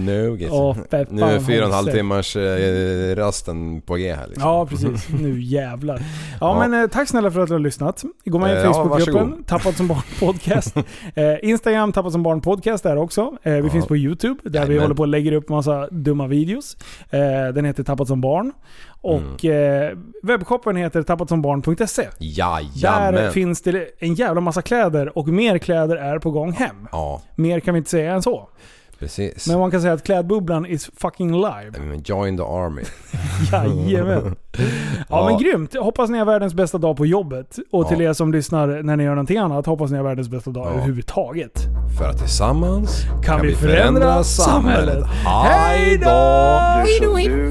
Åh, 0.51 0.77
Nu 1.11 1.23
är 1.23 1.41
fyra 1.41 1.61
och 1.61 1.67
en 1.67 1.73
halv 1.73 1.75
håll 1.75 1.85
sig. 1.85 1.95
timmars 1.95 2.37
eh, 2.37 3.17
rasten 3.17 3.81
på 3.81 3.95
G 3.97 4.15
här 4.15 4.27
liksom. 4.27 4.49
Ja, 4.49 4.67
precis. 4.67 5.09
Nu 5.21 5.41
jävlar. 5.41 5.97
Ja, 5.99 6.05
Ja. 6.41 6.69
men 6.69 6.83
eh, 6.83 6.89
tack 6.91 7.09
snälla 7.09 7.31
för 7.31 7.41
att 7.41 7.49
du 7.49 7.55
har 7.55 7.59
lyssnat. 7.59 8.05
Gå 8.25 8.39
med 8.39 8.53
i 8.53 8.57
Eh, 8.57 8.63
ja, 8.63 8.73
Facebookgruppen, 8.73 9.15
varsågod. 9.15 9.47
Tappat 9.47 9.77
som 9.77 9.89
barn 9.89 10.03
podcast. 10.21 10.77
eh, 11.15 11.25
Instagram, 11.43 11.93
Tappat 11.93 12.13
som 12.13 12.23
barn 12.23 12.41
podcast 12.41 12.83
där 12.85 12.97
också. 12.97 13.21
Eh, 13.43 13.53
vi 13.53 13.59
Ja. 13.61 13.69
finns 13.71 13.87
på 13.87 13.97
YouTube, 13.97 14.41
där 14.45 14.51
vi 14.51 14.57
Jajamän. 14.59 14.83
håller 14.83 14.95
på 14.95 15.03
och 15.03 15.09
lägger 15.09 15.33
upp 15.33 15.49
massa 15.49 15.87
dumma 15.91 16.27
videos. 16.27 16.77
Eh, 17.11 17.21
den 17.55 17.65
heter 17.65 17.83
Tappat 17.83 18.09
som 18.09 18.21
barn. 18.21 18.53
Och 19.03 19.45
eh, 19.45 19.97
webbshoppen 20.23 20.77
heter 20.77 21.03
tappatsombarn.se. 21.03 22.03
Där 22.03 22.11
Jajamän. 22.19 23.33
finns 23.33 23.63
det 23.63 23.87
en 23.99 24.15
jävla 24.15 24.41
massa 24.41 24.63
kläder 24.63 25.19
och 25.19 25.29
mer 25.29 25.59
kläder 25.59 25.97
är 25.97 26.19
på 26.19 26.31
gång 26.31 26.53
hem. 26.53 26.89
Ja, 26.93 27.23
Mer 27.35 27.61
kan 27.61 27.75
vi 27.75 27.79
inte 27.79 27.91
säga 27.91 28.15
än 28.15 28.23
så. 28.23 28.49
precis. 28.99 29.47
Men 29.49 29.59
man 29.59 29.71
kan 29.71 29.81
säga 29.81 29.93
att 29.93 30.05
klädbubblan 30.05 30.67
is 30.67 30.91
fucking 30.97 31.33
live. 31.37 31.73
Men 31.79 32.03
Join 32.03 32.37
the 32.37 32.43
army. 32.43 32.83
Jajamän. 33.53 34.37
Ja, 34.59 34.65
Ja. 35.09 35.25
men 35.31 35.39
grymt. 35.39 35.75
Hoppas 35.77 36.11
ni 36.11 36.19
har 36.19 36.25
världens 36.25 36.55
bästa 36.55 36.79
dag 36.79 36.97
på 36.97 37.07
jobbet. 37.07 37.59
Och 37.73 37.89
till 37.89 38.01
Ja. 38.01 38.11
er 38.11 38.13
som 38.13 38.33
lyssnar 38.33 38.67
när 38.83 38.97
ni 38.97 39.05
gör 39.05 39.11
någonting 39.11 39.39
annat, 39.39 39.67
hoppas 39.67 39.91
ni 39.91 39.97
har 39.97 40.05
världens 40.05 40.29
bästa 40.29 40.51
dag 40.51 40.67
Ja. 40.67 40.71
överhuvudtaget. 40.71 41.53
För 41.99 42.09
att 42.09 42.19
tillsammans 42.19 43.05
Kan 43.25 43.43
vi 43.43 43.55
förändra 43.55 44.25
samhället. 44.25 45.05
Hej 45.45 45.99
då! 45.99 46.07
Som 46.99 47.17
du 47.17 47.51